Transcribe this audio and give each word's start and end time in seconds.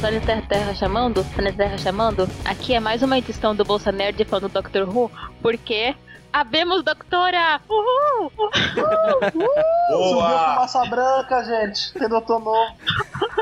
Planeta 0.00 0.26
Terra, 0.26 0.42
Terra 0.48 0.74
chamando? 0.74 1.22
Planeta 1.34 1.56
Terra 1.58 1.76
chamando? 1.76 2.26
Aqui 2.42 2.72
é 2.74 2.80
mais 2.80 3.02
uma 3.02 3.18
edição 3.18 3.54
do 3.54 3.66
Bolsa 3.66 3.92
Nerd 3.92 4.24
falando 4.24 4.48
do 4.48 4.54
Doctor 4.54 4.88
Who, 4.88 5.10
porque 5.42 5.94
Abemos, 6.32 6.84
doutora! 6.84 7.60
Uhul! 7.68 8.32
Uhul! 8.38 8.50
Subiu 9.90 10.20
fumaça 10.20 10.84
branca, 10.86 11.44
gente. 11.44 11.92
Tem 11.92 12.08
doutor 12.08 12.38
novo. 12.38 12.72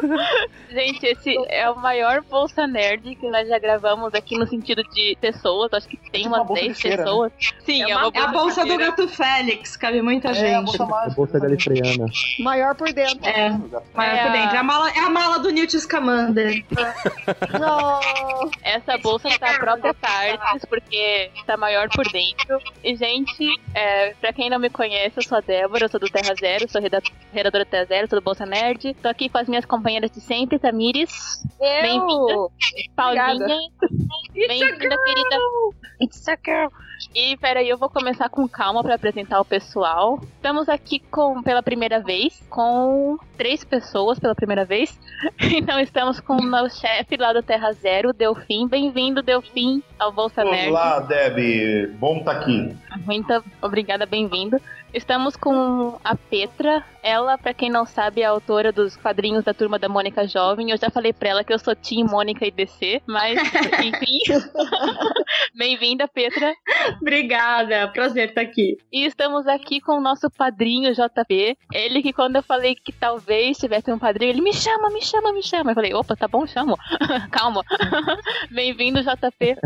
gente, 0.71 1.05
esse 1.07 1.35
é 1.49 1.69
o 1.71 1.77
maior 1.77 2.23
Bolsa 2.23 2.67
Nerd 2.67 3.15
que 3.17 3.29
nós 3.29 3.49
já 3.49 3.59
gravamos 3.59 4.15
aqui 4.15 4.37
no 4.39 4.47
sentido 4.47 4.83
de 4.85 5.17
pessoas. 5.21 5.73
Acho 5.73 5.89
que 5.89 5.97
tem 6.11 6.23
Tipo 6.23 6.29
umas 6.29 6.39
uma 6.41 6.45
bolsa 6.47 6.63
10 6.63 6.79
cheira, 6.79 6.97
pessoas. 7.05 7.33
Sim, 7.65 7.83
é, 7.85 7.91
É, 7.91 7.97
uma 7.97 8.09
a 8.09 8.27
bolsa 8.29 8.65
do 8.67 8.77
gato 8.77 9.09
Félix, 9.09 9.77
cabe 9.77 10.01
muita 10.03 10.29
É, 10.29 10.31
a 10.31 10.35
gente. 10.35 10.65
bolsa 10.67 10.87
mágica. 10.87 11.15
Bolsa 11.17 11.39
galifreana. 11.39 12.07
Maior 12.41 12.75
por 12.75 12.93
dentro. 12.93 13.27
É, 13.29 13.51
maior 13.95 14.15
É 14.15 14.23
por 14.23 14.29
a- 14.31 14.33
dentro. 14.33 14.57
É 14.57 14.59
a 14.59 14.63
mala, 14.63 14.91
é 14.91 14.99
a 15.01 15.11
mala 15.11 15.39
do 15.39 15.51
Newt 15.51 15.79
Scamander. 15.79 16.65
Não. 17.59 18.51
Essa 18.63 18.99
bolsa 18.99 19.29
tá 19.39 19.51
a 19.51 19.59
própria 19.59 19.95
Tardes, 19.95 20.65
porque 20.69 21.31
tá 21.47 21.57
maior 21.57 21.89
por 21.89 22.07
dentro. 22.11 22.59
E, 22.83 22.95
gente, 22.97 23.47
é, 23.75 24.15
pra 24.21 24.33
quem 24.33 24.51
não 24.51 24.59
me 24.59 24.71
conhece, 24.71 25.15
eu 25.19 25.23
sou 25.23 25.39
a 25.39 25.41
Débora, 25.41 25.85
eu 25.85 25.89
sou 25.89 26.01
do 26.01 26.09
Terra 26.09 26.35
Zero, 26.35 26.69
sou 26.69 26.81
reda- 26.81 27.03
redatora 27.33 27.65
do 27.65 27.69
Terra 27.71 27.85
Zero, 27.87 28.09
sou 28.09 28.21
do 28.21 28.25
Bolsa 28.25 28.47
Nerd. 28.47 28.95
Tô 29.03 29.09
aqui 29.09 29.29
com 29.29 29.39
as 29.39 29.49
minhas 29.49 29.65
companheiras 29.89 30.11
de 30.11 30.21
sempre, 30.21 30.59
Tamires, 30.59 31.43
Bem-vinda. 31.59 32.49
Paulinha. 32.95 33.49
Bem-vinda, 34.35 34.99
querida. 35.03 35.39
It's 36.01 36.29
a 36.29 36.37
girl. 36.45 36.69
E 37.15 37.37
peraí, 37.37 37.69
eu 37.69 37.79
vou 37.79 37.89
começar 37.89 38.29
com 38.29 38.49
calma 38.49 38.83
pra 38.83 38.95
apresentar 38.95 39.41
o 39.41 39.45
pessoal. 39.45 40.21
Estamos 40.37 40.69
aqui 40.69 41.01
com 41.11 41.43
pela 41.43 41.63
primeira 41.63 42.01
vez, 42.01 42.43
com 42.49 43.17
três 43.37 43.65
pessoas 43.65 44.19
pela 44.19 44.35
primeira 44.35 44.65
vez. 44.65 44.99
Então 45.59 45.81
estamos 45.81 46.21
com 46.21 46.37
o 46.37 46.47
nosso 46.47 46.81
chefe 46.81 47.17
lá 47.17 47.33
do 47.33 47.43
Terra 47.43 47.73
Zero, 47.73 48.13
Delfim. 48.13 48.69
Bem-vindo, 48.69 49.23
Delfim, 49.23 49.83
ao 49.99 50.13
Bolsa 50.13 50.45
Nerd. 50.45 50.69
Olá, 50.69 51.01
Deb. 51.01 51.97
Bom 51.99 52.19
estar 52.19 52.33
aqui. 52.33 52.77
Muito 53.05 53.45
obrigada, 53.61 54.07
bem-vindo. 54.07 54.61
Estamos 54.93 55.37
com 55.37 55.99
a 56.03 56.17
Petra. 56.17 56.83
Ela, 57.03 57.37
pra 57.37 57.53
quem 57.53 57.71
não 57.71 57.85
sabe, 57.85 58.23
é 58.23 58.25
a 58.25 58.31
autora 58.31 58.73
dos 58.73 58.97
quadrinhos 58.97 59.45
da 59.45 59.53
Turma 59.53 59.79
da 59.79 59.89
Mônica 59.89 60.27
Jovem. 60.27 60.71
Eu 60.71 60.79
já 60.79 60.89
falei 60.91 61.13
pra 61.13 61.29
ela 61.29 61.45
que 61.45 61.53
eu 61.53 61.59
sou 61.59 61.77
Team 61.77 62.07
Mônica 62.07 62.47
e 62.47 62.51
DC, 62.51 63.03
mas 63.07 63.39
enfim. 63.85 64.19
Bem-vinda, 65.55 66.09
Petra. 66.09 66.55
Obrigada, 67.01 67.89
prazer 67.89 68.29
estar 68.31 68.41
aqui. 68.41 68.79
E 68.93 69.05
estamos 69.05 69.47
aqui 69.47 69.81
com 69.81 69.99
o 69.99 70.01
nosso 70.01 70.31
padrinho 70.31 70.93
JP. 70.93 71.57
Ele 71.73 72.03
que 72.03 72.13
quando 72.13 72.37
eu 72.37 72.43
falei 72.43 72.75
que 72.75 72.93
talvez 72.93 73.59
tivesse 73.59 73.93
um 73.93 73.99
padrinho, 73.99 74.31
ele 74.31 74.41
me 74.41 74.53
chama, 74.53 74.91
me 74.91 75.03
chama, 75.03 75.33
me 75.33 75.43
chama. 75.43 75.71
Eu 75.71 75.75
falei, 75.75 75.95
opa, 75.95 76.17
tá 76.17 76.27
bom, 76.29 76.47
chamo. 76.47 76.77
Calma. 77.31 77.63
Bem-vindo, 78.51 79.03
JP. 79.03 79.57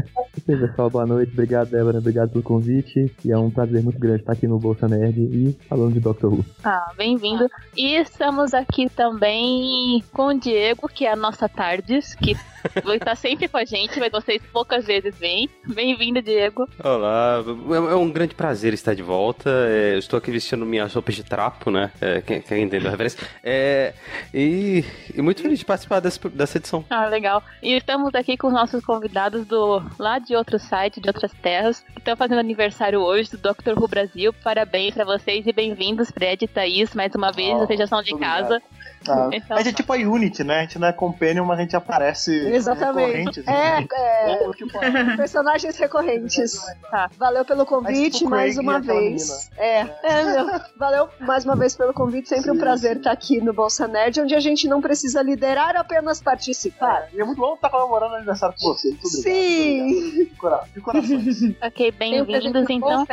E 0.49 0.53
aí, 0.53 0.59
pessoal, 0.59 0.91
boa 0.91 1.07
noite. 1.07 1.33
Obrigado, 1.33 1.71
Débora. 1.71 1.99
Obrigado 1.99 2.31
pelo 2.31 2.43
convite. 2.43 3.13
E 3.25 3.33
é 3.33 3.39
um 3.39 3.51
prazer 3.51 3.83
muito 3.83 3.99
grande 3.99 4.21
estar 4.21 4.33
aqui 4.33 4.47
no 4.47 4.59
Bolsa 4.59 4.89
Nerd 4.89 5.19
e 5.19 5.57
falando 5.69 5.93
de 5.93 6.01
Doctor 6.01 6.33
Who. 6.33 6.45
Ah, 6.65 6.93
bem-vindo. 6.97 7.49
E 7.77 7.95
estamos 7.95 8.55
aqui 8.55 8.89
também 8.89 10.03
com 10.13 10.27
o 10.27 10.39
Diego, 10.39 10.89
que 10.89 11.07
é 11.07 11.13
a 11.13 11.17
nossa 11.17 11.49
Tardes, 11.49 12.15
que 12.15 12.35
vai 12.85 12.97
estar 12.97 13.15
sempre 13.17 13.49
com 13.49 13.57
a 13.57 13.65
gente, 13.65 13.99
mas 13.99 14.11
vocês 14.11 14.43
poucas 14.53 14.85
vezes 14.85 15.17
vêm. 15.19 15.49
Bem-vindo, 15.67 16.21
Diego. 16.23 16.69
Olá, 16.83 17.43
é 17.71 17.93
é 17.93 17.97
um 17.97 18.11
grande 18.11 18.35
prazer 18.35 18.73
estar 18.73 18.95
de 18.95 19.03
volta. 19.03 19.51
É, 19.51 19.95
eu 19.95 19.99
estou 19.99 20.17
aqui 20.19 20.31
vestindo 20.31 20.65
minha 20.65 20.87
roupa 20.87 21.13
de 21.13 21.23
trapo, 21.25 21.71
né? 21.71 21.91
É, 22.01 22.21
quem, 22.21 22.41
quem 22.41 22.63
entendeu 22.65 22.89
a 22.89 22.91
referência? 22.93 23.19
É, 23.43 23.95
e, 24.33 24.85
e 25.15 25.23
muito 25.23 25.43
feliz 25.43 25.59
de 25.59 25.65
participar 25.65 26.01
dessa, 26.01 26.29
dessa 26.29 26.59
edição. 26.59 26.85
Ah, 26.89 27.07
legal. 27.07 27.43
E 27.63 27.75
estamos 27.75 28.15
aqui 28.15 28.37
com 28.37 28.49
os 28.49 28.53
nossos 28.53 28.85
convidados 28.85 29.47
do 29.47 29.83
lá 29.99 30.19
de 30.19 30.35
outro 30.35 30.59
site, 30.59 31.01
de 31.01 31.09
outras 31.09 31.33
terras, 31.43 31.81
que 31.81 31.99
estão 31.99 32.17
fazendo 32.17 32.39
aniversário 32.39 33.01
hoje 33.01 33.31
do 33.31 33.39
Dr. 33.39 33.79
Who 33.79 33.89
Brasil. 33.89 34.33
Parabéns 34.33 34.95
pra 34.95 35.05
vocês 35.05 35.47
e 35.47 35.53
bem-vindos, 35.53 36.11
Fred 36.11 36.45
e 36.45 36.49
Thaís, 36.49 36.95
mais 36.95 37.15
uma 37.15 37.31
vez, 37.33 37.53
Oh, 37.55 37.67
vocês 37.67 37.79
já 37.79 37.87
são 37.87 38.03
de 38.03 38.17
casa. 38.17 38.63
Ah, 39.09 39.29
Então, 39.33 39.57
a 39.57 39.63
gente 39.63 39.75
é 39.75 39.77
tipo 39.77 39.93
a 39.93 39.97
Unity, 39.97 40.45
né? 40.45 40.61
A 40.61 40.63
gente 40.63 40.79
não 40.79 40.89
é 40.89 40.93
Companion, 40.93 41.45
mas 41.45 41.59
a 41.59 41.63
gente 41.63 41.77
aparece 41.77 42.31
Exatamente. 42.55 43.41
recorrente. 43.41 43.89
É, 43.95 44.33
é, 44.33 45.17
personagens 45.17 45.77
recorrentes. 45.77 46.61
Tá. 46.91 47.11
Valeu 47.19 47.45
pelo 47.45 47.65
convite 47.65 48.19
tipo 48.19 48.31
mais 48.31 48.55
Craig 48.55 48.67
uma 48.67 48.81
vez. 48.81 49.51
É, 49.57 49.81
é, 50.03 50.25
meu. 50.25 50.61
Valeu 50.79 51.09
mais 51.21 51.45
uma 51.45 51.57
vez 51.57 51.77
pelo 51.77 51.93
convite. 51.93 52.29
Sempre 52.29 52.51
um 52.51 52.59
prazer 52.59 52.97
estar 52.99 53.13
aqui 53.13 53.41
no 53.41 53.53
Bolsa 53.53 53.89
Nerd, 53.89 54.21
onde 54.21 54.35
a 54.35 54.41
gente 54.41 54.69
não 54.69 54.81
precisa 54.81 55.23
liderar, 55.23 55.77
apenas 55.77 56.21
participar. 56.21 57.09
E 57.13 57.21
é 57.21 57.25
muito 57.25 57.39
bom 57.39 57.55
estar 57.55 57.71
comemorando 57.71 58.13
o 58.13 58.17
aniversário 58.17 58.55
com 58.61 58.69
você. 58.69 58.89
Muito 58.89 59.07
obrigado. 59.07 59.23
Sim. 59.23 59.83
obrigado. 59.83 60.25
De 60.25 60.37
cora- 60.37 60.65
De 60.75 60.81
coração. 60.81 61.19
ok, 61.63 61.91
bem-vindos 61.93 62.67
então. 62.69 63.07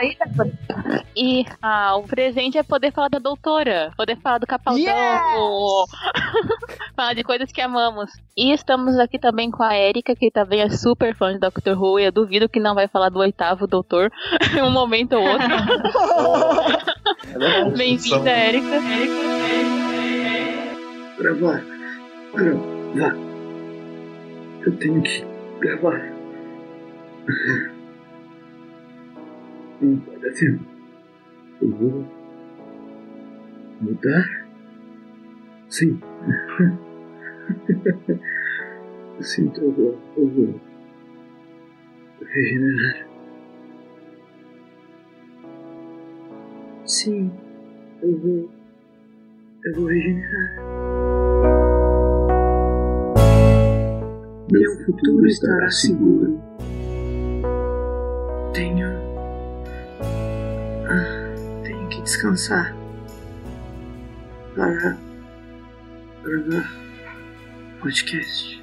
E 1.15 1.45
ah, 1.61 1.95
o 1.97 2.03
presente 2.03 2.57
é 2.57 2.63
poder 2.63 2.91
falar 2.91 3.09
da 3.09 3.19
doutora, 3.19 3.91
poder 3.95 4.17
falar 4.21 4.37
do 4.37 4.47
Capaldão, 4.47 4.81
Yes! 4.83 5.89
falar 6.95 7.13
de 7.13 7.23
coisas 7.23 7.51
que 7.51 7.61
amamos. 7.61 8.11
E 8.35 8.51
estamos 8.53 8.97
aqui 8.97 9.19
também 9.19 9.28
com 9.51 9.63
a 9.63 9.77
Erika, 9.77 10.15
que 10.15 10.31
também 10.31 10.61
é 10.61 10.69
super 10.69 11.15
fã 11.15 11.31
de 11.31 11.39
Doctor 11.39 11.79
Who, 11.79 11.99
e 11.99 12.05
eu 12.05 12.11
duvido 12.11 12.49
que 12.49 12.59
não 12.59 12.73
vai 12.73 12.87
falar 12.87 13.09
do 13.09 13.19
oitavo 13.19 13.67
doutor 13.67 14.11
em 14.57 14.61
um 14.63 14.71
momento 14.71 15.13
ou 15.13 15.23
outro. 15.23 15.47
É. 17.39 17.69
Bem-vinda, 17.77 18.31
Erika. 18.31 18.81
gravar. 21.19 21.63
Gravar. 22.33 23.15
Eu 24.65 24.75
tenho 24.77 25.01
que 25.03 25.23
gravar. 25.59 26.01
Não 29.79 29.99
pode 29.99 30.27
assim. 30.27 30.59
Eu 31.61 31.69
vou 31.69 32.03
mudar? 33.79 34.25
Sim. 35.69 35.99
Sinto, 39.21 39.61
eu 39.61 39.71
vou, 40.29 40.59
regenerar. 42.21 43.07
Sim, 46.85 47.31
eu 48.01 48.17
vou, 48.17 48.49
eu 49.65 49.75
vou 49.75 49.85
regenerar. 49.87 50.55
Meu 54.51 54.85
futuro 54.85 55.27
estará 55.27 55.69
seguro. 55.69 56.41
Tenho. 58.53 58.87
Ah, 60.87 61.61
tenho 61.63 61.89
que 61.89 62.01
descansar. 62.01 62.73
Para 64.55 64.97
gravar 66.23 66.79
podcast. 67.79 68.58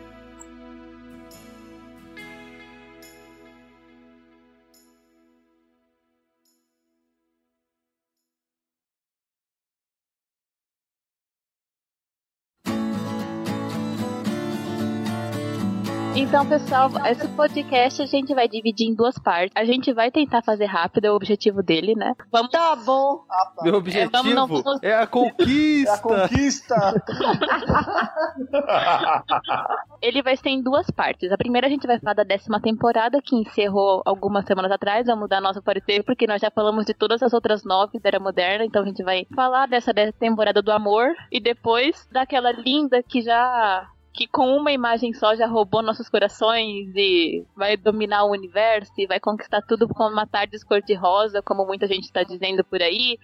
Então, 16.19 16.49
pessoal, 16.49 16.91
esse 17.10 17.28
podcast 17.28 18.00
a 18.00 18.06
gente 18.06 18.34
vai 18.34 18.48
dividir 18.48 18.89
em 18.89 18.95
duas 18.95 19.18
partes. 19.18 19.53
A 19.54 19.66
gente 19.66 19.92
vai 19.92 20.10
tentar 20.10 20.41
fazer 20.42 20.65
rápido, 20.65 21.04
é 21.04 21.10
o 21.10 21.15
objetivo 21.15 21.63
dele, 21.63 21.95
né? 21.95 22.15
Vamos. 22.33 22.51
Tá 22.51 22.74
bom. 22.74 23.22
Ah, 23.30 23.53
tá. 23.54 23.63
Meu 23.63 23.74
É, 23.74 23.77
objetivo 23.77 24.10
vamos, 24.13 24.34
não 24.34 24.47
vamos- 24.47 24.83
é 24.83 24.95
a 24.95 25.01
É 25.01 25.03
a 25.03 25.07
conquista. 25.07 25.98
conquista. 25.98 27.04
Ele 30.01 30.22
vai 30.22 30.36
ser 30.39 30.48
em 30.48 30.63
duas 30.63 30.91
partes. 30.91 31.30
A 31.30 31.36
primeira 31.36 31.66
a 31.66 31.71
gente 31.71 31.86
vai 31.86 32.01
falar 32.01 32.15
da 32.15 32.24
décima 32.24 32.60
temporada, 32.62 33.21
que 33.22 33.36
encerrou 33.36 34.01
algumas 34.07 34.47
semanas 34.47 34.72
atrás. 34.72 35.07
Vamos 35.07 35.28
dar 35.28 35.42
nosso 35.42 35.62
parecer, 35.62 36.03
porque 36.03 36.27
nós 36.27 36.41
já 36.41 36.51
falamos 36.51 36.86
de 36.86 36.95
todas 36.95 37.22
as 37.22 37.34
outras 37.34 37.62
nove 37.62 37.98
da 38.01 38.09
Era 38.09 38.19
Moderna. 38.21 38.65
Então 38.65 38.83
a 38.83 38.86
gente 38.86 39.04
vai 39.04 39.27
falar 39.34 39.66
dessa 39.69 39.92
décima 39.92 40.19
temporada 40.19 40.62
do 40.62 40.72
amor. 40.72 41.09
E 41.30 41.39
depois 41.41 42.09
daquela 42.10 42.53
linda 42.53 43.03
que 43.03 43.21
já. 43.21 43.86
Que 44.16 44.27
com 44.27 44.57
uma 44.57 44.72
imagem 44.72 45.13
só 45.13 45.34
já 45.36 45.47
roubou 45.47 45.83
nossos 45.83 46.09
corações 46.09 46.89
e 46.97 47.45
vai 47.54 47.77
dominar 47.77 48.24
o 48.24 48.30
universo 48.30 48.92
e 48.97 49.07
vai 49.07 49.21
conquistar 49.21 49.60
tudo 49.63 49.86
com 49.86 50.04
uma 50.04 50.27
tarde 50.27 50.57
cor-de-rosa, 50.65 51.42
como 51.42 51.66
muita 51.66 51.86
gente 51.86 52.10
tá 52.10 52.22
dizendo 52.22 52.65
por 52.65 52.80
aí. 52.80 53.18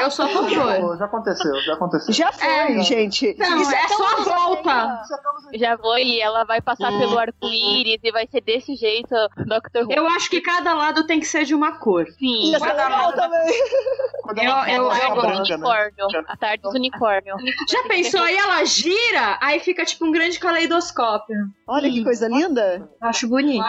Eu 0.00 0.10
sou 0.10 0.24
a 0.24 0.28
favor. 0.28 0.96
Já 0.98 1.04
aconteceu, 1.04 1.54
já 1.60 1.74
aconteceu. 1.74 2.14
Já 2.14 2.32
foi, 2.32 2.48
É. 2.48 2.82
gente. 2.82 3.36
Não, 3.38 3.60
Isso 3.60 3.74
é 3.74 3.86
tão 3.88 3.96
só 3.98 4.06
a 4.06 4.24
volta. 4.24 5.02
Já 5.54 5.76
vou 5.76 5.98
e 5.98 6.18
ela 6.20 6.44
vai 6.44 6.62
passar 6.62 6.90
Hum. 6.92 6.98
pelo 6.98 7.18
arco-íris 7.18 8.00
e 8.02 8.10
vai 8.10 8.26
ser 8.26 8.40
desse 8.40 8.74
jeito, 8.74 9.14
Doctor 9.46 9.84
Who. 9.84 9.92
Eu 9.92 10.06
acho 10.08 10.30
que 10.30 10.40
cada 10.40 10.72
lado 10.74 11.06
tem 11.06 11.20
que 11.20 11.26
ser 11.26 11.44
de 11.44 11.54
uma 11.54 11.72
cor. 11.78 12.06
Sim. 12.18 12.52
Ia 12.52 12.58
ser 12.58 12.66
legal 12.72 13.12
também. 13.12 13.48
Eu- 14.28 14.44
eu- 14.44 14.92
eu- 14.92 15.22
né? 15.22 15.36
unicórnio. 15.48 16.24
A 16.26 16.36
tarde 16.36 16.62
dos 16.62 16.74
unicórnio. 16.74 17.34
Já 17.68 17.82
pensou? 17.84 18.20
Aí 18.22 18.36
ela 18.36 18.64
gira, 18.64 19.38
aí 19.40 19.58
fica 19.60 19.84
tipo 19.84 20.04
um 20.06 20.12
grande 20.12 20.37
de 20.38 20.40
caleidoscópio. 20.40 21.36
Olha 21.66 21.90
que 21.90 22.04
coisa 22.04 22.28
linda. 22.28 22.88
Acho 23.00 23.28
bonito. 23.28 23.64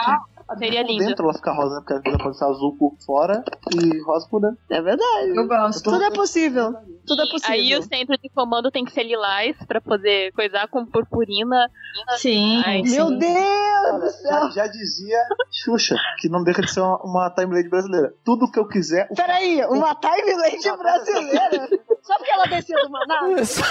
Seria 0.58 0.82
Por 0.84 0.90
lindo. 0.90 1.04
dentro 1.06 1.24
ela 1.26 1.34
fica 1.34 1.52
rosa, 1.52 1.76
né? 1.76 1.82
Porque 1.86 2.08
ela 2.08 2.18
pode 2.18 2.36
ser 2.36 2.44
azul 2.44 2.76
por 2.76 2.96
fora 3.06 3.44
e 3.72 4.02
rosa 4.02 4.26
por 4.28 4.40
dentro. 4.40 4.58
É 4.68 4.82
verdade. 4.82 5.28
Eu 5.36 5.46
gosto. 5.46 5.84
Tudo 5.84 6.02
é 6.02 6.10
possível. 6.10 6.74
Tudo 7.06 7.22
é 7.22 7.26
possível. 7.30 7.54
Aí 7.54 7.76
o 7.76 7.82
centro 7.82 8.18
de 8.18 8.28
comando 8.30 8.68
tem 8.68 8.84
que 8.84 8.90
ser 8.90 9.04
lilás 9.04 9.56
pra 9.68 9.80
poder 9.80 10.32
coisar 10.32 10.66
com 10.66 10.84
purpurina. 10.84 11.70
Sim. 12.16 12.60
Ai, 12.66 12.82
Meu 12.82 13.08
sim. 13.10 13.18
Deus 13.18 14.00
do 14.00 14.10
céu. 14.10 14.30
Já, 14.30 14.50
já 14.50 14.66
dizia 14.66 15.18
Xuxa, 15.52 15.94
que 16.18 16.28
não 16.28 16.42
deixa 16.42 16.62
de 16.62 16.72
ser 16.72 16.80
uma, 16.80 16.96
uma 17.04 17.30
timelane 17.30 17.68
brasileira. 17.68 18.12
Tudo 18.24 18.50
que 18.50 18.58
eu 18.58 18.66
quiser. 18.66 19.06
o- 19.08 19.14
Peraí, 19.14 19.64
uma 19.66 19.94
timelane 19.94 20.78
brasileira. 20.78 21.68
Só 22.02 22.16
porque 22.16 22.30
ela 22.32 22.46
desceu 22.46 22.76
do 22.82 22.90
Manaus? 22.90 23.54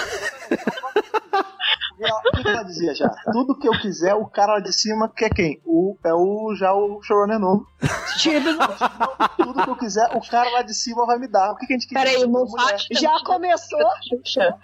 Ela- 2.00 2.20
O 2.20 2.36
que 2.36 2.42
que 2.42 2.48
ela 2.48 2.62
dizia 2.64 2.94
já? 2.94 3.08
Tudo 3.32 3.58
que 3.58 3.68
eu 3.68 3.72
quiser, 3.72 4.14
o 4.14 4.26
cara 4.26 4.54
lá 4.54 4.60
de 4.60 4.72
cima 4.72 5.08
quer 5.08 5.30
quem? 5.30 5.60
O, 5.64 5.96
é 6.04 6.14
o 6.14 6.54
já 6.56 6.72
o 6.74 7.02
showrunner 7.02 7.38
novo. 7.38 7.66
Tudo 9.36 9.62
que 9.64 9.70
eu 9.70 9.76
quiser, 9.76 10.08
o 10.16 10.20
cara 10.28 10.50
lá 10.50 10.62
de 10.62 10.74
cima 10.74 11.06
vai 11.06 11.18
me 11.18 11.28
dar. 11.28 11.52
O 11.52 11.56
que, 11.56 11.66
que 11.66 11.72
a 11.74 11.76
gente 11.76 11.88
quiser? 11.88 12.04
Peraí. 12.04 12.26
Moffat 12.26 12.86
já 12.92 13.18
começou. 13.24 13.80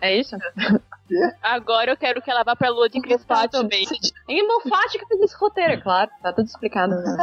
É 0.01 0.17
isso? 0.19 0.37
Agora 1.41 1.93
eu 1.93 1.97
quero 1.97 2.21
que 2.21 2.29
ela 2.31 2.43
vá 2.43 2.57
pra 2.57 2.69
lua 2.69 2.89
de 2.89 3.01
cristal 3.01 3.49
também. 3.49 3.87
E 4.29 4.43
Moffat 4.47 4.99
que 4.99 5.07
fez 5.07 5.21
esse 5.21 5.37
roteiro, 5.37 5.75
é 5.75 5.77
claro. 5.81 6.11
Tá 6.23 6.33
tudo 6.33 6.47
explicado. 6.47 6.95
Né? 6.97 7.17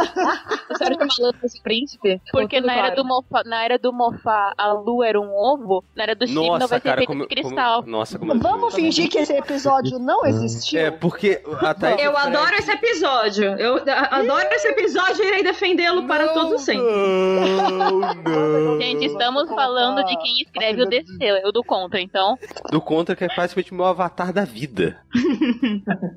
Sério 0.77 0.97
que 0.97 1.15
falando 1.15 1.37
desse 1.41 1.61
príncipe? 1.61 2.21
Porque 2.31 2.61
na 2.61 2.71
era, 2.73 2.81
claro. 2.87 2.95
do 2.95 3.05
Moffat, 3.05 3.47
na 3.47 3.63
era 3.63 3.77
do 3.77 3.91
Moffat 3.91 4.53
a 4.57 4.71
lua 4.73 5.05
era 5.07 5.19
um 5.19 5.29
ovo, 5.35 5.83
na 5.95 6.03
era 6.03 6.15
do 6.15 6.25
Nossa, 6.27 6.67
vai 6.67 6.79
ser 6.79 6.95
feito 6.95 7.13
de 7.15 7.27
cristal. 7.27 7.81
como- 7.83 7.91
Nossa, 7.97 8.17
como 8.17 8.39
Vamos 8.39 8.73
fingir 8.73 9.09
que 9.09 9.17
esse 9.19 9.33
episódio 9.33 9.99
não 10.03 10.25
existiu? 10.25 10.79
É, 10.79 10.91
porque 10.91 11.41
a 11.61 11.73
Thaís 11.73 12.01
Eu 12.03 12.13
Fred- 12.13 12.27
adoro 12.37 12.55
esse 12.55 12.71
episódio. 12.71 13.43
Eu 13.57 13.77
a- 13.77 14.17
adoro 14.19 14.47
esse 14.51 14.67
episódio 14.67 15.23
e 15.23 15.27
irei 15.27 15.43
defendê-lo 15.43 16.05
para 16.07 16.29
todo 16.29 16.57
sempre. 16.59 16.83
Não, 16.83 17.99
não. 17.99 18.79
Gente, 18.81 19.05
estamos 19.05 19.49
falando 19.49 20.03
de 20.05 20.15
quem 20.17 20.41
escreve 20.41 20.81
o 20.83 20.85
DC, 20.85 21.17
eu 21.21 21.51
do 21.51 21.63
contra, 21.63 21.99
então. 21.99 22.37
Do 22.71 22.81
contra, 22.81 23.15
que 23.15 23.23
é 23.23 23.27
praticamente 23.27 23.71
o 23.71 23.75
meu 23.75 23.85
avatar 23.85 24.31
da 24.33 24.43
vida. 24.45 24.97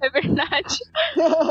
É 0.03 0.11
verdade. 0.11 0.79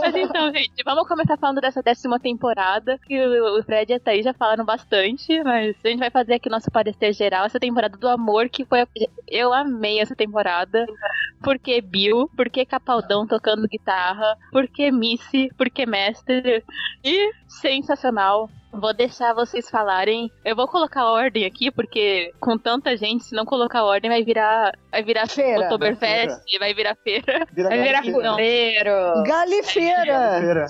Mas 0.02 0.16
então, 0.16 0.52
gente, 0.54 0.84
vamos 0.84 1.08
começar 1.08 1.38
falando 1.38 1.62
dessa 1.62 1.82
décima 1.82 2.20
temporada, 2.20 2.98
que 3.06 3.20
o 3.20 3.46
o 3.60 3.64
Fred 3.64 3.92
e 3.92 3.96
a 3.96 4.00
Thaís 4.00 4.24
já 4.24 4.34
falaram 4.34 4.66
bastante, 4.66 5.42
mas 5.44 5.76
a 5.84 5.88
gente 5.88 6.00
vai 6.00 6.10
fazer 6.10 6.36
aqui 6.36 6.50
nosso 6.50 6.70
parecer 6.72 7.14
geral, 7.14 7.46
essa 7.46 7.60
temporada 7.60 7.98
do 7.98 8.08
amor, 8.08 8.50
que 8.50 8.66
foi... 8.66 8.82
a- 8.82 8.88
Eu 9.30 9.54
amei 9.54 10.00
essa 10.00 10.16
temporada, 10.16 10.86
porque 11.44 11.80
Bill, 11.82 12.25
porque 12.36 12.66
Capaldão 12.66 13.28
tocando 13.28 13.68
guitarra, 13.68 14.38
porque 14.52 14.92
Missy, 14.92 15.50
porque 15.58 15.86
Mestre, 15.86 16.64
e 17.04 17.32
sensacional. 17.48 18.50
Vou 18.80 18.94
deixar 18.94 19.34
vocês 19.34 19.70
falarem. 19.70 20.32
Eu 20.44 20.56
vou 20.56 20.68
colocar 20.68 21.06
ordem 21.06 21.46
aqui, 21.46 21.72
porque 21.72 22.32
com 22.40 22.58
tanta 22.58 22.96
gente, 22.98 23.24
se 23.24 23.36
não 23.36 23.46
colocar 23.46 23.84
ordem, 23.84 24.10
vai 24.10 24.24
virar. 24.24 24.72
Vai 24.92 25.04
virar 25.04 25.28
Feira. 25.28 25.62
Oktoberfest, 25.62 26.42
vai 26.60 26.74
virar 26.74 26.96
feira. 27.04 27.46
Vira 27.54 27.70
Vai 27.70 27.82
virar 27.82 28.02
roteiro. 28.02 29.24
Galifeira. 29.26 30.40
Feira. 30.40 30.68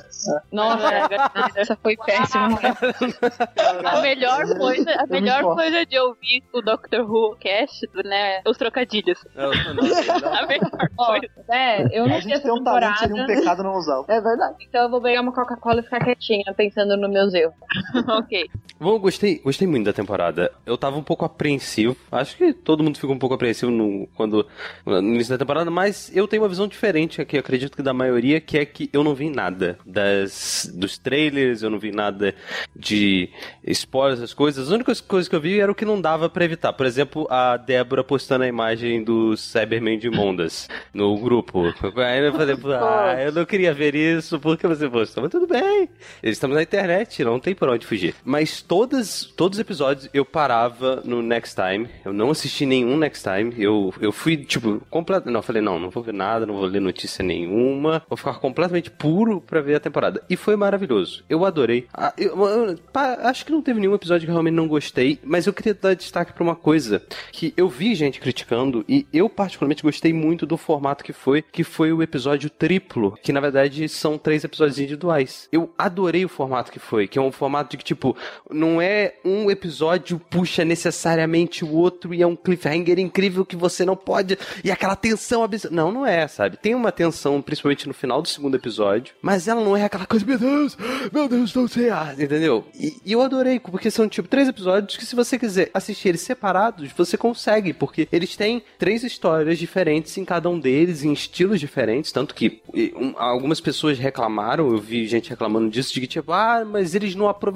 Nossa, 0.51 1.09
essa 1.55 1.75
foi 1.75 1.95
péssima. 1.97 2.59
A 3.85 4.01
melhor 4.01 4.45
coisa, 4.57 4.91
a 4.91 5.05
melhor 5.07 5.55
coisa 5.55 5.85
de 5.85 5.97
ouvir 5.99 6.43
o 6.53 6.61
Doctor 6.61 7.01
Who 7.01 7.35
cast, 7.39 7.87
né? 8.03 8.41
Os 8.47 8.57
trocadilhos. 8.57 9.19
Não, 9.35 9.51
não, 9.51 9.73
não. 9.75 9.83
A 10.33 10.45
melhor 10.47 10.89
coisa. 10.95 11.27
é, 11.51 11.83
eu 11.97 12.07
não 12.07 12.15
A 12.17 12.21
sei 12.21 12.21
gente 12.21 12.33
essa 12.33 12.43
tem 12.43 12.51
um 12.51 12.63
talento, 12.63 12.81
temporada, 12.83 12.97
seria 13.07 13.23
um 13.23 13.25
pecado 13.27 13.63
não 13.63 13.75
usar. 13.75 14.03
É 14.07 14.21
verdade. 14.21 14.55
então 14.67 14.83
eu 14.83 14.89
vou 14.89 15.01
pegar 15.01 15.21
uma 15.21 15.33
Coca-Cola 15.33 15.79
e 15.79 15.83
ficar 15.83 16.03
quietinha, 16.03 16.53
pensando 16.55 16.97
nos 16.97 17.09
meus 17.11 17.33
erros. 17.33 17.53
ok. 18.07 18.49
Bom, 18.77 18.99
gostei, 18.99 19.39
gostei 19.39 19.65
muito 19.67 19.85
da 19.85 19.93
temporada. 19.93 20.51
Eu 20.65 20.77
tava 20.77 20.97
um 20.97 21.03
pouco 21.03 21.23
apreensivo. 21.23 21.95
Acho 22.11 22.35
que 22.35 22.53
todo 22.53 22.83
mundo 22.83 22.97
ficou 22.97 23.15
um 23.15 23.19
pouco 23.19 23.35
apreensivo 23.35 23.71
no, 23.71 24.05
quando, 24.15 24.45
no 24.85 24.99
início 24.99 25.31
da 25.31 25.37
temporada, 25.37 25.71
mas 25.71 26.13
eu 26.13 26.27
tenho 26.27 26.43
uma 26.43 26.49
visão 26.49 26.67
diferente 26.67 27.21
aqui, 27.21 27.37
acredito 27.37 27.75
que 27.75 27.81
da 27.81 27.93
maioria, 27.93 28.41
que 28.41 28.57
é 28.57 28.65
que 28.65 28.89
eu 28.91 29.03
não 29.03 29.15
vi 29.15 29.29
nada 29.29 29.79
das, 29.85 30.69
dos 30.73 30.97
trailers, 30.97 31.63
eu 31.63 31.69
não 31.69 31.79
vi 31.79 31.91
nada 31.91 32.35
de 32.75 33.29
spoilers, 33.63 34.19
essas 34.19 34.33
coisas. 34.33 34.67
As 34.67 34.73
únicas 34.73 34.99
coisas 34.99 35.29
que 35.29 35.35
eu 35.35 35.41
vi 35.41 35.59
era 35.59 35.71
o 35.71 35.75
que 35.75 35.85
não 35.85 36.01
dava 36.01 36.29
pra 36.29 36.43
evitar. 36.43 36.73
Por 36.73 36.85
exemplo, 36.85 37.25
a 37.29 37.55
Débora 37.55 38.03
postando 38.03 38.43
a 38.43 38.47
imagem 38.47 39.03
do 39.03 39.37
Cyberman 39.37 39.97
de 39.97 40.09
Mondas 40.09 40.67
no 40.93 41.17
grupo. 41.17 41.63
Aí 41.95 42.25
eu 42.25 42.33
falei, 42.33 42.57
ah, 42.77 43.23
eu 43.23 43.31
não 43.31 43.45
queria 43.45 43.73
ver 43.73 43.95
isso, 43.95 44.37
por 44.37 44.57
que 44.57 44.67
você 44.67 44.89
postou? 44.89 45.23
Mas 45.23 45.31
tudo 45.31 45.47
bem. 45.47 45.89
Estamos 46.21 46.57
na 46.57 46.63
internet, 46.63 47.23
não 47.23 47.39
tem 47.39 47.55
onde 47.75 47.85
fugir. 47.85 48.15
Mas 48.23 48.61
todas, 48.61 49.23
todos 49.25 49.57
os 49.57 49.61
episódios 49.61 50.09
eu 50.13 50.25
parava 50.25 51.01
no 51.05 51.21
Next 51.21 51.55
Time. 51.55 51.87
Eu 52.03 52.13
não 52.13 52.31
assisti 52.31 52.65
nenhum 52.65 52.97
Next 52.97 53.23
Time. 53.23 53.53
Eu, 53.57 53.93
eu 54.01 54.11
fui, 54.11 54.37
tipo, 54.37 54.81
completo. 54.89 55.29
Não, 55.29 55.41
falei, 55.41 55.61
não, 55.61 55.79
não 55.79 55.89
vou 55.89 56.03
ver 56.03 56.13
nada, 56.13 56.45
não 56.45 56.55
vou 56.55 56.65
ler 56.65 56.79
notícia 56.81 57.23
nenhuma. 57.23 58.01
Vou 58.07 58.17
ficar 58.17 58.35
completamente 58.35 58.89
puro 58.91 59.41
pra 59.41 59.61
ver 59.61 59.75
a 59.75 59.79
temporada. 59.79 60.23
E 60.29 60.35
foi 60.35 60.55
maravilhoso. 60.55 61.23
Eu 61.29 61.45
adorei. 61.45 61.87
Ah, 61.93 62.13
eu- 62.17 62.35
eu- 62.45 62.79
acho 63.23 63.45
que 63.45 63.51
não 63.51 63.61
teve 63.61 63.79
nenhum 63.79 63.93
episódio 63.95 64.25
que 64.25 64.31
realmente 64.31 64.53
não 64.55 64.67
gostei. 64.67 65.19
Mas 65.23 65.45
eu 65.47 65.53
queria 65.53 65.73
dar 65.73 65.93
destaque 65.95 66.33
pra 66.33 66.43
uma 66.43 66.55
coisa 66.55 67.01
que 67.31 67.53
eu 67.57 67.67
vi 67.69 67.95
gente 67.95 68.19
criticando 68.19 68.83
e 68.87 69.05
eu 69.13 69.29
particularmente 69.29 69.83
gostei 69.83 70.13
muito 70.13 70.45
do 70.45 70.57
formato 70.57 71.03
que 71.03 71.13
foi, 71.13 71.41
que 71.41 71.63
foi 71.63 71.91
o 71.91 72.01
episódio 72.01 72.49
triplo, 72.49 73.17
que 73.21 73.33
na 73.33 73.39
verdade 73.39 73.87
são 73.89 74.17
três 74.17 74.43
episódios 74.43 74.79
individuais. 74.79 75.47
Eu 75.51 75.73
adorei 75.77 76.25
o 76.25 76.29
formato 76.29 76.71
que 76.71 76.79
foi, 76.79 77.07
que 77.07 77.17
é 77.19 77.21
um 77.21 77.31
formato 77.31 77.64
de 77.69 77.77
que, 77.77 77.83
tipo, 77.83 78.15
não 78.49 78.81
é 78.81 79.15
um 79.23 79.49
episódio 79.49 80.19
puxa 80.19 80.65
necessariamente 80.65 81.63
o 81.63 81.71
outro 81.71 82.13
e 82.13 82.21
é 82.21 82.27
um 82.27 82.35
cliffhanger 82.35 82.99
incrível 82.99 83.45
que 83.45 83.55
você 83.55 83.85
não 83.85 83.95
pode. 83.95 84.37
E 84.63 84.71
aquela 84.71 84.95
tensão 84.95 85.43
absurda. 85.43 85.75
Não, 85.75 85.91
não 85.91 86.05
é, 86.05 86.27
sabe? 86.27 86.57
Tem 86.57 86.75
uma 86.75 86.91
tensão, 86.91 87.41
principalmente 87.41 87.87
no 87.87 87.93
final 87.93 88.21
do 88.21 88.27
segundo 88.27 88.55
episódio, 88.55 89.13
mas 89.21 89.47
ela 89.47 89.63
não 89.63 89.75
é 89.75 89.83
aquela 89.83 90.05
coisa, 90.05 90.25
meu 90.25 90.37
Deus, 90.37 90.77
meu 91.11 91.27
Deus, 91.27 91.53
não 91.53 91.67
sei, 91.67 91.89
ah, 91.89 92.13
entendeu? 92.17 92.65
E, 92.73 92.97
e 93.05 93.11
eu 93.11 93.21
adorei, 93.21 93.59
porque 93.59 93.89
são 93.91 94.07
tipo 94.07 94.27
três 94.27 94.47
episódios 94.47 94.97
que 94.97 95.05
se 95.05 95.15
você 95.15 95.37
quiser 95.37 95.69
assistir 95.73 96.09
eles 96.09 96.21
separados, 96.21 96.91
você 96.95 97.17
consegue, 97.17 97.73
porque 97.73 98.07
eles 98.11 98.35
têm 98.35 98.63
três 98.77 99.03
histórias 99.03 99.57
diferentes 99.57 100.17
em 100.17 100.25
cada 100.25 100.49
um 100.49 100.59
deles, 100.59 101.03
em 101.03 101.13
estilos 101.13 101.59
diferentes, 101.59 102.11
tanto 102.11 102.35
que 102.35 102.61
um, 102.95 103.13
algumas 103.17 103.59
pessoas 103.59 103.97
reclamaram, 103.97 104.71
eu 104.71 104.77
vi 104.77 105.07
gente 105.07 105.29
reclamando 105.29 105.69
disso, 105.69 105.93
de 105.93 106.01
que 106.01 106.07
tipo, 106.07 106.31
ah, 106.31 106.63
mas 106.65 106.95
eles 106.95 107.15
não 107.15 107.27
aproveitaram 107.27 107.54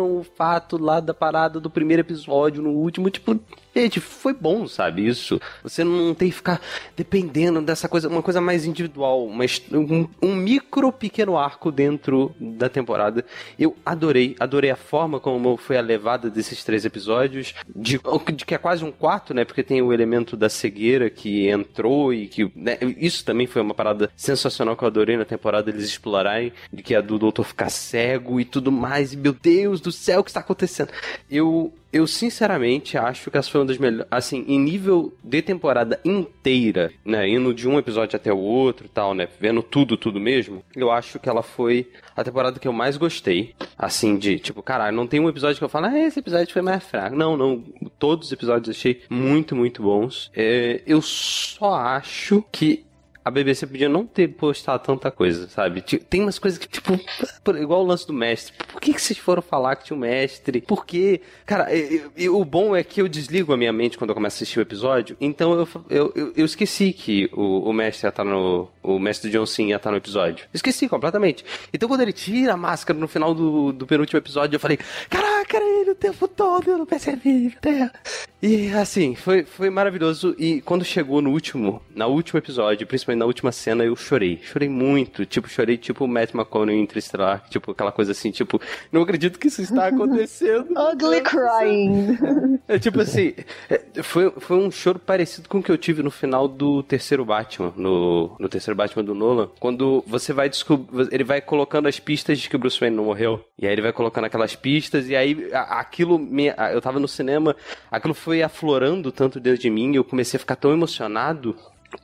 o 0.00 0.24
fato 0.24 0.76
lá 0.76 1.00
da 1.00 1.14
parada 1.14 1.60
do 1.60 1.70
primeiro 1.70 2.00
episódio 2.00 2.62
no 2.62 2.70
último, 2.70 3.10
tipo, 3.10 3.38
Gente, 3.78 4.00
foi 4.00 4.34
bom, 4.34 4.66
sabe? 4.66 5.06
Isso. 5.06 5.40
Você 5.62 5.84
não 5.84 6.12
tem 6.12 6.30
que 6.30 6.34
ficar 6.34 6.60
dependendo 6.96 7.62
dessa 7.62 7.88
coisa, 7.88 8.08
uma 8.08 8.22
coisa 8.22 8.40
mais 8.40 8.64
individual, 8.64 9.28
mas 9.28 9.62
um, 9.70 10.08
um 10.20 10.34
micro 10.34 10.90
pequeno 10.90 11.38
arco 11.38 11.70
dentro 11.70 12.34
da 12.40 12.68
temporada. 12.68 13.24
Eu 13.56 13.76
adorei, 13.86 14.34
adorei 14.40 14.72
a 14.72 14.76
forma 14.76 15.20
como 15.20 15.56
foi 15.56 15.78
a 15.78 15.80
levada 15.80 16.28
desses 16.28 16.64
três 16.64 16.84
episódios, 16.84 17.54
de, 17.68 18.00
de 18.34 18.44
que 18.44 18.52
é 18.52 18.58
quase 18.58 18.84
um 18.84 18.90
quarto, 18.90 19.32
né? 19.32 19.44
Porque 19.44 19.62
tem 19.62 19.80
o 19.80 19.92
elemento 19.92 20.36
da 20.36 20.48
cegueira 20.48 21.08
que 21.08 21.48
entrou 21.48 22.12
e 22.12 22.26
que. 22.26 22.50
né, 22.56 22.78
isso 22.98 23.24
também 23.24 23.46
foi 23.46 23.62
uma 23.62 23.74
parada 23.74 24.10
sensacional 24.16 24.76
que 24.76 24.82
eu 24.82 24.88
adorei 24.88 25.16
na 25.16 25.24
temporada 25.24 25.70
eles 25.70 25.84
explorarem, 25.84 26.52
de 26.72 26.82
que 26.82 26.96
é 26.96 27.00
do 27.00 27.16
doutor 27.16 27.44
ficar 27.44 27.70
cego 27.70 28.40
e 28.40 28.44
tudo 28.44 28.72
mais. 28.72 29.12
E 29.12 29.16
meu 29.16 29.32
Deus 29.32 29.80
do 29.80 29.92
céu, 29.92 30.18
o 30.18 30.24
que 30.24 30.30
está 30.30 30.40
acontecendo? 30.40 30.90
Eu 31.30 31.72
eu 31.92 32.06
sinceramente 32.06 32.98
acho 32.98 33.30
que 33.30 33.38
essa 33.38 33.50
foi 33.50 33.60
uma 33.60 33.66
das 33.66 33.78
melhores. 33.78 34.06
Assim, 34.10 34.44
em 34.46 34.58
nível 34.58 35.12
de 35.22 35.40
temporada 35.42 35.98
inteira, 36.04 36.92
né? 37.04 37.28
Indo 37.28 37.54
de 37.54 37.68
um 37.68 37.78
episódio 37.78 38.16
até 38.16 38.32
o 38.32 38.38
outro 38.38 38.86
e 38.86 38.88
tal, 38.88 39.14
né? 39.14 39.28
Vendo 39.40 39.62
tudo, 39.62 39.96
tudo 39.96 40.20
mesmo. 40.20 40.62
Eu 40.76 40.90
acho 40.90 41.18
que 41.18 41.28
ela 41.28 41.42
foi 41.42 41.90
a 42.16 42.22
temporada 42.22 42.58
que 42.58 42.68
eu 42.68 42.72
mais 42.72 42.96
gostei. 42.96 43.54
Assim, 43.76 44.16
de 44.16 44.38
tipo, 44.38 44.62
caralho, 44.62 44.96
não 44.96 45.06
tem 45.06 45.20
um 45.20 45.28
episódio 45.28 45.58
que 45.58 45.64
eu 45.64 45.68
falo, 45.68 45.86
ah, 45.86 45.98
esse 45.98 46.18
episódio 46.18 46.52
foi 46.52 46.62
mais 46.62 46.82
fraco. 46.84 47.16
Não, 47.16 47.36
não. 47.36 47.64
Todos 47.98 48.28
os 48.28 48.32
episódios 48.32 48.68
eu 48.68 48.78
achei 48.78 49.02
muito, 49.08 49.56
muito 49.56 49.82
bons. 49.82 50.30
É, 50.34 50.82
eu 50.86 51.00
só 51.00 51.74
acho 51.74 52.44
que 52.52 52.84
a 53.28 53.30
BBC 53.30 53.66
podia 53.66 53.88
não 53.88 54.06
ter 54.06 54.28
postado 54.28 54.82
tanta 54.82 55.10
coisa, 55.10 55.48
sabe? 55.48 55.82
Tem 55.82 56.22
umas 56.22 56.38
coisas 56.38 56.58
que, 56.58 56.66
tipo, 56.66 56.98
igual 57.60 57.82
o 57.82 57.86
lance 57.86 58.06
do 58.06 58.12
mestre. 58.12 58.52
Por 58.72 58.80
que, 58.80 58.92
que 58.94 59.00
vocês 59.00 59.18
foram 59.18 59.42
falar 59.42 59.76
que 59.76 59.84
tinha 59.84 59.96
um 59.96 60.00
mestre? 60.00 60.60
Por 60.62 60.84
quê? 60.86 61.20
Cara, 61.46 61.74
eu- 61.74 62.10
eu- 62.16 62.40
o 62.40 62.44
bom 62.44 62.74
é 62.74 62.82
que 62.82 63.00
eu 63.02 63.08
desligo 63.08 63.52
a 63.52 63.56
minha 63.56 63.72
mente 63.72 63.98
quando 63.98 64.10
eu 64.10 64.14
começo 64.14 64.34
a 64.34 64.38
assistir 64.38 64.58
o 64.58 64.62
episódio, 64.62 65.16
então 65.20 65.52
eu, 65.52 65.68
eu, 65.90 66.32
eu, 66.36 66.44
esqueci 66.44 66.92
que 66.92 67.28
o, 67.32 67.68
o 67.68 67.72
mestre 67.72 68.06
ia 68.06 68.08
estar 68.08 68.24
no. 68.24 68.68
O 68.82 68.98
mestre 68.98 69.30
John 69.30 69.44
Sim 69.44 69.68
ia 69.68 69.76
estar 69.76 69.90
no 69.90 69.98
episódio. 69.98 70.46
Esqueci 70.54 70.88
completamente. 70.88 71.44
Então 71.72 71.88
quando 71.88 72.00
ele 72.00 72.12
tira 72.12 72.54
a 72.54 72.56
máscara 72.56 72.98
no 72.98 73.06
final 73.06 73.34
do, 73.34 73.72
do 73.72 73.86
penúltimo 73.86 74.18
episódio, 74.18 74.56
eu 74.56 74.60
falei: 74.60 74.78
ele, 74.78 75.18
tempo 75.98 76.26
todo, 76.28 76.70
eu 76.70 76.78
não 76.78 76.86
percebi. 76.86 77.54
Terra. 77.60 77.92
E 78.40 78.70
assim, 78.70 79.14
foi, 79.16 79.44
foi 79.44 79.68
maravilhoso. 79.68 80.34
E 80.38 80.60
quando 80.60 80.84
chegou 80.84 81.20
no 81.20 81.30
último, 81.30 81.82
na 81.94 82.06
último 82.06 82.38
episódio, 82.38 82.86
principalmente 82.86 83.18
na 83.20 83.26
última 83.26 83.50
cena, 83.52 83.84
eu 83.84 83.96
chorei. 83.96 84.38
Chorei 84.42 84.68
muito. 84.68 85.26
Tipo, 85.26 85.48
chorei 85.48 85.76
tipo 85.76 86.04
o 86.04 86.08
Matt 86.08 86.32
McConaughey 86.34 86.78
em 86.78 86.82
Interstellar. 86.82 87.44
Tipo, 87.50 87.72
aquela 87.72 87.90
coisa 87.90 88.12
assim, 88.12 88.30
tipo, 88.30 88.60
não 88.92 89.02
acredito 89.02 89.38
que 89.38 89.48
isso 89.48 89.60
está 89.62 89.88
acontecendo. 89.88 90.68
Ugly 90.92 91.20
crying. 91.22 92.18
É 92.68 92.78
tipo 92.78 93.00
assim, 93.00 93.34
é, 93.68 94.02
foi, 94.02 94.30
foi 94.38 94.56
um 94.56 94.70
choro 94.70 94.98
parecido 94.98 95.48
com 95.48 95.58
o 95.58 95.62
que 95.62 95.70
eu 95.72 95.78
tive 95.78 96.02
no 96.02 96.10
final 96.10 96.46
do 96.46 96.82
terceiro 96.82 97.24
Batman, 97.24 97.72
no, 97.76 98.36
no 98.38 98.48
terceiro 98.48 98.76
Batman 98.76 99.02
do 99.04 99.14
Nolan, 99.14 99.48
quando 99.58 100.04
você 100.06 100.32
vai 100.32 100.48
descobrir, 100.48 101.08
ele 101.10 101.24
vai 101.24 101.40
colocando 101.40 101.88
as 101.88 101.98
pistas 101.98 102.38
de 102.38 102.48
que 102.48 102.56
o 102.56 102.58
Bruce 102.58 102.78
Wayne 102.78 102.94
não 102.96 103.04
morreu, 103.06 103.44
e 103.58 103.66
aí 103.66 103.72
ele 103.72 103.82
vai 103.82 103.92
colocando 103.92 104.24
aquelas 104.26 104.54
pistas, 104.54 105.08
e 105.08 105.16
aí 105.16 105.48
a- 105.52 105.80
aquilo, 105.88 106.18
me, 106.18 106.52
eu 106.72 106.80
tava 106.80 107.00
no 107.00 107.08
cinema, 107.08 107.56
aquilo 107.90 108.14
foi 108.14 108.42
aflorando 108.42 109.10
tanto 109.10 109.40
dentro 109.40 109.60
de 109.60 109.70
mim, 109.70 109.94
eu 109.94 110.04
comecei 110.04 110.36
a 110.36 110.40
ficar 110.40 110.56
tão 110.56 110.72
emocionado 110.72 111.56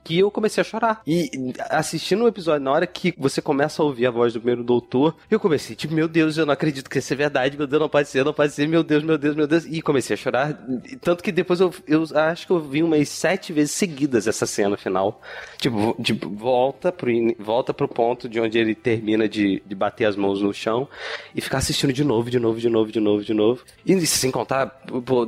que 0.03 0.19
eu 0.19 0.31
comecei 0.31 0.61
a 0.61 0.63
chorar. 0.63 1.01
E 1.05 1.53
assistindo 1.69 2.23
o 2.23 2.27
episódio, 2.27 2.63
na 2.63 2.71
hora 2.71 2.87
que 2.87 3.13
você 3.17 3.41
começa 3.41 3.81
a 3.81 3.85
ouvir 3.85 4.05
a 4.05 4.11
voz 4.11 4.33
do 4.33 4.39
primeiro 4.39 4.63
doutor, 4.63 5.15
eu 5.29 5.39
comecei, 5.39 5.75
tipo, 5.75 5.93
meu 5.93 6.07
Deus, 6.07 6.37
eu 6.37 6.45
não 6.45 6.53
acredito 6.53 6.89
que 6.89 6.99
isso 6.99 7.13
é 7.13 7.15
verdade, 7.15 7.57
meu 7.57 7.67
Deus, 7.67 7.81
não 7.81 7.89
pode 7.89 8.09
ser, 8.09 8.23
não 8.23 8.33
pode 8.33 8.53
ser, 8.53 8.67
meu 8.67 8.83
Deus, 8.83 9.03
meu 9.03 9.17
Deus, 9.17 9.35
meu 9.35 9.47
Deus. 9.47 9.65
E 9.65 9.81
comecei 9.81 10.13
a 10.13 10.17
chorar. 10.17 10.53
Tanto 11.01 11.23
que 11.23 11.31
depois 11.31 11.59
eu, 11.59 11.73
eu 11.87 12.03
acho 12.15 12.45
que 12.45 12.51
eu 12.51 12.59
vi 12.59 12.83
umas 12.83 13.09
sete 13.09 13.53
vezes 13.53 13.71
seguidas 13.71 14.27
essa 14.27 14.45
cena 14.45 14.77
final. 14.77 15.21
Tipo, 15.57 15.95
de 15.99 16.13
volta 16.13 16.91
pro, 16.91 17.09
volta 17.39 17.73
pro 17.73 17.87
ponto 17.87 18.29
de 18.29 18.39
onde 18.39 18.57
ele 18.57 18.75
termina 18.75 19.27
de, 19.27 19.61
de 19.65 19.75
bater 19.75 20.05
as 20.05 20.15
mãos 20.15 20.41
no 20.41 20.53
chão 20.53 20.87
e 21.33 21.41
ficar 21.41 21.57
assistindo 21.57 21.93
de 21.93 22.03
novo, 22.03 22.29
de 22.29 22.39
novo, 22.39 22.59
de 22.59 22.69
novo, 22.69 22.91
de 22.91 22.99
novo, 22.99 23.23
de 23.23 23.33
novo. 23.33 23.63
E 23.85 24.05
sem 24.05 24.31
contar, 24.31 24.67
pô, 25.05 25.27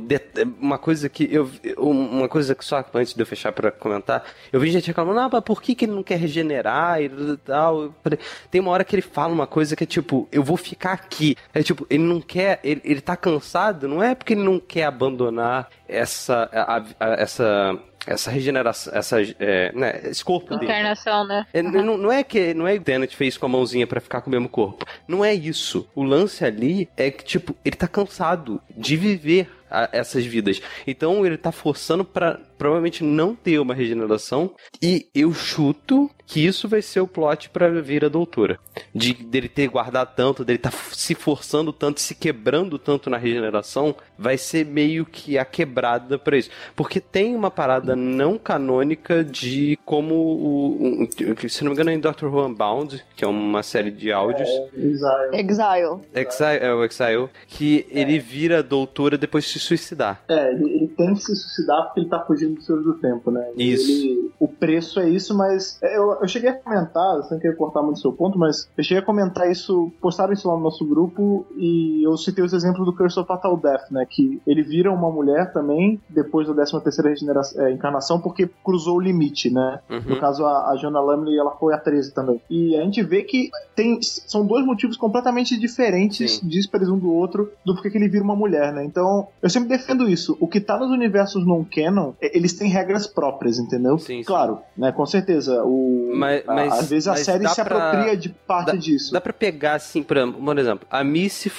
uma 0.60 0.78
coisa 0.78 1.08
que 1.08 1.28
eu. 1.30 1.50
Uma 1.76 2.28
coisa 2.28 2.54
que 2.54 2.64
só 2.64 2.84
antes 2.94 3.14
de 3.14 3.20
eu 3.20 3.26
fechar 3.26 3.52
pra 3.52 3.70
comentar, 3.70 4.24
eu 4.52 4.60
vi 4.60 4.70
gente 4.70 4.86
reclamando, 4.86 5.20
ah, 5.20 5.28
mas 5.32 5.42
por 5.42 5.60
que, 5.62 5.74
que 5.74 5.84
ele 5.84 5.92
não 5.92 6.02
quer 6.02 6.18
regenerar 6.18 7.00
e 7.02 7.08
tal? 7.44 7.94
Falei, 8.02 8.18
tem 8.50 8.60
uma 8.60 8.70
hora 8.70 8.84
que 8.84 8.94
ele 8.94 9.02
fala 9.02 9.32
uma 9.32 9.46
coisa 9.46 9.74
que 9.76 9.84
é 9.84 9.86
tipo, 9.86 10.28
eu 10.32 10.42
vou 10.42 10.56
ficar 10.56 10.92
aqui. 10.92 11.36
É 11.54 11.62
tipo, 11.62 11.86
ele 11.90 12.02
não 12.04 12.20
quer, 12.20 12.60
ele, 12.64 12.80
ele 12.84 13.00
tá 13.00 13.16
cansado, 13.16 13.86
não 13.88 14.02
é 14.02 14.14
porque 14.14 14.32
ele 14.34 14.42
não 14.44 14.58
quer 14.58 14.84
abandonar 14.84 15.68
essa. 15.88 16.48
a- 16.52 16.82
a- 17.00 17.14
essa. 17.14 17.78
Essa 18.06 18.30
regeneração, 18.30 18.94
essa, 18.94 19.18
é, 19.38 19.70
né, 19.74 20.00
esse 20.04 20.24
corpo 20.24 20.54
dele. 20.56 20.64
Encarnação, 20.72 21.26
né? 21.26 21.46
É, 21.52 21.60
não, 21.60 21.98
não 21.98 22.10
é 22.10 22.24
que 22.24 22.54
não 22.54 22.66
é 22.66 22.72
que 22.74 22.78
o 22.78 22.82
Tenet 22.84 23.14
fez 23.14 23.36
com 23.36 23.44
a 23.44 23.48
mãozinha 23.50 23.86
pra 23.86 24.00
ficar 24.00 24.22
com 24.22 24.28
o 24.28 24.30
mesmo 24.30 24.48
corpo. 24.48 24.86
Não 25.06 25.22
é 25.22 25.34
isso. 25.34 25.86
O 25.94 26.02
lance 26.04 26.42
ali 26.42 26.88
é 26.96 27.10
que, 27.10 27.22
tipo, 27.22 27.54
ele 27.62 27.76
tá 27.76 27.86
cansado 27.86 28.62
de 28.74 28.96
viver 28.96 29.50
a- 29.70 29.88
essas 29.92 30.24
vidas. 30.24 30.60
Então 30.86 31.24
ele 31.24 31.36
tá 31.36 31.52
forçando 31.52 32.04
pra 32.04 32.38
provavelmente 32.56 33.02
não 33.04 33.34
ter 33.34 33.58
uma 33.58 33.74
regeneração. 33.74 34.54
E 34.82 35.08
eu 35.14 35.32
chuto 35.32 36.10
que 36.28 36.44
isso 36.44 36.68
vai 36.68 36.82
ser 36.82 37.00
o 37.00 37.06
plot 37.08 37.48
pra 37.48 37.68
vir 37.70 38.04
a 38.04 38.08
doutora. 38.08 38.58
De 38.94 39.14
dele 39.14 39.48
ter 39.48 39.66
guardado 39.68 40.14
tanto, 40.14 40.44
dele 40.44 40.58
tá 40.58 40.70
f- 40.70 40.94
se 40.94 41.14
forçando 41.14 41.72
tanto, 41.72 42.00
se 42.00 42.14
quebrando 42.14 42.78
tanto 42.78 43.08
na 43.08 43.16
regeneração, 43.16 43.94
vai 44.18 44.36
ser 44.36 44.66
meio 44.66 45.06
que 45.06 45.38
a 45.38 45.44
quebrada 45.44 46.18
pra 46.18 46.36
isso. 46.36 46.50
Porque 46.76 47.00
tem 47.00 47.34
uma 47.34 47.50
parada 47.50 47.96
não 47.96 48.36
canônica 48.36 49.24
de 49.24 49.78
como 49.86 50.14
o. 50.14 50.76
um- 51.02 51.08
se 51.48 51.64
não 51.64 51.70
me 51.70 51.74
engano, 51.74 51.90
é 51.90 51.94
em 51.94 51.98
Doctor 52.00 52.32
Who 52.32 52.46
Unbound, 52.46 53.02
que 53.16 53.24
é 53.24 53.26
uma 53.26 53.62
série 53.62 53.90
de 53.90 54.12
áudios. 54.12 54.48
Exile. 54.74 55.32
Exile. 55.32 56.00
Exile, 56.14 56.58
é 56.60 56.74
o 56.74 56.84
Exile, 56.84 57.28
que 57.46 57.86
ele 57.90 58.18
vira 58.18 58.62
doutora 58.62 59.16
depois 59.16 59.44
de 59.44 59.50
se 59.52 59.58
suicidar. 59.60 60.22
É, 60.28 60.52
ele, 60.52 60.64
ele 60.74 60.88
tem 60.88 61.14
que 61.14 61.20
se 61.20 61.34
suicidar 61.34 61.84
porque 61.86 62.00
ele 62.00 62.08
tá 62.10 62.20
fugindo 62.20 62.56
do 62.56 62.62
Senhor 62.62 62.82
do 62.82 62.94
Tempo, 62.98 63.30
né? 63.30 63.48
Isso. 63.56 63.90
ele- 63.90 64.28
o 64.38 64.46
preço 64.46 65.00
é 65.00 65.08
isso, 65.08 65.34
mas 65.36 65.78
é, 65.82 65.98
eu, 66.18 66.22
eu 66.22 66.28
cheguei 66.28 66.50
a 66.50 66.54
comentar, 66.54 67.22
sem 67.24 67.38
querer 67.38 67.56
cortar 67.56 67.82
muito 67.82 68.00
seu 68.00 68.12
ponto, 68.12 68.38
mas 68.38 68.68
eu 68.76 68.84
cheguei 68.84 69.02
a 69.02 69.06
comentar 69.06 69.50
isso, 69.50 69.90
postaram 70.00 70.32
isso 70.32 70.48
lá 70.48 70.56
no 70.56 70.62
nosso 70.62 70.84
grupo 70.84 71.46
e 71.56 72.02
eu 72.04 72.16
citei 72.16 72.44
os 72.44 72.52
exemplos 72.52 72.84
do 72.84 72.92
Curse 72.92 73.18
of 73.18 73.26
Fatal 73.26 73.56
Death, 73.56 73.90
né? 73.90 74.06
Que 74.08 74.40
ele 74.46 74.62
vira 74.62 74.92
uma 74.92 75.10
mulher 75.10 75.52
também 75.52 76.00
depois 76.08 76.46
da 76.48 76.54
13 76.54 76.82
terceira 76.82 77.14
é, 77.56 77.72
encarnação 77.72 78.20
porque 78.20 78.48
cruzou 78.64 78.96
o 78.96 79.00
limite, 79.00 79.50
né? 79.50 79.80
Uhum. 79.88 80.02
No 80.06 80.20
caso, 80.20 80.44
a, 80.44 80.70
a 80.70 80.76
Jonah 80.76 81.00
Lumley, 81.00 81.38
ela 81.38 81.52
foi 81.52 81.74
a 81.74 81.78
13 81.78 82.12
também. 82.12 82.40
E 82.50 82.76
a 82.76 82.82
gente 82.82 83.02
vê 83.02 83.22
que 83.22 83.50
tem, 83.74 84.00
são 84.02 84.44
dois 84.44 84.64
motivos 84.64 84.96
completamente 84.96 85.58
diferentes, 85.58 86.38
Sim. 86.38 86.48
díspares 86.48 86.88
um 86.88 86.98
do 86.98 87.12
outro, 87.12 87.52
do 87.64 87.74
porquê 87.74 87.90
que 87.90 87.98
ele 87.98 88.08
vira 88.08 88.24
uma 88.24 88.36
mulher, 88.36 88.72
né? 88.72 88.84
Então, 88.84 89.28
eu 89.42 89.48
sempre 89.48 89.68
defendo 89.68 90.08
isso. 90.08 90.36
O 90.40 90.48
que 90.48 90.60
tá 90.60 90.78
nos 90.78 90.90
universos 90.90 91.46
non-canon, 91.46 92.12
eles 92.20 92.52
têm 92.54 92.68
regras 92.68 93.06
próprias, 93.06 93.58
entendeu? 93.58 93.98
Sim, 93.98 94.18
sim. 94.18 94.24
Claro, 94.24 94.58
né? 94.76 94.92
Com 94.92 95.06
certeza. 95.06 95.62
O, 95.64 96.07
Mas- 96.14 96.42
a- 96.48 96.54
mas- 96.54 96.72
às 96.72 96.88
vezes 96.90 97.08
a 97.08 97.16
série 97.16 97.48
se 97.48 97.54
pra- 97.62 97.88
apropria 97.88 98.16
de 98.16 98.28
parte 98.28 98.66
dá- 98.66 98.74
disso. 98.74 99.12
Dá 99.12 99.20
pra 99.20 99.32
pegar 99.32 99.74
assim, 99.74 100.02
por 100.02 100.16
exemplo, 100.16 100.42
por 100.42 100.58
exemplo, 100.58 100.86
a 100.90 101.04
Missy 101.04 101.50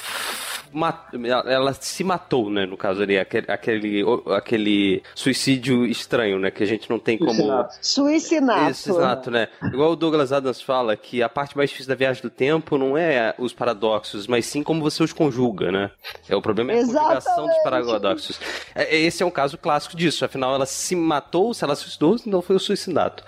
ela 1.12 1.70
ela 1.70 1.74
se 1.74 2.02
matou, 2.04 2.50
né? 2.50 2.66
No 2.66 2.76
caso 2.76 3.02
ali, 3.02 3.18
aquele, 3.18 3.46
aquele, 3.48 4.04
aquele 4.34 5.02
suicídio 5.14 5.84
estranho, 5.86 6.38
né? 6.38 6.50
Que 6.50 6.62
a 6.62 6.66
gente 6.66 6.88
não 6.88 6.98
tem 6.98 7.18
como. 7.18 7.32
Suicinato. 7.80 8.74
Suicinato. 8.74 9.30
Né? 9.30 9.48
Igual 9.64 9.92
o 9.92 9.96
Douglas 9.96 10.32
Adams 10.32 10.60
fala 10.60 10.96
que 10.96 11.22
a 11.22 11.28
parte 11.28 11.56
mais 11.56 11.70
difícil 11.70 11.88
da 11.88 11.94
viagem 11.94 12.22
do 12.22 12.30
tempo 12.30 12.76
não 12.78 12.96
é 12.96 13.34
os 13.38 13.52
paradoxos, 13.52 14.26
mas 14.26 14.46
sim 14.46 14.62
como 14.62 14.80
você 14.82 15.02
os 15.02 15.12
conjuga, 15.12 15.70
né? 15.70 15.90
É 16.28 16.36
o 16.36 16.42
problema 16.42 16.72
é 16.72 16.80
a 16.80 16.84
conjugação 16.84 17.46
dos 17.46 17.58
paradoxos. 17.62 18.40
É, 18.74 18.96
é- 18.96 19.00
Esse 19.00 19.22
é 19.22 19.26
um 19.26 19.30
caso 19.30 19.56
clássico 19.58 19.96
disso. 19.96 20.24
Afinal, 20.24 20.54
ela 20.54 20.66
se 20.66 20.94
matou, 20.94 21.52
se 21.54 21.64
ela 21.64 21.74
se 21.74 21.82
suicidou, 21.82 22.16
não 22.26 22.42
foi 22.42 22.56
o 22.56 22.60
suicidato. 22.60 23.24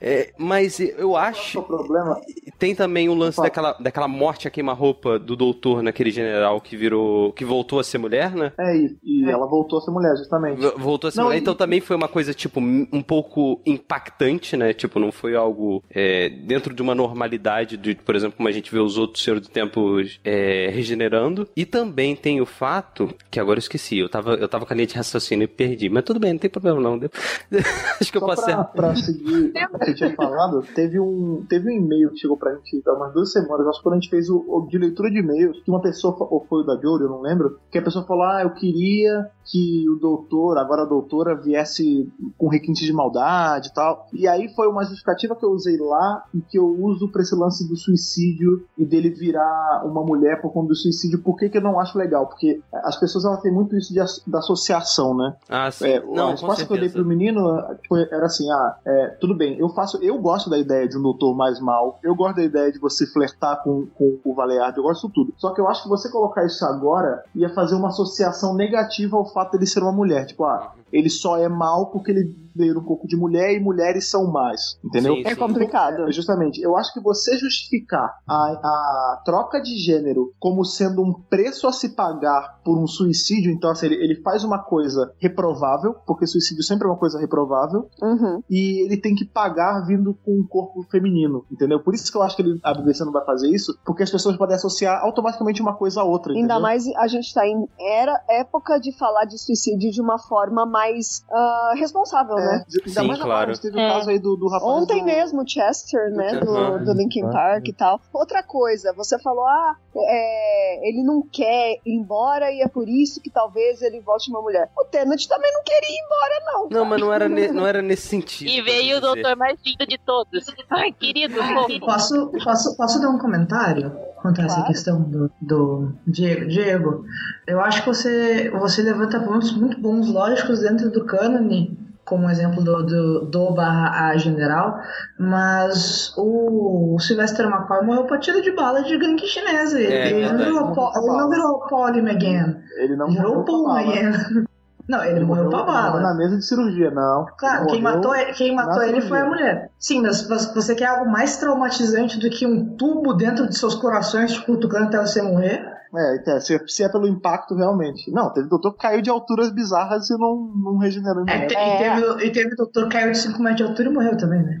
É, 0.00 0.32
mas 0.36 0.80
eu 0.80 1.16
acho. 1.16 1.62
problema 1.62 2.20
Tem 2.58 2.74
também 2.74 3.08
o 3.08 3.14
lance 3.14 3.40
daquela, 3.40 3.72
daquela 3.80 4.08
morte 4.08 4.46
a 4.46 4.50
queima-roupa 4.50 5.18
do 5.18 5.34
doutor 5.36 5.82
naquele 5.82 6.10
general 6.10 6.60
que 6.60 6.73
virou. 6.76 7.32
que 7.32 7.44
voltou 7.44 7.78
a 7.78 7.84
ser 7.84 7.98
mulher, 7.98 8.34
né? 8.34 8.52
é 8.58 8.76
isso. 8.76 8.96
E 9.02 9.24
ela 9.28 9.46
voltou 9.46 9.78
a 9.78 9.82
ser 9.82 9.90
mulher, 9.90 10.16
justamente. 10.16 10.60
V- 10.60 10.74
Voltou 10.76 11.08
a 11.08 11.10
ser 11.10 11.18
Não, 11.18 11.24
mulher, 11.26 11.38
e- 11.38 11.40
então 11.40 11.54
também 11.54 11.80
foi 11.80 11.96
uma 11.96 12.08
coisa, 12.08 12.32
tipo, 12.34 12.60
um 12.60 13.02
pouco 13.02 13.60
impactante, 13.66 14.56
né? 14.56 14.72
Tipo, 14.72 14.98
não 14.98 15.12
foi 15.12 15.34
algo 15.36 15.82
é, 15.90 16.28
dentro 16.28 16.74
de 16.74 16.82
uma 16.82 16.94
normalidade, 16.94 17.76
de, 17.76 17.94
por 17.94 18.14
exemplo, 18.16 18.36
como 18.36 18.48
a 18.48 18.52
gente 18.52 18.70
vê 18.72 18.78
os 18.78 18.96
outros 18.98 19.22
Senhor 19.22 19.40
do 19.40 19.48
Tempo 19.48 19.96
é, 20.24 20.68
regenerando. 20.72 21.48
E 21.56 21.64
também 21.64 22.14
tem 22.16 22.40
o 22.40 22.46
fato, 22.46 23.14
que 23.30 23.38
agora 23.40 23.58
eu 23.58 23.60
esqueci, 23.62 23.98
eu 23.98 24.08
tava, 24.08 24.34
eu 24.34 24.48
tava 24.48 24.66
com 24.66 24.72
a 24.72 24.76
linha 24.76 24.86
de 24.86 24.94
raciocínio 24.94 25.44
e 25.44 25.48
perdi, 25.48 25.88
mas 25.88 26.04
tudo 26.04 26.18
bem, 26.20 26.32
não 26.32 26.38
tem 26.38 26.50
problema 26.50 26.80
não. 26.80 26.94
Acho 28.00 28.10
que 28.10 28.16
eu 28.18 28.20
Só 28.20 28.26
posso 28.26 28.44
pra, 28.44 28.64
ser. 28.64 28.72
pra 28.74 28.96
seguir 28.96 29.52
o 29.72 29.78
que 29.78 29.90
eu 29.90 29.94
tinha 29.94 30.14
falado, 30.14 30.62
teve 30.74 30.98
um, 30.98 31.44
teve 31.48 31.68
um 31.68 31.72
e-mail 31.72 32.10
que 32.10 32.18
chegou 32.18 32.36
pra 32.36 32.54
gente 32.54 32.82
há 32.86 32.92
umas 32.92 33.12
duas 33.12 33.32
semanas, 33.32 33.66
acho 33.68 33.78
que 33.78 33.82
quando 33.82 33.94
a 33.94 34.00
gente 34.00 34.10
fez 34.10 34.28
o, 34.28 34.44
o 34.48 34.66
de 34.68 34.78
leitura 34.78 35.10
de 35.10 35.18
e-mails, 35.18 35.60
que 35.62 35.70
uma 35.70 35.80
pessoa, 35.80 36.16
ou 36.30 36.44
foi 36.48 36.63
da 36.64 36.80
Jory, 36.80 37.04
eu 37.04 37.10
não 37.10 37.20
lembro, 37.20 37.58
que 37.70 37.78
a 37.78 37.82
pessoa 37.82 38.06
falou, 38.06 38.24
ah, 38.24 38.42
eu 38.42 38.54
queria 38.54 39.30
que 39.44 39.88
o 39.88 39.96
doutor, 39.98 40.58
agora 40.58 40.82
a 40.82 40.86
doutora, 40.86 41.34
viesse 41.34 42.10
com 42.38 42.48
requinte 42.48 42.84
de 42.84 42.92
maldade 42.92 43.68
e 43.68 43.74
tal. 43.74 44.06
E 44.12 44.26
aí 44.26 44.48
foi 44.54 44.66
uma 44.68 44.84
justificativa 44.84 45.36
que 45.36 45.44
eu 45.44 45.50
usei 45.50 45.76
lá 45.76 46.24
e 46.34 46.40
que 46.40 46.58
eu 46.58 46.66
uso 46.66 47.08
pra 47.08 47.22
esse 47.22 47.34
lance 47.34 47.68
do 47.68 47.76
suicídio 47.76 48.66
e 48.76 48.84
dele 48.84 49.10
virar 49.10 49.82
uma 49.84 50.02
mulher 50.02 50.40
por 50.40 50.52
conta 50.52 50.68
do 50.68 50.76
suicídio. 50.76 51.22
Por 51.22 51.36
que, 51.36 51.48
que 51.48 51.58
eu 51.58 51.62
não 51.62 51.78
acho 51.78 51.98
legal? 51.98 52.26
Porque 52.26 52.60
as 52.72 52.98
pessoas 52.98 53.24
elas 53.24 53.40
têm 53.40 53.52
muito 53.52 53.76
isso 53.76 53.92
de, 53.92 54.00
da 54.30 54.38
associação, 54.38 55.16
né? 55.16 55.36
Ah, 55.48 55.70
sim. 55.70 55.86
É, 55.86 56.04
não, 56.04 56.28
a 56.28 56.30
resposta 56.32 56.64
que 56.64 56.72
eu 56.72 56.80
dei 56.80 56.88
pro 56.88 57.04
menino 57.04 57.62
tipo, 57.82 57.96
era 57.96 58.26
assim: 58.26 58.50
ah, 58.50 58.76
é, 58.86 59.06
tudo 59.20 59.34
bem, 59.34 59.58
eu 59.58 59.68
faço, 59.70 59.98
eu 60.02 60.18
gosto 60.18 60.48
da 60.48 60.58
ideia 60.58 60.88
de 60.88 60.98
um 60.98 61.02
doutor 61.02 61.34
mais 61.34 61.60
mal, 61.60 61.98
eu 62.02 62.14
gosto 62.14 62.36
da 62.36 62.44
ideia 62.44 62.72
de 62.72 62.78
você 62.78 63.06
flertar 63.06 63.62
com, 63.62 63.86
com 63.94 64.18
o 64.24 64.34
Valeardo, 64.34 64.80
eu 64.80 64.84
gosto 64.84 65.08
de 65.08 65.14
tudo. 65.14 65.34
Só 65.36 65.52
que 65.52 65.60
eu 65.60 65.68
acho 65.68 65.82
que 65.82 65.88
você 65.88 66.10
colocar 66.10 66.44
isso 66.44 66.64
agora 66.64 67.22
ia 67.34 67.48
fazer 67.50 67.74
uma 67.74 67.88
associação 67.88 68.54
negativa 68.54 69.16
ao 69.16 69.26
fato 69.34 69.52
dele 69.52 69.66
ser 69.66 69.82
uma 69.82 69.92
mulher. 69.92 70.24
Tipo, 70.26 70.44
ah, 70.44 70.74
ele 70.96 71.10
só 71.10 71.36
é 71.36 71.48
mal 71.48 71.90
porque 71.90 72.10
ele 72.12 72.44
veio 72.56 72.78
um 72.78 72.84
pouco 72.84 73.08
de 73.08 73.16
mulher 73.16 73.52
e 73.52 73.58
mulheres 73.60 74.08
são 74.08 74.30
mais. 74.30 74.78
Entendeu? 74.84 75.16
Sim, 75.16 75.22
É 75.26 75.34
complicado. 75.34 76.08
É, 76.08 76.12
Justamente, 76.12 76.62
eu 76.62 76.76
acho 76.76 76.92
que 76.94 77.00
você 77.00 77.36
justificar 77.36 78.14
a, 78.28 78.34
a 78.34 79.22
troca 79.24 79.60
de 79.60 79.76
gênero 79.76 80.32
como 80.38 80.64
sendo 80.64 81.02
um 81.02 81.12
preço 81.12 81.66
a 81.66 81.72
se 81.72 81.96
pagar 81.96 82.60
por 82.64 82.78
um 82.78 82.86
suicídio, 82.86 83.50
então 83.50 83.70
assim, 83.70 83.86
ele, 83.86 83.96
ele 83.96 84.22
faz 84.22 84.44
uma 84.44 84.60
coisa 84.62 85.12
reprovável, 85.18 85.94
porque 86.06 86.26
suicídio 86.28 86.62
sempre 86.62 86.86
é 86.86 86.90
uma 86.90 86.98
coisa 86.98 87.18
reprovável, 87.18 87.88
Uhum. 88.00 88.40
e 88.48 88.84
ele 88.84 88.96
tem 88.98 89.14
que 89.16 89.24
pagar 89.24 89.84
vindo 89.86 90.14
com 90.24 90.38
um 90.38 90.46
corpo 90.46 90.82
feminino, 90.90 91.44
entendeu? 91.50 91.80
Por 91.82 91.92
isso 91.94 92.10
que 92.12 92.16
eu 92.16 92.22
acho 92.22 92.36
que 92.36 92.42
ele, 92.42 92.60
a 92.62 92.72
BBC 92.72 93.04
não 93.04 93.12
vai 93.12 93.24
fazer 93.24 93.48
isso, 93.48 93.76
porque 93.84 94.04
as 94.04 94.10
pessoas 94.10 94.36
podem 94.36 94.54
associar 94.54 95.02
automaticamente 95.02 95.60
uma 95.60 95.74
coisa 95.74 96.02
a 96.02 96.04
outra, 96.04 96.32
Ainda 96.32 96.44
entendeu? 96.44 96.60
mais 96.62 96.86
a 96.96 97.08
gente 97.08 97.34
tá 97.34 97.44
em 97.46 97.66
era 97.80 98.22
época 98.30 98.78
de 98.78 98.96
falar 98.96 99.24
de 99.24 99.38
suicídio 99.38 99.90
de 99.90 100.00
uma 100.00 100.18
forma 100.18 100.64
mais 100.64 100.83
ah, 101.30 101.72
responsável, 101.76 102.38
É, 102.38 102.44
né? 102.44 102.64
ainda 102.86 103.00
Sim, 103.00 103.06
mais 103.08 103.20
agora, 103.20 103.24
claro. 103.34 103.50
a 103.50 103.54
gente 103.54 103.62
teve 103.62 103.76
o 103.76 103.80
É. 103.80 103.88
caso 103.92 104.10
aí 104.10 104.18
do, 104.18 104.36
do 104.36 104.48
rapaz 104.48 104.70
Ontem 104.82 105.00
do- 105.00 105.06
mesmo, 105.06 105.48
Chester, 105.48 106.10
né, 106.12 106.32
Uhum. 106.44 106.78
do, 106.78 106.84
do 106.84 106.92
Linkin 106.94 107.22
Park 107.30 107.68
e 107.68 107.72
tal. 107.72 108.00
Outra 108.12 108.42
coisa, 108.42 108.92
você 108.96 109.18
falou, 109.20 109.44
ah, 109.46 109.76
é, 109.96 110.88
ele 110.88 111.02
não 111.02 111.22
quer 111.32 111.74
ir 111.84 111.94
embora 111.96 112.50
e 112.52 112.60
é 112.62 112.68
por 112.68 112.88
isso 112.88 113.20
que 113.20 113.30
talvez 113.30 113.80
ele 113.82 114.00
volte 114.00 114.30
uma 114.30 114.40
mulher. 114.42 114.70
O 114.78 114.84
Tenant 114.84 115.24
também 115.28 115.52
não 115.52 115.62
queria 115.62 115.88
ir 115.90 116.00
embora, 116.04 116.44
não. 116.52 116.68
Não, 116.70 116.84
mas 116.84 117.00
não 117.00 117.12
era, 117.12 117.28
ne- 117.28 117.48
não 117.52 117.66
era 117.66 117.80
nesse 117.82 118.08
sentido. 118.08 118.48
E 118.50 118.60
veio 118.62 118.98
o 118.98 119.00
doutor 119.00 119.36
mais 119.36 119.58
lindo 119.64 119.86
de 119.86 119.98
todos. 119.98 120.44
Ai, 120.70 120.92
querido, 120.92 121.34
fofo. 121.42 121.80
Posso, 121.80 122.30
posso, 122.44 122.76
posso 122.76 123.00
dar 123.00 123.10
um 123.10 123.18
comentário 123.18 123.90
quanto 124.20 124.40
a 124.40 124.44
essa 124.44 124.54
Claro. 124.56 124.68
questão 124.68 125.02
do, 125.02 125.30
do 125.40 125.92
Diego? 126.06 126.48
Diego, 126.48 127.04
eu 127.46 127.60
acho 127.60 127.82
que 127.82 127.88
você, 127.88 128.50
você 128.50 128.82
levanta 128.82 129.20
pontos 129.20 129.52
muito 129.52 129.78
bons, 129.80 130.08
lógicos, 130.10 130.60
dentro 130.60 130.73
do 130.76 131.04
cânone, 131.04 131.78
como 132.04 132.28
exemplo 132.28 132.62
do, 132.62 132.82
do, 132.84 133.24
do 133.26 133.50
barra 133.52 134.08
A 134.10 134.16
general, 134.18 134.78
mas 135.18 136.12
o, 136.18 136.94
o 136.94 136.98
Sylvester 137.00 137.46
McCoy 137.46 137.82
morreu 137.84 138.06
tiro 138.20 138.42
de 138.42 138.52
bala 138.52 138.82
de 138.82 138.96
gangue 138.98 139.26
chinesa. 139.26 139.80
Ele, 139.80 139.92
É, 139.92 140.10
ele 140.10 140.28
não, 140.32 140.38
virou, 140.38 140.72
po- 140.72 140.92
ele 140.96 141.06
não 141.06 141.30
virou 141.30 141.60
Polly 141.66 142.00
McGann, 142.00 142.56
Ele 142.76 142.96
não 142.96 143.06
ele 143.08 143.16
virou 143.16 143.36
morreu 143.36 143.44
Paul. 143.44 143.78
McGann. 143.78 144.44
Não, 144.86 145.02
ele, 145.02 145.24
morreu 145.24 145.48
pra 145.48 145.62
bala. 145.62 145.98
na 145.98 146.14
mesa 146.14 146.36
de 146.36 146.44
cirurgia, 146.44 146.90
não. 146.90 147.24
Claro, 147.38 147.66
quem 147.68 147.80
Morreu 147.80 147.96
matou, 148.02 148.14
quem 148.34 148.54
matou 148.54 148.82
ele 148.82 149.00
foi 149.00 149.16
a 149.18 149.22
cirurgia. 149.22 149.24
mulher. 149.46 149.70
Sim, 149.78 150.02
mas 150.02 150.28
vo- 150.28 150.54
você 150.54 150.74
quer 150.74 150.84
algo 150.88 151.10
mais 151.10 151.38
traumatizante 151.38 152.20
do 152.20 152.28
que 152.28 152.46
um 152.46 152.76
tubo 152.76 153.14
dentro 153.14 153.48
de 153.48 153.56
seus 153.56 153.74
corações 153.74 154.32
te 154.34 154.44
cutucando 154.44 154.88
até 154.88 155.00
você 155.00 155.22
morrer? 155.22 155.72
É, 155.96 156.16
então, 156.16 156.40
se, 156.40 156.58
se 156.66 156.82
é 156.82 156.88
pelo 156.88 157.06
impacto, 157.06 157.54
realmente. 157.54 158.10
Não, 158.10 158.32
teve 158.32 158.48
doutor 158.48 158.72
que 158.72 158.78
caiu 158.78 159.00
de 159.00 159.10
alturas 159.10 159.52
bizarras 159.52 160.10
e 160.10 160.18
não, 160.18 160.50
não 160.56 160.78
regenerou 160.78 161.24
É, 161.28 161.46
te- 161.46 161.54
É. 161.56 161.74
E, 161.74 161.78
teve, 161.78 162.26
e 162.26 162.32
teve 162.32 162.52
o 162.54 162.56
doutor 162.56 162.84
que 162.88 162.96
caiu 162.98 163.12
de 163.12 163.18
5 163.18 163.38
metros 163.40 163.56
de 163.58 163.62
altura 163.64 163.88
e 163.88 163.92
morreu 163.92 164.16
também, 164.16 164.42
né? 164.42 164.60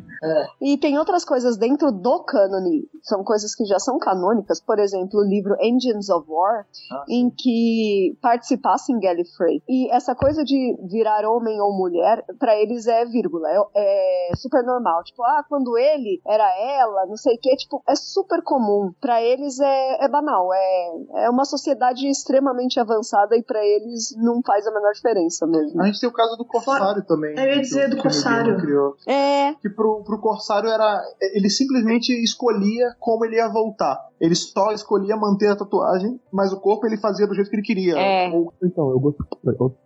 E 0.60 0.76
tem 0.78 0.98
outras 0.98 1.24
coisas 1.24 1.56
dentro 1.56 1.90
do 1.92 2.20
cânone, 2.24 2.88
são 3.02 3.22
coisas 3.24 3.54
que 3.54 3.64
já 3.64 3.78
são 3.78 3.98
canônicas, 3.98 4.60
por 4.60 4.78
exemplo, 4.78 5.20
o 5.20 5.24
livro 5.24 5.56
Engines 5.60 6.08
of 6.08 6.26
War, 6.28 6.66
Ah, 6.90 7.04
em 7.08 7.30
que 7.30 8.16
participasse 8.20 8.92
em 8.92 8.98
Gallifrey. 9.00 9.62
E 9.68 9.90
essa 9.90 10.14
coisa 10.14 10.42
de 10.44 10.76
virar 10.90 11.24
homem 11.28 11.60
ou 11.60 11.72
mulher, 11.76 12.24
pra 12.38 12.56
eles 12.56 12.86
é 12.86 13.04
vírgula, 13.04 13.48
é, 13.74 14.30
é 14.32 14.36
super 14.36 14.62
normal. 14.64 15.02
Tipo, 15.04 15.22
ah, 15.22 15.44
quando 15.48 15.76
ele 15.78 16.20
era 16.26 16.48
ela, 16.60 17.06
não 17.06 17.16
sei 17.16 17.34
o 17.36 17.38
que, 17.40 17.54
tipo, 17.56 17.82
é 17.88 17.94
super 17.94 18.42
comum. 18.42 18.92
Pra 19.00 19.22
eles 19.22 19.58
é, 19.60 20.04
é 20.04 20.08
banal, 20.08 20.52
é, 20.52 20.90
é 21.24 21.30
uma 21.30 21.44
sociedade 21.44 22.08
extremamente 22.08 22.78
avançada 22.80 23.36
e 23.36 23.42
pra 23.42 23.64
eles 23.64 24.14
não 24.16 24.40
faz 24.42 24.66
a 24.66 24.70
menor 24.72 24.92
diferença 24.92 25.46
mesmo. 25.46 25.80
A 25.82 25.86
gente 25.86 26.00
tem 26.00 26.08
o 26.08 26.12
caso 26.12 26.36
do 26.36 26.44
Corsário 26.44 27.02
também. 27.04 27.34
Eu 27.36 27.44
ia 27.56 27.60
dizer 27.60 27.88
do 27.90 27.96
Corsário. 28.00 28.56
Criou. 28.58 28.96
É, 29.06 29.54
Que 29.54 29.68
pro, 29.68 30.02
pro 30.04 30.13
Corsário 30.20 30.68
era. 30.68 31.00
Ele 31.34 31.48
simplesmente 31.50 32.10
escolhia 32.22 32.94
como 33.00 33.24
ele 33.24 33.36
ia 33.36 33.48
voltar. 33.48 33.98
Ele 34.20 34.34
só 34.34 34.72
escolhia 34.72 35.16
manter 35.16 35.48
a 35.48 35.56
tatuagem, 35.56 36.18
mas 36.32 36.52
o 36.52 36.60
corpo 36.60 36.86
ele 36.86 36.96
fazia 36.96 37.26
do 37.26 37.34
jeito 37.34 37.50
que 37.50 37.56
ele 37.56 37.62
queria. 37.62 37.94
É. 37.98 38.30
Ou- 38.30 38.52
Então, 38.62 38.90
eu 38.90 38.98
gostei, 39.00 39.26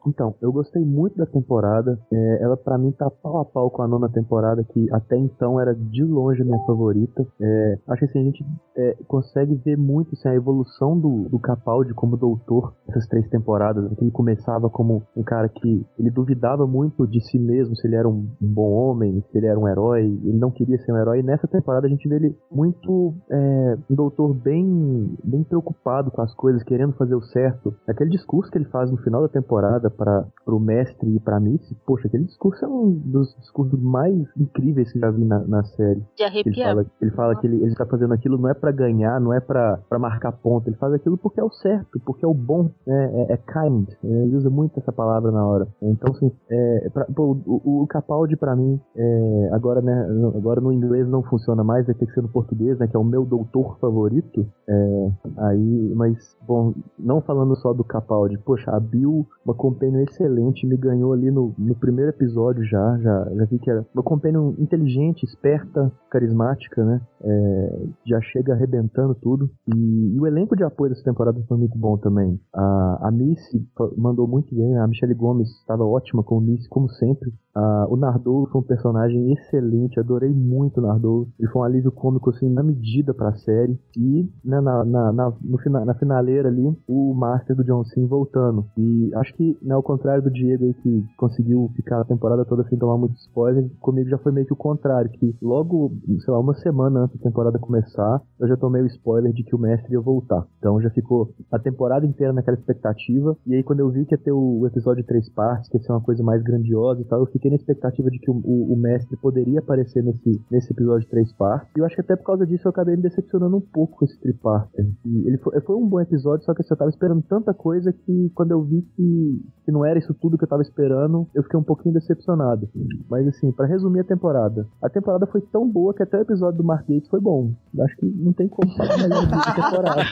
então, 0.07 0.35
eu 0.41 0.53
gostei 0.53 0.83
muito 0.85 1.17
da 1.17 1.27
temporada. 1.27 1.99
É, 2.13 2.43
ela 2.43 2.57
pra 2.57 2.79
mim 2.79 2.93
tá 2.93 3.11
pau 3.11 3.39
a 3.41 3.45
pau 3.45 3.71
com 3.71 3.83
a 3.83 3.89
nona 3.89 4.09
temporada, 4.09 4.63
que 4.65 4.87
até 4.93 5.17
então 5.17 5.59
era 5.61 5.75
de 5.75 6.05
longe 6.05 6.43
a 6.43 6.45
minha 6.45 6.59
favorita. 6.61 7.27
É, 7.41 7.79
acho 7.89 8.01
que 8.01 8.05
assim, 8.07 8.21
a 8.21 8.25
gente 8.25 8.45
é, 8.77 8.97
consegue 9.09 9.55
ver 9.57 9.77
muito 9.77 10.15
assim, 10.15 10.29
a 10.29 10.35
evolução 10.35 10.99
do, 10.99 11.29
do 11.29 11.39
Capaldi 11.39 11.93
como 11.95 12.17
doutor 12.17 12.75
essas 12.89 13.07
três 13.09 13.29
temporadas. 13.29 13.83
né, 13.85 13.91
que 13.97 14.05
Ele 14.05 14.11
começava 14.11 14.69
como 14.71 15.03
um 15.17 15.23
cara 15.23 15.49
que 15.49 15.85
ele 15.99 16.11
duvidava 16.11 16.67
muito 16.67 17.07
de 17.07 17.21
si 17.21 17.39
mesmo, 17.39 17.75
se 17.75 17.87
ele 17.87 17.97
era 17.97 18.09
um, 18.09 18.29
um 18.41 18.53
bom 18.53 18.71
homem, 18.71 19.23
se 19.33 19.39
ele 19.39 19.47
era 19.47 19.59
um 19.59 19.67
herói, 19.67 20.18
ele 20.25 20.39
não 20.39 20.51
queria 20.51 20.79
ser 20.79 20.93
um 20.93 20.97
herói. 20.99 21.21
E 21.21 21.23
nessa 21.23 21.47
temporada 21.47 21.87
a 21.87 21.91
gente 21.91 22.09
vê 22.09 22.17
ele 22.17 22.37
muito 22.51 23.15
é, 23.31 23.77
um 23.91 23.95
doutor 23.95 24.35
bem, 24.35 25.15
bem 25.25 25.43
preocupado 25.43 26.11
com 26.11 26.23
as 26.23 26.35
coisas, 26.35 26.63
querendo 26.63 26.93
fazer 26.95 27.15
o 27.15 27.23
certo. 27.23 27.75
Aquele 27.89 28.11
discurso 28.11 28.51
que 28.51 28.59
ele 28.59 28.65
faz 28.67 28.91
no 28.91 28.97
final 28.99 29.23
da 29.23 29.29
temporada 29.29 29.91
para 29.91 30.25
o 30.47 30.59
mestre 30.61 31.15
e 31.15 31.21
pra 31.21 31.41
Missy, 31.41 31.77
poxa, 31.87 32.09
aquele 32.09 32.25
discurso 32.25 32.65
é 32.65 32.69
um 32.69 32.91
dos 32.93 33.35
discursos 33.41 33.81
mais 33.81 34.17
incríveis 34.37 34.93
que 34.93 34.99
já 34.99 35.11
vi 35.11 35.25
na, 35.25 35.41
na 35.41 35.63
série. 35.65 36.01
De 36.17 36.23
Ele 36.23 36.27
arrepiar. 36.27 36.69
fala, 36.71 36.87
ele 37.01 37.11
fala 37.13 37.37
que 37.37 37.47
ele, 37.47 37.63
ele 37.63 37.75
tá 37.75 37.87
fazendo 37.87 38.13
aquilo 38.15 38.39
não 38.39 38.49
é 38.49 38.55
pra 38.55 38.71
ganhar, 38.73 39.21
não 39.21 39.33
é 39.33 39.41
pra 39.41 39.79
marcar 39.99 40.33
ponto, 40.33 40.69
ele 40.69 40.77
faz 40.77 40.93
aquilo 40.93 41.17
porque 41.19 41.41
é 41.41 41.45
o 41.45 41.51
certo, 41.51 42.01
porque 42.05 42.25
é 42.25 42.29
o 42.29 42.35
bom, 42.35 42.71
né? 42.87 43.27
é, 43.29 43.33
é 43.35 43.37
kind. 43.37 43.89
é, 44.05 44.07
ele 44.25 44.37
usa 44.37 44.51
muito 44.51 44.79
essa 44.79 44.93
palavra 44.93 45.31
na 45.31 45.47
hora. 45.47 45.67
Então, 45.83 46.13
assim, 46.15 46.31
é, 46.51 46.91
pra- 46.93 47.07
pô, 47.15 47.37
o, 47.47 47.83
o 47.83 47.87
Capaldi 47.87 48.37
pra 48.37 48.55
mim, 48.57 48.81
é, 48.97 49.49
agora, 49.53 49.81
né, 49.81 49.98
agora 50.37 50.61
no 50.61 50.73
inglês 50.73 51.09
não 51.09 51.23
funciona 51.23 51.63
mais, 51.65 51.87
vai 51.87 51.95
ter 51.95 52.07
que 52.07 52.13
ser 52.13 52.23
no 52.23 52.29
português, 52.29 52.79
né, 52.79 52.87
que 52.87 52.97
é 52.97 52.99
o 53.01 53.05
meu 53.05 53.25
doutor 53.25 53.79
favorito. 53.79 54.47
É, 54.69 55.11
aí, 55.39 55.93
mas, 55.95 56.37
bom, 56.47 56.75
não 56.99 57.21
falando 57.21 57.57
só 57.57 57.73
do 57.73 57.85
Capaldi, 57.85 58.39
poxa, 58.39 58.71
a 58.71 58.81
Bill, 58.81 59.27
uma 59.45 59.55
companion 59.55 60.01
excelente, 60.01 60.67
me 60.67 60.77
ganhou 60.77 61.13
ali 61.13 61.31
no, 61.31 61.55
no 61.59 61.75
primeiro 61.75 62.11
episódio 62.11 62.65
já, 62.65 62.99
já, 62.99 63.31
já 63.35 63.45
vi 63.47 63.59
que 63.59 63.71
era 63.71 63.87
uma 63.95 64.03
companion 64.03 64.53
inteligente, 64.59 65.25
esperta, 65.25 65.91
carismática, 66.11 66.85
né? 66.85 67.01
É, 67.23 67.83
já 68.07 68.21
chega 68.21 68.53
arrebentando 68.55 69.15
tudo. 69.15 69.51
E, 69.75 70.15
e 70.15 70.21
o 70.21 70.27
elenco 70.27 70.57
de 70.57 70.65
apoio 70.65 70.91
dessa 70.91 71.05
temporada 71.05 71.41
foi 71.49 71.57
muito 71.57 71.77
bom 71.79 71.97
também. 71.97 72.39
A, 72.55 73.09
a 73.09 73.11
Missy 73.11 73.67
mandou 73.97 74.27
muito 74.27 74.55
bem, 74.55 74.77
a 74.77 74.87
Michelle 74.87 75.15
Gomes 75.15 75.49
estava 75.61 75.85
ótima 75.85 76.23
com 76.23 76.39
o 76.39 76.41
Missy, 76.41 76.69
como 76.69 76.89
sempre. 76.91 77.33
A- 77.55 77.87
o 77.89 77.97
Nardolo 77.97 78.47
foi 78.47 78.61
um 78.61 78.65
personagem 78.65 79.33
excelente, 79.33 79.88
adorei 79.97 80.31
muito 80.31 80.79
o 80.79 80.83
Nardolo. 80.83 81.29
Ele 81.39 81.49
foi 81.51 81.63
um 81.63 81.65
alívio 81.65 81.93
cômico, 81.93 82.31
assim, 82.31 82.49
na 82.49 82.63
medida 82.63 83.15
pra 83.15 83.33
série. 83.37 83.79
E, 83.97 84.29
né, 84.45 84.61
na, 84.61 84.85
na, 84.85 85.13
na, 85.13 85.33
no 85.41 85.59
fina, 85.59 85.85
na 85.85 85.95
finaleira 85.95 86.49
ali, 86.49 86.77
o 86.89 87.15
Master 87.15 87.55
do 87.55 87.63
John 87.65 87.85
Cena 87.85 88.07
voltando. 88.09 88.65
E 88.77 89.11
acho 89.15 89.35
que, 89.35 89.57
né, 89.63 89.75
ao 89.75 89.83
contrário 89.83 90.23
do 90.23 90.31
Diego 90.31 90.65
aí, 90.65 90.75
que 90.75 91.05
conseguiu 91.17 91.71
ficar 91.77 92.01
a 92.01 92.05
temporada 92.05 92.45
toda 92.45 92.65
sem 92.69 92.79
tomar 92.79 92.97
muito 92.99 93.15
spoiler, 93.17 93.69
comigo 93.81 94.09
já 94.09 94.19
foi 94.19 94.33
meio 94.33 94.47
que 94.47 94.53
o 94.53 94.57
contrário, 94.57 95.11
que 95.11 95.35
logo, 95.43 95.93
sei 96.25 96.33
lá, 96.33 96.41
uma 96.41 96.55
semana 96.55 97.01
antes 97.05 97.17
da 97.19 97.23
temporada 97.23 97.59
começar, 97.59 98.21
eu 98.41 98.49
já 98.49 98.57
tomei 98.57 98.83
o 98.83 98.87
spoiler 98.87 99.33
de 99.33 99.43
que 99.45 99.55
o 99.55 99.59
mestre 99.59 99.93
ia 99.93 100.01
voltar. 100.01 100.47
Então 100.59 100.81
já 100.81 100.91
ficou 100.91 101.31
a 101.53 101.59
temporada 101.59 102.07
inteira 102.07 102.33
naquela 102.33 102.57
expectativa. 102.57 103.37
E 103.47 103.55
aí 103.55 103.63
quando 103.63 103.81
eu 103.81 103.91
vi 103.91 104.05
que 104.05 104.15
ia 104.15 104.19
ter 104.19 104.33
o 104.33 104.67
episódio 104.67 105.03
de 105.03 105.09
três 105.09 105.29
partes, 105.31 105.69
que 105.69 105.77
ia 105.77 105.83
ser 105.83 105.93
uma 105.93 106.01
coisa 106.01 106.23
mais 106.23 106.43
grandiosa 106.43 107.01
e 107.01 107.05
tal, 107.05 107.21
eu 107.21 107.27
fiquei 107.27 107.51
na 107.51 107.57
expectativa 107.57 108.11
de 108.11 108.19
que 108.19 108.31
o, 108.31 108.35
o- 108.45 108.73
o 108.73 108.77
mestre 108.77 109.17
poderia 109.17 109.59
aparecer 109.61 109.78
nesse, 109.79 110.41
nesse 110.51 110.73
episódio 110.73 111.01
de 111.01 111.11
três 111.11 111.33
partes. 111.33 111.71
E 111.77 111.81
eu 111.81 111.85
acho 111.87 111.95
que 111.95 112.01
até 112.01 112.17
por 112.17 112.25
causa 112.25 112.47
disso 112.47 112.67
eu 112.67 112.71
acabei 112.71 112.97
me 112.97 113.03
decepcionando 113.03 113.57
um 113.57 113.61
pouco 113.61 113.99
com 113.99 114.05
esse 114.05 114.19
triparter. 114.21 114.87
E 115.05 115.29
ele 115.29 115.39
foi, 115.39 115.61
foi 115.61 115.77
um 115.77 115.87
bom 115.87 116.01
episódio, 116.01 116.45
só 116.45 116.55
que 116.55 116.63
assim, 116.63 116.75
eu 116.75 116.79
tava 116.79 116.91
esperando 116.91 117.23
tanta 117.23 117.53
coisa 117.55 117.93
que 117.93 118.31
quando 118.35 118.53
eu 118.53 118.63
vi 118.63 118.83
que, 118.97 119.43
que 119.65 119.73
não 119.73 119.85
era 119.85 119.99
isso 119.99 120.15
tudo 120.15 120.39
que 120.39 120.45
eu 120.45 120.49
tava 120.49 120.63
esperando, 120.63 121.27
eu 121.35 121.43
fiquei 121.43 121.59
um 121.59 121.65
pouquinho 121.65 121.95
decepcionado. 121.95 122.69
Mas 123.09 123.27
assim, 123.29 123.53
pra 123.53 123.67
resumir 123.67 124.01
a 124.01 124.05
temporada, 124.05 124.67
a 124.83 124.89
temporada 124.89 125.27
foi 125.27 125.41
tão 125.41 125.69
boa 125.69 125.95
que 125.95 126.03
até 126.03 126.19
o 126.19 126.23
episódio 126.23 126.59
do 126.59 126.65
Mark 126.65 126.87
Gates 126.89 127.09
foi 127.09 127.21
bom. 127.21 127.53
Eu 127.75 127.85
acho 127.85 127.97
que 127.97 128.07
não 128.07 128.33
tem 128.33 128.49
como 128.49 128.71
falar 128.77 128.97
da 128.97 129.55
temporada. 129.55 130.03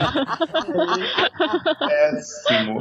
Péssimo. 1.87 2.79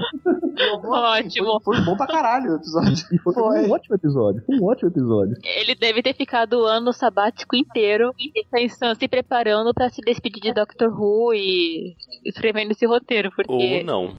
Ótimo. 0.85 1.61
Foi, 1.63 1.77
foi 1.77 1.85
bom 1.85 1.97
pra 1.97 2.07
caralho 2.07 2.53
o 2.53 2.57
episódio. 2.57 3.07
E 3.13 3.19
foi, 3.19 3.35
Foi. 3.35 3.67
um 3.67 3.71
ótimo 3.73 3.95
episódio. 3.95 4.43
Foi 4.47 4.59
um 4.59 4.65
ótimo 4.65 4.89
episódio. 4.91 5.37
Ele 5.43 5.75
deve 5.75 6.03
ter 6.03 6.15
ficado 6.15 6.65
ano 6.77 6.93
sabático 6.93 7.57
inteiro 7.57 8.13
pensando, 8.51 8.97
se 8.99 9.09
preparando 9.09 9.73
pra 9.75 9.89
se 9.91 10.01
despedir 10.03 10.41
de 10.43 10.53
Doctor 10.55 10.89
Who 10.93 11.35
e 11.35 11.95
escrevendo 12.25 12.71
esse 12.73 12.87
roteiro, 12.87 13.31
porque. 13.35 13.53
Ou 13.53 13.85
não. 13.85 14.15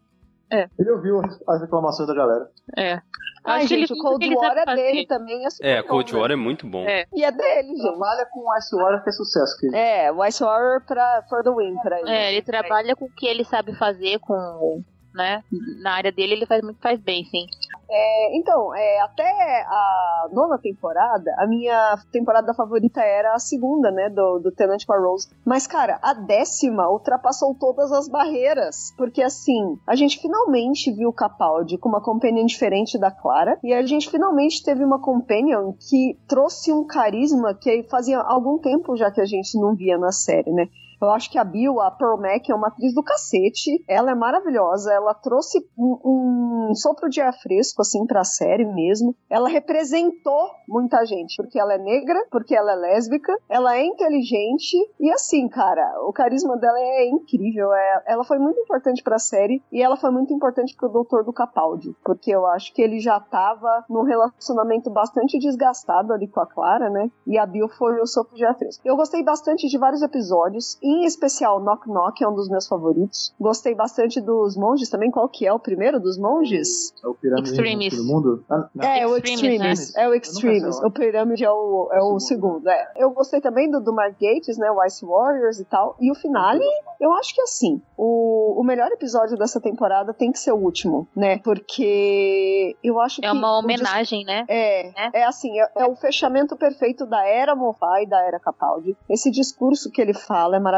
Ele 0.80 0.92
ouviu 0.92 1.20
as- 1.48 1.62
reclamações 1.62 2.08
da 2.08 2.16
galera. 2.16 2.48
É. 2.78 3.02
Ai, 3.46 3.60
Acho 3.60 3.68
gente, 3.68 3.92
ele- 3.92 4.00
o 4.00 4.04
Cold 4.04 4.36
War 4.36 4.58
é 4.58 4.66
fazer. 4.66 4.82
dele 4.82 5.06
também. 5.08 5.46
É, 5.46 5.50
super 5.50 5.68
É, 5.68 5.82
bom, 5.82 5.88
Cold 5.90 6.14
né? 6.14 6.20
War 6.20 6.32
é 6.32 6.36
muito 6.36 6.68
bom. 6.68 6.86
É. 6.86 7.06
E 7.14 7.24
é 7.24 7.32
dele, 7.32 7.68
gente. 7.70 7.82
Trabalha 7.82 8.26
com 8.32 8.58
Ice 8.58 8.76
Warrior 8.76 9.04
que 9.04 9.10
é 9.10 9.14
sucesso, 9.14 9.58
querido. 9.58 9.78
É, 9.78 10.12
o 10.12 10.26
Ice 10.26 10.44
Warrior 10.44 10.82
pra, 10.86 11.24
for 11.30 11.44
the 11.44 11.50
win 11.52 11.76
pra 11.82 12.00
ele. 12.00 12.10
É, 12.10 12.32
ele 12.34 12.42
trabalha 12.42 12.96
com 12.96 13.06
o 13.06 13.10
que 13.12 13.26
ele 13.28 13.44
sabe 13.46 13.74
fazer, 13.76 14.20
com. 14.20 14.84
Né? 15.18 15.44
Na 15.82 15.94
área 15.94 16.12
dele 16.12 16.34
ele 16.34 16.46
faz 16.46 16.62
muito 16.62 16.80
faz 16.80 17.00
bem, 17.02 17.26
sim. 17.26 17.48
É, 17.90 18.38
então, 18.38 18.76
é, 18.76 19.02
até 19.02 19.24
a 19.66 20.28
nona 20.32 20.58
temporada, 20.58 21.34
a 21.38 21.48
minha 21.48 21.98
temporada 22.12 22.54
favorita 22.54 23.02
era 23.02 23.34
a 23.34 23.40
segunda, 23.40 23.90
né, 23.90 24.10
do, 24.10 24.40
do 24.40 24.52
Tenant 24.52 24.86
com 24.86 24.94
a 24.94 25.00
Rose. 25.00 25.30
Mas, 25.46 25.66
cara, 25.66 25.98
a 26.02 26.14
décima 26.14 26.90
ultrapassou 26.90 27.56
todas 27.56 27.92
as 27.92 28.10
barreiras. 28.10 28.94
Porque, 28.98 29.24
assim, 29.24 29.80
a 29.88 29.96
gente 29.96 30.20
finalmente 30.20 30.92
viu 30.92 31.10
o 31.10 31.14
Capaldi 31.14 31.78
com 31.78 31.88
uma 31.88 32.02
companion 32.02 32.46
diferente 32.46 33.00
da 33.00 33.10
Clara. 33.10 33.58
E 33.64 33.74
a 33.74 33.86
gente 33.86 34.10
finalmente 34.10 34.64
teve 34.64 34.84
uma 34.84 35.02
companion 35.02 35.74
que 35.90 36.18
trouxe 36.28 36.74
um 36.74 36.86
carisma 36.86 37.54
que 37.54 37.84
fazia 37.84 38.20
algum 38.20 38.58
tempo 38.58 38.98
já 38.98 39.10
que 39.10 39.22
a 39.22 39.26
gente 39.26 39.58
não 39.60 39.76
via 39.76 39.98
na 39.98 40.12
série, 40.12 40.52
né? 40.52 40.68
Eu 41.02 41.10
acho 41.12 41.32
que 41.32 41.38
a 41.38 41.44
Bill, 41.44 41.80
a 41.80 41.92
Pearl 41.92 42.18
Mac, 42.18 42.50
é 42.50 42.56
uma 42.56 42.68
atriz 42.68 42.94
do 42.94 43.04
cacete. 43.04 43.84
Ela 43.88 44.12
é 44.12 44.16
maravilhosa. 44.16 44.92
Ela 44.92 45.14
trouxe 45.14 45.60
um, 45.78 46.70
um 46.70 46.76
sopro 46.76 47.10
de 47.10 47.22
ar 47.22 47.34
fresco, 47.34 47.82
assim, 47.82 48.06
pra 48.06 48.24
série 48.24 48.66
mesmo. 48.66 49.16
Ela 49.30 49.50
representou 49.50 50.50
muita 50.68 51.06
gente, 51.06 51.36
porque 51.38 51.60
ela 51.60 51.74
é 51.74 51.78
negra, 51.78 52.26
porque 52.32 52.56
ela 52.56 52.74
é 52.74 52.76
lésbica, 52.76 53.34
ela 53.48 53.76
é 53.76 53.86
inteligente. 53.86 54.76
E 55.00 55.12
assim, 55.12 55.48
cara, 55.48 56.02
o 56.08 56.12
carisma 56.12 56.58
dela 56.58 56.80
é 56.80 57.08
incrível. 57.08 57.72
É, 57.74 58.04
ela 58.08 58.24
foi 58.24 58.40
muito 58.40 58.60
importante 58.60 59.04
pra 59.04 59.20
série 59.20 59.62
e 59.72 59.82
ela 59.82 59.98
foi 59.98 60.12
muito 60.12 60.34
importante 60.34 60.76
pro 60.76 60.90
Doutor 60.90 61.24
do 61.24 61.34
Capaldi, 61.34 61.96
porque 62.04 62.32
eu 62.32 62.46
acho 62.48 62.74
que 62.74 62.82
ele 62.82 63.00
já 63.00 63.20
tava 63.20 63.86
num 63.90 64.04
relacionamento 64.04 64.90
bastante 64.90 65.38
desgastado 65.40 66.14
ali 66.14 66.28
com 66.28 66.40
a 66.40 66.46
Clara, 66.46 66.90
né? 66.90 67.10
E 67.26 67.38
a 67.38 67.46
Bill 67.46 67.70
foi 67.70 68.00
o 68.00 68.06
sopro 68.06 68.36
de 68.36 68.46
ar 68.46 68.58
fresco. 68.58 68.82
Eu 68.86 68.96
gostei 68.96 69.24
bastante 69.24 69.68
de 69.68 69.78
vários 69.78 70.02
episódios, 70.02 70.78
em 70.88 71.06
especial 71.06 71.60
Knock 71.60 71.88
Knock 71.88 72.24
é 72.24 72.28
um 72.28 72.34
dos 72.34 72.50
meus 72.50 72.68
favoritos. 72.68 73.34
Gostei 73.40 73.76
bastante 73.76 74.22
dos 74.22 74.56
monges 74.56 74.90
também. 74.90 75.12
Qual 75.12 75.28
que 75.28 75.46
é 75.46 75.54
o 75.54 75.60
primeiro 75.60 76.00
dos 76.00 76.18
monges? 76.18 76.94
É 77.04 77.08
o 77.08 77.14
pirâmide 77.14 77.50
Extremis. 77.50 77.96
do 77.98 78.04
mundo? 78.04 78.46
Ah, 78.50 78.70
não. 78.74 78.86
É, 78.86 79.08
o 79.08 79.18
Extremis, 79.18 79.94
né? 79.94 80.04
É 80.04 80.08
o 80.08 80.14
Extremis. 80.14 80.80
O 80.82 80.92
Pirâmide 80.92 81.44
é 81.44 81.52
o, 81.52 81.90
é 81.92 82.02
o 82.02 82.20
segundo. 82.20 82.68
É. 82.70 82.94
Eu 82.96 83.12
gostei 83.12 83.42
também 83.42 83.70
do, 83.70 83.80
do 83.80 83.94
Mark 83.94 84.16
Gates, 84.20 84.58
né? 84.58 84.72
O 84.72 84.84
Ice 84.86 85.06
Warriors 85.06 85.60
e 85.60 85.66
tal. 85.66 85.96
E 86.00 86.12
o 86.12 86.16
finale, 86.16 86.64
eu 87.00 87.12
acho 87.14 87.34
que 87.34 87.42
assim, 87.42 87.82
o, 87.98 88.60
o 88.60 88.64
melhor 88.64 88.92
episódio 88.92 89.38
dessa 89.38 89.60
temporada 89.60 90.14
tem 90.14 90.32
que 90.32 90.40
ser 90.40 90.52
o 90.52 90.58
último, 90.58 91.08
né? 91.16 91.40
Porque 91.40 92.76
eu 92.84 93.00
acho 93.00 93.22
que. 93.22 93.28
É 93.28 93.32
uma 93.32 93.58
homenagem, 93.60 94.24
né? 94.26 94.46
é, 94.48 94.92
né? 94.92 95.12
é 95.14 95.24
assim, 95.26 95.60
é, 95.60 95.70
é 95.78 95.86
o 95.86 95.96
fechamento 95.96 96.56
perfeito 96.56 97.06
da 97.06 97.26
era 97.26 97.56
Mofá 97.56 98.02
e 98.02 98.08
da 98.08 98.22
era 98.22 98.40
Capaldi. 98.40 98.96
Esse 99.10 99.30
discurso 99.32 99.92
que 99.92 100.02
ele 100.02 100.14
fala 100.14 100.56
é 100.56 100.60
maravilhoso, 100.60 100.77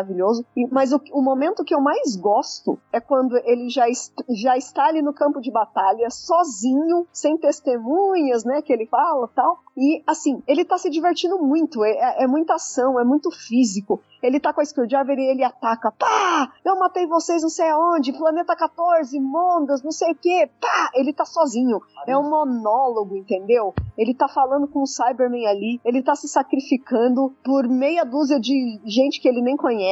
e- 0.56 0.68
mas 0.72 0.92
o, 0.94 1.00
o 1.14 1.22
momento 1.22 1.64
que 1.64 1.74
eu 1.74 1.82
mais 1.82 2.16
gosto 2.16 2.78
é 2.92 3.00
quando 3.00 3.38
ele 3.46 3.70
já, 3.70 3.88
est- 3.90 4.14
já 4.30 4.58
está 4.58 4.86
ali 4.86 5.02
no 5.02 5.14
campo 5.14 5.40
de 5.42 5.52
batalha, 5.52 6.10
sozinho, 6.10 7.06
sem 7.12 7.38
testemunhas, 7.38 8.44
né, 8.44 8.62
que 8.62 8.72
ele 8.74 8.86
fala 8.86 9.28
tal. 9.36 9.60
E, 9.78 10.04
assim, 10.08 10.42
ele 10.48 10.66
tá 10.66 10.78
se 10.78 10.90
divertindo 10.90 11.38
muito, 11.40 11.84
é, 11.84 11.92
é- 11.92 12.24
é 12.24 12.28
muita 12.28 12.56
ação, 12.56 13.00
é 13.00 13.04
muito 13.04 13.30
físico. 13.32 14.02
Ele 14.22 14.38
tá 14.40 14.52
com 14.52 14.60
a 14.60 14.66
Screwdriver 14.66 15.18
e 15.18 15.32
ele 15.32 15.44
ataca. 15.46 15.94
Pá! 15.94 16.52
Eu 16.66 16.78
matei 16.78 17.08
vocês 17.08 17.42
não 17.42 17.50
sei 17.50 17.70
aonde, 17.70 18.12
planeta 18.12 18.54
14, 18.54 19.18
Mondas, 19.18 19.82
não 19.82 19.92
sei 19.92 20.12
o 20.12 20.16
quê. 20.16 20.50
Pá! 20.60 20.90
Ele 20.94 21.14
tá 21.14 21.24
sozinho. 21.24 21.80
É 22.06 22.18
um 22.18 22.30
monólogo, 22.30 23.16
entendeu? 23.16 23.74
Ele 23.98 24.14
tá 24.14 24.28
falando 24.28 24.68
com 24.68 24.82
o 24.82 24.86
Cyberman 24.88 25.48
ali, 25.48 25.80
ele 25.86 26.04
tá 26.04 26.16
se 26.16 26.28
sacrificando 26.28 27.34
por 27.44 27.68
meia 27.68 28.04
dúzia 28.04 28.40
de 28.40 28.80
gente 28.86 29.22
que 29.22 29.28
ele 29.28 29.42
nem 29.42 29.56
conhece, 29.56 29.89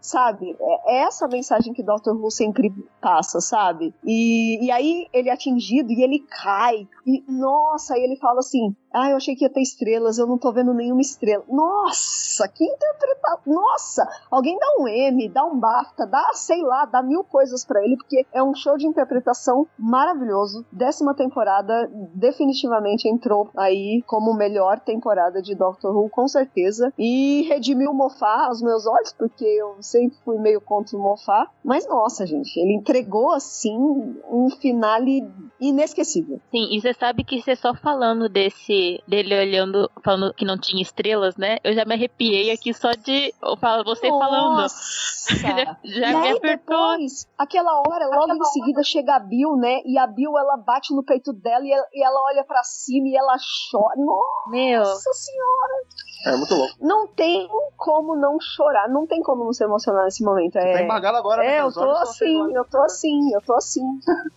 sabe? 0.00 0.56
É 0.60 0.84
é 0.94 1.02
essa 1.02 1.26
mensagem 1.26 1.72
que 1.72 1.82
Dr. 1.82 2.12
Who 2.12 2.30
sempre 2.30 2.72
passa, 3.00 3.40
sabe? 3.40 3.92
E, 4.04 4.64
e 4.64 4.70
aí 4.70 5.06
ele 5.12 5.28
é 5.28 5.32
atingido 5.32 5.90
e 5.90 6.02
ele 6.02 6.20
cai. 6.20 6.86
E 7.06 7.22
nossa, 7.28 7.98
ele 7.98 8.16
fala 8.16 8.38
assim: 8.38 8.74
Ah, 8.94 9.10
eu 9.10 9.16
achei 9.16 9.34
que 9.34 9.44
ia 9.44 9.50
ter 9.50 9.60
estrelas, 9.60 10.18
eu 10.18 10.26
não 10.26 10.38
tô 10.38 10.52
vendo 10.52 10.72
nenhuma 10.72 11.00
estrela. 11.00 11.44
Nossa, 11.48 12.46
que 12.48 12.64
interpretação! 12.64 13.40
Nossa, 13.46 14.08
alguém 14.30 14.56
dá 14.58 14.66
um 14.78 14.86
M, 14.86 15.28
dá 15.28 15.44
um 15.44 15.58
BAFTA, 15.58 16.06
dá, 16.06 16.30
sei 16.34 16.62
lá, 16.62 16.84
dá 16.84 17.02
mil 17.02 17.24
coisas 17.24 17.64
pra 17.64 17.82
ele, 17.84 17.96
porque 17.96 18.24
é 18.32 18.42
um 18.42 18.54
show 18.54 18.76
de 18.76 18.86
interpretação 18.86 19.66
maravilhoso. 19.78 20.64
Décima 20.70 21.14
temporada 21.14 21.90
definitivamente 22.14 23.08
entrou 23.08 23.50
aí 23.56 24.02
como 24.06 24.34
melhor 24.34 24.78
temporada 24.78 25.42
de 25.42 25.54
Doctor 25.54 25.96
Who, 25.96 26.08
com 26.08 26.28
certeza. 26.28 26.92
E 26.98 27.42
redimiu 27.48 27.90
o 27.90 27.94
Mofá 27.94 28.46
aos 28.46 28.62
meus 28.62 28.86
olhos, 28.86 29.12
porque 29.12 29.44
eu 29.44 29.76
sempre 29.80 30.16
fui 30.24 30.38
meio 30.38 30.60
contra 30.60 30.96
o 30.96 31.00
Mofá. 31.00 31.48
Mas 31.64 31.88
nossa, 31.88 32.26
gente, 32.26 32.56
ele 32.58 32.74
entregou 32.74 33.32
assim 33.32 33.76
um 34.30 34.48
finale 34.60 35.26
inesquecível. 35.60 36.40
Sim, 36.50 36.68
e 36.70 36.80
você 36.80 36.92
sabe 36.94 37.24
que 37.24 37.40
você 37.40 37.56
só 37.56 37.74
falando 37.74 38.28
desse, 38.28 38.83
dele 39.06 39.38
olhando, 39.38 39.90
falando 40.04 40.34
que 40.34 40.44
não 40.44 40.58
tinha 40.58 40.82
estrelas, 40.82 41.36
né? 41.36 41.58
Eu 41.64 41.72
já 41.74 41.84
me 41.84 41.94
arrepiei 41.94 42.50
aqui 42.50 42.72
só 42.74 42.92
de 42.92 43.32
você 43.84 44.08
falando. 44.08 44.66
Já, 45.24 45.78
já 45.82 46.10
e 46.10 46.14
me 46.14 46.28
aí 46.28 46.36
apertou. 46.36 46.76
depois, 46.76 47.26
aquela 47.38 47.80
hora, 47.80 48.06
logo 48.14 48.34
em 48.34 48.44
seguida 48.44 48.82
chega 48.82 49.16
a 49.16 49.18
Bill, 49.18 49.56
né? 49.56 49.80
E 49.86 49.96
a 49.96 50.06
Bill, 50.06 50.36
ela 50.36 50.58
bate 50.58 50.94
no 50.94 51.02
peito 51.02 51.32
dela 51.32 51.64
e 51.64 51.72
ela, 51.72 51.86
e 51.94 52.04
ela 52.04 52.20
olha 52.30 52.44
pra 52.44 52.62
cima 52.62 53.08
e 53.08 53.16
ela 53.16 53.34
chora. 53.70 53.94
Meu, 54.48 54.80
Nossa 54.80 55.12
senhora! 55.14 55.74
É 56.24 56.36
muito 56.36 56.54
louco. 56.54 56.74
Não 56.80 57.06
tem 57.08 57.48
como 57.76 58.16
não 58.16 58.38
chorar, 58.40 58.88
não 58.88 59.06
tem 59.06 59.20
como 59.22 59.44
não 59.44 59.52
se 59.52 59.62
emocionar 59.62 60.04
nesse 60.04 60.24
momento. 60.24 60.52
Tá 60.54 60.60
É, 60.60 60.82
embagado 60.84 61.16
agora, 61.18 61.44
é 61.44 61.48
né? 61.48 61.60
eu 61.60 61.66
Os 61.66 61.74
tô 61.74 61.90
assim, 61.90 62.54
eu 62.54 62.64
tô 62.64 62.80
assim, 62.82 63.34
eu 63.34 63.40
tô 63.42 63.54
assim. 63.54 63.82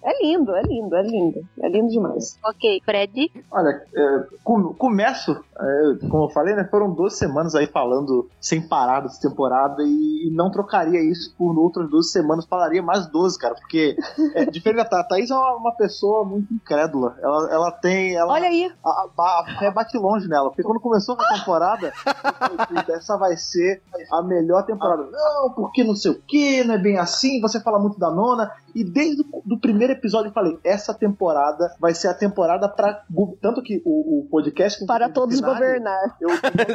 É 0.04 0.24
lindo, 0.24 0.56
é 0.56 0.62
lindo, 0.64 0.96
é 0.96 1.02
lindo. 1.04 1.40
É 1.62 1.70
lindo 1.70 1.88
demais. 1.90 2.38
ok, 2.44 2.82
Fred. 2.84 3.32
Olha, 3.52 3.70
é, 3.96 4.24
com- 4.44 4.74
começo, 4.74 5.32
é, 5.32 6.08
como 6.10 6.26
eu 6.26 6.30
falei, 6.30 6.56
né? 6.56 6.68
Foram 6.70 6.94
duas 6.94 7.18
semanas 7.18 7.56
aí 7.56 7.68
falando 7.68 8.28
sem 8.42 8.62
parar 8.68 9.02
dessa 9.02 9.22
temporada 9.22 9.82
e 9.84 10.30
não 10.34 10.52
trocaria 10.52 11.00
isso 11.02 11.34
por 11.38 11.58
outras 11.58 11.90
duas 11.90 12.12
semanas, 12.12 12.46
falaria 12.46 12.82
mais 12.84 13.08
12, 13.08 13.38
cara, 13.40 13.56
porque 13.56 13.96
é, 14.36 14.46
diferente 14.46 14.78
da 14.84 14.86
Tha- 14.86 15.00
a 15.00 15.04
Thaís 15.04 15.30
é 15.32 15.36
uma, 15.36 15.56
uma 15.58 15.76
pessoa 15.76 16.26
muito 16.26 16.54
incrédula. 16.54 17.16
Ela, 17.22 17.54
ela 17.54 17.72
tem. 17.72 18.16
Ela, 18.16 18.34
Olha 18.34 18.48
aí, 18.50 18.72
a, 18.84 18.90
a, 18.90 19.40
a 19.42 19.60
fé 19.60 19.72
bate 19.72 19.98
longe 19.98 20.28
nela, 20.28 20.50
porque 20.50 20.64
quando 20.64 20.80
começou 20.80 21.16
a 21.20 21.38
temporada, 21.38 21.77
falei, 21.78 22.66
"Puta, 22.68 22.94
essa 22.94 23.18
vai 23.18 23.38
ser 23.38 23.82
a 24.12 24.22
melhor 24.22 24.64
temporada. 24.66 25.08
Não, 25.12 25.52
porque 25.52 25.84
não 25.84 25.96
sei 25.96 26.12
o 26.12 26.22
que, 26.22 26.64
não 26.64 26.76
é 26.76 26.78
bem 26.78 26.98
assim, 26.98 27.42
você 27.42 27.60
fala 27.60 27.80
muito 27.80 28.00
da 28.00 28.12
nona. 28.12 28.52
E 28.78 28.84
desde 28.84 29.24
o 29.34 29.60
primeiro 29.60 29.94
episódio 29.94 30.30
eu 30.30 30.34
falei, 30.34 30.58
essa 30.64 30.94
temporada 30.94 31.74
vai 31.80 31.94
ser 31.96 32.08
a 32.10 32.14
temporada 32.14 32.72
gu- 33.10 33.38
Tanto 33.42 33.62
que 33.64 33.82
o, 33.86 34.20
o 34.20 34.28
podcast. 34.30 34.86
para 34.86 35.10
todos 35.10 35.36
finale, 35.38 35.54
governar. 35.60 36.18
Eu 36.22 36.30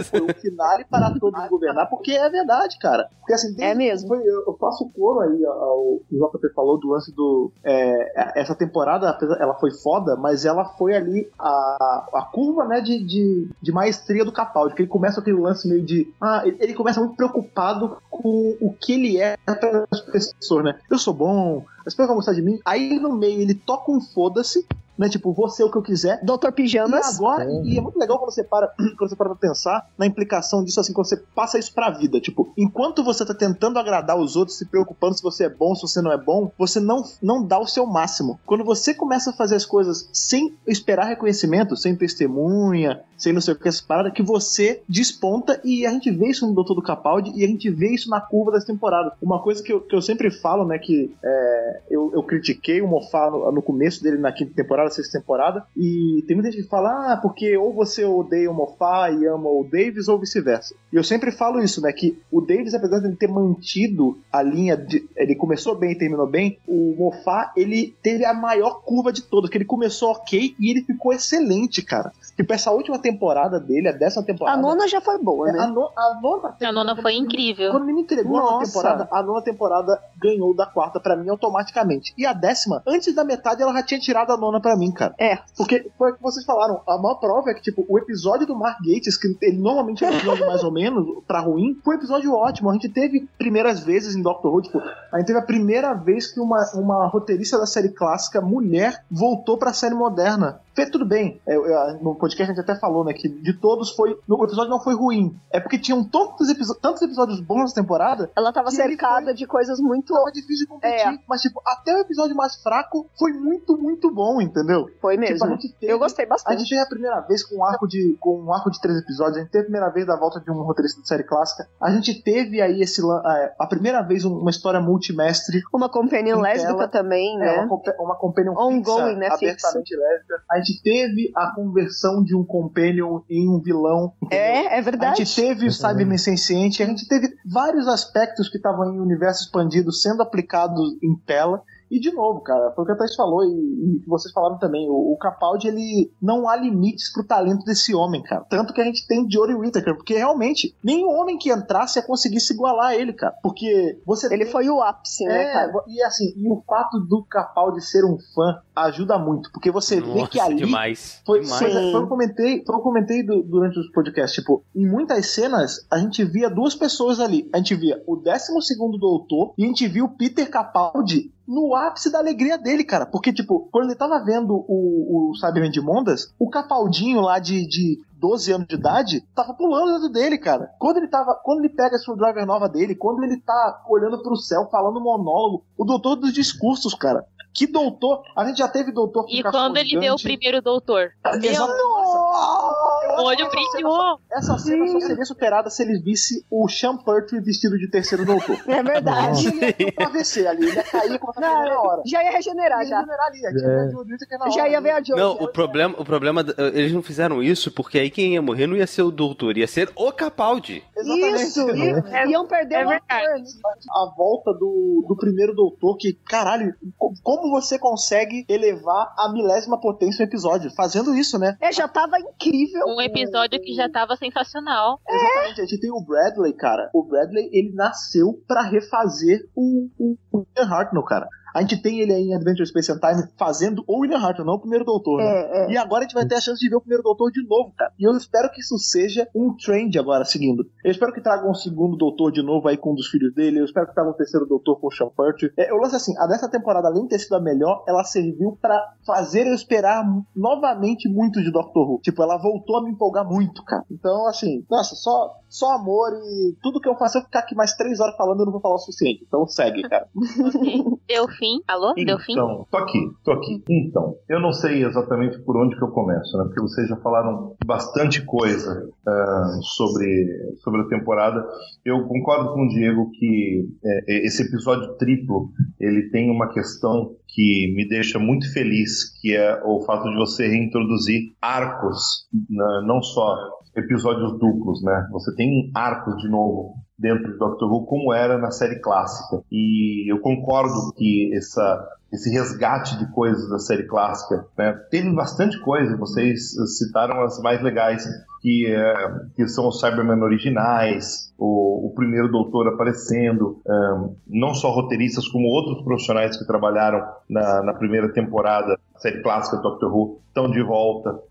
foi 0.04 0.20
o 0.20 0.34
finale 0.34 0.84
para 0.90 1.10
todos 1.18 1.48
governar, 1.48 1.88
porque 1.88 2.12
é 2.12 2.28
verdade, 2.28 2.78
cara. 2.78 3.08
Porque 3.20 3.32
assim, 3.34 3.54
É 3.60 3.74
mesmo. 3.74 4.08
foi- 4.08 4.18
eu, 4.26 4.44
eu 4.46 4.56
faço 4.58 4.90
coro 4.90 5.20
aí 5.20 5.44
ao 5.44 5.82
o 5.82 6.02
JP 6.10 6.52
falou 6.54 6.78
do 6.78 6.88
lance 6.88 7.14
do. 7.14 7.52
é, 7.64 8.40
essa 8.40 8.54
temporada, 8.54 9.16
ela 9.38 9.54
foi 9.54 9.70
foda, 9.70 10.16
mas 10.16 10.44
ela 10.44 10.64
foi 10.64 10.94
ali 10.96 11.30
a, 11.38 12.06
a 12.14 12.28
curva, 12.32 12.64
né, 12.66 12.80
de, 12.80 13.02
de, 13.04 13.48
de 13.60 13.72
maestria 13.72 14.24
do 14.24 14.32
Capaldi. 14.32 14.74
Que 14.74 14.82
ele 14.82 14.88
começa 14.88 15.20
aquele 15.20 15.38
lance 15.40 15.68
meio 15.68 15.82
de. 15.84 16.12
Ah, 16.20 16.42
ele, 16.44 16.56
ele 16.60 16.74
começa 16.74 17.00
muito 17.00 17.16
preocupado 17.16 17.96
com 18.10 18.56
o 18.60 18.72
que 18.72 18.92
ele 18.92 19.20
é 19.20 19.36
para 19.44 19.86
as 19.90 20.00
pessoas, 20.00 20.64
né? 20.64 20.78
Eu 20.90 20.98
sou 20.98 21.14
bom, 21.14 21.64
as 21.86 21.94
pessoas 21.94 22.08
vão 22.08 22.16
gostar 22.16 22.32
de 22.32 22.42
mim. 22.42 22.60
Aí 22.64 22.98
no 22.98 23.14
meio 23.14 23.40
ele 23.40 23.54
toca 23.54 23.90
um 23.90 24.00
foda-se. 24.00 24.66
Né, 25.02 25.08
tipo, 25.08 25.32
vou 25.32 25.48
ser 25.48 25.64
o 25.64 25.70
que 25.70 25.76
eu 25.76 25.82
quiser. 25.82 26.20
Doutor 26.22 26.50
E 26.50 26.52
Pijamas. 26.52 27.16
agora, 27.16 27.44
e 27.64 27.76
é 27.76 27.80
muito 27.80 27.98
legal 27.98 28.20
quando 28.20 28.30
você 28.30 28.44
para, 28.44 28.68
quando 28.96 29.10
você 29.10 29.16
para 29.16 29.30
pra 29.30 29.34
pensar 29.34 29.90
na 29.98 30.06
implicação 30.06 30.62
disso, 30.62 30.78
assim, 30.78 30.92
quando 30.92 31.08
você 31.08 31.16
passa 31.16 31.58
isso 31.58 31.74
pra 31.74 31.90
vida. 31.90 32.20
Tipo, 32.20 32.52
enquanto 32.56 33.02
você 33.02 33.26
tá 33.26 33.34
tentando 33.34 33.80
agradar 33.80 34.16
os 34.16 34.36
outros, 34.36 34.56
se 34.56 34.64
preocupando 34.64 35.16
se 35.16 35.22
você 35.22 35.46
é 35.46 35.48
bom, 35.48 35.74
se 35.74 35.82
você 35.82 36.00
não 36.00 36.12
é 36.12 36.16
bom, 36.16 36.52
você 36.56 36.78
não, 36.78 37.02
não 37.20 37.44
dá 37.44 37.58
o 37.58 37.66
seu 37.66 37.84
máximo. 37.84 38.38
Quando 38.46 38.62
você 38.62 38.94
começa 38.94 39.30
a 39.30 39.32
fazer 39.32 39.56
as 39.56 39.66
coisas 39.66 40.08
sem 40.12 40.54
esperar 40.68 41.06
reconhecimento, 41.06 41.76
sem 41.76 41.96
testemunha, 41.96 43.02
sem 43.16 43.32
não 43.32 43.40
sei 43.40 43.54
o 43.54 43.56
que, 43.56 43.68
essa 43.68 43.82
parada, 43.84 44.10
que 44.10 44.22
você 44.22 44.82
desponta 44.88 45.60
e 45.64 45.84
a 45.84 45.90
gente 45.90 46.10
vê 46.12 46.28
isso 46.28 46.46
no 46.46 46.54
Doutor 46.54 46.74
do 46.74 46.82
Capaldi 46.82 47.32
e 47.34 47.44
a 47.44 47.48
gente 47.48 47.70
vê 47.70 47.88
isso 47.88 48.08
na 48.08 48.20
curva 48.20 48.52
das 48.52 48.64
temporadas. 48.64 49.14
Uma 49.20 49.42
coisa 49.42 49.62
que 49.62 49.72
eu, 49.72 49.80
que 49.80 49.96
eu 49.96 50.02
sempre 50.02 50.30
falo, 50.30 50.64
né, 50.64 50.78
que 50.78 51.12
é, 51.24 51.80
eu, 51.90 52.12
eu 52.14 52.22
critiquei 52.22 52.80
o 52.80 52.86
Mofá 52.86 53.30
no, 53.30 53.50
no 53.50 53.62
começo 53.62 54.02
dele 54.02 54.18
na 54.18 54.32
quinta 54.32 54.52
temporada, 54.54 54.90
sexta 54.92 55.18
temporada, 55.18 55.64
e 55.76 56.24
tem 56.26 56.36
muita 56.36 56.50
gente 56.50 56.64
que 56.64 56.68
fala, 56.68 57.12
ah, 57.12 57.16
porque 57.16 57.56
ou 57.56 57.72
você 57.72 58.04
odeia 58.04 58.50
o 58.50 58.54
Mofá 58.54 59.10
e 59.10 59.26
ama 59.26 59.48
o 59.48 59.66
Davis, 59.70 60.08
ou 60.08 60.18
vice-versa. 60.18 60.74
E 60.92 60.96
eu 60.96 61.04
sempre 61.04 61.32
falo 61.32 61.60
isso, 61.60 61.80
né, 61.80 61.92
que 61.92 62.18
o 62.30 62.40
Davis, 62.40 62.74
apesar 62.74 63.00
de 63.00 63.06
ele 63.06 63.16
ter 63.16 63.28
mantido 63.28 64.18
a 64.32 64.42
linha, 64.42 64.76
de, 64.76 65.04
ele 65.16 65.34
começou 65.34 65.76
bem 65.76 65.92
e 65.92 65.98
terminou 65.98 66.26
bem, 66.26 66.58
o 66.66 66.94
Mofá, 66.96 67.52
ele 67.56 67.94
teve 68.02 68.24
a 68.24 68.34
maior 68.34 68.82
curva 68.84 69.12
de 69.12 69.22
todas, 69.22 69.50
que 69.50 69.58
ele 69.58 69.64
começou 69.64 70.10
ok 70.10 70.54
e 70.58 70.70
ele 70.70 70.82
ficou 70.82 71.12
excelente, 71.12 71.82
cara. 71.82 72.12
Tipo, 72.36 72.52
essa 72.54 72.70
última 72.70 72.98
temporada 72.98 73.60
dele, 73.60 73.88
a 73.88 73.92
décima 73.92 74.22
temporada... 74.24 74.56
A 74.58 74.60
nona 74.60 74.88
já 74.88 75.00
foi 75.00 75.18
boa, 75.18 75.48
é, 75.50 75.52
né? 75.52 75.58
a, 75.60 75.66
no- 75.66 75.90
a 75.96 76.18
nona 76.20 76.56
A 76.62 76.72
nona 76.72 76.96
foi 76.96 77.14
incrível. 77.14 77.70
quando 77.70 77.84
ele 77.84 77.92
me 77.92 78.02
entregou 78.02 78.38
a 78.38 78.40
nona 78.40 78.52
Nossa. 78.58 78.66
temporada, 78.72 79.08
a 79.10 79.22
nona 79.22 79.42
temporada 79.42 80.02
ganhou 80.18 80.54
da 80.54 80.64
quarta 80.66 80.98
pra 80.98 81.14
mim 81.16 81.28
automaticamente. 81.28 82.14
E 82.16 82.24
a 82.24 82.32
décima, 82.32 82.82
antes 82.86 83.14
da 83.14 83.22
metade, 83.24 83.62
ela 83.62 83.72
já 83.74 83.82
tinha 83.82 84.00
tirado 84.00 84.32
a 84.32 84.36
nona 84.36 84.60
pra 84.60 84.76
mim, 84.76 84.90
cara. 84.90 85.14
É. 85.18 85.38
Porque 85.56 85.90
foi 85.98 86.12
o 86.12 86.14
que 86.16 86.22
vocês 86.22 86.44
falaram. 86.44 86.80
A 86.86 86.96
maior 86.98 87.16
prova 87.16 87.50
é 87.50 87.54
que, 87.54 87.62
tipo, 87.62 87.84
o 87.88 87.98
episódio 87.98 88.46
do 88.46 88.56
Mark 88.56 88.78
Gates, 88.80 89.16
que 89.16 89.36
ele 89.42 89.58
normalmente 89.58 90.04
é 90.04 90.08
um 90.08 90.14
episódio 90.16 90.46
mais 90.46 90.64
ou 90.64 90.72
menos 90.72 91.06
pra 91.26 91.40
ruim, 91.40 91.78
foi 91.84 91.94
um 91.96 91.98
episódio 91.98 92.32
ótimo. 92.34 92.70
A 92.70 92.72
gente 92.72 92.88
teve 92.88 93.28
primeiras 93.38 93.80
vezes 93.80 94.16
em 94.16 94.22
Doctor 94.22 94.52
Who, 94.54 94.62
tipo, 94.62 94.80
a 95.12 95.18
gente 95.18 95.26
teve 95.26 95.38
a 95.38 95.42
primeira 95.42 95.92
vez 95.94 96.32
que 96.32 96.40
uma, 96.40 96.64
uma 96.74 97.06
roteirista 97.06 97.58
da 97.58 97.66
série 97.66 97.90
clássica, 97.90 98.40
mulher, 98.40 99.04
voltou 99.10 99.58
pra 99.58 99.72
série 99.72 99.94
moderna. 99.94 100.60
Fê, 100.74 100.86
tudo 100.90 101.04
bem. 101.04 101.40
É, 101.46 101.54
eu- 101.56 101.98
no 102.02 102.14
podcast 102.14 102.50
a 102.50 102.54
gente 102.54 102.62
até 102.62 102.78
falou, 102.78 103.04
né, 103.04 103.12
que 103.12 103.28
de 103.28 103.52
todos 103.52 103.90
foi. 103.94 104.18
O 104.28 104.44
episódio 104.44 104.70
não 104.70 104.80
foi 104.80 104.94
ruim. 104.94 105.36
É 105.50 105.60
porque 105.60 105.78
tinham 105.78 106.02
tantos, 106.02 106.48
episo- 106.48 106.74
tantos 106.80 107.02
episódios 107.02 107.40
bons 107.40 107.60
nessa 107.60 107.74
temporada. 107.74 108.30
Ela 108.36 108.52
tava 108.52 108.70
cercada 108.70 109.34
de 109.34 109.46
coisas 109.46 109.78
muito. 109.80 110.12
Tava 110.14 110.30
difícil 110.32 110.66
de 110.66 110.66
competir. 110.66 111.06
É. 111.08 111.18
Mas, 111.28 111.42
tipo, 111.42 111.60
até 111.66 111.94
o 111.94 112.00
episódio 112.00 112.34
mais 112.36 112.56
fraco 112.62 113.06
foi 113.18 113.32
muito, 113.32 113.76
muito 113.76 114.10
bom, 114.12 114.40
entendeu? 114.40 114.86
Foi 115.00 115.16
Tipo, 115.16 115.28
mesmo. 115.30 115.46
a 115.46 115.50
gente 115.50 115.72
teve- 115.74 115.92
Eu 115.92 115.98
gostei 115.98 116.24
A 116.24 116.28
bastante. 116.28 116.58
gente 116.60 116.68
teve 116.70 116.80
a 116.80 116.86
primeira 116.86 117.20
vez 117.20 117.44
com 117.44 117.56
um 117.56 117.64
arco 117.64 117.86
de, 117.86 118.16
com 118.20 118.40
um 118.40 118.52
arco 118.52 118.70
de 118.70 118.80
três 118.80 118.98
episódios, 118.98 119.36
a 119.36 119.40
gente 119.40 119.50
teve 119.50 119.62
a 119.62 119.66
primeira 119.66 119.90
vez 119.90 120.06
da 120.06 120.16
volta 120.16 120.40
de 120.40 120.50
um 120.50 120.62
roteirista 120.62 121.00
de 121.00 121.06
série 121.08 121.24
clássica. 121.24 121.68
A 121.80 121.90
gente 121.90 122.22
teve 122.22 122.60
aí 122.62 122.80
esse 122.80 123.02
lan- 123.02 123.22
a, 123.24 123.52
a 123.60 123.66
primeira 123.66 124.00
vez 124.02 124.24
um- 124.24 124.38
uma 124.38 124.50
história 124.50 124.80
multimestre. 124.80 125.60
Uma 125.72 125.88
companion 125.88 126.40
lésbica 126.40 126.88
também, 126.88 127.36
É, 127.36 127.38
né? 127.38 127.58
uma, 127.60 127.68
compa- 127.68 127.94
uma 127.98 128.16
companion 128.16 128.54
Ongoing, 128.56 128.82
fixa, 128.82 129.14
né, 129.16 129.26
abertamente 129.28 129.96
lésbica. 129.96 130.42
A 130.50 130.60
gente 130.62 130.82
teve 130.82 131.30
a 131.36 131.54
conversão 131.54 132.22
de 132.22 132.36
um 132.36 132.44
companion 132.44 133.20
em 133.28 133.48
um 133.48 133.60
vilão. 133.60 134.12
É, 134.30 134.76
é 134.76 134.78
A 134.78 134.82
verdade. 134.82 135.18
gente 135.18 135.34
teve 135.34 135.66
o 135.66 135.72
Cyberman 135.72 136.18
senciente, 136.18 136.82
a 136.82 136.86
gente 136.86 137.06
teve 137.08 137.28
vários 137.44 137.88
aspectos 137.88 138.48
que 138.48 138.56
estavam 138.56 138.94
em 138.94 139.00
universo 139.00 139.44
expandido 139.44 139.92
sendo 139.92 140.22
aplicados 140.22 140.96
em 141.02 141.14
tela. 141.26 141.62
E 141.92 142.00
de 142.00 142.10
novo, 142.12 142.40
cara, 142.40 142.72
foi 142.74 142.84
o 142.84 142.86
que 142.86 142.92
a 142.92 142.96
Thais 142.96 143.14
falou 143.14 143.44
e, 143.44 143.48
e 143.48 144.02
vocês 144.06 144.32
falaram 144.32 144.58
também. 144.58 144.88
O, 144.88 145.12
o 145.12 145.16
Capaldi, 145.18 145.68
ele 145.68 146.10
não 146.22 146.48
há 146.48 146.56
limites 146.56 147.12
pro 147.12 147.22
talento 147.26 147.64
desse 147.66 147.94
homem, 147.94 148.22
cara. 148.22 148.46
Tanto 148.48 148.72
que 148.72 148.80
a 148.80 148.84
gente 148.84 149.06
tem 149.06 149.30
Jory 149.30 149.54
Whittaker, 149.54 149.94
porque 149.94 150.14
realmente 150.14 150.74
nenhum 150.82 151.10
homem 151.10 151.36
que 151.36 151.52
entrasse 151.52 151.98
ia 151.98 152.02
conseguir 152.06 152.40
se 152.40 152.54
igualar 152.54 152.86
a 152.92 152.96
ele, 152.96 153.12
cara. 153.12 153.34
Porque 153.42 154.00
você 154.06 154.26
Ele 154.32 154.44
tem- 154.44 154.52
foi 154.52 154.70
o 154.70 154.80
ápice, 154.82 155.22
né, 155.24 155.42
é, 155.44 155.52
cara? 155.52 155.72
e 155.86 156.02
assim, 156.02 156.32
e 156.34 156.50
o 156.50 156.62
fato 156.66 156.98
do 156.98 157.22
Capaldi 157.24 157.82
ser 157.82 158.04
um 158.06 158.16
fã 158.34 158.58
ajuda 158.74 159.18
muito, 159.18 159.52
porque 159.52 159.70
você 159.70 160.00
vê 160.00 160.26
que 160.28 160.38
Nossa, 160.38 160.44
ali 160.44 160.54
demais. 160.56 161.20
foi, 161.26 161.40
demais. 161.40 161.58
foi, 161.60 161.70
foi 161.72 161.80
o 161.82 161.90
que 161.90 161.96
eu 161.96 162.08
comentei, 162.08 162.64
foi 162.64 162.74
eu 162.76 162.80
comentei 162.80 163.22
du- 163.22 163.42
durante 163.42 163.78
os 163.78 163.90
podcasts. 163.92 164.34
Tipo, 164.34 164.64
em 164.74 164.86
muitas 164.86 165.26
cenas, 165.26 165.86
a 165.90 165.98
gente 165.98 166.24
via 166.24 166.48
duas 166.48 166.74
pessoas 166.74 167.20
ali. 167.20 167.50
A 167.52 167.58
gente 167.58 167.74
via 167.74 168.02
o 168.06 168.16
12 168.16 168.50
doutor 168.98 169.52
e 169.58 169.64
a 169.64 169.66
gente 169.66 169.86
via 169.88 170.04
o 170.04 170.08
Peter 170.08 170.48
Capaldi 170.50 171.30
no 171.52 171.76
ápice 171.76 172.10
da 172.10 172.18
alegria 172.18 172.56
dele, 172.56 172.82
cara. 172.82 173.04
Porque, 173.04 173.32
tipo, 173.32 173.68
quando 173.70 173.90
ele 173.90 173.98
tava 173.98 174.24
vendo 174.24 174.64
o, 174.66 175.30
o 175.30 175.34
Cyberman 175.34 175.70
de 175.70 175.82
Mondas, 175.82 176.32
o 176.38 176.48
Capaldinho 176.48 177.20
lá 177.20 177.38
de, 177.38 177.68
de 177.68 177.98
12 178.14 178.52
anos 178.52 178.66
de 178.66 178.76
idade 178.76 179.20
tava 179.34 179.52
pulando 179.52 179.92
dentro 179.92 180.08
dele, 180.08 180.38
cara. 180.38 180.70
Quando 180.78 180.96
ele 180.96 181.08
tava. 181.08 181.34
Quando 181.44 181.58
ele 181.60 181.68
pega 181.68 181.96
a 181.96 181.98
screwdriver 181.98 182.46
nova 182.46 182.68
dele, 182.68 182.94
quando 182.94 183.22
ele 183.22 183.38
tá 183.38 183.84
olhando 183.86 184.22
pro 184.22 184.36
céu, 184.36 184.66
falando 184.70 185.00
monólogo, 185.00 185.64
o 185.76 185.84
doutor 185.84 186.16
dos 186.16 186.32
discursos, 186.32 186.94
cara. 186.94 187.26
Que 187.54 187.66
doutor? 187.66 188.22
A 188.34 188.46
gente 188.46 188.58
já 188.58 188.68
teve 188.68 188.90
doutor 188.92 189.24
com 189.24 189.30
E 189.30 189.42
quando 189.42 189.76
ele 189.76 190.00
deu 190.00 190.14
o 190.14 190.22
primeiro 190.22 190.62
doutor? 190.62 191.10
Exato. 191.42 191.70
Nossa! 191.70 193.01
O 193.20 193.24
olho 193.24 193.48
brilhou. 193.50 194.18
Essa 194.30 194.58
cena 194.58 194.86
só 194.88 195.00
seria 195.00 195.24
superada 195.24 195.70
se 195.70 195.82
ele 195.82 196.00
visse 196.00 196.44
o 196.50 196.68
Sean 196.68 196.96
Pertwee 196.96 197.40
vestido 197.40 197.76
de 197.78 197.88
terceiro 197.90 198.24
doutor. 198.24 198.56
É 198.66 198.82
verdade. 198.82 199.48
Ele 199.48 199.94
ia 199.98 200.06
AVC 200.06 200.46
ali, 200.46 200.66
ele 200.68 200.76
ia 200.76 200.82
cair 200.84 201.18
com 201.18 201.32
na 201.40 201.80
hora. 201.80 202.02
já 202.06 202.22
ia 202.22 202.30
regenerar, 202.30 202.80
Ia 202.82 202.86
já. 202.88 203.02
é 203.02 204.38
na 204.38 204.50
Já 204.50 204.68
ia 204.68 204.80
ver 204.80 204.90
a 204.90 205.02
Joe. 205.02 205.16
Não, 205.18 205.32
o 205.32 205.48
problema, 205.48 205.94
o 205.98 206.04
problema, 206.04 206.40
eh, 206.42 206.72
eles 206.74 206.92
não 206.92 207.02
fizeram 207.02 207.42
isso 207.42 207.70
porque 207.70 207.98
aí 207.98 208.10
quem 208.10 208.34
ia 208.34 208.42
morrer 208.42 208.66
não 208.66 208.76
ia 208.76 208.86
ser 208.86 209.02
o 209.02 209.10
doutor, 209.10 209.56
ia 209.56 209.66
ser 209.66 209.90
o 209.96 210.12
Capaldi. 210.12 210.82
Exatamente. 210.96 211.42
Isso! 211.42 211.60
i- 211.70 212.30
Iam 212.30 212.46
perder 212.46 212.74
é 212.76 212.84
verdade. 212.84 213.44
A 213.90 214.14
volta 214.16 214.52
do, 214.52 215.04
do 215.08 215.16
primeiro 215.16 215.54
doutor, 215.54 215.96
que, 215.96 216.12
caralho, 216.26 216.74
co- 216.96 217.12
como 217.22 217.50
você 217.50 217.78
consegue 217.78 218.44
elevar 218.48 219.12
a 219.18 219.30
milésima 219.32 219.80
potência 219.80 220.22
um 220.24 220.26
episódio? 220.28 220.70
Fazendo 220.74 221.14
isso, 221.14 221.38
né? 221.38 221.56
É, 221.60 221.72
já 221.72 221.86
tava 221.88 222.18
incrível. 222.18 222.86
Um 222.86 223.00
episódio 223.02 223.60
que 223.60 223.74
já 223.74 223.88
tava 223.88 224.16
sensacional. 224.16 225.00
Exatamente, 225.08 225.60
a 225.60 225.64
gente 225.64 225.80
tem 225.80 225.90
o 225.90 226.04
Bradley, 226.04 226.54
cara. 226.54 226.90
O 226.94 227.04
Bradley, 227.04 227.48
ele 227.52 227.72
nasceu 227.74 228.42
pra 228.46 228.62
refazer 228.62 229.40
o, 229.54 229.88
o, 229.98 230.16
o 230.32 230.38
William 230.38 230.72
Hartnell, 230.72 231.04
cara. 231.04 231.28
A 231.54 231.60
gente 231.60 231.80
tem 231.82 232.00
ele 232.00 232.12
aí 232.12 232.22
em 232.28 232.34
Adventure 232.34 232.66
Space 232.66 232.90
and 232.92 232.98
Time 232.98 233.28
fazendo 233.36 233.84
o 233.86 234.00
William 234.00 234.18
Hartnell, 234.18 234.46
não 234.46 234.54
o 234.54 234.60
primeiro 234.60 234.84
doutor, 234.84 235.18
né? 235.18 235.24
É, 235.24 235.64
é. 235.64 235.72
E 235.72 235.76
agora 235.76 236.00
a 236.00 236.02
gente 236.02 236.14
vai 236.14 236.26
ter 236.26 236.36
a 236.36 236.40
chance 236.40 236.60
de 236.60 236.68
ver 236.68 236.76
o 236.76 236.80
primeiro 236.80 237.02
doutor 237.02 237.30
de 237.30 237.42
novo, 237.46 237.72
cara. 237.76 237.92
E 237.98 238.04
eu 238.04 238.16
espero 238.16 238.50
que 238.50 238.60
isso 238.60 238.78
seja 238.78 239.28
um 239.34 239.54
trend 239.56 239.98
agora, 239.98 240.24
seguindo. 240.24 240.64
Eu 240.84 240.90
espero 240.90 241.12
que 241.12 241.20
tragam 241.20 241.50
um 241.50 241.54
segundo 241.54 241.96
doutor 241.96 242.32
de 242.32 242.42
novo 242.42 242.68
aí 242.68 242.76
com 242.76 242.92
um 242.92 242.94
dos 242.94 243.08
filhos 243.08 243.34
dele. 243.34 243.60
Eu 243.60 243.64
espero 243.64 243.86
que 243.86 243.94
tragam 243.94 244.12
um 244.12 244.16
terceiro 244.16 244.46
doutor 244.46 244.80
com 244.80 244.88
o 244.88 244.90
Sean 244.90 245.08
Pertwee. 245.08 245.52
É, 245.56 245.70
eu 245.70 245.76
lance 245.76 245.96
assim, 245.96 246.16
a 246.18 246.26
dessa 246.26 246.48
temporada, 246.48 246.88
além 246.88 247.02
de 247.02 247.10
ter 247.10 247.18
sido 247.18 247.36
a 247.36 247.40
melhor, 247.40 247.84
ela 247.86 248.04
serviu 248.04 248.58
pra 248.60 248.80
fazer 249.06 249.46
eu 249.46 249.54
esperar 249.54 250.04
novamente 250.34 251.08
muito 251.08 251.42
de 251.42 251.50
Doctor 251.50 251.88
Who. 251.88 252.00
Tipo, 252.02 252.22
ela 252.22 252.38
voltou 252.38 252.76
a 252.76 252.82
me 252.82 252.90
empolgar 252.90 253.26
muito, 253.26 253.64
cara. 253.64 253.84
Então, 253.90 254.26
assim, 254.26 254.64
nossa, 254.70 254.94
só, 254.94 255.34
só 255.48 255.72
amor 255.72 256.12
e 256.12 256.56
tudo 256.62 256.80
que 256.80 256.88
eu 256.88 256.96
faço, 256.96 257.12
se 257.12 257.18
eu 257.18 257.24
ficar 257.24 257.40
aqui 257.40 257.54
mais 257.54 257.74
três 257.74 258.00
horas 258.00 258.16
falando, 258.16 258.40
eu 258.40 258.46
não 258.46 258.52
vou 258.52 258.60
falar 258.60 258.76
o 258.76 258.78
suficiente. 258.78 259.24
Então 259.26 259.46
segue, 259.46 259.82
cara. 259.82 260.08
Ok. 261.22 261.41
Deu 261.42 261.48
fim. 261.48 261.60
Alô? 261.66 261.94
Deu 261.94 262.18
fim? 262.20 262.32
Então, 262.32 262.66
tô 262.70 262.76
aqui, 262.76 262.98
tô 263.24 263.32
aqui. 263.32 263.62
Então, 263.68 264.14
eu 264.28 264.40
não 264.40 264.52
sei 264.52 264.84
exatamente 264.84 265.40
por 265.40 265.56
onde 265.56 265.76
que 265.76 265.82
eu 265.82 265.88
começo, 265.88 266.38
né? 266.38 266.44
Porque 266.44 266.60
vocês 266.60 266.88
já 266.88 266.96
falaram 266.98 267.56
bastante 267.66 268.24
coisa 268.24 268.88
ah, 269.06 269.58
sobre, 269.76 270.28
sobre 270.62 270.82
a 270.82 270.88
temporada. 270.88 271.44
Eu 271.84 272.06
concordo 272.06 272.54
com 272.54 272.64
o 272.64 272.68
Diego 272.68 273.10
que 273.10 273.68
é, 273.84 274.24
esse 274.24 274.42
episódio 274.42 274.94
triplo, 274.96 275.50
ele 275.80 276.10
tem 276.10 276.30
uma 276.30 276.48
questão 276.52 277.16
que 277.26 277.72
me 277.74 277.88
deixa 277.88 278.18
muito 278.18 278.52
feliz, 278.52 279.10
que 279.20 279.34
é 279.34 279.60
o 279.64 279.80
fato 279.80 280.08
de 280.08 280.16
você 280.16 280.46
reintroduzir 280.46 281.32
arcos, 281.40 282.28
né? 282.48 282.82
não 282.86 283.02
só 283.02 283.36
episódios 283.74 284.38
duplos, 284.38 284.82
né? 284.82 285.08
Você 285.10 285.34
tem 285.34 285.70
arcos 285.74 286.16
de 286.18 286.28
novo 286.28 286.74
dentro 286.98 287.32
de 287.32 287.38
Doctor 287.38 287.70
Who 287.70 287.86
como 287.86 288.12
era 288.12 288.38
na 288.38 288.50
série 288.50 288.80
clássica. 288.80 289.42
E 289.50 290.10
eu 290.10 290.20
concordo 290.20 290.92
que 290.94 291.34
essa 291.34 291.98
esse 292.12 292.30
resgate 292.30 292.98
de 292.98 293.10
coisas 293.10 293.48
da 293.48 293.58
série 293.58 293.84
clássica, 293.84 294.46
né? 294.56 294.72
Teve 294.90 295.10
bastante 295.14 295.58
coisa, 295.60 295.96
vocês 295.96 296.52
citaram 296.76 297.22
as 297.22 297.40
mais 297.40 297.62
legais, 297.62 298.06
que, 298.42 298.66
é, 298.66 298.94
que 299.34 299.46
são 299.48 299.68
os 299.68 299.80
Cybermen 299.80 300.22
originais, 300.22 301.32
o, 301.38 301.86
o 301.86 301.94
primeiro 301.94 302.30
doutor 302.30 302.68
aparecendo, 302.68 303.60
um, 303.66 304.16
não 304.26 304.52
só 304.52 304.70
roteiristas, 304.70 305.26
como 305.28 305.46
outros 305.46 305.82
profissionais 305.84 306.36
que 306.36 306.46
trabalharam 306.46 307.02
na, 307.30 307.62
na 307.62 307.74
primeira 307.74 308.12
temporada 308.12 308.78
da 308.92 309.00
série 309.00 309.22
clássica 309.22 309.56
Doctor 309.58 309.94
Who 309.94 310.22
estão 310.32 310.50
de 310.50 310.62
volta 310.62 311.22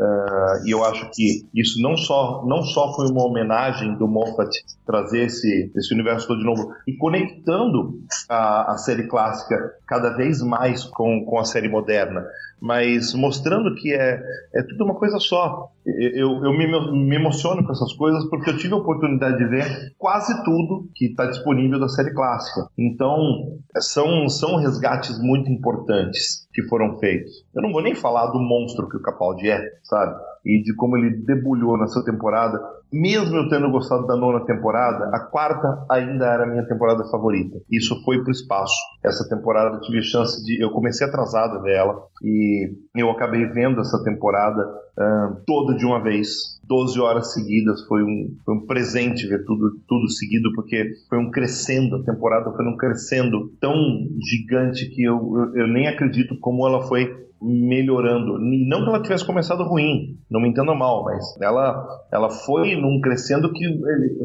e 0.63 0.71
eu 0.71 0.85
acho 0.85 1.09
que 1.11 1.43
isso 1.53 1.81
não 1.81 1.97
só 1.97 2.45
não 2.45 2.61
só 2.61 2.93
foi 2.93 3.09
uma 3.09 3.25
homenagem 3.25 3.97
do 3.97 4.07
Moffat 4.07 4.49
trazer 4.85 5.25
esse, 5.25 5.71
esse 5.75 5.93
universo 5.93 6.27
todo 6.27 6.39
de 6.39 6.45
novo 6.45 6.71
e 6.87 6.93
conectando 6.93 7.99
a, 8.29 8.73
a 8.73 8.77
série 8.77 9.07
clássica 9.07 9.57
cada 9.87 10.11
vez 10.15 10.41
mais 10.41 10.70
com, 10.91 11.25
com 11.25 11.39
a 11.39 11.45
série 11.45 11.69
moderna 11.69 12.25
mas 12.61 13.15
mostrando 13.15 13.73
que 13.73 13.91
é, 13.91 14.21
é 14.53 14.61
tudo 14.61 14.83
uma 14.83 14.93
coisa 14.93 15.17
só. 15.17 15.71
Eu, 15.83 16.45
eu 16.45 16.53
me, 16.53 16.67
me, 17.07 17.15
emociono 17.15 17.65
com 17.65 17.71
essas 17.71 17.91
coisas 17.93 18.23
porque 18.29 18.51
eu 18.51 18.57
tive 18.57 18.75
a 18.75 18.77
oportunidade 18.77 19.35
de 19.39 19.45
ver 19.47 19.65
quase 19.97 20.31
tudo 20.43 20.87
que 20.93 21.07
está 21.07 21.25
disponível 21.25 21.79
da 21.79 21.87
série 21.87 22.13
clássica. 22.13 22.69
Então, 22.77 23.57
são, 23.79 24.29
são 24.29 24.57
resgates 24.57 25.17
muito 25.19 25.49
importantes 25.51 26.47
que 26.53 26.61
foram 26.67 26.99
feitos. 26.99 27.43
Eu 27.55 27.63
não 27.63 27.71
vou 27.71 27.81
nem 27.81 27.95
falar 27.95 28.27
do 28.27 28.39
monstro 28.39 28.87
que 28.87 28.97
o 28.97 29.01
Capaldi 29.01 29.49
é, 29.49 29.59
sabe? 29.81 30.21
E 30.45 30.61
de 30.61 30.75
como 30.75 30.95
ele 30.95 31.25
debulhou 31.25 31.79
nessa 31.79 32.05
temporada. 32.05 32.61
Mesmo 32.91 33.37
eu 33.37 33.47
tendo 33.47 33.71
gostado 33.71 34.05
da 34.05 34.17
nona 34.17 34.45
temporada, 34.45 35.09
a 35.15 35.19
quarta 35.19 35.85
ainda 35.89 36.25
era 36.25 36.43
a 36.43 36.47
minha 36.47 36.65
temporada 36.67 37.05
favorita. 37.05 37.57
Isso 37.69 38.01
foi 38.03 38.21
pro 38.21 38.31
espaço. 38.31 38.75
Essa 39.03 39.27
temporada 39.29 39.77
eu 39.77 39.81
tive 39.81 40.01
chance 40.01 40.43
de. 40.43 40.61
Eu 40.61 40.71
comecei 40.71 41.07
atrasado 41.07 41.57
a 41.57 41.61
ver 41.61 41.75
ela 41.75 41.95
e 42.21 42.69
eu 42.95 43.09
acabei 43.09 43.45
vendo 43.45 43.79
essa 43.79 44.03
temporada 44.03 44.61
uh, 44.61 45.41
toda 45.45 45.75
de 45.75 45.85
uma 45.85 46.03
vez. 46.03 46.59
12 46.63 46.99
horas 47.01 47.33
seguidas 47.33 47.85
foi 47.85 48.01
um, 48.03 48.35
foi 48.45 48.55
um 48.55 48.65
presente 48.65 49.27
ver 49.27 49.43
tudo, 49.45 49.71
tudo 49.87 50.09
seguido, 50.09 50.53
porque 50.55 50.93
foi 51.09 51.17
um 51.17 51.29
crescendo, 51.29 51.97
a 51.97 52.03
temporada 52.03 52.51
foi 52.51 52.65
um 52.65 52.77
crescendo 52.77 53.51
tão 53.59 53.73
gigante 54.21 54.89
que 54.89 55.03
eu, 55.03 55.15
eu, 55.15 55.63
eu 55.63 55.67
nem 55.67 55.87
acredito 55.87 56.37
como 56.39 56.65
ela 56.65 56.87
foi 56.87 57.09
melhorando. 57.41 58.37
Não 58.39 58.83
que 58.83 58.89
ela 58.89 59.01
tivesse 59.01 59.25
começado 59.25 59.63
ruim, 59.63 60.17
não 60.29 60.39
me 60.39 60.49
entenda 60.49 60.75
mal, 60.75 61.03
mas 61.03 61.35
ela, 61.41 62.05
ela 62.11 62.29
foi 62.29 62.75
num 62.75 63.01
crescendo 63.01 63.51
que 63.51 63.65
ele, 63.65 64.17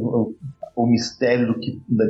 o, 0.76 0.86
mistério 0.86 1.46
do 1.46 1.58
que, 1.58 1.80
da, 1.88 2.04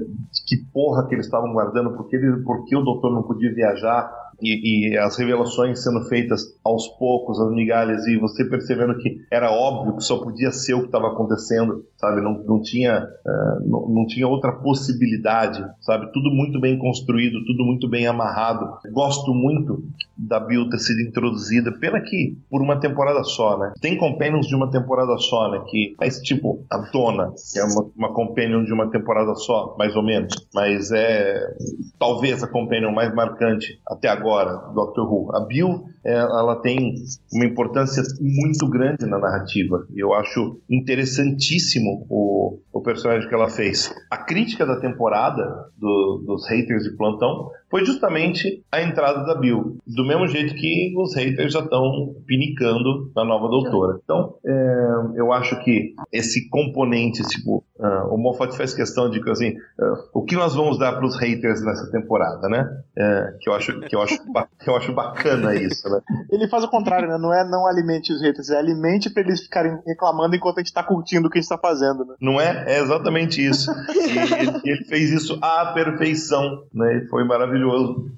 que 0.47 0.57
porra 0.73 1.07
que 1.07 1.15
eles 1.15 1.27
estavam 1.27 1.53
guardando, 1.53 1.97
porque, 1.97 2.17
ele, 2.17 2.43
porque 2.43 2.77
o 2.77 2.83
doutor 2.83 3.13
não 3.13 3.23
podia 3.23 3.55
viajar 3.55 4.11
e, 4.41 4.91
e 4.91 4.99
as 4.99 5.17
revelações 5.17 5.83
sendo 5.83 6.03
feitas 6.09 6.43
aos 6.65 6.89
poucos, 6.89 7.41
as 7.41 7.51
migalhas, 7.53 8.07
e 8.07 8.17
você 8.17 8.45
percebendo 8.45 8.97
que 8.99 9.21
era 9.31 9.51
óbvio 9.51 9.97
que 9.97 10.05
só 10.05 10.19
podia 10.19 10.51
ser 10.51 10.75
o 10.75 10.81
que 10.81 10.87
estava 10.87 11.09
acontecendo, 11.09 11.85
sabe? 11.97 12.21
Não, 12.21 12.43
não, 12.45 12.63
tinha, 12.63 13.01
uh, 13.01 13.69
não, 13.69 13.89
não, 13.89 14.07
tinha 14.07 14.27
outra 14.27 14.53
possibilidade, 14.53 15.65
sabe? 15.81 16.11
Tudo 16.13 16.31
muito 16.31 16.61
bem 16.61 16.79
construído, 16.79 17.45
tudo 17.45 17.65
muito 17.65 17.89
bem 17.89 18.07
amarrado. 18.07 18.79
Gosto 18.91 19.33
muito 19.33 19.83
da 20.17 20.41
Bill 20.41 20.69
ter 20.69 20.79
sido 20.79 21.01
introduzida, 21.01 21.73
pena 21.73 22.01
que 22.01 22.37
por 22.51 22.63
uma 22.63 22.79
temporada 22.79 23.23
só, 23.25 23.59
né? 23.59 23.73
Tem 23.81 23.97
Companions 23.97 24.47
de 24.47 24.55
uma 24.55 24.71
temporada 24.71 25.17
só, 25.19 25.51
né? 25.51 25.63
Que 25.69 25.95
faz 25.99 26.21
tipo 26.21 26.65
a 26.71 26.79
Dona, 26.79 27.33
que 27.53 27.59
é 27.59 27.65
uma, 27.65 27.91
uma 27.97 28.15
Companion 28.15 28.65
de 28.65 28.73
uma 28.73 28.91
temporada 28.91 29.35
só, 29.35 29.75
mais 29.79 29.95
ou 29.95 30.03
menos. 30.03 30.35
Mas 30.55 30.91
é 30.91 31.55
talvez 31.99 32.43
a 32.43 32.49
Companion 32.49 32.93
mais 32.93 33.15
marcante 33.15 33.81
até 33.87 34.09
agora, 34.09 34.26
Doctor 34.75 35.11
Who. 35.11 35.35
A 35.35 35.41
Bill, 35.41 35.85
é, 36.05 36.15
ela 36.15 36.57
tem 36.57 36.95
uma 37.33 37.45
importância 37.45 38.03
muito 38.21 38.69
grande 38.69 39.07
na 39.07 39.19
narrativa. 39.19 39.87
Eu 39.95 40.13
acho 40.15 40.61
interessantíssimo 40.69 42.07
o, 42.09 42.59
o 42.73 42.81
personagem 42.81 43.29
que 43.29 43.35
ela 43.35 43.49
fez. 43.49 43.95
A 44.11 44.17
crítica 44.17 44.67
da 44.67 44.81
temporada 44.81 45.71
do, 45.77 46.25
dos 46.27 46.49
haters 46.49 46.85
de 46.85 46.97
plantão 46.97 47.51
foi 47.71 47.85
justamente 47.85 48.63
a 48.71 48.81
entrada 48.81 49.25
da 49.25 49.35
Bill. 49.35 49.79
Do 49.87 50.05
mesmo 50.05 50.27
jeito 50.27 50.55
que 50.55 50.95
os 50.97 51.15
haters 51.15 51.53
já 51.53 51.61
estão 51.61 52.15
pinicando 52.27 53.11
na 53.15 53.25
nova 53.25 53.49
doutora. 53.49 53.99
Então, 54.03 54.35
é, 54.45 54.87
eu 55.17 55.33
acho 55.33 55.59
que 55.65 55.95
esse 56.13 56.49
componente, 56.49 57.23
tipo, 57.25 57.65
uh, 57.79 58.15
o 58.15 58.17
Moffat 58.17 58.57
faz 58.57 58.75
questão 58.75 59.11
de 59.11 59.21
que, 59.21 59.31
assim, 59.31 59.51
uh, 59.51 60.09
o 60.15 60.25
que 60.25 60.37
nós 60.37 60.55
vamos 60.55 60.79
dar 60.79 60.93
para 60.93 61.07
os 61.07 61.17
haters 61.19 61.63
nessa 61.65 61.91
temporada, 61.91 62.49
né? 62.49 62.69
Uh, 62.97 63.39
que, 63.41 63.49
eu 63.49 63.55
acho, 63.55 63.81
que, 63.81 63.97
eu 63.97 64.03
acho, 64.03 64.19
que 64.59 64.71
eu 64.71 64.77
acho 64.77 64.93
bacana 64.93 65.55
isso, 65.55 65.89
né? 65.89 66.01
Ele 66.31 66.49
faz 66.49 66.65
o 66.65 66.69
contrário, 66.69 67.09
né? 67.09 67.19
Não 67.19 67.33
é 67.33 67.49
não 67.49 67.67
alimente 67.67 68.13
os 68.13 68.23
haters, 68.23 68.51
é 68.51 68.59
alimente 68.59 69.11
para 69.11 69.23
eles 69.23 69.43
ficarem 69.43 69.79
reclamando 69.87 70.37
enquanto 70.37 70.59
a 70.59 70.61
gente 70.61 70.69
está 70.69 70.83
curtindo 70.83 71.27
o 71.27 71.31
que 71.31 71.39
a 71.39 71.41
gente 71.41 71.51
está 71.51 71.59
fazendo, 71.59 72.05
né? 72.05 72.15
Não 72.21 72.41
é? 72.41 72.65
É 72.67 72.81
exatamente 72.81 73.45
isso. 73.45 73.71
E 73.91 74.19
ele, 74.19 74.61
ele 74.65 74.85
fez 74.85 75.11
isso 75.11 75.39
à 75.43 75.73
perfeição, 75.75 76.65
né? 76.73 76.99
E 76.99 77.09
foi 77.09 77.25
maravilhoso. 77.25 77.56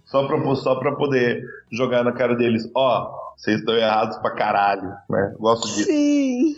Só 0.04 0.26
para 0.26 0.54
só 0.56 0.74
pra 0.76 0.96
poder 0.96 1.42
jogar 1.70 2.02
na 2.02 2.12
cara 2.12 2.34
deles, 2.34 2.70
ó, 2.74 3.02
oh, 3.02 3.36
vocês 3.38 3.60
estão 3.60 3.74
errados 3.74 4.16
pra 4.18 4.34
caralho, 4.34 4.92
né? 5.08 5.34
Gosto 5.38 5.68
disso. 5.68 5.84
Sim. 5.84 6.56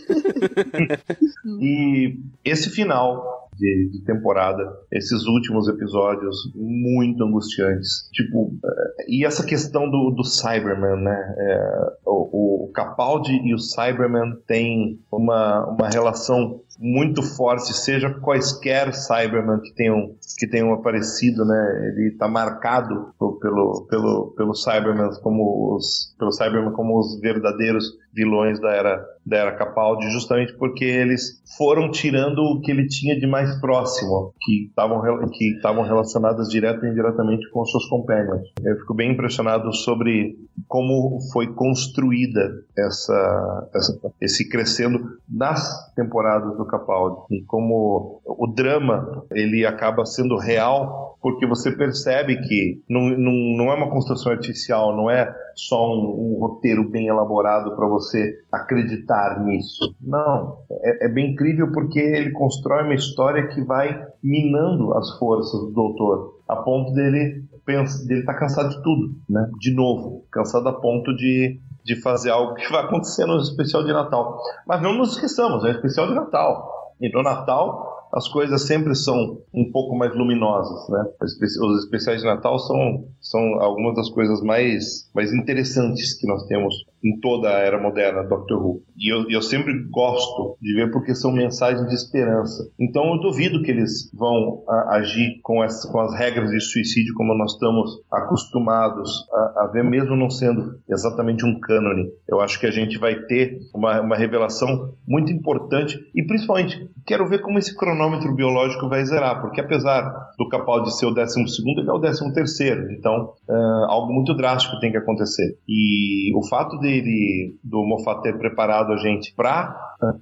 e 1.61 2.17
esse 2.43 2.71
final 2.71 3.49
de, 3.55 3.89
de, 3.91 4.01
temporada, 4.03 4.63
esses 4.91 5.27
últimos 5.27 5.67
episódios 5.67 6.51
muito 6.55 7.23
angustiantes. 7.23 8.09
Tipo, 8.11 8.51
eh, 8.65 9.05
e 9.07 9.25
essa 9.25 9.45
questão 9.45 9.89
do, 9.89 10.09
do 10.09 10.23
Cyberman, 10.23 11.03
né? 11.03 11.35
É, 11.37 11.93
o, 12.05 12.65
o 12.65 12.71
Capaldi 12.73 13.33
e 13.43 13.53
o 13.53 13.59
Cyberman 13.59 14.35
têm 14.47 14.99
uma, 15.11 15.67
uma 15.67 15.89
relação 15.89 16.61
muito 16.81 17.21
forte, 17.21 17.73
seja 17.73 18.09
quaisquer 18.09 18.91
Cyberman 18.91 19.59
que 19.59 19.71
tenham, 19.75 20.15
que 20.39 20.47
tenham 20.47 20.73
aparecido, 20.73 21.45
né? 21.45 21.93
Ele 21.93 22.07
está 22.07 22.27
marcado 22.27 23.13
pelo, 23.39 23.85
pelo, 23.87 24.33
pelo 24.35 24.55
Cyberman 24.55 25.11
como 25.21 25.75
os, 25.75 26.15
pelo 26.17 26.31
Cyberman 26.31 26.73
como 26.73 26.99
os 26.99 27.19
verdadeiros 27.19 27.85
vilões 28.13 28.59
da 28.59 28.71
era, 28.71 29.05
da 29.25 29.37
era 29.37 29.55
Capaldi, 29.55 30.09
justamente 30.11 30.53
porque 30.57 30.83
eles 30.83 31.41
foram 31.57 31.91
tirando 31.91 32.39
o 32.39 32.59
que 32.61 32.71
ele 32.71 32.87
tinha 32.87 33.17
de 33.17 33.25
mais 33.27 33.59
próximo, 33.59 34.33
que 34.41 34.65
estavam 34.65 35.01
que 35.29 35.55
estavam 35.55 35.83
relacionadas 35.83 36.49
direto 36.49 36.85
e 36.85 36.89
indiretamente 36.89 37.49
com 37.51 37.63
seus 37.65 37.85
companions. 37.87 38.41
Eu 38.63 38.77
fico 38.77 38.93
bem 38.93 39.11
impressionado 39.11 39.73
sobre 39.73 40.35
como 40.67 41.19
foi 41.31 41.53
construída 41.53 42.51
essa, 42.77 43.69
essa 43.73 43.99
esse 44.19 44.49
crescendo 44.49 44.99
nas 45.29 45.93
temporadas 45.95 46.57
do 46.57 46.65
Capaldi 46.71 47.21
e 47.29 47.43
como 47.43 48.21
o 48.25 48.47
drama 48.47 49.25
ele 49.31 49.65
acaba 49.65 50.05
sendo 50.05 50.37
real 50.37 51.11
porque 51.21 51.45
você 51.45 51.71
percebe 51.71 52.41
que 52.41 52.81
não, 52.89 53.09
não, 53.09 53.31
não 53.31 53.71
é 53.71 53.75
uma 53.75 53.91
construção 53.91 54.31
artificial, 54.31 54.95
não 54.95 55.09
é 55.09 55.31
só 55.55 55.93
um, 55.93 56.33
um 56.35 56.39
roteiro 56.39 56.89
bem 56.89 57.07
elaborado 57.07 57.75
para 57.75 57.87
você 57.87 58.39
acreditar 58.51 59.43
nisso. 59.43 59.95
Não, 60.01 60.57
é, 60.71 61.05
é, 61.05 61.09
bem 61.09 61.33
incrível 61.33 61.71
porque 61.71 61.99
ele 61.99 62.31
constrói 62.31 62.83
uma 62.83 62.95
história 62.95 63.47
que 63.49 63.61
vai 63.61 64.03
minando 64.23 64.93
as 64.93 65.17
forças 65.19 65.61
do 65.61 65.71
doutor, 65.71 66.39
a 66.47 66.55
ponto 66.55 66.91
dele 66.93 67.43
pensa, 67.65 68.05
dele 68.07 68.23
tá 68.23 68.33
cansado 68.33 68.69
de 68.69 68.81
tudo, 68.81 69.13
né? 69.29 69.49
De 69.59 69.73
novo, 69.73 70.25
cansado 70.31 70.67
a 70.69 70.73
ponto 70.73 71.15
de 71.15 71.59
de 71.83 72.01
fazer 72.01 72.29
algo 72.29 72.55
que 72.55 72.71
vai 72.71 72.83
acontecer 72.83 73.25
no 73.25 73.37
especial 73.37 73.83
de 73.83 73.91
Natal. 73.91 74.39
Mas 74.67 74.81
não 74.81 74.93
nos 74.93 75.13
esqueçamos, 75.13 75.63
é 75.65 75.71
especial 75.71 76.07
de 76.07 76.13
Natal. 76.13 76.93
E 76.99 77.11
no 77.11 77.23
Natal 77.23 77.91
as 78.13 78.27
coisas 78.27 78.63
sempre 78.63 78.93
são 78.93 79.41
um 79.53 79.71
pouco 79.71 79.95
mais 79.95 80.13
luminosas, 80.13 80.89
né? 80.89 81.05
Os 81.21 81.83
especiais 81.83 82.19
de 82.19 82.27
Natal 82.27 82.59
são, 82.59 83.05
são 83.21 83.41
algumas 83.61 83.95
das 83.95 84.09
coisas 84.09 84.41
mais, 84.41 85.09
mais 85.15 85.33
interessantes 85.33 86.19
que 86.19 86.27
nós 86.27 86.43
temos 86.45 86.73
em 87.03 87.19
toda 87.19 87.49
a 87.49 87.59
era 87.59 87.81
moderna 87.81 88.23
Doctor 88.23 88.63
Who. 88.63 88.81
E 88.97 89.11
eu, 89.11 89.29
eu 89.29 89.41
sempre 89.41 89.73
gosto 89.89 90.55
de 90.61 90.75
ver 90.75 90.91
porque 90.91 91.15
são 91.15 91.31
mensagens 91.31 91.87
de 91.87 91.95
esperança. 91.95 92.63
Então 92.79 93.13
eu 93.13 93.19
duvido 93.19 93.63
que 93.63 93.71
eles 93.71 94.11
vão 94.13 94.63
a, 94.67 94.97
agir 94.97 95.39
com 95.41 95.61
as, 95.61 95.85
com 95.85 95.99
as 95.99 96.13
regras 96.15 96.51
de 96.51 96.59
suicídio 96.59 97.13
como 97.15 97.33
nós 97.33 97.53
estamos 97.53 97.89
acostumados 98.11 99.27
a, 99.31 99.63
a, 99.63 99.67
ver, 99.73 99.83
mesmo 99.83 100.15
não 100.15 100.29
sendo 100.29 100.79
exatamente 100.87 101.45
um 101.45 101.59
cânone. 101.59 102.09
Eu 102.29 102.39
acho 102.39 102.59
que 102.59 102.67
a 102.67 102.71
gente 102.71 102.97
vai 102.99 103.15
ter 103.15 103.57
uma, 103.73 104.01
uma 104.01 104.15
revelação 104.15 104.93
muito 105.07 105.31
importante 105.31 105.99
e 106.15 106.23
principalmente 106.25 106.87
quero 107.05 107.27
ver 107.27 107.41
como 107.41 107.57
esse 107.57 107.75
cronômetro 107.75 108.35
biológico 108.35 108.87
vai 108.87 109.03
zerar, 109.03 109.41
porque 109.41 109.61
apesar 109.61 110.03
do 110.37 110.47
Capaldi 110.47 110.95
ser 110.95 111.07
o 111.07 111.11
12 111.11 111.33
segundo, 111.49 111.81
ele 111.81 111.89
é 111.89 111.93
o 111.93 111.99
13 111.99 112.33
terceiro. 112.33 112.91
Então 112.91 113.33
uh, 113.49 113.85
algo 113.89 114.13
muito 114.13 114.35
drástico 114.35 114.79
tem 114.79 114.91
que 114.91 114.97
acontecer. 114.97 115.57
E 115.67 116.31
o 116.35 116.47
fato 116.47 116.77
de 116.79 116.90
dele, 116.91 117.57
do 117.63 117.85
Moffat 117.85 118.21
ter 118.21 118.37
preparado 118.37 118.91
a 118.91 118.97
gente 118.97 119.33
para 119.33 119.73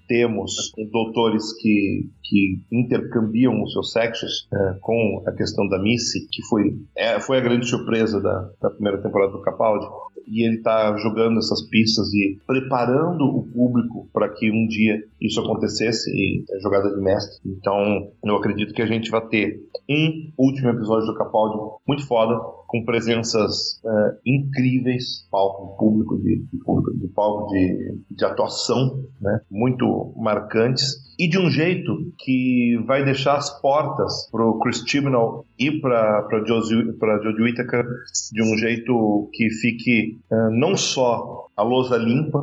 termos 0.08 0.72
doutores 0.92 1.54
que, 1.60 2.10
que 2.24 2.62
intercambiam 2.72 3.64
os 3.64 3.72
seus 3.72 3.92
sexos 3.92 4.48
uh, 4.52 4.80
com 4.82 5.24
a 5.26 5.32
questão 5.32 5.68
da 5.68 5.80
Missy, 5.80 6.28
que 6.30 6.44
foi, 6.44 6.76
é, 6.96 7.20
foi 7.20 7.38
a 7.38 7.42
grande 7.42 7.66
surpresa 7.66 8.22
da, 8.22 8.50
da 8.62 8.70
primeira 8.70 9.02
temporada 9.02 9.32
do 9.32 9.42
Capaldi, 9.42 9.88
e 10.30 10.46
ele 10.46 10.58
está 10.58 10.96
jogando 10.98 11.40
essas 11.40 11.62
pistas 11.68 12.14
e 12.14 12.40
preparando 12.46 13.26
o 13.26 13.44
público 13.44 14.08
para 14.14 14.30
que 14.30 14.52
um 14.52 14.68
dia 14.68 15.04
isso 15.20 15.40
acontecesse 15.42 16.10
e 16.12 16.44
é 16.50 16.60
jogada 16.60 16.94
de 16.94 17.02
mestre. 17.02 17.40
Então, 17.46 18.12
eu 18.24 18.36
acredito 18.36 18.74
que 18.74 18.82
a 18.82 18.86
gente 18.86 19.10
vai 19.10 19.26
ter 19.28 19.60
um 19.90 20.32
último 20.38 20.70
episódio 20.70 21.08
do 21.08 21.16
Capaldi 21.16 21.58
muito 21.88 22.06
foda, 22.06 22.40
com 22.68 22.86
presenças 22.86 23.82
uh, 23.84 24.20
incríveis, 24.24 25.28
palco 25.32 25.76
público 25.76 26.18
de, 26.18 26.38
de, 26.38 27.00
de 27.00 27.08
palco 27.08 27.48
de, 27.52 27.98
de 28.12 28.26
atuação, 28.26 29.06
né, 29.20 29.42
muito 29.50 30.14
marcantes 30.16 31.09
e 31.20 31.28
de 31.28 31.38
um 31.38 31.52
jeito 31.52 32.14
que 32.18 32.82
vai 32.88 33.04
deixar 33.04 33.36
as 33.36 33.50
portas 33.62 34.30
para 34.32 34.46
o 34.46 34.58
Chris 34.60 34.82
Chibnall 34.88 35.46
e 35.60 35.70
para 35.70 36.46
Jodie 36.48 37.44
Whittaker 37.44 37.86
de 38.32 38.42
um 38.42 38.58
jeito 38.58 39.30
que 39.34 39.50
fique 39.50 40.18
uh, 40.32 40.50
não 40.52 40.78
só 40.78 41.48
a 41.58 41.62
lousa 41.62 41.98
limpa 41.98 42.42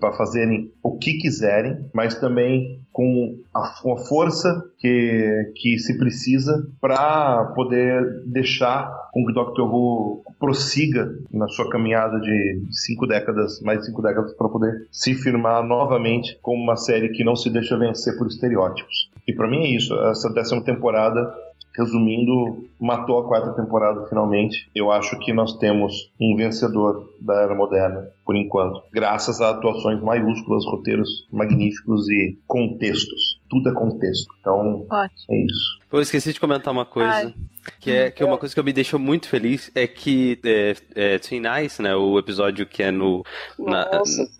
para 0.00 0.12
fazerem 0.14 0.72
o 0.82 0.98
que 0.98 1.14
quiserem, 1.14 1.78
mas 1.94 2.16
também 2.16 2.80
com 2.98 3.38
a, 3.54 3.68
com 3.80 3.92
a 3.92 3.96
força 3.96 4.60
que, 4.76 5.52
que 5.54 5.78
se 5.78 5.96
precisa 5.96 6.66
para 6.80 7.44
poder 7.54 8.24
deixar 8.26 8.90
com 9.12 9.24
que 9.24 9.32
Doctor 9.32 9.72
Who 9.72 10.24
prossiga 10.40 11.08
na 11.32 11.46
sua 11.46 11.70
caminhada 11.70 12.18
de 12.18 12.60
cinco 12.72 13.06
décadas, 13.06 13.60
mais 13.62 13.86
cinco 13.86 14.02
décadas, 14.02 14.34
para 14.34 14.48
poder 14.48 14.88
se 14.90 15.14
firmar 15.14 15.62
novamente 15.62 16.36
como 16.42 16.60
uma 16.60 16.74
série 16.74 17.10
que 17.10 17.22
não 17.22 17.36
se 17.36 17.48
deixa 17.50 17.78
vencer 17.78 18.18
por 18.18 18.26
estereótipos. 18.26 19.08
E 19.28 19.32
para 19.32 19.48
mim 19.48 19.58
é 19.58 19.76
isso. 19.76 19.94
Essa 19.94 20.28
décima 20.30 20.64
temporada 20.64 21.32
resumindo, 21.78 22.66
matou 22.80 23.20
a 23.20 23.28
quarta 23.28 23.52
temporada 23.52 24.06
finalmente. 24.08 24.68
Eu 24.74 24.90
acho 24.90 25.18
que 25.20 25.32
nós 25.32 25.56
temos 25.58 26.10
um 26.20 26.34
vencedor 26.36 27.08
da 27.20 27.40
era 27.42 27.54
moderna, 27.54 28.08
por 28.24 28.36
enquanto, 28.36 28.82
graças 28.92 29.40
a 29.40 29.50
atuações 29.50 30.02
maiúsculas, 30.02 30.64
roteiros 30.66 31.26
magníficos 31.32 32.08
e 32.10 32.36
contextos. 32.46 33.37
Tudo 33.48 33.70
é 33.70 33.74
contexto. 33.74 34.26
Então, 34.40 34.86
Ótimo. 34.90 35.26
é 35.30 35.44
isso. 35.44 35.78
Eu 35.90 36.00
esqueci 36.02 36.32
de 36.32 36.40
comentar 36.40 36.72
uma 36.72 36.84
coisa. 36.84 37.10
Ai. 37.10 37.34
Que 37.80 37.90
é 37.90 38.10
que 38.10 38.24
uma 38.24 38.38
coisa 38.38 38.54
que 38.54 38.62
me 38.62 38.72
deixou 38.72 38.98
muito 38.98 39.28
feliz 39.28 39.70
é 39.74 39.86
que 39.86 40.38
é, 40.44 40.74
é 40.94 41.18
Twin 41.18 41.40
Nice, 41.40 41.82
né, 41.82 41.94
o 41.94 42.18
episódio 42.18 42.64
que 42.64 42.82
é 42.82 42.90
no 42.90 43.22
na, 43.58 43.86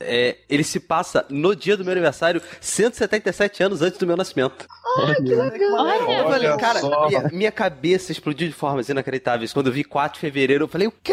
é, 0.00 0.38
ele 0.48 0.64
se 0.64 0.80
passa 0.80 1.26
no 1.28 1.54
dia 1.54 1.76
do 1.76 1.84
meu 1.84 1.92
aniversário, 1.92 2.40
177 2.60 3.62
anos 3.62 3.82
antes 3.82 3.98
do 3.98 4.06
meu 4.06 4.16
nascimento. 4.16 4.66
Ai, 4.98 5.14
que 5.16 5.34
legal. 5.34 5.72
Olha, 5.74 6.18
eu 6.18 6.28
falei, 6.28 6.56
cara, 6.56 6.80
minha, 7.06 7.30
minha, 7.32 7.52
cabeça 7.52 8.12
explodiu 8.12 8.48
de 8.48 8.54
formas 8.54 8.88
inacreditáveis. 8.88 9.52
Quando 9.52 9.66
eu 9.66 9.72
vi 9.72 9.84
4 9.84 10.14
de 10.14 10.20
fevereiro, 10.20 10.64
eu 10.64 10.68
falei, 10.68 10.88
o 10.88 10.92
quê? 11.02 11.12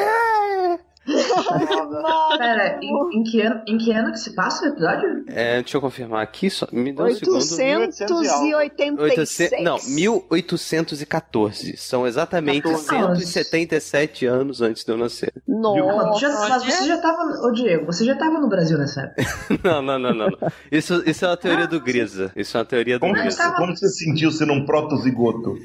Pera, 2.37 2.79
em, 2.81 3.19
em 3.19 3.23
que 3.23 3.41
ano, 3.41 3.61
em 3.67 3.77
que 3.77 3.91
ano 3.91 4.11
que 4.11 4.19
se 4.19 4.33
passa 4.35 4.65
o 4.65 4.69
episódio? 4.69 5.23
É, 5.27 5.61
deixa 5.61 5.77
eu 5.77 5.81
confirmar 5.81 6.23
aqui, 6.23 6.49
só, 6.49 6.67
me 6.71 6.91
dá 6.91 7.03
um 7.05 7.11
segundo. 7.13 7.35
886. 7.37 8.97
800 8.97 9.63
não, 9.63 9.77
1814. 9.87 11.77
São 11.77 12.05
exatamente 12.07 12.61
14. 12.63 13.25
177 13.25 14.25
anos 14.25 14.61
antes 14.61 14.83
de 14.83 14.91
eu 14.91 14.97
nascer. 14.97 15.33
Nossa. 15.47 16.19
Já- 16.19 16.49
mas 16.49 16.63
você 16.63 16.87
já 16.87 16.97
tava. 16.97 17.21
Ô 17.47 17.51
Diego, 17.51 17.85
você 17.85 18.03
já 18.05 18.15
tava 18.15 18.39
no 18.39 18.47
Brasil 18.49 18.77
nessa 18.77 19.01
época. 19.01 19.23
Não, 19.63 19.81
não, 19.81 19.97
não, 19.99 20.13
não. 20.13 20.27
não. 20.29 20.37
Isso, 20.71 21.01
isso 21.09 21.25
é 21.25 21.29
uma 21.29 21.37
teoria 21.37 21.67
do 21.67 21.79
Grisa. 21.81 22.31
Isso 22.35 22.55
é 22.55 22.59
uma 22.59 22.65
teoria 22.65 22.97
do 22.97 23.01
Como, 23.01 23.13
Grisa. 23.13 23.51
como 23.53 23.75
você 23.75 23.87
sentiu 23.89 24.31
sendo 24.31 24.53
um 24.53 24.65
protozigoto? 24.65 25.55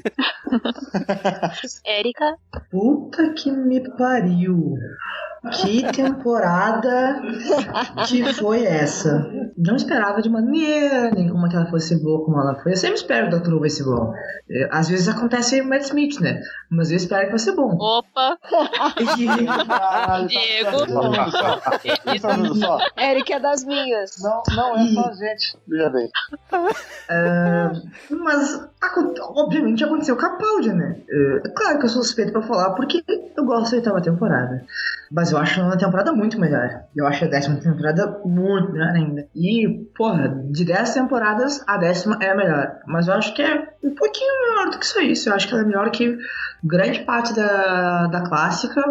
Érica, 1.85 2.35
Puta 2.71 3.33
que 3.33 3.51
me 3.51 3.81
pariu. 3.95 4.75
Que 5.49 5.91
temporada 5.91 7.19
que 8.07 8.31
foi 8.33 8.63
essa? 8.63 9.27
Não 9.57 9.75
esperava 9.75 10.21
de 10.21 10.29
maneira 10.29 11.09
nenhuma 11.09 11.49
que 11.49 11.55
ela 11.55 11.65
fosse 11.65 12.01
boa 12.01 12.23
como 12.23 12.39
ela 12.39 12.55
foi. 12.61 12.73
Eu 12.73 12.77
sempre 12.77 12.97
espero 12.97 13.27
que 13.27 13.35
o 13.35 13.39
Dr. 13.39 13.53
Who 13.53 13.59
vai 13.59 13.69
ser 13.69 13.83
bom. 13.83 14.13
Às 14.69 14.89
vezes 14.89 15.07
acontece 15.07 15.57
em 15.57 15.63
Matt 15.63 15.81
Smith, 15.83 16.19
né? 16.19 16.41
Mas 16.69 16.91
eu 16.91 16.97
espero 16.97 17.23
que 17.25 17.31
vai 17.31 17.39
ser 17.39 17.53
bom. 17.53 17.75
opa, 17.75 18.37
Diego. 20.27 20.85
Vendo 22.41 22.55
só? 22.55 22.77
Eric 22.97 23.33
é 23.33 23.39
das 23.39 23.63
minhas. 23.63 24.21
Não, 24.21 24.43
não 24.55 24.77
é 24.77 24.87
só 24.89 25.09
a 25.09 25.13
gente. 25.13 25.57
Veja 25.67 25.89
bem. 25.89 26.09
Ah, 27.09 27.71
mas, 28.11 28.69
obviamente, 29.35 29.83
aconteceu 29.83 30.15
com 30.15 30.25
a 30.25 30.29
Capaldi, 30.29 30.71
né? 30.71 30.97
É 31.43 31.49
claro 31.49 31.79
que 31.79 31.85
eu 31.85 31.89
sou 31.89 32.03
suspeito 32.03 32.31
pra 32.31 32.43
falar, 32.43 32.71
porque 32.71 33.03
eu 33.07 33.45
gosto 33.45 33.71
da 33.71 33.77
oitava 33.77 34.01
temporada. 34.01 34.63
Mas 35.11 35.30
eu 35.31 35.37
acho 35.37 35.61
a 35.61 35.77
temporada 35.77 36.11
muito 36.13 36.39
melhor. 36.39 36.69
Eu 36.95 37.07
acho 37.07 37.25
a 37.25 37.27
décima 37.27 37.57
temporada 37.59 38.19
muito 38.25 38.71
melhor 38.71 38.89
ainda. 38.95 39.27
E, 39.35 39.85
porra, 39.97 40.29
de 40.51 40.65
dez 40.65 40.93
temporadas, 40.93 41.63
a 41.67 41.77
décima 41.77 42.17
é 42.21 42.31
a 42.31 42.35
melhor. 42.35 42.79
Mas 42.87 43.07
eu 43.07 43.13
acho 43.13 43.33
que 43.33 43.41
é 43.41 43.67
um 43.83 43.95
pouquinho 43.95 44.31
melhor 44.49 44.71
do 44.71 44.79
que 44.79 44.85
só 44.87 44.99
isso. 45.01 45.29
Eu 45.29 45.33
acho 45.35 45.47
que 45.47 45.53
ela 45.53 45.63
é 45.63 45.65
melhor 45.65 45.89
que 45.91 46.17
grande 46.63 46.99
parte 47.01 47.33
da, 47.35 48.07
da 48.07 48.21
clássica. 48.21 48.81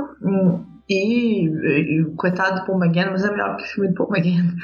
E, 0.89 1.47
e- 1.47 2.01
e 2.01 2.05
coitado 2.17 2.61
do 2.61 2.67
Paul 2.67 2.85
McGann, 2.85 3.11
mas 3.13 3.25
é 3.25 3.31
melhor 3.31 3.57
que 3.57 3.63
o 3.63 3.67
filme 3.67 3.89
do 3.91 3.95
Paul 3.95 4.11
McGann. 4.13 4.57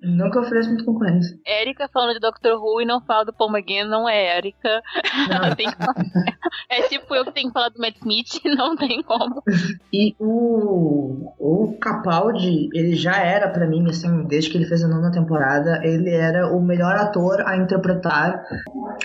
Eu 0.00 0.40
ofereça 0.40 0.68
muita 0.68 0.84
concorrência. 0.84 1.36
Érica 1.44 1.88
falando 1.92 2.14
de 2.14 2.20
Doctor 2.20 2.62
Who 2.62 2.80
e 2.80 2.86
não 2.86 3.00
fala 3.00 3.24
do 3.24 3.32
Paul 3.32 3.50
McGann, 3.50 3.88
não 3.88 4.08
é 4.08 4.36
Érica. 4.36 4.82
É 6.70 6.82
tipo 6.88 7.14
eu 7.14 7.24
que 7.24 7.32
tenho 7.32 7.48
que 7.48 7.52
falar 7.52 7.68
do 7.70 7.78
Matt 7.78 7.96
Smith, 7.96 8.40
não 8.56 8.76
tem 8.76 9.02
como. 9.02 9.42
E 9.92 10.14
o, 10.18 11.32
o 11.38 11.76
Capaldi, 11.80 12.68
ele 12.72 12.94
já 12.94 13.16
era 13.16 13.48
pra 13.48 13.66
mim, 13.66 13.88
assim, 13.88 14.24
desde 14.26 14.50
que 14.50 14.58
ele 14.58 14.66
fez 14.66 14.82
a 14.82 14.88
nona 14.88 15.10
temporada, 15.10 15.80
ele 15.84 16.10
era 16.10 16.52
o 16.54 16.60
melhor 16.60 16.94
ator 16.96 17.42
a 17.46 17.56
interpretar 17.56 18.42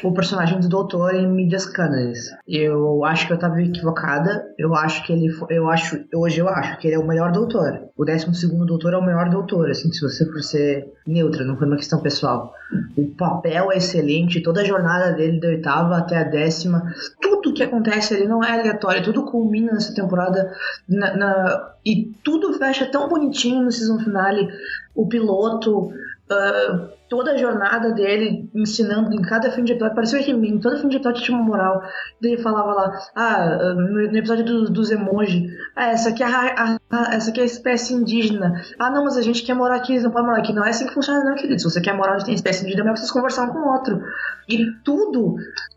o 0.04 0.14
personagem 0.14 0.60
do 0.60 0.70
Doutor 0.70 1.16
em 1.16 1.28
mídias 1.28 1.66
cânones. 1.66 2.30
Eu 2.48 3.04
acho 3.06 3.28
que 3.28 3.34
eu 3.34 3.40
tava 3.40 3.62
equivocada. 3.62 4.44
Eu 4.58 4.76
acho 4.76 5.06
que 5.06 5.14
ele, 5.14 5.28
eu 5.50 5.70
acho, 5.70 6.04
hoje 6.16 6.40
eu 6.40 6.50
acho 6.50 6.78
que 6.80 6.88
ele 6.88 6.96
é 6.96 7.00
o 7.00 7.08
melhor 7.08 7.32
Doutor. 7.32 7.90
O 7.96 8.06
12 8.06 8.34
segundo 8.36 8.66
Doutor 8.66 8.94
é 8.94 8.98
o 8.98 9.06
melhor 9.06 9.30
Doutor, 9.30 9.70
assim, 9.70 9.92
se 9.92 10.02
você 10.02 10.26
for 10.26 10.42
ser 10.42 10.83
neutra, 11.06 11.44
não 11.46 11.58
foi 11.58 11.68
uma 11.68 11.78
questão 11.78 12.00
pessoal. 12.02 12.54
O 12.98 13.08
papel 13.16 13.72
é 13.72 13.78
excelente, 13.78 14.42
toda 14.42 14.62
a 14.62 14.66
jornada 14.66 15.12
dele 15.14 15.40
da 15.40 15.48
oitava 15.50 15.98
até 15.98 16.18
a 16.18 16.24
décima, 16.24 16.84
tudo 17.22 17.54
que 17.54 17.64
acontece 17.64 18.14
ali 18.16 18.28
não 18.28 18.44
é 18.44 18.52
aleatório, 18.52 19.04
tudo 19.04 19.26
culmina 19.26 19.74
nessa 19.74 19.94
temporada 19.94 20.52
na- 20.88 21.16
na- 21.16 21.74
e 21.86 22.12
tudo 22.24 22.54
fecha 22.54 22.86
tão 22.86 23.08
bonitinho 23.08 23.62
no 23.62 23.72
season 23.72 24.00
finale. 24.00 24.48
O 24.96 25.08
piloto, 25.08 25.92
ah, 26.32 26.88
toda 27.10 27.34
a 27.34 27.38
jornada 27.38 27.92
dele 27.92 28.50
ensinando 28.56 29.14
em 29.14 29.22
cada 29.22 29.52
fim 29.52 29.64
de 29.64 29.74
episódio, 29.74 29.94
parecia 29.96 30.24
que 30.24 30.32
em 30.32 30.60
todo 30.60 30.80
fim 30.80 30.88
de 30.88 30.96
episódio 30.96 31.22
tinha 31.22 31.38
uma 31.38 31.46
moral. 31.46 31.82
Ele 32.22 32.38
falava 32.38 32.74
lá, 32.74 33.00
ah, 33.16 33.74
no, 33.76 34.02
episódio 34.18 34.46
do- 34.46 34.70
dos 34.72 34.90
emoji, 34.90 35.48
ah, 35.76 35.90
essa 35.90 36.10
aqui 36.10 36.24
é 36.24 36.26
a, 36.26 36.40
a- 36.76 36.80
a- 36.94 37.14
essa 37.16 37.30
aqui 37.32 37.40
é 37.40 37.44
a 37.44 37.46
espécie 37.46 37.94
indígena. 37.94 38.62
Ah, 38.80 38.90
não, 38.90 39.04
mas 39.04 39.18
a 39.18 39.22
gente 39.22 39.44
quer 39.44 39.54
morar 39.54 39.76
aqui, 39.76 40.00
não 40.00 40.12
podem 40.12 40.28
morar 40.28 40.40
aqui. 40.40 40.54
Não 40.54 40.66
é 40.66 40.70
assim 40.70 40.86
que 40.88 40.94
funciona, 40.94 41.24
não, 41.24 41.36
querido. 41.36 41.60
Se 41.60 41.70
você 41.70 41.82
quer 41.82 41.94
morar 41.96 42.14
onde 42.16 42.26
tem 42.26 42.34
espécie 42.34 42.62
indígena, 42.62 42.82
é 42.82 42.84
melhor 42.86 42.98
vocês 42.98 43.12
conversar 43.12 43.44
um 43.44 43.54
com 43.54 43.68
outro. 43.70 44.02
E 44.48 44.66
tudo, 44.84 45.36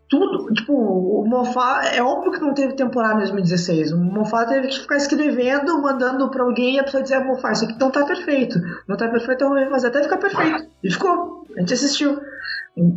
tudo, 0.09 0.53
tipo, 0.53 0.73
o 0.73 1.25
Moffat, 1.27 1.95
é 1.95 2.01
óbvio 2.01 2.31
que 2.31 2.39
não 2.41 2.53
teve 2.53 2.73
temporada 2.73 3.15
em 3.15 3.19
2016. 3.19 3.91
O 3.91 3.97
Moffat 3.97 4.47
teve 4.49 4.67
que 4.67 4.79
ficar 4.79 4.97
escrevendo, 4.97 5.81
mandando 5.81 6.29
pra 6.29 6.43
alguém 6.43 6.75
e 6.75 6.79
a 6.79 6.83
pessoa 6.83 7.03
dizer, 7.03 7.15
ah, 7.15 7.23
Moffat, 7.23 7.53
isso 7.55 7.65
aqui 7.65 7.79
não 7.79 7.91
tá 7.91 8.05
perfeito. 8.05 8.59
Não 8.87 8.95
tá 8.95 9.07
perfeito, 9.07 9.43
eu 9.43 9.49
vou 9.49 9.69
fazer 9.69 9.87
até 9.87 10.03
ficar 10.03 10.17
perfeito. 10.17 10.65
E 10.83 10.91
ficou. 10.91 11.45
A 11.55 11.59
gente 11.61 11.73
assistiu. 11.73 12.19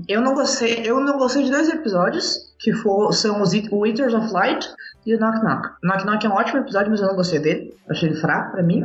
Eu 0.07 0.21
não 0.21 0.35
gostei, 0.35 0.83
eu 0.85 1.01
não 1.01 1.17
gostei 1.17 1.43
de 1.45 1.51
dois 1.51 1.67
episódios, 1.71 2.37
que 2.59 2.71
for, 2.71 3.13
são 3.15 3.41
os 3.41 3.55
Eaters 3.55 4.13
of 4.13 4.31
Light 4.31 4.69
e 5.07 5.15
o 5.15 5.19
Knock 5.19 5.43
Knock. 5.43 5.69
Knock 5.83 6.05
Knock 6.05 6.27
é 6.27 6.29
um 6.29 6.33
ótimo 6.35 6.61
episódio, 6.61 6.91
mas 6.91 7.01
eu 7.01 7.07
não 7.09 7.17
gostei 7.17 7.39
dele. 7.41 7.75
Achei 7.89 8.09
ele 8.09 8.21
fraco 8.21 8.53
pra 8.53 8.63
mim. 8.63 8.85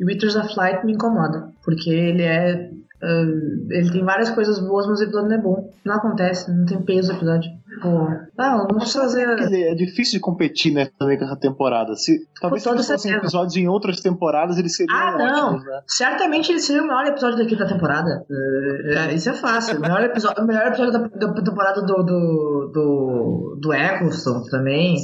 E 0.00 0.12
Eaters 0.12 0.36
of 0.36 0.54
Light 0.56 0.84
me 0.84 0.92
incomoda, 0.92 1.48
porque 1.64 1.90
ele 1.90 2.22
é. 2.22 2.70
ah, 3.02 3.24
ele 3.70 3.90
tem 3.90 4.04
várias 4.04 4.30
coisas 4.30 4.58
boas, 4.58 4.86
mas 4.86 5.00
o 5.00 5.04
episódio 5.04 5.28
não 5.28 5.36
é 5.36 5.40
bom. 5.40 5.70
Não 5.84 5.94
acontece, 5.94 6.50
não 6.50 6.66
tem 6.66 6.80
peso 6.82 7.12
o 7.12 7.16
episódio. 7.16 7.50
Pô, 7.80 8.06
não, 8.38 8.58
não 8.58 8.76
precisa 8.76 9.00
fazer. 9.00 9.26
Quer 9.34 9.44
dizer, 9.44 9.62
é 9.72 9.74
difícil 9.74 10.12
de 10.14 10.20
competir, 10.20 10.72
né, 10.74 10.88
também 10.98 11.18
com 11.18 11.24
essa 11.24 11.36
temporada. 11.36 11.94
Se, 11.96 12.20
talvez 12.40 12.62
se 12.62 12.68
fossem 12.68 13.12
episódios 13.14 13.56
em 13.56 13.66
outras 13.66 13.98
temporadas, 14.00 14.58
eles 14.58 14.76
seriam 14.76 14.94
Ah, 14.96 15.16
não. 15.18 15.46
ótimos, 15.48 15.64
né? 15.64 15.80
Certamente 15.86 16.52
ele 16.52 16.60
seria 16.60 16.82
o 16.82 16.86
maior 16.86 17.06
episódio 17.06 17.38
daqui 17.38 17.56
da 17.56 17.66
temporada. 17.66 18.24
É, 18.30 18.94
é, 19.10 19.14
isso 19.14 19.30
é 19.30 19.32
fácil. 19.32 19.78
O 19.78 19.80
melhor 19.80 20.02
episódio, 20.02 20.44
o 20.44 20.46
melhor 20.46 20.66
episódio 20.66 20.92
da, 20.92 20.98
da 20.98 21.42
temporada 21.42 21.80
do, 21.82 21.94
do, 22.04 22.70
do, 22.72 23.58
do 23.60 23.72
Eccleston 23.72 24.42
também. 24.50 24.96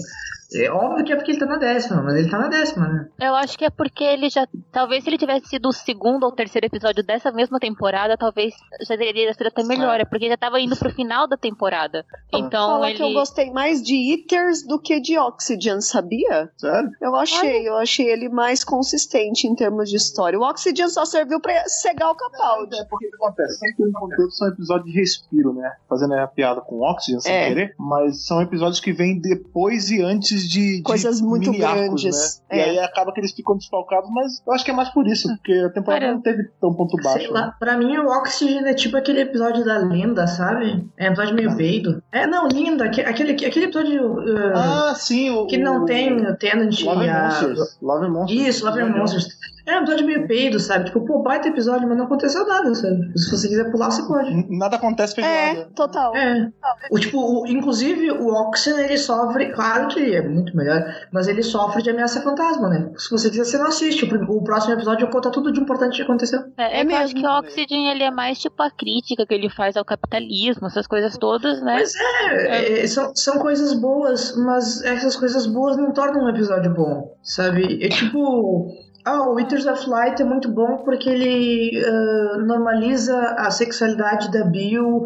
É 0.55 0.71
óbvio 0.71 1.05
que 1.05 1.13
é 1.13 1.17
porque 1.17 1.33
ele 1.33 1.39
tá 1.41 1.47
na 1.47 1.57
décima, 1.59 2.03
mas 2.03 2.15
ele 2.17 2.31
tá 2.31 2.39
na 2.39 2.49
décima, 2.49 2.89
né? 2.89 3.09
Eu 3.21 3.35
acho 3.35 3.59
que 3.59 3.65
é 3.67 3.71
porque 3.71 4.03
ele 4.03 4.31
já. 4.31 4.47
Talvez 4.73 5.05
se 5.05 5.11
ele 5.11 5.19
tivesse 5.19 5.47
sido 5.49 5.69
o 5.69 5.73
segundo 5.73 6.25
ou 6.25 6.33
terceiro 6.33 6.67
episódio 6.67 7.05
dessa 7.05 7.31
mesma 7.31 7.59
temporada, 7.59 8.17
talvez 8.17 8.55
já 8.89 8.97
teria 8.97 9.33
sido 9.35 9.49
até 9.49 9.63
melhor. 9.63 10.01
É 10.01 10.07
porque 10.07 10.27
já 10.29 10.39
tava 10.39 10.59
indo 10.59 10.75
pro 10.77 10.91
final 10.91 11.29
da 11.29 11.37
temporada. 11.37 12.03
Então 12.33 12.71
Falar 12.73 12.89
ele. 12.91 12.97
que 12.97 13.03
eu 13.03 13.13
gostei 13.13 13.51
mais 13.51 13.83
de 13.83 13.95
Eaters 14.13 14.67
do 14.67 14.79
que 14.81 14.99
de 15.01 15.19
Oxygen, 15.19 15.83
sabia? 15.83 16.51
Sério? 16.57 16.91
Eu 17.01 17.15
achei, 17.15 17.69
eu 17.69 17.77
achei 17.77 18.09
ele 18.09 18.31
mais 18.31 18.65
consistente 18.65 19.47
em 19.47 19.55
termos 19.55 19.91
de 19.91 19.97
história. 19.97 20.39
O 20.39 20.43
Oxygen 20.43 20.89
só 20.89 21.05
serviu 21.05 21.41
pra 21.41 21.63
cegar 21.69 22.11
o 22.11 22.15
Capaldi. 22.15 22.75
É 22.81 22.85
porque 22.87 23.07
o 23.07 23.11
que 23.11 23.17
acontece? 23.17 23.59
Sempre 23.59 24.31
são 24.31 24.49
episódios 24.49 24.91
de 24.93 24.99
respiro, 24.99 25.53
né? 25.53 25.73
Fazendo 25.89 26.15
a 26.15 26.27
piada 26.27 26.63
com 26.63 26.81
Oxygen 26.81 27.21
sem 27.21 27.33
É. 27.35 27.49
querer, 27.49 27.75
mas 27.79 28.25
são 28.27 28.41
episódios 28.41 28.81
que 28.81 28.93
vêm 28.95 29.21
depois 29.21 29.91
e 29.91 30.01
antes 30.03 30.38
de, 30.47 30.77
de 30.79 30.83
Coisas 30.83 31.21
muito 31.21 31.51
mini 31.51 31.65
arcos, 31.65 32.03
grandes. 32.03 32.43
Né? 32.51 32.57
E 32.59 32.61
É. 32.61 32.65
aí 32.71 32.79
acaba 32.81 33.13
que 33.13 33.21
eles 33.21 33.33
ficam 33.33 33.57
desfalcados, 33.57 34.11
mas 34.13 34.43
eu 34.47 34.53
acho 34.53 34.65
que 34.65 34.71
é 34.71 34.75
mais 34.75 34.89
por 34.91 35.07
isso, 35.07 35.29
porque 35.29 35.53
a 35.53 35.71
temporada 35.71 36.01
Cara, 36.05 36.15
não 36.15 36.21
teve 36.23 36.45
tão 36.61 36.75
ponto 36.75 36.97
baixo. 36.97 37.19
Sei 37.19 37.27
né? 37.33 37.41
lá, 37.41 37.57
pra 37.59 37.77
mim 37.77 37.97
o 37.99 38.07
Oxygen 38.09 38.67
é 38.67 38.75
tipo 38.75 38.97
aquele 38.97 39.21
episódio 39.23 39.65
da 39.65 39.79
Lenda, 39.79 40.27
sabe? 40.27 40.87
É 40.97 41.05
um 41.09 41.13
episódio 41.13 41.35
meio 41.35 41.57
peido. 41.57 42.03
É, 42.13 42.27
não, 42.27 42.47
Linda, 42.49 42.85
aque- 42.85 43.01
aquele, 43.03 43.33
aquele 43.33 43.65
episódio 43.67 44.13
uh, 44.19 44.53
Ah, 44.55 44.95
sim, 44.97 45.31
o. 45.31 45.47
que 45.47 45.57
não 45.59 45.83
o- 45.83 45.87
tem 45.87 46.15
o 46.27 46.37
Tenant 46.37 46.81
Love 46.83 47.05
e 47.05 47.09
a... 47.09 47.25
Monsters. 47.25 47.79
Love 47.83 48.09
Monsters. 48.09 48.49
Isso, 48.49 48.65
Love 48.67 48.83
Legal. 48.83 48.99
Monsters. 48.99 49.29
É 49.69 49.79
um 49.79 49.83
episódio 49.83 50.07
meio 50.07 50.27
peido, 50.27 50.59
sabe? 50.59 50.87
Tipo, 50.87 51.05
pô, 51.05 51.23
baita 51.23 51.49
episódio, 51.49 51.87
mas 51.89 51.97
não 51.99 52.07
aconteceu 52.07 52.47
nada, 52.47 52.75
sabe? 52.75 53.13
Se 53.19 53.31
você 53.31 53.49
quiser 53.49 53.71
pular, 53.71 53.91
você 53.91 54.03
pode. 54.07 54.47
Nada 54.57 54.77
acontece 54.77 55.15
feijoada. 55.15 55.61
É, 55.61 55.65
total. 55.75 56.17
É. 56.17 56.49
O, 56.91 56.99
tipo, 56.99 57.19
o- 57.19 57.47
inclusive 57.47 58.11
o 58.11 58.29
Oxen 58.29 58.79
ele 58.81 58.97
sofre, 58.97 59.53
claro 59.53 59.89
que 59.89 60.01
ele 60.01 60.17
é 60.17 60.27
muito 60.27 60.57
melhor, 60.57 60.83
mas 61.13 61.29
ele 61.29 61.43
sofre 61.43 61.83
de 61.83 61.91
ameaça 61.91 62.21
fantasma, 62.23 62.69
né? 62.69 62.91
Se 62.97 63.11
você 63.11 63.29
quiser, 63.31 63.45
você 63.45 63.59
não 63.59 63.67
assiste. 63.67 64.05
O, 64.05 64.39
o 64.39 64.43
próximo 64.43 64.73
episódio 64.75 65.09
conta 65.11 65.31
tudo 65.31 65.53
de 65.53 65.61
importante 65.61 65.97
que 65.97 66.03
aconteceu. 66.03 66.41
É, 66.57 66.79
É 66.79 66.81
é 66.81 66.85
que 66.87 66.93
eu 66.93 66.97
acho 66.97 67.15
mesmo. 67.15 67.21
que 67.21 67.27
o 67.27 67.39
Oxygen 67.39 67.91
ele 67.91 68.03
é 68.05 68.11
mais 68.11 68.39
tipo 68.39 68.63
a 68.63 68.71
crítica 68.71 69.27
que 69.27 69.35
ele 69.35 69.51
faz 69.51 69.77
ao 69.77 69.85
capitalismo, 69.85 70.67
essas 70.67 70.87
coisas 70.87 71.17
todas, 71.19 71.61
né? 71.63 71.75
Mas 71.75 71.93
é, 71.97 72.81
é, 72.83 72.87
são, 72.87 73.13
são 73.15 73.39
coisas 73.39 73.75
boas, 73.75 74.35
mas 74.37 74.83
essas 74.83 75.15
coisas 75.17 75.47
boas 75.47 75.77
não 75.77 75.93
tornam 75.93 76.25
um 76.25 76.29
episódio 76.31 76.73
bom, 76.73 77.15
sabe? 77.23 77.85
É 77.85 77.89
tipo. 77.89 78.67
Ah, 79.09 79.23
o 79.27 79.37
Withers 79.37 79.65
of 79.65 79.89
Light 79.89 80.21
é 80.21 80.25
muito 80.25 80.51
bom 80.51 80.85
porque 80.85 81.09
ele 81.09 81.83
ah, 81.83 82.37
normaliza 82.45 83.19
a 83.39 83.51
sexualidade 83.51 84.31
da 84.31 84.45
Bill 84.45 85.03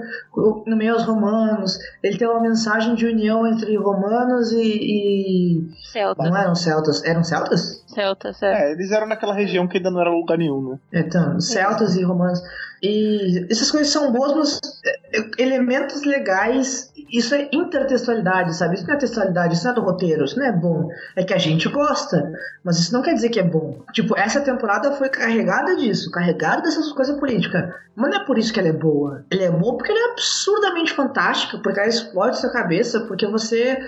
no 0.66 0.76
meio 0.76 0.94
aos 0.94 1.04
romanos. 1.04 1.78
Ele 2.02 2.18
tem 2.18 2.26
uma 2.26 2.40
mensagem 2.40 2.96
de 2.96 3.06
união 3.06 3.46
entre 3.46 3.76
romanos 3.76 4.50
e. 4.50 4.58
e... 4.60 5.70
Celtas. 5.92 6.28
Não 6.28 6.36
eram 6.36 6.54
celtas, 6.56 7.04
eram 7.04 7.22
celtas? 7.22 7.81
Celtas, 7.92 8.42
é. 8.42 8.70
É, 8.70 8.72
eles 8.72 8.90
eram 8.90 9.06
naquela 9.06 9.34
região 9.34 9.68
que 9.68 9.76
ainda 9.76 9.90
não 9.90 10.00
era 10.00 10.10
lugar 10.10 10.38
nenhum, 10.38 10.70
né? 10.70 10.78
Então, 10.92 11.40
celtas 11.40 11.96
e 11.96 12.02
romanos. 12.02 12.40
E 12.82 13.46
essas 13.48 13.70
coisas 13.70 13.92
são 13.92 14.10
boas, 14.10 14.34
mas 14.34 14.60
é, 14.84 15.42
elementos 15.42 16.02
legais, 16.02 16.92
isso 17.12 17.32
é 17.34 17.48
intertextualidade, 17.52 18.56
sabe? 18.56 18.74
Isso 18.74 18.86
não 18.86 18.94
é 18.94 18.98
textualidade, 18.98 19.54
isso 19.54 19.64
não 19.64 19.70
é 19.70 19.74
do 19.74 19.82
roteiro, 19.82 20.24
isso 20.24 20.38
não 20.38 20.46
é 20.46 20.52
bom. 20.52 20.88
É 21.14 21.22
que 21.22 21.32
a 21.32 21.38
gente 21.38 21.68
gosta, 21.68 22.32
mas 22.64 22.78
isso 22.80 22.92
não 22.92 23.02
quer 23.02 23.14
dizer 23.14 23.28
que 23.28 23.38
é 23.38 23.44
bom. 23.44 23.84
Tipo, 23.92 24.18
essa 24.18 24.40
temporada 24.40 24.90
foi 24.92 25.08
carregada 25.08 25.76
disso, 25.76 26.10
carregada 26.10 26.62
dessas 26.62 26.90
coisas 26.92 27.16
políticas. 27.20 27.72
Mas 27.94 28.10
não 28.10 28.22
é 28.22 28.24
por 28.24 28.36
isso 28.36 28.52
que 28.52 28.58
ela 28.58 28.70
é 28.70 28.72
boa. 28.72 29.24
Ela 29.30 29.42
é 29.42 29.50
boa 29.50 29.76
porque 29.76 29.92
ela 29.92 30.08
é 30.08 30.12
absurdamente 30.12 30.92
fantástica, 30.92 31.58
porque 31.58 31.78
ela 31.78 31.88
explode 31.88 32.40
sua 32.40 32.50
cabeça, 32.50 33.00
porque 33.06 33.26
você 33.26 33.78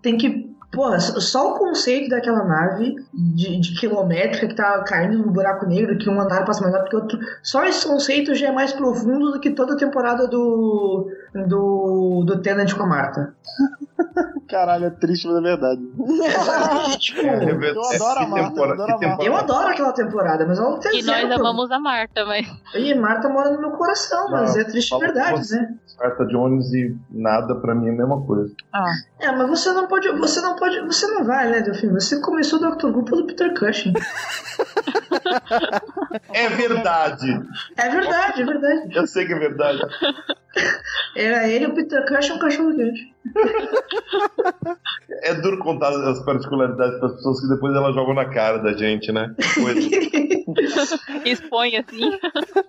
tem 0.00 0.16
que. 0.16 0.53
Pô, 0.74 0.98
só 0.98 1.52
o 1.52 1.58
conceito 1.58 2.08
daquela 2.10 2.44
nave 2.44 2.96
de, 3.12 3.60
de 3.60 3.80
quilométrica 3.80 4.48
que 4.48 4.54
tá 4.54 4.82
caindo 4.84 5.18
no 5.18 5.30
buraco 5.30 5.66
negro, 5.66 5.96
que 5.98 6.08
um 6.10 6.20
andar 6.20 6.44
passa 6.44 6.62
mais 6.62 6.74
rápido 6.74 6.90
que 6.90 6.96
o 6.96 7.00
outro. 7.00 7.18
Só 7.42 7.64
esse 7.64 7.86
conceito 7.86 8.34
já 8.34 8.48
é 8.48 8.52
mais 8.52 8.72
profundo 8.72 9.32
do 9.32 9.40
que 9.40 9.50
toda 9.50 9.74
a 9.74 9.78
temporada 9.78 10.26
do. 10.26 11.08
do. 11.46 12.24
do 12.26 12.42
Tenant 12.42 12.72
com 12.74 12.82
a 12.82 12.86
Marta. 12.86 13.34
Caralho, 14.48 14.84
é 14.84 14.90
triste, 14.90 15.26
mas 15.26 15.36
é 15.36 15.40
verdade. 15.40 15.80
Tipo, 16.98 17.20
É, 17.20 17.44
eu 17.44 17.84
adoro 17.84 18.20
a 18.20 18.24
que 18.24 18.30
Marta, 18.30 18.60
eu 18.60 18.64
adoro 18.64 18.98
que 18.98 19.04
a 19.04 19.08
Marta. 19.08 19.24
eu 19.24 19.36
adoro 19.36 19.68
aquela 19.68 19.92
temporada, 19.92 20.46
mas 20.46 20.58
ela 20.58 20.70
não 20.70 20.78
tem 20.78 21.00
E 21.00 21.02
nós 21.02 21.30
amamos 21.30 21.70
a 21.70 21.78
Marta, 21.80 22.24
mas. 22.24 22.46
E 22.74 22.94
Marta 22.94 23.28
mora 23.28 23.50
no 23.50 23.60
meu 23.60 23.70
coração, 23.72 24.30
mas 24.30 24.54
Não, 24.54 24.60
é 24.60 24.64
triste 24.64 24.94
de 24.94 25.00
verdade, 25.00 25.50
né? 25.50 25.74
Carta 25.98 26.26
Jones 26.26 26.72
e 26.72 26.96
nada 27.10 27.54
pra 27.54 27.74
mim 27.74 27.88
é 27.88 27.90
a 27.90 27.96
mesma 27.96 28.20
coisa. 28.22 28.54
É, 29.20 29.32
mas 29.32 29.48
você 29.48 29.72
não 29.72 29.86
pode, 29.86 30.08
você 30.12 30.40
não 30.40 30.56
pode, 30.56 30.80
você 30.82 31.06
não 31.06 31.24
vai, 31.24 31.50
né, 31.50 31.60
Delfim? 31.60 31.88
Você 31.92 32.20
começou 32.20 32.58
o 32.58 32.70
Dr. 32.76 32.86
Who 32.86 33.04
pelo 33.04 33.26
Peter 33.26 33.54
Cushing. 33.58 33.92
É 36.32 36.48
verdade! 36.48 37.42
É 37.76 37.88
verdade, 37.88 38.42
é 38.42 38.44
verdade. 38.44 38.96
Eu 38.96 39.06
sei 39.06 39.26
que 39.26 39.32
é 39.32 39.38
verdade. 39.38 39.80
Era 41.16 41.48
ele, 41.48 41.66
o 41.66 41.74
Peter 41.74 42.06
Cushing 42.06 42.32
e 42.32 42.36
um 42.36 42.38
cachorro 42.38 42.74
quente. 42.76 43.13
É 45.22 45.34
duro 45.34 45.58
contar 45.58 45.88
as 45.88 46.22
particularidades 46.24 47.00
das 47.00 47.12
pessoas 47.14 47.40
que 47.40 47.48
depois 47.48 47.74
elas 47.74 47.94
jogam 47.94 48.14
na 48.14 48.26
cara 48.26 48.58
da 48.58 48.72
gente, 48.72 49.10
né? 49.12 49.34
Coisa. 49.54 49.80
Expõe 51.24 51.76
assim. 51.76 52.10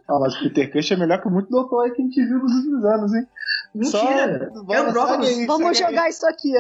Ah, 0.08 0.20
mas 0.20 0.36
Peter 0.38 0.72
Cush 0.72 0.91
é 0.91 0.95
melhor 0.95 1.22
que 1.22 1.30
muito 1.30 1.49
doutor 1.49 1.84
aí 1.86 1.91
que 1.91 2.01
a 2.01 2.06
gente 2.06 2.24
viu 2.26 2.39
nos 2.39 2.53
últimos 2.56 2.86
anos, 2.86 3.14
hein? 3.14 3.28
Mentira! 3.74 4.51
Só- 4.93 5.20
aí, 5.22 5.45
Vamos 5.45 5.68
aí. 5.68 5.74
jogar 5.76 6.10
isso 6.10 6.26
aqui. 6.28 6.51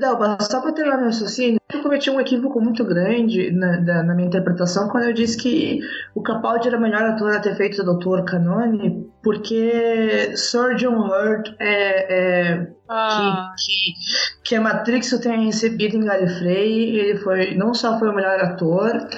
Não, 0.00 0.18
mas 0.18 0.46
só 0.46 0.60
pra 0.60 0.72
terminar 0.72 0.96
meu 0.96 1.06
raciocínio, 1.06 1.60
eu 1.72 1.82
cometi 1.82 2.10
um 2.10 2.20
equívoco 2.20 2.60
muito 2.60 2.84
grande 2.84 3.50
na, 3.50 3.76
da- 3.78 4.02
na 4.02 4.14
minha 4.14 4.28
interpretação 4.28 4.88
quando 4.88 5.04
eu 5.04 5.12
disse 5.12 5.36
que 5.36 5.80
o 6.14 6.22
Capaldi 6.22 6.68
era 6.68 6.78
o 6.78 6.80
melhor 6.80 7.02
ator 7.02 7.34
a 7.34 7.40
ter 7.40 7.54
feito 7.56 7.82
o 7.82 7.96
Dr. 7.98 8.24
Canone, 8.24 9.06
porque 9.22 10.32
Sir 10.36 10.74
John 10.76 11.06
Hurt 11.06 11.50
é, 11.60 12.52
é 12.54 12.72
Ah, 12.94 13.54
que, 13.56 13.64
que, 13.64 14.48
que 14.48 14.54
a 14.54 14.60
Matrix 14.60 15.10
eu 15.12 15.20
tenha 15.20 15.38
recebido 15.38 15.96
em 15.96 16.04
Gallifrey, 16.04 16.98
ele 16.98 17.18
foi, 17.18 17.54
não 17.54 17.72
só 17.72 17.98
foi 17.98 18.10
o 18.10 18.14
melhor 18.14 18.38
ator, 18.40 19.08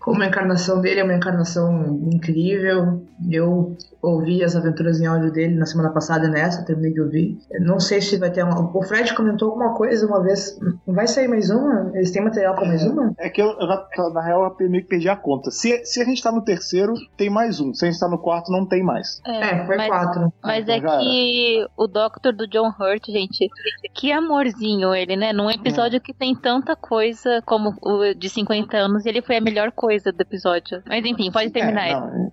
como 0.00 0.22
a 0.22 0.26
encarnação 0.26 0.80
dele 0.80 1.00
é 1.00 1.04
uma 1.04 1.14
encarnação 1.14 2.00
incrível. 2.10 3.02
Eu 3.30 3.76
ouvi 4.00 4.42
as 4.42 4.56
aventuras 4.56 4.98
em 4.98 5.06
áudio 5.06 5.30
dele 5.30 5.54
na 5.54 5.66
semana 5.66 5.90
passada 5.90 6.26
e 6.26 6.30
nessa, 6.30 6.64
terminei 6.64 6.94
de 6.94 7.02
ouvir. 7.02 7.38
Eu 7.50 7.60
Não 7.62 7.78
sei 7.78 8.00
se 8.00 8.16
vai 8.16 8.30
ter 8.30 8.42
uma. 8.42 8.74
O 8.74 8.82
Fred 8.82 9.14
comentou 9.14 9.50
alguma 9.50 9.74
coisa 9.74 10.06
uma 10.06 10.22
vez. 10.22 10.58
Vai 10.86 11.06
sair 11.06 11.28
mais 11.28 11.50
uma? 11.50 11.90
Eles 11.94 12.10
têm 12.10 12.24
material 12.24 12.54
pra 12.54 12.66
mais 12.66 12.82
uma? 12.82 13.12
É 13.18 13.28
que 13.28 13.42
eu, 13.42 13.48
eu 13.60 13.66
já, 13.66 13.86
na 14.14 14.22
real, 14.22 14.56
eu 14.58 14.70
meio 14.70 14.82
que 14.82 14.88
perdi 14.88 15.08
a 15.10 15.16
conta. 15.16 15.50
Se, 15.50 15.84
se 15.84 16.00
a 16.00 16.04
gente 16.06 16.22
tá 16.22 16.32
no 16.32 16.42
terceiro, 16.42 16.94
tem 17.18 17.28
mais 17.28 17.60
um. 17.60 17.74
Se 17.74 17.84
a 17.84 17.90
gente 17.90 18.00
tá 18.00 18.08
no 18.08 18.18
quarto, 18.18 18.50
não 18.50 18.66
tem 18.66 18.82
mais. 18.82 19.20
É, 19.26 19.66
foi 19.66 19.76
mas, 19.76 19.88
quatro. 19.88 20.32
Mas 20.42 20.64
então 20.66 20.74
é 20.74 20.78
era. 20.78 20.98
que 20.98 21.66
o 21.76 21.86
Doctor 21.86 22.32
do 22.32 22.48
John 22.48 22.68
Hurt, 22.68 23.06
gente, 23.06 23.50
que 23.92 24.10
amorzinho 24.10 24.94
ele, 24.94 25.14
né? 25.14 25.34
Num 25.34 25.50
episódio 25.50 26.00
que 26.00 26.14
tem 26.14 26.34
tanta 26.34 26.74
coisa 26.74 27.42
como 27.44 27.74
o 27.82 28.14
de 28.14 28.30
50 28.30 28.78
anos, 28.78 29.04
ele 29.04 29.20
foi 29.20 29.36
a 29.36 29.40
melhor 29.42 29.70
coisa 29.72 29.89
do 29.98 30.20
episódio. 30.20 30.82
Mas 30.86 31.04
enfim, 31.04 31.30
pode 31.30 31.50
terminar 31.50 31.86
É, 31.88 31.94
aí. 31.94 32.00
não, 32.00 32.32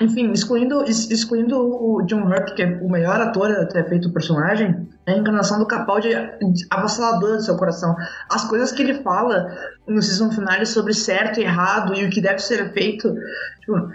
Enfim, 0.00 0.32
excluindo, 0.32 0.82
ex- 0.84 1.10
excluindo 1.10 1.56
o 1.58 2.02
John 2.02 2.24
Hurt, 2.26 2.54
que 2.54 2.62
é 2.62 2.66
o 2.82 2.88
melhor 2.90 3.20
ator 3.20 3.50
a 3.50 3.66
ter 3.66 3.88
feito 3.88 4.08
o 4.08 4.12
personagem, 4.12 4.88
a 5.06 5.12
encarnação 5.12 5.58
do 5.58 5.66
Capaldi 5.66 6.12
é 6.12 6.38
avassaladora 6.70 7.36
do 7.36 7.42
seu 7.42 7.56
coração. 7.56 7.94
As 8.30 8.44
coisas 8.48 8.72
que 8.72 8.82
ele 8.82 8.94
fala 9.02 9.46
no 9.86 10.00
season 10.02 10.30
finale 10.30 10.64
sobre 10.66 10.94
certo 10.94 11.38
e 11.40 11.44
errado 11.44 11.94
e 11.94 12.04
o 12.04 12.10
que 12.10 12.20
deve 12.20 12.38
ser 12.38 12.72
feito. 12.72 13.14
Tipo, 13.60 13.88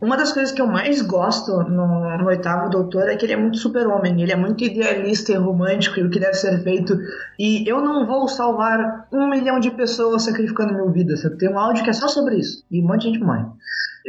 uma 0.00 0.16
das 0.16 0.32
coisas 0.32 0.50
que 0.50 0.62
eu 0.62 0.66
mais 0.66 1.02
gosto 1.02 1.52
no, 1.64 2.16
no 2.16 2.26
oitavo 2.26 2.70
doutor 2.70 3.08
é 3.08 3.16
que 3.16 3.26
ele 3.26 3.34
é 3.34 3.36
muito 3.36 3.58
super-homem, 3.58 4.22
ele 4.22 4.32
é 4.32 4.36
muito 4.36 4.64
idealista 4.64 5.32
e 5.32 5.36
romântico 5.36 6.00
e 6.00 6.02
o 6.02 6.10
que 6.10 6.18
deve 6.18 6.34
ser 6.34 6.62
feito. 6.62 6.98
E 7.38 7.68
eu 7.70 7.82
não 7.82 8.06
vou 8.06 8.26
salvar 8.26 9.06
um 9.12 9.28
milhão 9.28 9.60
de 9.60 9.70
pessoas 9.70 10.22
sacrificando 10.22 10.74
mil 10.74 10.90
vidas. 10.90 11.20
sabe? 11.20 11.36
Tem 11.36 11.50
um 11.50 11.58
áudio 11.58 11.84
que 11.84 11.90
é 11.90 11.92
só 11.92 12.08
sobre 12.08 12.36
isso. 12.36 12.64
E 12.70 12.82
um 12.82 12.86
monte 12.86 13.02
de 13.02 13.14
gente 13.14 13.24
morre. 13.24 13.44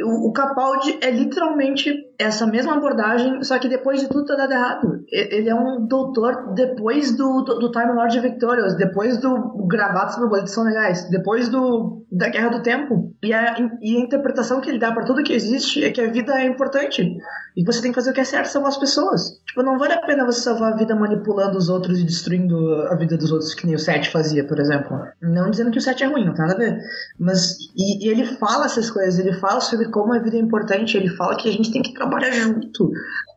O, 0.00 0.28
o 0.28 0.32
Capaldi 0.32 0.98
é 1.02 1.10
literalmente 1.10 2.11
essa 2.22 2.46
mesma 2.46 2.76
abordagem, 2.76 3.42
só 3.42 3.58
que 3.58 3.68
depois 3.68 4.00
de 4.00 4.08
tudo 4.08 4.26
tá 4.26 4.36
dado 4.36 4.52
errado. 4.52 5.04
Ele 5.10 5.48
é 5.48 5.54
um 5.54 5.86
doutor 5.86 6.54
depois 6.54 7.16
do, 7.16 7.42
do, 7.42 7.70
Time 7.70 7.92
Lord 7.92 8.18
Victorious, 8.20 8.76
depois 8.76 9.18
do 9.18 9.66
Gravatos 9.66 10.16
Borboletas 10.16 10.52
São 10.52 10.64
Legais, 10.64 11.08
depois 11.10 11.48
do 11.48 12.02
da 12.12 12.28
Guerra 12.28 12.50
do 12.50 12.62
Tempo. 12.62 13.14
E 13.22 13.32
a, 13.32 13.56
e 13.80 13.96
a 13.96 14.00
interpretação 14.00 14.60
que 14.60 14.68
ele 14.68 14.78
dá 14.78 14.92
pra 14.92 15.04
tudo 15.04 15.22
que 15.22 15.32
existe 15.32 15.82
é 15.82 15.90
que 15.90 16.00
a 16.00 16.10
vida 16.10 16.38
é 16.38 16.44
importante. 16.44 17.16
E 17.56 17.64
você 17.64 17.80
tem 17.80 17.90
que 17.90 17.94
fazer 17.94 18.10
o 18.10 18.14
que 18.14 18.20
é 18.20 18.24
certo 18.24 18.46
salvar 18.46 18.70
as 18.70 18.76
pessoas. 18.76 19.40
Tipo, 19.46 19.62
não 19.62 19.78
vale 19.78 19.94
a 19.94 20.00
pena 20.00 20.24
você 20.24 20.40
salvar 20.40 20.72
a 20.72 20.76
vida 20.76 20.94
manipulando 20.94 21.56
os 21.56 21.68
outros 21.70 21.98
e 22.00 22.04
destruindo 22.04 22.56
a 22.90 22.94
vida 22.96 23.16
dos 23.16 23.32
outros, 23.32 23.54
que 23.54 23.66
nem 23.66 23.74
o 23.74 23.78
Seth 23.78 24.06
fazia, 24.06 24.46
por 24.46 24.58
exemplo. 24.58 24.98
Não 25.22 25.50
dizendo 25.50 25.70
que 25.70 25.78
o 25.78 25.80
Seth 25.80 26.02
é 26.02 26.06
ruim, 26.06 26.26
não 26.26 26.34
tem 26.34 26.46
nada 26.46 26.54
a 26.54 26.58
ver. 26.58 26.78
Mas, 27.18 27.56
e, 27.76 28.06
e 28.06 28.10
ele 28.10 28.24
fala 28.36 28.66
essas 28.66 28.90
coisas, 28.90 29.18
ele 29.18 29.32
fala 29.34 29.60
sobre 29.60 29.88
como 29.88 30.12
a 30.12 30.18
vida 30.18 30.36
é 30.36 30.40
importante, 30.40 30.96
ele 30.96 31.08
fala 31.08 31.36
que 31.36 31.48
a 31.48 31.52
gente 31.52 31.72
tem 31.72 31.82
que 31.82 31.94
trabalhar 31.94 32.11
junto. 32.20 32.90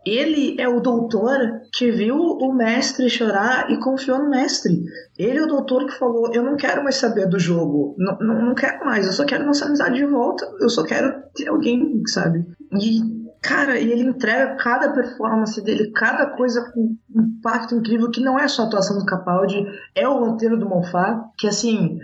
Ele 0.06 0.56
é 0.60 0.68
o 0.68 0.80
doutor 0.80 1.62
que 1.74 1.92
viu 1.92 2.16
o 2.16 2.54
mestre 2.54 3.10
chorar 3.10 3.72
e 3.72 3.80
confiou 3.80 4.20
no 4.20 4.30
mestre. 4.30 4.84
Ele 5.18 5.40
é 5.40 5.44
o 5.44 5.48
doutor 5.48 5.86
que 5.86 5.98
falou: 5.98 6.32
Eu 6.34 6.44
não 6.44 6.56
quero 6.56 6.84
mais 6.84 6.98
saber 6.98 7.28
do 7.28 7.40
jogo, 7.40 7.96
não, 7.98 8.18
não, 8.20 8.46
não 8.48 8.56
quero 8.56 8.86
mais, 8.86 9.06
eu 9.08 9.14
só 9.14 9.26
quero 9.26 9.46
nossa 9.46 9.66
amizade 9.66 9.96
de 9.96 10.06
volta, 10.06 10.48
eu 10.60 10.70
só 10.70 10.84
quero 10.84 11.12
ter 11.34 11.48
alguém, 11.48 12.04
sabe? 12.06 12.46
E 12.80 13.15
Cara, 13.46 13.80
e 13.80 13.92
ele 13.92 14.10
entrega 14.10 14.56
cada 14.56 14.92
performance 14.92 15.62
dele, 15.62 15.92
cada 15.92 16.26
coisa 16.32 16.72
com 16.72 16.98
um 17.14 17.22
impacto 17.22 17.76
incrível, 17.76 18.10
que 18.10 18.20
não 18.20 18.40
é 18.40 18.48
só 18.48 18.64
a 18.64 18.66
atuação 18.66 18.98
do 18.98 19.06
Capaldi, 19.06 19.64
é 19.94 20.08
o 20.08 20.18
roteiro 20.18 20.58
do 20.58 20.68
Moffat, 20.68 21.22
que 21.38 21.48
assim, 21.48 22.00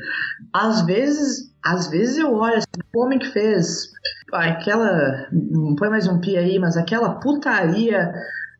às 0.53 0.85
vezes, 0.85 1.51
às 1.65 1.89
vezes 1.89 2.19
eu 2.19 2.31
olho 2.31 2.57
assim, 2.57 2.67
o 2.93 2.99
homem 2.99 3.17
que 3.17 3.29
fez 3.29 3.91
aquela, 4.31 5.27
não 5.31 5.75
põe 5.75 5.89
mais 5.89 6.07
um 6.07 6.21
pi 6.21 6.37
aí, 6.37 6.59
mas 6.59 6.77
aquela 6.77 7.15
putaria 7.15 8.13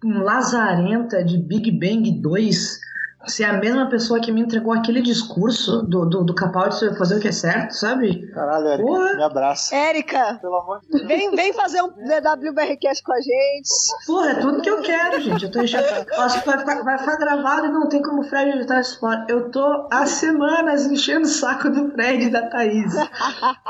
lazarenta 0.04 1.24
de 1.24 1.38
Big 1.38 1.72
Bang 1.72 2.20
2, 2.20 2.80
ser 3.28 3.44
a 3.44 3.54
mesma 3.54 3.88
pessoa 3.90 4.20
que 4.20 4.32
me 4.32 4.42
entregou 4.42 4.74
aquele 4.74 5.02
discurso 5.02 5.82
do, 5.84 6.06
do, 6.06 6.24
do 6.24 6.34
Capaldi 6.36 6.76
sobre 6.76 6.98
fazer 6.98 7.18
o 7.18 7.20
que 7.20 7.28
é 7.28 7.32
certo, 7.32 7.72
sabe? 7.74 8.28
Caralho, 8.32 8.68
Erika, 8.68 8.84
Porra. 8.88 9.14
me 9.16 9.24
abraça. 9.24 9.76
Érica, 9.76 10.40
Pelo 10.42 10.56
amor 10.56 10.82
de 10.82 10.88
Deus. 10.90 11.08
vem, 11.08 11.36
vem 11.36 11.54
fazer 11.54 11.82
um 11.82 11.90
DWBRcast 11.90 13.04
com 13.04 13.14
a 13.14 13.22
gente. 13.22 13.70
Porra, 14.08 14.32
é 14.32 14.36
tudo 14.36 14.62
que 14.62 14.70
eu 14.70 14.82
quero, 14.82 15.22
gente. 15.22 15.46
Eu 15.46 15.52
tô 15.52 15.62
enchendo. 15.62 15.84
Vai, 16.16 16.30
ficar- 16.30 16.84
vai 16.84 16.98
ficar 16.98 17.18
gravado 17.18 17.68
e 17.68 17.72
não 17.72 17.88
tem 17.88 18.02
como 18.02 18.22
o 18.22 18.24
Fred 18.24 18.52
editar 18.58 18.80
isso 18.80 19.00
fora. 19.00 19.26
Eu 19.30 19.52
tô 19.52 19.88
há 19.92 20.06
semanas 20.06 20.86
enchendo 20.88 21.26
o 21.26 21.30
saco 21.30 21.70
do 21.70 21.92
Fred 21.92 22.26
e 22.26 22.30
da 22.30 22.48
Thaís. 22.50 22.94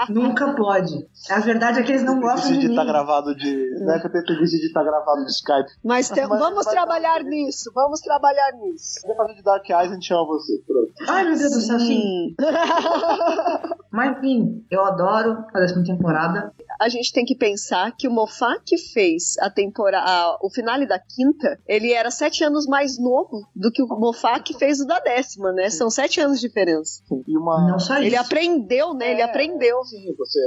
Nunca 0.10 0.54
pode. 0.54 1.08
A 1.30 1.40
verdade 1.40 1.80
é 1.80 1.84
que 1.84 1.92
eles 1.92 2.04
não 2.04 2.20
gostam 2.20 2.52
Isso 2.52 2.54
de 2.54 2.60
de 2.62 2.70
mim. 2.70 2.76
tá 2.76 2.84
gravado 2.86 3.36
de. 3.36 3.80
Não 3.80 3.94
é 3.94 4.00
que 4.00 4.08
eu 4.08 4.12
tenho 4.12 4.26
preguiça 4.26 4.58
de 4.58 4.66
estar 4.68 4.84
gravado 4.84 5.22
no 5.22 5.28
Skype. 5.28 5.70
Mas, 5.84 6.10
tem- 6.10 6.28
Mas- 6.28 6.40
vamos 6.40 6.66
mas- 6.66 6.74
trabalhar 6.74 7.24
nisso, 7.24 7.72
vamos 7.74 8.00
trabalhar 8.02 8.52
nisso. 8.54 9.00
De 9.42 9.46
Dark 9.46 9.68
Eyes, 9.70 9.90
a 9.92 9.94
gente 9.96 10.06
chama 10.08 10.26
você. 10.26 10.54
Pronto. 10.68 10.92
Ai, 11.08 11.24
meu 11.26 11.38
Deus 11.38 11.52
do 11.52 11.62
céu, 11.62 11.80
sim. 11.80 11.88
Sim. 11.88 12.36
Mas 13.92 14.18
enfim, 14.18 14.66
eu 14.72 14.84
adoro 14.86 15.44
a 15.54 15.60
décima 15.60 15.84
temporada. 15.84 16.54
a 16.80 16.88
gente 16.88 17.12
tem 17.12 17.26
que 17.26 17.36
pensar 17.36 17.92
que 17.98 18.08
o 18.08 18.12
Moffat 18.12 18.62
que 18.66 18.78
fez 18.78 19.36
a 19.42 19.50
temporada, 19.50 20.38
o 20.42 20.50
finale 20.50 20.86
da 20.88 20.98
quinta, 20.98 21.60
ele 21.68 21.92
era 21.92 22.10
sete 22.10 22.44
anos 22.44 22.66
mais 22.68 22.98
novo 22.98 23.42
do 23.56 23.70
que 23.72 23.82
o 23.84 23.88
Moffat 23.88 24.44
que 24.44 24.58
fez 24.58 24.80
o 24.80 24.86
da 24.88 25.00
décima, 25.00 25.52
né? 25.52 25.70
São 25.70 25.90
sete 25.90 26.22
anos 26.22 26.40
de 26.40 26.48
diferença. 26.48 27.02
E 27.28 27.38
uma. 27.38 27.68
Não 27.70 27.80
só 27.80 27.98
Ele 27.98 28.08
isso. 28.16 28.22
aprendeu, 28.22 28.94
né? 28.94 29.12
Ele 29.12 29.22
É. 29.22 29.26
aprendeu. 29.26 29.84
Sim, 29.84 30.16
você. 30.18 30.40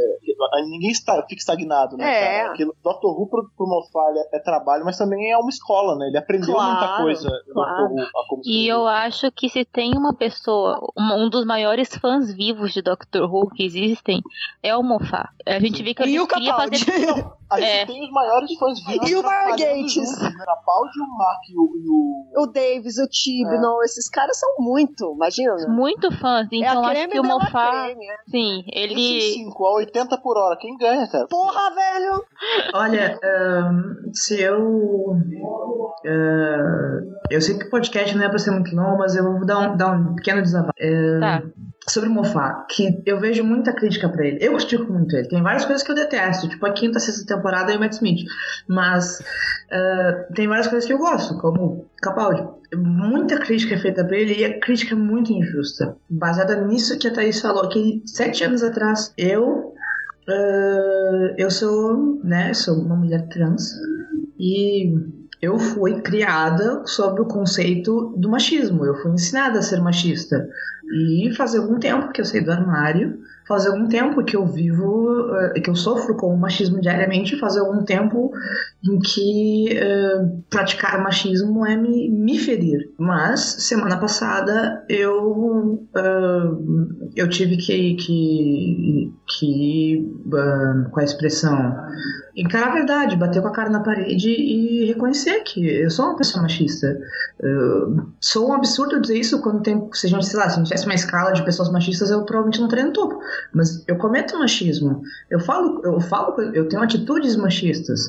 Ninguém 0.71 0.91
está, 0.91 1.15
fica 1.29 1.35
estagnado, 1.41 1.97
né? 1.97 2.05
É. 2.05 2.39
Cara? 2.43 2.53
Aquilo, 2.55 2.75
Dr. 2.83 3.07
Who 3.07 3.29
pro, 3.29 3.51
pro 3.57 3.67
Moffat 3.67 4.19
é, 4.33 4.37
é 4.37 4.41
trabalho, 4.41 4.85
mas 4.85 4.97
também 4.97 5.31
é 5.31 5.37
uma 5.37 5.51
escola, 5.51 5.97
né? 5.99 6.07
Ele 6.09 6.17
aprendeu 6.19 6.55
Claro, 6.55 6.71
muita 6.71 6.97
coisa. 7.03 7.29
claro. 7.53 7.85
Who, 7.93 8.01
a 8.01 8.29
como 8.29 8.43
E 8.47 8.67
eu 8.69 8.84
eu 8.85 8.89
acho 8.89 9.31
que 9.33 9.49
se 9.49 9.65
tem 9.65 9.93
uma 9.97 10.15
pessoa, 10.15 10.79
um, 10.97 11.25
um 11.25 11.29
dos 11.31 11.45
maiores 11.45 11.89
fãs 11.97 12.33
vivos 12.33 12.73
de 12.73 12.83
Doctor 12.83 13.33
Who 13.33 13.51
que 13.51 13.65
existem, 13.65 14.21
é 14.63 14.77
o 14.77 14.83
Moffat. 14.83 15.29
A 15.47 15.59
gente 15.59 15.83
vê 15.83 15.95
que 15.95 16.03
E 16.03 16.09
ele 16.11 16.21
o 16.21 16.27
queria 16.27 16.51
Capaldi. 16.53 16.85
fazer. 16.85 17.25
Aí 17.51 17.63
É. 17.63 17.81
você 17.87 17.93
tem 17.93 18.03
os 18.05 18.11
maiores 18.11 18.59
fãs 18.59 18.85
vivos. 18.85 19.11
E 19.11 19.15
o 19.17 19.23
Margates. 19.23 20.19
né? 20.21 20.31
Capaldi, 20.45 21.01
o 21.01 21.19
Mark 21.19 21.41
e 21.49 21.57
o. 21.59 21.77
E 21.77 21.89
o... 21.89 22.43
O 22.43 22.47
Davis, 22.47 22.99
o 22.99 23.07
Tibnon, 23.09 23.83
esses 23.83 24.09
caras 24.09 24.39
são 24.39 24.57
muito, 24.59 25.13
imagina. 25.15 25.55
Muito 25.69 26.11
fãs, 26.19 26.49
é 26.53 26.57
então 26.57 26.85
a 26.85 26.91
acho 26.91 27.09
que 27.09 27.21
o 27.21 27.25
Moffat. 27.25 27.71
creme, 27.71 28.07
é. 28.11 28.17
Sim, 28.29 28.65
ele. 28.73 29.21
5 29.35 29.67
a 29.67 29.75
80 29.75 30.19
por 30.19 30.37
hora, 30.37 30.57
quem 30.59 30.77
ganha, 30.77 31.07
cara? 31.09 31.27
Porra, 31.29 31.71
velho! 31.75 32.25
Olha, 32.75 33.19
ahn, 33.23 34.13
se 34.13 34.41
eu. 34.41 35.17
ah, 36.07 37.01
eu 37.31 37.41
sei 37.41 37.59
que 37.59 37.67
o 37.67 37.71
podcast 37.71 38.17
não 38.17 38.25
é 38.25 38.29
pra 38.29 38.39
ser 38.39 38.51
muito 38.51 38.74
longo, 38.75 38.99
mas 38.99 39.15
eu 39.15 39.25
vou 39.25 39.45
dar 39.45 39.59
um, 39.59 39.77
dar 39.77 39.93
um 39.93 40.15
pequeno 40.15 40.43
desabafo. 40.43 40.73
É, 40.79 41.21
Tá. 41.21 41.43
Sobre 41.87 42.09
o 42.09 42.13
Moffat, 42.13 42.65
que 42.71 43.03
eu 43.05 43.21
vejo 43.21 43.45
muita 43.45 43.71
crítica 43.71 44.09
pra 44.09 44.25
ele. 44.25 44.39
Eu 44.41 44.57
critico 44.57 44.91
muito 44.91 45.15
ele. 45.15 45.29
Tem 45.29 45.43
várias 45.43 45.67
coisas 45.67 45.85
que 45.85 45.91
eu 45.91 45.95
detesto, 45.95 46.49
tipo 46.49 46.65
a 46.65 46.73
quinta, 46.73 46.99
sexta 46.99 47.27
temporada 47.37 47.73
e 47.73 47.77
o 47.77 47.81
Matt 47.81 47.93
Smith. 47.93 48.27
Mas 48.67 49.23
ah, 49.71 50.27
tem 50.35 50.49
várias 50.49 50.67
coisas 50.67 50.87
que 50.87 50.95
eu 50.95 50.99
gosto, 50.99 51.37
como 51.39 51.87
Capaldi. 52.01 52.43
Muita 52.75 53.39
crítica 53.39 53.75
é 53.75 53.79
feita 53.79 54.05
pra 54.05 54.17
ele 54.17 54.41
e 54.41 54.45
a 54.45 54.59
crítica 54.61 54.95
é 54.95 54.99
muito 54.99 55.33
injusta. 55.33 55.95
Baseada 56.09 56.57
nisso 56.57 56.99
que 56.99 57.07
a 57.07 57.13
Thaís 57.13 57.41
falou, 57.41 57.69
que 57.69 58.03
sete 58.07 58.45
anos 58.45 58.63
atrás 58.63 59.13
eu 59.19 59.75
ah, 60.29 61.35
eu 61.37 61.51
sou, 61.51 62.21
né, 62.25 62.55
sou 62.55 62.77
uma 62.77 62.97
mulher 62.97 63.29
trans 63.29 63.75
e 64.39 64.95
eu 65.45 65.59
fui 65.59 66.01
criada 66.01 66.83
sobre 66.87 67.23
o 67.23 67.27
conceito 67.27 68.15
do 68.17 68.29
machismo. 68.29 68.85
Eu 68.85 68.95
fui 68.97 69.13
ensinada 69.13 69.59
a 69.59 69.63
ser 69.63 69.81
machista. 69.81 70.49
E 70.93 71.33
faz 71.37 71.55
algum 71.55 71.79
tempo 71.79 72.13
que 72.13 72.21
eu 72.21 72.25
saí 72.25 72.43
do 72.43 72.53
armário, 72.53 73.19
faz 73.47 73.67
algum 73.67 73.89
tempo 73.89 74.25
que 74.25 74.37
eu 74.37 74.47
vivo, 74.47 75.35
eh, 75.35 75.61
que 75.61 75.71
eu 75.71 75.75
sofro 75.75 76.17
com 76.17 76.35
o 76.35 76.39
machismo 76.39 76.81
diariamente, 76.81 77.39
faz 77.39 77.57
algum 77.57 77.85
tempo 77.85 78.31
em 78.83 78.99
que 78.99 79.77
eh, 79.77 80.29
praticar 80.51 81.03
machismo 81.03 81.67
é 81.67 81.77
me, 81.77 82.11
me 82.11 82.39
ferir. 82.39 82.93
Mas, 82.99 83.41
semana 83.41 83.99
passada, 83.99 84.85
eu, 84.89 85.87
eh, 85.97 87.11
eu 87.17 87.29
tive 87.29 87.57
que, 87.57 87.95
que, 87.95 89.13
que 89.39 90.13
ah, 90.35 90.89
com 90.91 91.01
a 91.01 91.05
expressão, 91.05 91.77
encarar 92.37 92.71
a 92.71 92.75
verdade, 92.75 93.17
bater 93.17 93.41
com 93.41 93.49
a 93.49 93.53
cara 93.53 93.71
na 93.71 93.81
parede 93.81 94.29
e 94.29 94.85
reconhecer 94.87 95.41
que 95.41 95.65
eu 95.67 95.91
sou 95.91 96.07
uma 96.07 96.17
pessoa 96.17 96.43
machista. 96.43 96.99
Eu 97.41 98.07
sou 98.21 98.49
um 98.49 98.53
absurdo 98.53 99.01
dizer 99.01 99.19
isso 99.19 99.41
quando 99.41 99.63
tem, 99.63 99.89
se 99.93 100.07
a 100.07 100.11
gente, 100.11 100.27
sei 100.27 100.39
lá, 100.39 100.49
se 100.49 100.63
tivesse 100.63 100.85
uma 100.85 100.95
escala 100.95 101.33
de 101.33 101.45
pessoas 101.45 101.71
machistas, 101.71 102.11
eu 102.11 102.25
provavelmente 102.25 102.59
não 102.59 102.67
estaria 102.67 102.87
no 102.87 102.93
topo. 102.93 103.21
Mas 103.53 103.85
eu 103.87 103.97
cometo 103.97 104.39
machismo. 104.39 105.03
Eu 105.31 105.39
falo, 105.41 105.81
eu 105.85 106.01
falo, 106.01 106.41
eu 106.41 106.69
tenho 106.69 106.83
atitudes 106.83 107.37
machistas 107.37 108.09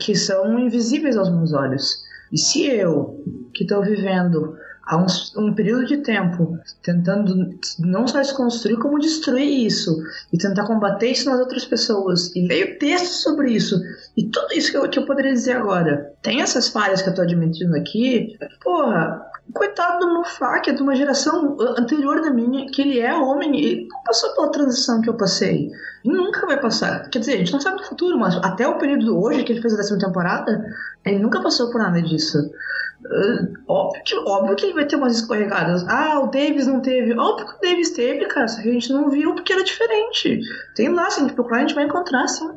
que 0.00 0.14
são 0.14 0.58
invisíveis 0.58 1.16
aos 1.16 1.30
meus 1.30 1.52
olhos. 1.52 2.04
E 2.32 2.38
se 2.38 2.66
eu, 2.66 3.22
que 3.54 3.62
estou 3.62 3.82
vivendo 3.82 4.56
há 4.86 4.96
um, 4.96 5.06
um 5.36 5.54
período 5.54 5.86
de 5.86 5.98
tempo 5.98 6.58
tentando 6.82 7.50
não 7.78 8.06
só 8.06 8.20
desconstruir, 8.20 8.78
como 8.78 8.98
destruir 8.98 9.66
isso 9.66 9.96
e 10.32 10.38
tentar 10.38 10.66
combater 10.66 11.10
isso 11.10 11.28
nas 11.28 11.40
outras 11.40 11.64
pessoas, 11.64 12.34
e 12.34 12.46
leio 12.46 12.78
textos 12.78 13.22
sobre 13.22 13.50
isso, 13.50 13.80
e 14.16 14.24
tudo 14.28 14.52
isso 14.54 14.70
que 14.70 14.76
eu, 14.76 14.88
que 14.88 14.98
eu 14.98 15.06
poderia 15.06 15.32
dizer 15.32 15.56
agora, 15.56 16.12
tem 16.22 16.40
essas 16.40 16.68
falhas 16.68 17.02
que 17.02 17.08
eu 17.08 17.14
tô 17.14 17.22
admitindo 17.22 17.76
aqui, 17.76 18.38
porra, 18.62 19.26
coitado 19.52 20.06
do 20.06 20.22
que 20.62 20.70
é 20.70 20.72
de 20.72 20.82
uma 20.82 20.94
geração 20.94 21.56
anterior 21.78 22.20
da 22.20 22.30
minha, 22.30 22.66
que 22.70 22.82
ele 22.82 23.00
é 23.00 23.14
homem 23.14 23.58
e 23.58 23.88
não 23.88 24.02
passou 24.02 24.34
pela 24.34 24.50
transição 24.50 25.00
que 25.00 25.08
eu 25.08 25.14
passei. 25.14 25.70
E 26.04 26.08
nunca 26.08 26.46
vai 26.46 26.60
passar. 26.60 27.08
Quer 27.10 27.20
dizer, 27.20 27.34
a 27.34 27.38
gente 27.38 27.52
não 27.52 27.60
sabe 27.60 27.78
do 27.78 27.84
futuro, 27.84 28.18
mas 28.18 28.36
até 28.36 28.66
o 28.66 28.78
período 28.78 29.18
hoje 29.18 29.44
que 29.44 29.52
ele 29.52 29.62
fez 29.62 29.74
a 29.74 29.78
décima 29.78 29.98
temporada, 29.98 30.64
ele 31.04 31.18
nunca 31.18 31.40
passou 31.40 31.70
por 31.70 31.80
nada 31.80 32.00
disso. 32.02 32.38
Uh, 33.06 33.54
óbvio, 33.68 34.02
que, 34.04 34.16
óbvio 34.16 34.56
que 34.56 34.66
ele 34.66 34.74
vai 34.74 34.86
ter 34.86 34.96
umas 34.96 35.16
escorregadas. 35.16 35.84
Ah, 35.88 36.20
o 36.20 36.26
Davis 36.26 36.66
não 36.66 36.80
teve. 36.80 37.16
Óbvio 37.18 37.46
que 37.46 37.54
o 37.54 37.60
Davis 37.60 37.90
teve, 37.90 38.26
cara. 38.26 38.48
Só 38.48 38.62
que 38.62 38.68
a 38.68 38.72
gente 38.72 38.92
não 38.92 39.08
viu 39.10 39.34
porque 39.34 39.52
era 39.52 39.62
diferente. 39.62 40.40
Tem 40.74 40.88
lá, 40.88 41.08
se 41.10 41.20
a 41.20 41.22
gente 41.22 41.34
procurar, 41.34 41.58
a 41.58 41.60
gente 41.60 41.74
vai 41.74 41.84
encontrar, 41.84 42.26
sim. 42.28 42.48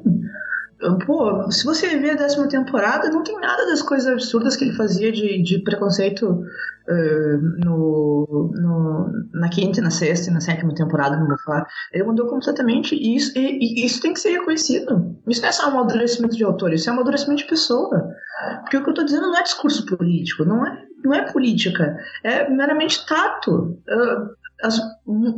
Pô, 1.05 1.51
se 1.51 1.65
você 1.65 1.97
ver 1.97 2.11
a 2.11 2.15
décima 2.15 2.47
temporada, 2.47 3.09
não 3.09 3.21
tem 3.21 3.37
nada 3.37 3.65
das 3.65 3.81
coisas 3.81 4.07
absurdas 4.07 4.55
que 4.55 4.63
ele 4.63 4.77
fazia 4.77 5.11
de, 5.11 5.43
de 5.43 5.61
preconceito 5.61 6.25
uh, 6.25 7.37
no, 7.65 8.49
no, 8.55 9.11
na 9.33 9.49
quinta, 9.49 9.81
na 9.81 9.91
sexta 9.91 10.29
e 10.29 10.33
na 10.33 10.39
sétima 10.39 10.73
temporada 10.73 11.17
do 11.17 11.27
Mofá. 11.27 11.67
Ele 11.91 12.05
mudou 12.05 12.27
completamente 12.27 12.95
e 12.95 13.17
isso, 13.17 13.37
e, 13.37 13.81
e 13.81 13.85
isso 13.85 14.01
tem 14.01 14.13
que 14.13 14.21
ser 14.21 14.29
reconhecido. 14.29 15.17
Isso 15.27 15.41
não 15.41 15.49
é 15.49 15.51
só 15.51 15.67
um 15.67 15.71
amadurecimento 15.71 16.37
de 16.37 16.45
autor, 16.45 16.71
isso 16.71 16.89
é 16.89 16.93
um 16.93 16.95
amadurecimento 16.95 17.43
de 17.43 17.49
pessoa. 17.49 18.15
Porque 18.61 18.77
o 18.77 18.83
que 18.83 18.89
eu 18.89 18.93
tô 18.93 19.03
dizendo 19.03 19.27
não 19.27 19.37
é 19.37 19.43
discurso 19.43 19.85
político, 19.85 20.45
não 20.45 20.65
é, 20.65 20.85
não 21.03 21.13
é 21.13 21.31
política, 21.31 21.97
é 22.23 22.49
meramente 22.49 23.05
tato. 23.05 23.77
Uh, 23.87 24.29
as, 24.63 24.79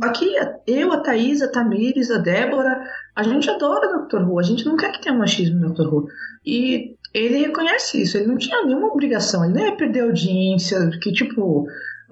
aqui, 0.02 0.34
eu, 0.66 0.92
a 0.92 1.00
Thaís, 1.00 1.42
a 1.42 1.48
Tamires, 1.48 2.10
a 2.10 2.18
Débora, 2.18 2.82
a 3.14 3.22
gente 3.22 3.48
adora 3.48 3.98
o 3.98 4.06
Dr. 4.06 4.22
Who, 4.22 4.38
a 4.38 4.42
gente 4.42 4.64
não 4.64 4.76
quer 4.76 4.92
que 4.92 5.02
tenha 5.02 5.16
machismo 5.16 5.60
no 5.60 5.72
Dr. 5.72 5.92
Who. 5.92 6.06
E 6.44 6.96
ele 7.14 7.38
reconhece 7.38 8.02
isso, 8.02 8.16
ele 8.16 8.26
não 8.26 8.38
tinha 8.38 8.64
nenhuma 8.64 8.88
obrigação, 8.88 9.44
ele 9.44 9.54
não 9.54 9.66
ia 9.66 9.76
perder 9.76 10.00
audiência, 10.00 10.90
que 11.00 11.12
tipo. 11.12 11.66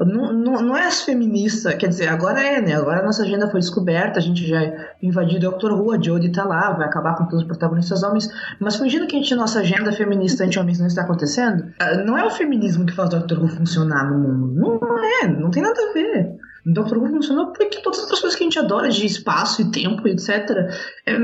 Não, 0.05 0.33
não, 0.33 0.63
não 0.63 0.77
é 0.77 0.87
as 0.87 1.03
feministas, 1.03 1.75
quer 1.75 1.89
dizer, 1.89 2.09
agora 2.09 2.43
é, 2.43 2.61
né? 2.61 2.75
Agora 2.75 3.01
a 3.01 3.05
nossa 3.05 3.23
agenda 3.23 3.51
foi 3.51 3.61
descoberta, 3.61 4.19
a 4.19 4.23
gente 4.23 4.47
já 4.47 4.61
invadiu 5.03 5.37
o 5.39 5.59
Dr. 5.59 5.73
Who, 5.73 5.93
a 5.93 6.01
Jodie 6.01 6.33
tá 6.33 6.45
lá, 6.45 6.73
vai 6.73 6.87
acabar 6.87 7.17
com 7.17 7.25
todos 7.25 7.43
os 7.43 7.47
protagonistas 7.47 8.03
homens, 8.03 8.29
mas 8.59 8.77
fingindo 8.77 9.07
que 9.07 9.17
a 9.17 9.19
gente, 9.19 9.35
nossa 9.35 9.61
agenda 9.61 9.93
feminista 9.93 10.45
anti-homens 10.45 10.79
não 10.79 10.87
está 10.87 11.03
acontecendo, 11.03 11.67
não 12.07 12.17
é 12.17 12.25
o 12.25 12.31
feminismo 12.31 12.87
que 12.87 12.95
faz 12.95 13.13
o 13.13 13.19
Dr. 13.19 13.41
Who 13.41 13.49
funcionar 13.49 14.11
no 14.11 14.19
mundo. 14.19 14.55
Não 14.55 15.05
é, 15.23 15.29
não 15.29 15.51
tem 15.51 15.63
nada 15.63 15.79
a 15.79 15.93
ver. 15.93 16.37
O 16.67 16.73
Dr. 16.73 16.97
Who 16.97 17.09
funcionou 17.09 17.53
porque 17.53 17.83
todas 17.83 17.99
as 17.99 18.05
outras 18.05 18.21
coisas 18.21 18.39
que 18.39 18.45
a 18.45 18.47
gente 18.47 18.59
adora, 18.59 18.89
de 18.89 19.05
espaço 19.05 19.63
e 19.63 19.71
tempo, 19.71 20.07
etc., 20.09 20.51
é, 21.07 21.17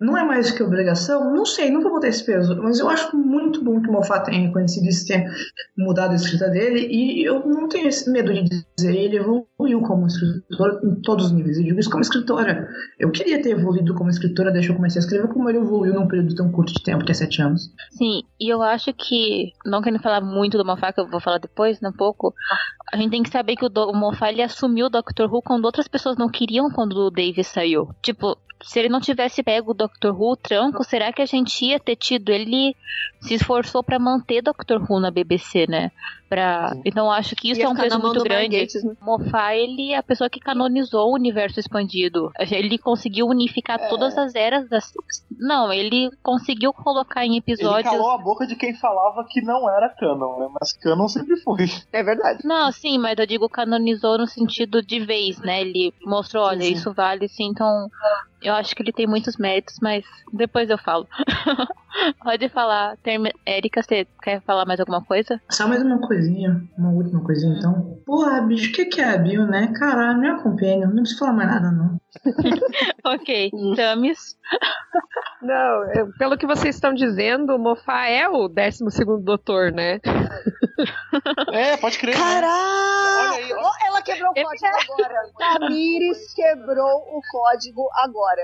não 0.00 0.16
é 0.16 0.24
mais 0.24 0.50
que 0.50 0.62
obrigação? 0.62 1.32
Não 1.34 1.44
sei, 1.44 1.70
não 1.70 1.82
vou 1.82 1.92
botar 1.92 2.08
esse 2.08 2.24
peso, 2.24 2.56
mas 2.62 2.78
eu 2.78 2.88
acho 2.88 3.16
muito 3.16 3.62
bom 3.62 3.80
que 3.80 3.88
o 3.88 3.92
Moffat 3.92 4.24
tenha 4.26 4.46
reconhecido 4.46 4.86
isso, 4.86 5.06
tenha 5.06 5.30
mudado 5.76 6.12
a 6.12 6.16
escrita 6.16 6.48
dele, 6.48 6.86
e 6.90 7.24
eu 7.24 7.46
não 7.46 7.68
tenho 7.68 7.88
esse 7.88 8.10
medo 8.10 8.32
de 8.32 8.64
dizer, 8.76 8.94
ele 8.94 9.16
evoluiu 9.16 9.80
como 9.82 10.06
escritor 10.06 10.80
em 10.84 11.00
todos 11.02 11.26
os 11.26 11.32
níveis, 11.32 11.58
eu 11.58 11.64
digo 11.64 11.80
isso 11.80 11.90
como 11.90 12.02
escritora. 12.02 12.68
Eu 12.98 13.10
queria 13.10 13.40
ter 13.40 13.50
evoluído 13.50 13.94
como 13.94 14.10
escritora 14.10 14.52
que 14.52 14.68
eu 14.68 14.76
comecei 14.76 15.00
a 15.00 15.04
escrever, 15.04 15.28
como 15.28 15.48
ele 15.48 15.58
evoluiu 15.58 15.94
num 15.94 16.08
período 16.08 16.34
tão 16.34 16.50
curto 16.50 16.72
de 16.72 16.82
tempo, 16.82 17.04
que 17.04 17.12
é 17.12 17.14
sete 17.14 17.42
anos. 17.42 17.70
Sim, 17.90 18.22
e 18.40 18.52
eu 18.52 18.62
acho 18.62 18.92
que, 18.92 19.52
não 19.64 19.82
querendo 19.82 20.02
falar 20.02 20.20
muito 20.20 20.58
do 20.58 20.64
Moffat, 20.64 20.94
que 20.94 21.00
eu 21.00 21.08
vou 21.08 21.20
falar 21.20 21.38
depois, 21.38 21.80
né, 21.80 21.88
um 21.88 21.96
pouco, 21.96 22.34
a 22.92 22.96
gente 22.96 23.10
tem 23.10 23.22
que 23.22 23.30
saber 23.30 23.56
que 23.56 23.64
o, 23.64 23.68
do, 23.68 23.90
o 23.90 23.96
Moffat, 23.96 24.32
ele 24.32 24.42
assumiu 24.42 24.86
o 24.86 24.90
Doctor 24.90 25.32
Who 25.32 25.42
quando 25.42 25.64
outras 25.64 25.88
pessoas 25.88 26.16
não 26.16 26.28
queriam 26.28 26.70
quando 26.70 26.96
o 26.96 27.10
Davis 27.10 27.48
saiu. 27.48 27.88
Tipo, 28.02 28.36
se 28.62 28.78
ele 28.78 28.88
não 28.88 29.00
tivesse 29.00 29.42
pego 29.42 29.72
o 29.72 29.74
Doctor 29.74 30.14
Who, 30.18 30.32
o 30.32 30.36
tranco, 30.36 30.84
será 30.84 31.12
que 31.12 31.20
a 31.22 31.26
gente 31.26 31.64
ia 31.64 31.78
ter 31.78 31.96
tido? 31.96 32.30
Ele 32.30 32.74
se 33.20 33.34
esforçou 33.34 33.82
para 33.82 33.98
manter 33.98 34.42
Doctor 34.42 34.80
Who 34.88 35.00
na 35.00 35.10
BBC, 35.10 35.66
né? 35.68 35.90
Pra... 36.34 36.72
Então 36.84 37.10
acho 37.12 37.36
que 37.36 37.50
isso 37.52 37.60
Ia 37.60 37.66
é 37.66 37.68
um 37.68 37.76
peso 37.76 37.98
muito 38.00 38.22
grande. 38.24 38.66
Né? 38.82 38.94
Moffat, 39.00 39.56
ele 39.56 39.92
é 39.92 39.96
a 39.98 40.02
pessoa 40.02 40.28
que 40.28 40.40
canonizou 40.40 41.10
o 41.10 41.14
universo 41.14 41.60
expandido. 41.60 42.32
Ele 42.38 42.76
conseguiu 42.76 43.26
unificar 43.28 43.78
É. 43.80 43.88
todas 43.88 44.18
as 44.18 44.34
eras 44.34 44.68
das. 44.68 44.92
Não, 45.38 45.72
ele 45.72 46.10
conseguiu 46.22 46.72
colocar 46.72 47.24
em 47.24 47.30
Ele 47.30 47.38
episódios. 47.38 47.92
calou 47.92 48.10
a 48.10 48.18
boca 48.18 48.46
de 48.46 48.56
quem 48.56 48.74
falava 48.74 49.24
que 49.28 49.40
não 49.42 49.68
era 49.70 49.88
canon, 49.90 50.40
né? 50.40 50.48
Mas 50.60 50.72
canon 50.72 51.06
sempre 51.06 51.36
foi. 51.36 51.66
É 51.92 52.02
verdade. 52.02 52.40
Não, 52.44 52.72
sim, 52.72 52.98
mas 52.98 53.16
eu 53.18 53.26
digo 53.26 53.48
canonizou 53.48 54.18
no 54.18 54.26
sentido 54.26 54.82
de 54.82 54.98
vez, 54.98 55.38
né? 55.38 55.60
Ele 55.60 55.94
mostrou, 56.04 56.42
olha, 56.44 56.62
sim. 56.64 56.72
isso 56.72 56.92
vale 56.92 57.28
sim, 57.28 57.44
então 57.44 57.88
eu 58.42 58.54
acho 58.54 58.74
que 58.74 58.82
ele 58.82 58.92
tem 58.92 59.06
muitos 59.06 59.36
méritos, 59.36 59.76
mas 59.80 60.04
depois 60.32 60.68
eu 60.68 60.78
falo. 60.78 61.06
Pode 62.22 62.48
falar. 62.48 62.96
Termi... 63.02 63.32
Érica, 63.46 63.82
você 63.82 64.06
quer 64.22 64.40
falar 64.42 64.64
mais 64.64 64.80
alguma 64.80 65.02
coisa? 65.04 65.40
Só 65.50 65.66
mais 65.68 65.82
uma 65.82 66.00
coisinha, 66.00 66.62
uma 66.76 66.90
última 66.90 67.22
coisinha 67.22 67.56
então. 67.58 67.98
Porra, 68.04 68.40
bicho, 68.42 68.70
o 68.70 68.72
que, 68.72 68.84
que 68.86 69.00
é 69.00 69.14
a 69.14 69.18
Bill, 69.18 69.46
né? 69.46 69.72
Caralho, 69.78 70.18
minha 70.18 70.36
companhia, 70.42 70.86
não 70.86 70.96
precisa 70.96 71.18
falar 71.20 71.32
mais 71.32 71.48
nada, 71.50 71.70
não. 71.70 71.98
ok, 73.12 73.50
Tamis. 73.76 74.36
Não, 75.42 75.92
eu- 75.94 76.12
pelo 76.18 76.36
que 76.38 76.46
vocês 76.46 76.74
estão 76.74 76.94
dizendo, 76.94 77.54
o 77.54 77.58
Mofá 77.58 78.06
é 78.06 78.28
o 78.28 78.48
12 78.48 78.84
doutor, 79.22 79.72
né? 79.72 80.00
É, 81.52 81.76
pode 81.76 81.98
crer. 81.98 82.16
né? 82.16 82.20
Caralho! 82.20 82.50
Olha 82.50 83.30
aí, 83.44 83.52
ó. 83.54 83.60
Ó, 83.62 83.70
ela 83.86 84.02
quebrou 84.02 84.30
o 84.30 84.34
código 84.34 84.66
agora. 84.66 85.30
Tamires 85.38 86.34
quebrou 86.34 86.96
o 86.98 87.20
código 87.30 87.88
agora. 88.02 88.42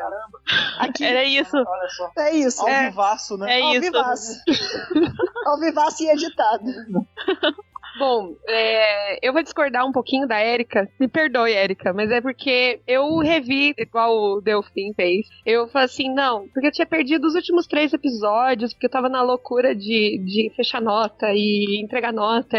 Aqui. 0.78 1.04
Era 1.04 1.24
isso. 1.24 1.56
Olha 1.56 1.88
só. 1.88 2.10
É 2.18 2.30
isso. 2.36 2.62
Ao 2.62 2.68
É. 2.68 2.88
vivaço, 2.88 3.36
né? 3.40 3.58
É 3.58 3.62
Ao 3.62 3.72
isso. 3.72 3.80
vivaço. 3.80 4.32
Ao 5.46 5.58
vivaço 5.58 6.02
e 6.02 6.10
editado. 6.10 6.64
Bom, 8.00 8.34
é, 8.48 9.18
eu 9.20 9.30
vou 9.30 9.42
discordar 9.42 9.86
um 9.86 9.92
pouquinho 9.92 10.26
da 10.26 10.42
Erika. 10.42 10.88
Me 10.98 11.06
perdoe, 11.06 11.52
Erika, 11.52 11.92
mas 11.92 12.10
é 12.10 12.18
porque 12.18 12.80
eu 12.86 13.18
revi, 13.18 13.74
igual 13.76 14.16
o 14.16 14.40
Delfim 14.40 14.94
fez. 14.96 15.26
Eu 15.44 15.68
falei 15.68 15.84
assim, 15.84 16.10
não, 16.14 16.48
porque 16.48 16.68
eu 16.68 16.72
tinha 16.72 16.86
perdido 16.86 17.26
os 17.26 17.34
últimos 17.34 17.66
três 17.66 17.92
episódios, 17.92 18.72
porque 18.72 18.86
eu 18.86 18.90
tava 18.90 19.10
na 19.10 19.20
loucura 19.20 19.76
de, 19.76 20.18
de 20.24 20.50
fechar 20.56 20.80
nota 20.80 21.26
e 21.34 21.78
entregar 21.84 22.10
nota 22.10 22.56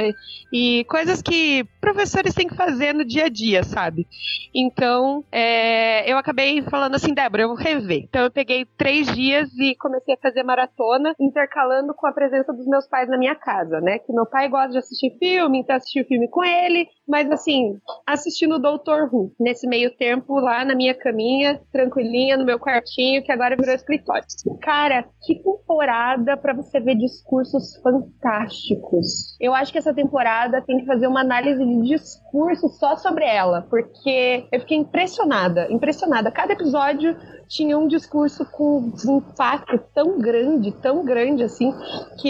e 0.54 0.86
coisas 0.88 1.24
que 1.24 1.66
professores 1.82 2.36
têm 2.36 2.48
que 2.48 2.56
fazer 2.56 2.94
no 2.94 3.04
dia 3.04 3.26
a 3.26 3.30
dia, 3.30 3.64
sabe? 3.64 4.06
Então, 4.54 5.26
é, 5.32 6.08
eu 6.12 6.20
acabei 6.20 6.62
falando 6.62 6.94
assim, 6.94 7.16
Débora, 7.16 7.42
eu 7.42 7.48
vou 7.48 7.58
rever. 7.58 8.04
Então, 8.04 8.22
eu 8.22 8.30
peguei 8.30 8.64
três 8.78 9.12
dias 9.12 9.50
e 9.58 9.76
comecei 9.78 10.14
a 10.14 10.22
fazer 10.22 10.44
maratona, 10.44 11.16
intercalando 11.20 11.96
com 11.96 12.06
a 12.06 12.14
presença 12.14 12.54
dos 12.54 12.68
meus 12.68 12.86
pais 12.88 13.10
na 13.10 13.18
minha 13.18 13.34
casa, 13.34 13.82
né? 13.82 13.98
Que 13.98 14.14
meu 14.14 14.28
pai 14.28 14.48
gosta 14.48 14.70
de 14.70 14.78
assistir 14.78 15.18
filme, 15.18 15.31
então 15.56 15.76
assisti 15.76 16.02
o 16.02 16.06
filme 16.06 16.28
com 16.30 16.44
ele, 16.44 16.88
mas 17.08 17.30
assim, 17.32 17.78
assistindo 18.08 18.56
o 18.56 18.60
Doutor 18.60 19.10
Who, 19.14 19.34
nesse 19.40 19.68
meio 19.68 19.96
tempo, 19.96 20.40
lá 20.40 20.64
na 20.66 20.76
minha 20.76 20.94
caminha, 20.94 21.62
tranquilinha, 21.72 22.38
no 22.38 22.46
meu 22.46 22.60
quartinho, 22.60 23.24
que 23.24 23.32
agora 23.32 23.56
virou 23.56 23.76
escritório. 23.76 24.24
Cara, 24.62 25.06
que 25.26 25.36
temporada 25.72 26.36
para 26.38 26.54
você 26.54 26.80
ver 26.80 26.96
discursos 26.96 27.78
fantásticos. 27.82 29.38
Eu 29.40 29.54
acho 29.54 29.72
que 29.72 29.78
essa 29.78 29.94
temporada 29.94 30.62
tem 30.62 30.80
que 30.80 30.86
fazer 30.86 31.08
uma 31.08 31.22
análise 31.22 31.64
de 31.64 31.82
discurso 31.82 32.70
só 32.70 32.96
sobre 32.98 33.26
ela, 33.26 33.62
porque 33.70 34.46
eu 34.52 34.60
fiquei 34.60 34.78
impressionada, 34.78 35.72
impressionada. 35.72 36.32
Cada 36.32 36.54
episódio 36.54 37.16
tinha 37.52 37.78
um 37.78 37.88
discurso 37.88 38.46
com 38.46 38.92
um 39.06 39.18
impacto 39.18 39.78
tão 39.94 40.18
grande, 40.18 40.72
tão 40.72 41.04
grande 41.04 41.44
assim, 41.44 41.74
que 42.18 42.30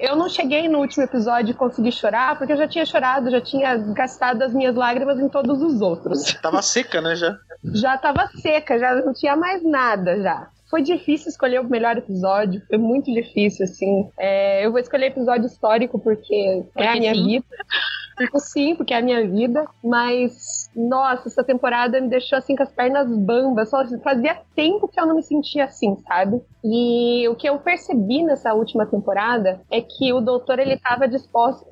eu 0.00 0.16
não 0.16 0.30
cheguei 0.30 0.66
no 0.66 0.78
último 0.78 1.04
episódio 1.04 1.50
e 1.50 1.54
consegui 1.54 1.92
chorar, 1.92 2.38
porque 2.38 2.54
eu 2.54 2.56
já 2.56 2.66
tinha 2.66 2.86
chorado, 2.86 3.30
já 3.30 3.40
tinha 3.40 3.76
gastado 3.76 4.40
as 4.40 4.54
minhas 4.54 4.74
lágrimas 4.74 5.20
em 5.20 5.28
todos 5.28 5.60
os 5.60 5.82
outros. 5.82 6.32
Tava 6.40 6.62
seca, 6.62 7.02
né, 7.02 7.14
já? 7.14 7.36
Já 7.74 7.98
tava 7.98 8.26
seca, 8.40 8.78
já 8.78 8.94
não 8.94 9.12
tinha 9.12 9.36
mais 9.36 9.62
nada 9.62 10.20
já. 10.22 10.48
Foi 10.70 10.80
difícil 10.80 11.28
escolher 11.28 11.60
o 11.60 11.68
melhor 11.68 11.98
episódio, 11.98 12.62
foi 12.66 12.78
muito 12.78 13.12
difícil, 13.12 13.66
assim. 13.66 14.08
É, 14.18 14.64
eu 14.64 14.70
vou 14.70 14.80
escolher 14.80 15.08
episódio 15.08 15.46
histórico 15.46 15.98
porque, 15.98 16.64
é 16.78 16.88
a 16.88 16.94
minha 16.94 17.14
sim. 17.14 17.26
vida. 17.26 17.44
Sim, 18.36 18.74
porque 18.76 18.94
é 18.94 18.98
a 18.98 19.02
minha 19.02 19.26
vida, 19.26 19.64
mas 19.82 20.70
nossa, 20.74 21.28
essa 21.28 21.44
temporada 21.44 22.00
me 22.00 22.08
deixou 22.08 22.38
assim 22.38 22.56
com 22.56 22.62
as 22.62 22.72
pernas 22.72 23.08
bambas. 23.16 23.70
Só 23.70 23.84
fazia 24.02 24.40
tempo 24.54 24.88
que 24.88 25.00
eu 25.00 25.06
não 25.06 25.16
me 25.16 25.22
sentia 25.22 25.64
assim, 25.64 25.96
sabe? 26.06 26.42
E 26.64 27.28
o 27.28 27.34
que 27.34 27.48
eu 27.48 27.58
percebi 27.58 28.22
nessa 28.22 28.54
última 28.54 28.86
temporada 28.86 29.60
é 29.70 29.80
que 29.80 30.12
o 30.12 30.20
doutor 30.20 30.58
ele 30.58 30.74
estava 30.74 31.08
disposto, 31.08 31.66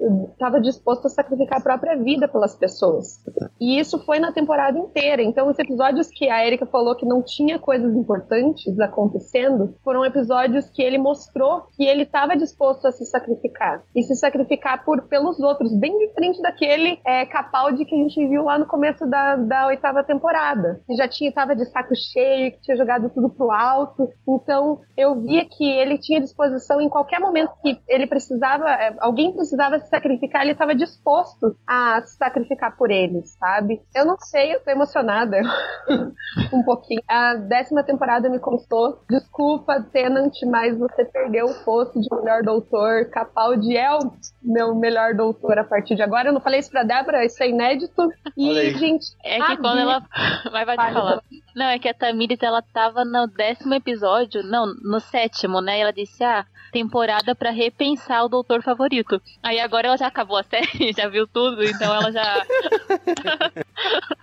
disposto 0.63 1.07
a 1.07 1.11
sacrificar 1.11 1.59
a 1.59 1.63
própria 1.63 1.97
vida 1.97 2.27
pelas 2.27 2.57
pessoas. 2.57 3.23
E 3.61 3.79
isso 3.79 3.99
foi 4.05 4.19
na 4.19 4.33
temporada 4.33 4.79
inteira. 4.79 5.23
Então, 5.23 5.49
os 5.49 5.59
episódios 5.59 6.09
que 6.09 6.29
a 6.29 6.45
Erika 6.45 6.67
falou 6.67 6.97
que 6.97 7.07
não 7.07 7.23
tinha 7.23 7.59
coisas 7.59 7.95
importantes 7.95 8.79
acontecendo 8.81 9.75
foram 9.85 10.05
episódios 10.05 10.69
que 10.71 10.83
ele 10.83 10.99
mostrou 10.99 11.63
que 11.77 11.85
ele 11.85 12.03
estava 12.03 12.37
disposto 12.37 12.87
a 12.87 12.93
se 12.93 13.05
sacrificar. 13.07 13.83
E 13.95 14.03
se 14.03 14.17
sacrificar 14.17 14.85
por, 14.85 15.03
pelos 15.03 15.39
outros, 15.39 15.75
bem 15.77 15.97
diferente 15.99 16.30
daquele 16.39 17.01
é, 17.05 17.25
Capaldi 17.27 17.85
que 17.85 17.95
a 17.95 17.99
gente 17.99 18.27
viu 18.29 18.45
lá 18.45 18.59
no 18.59 18.67
começo 18.67 19.07
da, 19.07 19.37
da 19.37 19.67
oitava 19.67 20.05
temporada. 20.05 20.81
Que 20.87 20.95
já 20.95 21.09
tinha, 21.09 21.33
tava 21.33 21.57
de 21.57 21.65
saco 21.67 21.95
cheio, 21.95 22.53
que 22.53 22.61
tinha 22.61 22.77
jogado 22.77 23.11
tudo 23.11 23.31
pro 23.31 23.51
alto. 23.51 24.09
Então, 24.29 24.81
eu 24.97 25.21
via 25.21 25.45
que 25.47 25.65
ele 25.65 25.99
tinha 25.99 26.21
disposição 26.21 26.81
em 26.81 26.89
qualquer 26.89 27.21
momento 27.21 27.53
que 27.63 27.81
ele 27.89 28.07
precisava, 28.07 28.69
é, 28.71 28.95
alguém 29.01 29.33
precisava 29.33 29.79
se 29.79 29.89
sacrificar, 29.89 30.43
ele 30.43 30.53
estava 30.53 30.75
disposto 30.75 31.57
a 31.67 32.03
se 32.03 32.17
sacrificar 32.17 32.77
por 32.77 32.91
eles, 32.91 33.37
sabe? 33.39 33.81
Eu 33.95 34.05
não 34.05 34.19
sei, 34.19 34.55
eu 34.55 34.61
tô 34.61 34.71
emocionada 34.71 35.41
um 36.53 36.63
pouquinho. 36.63 37.01
A 37.09 37.35
décima 37.35 37.83
temporada 37.83 38.29
me 38.29 38.39
contou. 38.39 39.01
Desculpa, 39.09 39.81
Tenant, 39.93 40.35
mas 40.51 40.77
você 40.79 41.05
perdeu 41.05 41.47
o 41.47 41.65
posto 41.65 42.01
de 42.01 42.09
melhor 42.15 42.43
doutor. 42.43 43.07
Capaldi 43.11 43.77
é 43.77 43.93
o 43.95 44.13
meu 44.43 44.75
melhor 44.75 45.15
doutor 45.15 45.59
a 45.59 45.65
partir 45.65 45.95
de 45.95 46.03
agora. 46.03 46.20
Eu 46.29 46.33
não 46.33 46.41
falei 46.41 46.61
isso 46.61 46.71
pra 46.71 46.83
Débora, 46.83 47.25
isso 47.25 47.43
é 47.43 47.49
inédito. 47.49 48.13
E, 48.37 48.71
gente, 48.79 49.07
É 49.25 49.37
que 49.37 49.53
a 49.53 49.57
quando 49.57 49.79
ela. 49.79 50.03
Vai, 50.51 50.65
vai 50.65 50.77
te 50.77 50.83
Vai, 50.83 50.93
falar. 50.93 51.23
Não, 51.55 51.67
é 51.67 51.79
que 51.79 51.89
a 51.89 51.95
Tamires, 51.95 52.43
ela 52.43 52.63
tava 52.63 53.05
no 53.05 53.27
décimo 53.27 53.75
episódio, 53.75 54.43
não, 54.43 54.67
no 54.83 55.01
sétimo, 55.01 55.61
né? 55.61 55.79
E 55.79 55.81
ela 55.83 55.93
disse, 55.93 56.23
ah, 56.25 56.47
temporada 56.71 57.35
pra 57.35 57.51
repensar 57.51 58.25
o 58.25 58.29
doutor 58.29 58.63
favorito. 58.63 59.21
Aí 59.43 59.61
agora 59.61 59.89
ela 59.89 59.97
já 59.97 60.07
acabou 60.07 60.37
a 60.37 60.43
série, 60.49 60.93
já 60.93 61.09
viu 61.09 61.27
tudo, 61.27 61.63
então 61.63 61.95
ela 61.95 62.11
já. 62.13 62.47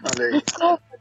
Olha 0.04 0.26
aí. 0.26 0.41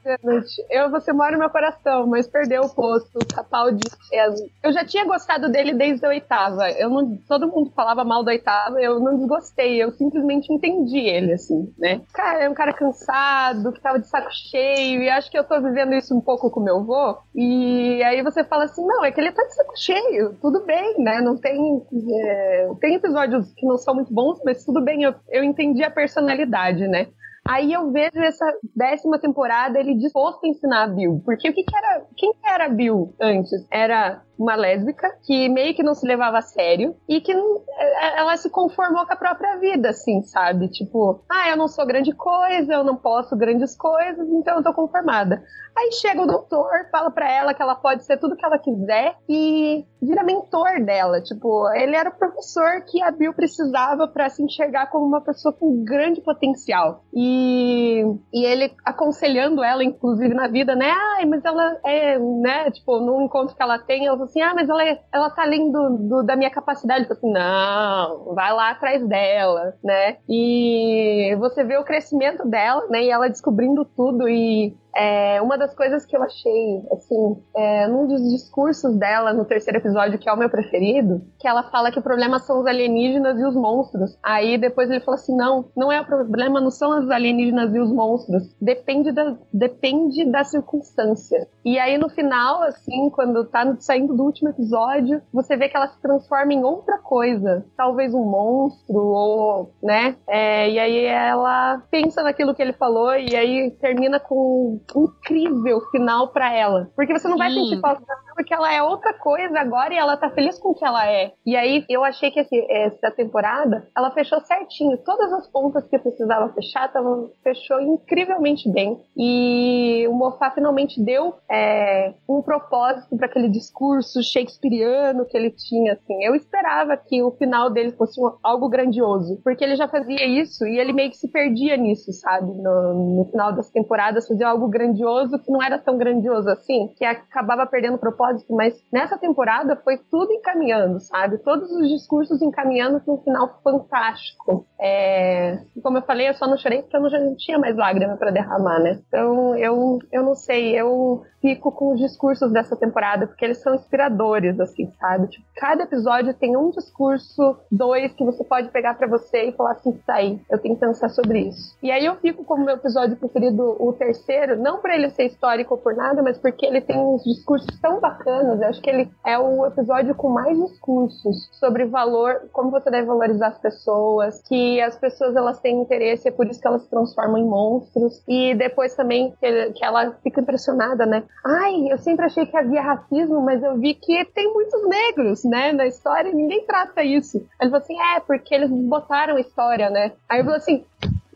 Desculpa, 0.07 0.19
Tenant. 0.19 0.45
Eu, 0.71 0.91
você 0.91 1.13
mora 1.13 1.33
no 1.33 1.39
meu 1.39 1.51
coração, 1.51 2.07
mas 2.07 2.27
perdeu 2.27 2.63
o 2.63 2.75
posto. 2.75 3.19
Capaldi. 3.35 3.85
é, 4.13 4.29
Eu 4.63 4.73
já 4.73 4.85
tinha 4.85 5.05
gostado 5.05 5.51
dele 5.51 5.75
desde 5.75 6.05
a 6.07 6.09
oitava. 6.11 6.71
Eu 6.71 6.89
não, 6.89 7.17
todo 7.29 7.49
mundo 7.49 7.73
falava 7.75 8.05
mal 8.05 8.23
da 8.23 8.31
oitava, 8.33 8.81
eu 8.81 9.01
não 9.01 9.17
desgostei. 9.19 9.83
Eu 9.83 9.91
simplesmente 9.93 10.53
entendi 10.53 10.99
ele, 10.99 11.33
assim, 11.33 11.73
né? 11.79 12.01
Cara, 12.13 12.45
é 12.45 12.49
um 12.49 12.55
cara 12.55 12.73
cansado, 12.73 13.73
que 13.73 13.81
tava 13.81 13.99
de 13.99 14.07
saco 14.07 14.31
cheio, 14.33 15.03
e 15.03 15.11
acho 15.11 15.31
que 15.31 15.39
eu 15.39 15.45
tô 15.45 15.61
vivendo 15.61 15.95
isso 15.95 16.17
um 16.17 16.21
pouco 16.21 16.51
com 16.51 16.61
meu 16.61 16.77
avô. 16.79 17.19
E 17.35 18.03
aí 18.05 18.23
você 18.23 18.45
fala 18.45 18.65
assim: 18.65 18.87
não, 18.87 19.05
é 19.05 19.11
que 19.11 19.21
ele 19.21 19.33
tá 19.33 19.43
de 19.45 19.55
saco 19.55 19.73
cheio, 19.77 20.37
tudo 20.41 20.65
bem, 20.65 20.99
né? 21.03 21.21
Não 21.21 21.37
tem. 21.37 21.83
é, 22.23 22.69
Tem 22.81 22.95
episódios 22.95 23.53
que 23.55 23.67
não 23.67 23.77
são 23.77 23.95
muito 23.95 24.13
bons, 24.13 24.41
mas 24.45 24.65
tudo 24.65 24.81
bem, 24.83 25.03
eu, 25.03 25.15
eu 25.31 25.43
entendi 25.43 25.83
a 25.83 25.91
personalidade, 25.91 26.87
né? 26.87 27.09
Aí 27.49 27.73
eu 27.73 27.91
vejo 27.93 28.19
essa 28.19 28.45
décima 28.75 29.19
temporada 29.19 29.79
ele 29.79 29.95
disposto 29.95 30.45
a 30.45 30.49
ensinar 30.49 30.85
a 30.85 30.89
Bill. 30.89 31.23
Porque 31.25 31.49
o 31.49 31.55
que, 31.55 31.63
que 31.63 31.77
era. 31.77 32.05
Quem 32.17 32.33
que 32.33 32.49
era 32.49 32.69
Bill 32.69 33.15
antes? 33.21 33.67
Era 33.71 34.23
uma 34.39 34.55
lésbica 34.55 35.11
que 35.23 35.49
meio 35.49 35.75
que 35.75 35.83
não 35.83 35.95
se 35.95 36.07
levava 36.07 36.39
a 36.39 36.43
sério 36.43 36.95
e 37.09 37.21
que 37.21 37.33
é- 37.33 38.19
ela 38.19 38.37
se 38.37 38.51
conformou 38.51 39.07
com 39.07 39.13
a 39.13 39.17
própria 39.17 39.57
vida, 39.59 39.91
assim, 39.91 40.23
sabe? 40.23 40.69
Tipo, 40.69 41.23
ah, 41.31 41.51
eu 41.51 41.57
não 41.57 41.69
sou 41.69 41.87
grande 41.87 42.13
coisa, 42.13 42.73
eu 42.75 42.85
não 42.85 42.97
posso 42.97 43.37
grandes 43.37 43.77
coisas, 43.77 44.29
então 44.31 44.57
eu 44.59 44.63
tô 44.63 44.73
conformada. 44.73 45.43
Aí 45.79 45.93
chega 45.93 46.23
o 46.23 46.27
doutor, 46.27 46.71
fala 46.91 47.11
pra 47.11 47.31
ela 47.31 47.53
que 47.53 47.61
ela 47.61 47.75
pode 47.75 48.03
ser 48.05 48.17
tudo 48.19 48.35
que 48.35 48.45
ela 48.45 48.59
quiser 48.59 49.15
e 49.29 49.85
vira 50.01 50.25
mentor 50.25 50.83
dela. 50.83 51.21
Tipo, 51.21 51.69
ele 51.75 51.95
era 51.95 52.09
o 52.09 52.15
professor 52.17 52.81
que 52.87 53.03
a 53.03 53.11
Bill 53.11 53.35
precisava 53.35 54.09
pra 54.09 54.31
se 54.31 54.43
enxergar 54.43 54.87
como 54.87 55.05
uma 55.05 55.21
pessoa 55.21 55.53
com 55.53 55.85
grande 55.85 56.23
potencial. 56.23 57.05
E, 57.13 58.03
e 58.33 58.45
ele 58.47 58.75
aconselhando 58.87 59.63
ela, 59.63 59.85
inclusive, 59.85 60.33
na 60.33 60.49
vida, 60.49 60.75
né? 60.75 60.91
Ai, 60.91 61.27
mas 61.27 61.45
ela 61.45 61.79
é, 61.85 62.19
né? 62.19 62.71
Tipo, 62.71 62.99
no 62.99 63.21
encontro 63.21 63.55
que 63.55 63.63
ela 63.63 63.79
tem, 63.79 64.07
ela 64.07 64.17
assim: 64.27 64.41
ah, 64.43 64.55
mas 64.55 64.69
ela, 64.69 64.85
é, 64.85 65.01
ela 65.13 65.31
tá 65.31 65.43
além 65.43 65.73
do, 65.73 65.97
do- 65.99 66.23
da 66.23 66.37
minha 66.37 66.51
capacidade. 66.51 67.07
Eu 67.07 67.13
assim: 67.13 67.33
não, 67.33 68.35
vai 68.35 68.53
lá 68.53 68.71
atrás 68.71 69.07
dela, 69.07 69.75
né? 69.83 70.19
E 70.29 71.35
você 71.39 71.65
vê 71.65 71.77
o 71.79 71.85
crescimento 71.85 72.47
dela, 72.49 72.87
né? 72.89 73.05
E 73.05 73.11
ela 73.11 73.29
descobrindo 73.29 73.85
tudo 73.85 74.29
e 74.29 74.77
é, 74.97 75.43
uma 75.43 75.59
das 75.59 75.75
coisas 75.75 76.07
que 76.07 76.17
eu 76.17 76.23
achei, 76.23 76.83
assim, 76.91 77.43
é, 77.55 77.87
num 77.87 78.07
dos 78.07 78.23
discursos 78.33 78.97
dela 78.97 79.33
no 79.35 79.45
terceiro 79.45 79.79
episódio, 79.79 80.19
que 80.19 80.29
é 80.29 80.33
o 80.33 80.39
meu 80.39 80.49
preferido, 80.49 81.23
que 81.39 81.47
ela 81.47 81.65
fala 81.65 81.93
que 81.93 81.99
o 81.99 82.03
problema 82.03 82.39
são 82.39 82.61
os 82.61 82.67
alienígenas 82.67 83.39
e 83.39 83.45
os 83.45 83.55
monstros. 83.55 84.19
Aí 84.23 84.57
depois 84.57 84.89
ele 84.91 85.01
falou 85.01 85.21
assim: 85.21 85.37
não, 85.37 85.67
não 85.77 85.93
é 85.93 86.01
o 86.01 86.07
problema, 86.07 86.61
não 86.61 86.71
são 86.71 86.99
os 86.99 87.11
alienígenas 87.11 87.75
e 87.75 87.79
os 87.79 87.93
monstros. 87.93 88.57
Depende 88.61 89.13
da, 89.13 89.37
depende 89.53 90.25
da 90.25 90.43
circunstância. 90.45 91.47
E 91.63 91.79
aí 91.79 91.99
no 91.99 92.09
final, 92.09 92.63
assim, 92.63 93.11
quando 93.11 93.45
tá 93.45 93.77
saindo 93.81 94.15
do 94.17 94.25
último 94.25 94.49
episódio, 94.49 95.21
você 95.33 95.57
vê 95.57 95.69
que 95.69 95.77
ela 95.77 95.89
se 95.89 96.01
transforma 96.01 96.55
em 96.55 96.65
outra 96.65 96.99
coisa. 96.99 97.67
Talvez 97.77 98.15
um 98.15 98.25
monstro, 98.25 98.97
ou, 98.97 99.71
né? 99.83 100.17
É, 100.27 100.71
e 100.71 100.79
aí 100.79 101.05
ela 101.05 101.83
pensa 101.91 102.23
naquilo 102.23 102.55
que 102.55 102.63
ele 102.63 102.73
falou, 102.73 103.15
e 103.15 103.37
aí 103.37 103.71
termina 103.73 104.19
com 104.19 104.81
incrível 104.95 105.81
final 105.91 106.29
pra 106.29 106.53
ela. 106.53 106.91
Porque 106.95 107.13
você 107.13 107.29
não 107.29 107.37
vai 107.37 107.51
Sim. 107.51 107.69
sentir 107.69 107.81
falta 107.81 108.03
porque 108.37 108.53
ela 108.53 108.73
é 108.73 108.83
outra 108.83 109.15
coisa 109.15 109.59
agora 109.59 109.95
e 109.95 109.97
ela 109.97 110.17
tá 110.17 110.29
feliz 110.31 110.59
com 110.59 110.71
o 110.71 110.75
que 110.75 110.85
ela 110.85 111.11
é. 111.11 111.33
E 111.45 111.57
aí 111.57 111.85
eu 111.89 112.05
achei 112.05 112.31
que 112.31 112.39
essa 112.71 113.11
temporada 113.11 113.89
ela 113.97 114.11
fechou 114.11 114.39
certinho. 114.43 114.99
Todas 114.99 115.33
as 115.33 115.49
pontas 115.49 115.89
que 115.89 115.99
precisava 115.99 116.53
fechar, 116.53 116.93
tava, 116.93 117.31
fechou 117.43 117.81
incrivelmente 117.81 118.71
bem. 118.71 119.01
E 119.17 120.07
o 120.09 120.13
Moffat 120.13 120.55
finalmente 120.55 121.03
deu 121.03 121.35
é, 121.51 122.13
um 122.29 122.43
propósito 122.43 123.17
para 123.17 123.27
aquele 123.27 123.49
discurso 123.49 124.23
shakespeariano 124.23 125.25
que 125.25 125.37
ele 125.37 125.51
tinha. 125.51 125.95
Assim. 125.95 126.23
Eu 126.23 126.35
esperava 126.35 126.97
que 126.97 127.23
o 127.23 127.31
final 127.33 127.71
dele 127.71 127.93
fosse 127.93 128.21
um- 128.21 128.37
algo 128.43 128.69
grandioso, 128.69 129.41
porque 129.43 129.65
ele 129.65 129.77
já 129.77 129.89
fazia 129.89 130.27
isso 130.27 130.67
e 130.67 130.79
ele 130.79 130.93
meio 130.93 131.09
que 131.11 131.17
se 131.17 131.29
perdia 131.29 131.77
nisso, 131.77 132.13
sabe? 132.13 132.53
No, 132.53 133.17
no 133.17 133.25
final 133.31 133.53
das 133.55 133.71
temporadas, 133.71 134.29
fazia 134.29 134.49
algo 134.49 134.69
grandioso 134.69 135.39
que 135.39 135.51
não 135.51 135.63
era 135.63 135.79
tão 135.79 135.97
grandioso 135.97 136.51
assim, 136.51 136.89
que 136.97 137.05
acabava 137.05 137.67
perdendo 137.67 137.97
propósito 137.97 138.26
mas 138.51 138.75
nessa 138.93 139.19
temporada 139.19 139.77
foi 139.77 139.99
tudo 139.99 140.33
encaminhando, 140.33 141.01
sabe? 141.01 141.39
Todos 141.39 141.71
os 141.71 141.89
discursos 141.89 142.43
encaminhando 142.43 143.01
para 143.01 143.15
um 143.15 143.19
final 143.19 143.61
fantástico. 143.63 144.67
É, 144.81 145.59
como 145.83 145.99
eu 145.99 146.03
falei, 146.03 146.29
eu 146.29 146.35
só 146.35 146.47
não 146.47 146.57
chorei 146.57 146.83
porque 146.83 146.97
eu 146.97 147.01
não 147.01 147.37
tinha 147.37 147.59
mais 147.59 147.77
lágrima 147.77 148.17
para 148.17 148.31
derramar, 148.31 148.79
né? 148.81 149.01
Então 149.07 149.57
eu, 149.57 149.99
eu 150.13 150.23
não 150.23 150.35
sei, 150.35 150.79
eu 150.79 151.25
fico 151.41 151.71
com 151.71 151.93
os 151.93 152.01
discursos 152.01 152.51
dessa 152.51 152.77
temporada 152.77 153.27
porque 153.27 153.45
eles 153.45 153.63
são 153.63 153.75
inspiradores, 153.75 154.59
assim, 154.59 154.91
sabe? 154.99 155.29
Tipo, 155.29 155.47
cada 155.55 155.85
episódio 155.85 156.35
tem 156.35 156.57
um 156.57 156.71
discurso, 156.71 157.57
dois 157.71 158.13
que 158.15 158.25
você 158.25 158.43
pode 158.43 158.69
pegar 158.71 158.95
para 158.95 159.07
você 159.07 159.49
e 159.49 159.53
falar 159.53 159.73
assim, 159.73 159.93
tá 160.07 160.15
aí, 160.15 160.41
eu 160.51 160.59
tenho 160.59 160.75
que 160.75 160.81
pensar 160.81 161.09
sobre 161.09 161.41
isso. 161.41 161.77
E 161.83 161.91
aí 161.91 162.05
eu 162.05 162.17
fico 162.17 162.45
como 162.45 162.65
meu 162.65 162.75
episódio 162.75 163.17
preferido 163.17 163.77
o 163.79 163.93
terceiro, 163.93 164.57
não 164.57 164.81
para 164.81 164.97
ele 164.97 165.11
ser 165.11 165.25
histórico 165.25 165.77
por 165.79 165.95
nada, 165.95 166.23
mas 166.23 166.39
porque 166.39 166.67
ele 166.67 166.81
tem 166.81 166.99
uns 166.99 167.23
discursos 167.23 167.79
tão 167.81 168.01
bacanas. 168.01 168.16
Eu 168.25 168.69
acho 168.69 168.81
que 168.81 168.91
ele 168.91 169.11
é 169.25 169.39
o 169.39 169.67
episódio 169.67 170.15
com 170.15 170.29
mais 170.29 170.57
discursos 170.59 171.49
sobre 171.53 171.85
valor, 171.85 172.49
como 172.53 172.71
você 172.71 172.91
deve 172.91 173.07
valorizar 173.07 173.49
as 173.49 173.59
pessoas, 173.59 174.43
que 174.43 174.81
as 174.81 174.97
pessoas 174.97 175.35
elas 175.35 175.61
têm 175.61 175.81
interesse, 175.81 176.29
é 176.29 176.31
por 176.31 176.47
isso 176.47 176.61
que 176.61 176.67
elas 176.67 176.83
se 176.83 176.91
transformam 176.91 177.39
em 177.39 177.45
monstros. 177.45 178.23
E 178.29 178.55
depois 178.55 178.95
também 178.95 179.33
que, 179.39 179.47
ele, 179.47 179.73
que 179.73 179.85
ela 179.85 180.13
fica 180.23 180.41
impressionada, 180.41 181.05
né? 181.05 181.25
Ai, 181.45 181.93
eu 181.93 181.99
sempre 181.99 182.27
achei 182.27 182.47
que 182.47 182.57
havia 182.57 182.83
racismo, 182.83 183.41
mas 183.41 183.63
eu 183.63 183.77
vi 183.77 183.95
que 183.95 184.25
tem 184.27 184.53
muitos 184.53 184.89
negros, 184.89 185.45
né, 185.45 185.73
na 185.73 185.87
história 185.87 186.33
ninguém 186.33 186.65
trata 186.65 187.03
isso. 187.03 187.39
Ele 187.61 187.71
falou 187.71 187.79
assim, 187.79 188.01
é, 188.01 188.21
porque 188.21 188.55
eles 188.55 188.71
botaram 188.71 189.37
a 189.37 189.41
história, 189.41 189.91
né? 189.91 190.13
Aí 190.29 190.41
eu 190.41 190.45
falei 190.45 190.59
assim, 190.59 190.85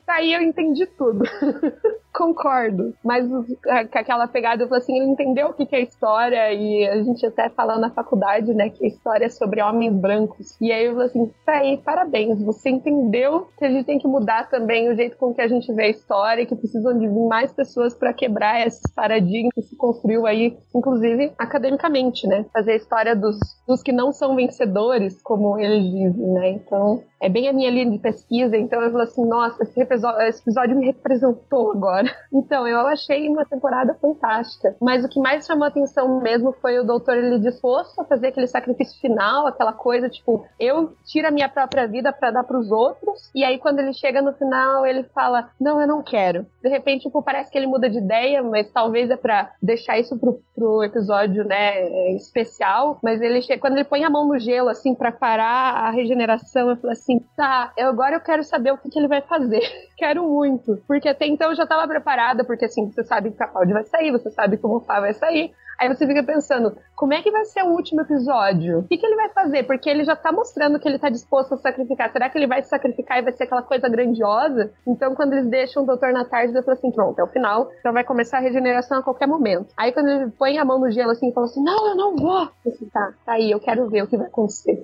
aí 0.07 0.33
eu 0.33 0.43
entendi 0.43 0.87
tudo. 0.87 1.25
Concordo. 2.13 2.95
Mas 3.05 3.27
com 3.29 3.99
aquela 3.99 4.27
pegada, 4.27 4.63
eu 4.63 4.69
falei 4.69 4.83
assim, 4.83 4.97
ele 4.97 5.11
entendeu 5.11 5.49
o 5.49 5.53
que, 5.53 5.75
é 5.75 5.81
história, 5.81 6.53
e 6.53 6.87
a 6.89 7.03
gente 7.03 7.25
até 7.25 7.49
fala 7.51 7.79
na 7.79 7.91
faculdade, 7.91 8.53
né, 8.53 8.71
que 8.71 8.85
a 8.85 8.89
história 8.89 9.27
é 9.27 9.29
sobre 9.29 9.63
homens 9.63 9.95
brancos. 9.95 10.57
E 10.61 10.73
aí 10.73 10.87
eu 10.87 10.93
falei 10.93 11.07
assim, 11.07 11.31
tá 11.47 11.53
aí, 11.53 11.79
parabéns, 11.79 12.43
você 12.43 12.71
entendeu 12.71 13.49
que 13.57 13.65
a 13.65 13.71
gente 13.71 13.87
tem 13.87 13.99
que 13.99 14.09
mudar 14.09 14.49
também 14.49 14.91
o 14.91 14.97
jeito 14.97 15.17
com 15.17 15.33
que 15.33 15.41
a 15.41 15.49
gente 15.49 15.73
vê 15.73 15.85
a 15.85 15.91
história, 15.91 16.45
que 16.47 16.57
precisam 16.57 16.99
de 16.99 17.09
mais 17.09 17.53
pessoas 17.53 17.95
para 17.95 18.13
quebrar 18.13 18.67
esses 18.67 18.93
paradigmas 18.93 19.53
que 19.55 19.63
se 19.63 19.77
construiu 19.77 20.27
aí, 20.27 20.57
inclusive 20.75 21.33
academicamente, 21.39 22.27
né? 22.27 22.45
Fazer 22.53 22.73
a 22.73 22.77
história 22.77 23.15
dos, 23.15 23.39
dos 23.67 23.83
que 23.83 23.93
não 23.93 24.13
são 24.13 24.35
vencedores, 24.35 25.21
como 25.23 25.59
eles 25.59 25.85
dizem, 25.85 26.33
né? 26.33 26.51
Então, 26.51 27.03
é 27.21 27.29
bem 27.29 27.49
a 27.49 27.53
minha 27.53 27.71
linha 27.71 27.91
de 27.91 27.99
pesquisa, 27.99 28.57
então 28.57 28.81
eu 28.81 28.91
falei 28.91 29.07
assim, 29.07 29.27
nossa, 29.27 29.63
esse 29.63 29.81
episódio, 29.81 30.23
esse 30.23 30.41
episódio 30.41 30.77
me 30.77 30.87
representou 30.87 31.71
agora. 31.71 32.00
Então, 32.33 32.67
eu 32.67 32.87
achei 32.87 33.29
uma 33.29 33.45
temporada 33.45 33.93
fantástica. 33.95 34.77
Mas 34.81 35.05
o 35.05 35.09
que 35.09 35.19
mais 35.19 35.47
chamou 35.47 35.67
atenção 35.67 36.21
mesmo 36.21 36.53
foi 36.53 36.79
o 36.79 36.85
doutor 36.85 37.17
ele 37.17 37.41
disposto 37.41 38.01
a 38.01 38.05
fazer 38.05 38.29
aquele 38.29 38.47
sacrifício 38.47 39.01
final, 39.01 39.47
aquela 39.47 39.73
coisa 39.73 40.09
tipo, 40.09 40.47
eu 40.59 40.95
tiro 41.05 41.27
a 41.27 41.31
minha 41.31 41.49
própria 41.49 41.89
vida 41.89 42.13
para 42.13 42.31
dar 42.31 42.45
para 42.45 42.59
os 42.59 42.71
outros. 42.71 43.31
E 43.35 43.45
aí 43.45 43.59
quando 43.59 43.81
ele 43.81 43.93
chega 43.93 44.23
no 44.23 44.33
final, 44.35 44.87
ele 44.87 45.03
fala: 45.15 45.51
"Não, 45.61 45.81
eu 45.81 45.87
não 45.87 46.03
quero". 46.03 46.47
De 46.63 46.69
repente, 46.69 47.03
tipo, 47.03 47.23
parece 47.23 47.51
que 47.51 47.59
ele 47.59 47.67
muda 47.67 47.91
de 47.91 47.99
ideia, 47.99 48.43
mas 48.43 48.71
talvez 48.71 49.11
é 49.11 49.17
para 49.17 49.53
deixar 49.61 49.99
isso 49.99 50.19
pro, 50.19 50.41
pro 50.55 50.85
episódio, 50.85 51.45
né, 51.45 52.15
especial, 52.15 52.99
mas 53.03 53.21
ele 53.21 53.43
chega, 53.43 53.61
quando 53.61 53.75
ele 53.75 53.85
põe 53.85 54.05
a 54.05 54.11
mão 54.11 54.27
no 54.27 54.39
gelo 54.39 54.69
assim 54.69 54.95
para 54.95 55.11
parar 55.11 55.87
a 55.87 55.91
regeneração, 55.91 56.71
eu 56.71 56.77
falo 56.77 56.93
assim: 56.93 57.19
"Tá, 57.37 57.73
eu, 57.77 57.89
agora 57.89 58.17
eu 58.17 58.21
quero 58.21 58.45
saber 58.45 58.73
o 58.73 58.79
que, 58.79 58.89
que 58.89 58.99
ele 58.99 59.09
vai 59.09 59.23
fazer". 59.23 59.61
quero 59.97 60.29
muito, 60.29 60.83
porque 60.87 61.09
até 61.09 61.27
então 61.27 61.51
eu 61.51 61.57
já 61.57 61.67
tava 61.67 61.87
preparada, 61.91 62.45
porque 62.45 62.65
assim, 62.65 62.91
você 62.91 63.03
sabe 63.05 63.31
que 63.31 63.37
Capaldi 63.37 63.73
vai 63.73 63.85
sair, 63.85 64.13
você 64.13 64.31
sabe 64.31 64.57
que 64.57 64.65
o 64.65 64.69
Mofá 64.69 65.01
vai 65.01 65.13
sair. 65.13 65.53
Aí 65.81 65.89
você 65.89 66.07
fica 66.07 66.23
pensando, 66.23 66.77
como 66.95 67.15
é 67.15 67.23
que 67.23 67.31
vai 67.31 67.43
ser 67.47 67.63
o 67.63 67.69
último 67.69 68.03
episódio? 68.03 68.81
O 68.81 68.83
que, 68.87 68.99
que 68.99 69.07
ele 69.07 69.17
vai 69.17 69.31
fazer? 69.31 69.63
Porque 69.63 69.89
ele 69.89 70.05
já 70.05 70.15
tá 70.15 70.31
mostrando 70.31 70.79
que 70.79 70.87
ele 70.87 70.99
tá 70.99 71.09
disposto 71.09 71.55
a 71.55 71.57
sacrificar. 71.57 72.13
Será 72.13 72.29
que 72.29 72.37
ele 72.37 72.47
vai 72.47 72.63
se 72.63 72.69
sacrificar 72.69 73.19
e 73.19 73.23
vai 73.23 73.33
ser 73.33 73.45
aquela 73.45 73.63
coisa 73.63 73.89
grandiosa? 73.89 74.75
Então, 74.87 75.15
quando 75.15 75.33
eles 75.33 75.49
deixam 75.49 75.83
o 75.83 75.87
doutor 75.87 76.13
na 76.13 76.27
tarde, 76.27 76.55
eu 76.55 76.63
falo 76.63 76.77
assim: 76.77 76.93
pronto, 76.93 77.19
é 77.19 77.25
o 77.25 77.29
final, 77.29 77.71
então 77.81 77.95
vai 77.95 78.05
começar 78.05 78.37
a 78.37 78.43
regeneração 78.43 78.99
a 78.99 79.03
qualquer 79.03 79.27
momento. 79.27 79.73
Aí, 79.75 79.91
quando 79.91 80.11
ele 80.11 80.31
põe 80.33 80.59
a 80.59 80.65
mão 80.67 80.79
no 80.79 80.91
gelo 80.91 81.13
assim 81.13 81.31
e 81.31 81.33
fala 81.33 81.47
assim: 81.47 81.65
não, 81.65 81.89
eu 81.89 81.97
não 81.97 82.15
vou. 82.15 82.43
Eu 82.63 82.73
assim, 82.73 82.87
tá, 82.91 83.15
tá 83.25 83.33
aí, 83.33 83.51
eu 83.51 83.59
quero 83.59 83.89
ver 83.89 84.03
o 84.03 84.07
que 84.07 84.19
vai 84.19 84.27
acontecer. 84.27 84.83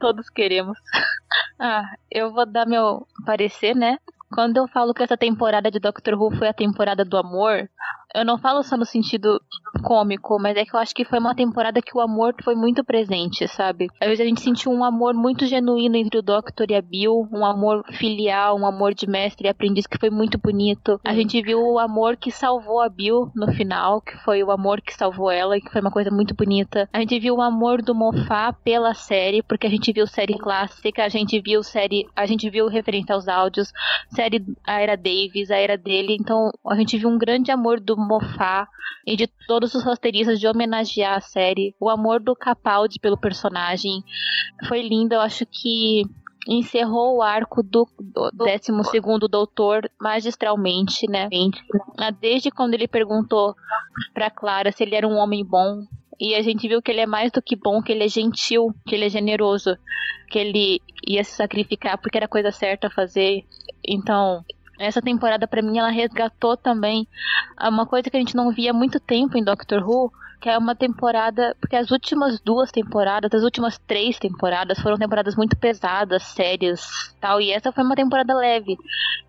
Todos 0.00 0.30
queremos. 0.30 0.78
Ah, 1.58 1.94
eu 2.10 2.32
vou 2.32 2.44
dar 2.44 2.66
meu 2.66 3.06
parecer, 3.24 3.74
né? 3.74 3.96
Quando 4.32 4.56
eu 4.56 4.66
falo 4.66 4.94
que 4.94 5.02
essa 5.02 5.16
temporada 5.16 5.70
de 5.70 5.78
Doctor 5.78 6.14
Who 6.14 6.30
foi 6.36 6.48
a 6.48 6.54
temporada 6.54 7.04
do 7.04 7.16
amor, 7.16 7.68
eu 8.14 8.24
não 8.24 8.38
falo 8.38 8.62
só 8.62 8.76
no 8.76 8.84
sentido 8.84 9.40
cômico, 9.82 10.38
mas 10.38 10.56
é 10.56 10.64
que 10.64 10.74
eu 10.74 10.80
acho 10.80 10.94
que 10.94 11.04
foi 11.04 11.18
uma 11.18 11.34
temporada 11.34 11.80
que 11.80 11.96
o 11.96 12.00
amor 12.00 12.34
foi 12.42 12.54
muito 12.54 12.84
presente, 12.84 13.48
sabe? 13.48 13.88
Às 14.00 14.08
vezes 14.08 14.20
a 14.20 14.28
gente 14.28 14.40
sentiu 14.40 14.70
um 14.70 14.84
amor 14.84 15.14
muito 15.14 15.46
genuíno 15.46 15.96
entre 15.96 16.18
o 16.18 16.22
Doctor 16.22 16.70
e 16.70 16.74
a 16.74 16.82
Bill, 16.82 17.28
um 17.32 17.44
amor 17.44 17.84
filial, 17.92 18.56
um 18.56 18.66
amor 18.66 18.94
de 18.94 19.08
mestre 19.08 19.46
e 19.46 19.50
aprendiz 19.50 19.86
que 19.86 19.98
foi 19.98 20.10
muito 20.10 20.38
bonito. 20.38 21.00
A 21.04 21.14
gente 21.14 21.40
viu 21.42 21.58
o 21.60 21.78
amor 21.78 22.16
que 22.16 22.30
salvou 22.30 22.80
a 22.80 22.88
Bill 22.88 23.30
no 23.34 23.50
final, 23.52 24.00
que 24.00 24.16
foi 24.24 24.42
o 24.42 24.50
amor 24.50 24.80
que 24.80 24.94
salvou 24.94 25.30
ela, 25.30 25.58
que 25.58 25.70
foi 25.70 25.80
uma 25.80 25.90
coisa 25.90 26.10
muito 26.10 26.34
bonita. 26.34 26.88
A 26.92 27.00
gente 27.00 27.18
viu 27.18 27.36
o 27.36 27.42
amor 27.42 27.82
do 27.82 27.94
Mofá 27.94 28.52
pela 28.52 28.94
série, 28.94 29.42
porque 29.42 29.66
a 29.66 29.70
gente 29.70 29.92
viu 29.92 30.06
série 30.06 30.38
clássica, 30.38 31.04
a 31.04 31.08
gente 31.08 31.40
viu 31.40 31.62
série, 31.62 32.06
a 32.14 32.26
gente 32.26 32.48
viu 32.50 32.68
referência 32.68 33.14
aos 33.14 33.26
áudios, 33.26 33.72
série 34.10 34.44
a 34.66 34.80
era 34.80 34.96
Davis, 34.96 35.50
a 35.50 35.56
era 35.56 35.76
dele, 35.76 36.16
então 36.20 36.50
a 36.66 36.76
gente 36.76 36.98
viu 36.98 37.08
um 37.08 37.18
grande 37.18 37.50
amor 37.50 37.80
do 37.80 37.96
mofar 38.02 38.68
e 39.06 39.16
de 39.16 39.26
todos 39.46 39.74
os 39.74 39.84
roteiristas 39.84 40.38
de 40.38 40.46
homenagear 40.46 41.16
a 41.16 41.20
série. 41.20 41.74
O 41.80 41.88
amor 41.88 42.20
do 42.20 42.36
Capaldi 42.36 42.98
pelo 43.00 43.16
personagem 43.16 44.02
foi 44.68 44.82
lindo. 44.82 45.14
Eu 45.14 45.20
acho 45.20 45.46
que 45.46 46.02
encerrou 46.48 47.16
o 47.16 47.22
arco 47.22 47.62
do, 47.62 47.88
do 47.98 48.30
12 48.32 49.28
Doutor 49.30 49.88
magistralmente, 50.00 51.08
né? 51.08 51.28
Desde 52.20 52.50
quando 52.50 52.74
ele 52.74 52.88
perguntou 52.88 53.54
pra 54.12 54.30
Clara 54.30 54.72
se 54.72 54.82
ele 54.82 54.94
era 54.94 55.06
um 55.06 55.16
homem 55.16 55.44
bom. 55.44 55.84
E 56.20 56.34
a 56.34 56.42
gente 56.42 56.68
viu 56.68 56.80
que 56.80 56.90
ele 56.90 57.00
é 57.00 57.06
mais 57.06 57.32
do 57.32 57.42
que 57.42 57.56
bom, 57.56 57.82
que 57.82 57.90
ele 57.90 58.04
é 58.04 58.08
gentil, 58.08 58.72
que 58.86 58.94
ele 58.94 59.06
é 59.06 59.08
generoso, 59.08 59.76
que 60.30 60.38
ele 60.38 60.80
ia 61.06 61.24
se 61.24 61.32
sacrificar 61.32 61.98
porque 61.98 62.16
era 62.16 62.26
a 62.26 62.28
coisa 62.28 62.52
certa 62.52 62.86
a 62.86 62.90
fazer. 62.90 63.44
Então, 63.84 64.44
essa 64.86 65.00
temporada, 65.00 65.46
para 65.46 65.62
mim, 65.62 65.78
ela 65.78 65.90
resgatou 65.90 66.56
também 66.56 67.06
uma 67.60 67.86
coisa 67.86 68.10
que 68.10 68.16
a 68.16 68.20
gente 68.20 68.36
não 68.36 68.50
via 68.50 68.70
há 68.70 68.74
muito 68.74 68.98
tempo 69.00 69.36
em 69.36 69.44
Doctor 69.44 69.82
Who, 69.88 70.12
que 70.40 70.48
é 70.48 70.58
uma 70.58 70.74
temporada. 70.74 71.56
Porque 71.60 71.76
as 71.76 71.90
últimas 71.90 72.40
duas 72.40 72.70
temporadas, 72.70 73.32
as 73.32 73.42
últimas 73.42 73.78
três 73.78 74.18
temporadas 74.18 74.80
foram 74.80 74.98
temporadas 74.98 75.36
muito 75.36 75.56
pesadas, 75.56 76.22
sérias 76.24 77.14
tal. 77.20 77.40
E 77.40 77.52
essa 77.52 77.70
foi 77.70 77.84
uma 77.84 77.94
temporada 77.94 78.34
leve. 78.34 78.76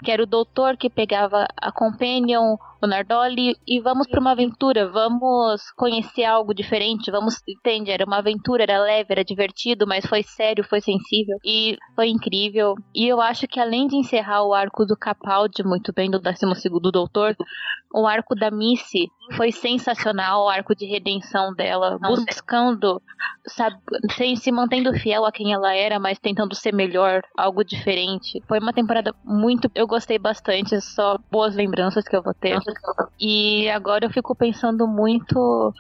Que 0.03 0.11
era 0.11 0.23
o 0.23 0.27
doutor 0.27 0.75
que 0.75 0.89
pegava 0.89 1.47
a 1.55 1.71
Companion, 1.71 2.57
Nardoli, 2.87 3.55
e 3.67 3.79
vamos 3.79 4.07
para 4.07 4.19
uma 4.19 4.31
aventura, 4.31 4.89
vamos 4.89 5.61
conhecer 5.75 6.23
algo 6.23 6.53
diferente, 6.53 7.11
vamos. 7.11 7.41
Entende? 7.47 7.91
Era 7.91 8.05
uma 8.05 8.17
aventura, 8.17 8.63
era 8.63 8.81
leve, 8.81 9.07
era 9.11 9.23
divertido, 9.23 9.85
mas 9.87 10.05
foi 10.05 10.23
sério, 10.23 10.63
foi 10.63 10.81
sensível. 10.81 11.37
E 11.45 11.77
foi 11.95 12.09
incrível. 12.09 12.75
E 12.93 13.07
eu 13.07 13.21
acho 13.21 13.47
que 13.47 13.59
além 13.59 13.87
de 13.87 13.95
encerrar 13.95 14.43
o 14.43 14.53
arco 14.53 14.85
do 14.85 14.97
Capaldi 14.97 15.63
muito 15.63 15.93
bem, 15.93 16.09
do 16.09 16.19
12 16.19 16.43
Doutor, 16.91 17.35
o 17.93 18.07
arco 18.07 18.33
da 18.35 18.49
Missy 18.49 19.07
foi 19.37 19.51
sensacional, 19.51 20.45
o 20.45 20.49
arco 20.49 20.75
de 20.75 20.85
redenção 20.85 21.53
dela, 21.53 21.97
buscando, 21.99 23.01
sabe, 23.47 23.77
sem, 24.15 24.35
se 24.35 24.51
mantendo 24.51 24.91
fiel 24.93 25.25
a 25.25 25.31
quem 25.31 25.53
ela 25.53 25.73
era, 25.73 25.99
mas 25.99 26.17
tentando 26.17 26.55
ser 26.55 26.73
melhor, 26.73 27.21
algo 27.37 27.63
diferente. 27.63 28.41
Foi 28.47 28.59
uma 28.59 28.73
temporada 28.73 29.13
muito. 29.23 29.69
Eu 29.75 29.85
gostei 29.85 30.17
bastante, 30.17 30.79
só 30.81 31.17
boas 31.31 31.55
lembranças 31.55 32.03
que 32.03 32.15
eu 32.15 32.23
vou 32.23 32.33
ter. 32.33 32.57
E 33.19 33.69
agora 33.69 34.05
eu 34.05 34.09
fico 34.09 34.35
pensando 34.35 34.87
muito 34.87 35.73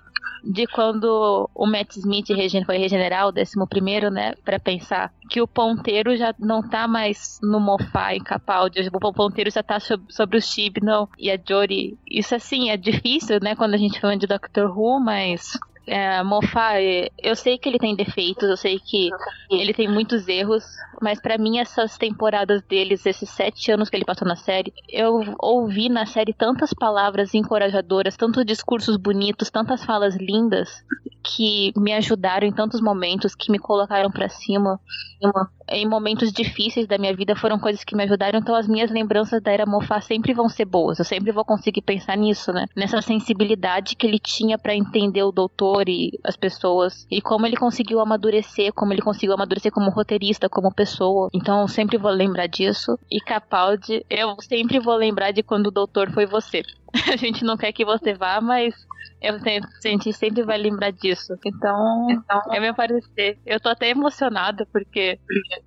de 0.43 0.67
quando 0.67 1.49
o 1.55 1.65
Matt 1.65 1.95
Smith 1.95 2.27
foi 2.65 2.77
regenerar, 2.77 3.27
o 3.27 3.29
11, 3.29 4.09
né? 4.11 4.33
Pra 4.43 4.59
pensar 4.59 5.11
que 5.29 5.41
o 5.41 5.47
ponteiro 5.47 6.15
já 6.17 6.35
não 6.37 6.61
tá 6.61 6.87
mais 6.87 7.39
no 7.41 7.59
Mofá 7.59 8.13
e 8.13 8.19
Capaldi, 8.19 8.89
o 8.91 9.13
ponteiro 9.13 9.49
já 9.49 9.63
tá 9.63 9.79
sobre 9.79 10.37
o 10.37 10.41
Chibnall 10.41 11.09
e 11.17 11.31
a 11.31 11.39
Jory. 11.47 11.97
Isso 12.09 12.35
assim, 12.35 12.69
é 12.69 12.77
difícil, 12.77 13.39
né? 13.41 13.55
Quando 13.55 13.73
a 13.73 13.77
gente 13.77 13.99
fala 13.99 14.17
de 14.17 14.27
Doctor 14.27 14.77
Who, 14.77 14.99
mas 14.99 15.57
é, 15.85 16.23
Moffat, 16.23 17.11
eu 17.21 17.35
sei 17.35 17.57
que 17.57 17.67
ele 17.67 17.77
tem 17.77 17.95
defeitos, 17.95 18.49
eu 18.49 18.57
sei 18.57 18.79
que 18.79 19.09
ele 19.51 19.73
tem 19.73 19.87
muitos 19.87 20.27
erros, 20.27 20.63
mas 21.01 21.19
para 21.19 21.37
mim 21.37 21.59
essas 21.59 21.97
temporadas 21.97 22.61
deles, 22.69 23.05
esses 23.05 23.29
sete 23.29 23.71
anos 23.71 23.89
que 23.89 23.97
ele 23.97 24.05
passou 24.05 24.27
na 24.27 24.35
série, 24.35 24.73
eu 24.89 25.21
ouvi 25.39 25.89
na 25.89 26.05
série 26.05 26.33
tantas 26.33 26.73
palavras 26.73 27.33
encorajadoras, 27.33 28.15
tantos 28.15 28.45
discursos 28.45 28.95
bonitos, 28.97 29.49
tantas 29.49 29.83
falas 29.83 30.15
lindas 30.15 30.69
que 31.23 31.71
me 31.77 31.93
ajudaram 31.93 32.47
em 32.47 32.53
tantos 32.53 32.81
momentos, 32.81 33.35
que 33.35 33.51
me 33.51 33.59
colocaram 33.59 34.11
para 34.11 34.29
cima. 34.29 34.79
Em 35.69 35.87
momentos 35.87 36.31
difíceis 36.31 36.87
da 36.87 36.97
minha 36.97 37.15
vida 37.15 37.35
foram 37.35 37.59
coisas 37.59 37.83
que 37.83 37.95
me 37.95 38.03
ajudaram, 38.03 38.39
então 38.39 38.55
as 38.55 38.67
minhas 38.67 38.91
lembranças 38.91 39.41
da 39.41 39.51
Era 39.51 39.65
Mofá 39.65 40.01
sempre 40.01 40.33
vão 40.33 40.49
ser 40.49 40.65
boas. 40.65 40.99
Eu 40.99 41.05
sempre 41.05 41.31
vou 41.31 41.45
conseguir 41.45 41.81
pensar 41.81 42.17
nisso, 42.17 42.51
né? 42.51 42.65
Nessa 42.75 43.01
sensibilidade 43.01 43.95
que 43.95 44.05
ele 44.05 44.19
tinha 44.19 44.57
para 44.57 44.75
entender 44.75 45.23
o 45.23 45.31
doutor 45.31 45.87
e 45.87 46.19
as 46.23 46.35
pessoas 46.35 47.05
e 47.09 47.21
como 47.21 47.45
ele 47.45 47.55
conseguiu 47.55 47.99
amadurecer, 47.99 48.73
como 48.73 48.93
ele 48.93 49.01
conseguiu 49.01 49.33
amadurecer 49.33 49.71
como 49.71 49.89
roteirista, 49.89 50.49
como 50.49 50.73
pessoa. 50.73 51.29
Então 51.33 51.61
eu 51.61 51.67
sempre 51.67 51.97
vou 51.97 52.11
lembrar 52.11 52.47
disso. 52.47 52.97
E 53.11 53.19
Capaldi, 53.19 54.05
eu 54.09 54.35
sempre 54.41 54.79
vou 54.79 54.95
lembrar 54.95 55.31
de 55.31 55.43
quando 55.43 55.67
o 55.67 55.71
doutor 55.71 56.11
foi 56.11 56.25
você. 56.25 56.63
A 57.13 57.15
gente 57.15 57.43
não 57.43 57.57
quer 57.57 57.71
que 57.71 57.83
você 57.83 58.13
vá, 58.13 58.39
mas 58.39 58.73
eu 59.23 59.39
sempre, 59.39 59.69
a 59.85 59.87
gente 59.87 60.13
sempre 60.13 60.43
vai 60.43 60.57
lembrar 60.57 60.91
disso. 60.91 61.33
Então, 61.45 62.07
então 62.09 62.41
é 62.53 62.59
meu 62.59 62.75
parecer. 62.75 63.39
Eu 63.45 63.59
tô 63.59 63.69
até 63.69 63.89
emocionada 63.89 64.67
porque 64.71 65.17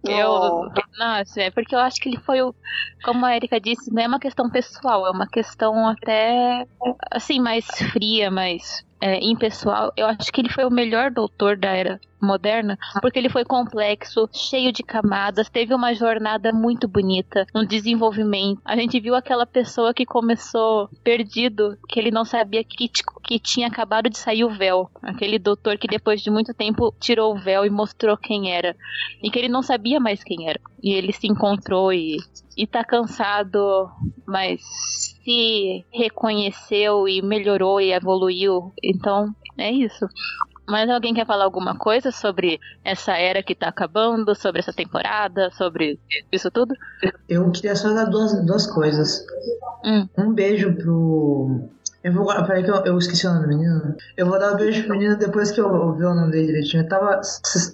eu. 0.06 0.30
Oh. 0.30 0.68
Nossa, 0.98 1.40
é 1.40 1.50
porque 1.50 1.74
eu 1.74 1.78
acho 1.78 1.98
que 2.00 2.10
ele 2.10 2.20
foi 2.20 2.42
o. 2.42 2.54
Como 3.02 3.24
a 3.24 3.34
Erika 3.34 3.58
disse, 3.58 3.90
não 3.92 4.02
é 4.02 4.06
uma 4.06 4.20
questão 4.20 4.50
pessoal, 4.50 5.06
é 5.06 5.10
uma 5.10 5.26
questão 5.26 5.88
até. 5.88 6.66
Assim, 7.10 7.40
mais 7.40 7.66
fria, 7.92 8.30
mais. 8.30 8.84
É, 9.00 9.22
impessoal, 9.22 9.92
eu 9.96 10.06
acho 10.06 10.32
que 10.32 10.40
ele 10.40 10.48
foi 10.48 10.64
o 10.64 10.70
melhor 10.70 11.10
doutor 11.10 11.56
da 11.56 11.70
era 11.70 12.00
moderna, 12.20 12.78
porque 13.00 13.18
ele 13.18 13.28
foi 13.28 13.44
complexo, 13.44 14.28
cheio 14.32 14.72
de 14.72 14.82
camadas, 14.82 15.50
teve 15.50 15.74
uma 15.74 15.94
jornada 15.94 16.52
muito 16.52 16.88
bonita, 16.88 17.46
um 17.54 17.64
desenvolvimento. 17.64 18.60
A 18.64 18.74
gente 18.74 18.98
viu 18.98 19.14
aquela 19.14 19.46
pessoa 19.46 19.92
que 19.92 20.06
começou 20.06 20.88
perdido, 21.04 21.78
que 21.88 22.00
ele 22.00 22.10
não 22.10 22.24
sabia 22.24 22.64
que, 22.64 22.90
que 23.22 23.38
tinha 23.38 23.68
acabado 23.68 24.08
de 24.08 24.18
sair 24.18 24.44
o 24.44 24.50
véu. 24.50 24.90
Aquele 25.02 25.38
doutor 25.38 25.76
que 25.78 25.86
depois 25.86 26.22
de 26.22 26.30
muito 26.30 26.54
tempo 26.54 26.94
tirou 26.98 27.34
o 27.34 27.38
véu 27.38 27.64
e 27.64 27.70
mostrou 27.70 28.16
quem 28.16 28.50
era. 28.50 28.74
E 29.22 29.30
que 29.30 29.38
ele 29.38 29.48
não 29.48 29.62
sabia 29.62 30.00
mais 30.00 30.24
quem 30.24 30.48
era. 30.48 30.60
E 30.82 30.92
ele 30.92 31.12
se 31.12 31.26
encontrou 31.26 31.92
e, 31.92 32.16
e 32.56 32.66
tá 32.66 32.82
cansado, 32.84 33.90
mas 34.26 34.60
se 35.22 35.84
reconheceu 35.92 37.06
e 37.06 37.20
melhorou 37.20 37.80
e 37.80 37.92
evoluiu. 37.92 38.72
Então, 38.82 39.34
é 39.58 39.70
isso. 39.70 40.08
Mas 40.68 40.90
alguém 40.90 41.14
quer 41.14 41.26
falar 41.26 41.44
alguma 41.44 41.76
coisa 41.76 42.10
sobre 42.10 42.58
essa 42.84 43.16
era 43.16 43.42
que 43.42 43.54
tá 43.54 43.68
acabando, 43.68 44.34
sobre 44.34 44.60
essa 44.60 44.72
temporada, 44.72 45.50
sobre 45.52 45.98
isso 46.32 46.50
tudo? 46.50 46.74
Eu 47.28 47.50
queria 47.52 47.76
só 47.76 47.92
dar 47.92 48.06
duas, 48.06 48.44
duas 48.44 48.66
coisas. 48.66 49.24
Hum. 49.84 50.08
Um 50.18 50.32
beijo 50.32 50.74
pro. 50.74 51.68
Eu 52.06 52.12
vou. 52.12 52.26
Peraí 52.46 52.62
que 52.62 52.70
eu, 52.70 52.76
eu 52.84 52.98
esqueci 52.98 53.26
o 53.26 53.30
nome 53.30 53.42
do 53.42 53.48
menino. 53.48 53.96
Eu 54.16 54.26
vou 54.26 54.38
dar 54.38 54.52
um 54.52 54.56
beijo 54.56 54.84
pro 54.84 54.92
menino 54.92 55.16
depois 55.18 55.50
que 55.50 55.60
eu, 55.60 55.92
ver 55.96 56.04
o 56.04 56.14
nome 56.14 56.30
dele 56.30 56.46
direitinho. 56.46 56.84
Eu 56.84 56.88
tava. 56.88 57.20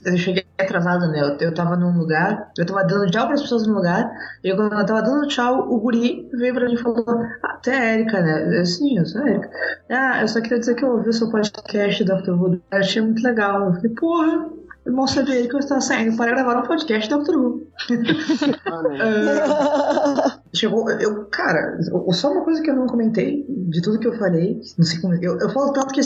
Eu 0.07 0.17
cheguei 0.17 0.47
atrasada, 0.59 1.07
né? 1.09 1.21
Eu, 1.21 1.49
eu 1.49 1.55
tava 1.55 1.77
num 1.77 1.99
lugar, 1.99 2.51
eu 2.57 2.65
tava 2.65 2.83
dando 2.83 3.11
tchau 3.11 3.27
pras 3.27 3.43
pessoas 3.43 3.67
no 3.67 3.75
lugar, 3.75 4.11
e 4.43 4.55
quando 4.55 4.73
eu 4.73 4.87
tava 4.87 5.03
dando 5.03 5.29
tchau, 5.29 5.71
o 5.71 5.79
guri 5.79 6.31
veio 6.33 6.55
pra 6.55 6.65
mim 6.65 6.73
e 6.73 6.79
falou: 6.79 7.05
ah, 7.09 7.57
Até 7.57 7.77
a 7.77 7.95
Erika, 7.95 8.23
né? 8.23 8.59
Eu, 8.59 8.65
Sim, 8.65 8.97
eu 8.99 9.05
sou 9.05 9.21
a 9.21 9.29
Erika. 9.29 9.51
Ah, 9.91 10.23
eu 10.23 10.29
só 10.29 10.41
queria 10.41 10.61
dizer 10.61 10.77
que 10.77 10.85
eu 10.85 10.93
ouvi 10.93 11.11
o 11.11 11.13
seu 11.13 11.31
podcast 11.31 12.03
Dr. 12.03 12.31
Who. 12.31 12.55
Eu 12.55 12.63
achei 12.71 13.03
muito 13.03 13.23
legal. 13.23 13.67
Eu 13.67 13.75
falei, 13.75 13.91
porra, 13.91 14.51
mal 14.91 15.07
sabia 15.07 15.37
ele 15.37 15.49
que 15.49 15.55
eu 15.55 15.61
estava 15.61 15.81
saindo 15.81 16.17
para 16.17 16.33
gravar 16.33 16.59
um 16.59 16.67
podcast 16.67 17.09
Dr. 17.09 17.37
Who. 17.37 17.67
Ah, 18.67 20.41
chegou, 20.55 20.91
eu, 20.91 21.25
cara, 21.27 21.79
só 22.13 22.33
uma 22.33 22.45
coisa 22.45 22.63
que 22.63 22.71
eu 22.71 22.77
não 22.77 22.87
comentei 22.87 23.45
de 23.49 23.81
tudo 23.83 23.99
que 23.99 24.07
eu 24.07 24.19
falei, 24.19 24.61
não 24.79 24.85
sei 24.85 25.01
como, 25.01 25.15
eu, 25.15 25.39
eu 25.39 25.51
falo 25.51 25.73
tanto 25.73 25.95
que 25.95 26.01
eu 26.01 26.05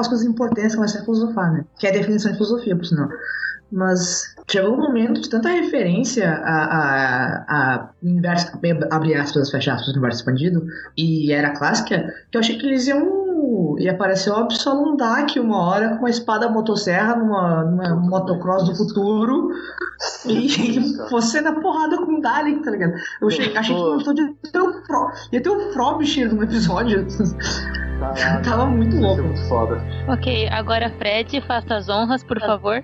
as 0.00 0.08
coisas 0.08 0.22
importantes, 0.22 0.76
mas 0.76 0.94
é 0.94 1.02
filosofar, 1.02 1.52
né? 1.52 1.64
Que 1.78 1.86
é 1.86 1.90
a 1.90 1.92
definição 1.92 2.30
de 2.30 2.38
filosofia, 2.38 2.76
por 2.76 2.84
sinal. 2.84 3.08
Mas 3.70 4.31
chegou 4.50 4.74
um 4.74 4.80
momento 4.80 5.20
de 5.20 5.30
tanta 5.30 5.48
referência 5.48 6.30
a, 6.30 6.64
a, 6.64 7.44
a 7.48 7.90
universo, 8.02 8.52
abre 8.90 9.14
aspas, 9.14 9.50
fecha 9.50 9.72
aspas, 9.72 9.88
universo 9.88 10.18
expandido, 10.20 10.64
e 10.96 11.32
era 11.32 11.50
clássica, 11.50 12.12
que 12.30 12.36
eu 12.36 12.40
achei 12.40 12.58
que 12.58 12.66
eles 12.66 12.86
iam. 12.86 13.76
ia 13.78 13.92
aparecer 13.92 14.30
o 14.30 14.36
Absolum 14.36 14.96
Dak 14.96 15.38
uma 15.38 15.68
hora 15.68 15.90
com 15.90 15.98
uma 15.98 16.10
espada 16.10 16.48
motosserra 16.48 17.16
numa, 17.16 17.64
numa 17.64 17.94
motocross 17.96 18.68
do 18.68 18.76
futuro 18.76 19.50
e 20.26 20.48
você 21.10 21.40
na 21.40 21.52
porrada 21.60 21.96
com 21.96 22.18
o 22.18 22.20
Dalek, 22.20 22.62
tá 22.62 22.70
ligado? 22.70 22.92
Eu 23.20 23.28
achei, 23.28 23.56
achei 23.56 23.74
que 23.74 23.80
gostou 23.80 24.14
de 24.14 24.34
ter 24.50 24.60
o 24.60 24.84
Fro, 24.84 25.10
ia 25.32 25.42
ter 25.42 25.50
o 25.50 25.72
Frobisher 25.72 26.34
no 26.34 26.42
episódio. 26.42 27.06
Tava 28.44 28.66
muito 28.66 28.96
louco. 28.96 29.22
Muito 29.22 29.48
foda. 29.48 29.80
Ok, 30.08 30.48
agora 30.48 30.90
Fred, 30.98 31.40
faça 31.42 31.76
as 31.76 31.88
honras, 31.88 32.24
por 32.24 32.40
favor. 32.40 32.82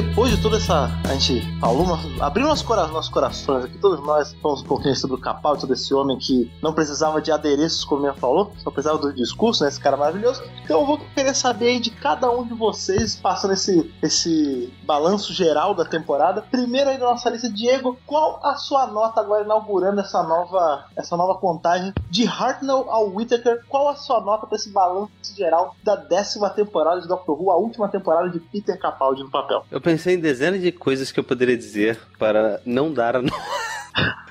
Depois 0.00 0.30
de 0.30 0.40
toda 0.40 0.58
essa. 0.58 0.88
A 1.08 1.14
gente 1.14 1.42
falou, 1.58 1.98
abriu 2.20 2.46
nossos, 2.46 2.64
cora 2.64 2.86
nossos 2.86 3.10
corações 3.10 3.64
aqui, 3.64 3.78
todos 3.78 3.98
nós 4.06 4.32
falamos 4.40 4.62
um 4.62 4.66
pouquinho 4.66 4.94
sobre 4.94 5.16
o 5.16 5.20
Capaldi, 5.20 5.62
sobre 5.62 5.74
esse 5.74 5.92
homem 5.92 6.16
que 6.16 6.48
não 6.62 6.72
precisava 6.72 7.20
de 7.20 7.32
adereços, 7.32 7.84
como 7.84 8.06
ele 8.06 8.14
falou, 8.14 8.52
só 8.58 8.70
precisava 8.70 9.00
do 9.00 9.12
discurso, 9.12 9.64
né? 9.64 9.68
Esse 9.68 9.80
cara 9.80 9.96
maravilhoso. 9.96 10.40
Então 10.62 10.80
eu 10.80 10.86
vou 10.86 10.98
querer 11.16 11.34
saber 11.34 11.68
aí 11.70 11.80
de 11.80 11.90
cada 11.90 12.30
um 12.30 12.46
de 12.46 12.54
vocês, 12.54 13.16
passando 13.16 13.54
esse, 13.54 13.92
esse 14.00 14.72
balanço 14.84 15.32
geral 15.32 15.74
da 15.74 15.84
temporada. 15.84 16.42
Primeiro 16.42 16.90
aí 16.90 16.98
da 16.98 17.06
nossa 17.06 17.28
lista, 17.28 17.50
Diego, 17.50 17.98
qual 18.06 18.38
a 18.44 18.54
sua 18.54 18.86
nota 18.86 19.20
agora 19.20 19.44
inaugurando 19.44 20.00
essa 20.00 20.22
nova, 20.22 20.84
essa 20.94 21.16
nova 21.16 21.34
contagem 21.40 21.92
de 22.08 22.24
Hartnell 22.24 22.88
ao 22.88 23.08
Whittaker? 23.12 23.64
Qual 23.68 23.88
a 23.88 23.96
sua 23.96 24.20
nota 24.20 24.46
para 24.46 24.54
esse 24.54 24.70
balanço 24.70 25.10
geral 25.36 25.74
da 25.82 25.96
décima 25.96 26.48
temporada 26.50 27.00
de 27.00 27.08
Doctor 27.08 27.40
Who, 27.40 27.50
a 27.50 27.56
última 27.56 27.88
temporada 27.88 28.28
de 28.30 28.38
Peter 28.38 28.78
Capaldi 28.78 29.24
no 29.24 29.30
papel? 29.30 29.64
Eu 29.70 29.80
pensei 29.88 30.16
em 30.16 30.20
dezenas 30.20 30.60
de 30.60 30.70
coisas 30.70 31.10
que 31.10 31.18
eu 31.18 31.24
poderia 31.24 31.56
dizer 31.56 31.98
para 32.18 32.60
não 32.66 32.92
dar 32.92 33.16
a 33.16 33.22
nota. 33.22 33.42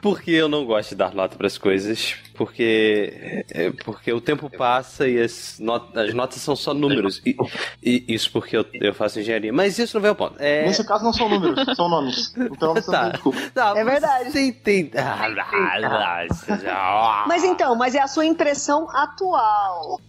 Porque 0.04 0.30
eu 0.30 0.48
não 0.48 0.64
gosto 0.64 0.90
de 0.90 0.96
dar 0.98 1.16
nota 1.16 1.36
para 1.36 1.48
as 1.48 1.58
coisas. 1.58 2.16
Porque, 2.38 3.44
é, 3.52 3.72
porque 3.84 4.14
o 4.14 4.22
tempo 4.22 4.50
passa 4.50 5.08
e 5.08 5.20
as, 5.20 5.58
not- 5.60 5.98
as 5.98 6.14
notas 6.14 6.40
são 6.42 6.56
só 6.56 6.74
números. 6.74 7.22
E, 7.26 7.36
e 7.84 8.06
isso 8.14 8.32
porque 8.32 8.56
eu, 8.56 8.66
eu 8.76 8.94
faço 8.94 9.20
engenharia. 9.20 9.52
Mas 9.52 9.80
isso 9.80 9.96
não 9.98 10.02
vem 10.02 10.10
ao 10.10 10.16
ponto. 10.16 10.36
É... 10.40 10.66
Nesse 10.66 10.86
caso 10.86 11.04
não 11.04 11.12
são 11.14 11.28
números, 11.28 11.76
são 11.76 11.90
nomes. 11.90 12.34
Então 12.38 12.74
você 12.76 12.92
Tá. 12.92 13.12
não. 13.26 13.32
Tá, 13.52 13.74
É 13.76 13.84
verdade. 13.84 14.32
Você 14.32 14.42
entende. 14.48 14.92
Ah, 14.98 15.28
ah, 16.70 17.26
Mas 17.28 17.44
então, 17.44 17.76
mas 17.76 17.96
é 17.96 18.02
a 18.02 18.08
sua 18.08 18.26
impressão 18.26 18.88
atual. 18.92 20.00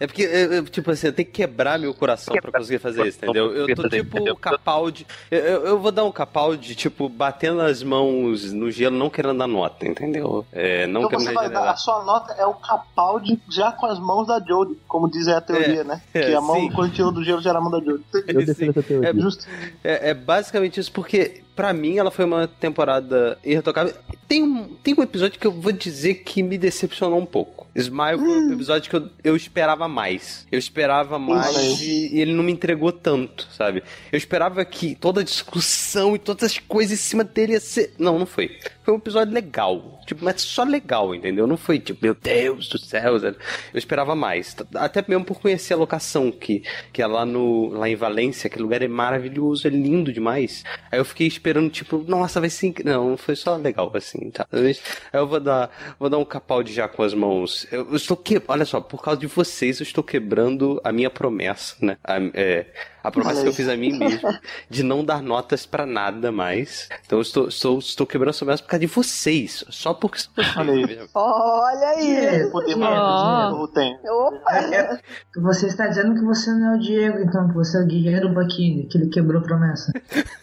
É 0.00 0.06
porque, 0.06 0.24
é, 0.24 0.58
é, 0.58 0.62
tipo 0.62 0.90
assim, 0.90 1.06
eu 1.06 1.12
tenho 1.12 1.26
que 1.26 1.32
quebrar 1.32 1.78
meu 1.78 1.94
coração 1.94 2.34
pra 2.36 2.52
conseguir 2.52 2.78
fazer 2.78 3.06
isso, 3.06 3.18
entendeu? 3.18 3.52
Eu 3.54 3.74
tô 3.74 3.88
tipo 3.88 4.18
o 4.30 4.36
Capaldi. 4.36 5.06
Eu, 5.30 5.38
eu, 5.64 5.78
vou 5.78 5.92
dar 5.92 6.04
um 6.04 6.12
Capaldi, 6.12 6.74
tipo, 6.74 7.08
batendo 7.08 7.60
as 7.60 7.82
mãos 7.82 8.52
no 8.52 8.70
gelo, 8.70 8.96
não 8.96 9.08
querendo 9.08 9.38
dar 9.38 9.46
nota, 9.46 9.86
entendeu? 9.86 10.44
É, 10.52 10.86
não 10.86 11.04
Então 11.04 11.18
querendo 11.18 11.34
dar, 11.34 11.40
regenerar. 11.42 11.75
A 11.76 11.78
sua 11.78 12.02
nota 12.02 12.32
é 12.32 12.46
o 12.46 12.54
Capaldi 12.54 13.38
já 13.50 13.70
com 13.70 13.84
as 13.84 13.98
mãos 13.98 14.26
da 14.26 14.40
Jodie, 14.40 14.78
como 14.88 15.10
diz 15.10 15.28
a 15.28 15.40
teoria, 15.42 15.84
né? 15.84 16.00
é, 16.14 16.22
que 16.22 16.34
a 16.34 16.40
mão, 16.40 16.60
sim. 16.60 16.72
quando 16.72 16.92
tirou 16.92 17.12
do 17.12 17.22
gelo, 17.22 17.42
já 17.42 17.50
era 17.50 17.58
a 17.58 17.62
mão 17.62 17.70
da 17.70 17.80
Jodie. 17.80 18.04
Eu 18.26 18.40
defendo 18.44 18.70
essa 18.70 18.82
teoria. 18.82 19.10
É, 19.10 19.14
Justo. 19.14 19.46
É, 19.84 20.10
é 20.10 20.14
basicamente 20.14 20.80
isso, 20.80 20.90
porque 20.90 21.42
pra 21.54 21.72
mim 21.72 21.98
ela 21.98 22.10
foi 22.10 22.24
uma 22.24 22.48
temporada 22.48 23.38
irretocável. 23.44 23.94
Tem 24.26 24.42
um, 24.42 24.64
tem 24.82 24.94
um 24.98 25.02
episódio 25.02 25.38
que 25.38 25.46
eu 25.46 25.52
vou 25.52 25.70
dizer 25.70 26.16
que 26.16 26.42
me 26.42 26.56
decepcionou 26.56 27.18
um 27.18 27.26
pouco. 27.26 27.66
Smile 27.74 28.18
foi 28.18 28.28
um 28.28 28.52
episódio 28.54 28.90
que 28.90 28.96
eu, 28.96 29.08
eu 29.22 29.36
esperava 29.36 29.86
mais. 29.86 30.46
Eu 30.50 30.58
esperava 30.58 31.18
mais 31.18 31.80
e, 31.80 32.14
e 32.14 32.20
ele 32.20 32.32
não 32.32 32.42
me 32.42 32.52
entregou 32.52 32.90
tanto, 32.90 33.46
sabe? 33.52 33.82
Eu 34.10 34.16
esperava 34.16 34.64
que 34.64 34.94
toda 34.94 35.20
a 35.20 35.24
discussão 35.24 36.16
e 36.16 36.18
todas 36.18 36.44
as 36.44 36.58
coisas 36.58 36.98
em 36.98 37.02
cima 37.02 37.22
dele 37.22 37.52
ia 37.52 37.60
ser. 37.60 37.94
Não, 37.98 38.18
não 38.18 38.26
foi. 38.26 38.58
Foi 38.82 38.94
um 38.94 38.98
episódio 38.98 39.34
legal. 39.34 39.95
Tipo, 40.06 40.24
mas 40.24 40.40
só 40.40 40.62
legal, 40.62 41.14
entendeu? 41.14 41.46
Não 41.46 41.56
foi 41.56 41.78
tipo, 41.78 41.98
meu 42.02 42.14
Deus 42.14 42.68
do 42.68 42.78
céu. 42.78 43.16
Eu 43.16 43.34
esperava 43.74 44.14
mais. 44.14 44.56
Até 44.74 45.04
mesmo 45.06 45.24
por 45.24 45.40
conhecer 45.40 45.74
a 45.74 45.76
locação, 45.76 46.30
que, 46.30 46.62
que 46.92 47.02
é 47.02 47.06
lá, 47.06 47.26
no, 47.26 47.68
lá 47.70 47.88
em 47.88 47.96
Valência, 47.96 48.46
aquele 48.46 48.62
lugar 48.62 48.82
é 48.82 48.88
maravilhoso, 48.88 49.66
é 49.66 49.70
lindo 49.70 50.12
demais. 50.12 50.64
Aí 50.90 50.98
eu 50.98 51.04
fiquei 51.04 51.26
esperando, 51.26 51.68
tipo, 51.70 51.98
nossa, 52.06 52.40
vai 52.40 52.48
ser. 52.48 52.74
Não, 52.84 53.16
foi 53.16 53.34
só 53.34 53.56
legal, 53.56 53.90
assim, 53.94 54.30
tá? 54.30 54.46
Aí 54.52 54.76
eu 55.12 55.26
vou 55.26 55.40
dar, 55.40 55.70
vou 55.98 56.08
dar 56.08 56.18
um 56.18 56.24
capaldi 56.24 56.72
já 56.72 56.86
com 56.86 57.02
as 57.02 57.12
mãos. 57.12 57.66
Eu, 57.72 57.88
eu 57.90 57.96
estou 57.96 58.16
que, 58.16 58.40
olha 58.46 58.64
só, 58.64 58.80
por 58.80 59.02
causa 59.02 59.20
de 59.20 59.26
vocês, 59.26 59.80
eu 59.80 59.84
estou 59.84 60.04
quebrando 60.04 60.80
a 60.84 60.92
minha 60.92 61.10
promessa, 61.10 61.74
né? 61.80 61.96
A, 62.04 62.16
é, 62.34 62.66
A 63.06 63.10
promessa 63.10 63.42
que 63.42 63.48
eu 63.48 63.52
fiz 63.52 63.68
a 63.68 63.76
mim 63.76 63.96
mesmo 63.98 64.28
de 64.68 64.82
não 64.82 65.04
dar 65.04 65.22
notas 65.22 65.64
pra 65.64 65.86
nada 65.86 66.32
mais. 66.32 66.88
Então 67.06 67.18
eu 67.18 67.22
estou, 67.22 67.48
estou, 67.48 67.78
estou 67.78 68.06
quebrando 68.06 68.30
essa 68.30 68.44
promessa 68.44 68.62
por 68.62 68.68
causa 68.70 68.80
de 68.80 68.86
vocês. 68.86 69.64
Só 69.70 69.94
porque 69.94 70.18
vocês. 70.18 70.56
Olha 70.56 70.72
aí. 70.72 70.98
Olha 71.14 71.88
aí. 71.90 72.50
Poder 72.50 72.76
maravilhoso 72.76 73.68
tem. 73.72 73.96
Opa. 74.04 74.98
Você 75.36 75.66
está 75.66 75.86
dizendo 75.86 76.14
que 76.14 76.22
você 76.22 76.50
não 76.50 76.74
é 76.74 76.76
o 76.76 76.80
Diego, 76.80 77.18
então, 77.20 77.48
que 77.48 77.54
você 77.54 77.78
é 77.78 77.80
o 77.82 77.86
Guerreiro 77.86 78.32
Baquini, 78.34 78.86
que 78.88 78.98
ele 78.98 79.08
quebrou 79.08 79.40
promessa. 79.42 79.92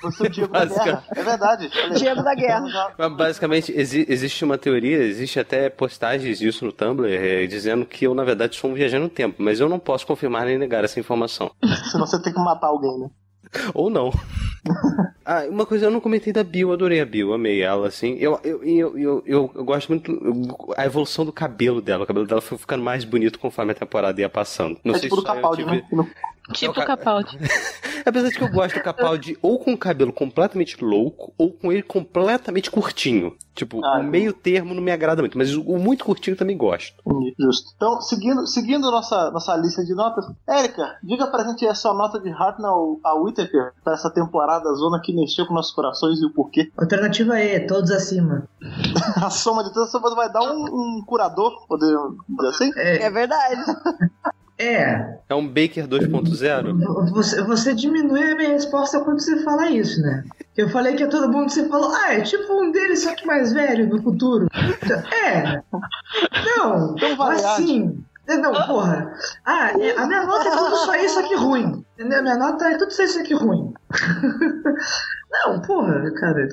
Você 0.02 0.24
é 0.24 0.28
o 0.28 0.30
Diego 0.32 0.54
da 0.54 0.66
Guerra. 0.66 1.04
É 1.16 1.24
verdade. 1.24 1.70
Diego 1.96 2.24
da 2.24 2.36
Guerra. 2.36 2.94
Mas, 2.98 3.14
Basicamente, 3.18 3.72
exi- 3.76 4.06
existe 4.08 4.44
uma 4.46 4.58
teoria, 4.58 4.98
existe 4.98 5.40
até 5.40 5.70
postagens 5.70 6.40
disso 6.40 6.64
no 6.66 6.72
Tumblr, 6.72 7.08
eh, 7.12 7.48
dizendo 7.48 7.86
que 7.86 8.06
eu, 8.06 8.14
na 8.14 8.24
verdade, 8.24 8.56
sou 8.56 8.70
um 8.70 8.74
viajante 8.74 9.04
no 9.04 9.10
tempo, 9.10 9.36
mas 9.42 9.60
eu 9.60 9.68
não 9.68 9.80
posso 9.80 10.06
confirmar 10.06 10.46
nem 10.46 10.58
negar 10.58 10.84
essa 10.84 11.00
informação. 11.00 11.52
Senão 11.92 12.06
você 12.06 12.22
tem 12.22 12.32
que 12.34 12.40
matar 12.40 12.53
alguém, 12.62 13.00
né? 13.00 13.10
Ou 13.74 13.90
não. 13.90 14.12
ah, 15.26 15.44
uma 15.50 15.66
coisa, 15.66 15.86
eu 15.86 15.92
não 15.92 16.00
comentei 16.00 16.32
da 16.34 16.44
Bill, 16.44 16.70
eu 16.70 16.74
adorei 16.74 17.02
a 17.02 17.06
Bill, 17.06 17.34
amei 17.34 17.62
ela, 17.62 17.88
assim. 17.88 18.16
Eu, 18.20 18.40
eu, 18.44 18.64
eu, 18.64 18.98
eu, 18.98 19.24
eu, 19.26 19.52
eu 19.56 19.64
gosto 19.64 19.90
muito 19.90 20.12
eu- 20.12 20.74
a 20.78 20.86
evolução 20.86 21.26
do 21.26 21.32
cabelo 21.34 21.82
dela. 21.82 22.04
O 22.04 22.08
cabelo 22.08 22.26
dela 22.26 22.42
foi 22.42 22.58
ficando 22.58 22.84
mais 22.84 23.04
bonito 23.04 23.38
conforme 23.40 23.72
a 23.72 23.76
temporada 23.76 24.20
ia 24.22 24.30
passando. 24.30 24.78
Não 24.84 24.96
é 24.96 25.00
sei 25.00 25.10
tipo 25.10 25.22
do 25.22 25.22
se 25.22 25.28
eu 25.28 25.36
Capaldi, 25.36 25.64
tive- 25.64 25.84
né? 25.96 26.08
Tipo 26.52 26.74
ca- 26.74 26.86
Capaldi. 26.86 27.38
Apesar 28.06 28.28
de 28.30 28.36
que 28.38 28.44
eu 28.44 28.50
gosto 28.52 28.76
do 28.76 28.84
Capaldi 28.84 29.38
ou 29.42 29.58
com 29.58 29.72
o 29.74 29.78
cabelo 29.78 30.12
completamente 30.12 30.84
louco 30.84 31.34
ou 31.38 31.54
com 31.54 31.72
ele 31.72 31.82
completamente 31.82 32.70
curtinho. 32.70 33.34
Tipo, 33.56 33.80
Ah, 33.86 34.00
o 34.00 34.04
meio 34.04 34.34
termo 34.34 34.74
não 34.74 34.82
me 34.82 34.92
agrada 34.92 35.22
muito, 35.22 35.38
mas 35.38 35.56
o 35.56 35.62
o 35.62 35.80
muito 35.80 36.04
curtinho 36.04 36.34
eu 36.34 36.38
também 36.38 36.58
gosto. 36.58 37.02
Justo. 37.40 37.72
Então, 37.78 38.02
seguindo, 38.02 38.46
seguindo 38.46 38.92
nossa, 38.92 39.32
nossa 39.32 39.56
lista 39.56 39.86
de 39.86 39.94
notas, 39.94 40.26
Érica, 40.46 40.98
diga 41.02 41.28
pra 41.28 41.46
gente 41.46 41.66
a 41.66 41.74
sua 41.76 41.94
nota 41.94 42.20
de 42.20 42.30
Hartnell 42.30 43.00
a 43.04 43.14
Whittaker 43.16 43.72
pra 43.84 43.94
essa 43.94 44.10
temporada 44.12 44.70
zona 44.74 45.00
que 45.02 45.14
mexeu 45.14 45.46
com 45.46 45.54
nossos 45.54 45.72
corações 45.74 46.20
e 46.20 46.26
o 46.26 46.34
porquê. 46.34 46.72
Alternativa 46.78 47.40
E, 47.40 47.66
todos 47.68 47.90
acima. 47.92 48.48
A 49.24 49.30
soma 49.30 49.64
de 49.64 49.74
todas 49.74 49.92
coisas 49.92 50.16
vai 50.16 50.30
dar 50.32 50.42
um, 50.42 50.66
um 50.66 51.04
curador, 51.06 51.66
podemos 51.68 52.18
dizer 52.28 52.50
assim? 52.50 52.72
É 52.76 53.10
verdade. 53.10 53.62
É, 54.58 55.18
É 55.30 55.34
um 55.36 55.48
Baker 55.48 55.88
2.0? 55.88 57.12
você, 57.12 57.42
você 57.44 57.74
diminui 57.74 58.24
a 58.32 58.36
minha 58.36 58.50
resposta 58.50 59.00
quando 59.00 59.20
você 59.20 59.44
fala 59.44 59.70
isso, 59.70 60.00
né? 60.02 60.24
Eu 60.56 60.70
falei 60.70 60.96
que 60.96 61.04
é 61.04 61.08
todo 61.08 61.32
mundo, 61.32 61.50
você 61.50 61.68
falou, 61.68 61.92
ah, 61.94 62.14
é 62.14 62.22
tipo 62.22 62.54
um 62.62 62.72
deles, 62.72 63.02
só 63.04 63.16
que 63.16 63.26
mais 63.26 63.52
velho 63.52 63.88
no 63.90 64.02
futuro. 64.04 64.48
É. 65.26 65.62
Não, 66.58 66.94
Então 66.98 67.16
vai, 67.18 67.36
assim. 67.36 68.04
Não, 68.28 68.54
porra. 68.68 69.12
Ah, 69.46 69.72
é- 69.78 69.98
a 69.98 70.06
minha 70.08 70.26
nota 70.26 70.48
é 70.48 70.56
tudo 70.56 70.76
só 70.78 70.96
isso 70.96 71.20
aqui 71.20 71.36
ruim. 71.36 71.84
Entendeu? 71.98 72.20
A 72.20 72.22
minha 72.22 72.38
nota 72.38 72.66
é 72.70 72.78
tudo 72.78 72.92
só 72.92 73.04
isso 73.04 73.20
aqui 73.20 73.34
ruim. 73.34 73.74
Não, 75.32 75.60
porra, 75.62 76.12
cara. 76.14 76.48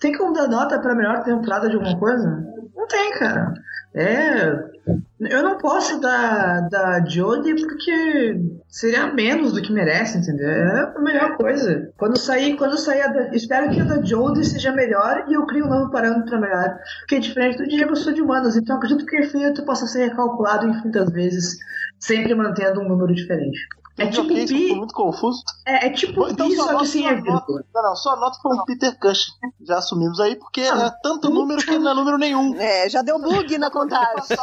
Tem 0.00 0.16
como 0.16 0.32
dar 0.34 0.46
nota 0.46 0.78
pra 0.78 0.94
melhor 0.94 1.24
temporada 1.24 1.68
de 1.68 1.74
alguma 1.76 1.98
coisa? 1.98 2.44
Não 2.76 2.86
tem, 2.86 3.12
cara. 3.18 3.54
É. 3.96 4.76
Eu 5.18 5.42
não 5.42 5.56
posso 5.56 5.98
dar 5.98 6.68
da 6.68 7.02
Jodie 7.04 7.56
porque 7.56 8.38
seria 8.68 9.12
menos 9.12 9.54
do 9.54 9.62
que 9.62 9.72
merece, 9.72 10.18
entendeu? 10.18 10.48
É 10.48 10.92
a 10.94 11.00
melhor 11.00 11.36
coisa. 11.38 11.90
Quando 11.96 12.18
sair, 12.18 12.56
quando 12.56 12.76
sair 12.76 13.00
a 13.00 13.08
da, 13.08 13.34
espero 13.34 13.70
que 13.70 13.80
a 13.80 13.84
da 13.84 14.02
Jodie 14.02 14.44
seja 14.44 14.70
melhor 14.72 15.24
e 15.28 15.32
eu 15.32 15.46
crie 15.46 15.62
um 15.62 15.68
novo 15.68 15.90
parâmetro 15.90 16.38
melhor. 16.38 16.78
Porque 17.00 17.18
diferente 17.18 17.56
do 17.56 17.66
Diego, 17.66 17.92
eu 17.92 17.96
sou 17.96 18.12
de 18.12 18.20
humanos, 18.20 18.56
então 18.56 18.76
acredito 18.76 19.06
que 19.06 19.16
o 19.16 19.20
efeito 19.20 19.64
possa 19.64 19.86
ser 19.86 20.10
recalculado 20.10 20.68
infinitas 20.68 21.10
vezes, 21.10 21.56
sempre 21.98 22.34
mantendo 22.34 22.82
um 22.82 22.88
número 22.88 23.14
diferente. 23.14 23.58
É 23.98 24.06
tipo 24.08 24.30
isso 24.32 24.52
pi, 24.54 24.74
muito 24.74 24.92
confuso. 24.92 25.42
é, 25.66 25.86
é 25.86 25.90
tipo 25.90 26.28
Então, 26.28 26.48
pi, 26.48 26.54
sua 26.56 26.64
só 26.66 26.72
nota- 26.72 26.84
que 26.84 26.90
sem 26.90 27.06
a 27.08 27.12
nota- 27.16 27.22
vírgula. 27.22 27.64
Não, 27.74 27.82
não, 27.82 27.96
sua 27.96 28.16
nota 28.16 28.38
foi 28.42 28.54
um 28.56 28.64
Peter 28.64 28.98
Cush. 28.98 29.26
Já 29.62 29.78
assumimos 29.78 30.20
aí, 30.20 30.36
porque 30.36 30.60
é 30.60 30.90
tanto 31.02 31.30
número 31.30 31.62
que 31.64 31.78
não 31.78 31.92
é 31.92 31.94
número 31.94 32.18
nenhum. 32.18 32.54
É, 32.56 32.88
já 32.90 33.00
deu 33.02 33.18
bug 33.18 33.56
na 33.56 33.70
contagem. 33.70 34.36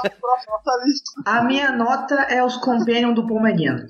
A 1.26 1.44
minha 1.44 1.72
nota 1.72 2.16
é 2.16 2.44
os 2.44 2.58
Companion 2.58 3.14
do 3.14 3.24
mano, 3.24 3.88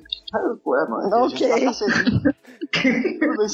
Ok. 1.13 1.47
tá 1.63 3.47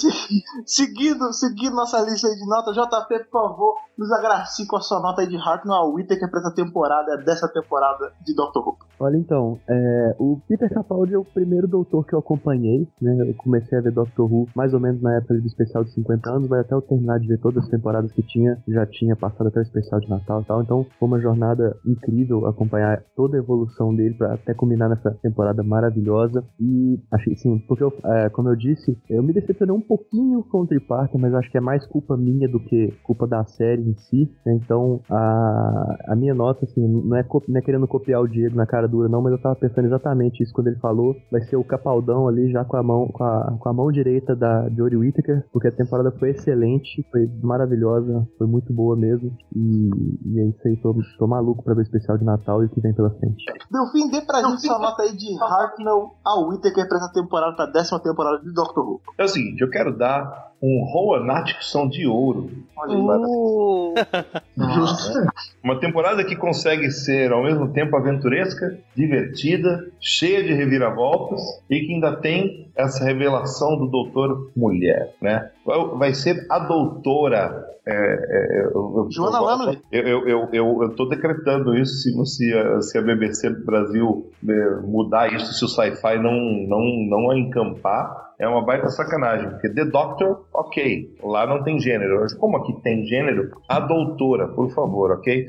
seguindo, 0.66 1.34
seguindo 1.34 1.76
nossa 1.76 2.00
lista 2.02 2.28
aí 2.28 2.36
de 2.36 2.46
notas, 2.46 2.76
JP, 2.76 3.26
por 3.26 3.50
favor, 3.50 3.76
nos 3.98 4.12
agracie 4.12 4.66
com 4.66 4.78
a 4.78 4.82
sua 4.82 5.02
nota 5.02 5.22
aí 5.22 5.28
de 5.28 5.36
Hartnell 5.36 5.76
a 5.76 5.86
Whittaker 5.86 6.30
pra 6.30 6.40
essa 6.40 6.54
temporada, 6.54 7.18
dessa 7.18 7.48
temporada 7.48 8.14
de 8.26 8.34
Doctor 8.34 8.66
Who. 8.66 8.78
Olha 9.00 9.18
então, 9.18 9.60
é, 9.68 10.16
o 10.20 10.40
Peter 10.48 10.74
Capaldi 10.74 11.14
é 11.14 11.18
o 11.18 11.26
primeiro 11.26 11.68
doutor 11.68 12.06
que 12.06 12.14
eu 12.14 12.20
acompanhei, 12.20 12.88
né? 13.02 13.30
Eu 13.30 13.34
comecei 13.36 13.78
a 13.78 13.82
ver 13.82 13.92
Doctor 13.92 14.32
Who 14.32 14.48
mais 14.56 14.74
ou 14.74 14.80
menos 14.80 15.02
na 15.02 15.16
época 15.16 15.36
do 15.36 15.48
especial 15.48 15.84
de 15.84 15.92
50 15.94 16.30
anos, 16.30 16.50
mas 16.50 16.62
até 16.62 16.74
eu 16.74 16.82
terminar 16.82 17.20
de 17.20 17.28
ver 17.28 17.40
todas 17.40 17.64
as 17.64 17.70
temporadas 17.70 18.12
que 18.12 18.22
tinha, 18.22 18.62
já 18.68 18.86
tinha 18.86 19.16
passado 19.16 19.48
até 19.48 19.60
o 19.60 19.64
especial 19.64 20.00
de 20.00 20.10
Natal 20.10 20.42
e 20.42 20.46
tal. 20.46 20.62
Então 20.62 20.86
foi 20.98 21.08
uma 21.08 21.20
jornada 21.20 21.78
incrível 21.86 22.46
acompanhar 22.48 23.04
toda 23.16 23.38
a 23.38 23.40
evolução 23.40 23.96
dele 23.96 24.16
para 24.16 24.34
até 24.34 24.54
culminar 24.54 24.90
nessa 24.90 25.12
temporada 25.22 25.64
maravilhosa. 25.64 26.44
E 26.60 26.69
achei 27.12 27.36
sim, 27.36 27.60
porque 27.68 27.84
eu, 27.84 27.94
é, 28.06 28.30
como 28.30 28.50
eu 28.50 28.56
disse, 28.56 28.98
eu 29.10 29.24
me 29.24 29.34
decepcionei 29.34 29.76
um 29.76 29.82
pouquinho 29.82 30.44
com 30.44 30.62
o 30.62 30.68
Tree 30.68 30.80
Parker, 30.80 31.20
mas 31.20 31.34
acho 31.34 31.52
que 31.52 31.58
é 31.58 31.62
mais 31.62 31.86
culpa 31.88 32.18
minha 32.18 32.48
do 32.48 32.60
que 32.60 32.94
culpa 33.04 33.28
da 33.28 33.44
série 33.46 33.82
em 33.82 33.96
si. 33.96 34.32
né? 34.46 34.54
Então 34.54 35.02
a, 35.10 35.98
a 36.10 36.16
minha 36.16 36.34
nota, 36.34 36.66
assim, 36.66 36.88
não 36.88 37.16
é, 37.16 37.26
não 37.48 37.58
é 37.58 37.62
querendo 37.62 37.88
copiar 37.88 38.22
o 38.22 38.28
Diego 38.28 38.56
na 38.56 38.66
cara 38.66 38.88
dura, 38.88 39.10
não, 39.10 39.22
mas 39.22 39.34
eu 39.34 39.42
tava 39.42 39.56
pensando 39.56 39.86
exatamente 39.86 40.44
isso 40.44 40.54
quando 40.54 40.68
ele 40.68 40.80
falou. 40.80 41.16
Vai 41.32 41.42
ser 41.42 41.56
o 41.56 41.64
Capaldão 41.64 42.28
ali 42.28 42.52
já 42.52 42.64
com 42.66 42.78
a 42.78 42.84
mão, 42.84 43.08
com 43.08 43.24
a, 43.24 43.58
com 43.60 43.70
a 43.70 43.74
mão 43.74 43.92
direita 43.92 44.36
da 44.36 44.70
Jodie 44.70 44.98
Whittaker, 44.98 45.46
porque 45.52 45.68
a 45.68 45.72
temporada 45.72 46.12
foi 46.12 46.32
excelente, 46.32 47.06
foi 47.12 47.30
maravilhosa, 47.42 48.28
foi 48.38 48.48
muito 48.48 48.74
boa 48.74 48.96
mesmo. 48.96 49.32
E, 49.56 49.90
e 50.26 50.40
é 50.40 50.46
isso 50.48 50.68
aí, 50.68 50.78
tô, 50.78 50.96
tô 51.18 51.28
maluco 51.28 51.64
pra 51.64 51.74
ver 51.74 51.82
o 51.82 51.84
especial 51.84 52.18
de 52.18 52.26
Natal 52.26 52.64
e 52.64 52.66
o 52.66 52.70
que 52.70 52.82
vem 52.82 52.94
pela 52.94 53.10
frente. 53.12 53.44
Delfim, 53.72 54.10
dê 54.10 54.22
pra 54.22 54.42
gente 54.44 54.62
sua 54.62 54.80
nota 54.80 55.04
aí 55.04 55.16
de 55.16 55.38
Hartnell 55.42 56.12
a 56.26 56.40
Whittaker 56.40 56.59
pra 56.88 56.98
essa 56.98 57.12
temporada, 57.12 57.56
pra 57.56 57.66
décima 57.66 58.00
temporada 58.00 58.40
de 58.44 58.54
Doctor 58.54 58.86
Who. 58.86 59.02
É 59.18 59.24
o 59.24 59.28
seguinte, 59.28 59.62
eu 59.62 59.70
quero 59.70 59.96
dar 59.98 60.49
um 60.62 60.84
Roanaticson 60.84 61.88
de 61.88 62.06
ouro. 62.08 62.50
Olha. 62.78 62.98
Uh, 62.98 63.94
Nossa. 64.56 65.28
Uma 65.64 65.80
temporada 65.80 66.24
que 66.24 66.36
consegue 66.36 66.90
ser 66.92 67.32
ao 67.32 67.44
mesmo 67.44 67.70
tempo 67.74 67.96
aventuresca, 67.96 68.78
divertida, 68.96 69.88
cheia 70.00 70.44
de 70.44 70.54
reviravoltas 70.54 71.42
e 71.70 71.80
que 71.82 71.94
ainda 71.94 72.16
tem 72.18 72.70
essa 72.76 73.04
revelação 73.04 73.78
do 73.78 73.88
doutor 73.88 74.52
mulher, 74.56 75.14
né? 75.22 75.50
Vai 75.98 76.14
ser 76.14 76.46
a 76.50 76.60
doutora. 76.60 77.66
é, 77.86 77.92
é, 77.94 78.66
eu- 78.68 78.94
eu- 78.98 79.08
Joana 79.12 79.40
Lumley. 79.40 79.80
Eu, 79.92 80.04
eu, 80.08 80.28
eu, 80.28 80.50
eu, 80.54 80.84
eu 80.84 80.96
tô 80.96 81.06
decretando 81.06 81.76
isso 81.76 82.26
se, 82.26 82.54
a, 82.54 82.82
se 82.82 82.98
a 82.98 83.02
BBC 83.02 83.50
do 83.50 83.66
Brasil 83.66 84.30
é, 84.48 84.76
mudar 84.86 85.34
isso, 85.34 85.54
se 85.54 85.66
o 85.66 85.68
sci-fi 85.68 86.18
não, 86.18 86.34
não, 86.68 86.82
não 87.10 87.32
a 87.32 87.38
encampar, 87.38 88.29
é 88.40 88.48
uma 88.48 88.64
baita 88.64 88.90
sacanagem. 88.90 89.50
Porque 89.50 89.70
The 89.70 89.86
Doctor, 89.86 90.46
ok, 90.54 91.14
lá 91.22 91.46
não 91.46 91.62
tem 91.62 91.78
gênero. 91.80 92.22
Mas 92.22 92.34
Como 92.34 92.56
aqui 92.58 92.74
tem 92.82 93.06
gênero, 93.06 93.52
a 93.68 93.82
doutora, 93.82 94.48
por 94.48 94.72
favor, 94.72 95.12
ok? 95.12 95.46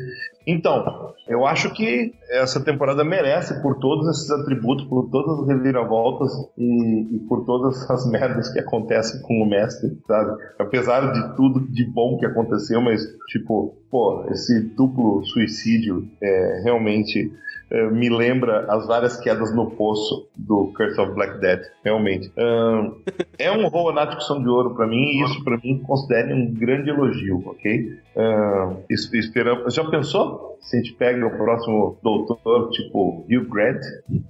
Então, 0.46 1.14
eu 1.28 1.46
acho 1.46 1.72
que 1.72 2.12
essa 2.30 2.62
temporada 2.64 3.04
merece 3.04 3.62
por 3.62 3.78
todos 3.78 4.08
esses 4.08 4.30
atributos, 4.30 4.84
por 4.86 5.08
todas 5.10 5.38
as 5.40 5.46
reviravoltas 5.46 6.32
e, 6.58 7.16
e 7.16 7.18
por 7.28 7.44
todas 7.44 7.88
as 7.88 8.04
merdas 8.10 8.52
que 8.52 8.58
acontecem 8.58 9.22
com 9.22 9.40
o 9.40 9.48
mestre, 9.48 9.96
sabe? 10.08 10.42
Apesar 10.58 11.12
de 11.12 11.36
tudo 11.36 11.60
de 11.60 11.84
bom 11.84 12.18
que 12.18 12.26
aconteceu, 12.26 12.80
mas, 12.80 13.00
tipo, 13.28 13.76
pô, 13.88 14.24
esse 14.30 14.60
duplo 14.74 15.22
suicídio 15.24 16.08
é 16.20 16.62
realmente 16.64 17.32
é, 17.70 17.90
me 17.90 18.08
lembra 18.08 18.66
as 18.72 18.86
várias 18.86 19.16
quedas 19.18 19.54
no 19.54 19.70
poço 19.70 20.28
do 20.36 20.72
Curse 20.76 21.00
of 21.00 21.12
Black 21.12 21.38
Death, 21.40 21.62
realmente. 21.84 22.32
Ahn, 22.36 22.92
é 23.38 23.50
um 23.52 23.68
Rowan 23.68 24.00
Atkinson 24.00 24.42
de 24.42 24.48
ouro 24.48 24.74
pra 24.74 24.86
mim 24.86 24.96
e 24.96 25.22
isso 25.24 25.42
pra 25.44 25.56
mim 25.56 25.78
considere 25.86 26.32
um 26.34 26.52
grande 26.52 26.90
elogio, 26.90 27.42
ok? 27.46 27.98
Es- 28.88 29.12
esperamos. 29.14 29.72
Já 29.74 29.84
pensou? 29.88 30.50
Se 30.60 30.76
a 30.76 30.80
gente 30.82 30.92
pega 30.92 31.26
o 31.26 31.30
próximo 31.38 31.98
doutor, 32.02 32.68
tipo 32.70 33.24
Hugh 33.30 33.48
Grant, 33.48 33.80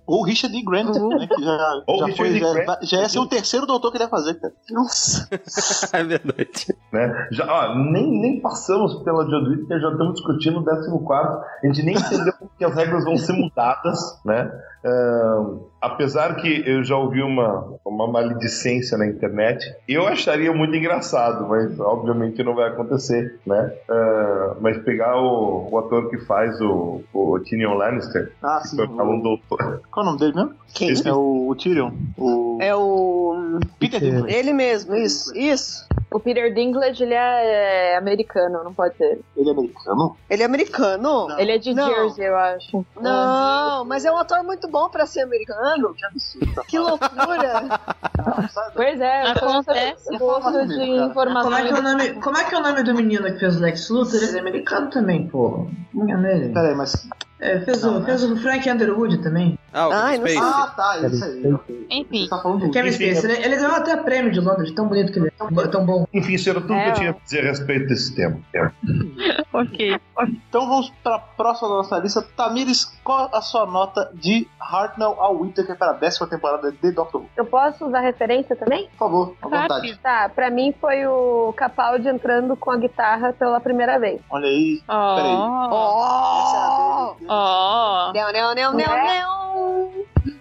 Ou 0.07 0.23
Richard 0.23 0.57
D. 0.57 0.63
Grant, 0.65 0.95
né? 0.95 1.27
Que 1.27 1.43
já, 1.43 1.83
Ou 1.89 1.99
já, 1.99 2.07
Richard 2.07 2.31
foi, 2.31 2.39
já, 2.41 2.53
Grant. 2.55 2.79
já 2.85 3.01
ia 3.01 3.09
ser 3.09 3.19
o 3.19 3.27
terceiro 3.27 3.67
doutor 3.67 3.91
que 3.91 3.97
ele 3.97 4.05
ia 4.05 4.09
fazer, 4.11 4.35
cara. 4.35 4.53
Nossa. 4.71 5.29
é 5.93 6.05
verdade. 6.05 6.67
né? 6.93 7.29
Já, 7.33 7.47
ó, 7.53 7.75
nem, 7.75 8.21
nem 8.21 8.41
passamos 8.41 9.03
pela 9.03 9.25
John 9.25 9.43
Whittaker, 9.51 9.81
já 9.81 9.91
estamos 9.91 10.15
discutindo 10.15 10.61
o 10.61 10.65
14. 10.65 11.45
A 11.65 11.67
gente 11.67 11.83
nem 11.83 11.97
entendeu 11.97 12.33
que 12.57 12.65
as 12.65 12.75
regras 12.77 13.05
vão 13.05 13.17
ser 13.17 13.30
mudadas, 13.33 14.19
né? 14.25 14.51
Ahn, 14.83 15.59
apesar 15.81 16.37
que 16.37 16.63
eu 16.67 16.83
já 16.83 16.97
ouvi 16.97 17.23
uma, 17.23 17.75
uma 17.85 18.07
maledicência 18.07 18.97
na 18.97 19.07
internet, 19.07 19.63
eu 19.87 20.07
acharia 20.09 20.53
muito 20.55 20.75
engraçado, 20.75 21.47
mas 21.49 21.79
obviamente 21.79 22.43
não 22.43 22.55
vai 22.55 22.69
acontecer, 22.71 23.39
né? 23.47 23.73
Ah, 23.91 24.55
mas 24.61 24.79
pegar 24.79 25.17
o, 25.21 25.69
o 25.71 25.79
ator 25.79 26.09
que 26.09 26.19
faz 26.21 26.59
o, 26.63 27.03
o 27.13 27.39
Tyrion 27.41 27.75
Lannister, 27.75 28.33
Ah, 28.43 28.61
que 28.63 28.69
sim. 28.69 28.77
foi 28.77 28.87
falar 28.89 29.11
um 29.11 29.21
doutor. 29.21 29.83
Qual 29.91 30.05
é 30.07 30.09
o 30.09 30.13
nome 30.13 30.19
dele 30.19 30.33
mesmo? 30.35 30.55
quem? 30.75 30.91
Esse- 30.91 31.07
É 31.09 31.13
o, 31.13 31.49
o 31.49 31.55
Tyrion. 31.55 31.91
O... 32.17 32.59
É 32.61 32.75
o. 32.75 33.59
Peter 33.79 34.01
Dinklage. 34.01 34.35
Ele 34.35 34.53
mesmo, 34.55 34.95
isso, 34.95 35.37
isso. 35.37 35.87
O 36.11 36.19
Peter 36.19 36.53
Dinklage, 36.55 37.03
ele 37.03 37.15
é 37.15 37.97
americano, 37.97 38.65
não 38.65 38.73
pode 38.73 38.97
ser. 38.97 39.21
Ele 39.37 39.49
é 39.49 39.53
americano? 39.53 40.17
Ele 40.29 40.43
é 40.43 40.47
americano? 40.47 41.29
Ele 41.39 41.53
é 41.53 41.59
de 41.59 41.75
Não. 41.75 41.87
Jersey, 41.87 42.27
eu 42.27 42.37
acho. 42.37 42.85
Não, 43.01 43.20
mas 43.87 44.05
é 44.05 44.13
um 44.13 44.17
ator 44.17 44.43
muito 44.45 44.69
bom 44.69 44.89
pra 44.89 45.07
ser 45.07 45.21
americano. 45.23 45.95
Que 46.69 46.79
loucura. 46.79 47.81
Pois 48.75 49.01
é, 49.01 49.31
Acontece. 49.31 50.19
pouco 50.19 50.51
de 50.51 50.75
Como 50.75 50.81
é, 50.81 50.87
que 50.87 50.99
é 50.99 51.03
o 51.03 51.07
informação. 51.11 51.83
nome, 51.83 52.15
como 52.21 52.37
é 52.39 52.45
que 52.45 52.55
é 52.55 52.59
o 52.59 52.63
nome 52.63 52.83
do 52.83 52.95
menino 52.95 53.25
que 53.25 53.39
fez 53.39 53.57
o 53.57 53.61
Lex 53.61 53.89
Luthor? 53.91 54.23
Ele 54.23 54.37
é 54.37 54.41
americano 54.41 54.91
também, 54.91 55.27
pô. 55.29 55.67
Não 55.95 56.05
enganei. 56.05 56.53
Peraí, 56.53 56.75
mas. 56.75 57.09
É, 57.41 57.61
fez, 57.61 57.83
o, 57.85 58.05
fez 58.05 58.23
o 58.23 58.37
Frank 58.37 58.69
Underwood 58.71 59.19
também. 59.23 59.59
Ah, 59.73 59.89
o 59.89 59.93
Ai, 59.93 60.19
não 60.19 60.27
Space. 60.27 60.39
Ah, 60.45 60.73
tá, 60.77 60.99
isso 61.07 61.25
aí. 61.25 61.53
ok. 61.55 61.87
Enfim. 61.91 62.23
Você 62.25 62.29
tá 62.29 62.39
falando 62.43 62.67
do 62.67 62.71
Kevin 62.71 62.89
Enfim, 62.89 63.15
Spacey. 63.15 63.31
Ele, 63.31 63.45
ele 63.47 63.57
ganhou 63.57 63.75
até 63.77 63.97
prêmio 63.97 64.31
de 64.33 64.41
Londres, 64.41 64.73
tão 64.73 64.89
bonito 64.89 65.13
que 65.13 65.19
ele 65.21 65.29
é. 65.29 65.67
Tão, 65.69 65.87
bom. 65.87 66.07
Enfim, 66.13 66.35
isso 66.35 66.51
era 66.51 66.61
tudo 66.61 66.75
É, 66.75 66.83
que 66.83 66.89
eu 66.89 66.93
ó. 66.93 66.95
tinha 66.97 67.11
a 67.11 67.15
dizer 67.25 67.41
a 67.41 67.43
respeito 67.51 67.87
desse 67.87 68.15
tema. 68.15 68.39
É. 68.55 68.71
Ok. 69.53 69.99
Então 70.49 70.69
vamos 70.69 70.91
para 71.03 71.17
a 71.17 71.19
próxima 71.19 71.69
da 71.69 71.75
nossa 71.77 71.99
lista. 71.99 72.23
Tamires, 72.37 72.85
qual 73.03 73.29
a 73.35 73.41
sua 73.43 73.67
nota 73.67 74.11
de 74.15 74.47
Hartnell 74.61 75.17
ao 75.21 75.37
Whittaker 75.41 75.77
para 75.77 75.91
a 75.91 75.95
décima 75.95 76.27
temporada 76.29 76.71
de 76.71 76.93
Doctor 76.93 77.23
Who? 77.23 77.29
Eu 77.37 77.45
posso 77.47 77.87
usar 77.87 78.01
referência 78.01 78.55
também? 78.55 78.85
Por 78.91 78.97
favor, 78.99 79.35
à 79.43 79.49
Claro. 79.49 79.63
vontade. 79.63 79.99
Tá, 79.99 80.29
pra 80.29 80.51
mim 80.51 80.73
foi 80.81 81.05
o 81.07 81.53
Capaldi 81.57 82.09
entrando 82.09 82.55
com 82.57 82.71
a 82.71 82.77
guitarra 82.77 83.33
pela 83.33 83.61
primeira 83.61 83.99
vez. 83.99 84.21
Olha 84.31 84.47
aí. 84.47 84.81
Peraí. 84.87 85.35
Essa 85.35 86.57
é 86.57 86.61
a 86.61 87.15
dele. 87.19 87.30
Ó. 87.33 88.13
Não, 88.13 88.33
não, 88.33 88.55
não, 88.55 88.73
não, 88.73 88.81
É? 88.81 89.21
não. 89.23 89.91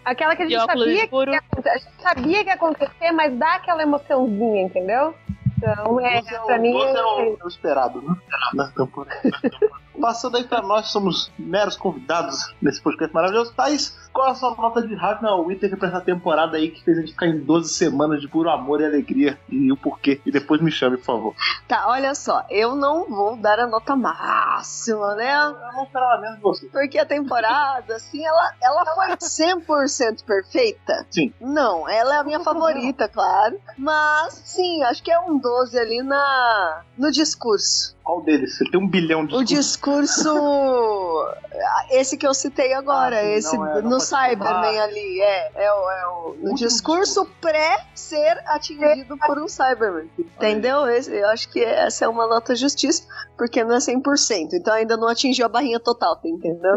Aquela 0.03 0.35
que 0.35 0.43
a 0.43 0.47
gente 0.47 0.57
óculos 0.57 0.79
sabia 0.85 0.97
que, 0.97 1.03
escuro. 1.05 1.31
ia 1.31 1.37
acontecer, 1.37 1.69
a 1.69 1.77
gente 1.77 2.01
sabia 2.01 2.43
que 2.43 2.49
ia 2.49 2.53
acontecer, 2.55 3.11
mas 3.11 3.37
dá 3.37 3.55
aquela 3.55 3.83
emoçãozinha, 3.83 4.63
entendeu? 4.63 5.13
Então, 5.57 5.99
é, 5.99 6.19
o- 6.19 6.45
pra 6.47 6.57
mim, 6.57 6.71
doze 6.71 6.97
é 6.97 7.03
o, 7.03 7.19
é, 7.19 7.29
é 7.39 7.43
o 7.43 7.47
esperado, 7.47 8.01
né? 8.01 8.15
Na 8.53 8.67
temporada. 8.71 9.21
Passando 9.99 10.37
aí 10.37 10.43
pra 10.43 10.61
nós, 10.61 10.87
somos 10.87 11.31
meros 11.37 11.75
convidados 11.75 12.53
nesse 12.61 12.81
podcast 12.81 13.13
maravilhoso. 13.13 13.53
Thaís, 13.53 13.97
qual 14.13 14.29
a 14.29 14.35
sua 14.35 14.55
nota 14.55 14.81
de 14.81 14.97
ao 14.99 15.45
Whittaker 15.45 15.77
pra 15.77 15.87
essa 15.87 16.01
temporada 16.01 16.57
aí 16.57 16.71
que 16.71 16.83
fez 16.83 16.97
a 16.97 17.01
gente 17.01 17.11
ficar 17.11 17.27
em 17.27 17.39
12 17.39 17.73
semanas 17.73 18.21
de 18.21 18.27
puro 18.27 18.49
amor 18.49 18.81
e 18.81 18.85
alegria? 18.85 19.39
E 19.49 19.71
o 19.71 19.77
porquê? 19.77 20.21
E 20.25 20.31
depois 20.31 20.61
me 20.61 20.71
chame, 20.71 20.97
por 20.97 21.05
favor. 21.05 21.35
Tá, 21.67 21.87
olha 21.87 22.15
só, 22.15 22.45
eu 22.49 22.75
não 22.75 23.09
vou 23.09 23.35
dar 23.37 23.59
a 23.59 23.67
nota 23.67 23.95
máxima, 23.95 25.15
né? 25.15 25.33
Eu 25.33 25.73
não 25.73 25.83
esperava 25.83 26.21
menos 26.21 26.39
você. 26.39 26.67
Porque 26.67 26.97
a 26.97 27.05
temporada, 27.05 27.95
assim, 27.95 28.25
ela, 28.25 28.53
ela 28.61 28.85
foi 28.95 29.07
100% 29.09 30.23
perfeita? 30.25 31.05
Sim. 31.09 31.33
Não, 31.39 31.87
ela 31.87 32.15
é 32.15 32.17
a 32.19 32.23
minha 32.23 32.39
favorita, 32.39 33.07
claro. 33.07 33.59
Mas, 33.77 34.33
sim, 34.45 34.83
acho 34.83 35.03
que 35.03 35.11
é 35.11 35.19
um 35.19 35.37
12 35.37 35.77
ali 35.77 36.01
na, 36.01 36.83
no 36.97 37.11
discurso. 37.11 37.95
Qual 38.09 38.23
deles? 38.23 38.57
Você 38.57 38.65
tem 38.71 38.79
um 38.79 38.87
bilhão 38.89 39.23
de 39.23 39.35
O 39.35 39.43
discurso. 39.43 40.27
Esse 41.91 42.17
que 42.17 42.25
eu 42.25 42.33
citei 42.33 42.73
agora, 42.73 43.17
Ah, 43.19 43.21
sim, 43.23 43.31
esse 43.33 43.57
não 43.57 43.67
é, 43.67 43.81
não 43.81 43.89
no 43.91 43.99
Cyberman 43.99 44.37
falar. 44.37 44.83
ali. 44.83 45.21
É, 45.21 45.51
é, 45.65 45.73
o, 45.73 45.91
é 45.91 46.07
o, 46.07 46.11
no 46.11 46.49
Último 46.51 46.55
discurso 46.55 47.25
pré 47.41 47.85
ser 47.95 48.41
atingido 48.47 49.17
por 49.17 49.37
um 49.39 49.47
Cyberman. 49.47 50.09
Entendeu? 50.17 50.87
Esse- 50.87 51.11
eu 51.13 51.27
acho 51.29 51.49
que 51.49 51.59
essa 51.63 52.05
é 52.05 52.07
uma 52.07 52.27
nota 52.27 52.55
justiça, 52.55 53.03
porque 53.37 53.63
não 53.63 53.75
é 53.75 53.79
100%. 53.79 54.53
Então 54.53 54.73
ainda 54.73 54.95
não 54.95 55.07
atingiu 55.07 55.45
a 55.47 55.49
barrinha 55.49 55.79
total, 55.79 56.15
tá 56.15 56.27
entendeu? 56.29 56.75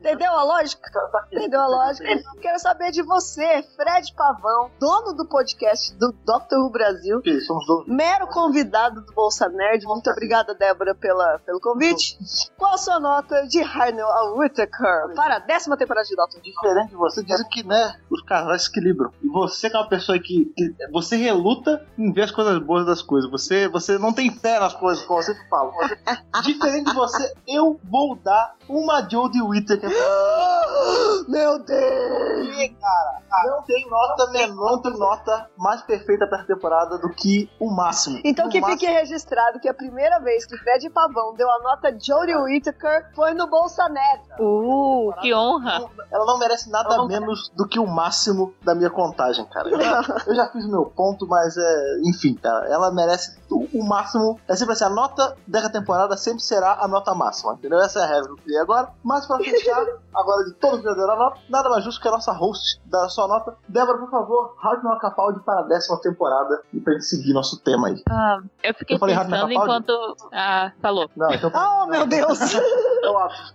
Entendeu 0.00 0.32
a 0.32 0.42
lógica? 0.42 0.90
Entendeu 1.30 1.60
a 1.60 1.66
lógica? 1.66 2.08
Quero 2.40 2.58
saber 2.58 2.90
de 2.90 3.02
você, 3.02 3.62
Fred 3.76 4.12
Pavão, 4.16 4.70
dono 4.80 5.12
do 5.14 5.26
podcast 5.28 5.94
do 5.96 6.12
Dr. 6.24 6.56
Who 6.56 6.70
Brasil. 6.70 7.18
Ok, 7.18 7.40
somos 7.42 7.66
dois. 7.66 7.86
Mero 7.86 8.26
convidado 8.28 9.02
do 9.02 9.12
Bolsa 9.12 9.48
Nerd. 9.48 9.84
Muito 9.84 10.10
obrigada, 10.10 10.54
Débora, 10.54 10.73
pela, 11.00 11.38
pelo 11.40 11.60
convite. 11.60 12.18
Qual 12.56 12.74
a 12.74 12.78
sua 12.78 12.98
nota 13.00 13.46
de 13.46 13.60
Harnell 13.62 14.06
a 14.06 14.32
Whittaker 14.34 15.14
para 15.14 15.36
a 15.36 15.38
décima 15.38 15.76
temporada 15.76 16.06
de 16.06 16.14
Doctor 16.16 16.38
Who? 16.40 16.42
Diferente 16.44 16.90
de 16.90 16.96
você, 16.96 17.22
dizem 17.22 17.48
que, 17.48 17.62
né, 17.66 17.96
os 18.10 18.22
casais 18.22 18.62
se 18.64 18.70
equilibram. 18.70 19.10
E 19.22 19.28
você 19.28 19.70
que 19.70 19.76
é 19.76 19.78
uma 19.80 19.88
pessoa 19.88 20.18
que, 20.18 20.46
que 20.56 20.74
você 20.92 21.16
reluta 21.16 21.84
em 21.98 22.12
ver 22.12 22.22
as 22.22 22.30
coisas 22.30 22.58
boas 22.58 22.86
das 22.86 23.02
coisas. 23.02 23.30
Você, 23.30 23.68
você 23.68 23.98
não 23.98 24.12
tem 24.12 24.30
fé 24.30 24.58
nas 24.58 24.74
coisas, 24.74 25.04
como 25.04 25.20
eu 25.20 25.24
sempre 25.24 25.48
falo. 25.48 25.72
Diferente 26.42 26.90
de 26.90 26.94
você, 26.94 27.32
eu 27.46 27.78
vou 27.84 28.16
dar 28.16 28.54
uma 28.68 29.00
Jodie 29.08 29.42
Whittaker 29.42 29.90
Meu 31.28 31.58
Deus! 31.58 32.48
E, 32.58 32.68
cara, 32.68 33.22
não 33.46 33.62
tem 33.62 33.88
nota 33.88 34.30
menor, 34.30 34.72
não 34.72 34.82
tem 34.82 34.92
nota 34.98 35.50
mais 35.56 35.82
perfeita 35.82 36.26
pra 36.26 36.38
essa 36.38 36.46
temporada 36.46 36.98
do 36.98 37.08
que 37.10 37.48
o 37.58 37.70
máximo. 37.70 38.20
Então 38.24 38.46
O 38.46 38.50
que 38.50 38.60
máximo- 38.60 38.78
fique 38.80 38.92
registrado 38.92 39.58
que 39.60 39.68
a 39.68 39.74
primeira 39.74 40.18
vez 40.20 40.44
que 40.46 40.56
Fred 40.64 40.88
Pavão 40.88 41.34
deu 41.34 41.48
a 41.50 41.58
nota 41.58 41.94
Jodie 42.00 42.34
Whittaker 42.34 43.10
foi 43.14 43.34
no 43.34 43.46
Bolsa 43.46 43.86
Nerd. 43.86 44.22
Uh, 44.40 45.12
que 45.20 45.34
honra. 45.34 45.84
Ela 46.10 46.24
não 46.24 46.38
merece 46.38 46.70
nada 46.70 47.04
menos 47.06 47.50
do 47.50 47.68
que 47.68 47.78
o 47.78 47.86
máximo 47.86 48.54
da 48.62 48.74
minha 48.74 48.88
contagem, 48.88 49.44
cara. 49.44 49.68
Eu 49.68 49.78
já, 49.78 50.02
eu 50.26 50.34
já 50.34 50.48
fiz 50.48 50.64
o 50.64 50.70
meu 50.70 50.86
ponto, 50.86 51.26
mas 51.26 51.54
é. 51.58 52.00
Enfim, 52.06 52.34
cara, 52.34 52.66
ela 52.66 52.90
merece 52.90 53.38
o, 53.50 53.66
o 53.74 53.86
máximo. 53.86 54.40
É 54.48 54.56
sempre 54.56 54.72
assim, 54.72 54.84
a 54.84 54.90
nota 54.90 55.36
dessa 55.46 55.68
temporada 55.68 56.16
sempre 56.16 56.42
será 56.42 56.78
a 56.80 56.88
nota 56.88 57.14
máxima, 57.14 57.52
entendeu? 57.54 57.78
Essa 57.80 58.00
é 58.00 58.02
a 58.04 58.06
regra 58.06 58.24
que 58.24 58.32
eu 58.32 58.36
criei 58.38 58.60
agora. 58.60 58.88
Mas 59.02 59.26
pra 59.26 59.36
fechar, 59.36 59.84
agora 60.16 60.44
de 60.44 60.54
todos 60.54 60.78
os 60.78 60.96
nota, 60.96 61.40
nada 61.50 61.68
mais 61.68 61.84
justo 61.84 62.00
que 62.00 62.08
a 62.08 62.12
nossa 62.12 62.32
host 62.32 62.80
da 62.86 63.06
sua 63.10 63.28
nota. 63.28 63.54
Débora, 63.68 63.98
por 63.98 64.10
favor, 64.10 64.54
Hardman 64.58 64.98
Capaldi 64.98 65.40
para 65.40 65.60
a 65.60 65.64
décima 65.64 66.00
temporada 66.00 66.62
e 66.72 66.80
pra 66.80 66.94
gente 66.94 67.04
seguir 67.04 67.34
nosso 67.34 67.60
tema 67.60 67.88
aí. 67.88 68.02
Ah, 68.08 68.38
eu 68.62 68.72
fiquei 68.74 68.96
Eu 68.96 69.00
falei 69.00 69.14
pensando 69.14 69.52
enquanto. 69.52 70.16
Ah, 70.32 70.53
falou. 70.80 71.10
Não, 71.16 71.30
então. 71.32 71.50
Oh, 71.54 71.86
meu 71.86 72.06
Deus! 72.06 72.38
Eu 73.04 73.18
acho. 73.18 73.52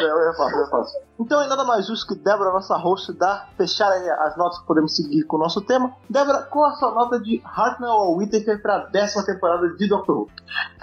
Eu, 0.00 0.16
eu 0.18 0.34
faço, 0.34 0.56
eu 0.56 0.66
faço. 0.68 0.92
Então 1.18 1.40
é 1.42 1.46
nada 1.48 1.64
mais 1.64 1.86
justo 1.86 2.06
que 2.06 2.14
Débora, 2.22 2.52
nossa 2.52 2.76
host, 2.76 3.12
dar, 3.14 3.48
fechar 3.56 3.90
aí 3.90 4.08
as 4.10 4.36
notas 4.36 4.58
que 4.60 4.66
podemos 4.66 4.94
seguir 4.94 5.24
com 5.24 5.36
o 5.36 5.40
nosso 5.40 5.60
tema. 5.62 5.92
Débora, 6.08 6.42
qual 6.42 6.66
a 6.66 6.72
sua 6.74 6.92
nota 6.92 7.18
de 7.18 7.42
Hartnell 7.44 7.90
ou 7.90 8.18
Whittaker 8.18 8.60
para 8.62 8.76
a 8.76 8.78
décima 8.86 9.24
temporada 9.24 9.68
de 9.70 9.88
Doctor 9.88 10.18
Who? 10.18 10.28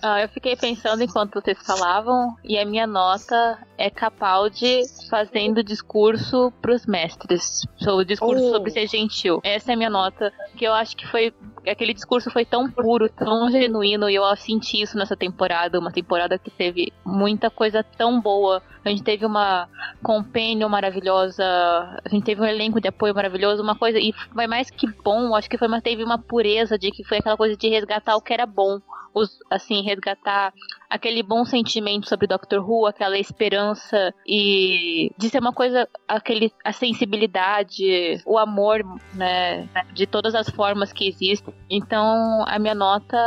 Ah, 0.04 0.22
eu 0.22 0.30
fiquei 0.30 0.56
pensando 0.56 1.02
enquanto 1.04 1.40
vocês 1.40 1.58
falavam, 1.66 2.36
e 2.44 2.58
a 2.58 2.66
minha 2.66 2.86
nota 2.88 3.58
é 3.78 3.90
Capaldi 3.90 4.82
fazendo 5.10 5.64
discurso 5.64 6.52
pros 6.62 6.86
mestres. 6.86 7.62
O 7.88 8.04
discurso 8.04 8.44
Oh. 8.46 8.52
sobre 8.52 8.72
ser 8.72 8.88
gentil. 8.88 9.40
Essa 9.44 9.72
é 9.72 9.74
a 9.76 9.78
minha 9.78 9.90
nota, 9.90 10.34
que 10.58 10.66
eu 10.66 10.74
acho 10.74 10.98
que 10.98 11.08
foi. 11.08 11.34
Aquele 11.66 11.94
discurso 11.94 12.32
foi 12.32 12.46
tão 12.46 12.70
puro, 12.72 13.10
tão 13.10 13.50
genuíno, 13.52 14.10
e 14.10 14.16
eu 14.16 14.24
senti 14.36 14.82
isso 14.82 14.98
nessa 14.98 15.16
temporada. 15.16 15.80
Uma 15.80 15.92
temporada 15.92 16.38
que 16.40 16.50
teve 16.50 16.92
muita 17.06 17.50
coisa 17.50 17.84
tão 17.84 18.20
boa. 18.20 18.62
A 18.84 18.90
gente 18.90 19.04
teve 19.04 19.26
uma 19.26 19.68
companion 20.02 20.70
maravilhosa, 20.70 21.44
a 21.44 22.10
gente 22.10 22.24
teve 22.24 22.42
um 22.42 22.46
elenco 22.46 22.80
de 22.80 22.88
apoio 22.88 23.14
maravilhoso, 23.14 23.62
uma 23.62 23.76
coisa. 23.76 24.00
E 24.00 24.14
foi 24.34 24.48
mais 24.48 24.70
que 24.70 24.88
bom, 25.04 25.36
acho 25.36 25.50
que 25.50 25.58
foi, 25.58 25.68
uma- 25.68 25.82
teve 25.82 26.04
uma 26.04 26.18
pureza 26.18 26.78
de 26.78 26.90
que 26.92 27.04
foi 27.04 27.18
aquela 27.18 27.38
coisa 27.38 27.56
de 27.56 27.68
resgatar 27.70 28.16
o 28.16 28.22
que 28.22 28.34
era 28.34 28.46
bom 28.46 28.80
os- 29.14 29.40
assim, 29.50 29.82
resgatar 29.82 30.54
aquele 30.90 31.22
bom 31.22 31.44
sentimento 31.44 32.08
sobre 32.08 32.28
Doctor 32.28 32.60
Who, 32.68 32.86
aquela 32.88 33.18
esperança 33.18 34.14
e 34.26 35.12
de 35.18 35.30
ser 35.30 35.40
uma 35.40 35.52
coisa, 35.52 35.88
aquele, 36.08 36.52
a 36.64 36.72
sensibilidade, 36.72 38.22
o 38.26 38.38
amor, 38.38 38.84
né, 39.14 39.68
de 39.94 40.06
todas 40.08 40.34
as 40.36 40.50
formas 40.50 40.94
que 40.94 41.08
existem. 41.08 41.54
Então, 41.70 42.46
a 42.48 42.58
minha 42.60 42.76
nota 42.76 43.18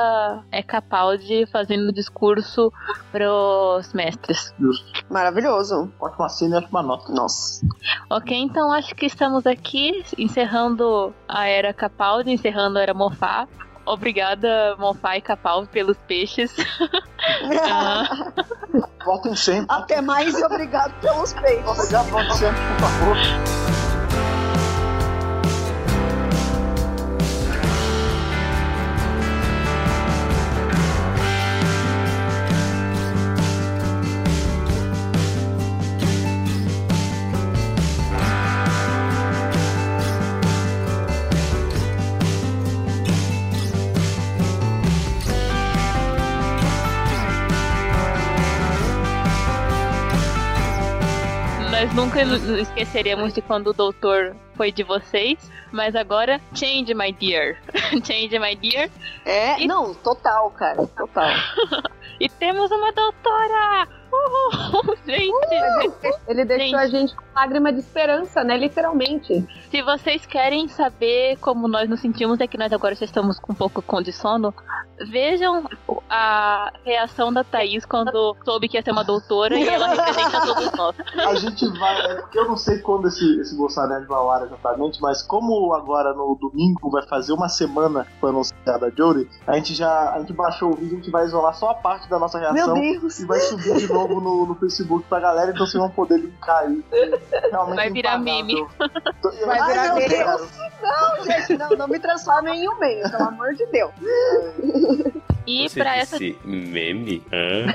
é 0.50 0.62
Capaldi 0.62 1.44
fazendo 1.46 1.92
discurso 1.92 2.72
pros 3.12 3.92
mestres. 3.92 4.54
Justo. 4.58 5.04
Maravilhoso. 5.10 5.92
Ótima 6.00 6.28
cena 6.28 6.58
ótima 6.58 6.82
nota. 6.82 7.12
Nossa. 7.12 7.66
Ok, 8.08 8.36
então 8.36 8.72
acho 8.72 8.94
que 8.94 9.06
estamos 9.06 9.46
aqui 9.46 10.02
encerrando 10.16 11.12
a 11.28 11.46
era 11.46 11.72
Capaldi, 11.74 12.30
encerrando 12.32 12.78
a 12.78 12.82
era 12.82 12.94
Mofá. 12.94 13.46
Obrigada, 13.86 14.76
Mofá 14.78 15.16
e 15.16 15.20
Capaldi, 15.20 15.68
pelos 15.68 15.96
peixes. 16.06 16.54
Voltem 19.04 19.34
sempre. 19.34 19.66
Até 19.68 20.00
mais 20.00 20.38
e 20.38 20.44
obrigado 20.44 20.92
pelos 21.00 21.32
peitos. 21.32 21.78
Obrigado, 21.78 22.10
volte 22.10 22.36
sempre, 22.36 22.60
por 22.78 22.88
favor. 22.88 23.79
Nunca 52.00 52.22
esqueceremos 52.58 53.34
de 53.34 53.42
quando 53.42 53.68
o 53.68 53.72
doutor 53.74 54.34
foi 54.54 54.72
de 54.72 54.82
vocês, 54.82 55.38
mas 55.70 55.94
agora, 55.94 56.40
change, 56.54 56.94
my 56.94 57.12
dear. 57.12 57.58
change, 58.02 58.38
my 58.38 58.56
dear. 58.56 58.90
É, 59.26 59.66
não, 59.66 59.92
total, 59.94 60.50
cara, 60.52 60.86
total. 60.86 61.30
E 62.18 62.28
temos 62.28 62.70
uma 62.70 62.92
doutora! 62.92 63.88
Uhul, 64.20 64.96
gente! 65.06 66.20
Ele 66.28 66.44
deixou 66.44 66.66
Gente. 66.66 66.74
a 66.76 66.86
gente 66.86 67.16
com 67.16 67.22
lágrima 67.34 67.72
de 67.72 67.78
esperança, 67.80 68.44
né? 68.44 68.56
Literalmente. 68.56 69.46
Se 69.70 69.82
vocês 69.82 70.26
querem 70.26 70.68
saber 70.68 71.36
como 71.38 71.66
nós 71.66 71.88
nos 71.88 72.00
sentimos, 72.00 72.40
é 72.40 72.46
que 72.46 72.58
nós 72.58 72.72
agora 72.72 72.94
já 72.94 73.04
estamos 73.04 73.38
com 73.38 73.52
um 73.52 73.54
pouco 73.54 73.80
com 73.82 74.02
de 74.02 74.12
sono. 74.12 74.52
Vejam 75.10 75.64
a 76.08 76.70
reação 76.84 77.32
da 77.32 77.42
Thaís 77.42 77.86
quando 77.86 78.36
soube 78.44 78.68
que 78.68 78.76
ia 78.76 78.82
ser 78.82 78.90
uma 78.92 79.04
doutora 79.04 79.58
e 79.58 79.66
ela 79.66 79.88
representa 79.88 80.40
todos 80.44 80.72
nós. 80.72 80.96
A 81.26 81.34
gente 81.36 81.66
vai. 81.78 82.00
É 82.10 82.14
porque 82.16 82.38
eu 82.38 82.46
não 82.48 82.56
sei 82.56 82.78
quando 82.80 83.08
esse, 83.08 83.40
esse 83.40 83.56
Bolsonaro 83.56 84.06
vai 84.06 84.18
ao 84.18 84.30
ar 84.30 84.42
exatamente, 84.42 85.00
mas 85.00 85.22
como 85.22 85.72
agora 85.72 86.12
no 86.12 86.36
domingo 86.38 86.90
vai 86.90 87.06
fazer 87.06 87.32
uma 87.32 87.48
semana 87.48 88.04
que 88.04 88.20
foi 88.20 88.30
anunciada 88.30 88.86
a 88.86 88.90
Jory, 88.90 89.28
a 89.46 89.54
gente 89.56 89.74
já. 89.74 90.12
A 90.12 90.18
gente 90.20 90.32
baixou 90.32 90.72
o 90.72 90.76
vídeo, 90.76 90.94
a 90.94 90.96
gente 91.00 91.10
vai 91.10 91.24
isolar 91.24 91.54
só 91.54 91.70
a 91.70 91.74
parte 91.74 92.08
da 92.10 92.18
nossa 92.18 92.38
Meu 92.38 92.52
reação 92.52 92.74
Deus. 92.74 93.20
e 93.20 93.24
vai 93.26 93.40
subir 93.40 93.76
de 93.76 93.90
novo 93.92 94.09
no, 94.18 94.46
no 94.46 94.54
Facebook 94.54 95.04
pra 95.08 95.20
galera, 95.20 95.50
então 95.50 95.66
vocês 95.66 95.78
vão 95.78 95.90
poder 95.90 96.16
linkar 96.18 96.60
aí. 96.60 96.82
Realmente 97.50 97.76
Vai 97.76 97.90
virar 97.90 98.18
impagável. 98.18 98.24
meme. 98.46 98.66
Vai 99.46 99.58
Ai, 99.58 99.68
virar 99.72 99.94
meme. 99.94 100.08
Deus. 100.08 100.50
Não, 100.80 101.24
gente, 101.24 101.58
não, 101.58 101.68
não 101.70 101.88
me 101.88 101.98
transformem 101.98 102.64
em 102.64 102.68
um 102.68 102.78
meio, 102.78 103.10
pelo 103.10 103.24
amor 103.24 103.52
de 103.54 103.66
Deus. 103.66 103.92
E 105.46 105.68
Você 105.68 105.80
pra 105.80 105.96
essa. 105.96 106.18
meme? 106.44 107.22
Hã? 107.32 107.66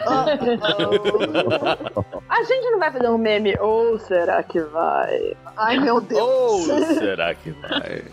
A 2.29 2.43
gente 2.43 2.69
não 2.71 2.79
vai 2.79 2.91
fazer 2.91 3.09
um 3.09 3.17
meme, 3.17 3.55
ou 3.59 3.97
será 3.99 4.41
que 4.43 4.59
vai? 4.61 5.35
Ai, 5.57 5.77
meu 5.79 6.01
Deus. 6.01 6.19
Ou 6.21 6.59
será 6.95 7.33
que 7.35 7.51
vai? 7.51 8.03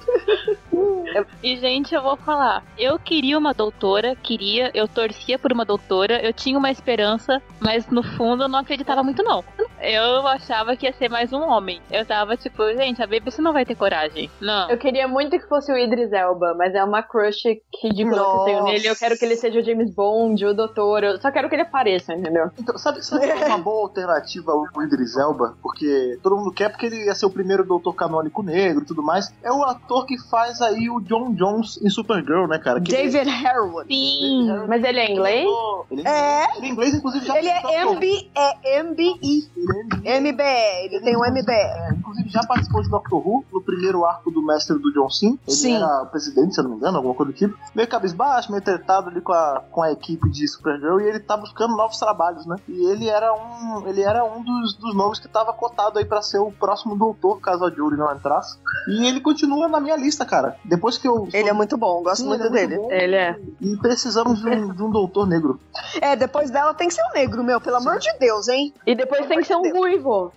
E, 1.42 1.56
gente, 1.56 1.94
eu 1.94 2.02
vou 2.02 2.16
falar. 2.16 2.64
Eu 2.78 2.98
queria 2.98 3.38
uma 3.38 3.52
doutora, 3.52 4.16
queria, 4.16 4.70
eu 4.74 4.88
torcia 4.88 5.38
por 5.38 5.52
uma 5.52 5.64
doutora, 5.64 6.20
eu 6.24 6.32
tinha 6.32 6.58
uma 6.58 6.70
esperança, 6.70 7.42
mas 7.60 7.86
no 7.88 8.02
fundo 8.02 8.44
eu 8.44 8.48
não 8.48 8.58
acreditava 8.58 9.02
muito, 9.02 9.22
não. 9.22 9.44
Eu 9.82 10.26
achava 10.26 10.76
que 10.76 10.86
ia 10.86 10.92
ser 10.92 11.08
mais 11.08 11.32
um 11.32 11.40
homem. 11.42 11.80
Eu 11.90 12.06
tava 12.06 12.36
tipo, 12.36 12.64
gente, 12.74 13.02
a 13.02 13.06
BBC 13.06 13.42
não 13.42 13.52
vai 13.52 13.64
ter 13.64 13.74
coragem. 13.74 14.30
Não. 14.40 14.70
Eu 14.70 14.78
queria 14.78 15.08
muito 15.08 15.38
que 15.38 15.46
fosse 15.48 15.72
o 15.72 15.76
Idris 15.76 16.12
Elba, 16.12 16.54
mas 16.56 16.74
é 16.74 16.84
uma 16.84 17.02
crush 17.02 17.42
ridícula 17.82 18.14
que 18.16 18.20
eu 18.40 18.44
tenho 18.44 18.58
Nossa. 18.60 18.72
nele. 18.72 18.86
Eu 18.86 18.96
quero 18.96 19.18
que 19.18 19.24
ele 19.24 19.36
seja 19.36 19.58
o 19.58 19.62
James 19.64 19.92
Bond, 19.94 20.44
o 20.46 20.54
doutor. 20.54 21.02
Eu 21.02 21.20
só 21.20 21.30
quero 21.30 21.48
que 21.48 21.54
ele 21.54 21.62
apareça, 21.62 22.14
entendeu? 22.14 22.50
Então, 22.58 22.78
sabe, 22.78 23.00
é 23.20 23.46
uma 23.46 23.58
boa 23.58 23.82
alternativa 23.82 24.52
ao 24.52 24.82
Idris 24.84 25.16
Elba? 25.16 25.56
Porque 25.60 26.18
todo 26.22 26.36
mundo 26.36 26.52
quer, 26.52 26.68
porque 26.68 26.86
ele 26.86 27.04
ia 27.06 27.14
ser 27.14 27.26
o 27.26 27.30
primeiro 27.30 27.64
doutor 27.64 27.92
canônico 27.94 28.42
negro 28.42 28.82
e 28.82 28.86
tudo 28.86 29.02
mais. 29.02 29.34
É 29.42 29.50
o 29.50 29.62
ator 29.64 30.06
que 30.06 30.16
faz 30.30 30.60
aí 30.62 30.88
o 30.88 31.00
John 31.00 31.32
Jones 31.34 31.80
em 31.82 31.88
Supergirl, 31.90 32.46
né, 32.46 32.58
cara? 32.58 32.80
Que 32.80 32.92
David 32.92 33.28
Harwood. 33.28 33.92
Sim. 33.92 34.48
Mas 34.68 34.84
ele 34.84 35.00
é 35.00 35.10
inglês? 35.10 35.46
Ele 35.90 36.02
É. 36.06 36.56
Ele 36.56 36.66
é 36.66 36.68
inglês, 36.70 36.94
inclusive 36.94 37.26
já 37.26 37.36
Ele 37.36 37.48
é 37.48 37.60
participou- 37.60 37.94
MB, 37.94 38.30
é 38.36 38.78
MBI. 38.82 39.18
Ele 39.22 39.32
é 39.32 39.62
MBE, 39.62 39.71
ele 40.04 41.00
tem 41.00 41.16
um 41.16 41.20
MBE. 41.20 41.50
É, 41.50 41.92
inclusive 41.92 42.28
já 42.28 42.40
participou 42.46 42.82
de 42.82 42.88
Doctor 42.88 43.26
Who 43.26 43.44
no 43.52 43.62
primeiro 43.62 44.04
arco 44.04 44.30
do 44.30 44.42
mestre 44.42 44.78
do 44.78 44.92
John 44.92 45.10
Sim. 45.10 45.38
Ele 45.46 45.56
Sim. 45.56 45.76
era 45.76 46.04
presidente, 46.06 46.54
se 46.54 46.60
eu 46.60 46.64
não 46.64 46.72
me 46.72 46.76
engano, 46.76 46.96
alguma 46.96 47.14
coisa 47.14 47.32
do 47.32 47.36
tipo. 47.36 47.56
Meio 47.74 47.88
cabisbaixo, 47.88 48.50
meio 48.50 48.62
tretado 48.62 49.08
ali 49.08 49.20
com 49.20 49.32
a, 49.32 49.62
com 49.70 49.82
a 49.82 49.92
equipe 49.92 50.28
de 50.30 50.46
Supergirl 50.48 51.00
e 51.00 51.08
ele 51.08 51.20
tá 51.20 51.36
buscando 51.36 51.76
novos 51.76 51.98
trabalhos, 51.98 52.46
né? 52.46 52.56
E 52.68 52.84
ele 52.90 53.08
era 53.08 53.32
um, 53.32 53.86
ele 53.86 54.02
era 54.02 54.24
um 54.24 54.42
dos, 54.42 54.74
dos 54.74 54.94
nomes 54.94 55.18
que 55.18 55.28
tava 55.28 55.52
cotado 55.52 55.98
aí 55.98 56.04
pra 56.04 56.22
ser 56.22 56.38
o 56.38 56.50
próximo 56.50 56.96
doutor, 56.96 57.40
caso 57.40 57.64
a 57.64 57.70
Jury 57.70 57.96
não 57.96 58.12
entrasse. 58.14 58.58
E 58.88 59.06
ele 59.06 59.20
continua 59.20 59.68
na 59.68 59.80
minha 59.80 59.96
lista, 59.96 60.24
cara. 60.24 60.56
Depois 60.64 60.98
que 60.98 61.06
eu. 61.06 61.28
Ele 61.32 61.48
é 61.48 61.52
muito 61.52 61.76
bom, 61.76 62.02
gosto 62.02 62.22
Sim, 62.22 62.28
muito 62.28 62.44
ele 62.44 62.58
é 62.58 62.66
dele. 62.66 62.76
bom. 62.76 62.90
Ele 62.90 63.16
é. 63.16 63.38
E 63.60 63.76
precisamos 63.76 64.40
de 64.40 64.48
um, 64.48 64.74
de 64.74 64.82
um 64.82 64.90
doutor 64.90 65.26
negro. 65.26 65.60
É, 66.00 66.16
depois 66.16 66.50
dela 66.50 66.74
tem 66.74 66.88
que 66.88 66.94
ser 66.94 67.02
um 67.02 67.12
negro, 67.12 67.44
meu, 67.44 67.60
pelo 67.60 67.76
amor 67.76 67.98
de 67.98 68.12
Deus, 68.18 68.48
hein? 68.48 68.72
E 68.86 68.94
depois 68.94 69.26
tem 69.26 69.40
que 69.40 69.46
ser 69.46 69.56
um 69.56 69.61
ruivo. 69.70 70.32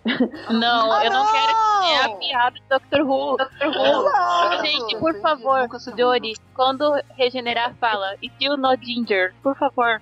Não, 0.49 0.91
Ah, 0.91 1.05
eu 1.05 1.11
não, 1.11 1.23
não! 1.23 1.31
quero 1.31 1.47
que 1.47 1.91
é 1.91 2.03
a 2.05 2.09
piada 2.15 2.55
do 2.69 2.79
Dr. 2.79 3.01
Who. 3.01 3.37
Dr. 3.37 3.65
Who. 3.67 4.03
Não. 4.03 4.65
Gente, 4.65 4.97
por 4.97 5.13
favor, 5.21 5.67
Jory, 5.97 6.35
quando 6.53 6.93
regenerar, 7.17 7.73
fala. 7.79 8.15
Still 8.35 8.57
no 8.57 8.75
ginger, 8.81 9.33
por 9.43 9.55
favor. 9.55 10.01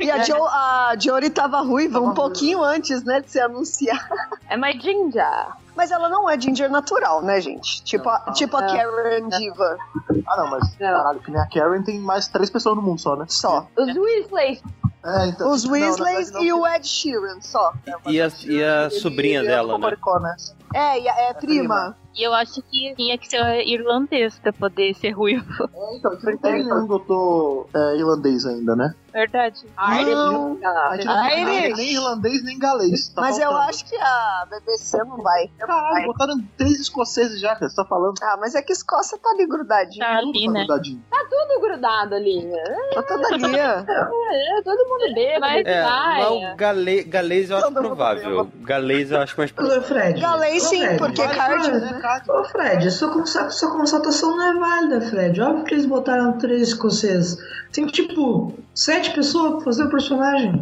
E 0.00 0.10
a, 0.10 0.18
jo, 0.22 0.34
a 0.44 0.94
Jory 0.98 1.30
tava 1.30 1.60
ruiva 1.60 2.00
um 2.00 2.14
pouquinho 2.14 2.62
antes, 2.62 3.04
né, 3.04 3.20
de 3.20 3.30
ser 3.30 3.40
anunciada. 3.40 4.00
É 4.48 4.56
mais 4.56 4.80
ginger. 4.82 5.24
Mas 5.76 5.90
ela 5.90 6.08
não 6.08 6.28
é 6.28 6.38
ginger 6.38 6.68
natural, 6.70 7.22
né, 7.22 7.40
gente? 7.40 7.82
Tipo 7.84 8.08
a, 8.08 8.32
tipo 8.32 8.56
a 8.56 8.60
Não. 8.60 8.68
Karen 8.76 9.28
Diva. 9.28 9.78
Ah, 10.26 10.36
não, 10.36 10.50
mas 10.50 10.74
caralho, 10.76 11.20
que 11.20 11.30
nem 11.30 11.40
a 11.40 11.46
Karen 11.48 11.82
tem 11.82 11.98
mais 12.00 12.28
três 12.28 12.50
pessoas 12.50 12.76
no 12.76 12.82
mundo 12.82 13.00
só, 13.00 13.16
né? 13.16 13.24
Só. 13.28 13.66
Os 13.78 13.96
Weasley. 13.96 14.60
É, 15.04 15.26
então. 15.28 15.50
Os 15.50 15.64
não, 15.64 15.72
Weasleys 15.72 16.30
verdade, 16.30 16.32
não, 16.32 16.42
e 16.42 16.52
o 16.52 16.66
Ed 16.66 16.86
Sheeran, 16.86 17.40
só. 17.40 17.72
E 18.06 18.20
a, 18.20 18.30
e 18.44 18.62
a 18.62 18.90
sobrinha 18.90 19.42
dela, 19.42 19.72
né? 19.72 19.74
Cocoricó, 19.74 20.20
né? 20.20 20.36
É, 20.74 21.08
a- 21.10 21.30
é 21.30 21.34
prima. 21.34 21.96
E 22.12 22.24
eu 22.26 22.34
acho 22.34 22.60
que 22.62 22.92
tinha 22.96 23.16
que 23.16 23.28
ser 23.30 23.64
irlandês 23.68 24.36
pra 24.40 24.52
poder 24.52 24.94
ser 24.94 25.10
ruivo. 25.12 25.46
É, 25.72 25.96
então, 25.96 26.10
não 26.20 26.36
tem 26.38 26.64
nenhum 26.64 26.86
doutor 26.86 27.68
é, 27.72 27.96
irlandês 27.96 28.44
ainda, 28.44 28.74
né? 28.74 28.94
Verdade. 29.12 29.64
Não. 29.76 30.58
A 30.62 30.96
gente 30.96 31.06
não 31.06 31.28
tem 31.28 31.42
Irish. 31.42 31.62
nada, 31.70 31.76
nem 31.76 31.92
irlandês, 31.92 32.44
nem 32.44 32.58
galês. 32.58 33.08
Tá 33.08 33.20
Mas 33.22 33.38
eu 33.38 33.50
acho 33.56 33.84
que 33.88 33.96
a 33.96 34.46
BBC 34.50 34.98
não 35.04 35.18
vai. 35.18 35.48
Caralho, 35.58 36.06
botaram 36.06 36.34
três 36.56 36.80
escoceses 36.80 37.40
já, 37.40 37.54
cara. 37.54 37.68
Você 37.68 37.76
tá 37.76 37.84
falando? 37.84 38.14
Ah, 38.22 38.36
mas 38.40 38.54
é 38.56 38.62
que 38.62 38.72
Escócia 38.72 39.16
tá 39.18 39.30
ali 39.30 39.46
grudadinho. 39.46 40.04
Tá 40.04 40.16
ali, 40.18 40.48
né? 40.48 40.64
Grudadinho. 40.66 41.02
Tudo 41.30 41.60
grudado 41.60 42.14
ali. 42.16 42.44
né? 42.44 42.62
Tá 42.94 43.02
toda 43.02 43.26
ali. 43.34 43.44
ó. 43.44 44.30
É, 44.32 44.62
todo 44.62 44.84
mundo 44.88 45.14
bêbado. 45.14 45.40
Mas- 45.40 45.66
É, 45.66 45.82
vai. 45.82 46.18
mas 46.22 46.52
o 46.52 46.56
gale, 46.56 47.02
galês 47.04 47.50
eu 47.50 47.56
acho 47.56 47.66
Todo 47.66 47.74
provável. 47.82 48.50
Galês 48.62 49.10
eu 49.12 49.20
acho 49.20 49.36
mais 49.38 49.50
provável. 49.52 49.82
Fred. 49.82 50.20
Galês 50.20 50.59
Sim, 50.60 50.80
Fred. 50.80 50.98
porque 50.98 51.22
Vale, 51.22 51.34
Card. 51.36 51.70
né, 51.72 51.98
Card? 52.00 52.30
Ô, 52.30 52.44
Fred, 52.44 52.90
sua, 52.90 53.26
sua 53.50 53.70
constatação 53.72 54.36
não 54.36 54.44
é 54.44 54.54
válida, 54.58 55.00
Fred. 55.02 55.40
Óbvio 55.40 55.64
que 55.64 55.74
eles 55.74 55.86
botaram 55.86 56.38
três 56.38 56.68
escoceses. 56.68 57.36
Tem, 57.72 57.86
tipo, 57.86 58.52
sete 58.74 59.12
pessoas 59.12 59.52
pra 59.54 59.60
fazer 59.60 59.84
o 59.84 59.90
personagem. 59.90 60.60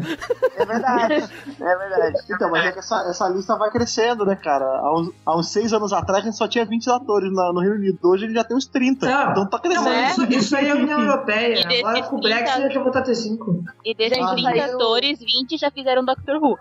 É 0.56 0.66
verdade. 0.66 1.14
É 1.58 1.76
verdade. 1.76 2.16
Então, 2.30 2.50
mas 2.50 2.66
é 2.66 2.72
que 2.72 2.80
essa, 2.80 2.96
essa 3.08 3.28
lista 3.30 3.56
vai 3.56 3.70
crescendo, 3.70 4.26
né, 4.26 4.36
cara? 4.36 4.64
Há 4.66 4.94
uns, 4.94 5.10
há 5.24 5.38
uns 5.38 5.48
seis 5.50 5.72
anos 5.72 5.90
atrás 5.94 6.22
a 6.22 6.26
gente 6.26 6.36
só 6.36 6.46
tinha 6.46 6.66
20 6.66 6.90
atores 6.90 7.32
na- 7.32 7.50
no 7.50 7.60
Reino 7.60 7.76
Unido. 7.76 7.98
Hoje 8.04 8.24
a 8.24 8.26
gente 8.28 8.36
já 8.36 8.44
tem 8.44 8.54
uns 8.54 8.66
30. 8.66 9.06
Tá. 9.06 9.28
Então 9.30 9.46
tá 9.46 9.56
Não, 9.56 9.70
crescendo. 9.70 9.88
mas 9.90 10.18
isso, 10.18 10.32
isso 10.38 10.56
aí 10.56 10.66
é 10.68 10.72
a 10.72 10.74
União 10.74 11.00
Europeia. 11.00 11.66
Agora 11.80 12.02
com 12.02 12.16
o 12.16 12.20
30 12.20 12.36
Brexit 12.36 12.62
já 12.62 12.68
quer 12.68 12.84
botar 12.84 13.00
ter 13.02 13.14
cinco. 13.14 13.64
E 13.82 13.94
desses 13.94 14.18
Gente, 14.18 14.30
30 14.34 14.50
saiu- 14.50 14.74
atores, 14.74 15.18
20 15.20 15.56
já 15.56 15.70
fizeram 15.70 16.04
Doctor 16.04 16.36
Who. 16.42 16.58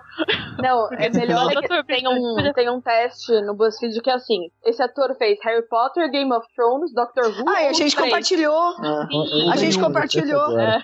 Não, 0.63 0.87
é 0.93 1.09
melhor 1.09 1.43
Não, 1.43 1.51
é 1.51 1.55
que 1.61 1.83
tem 1.83 2.07
um, 2.07 2.53
tem 2.53 2.69
um 2.69 2.79
teste 2.79 3.26
no 3.45 3.55
BuzzFeed 3.55 4.01
que 4.01 4.09
é 4.09 4.13
assim: 4.13 4.49
esse 4.65 4.81
ator 4.81 5.15
fez 5.17 5.37
Harry 5.43 5.67
Potter, 5.67 6.09
Game 6.11 6.31
of 6.33 6.45
Thrones, 6.55 6.93
Doctor 6.93 7.25
Who. 7.25 7.49
Ah, 7.49 7.63
e 7.63 7.67
a 7.67 7.73
gente 7.73 7.95
três. 7.95 8.11
compartilhou. 8.11 8.75
É. 8.83 9.51
A 9.51 9.55
gente 9.55 9.79
compartilhou. 9.79 10.59
É. 10.59 10.83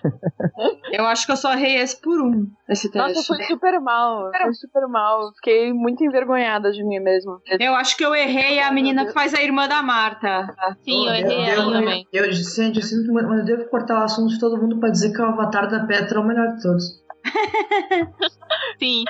Eu 0.91 1.05
acho 1.05 1.25
que 1.25 1.31
eu 1.31 1.37
só 1.37 1.53
errei 1.53 1.77
esse 1.77 1.99
por 1.99 2.21
um, 2.21 2.47
esse 2.69 2.93
Nossa, 2.95 3.13
teste. 3.13 3.27
foi 3.27 3.43
super 3.43 3.79
mal. 3.79 4.31
Foi 4.31 4.53
super 4.53 4.87
mal. 4.87 5.31
Fiquei 5.35 5.73
muito 5.73 6.03
envergonhada 6.03 6.71
de 6.71 6.83
mim 6.83 6.99
mesmo. 6.99 7.39
Eu 7.59 7.73
acho 7.75 7.97
que 7.97 8.05
eu 8.05 8.13
errei 8.13 8.59
a 8.59 8.71
menina 8.71 9.05
que 9.05 9.13
faz 9.13 9.33
a 9.33 9.41
irmã 9.41 9.67
da 9.67 9.81
Marta. 9.81 10.47
Sim, 10.83 11.07
eu 11.07 11.13
errei 11.13 11.53
eu, 11.53 11.71
também. 11.71 12.07
eu, 12.13 12.31
gente, 12.31 12.77
eu 12.77 12.83
sinto 12.83 13.11
muito, 13.11 13.27
mas 13.27 13.39
eu 13.39 13.45
devo 13.45 13.69
cortar 13.69 14.01
o 14.01 14.03
assunto 14.03 14.29
de 14.29 14.39
todo 14.39 14.61
mundo 14.61 14.79
pra 14.79 14.89
dizer 14.89 15.11
que 15.11 15.21
o 15.21 15.25
avatar 15.25 15.69
da 15.69 15.85
Petra 15.85 16.19
é 16.19 16.21
o 16.21 16.25
melhor 16.25 16.55
de 16.55 16.61
todos. 16.61 17.03
Sim. 18.79 19.03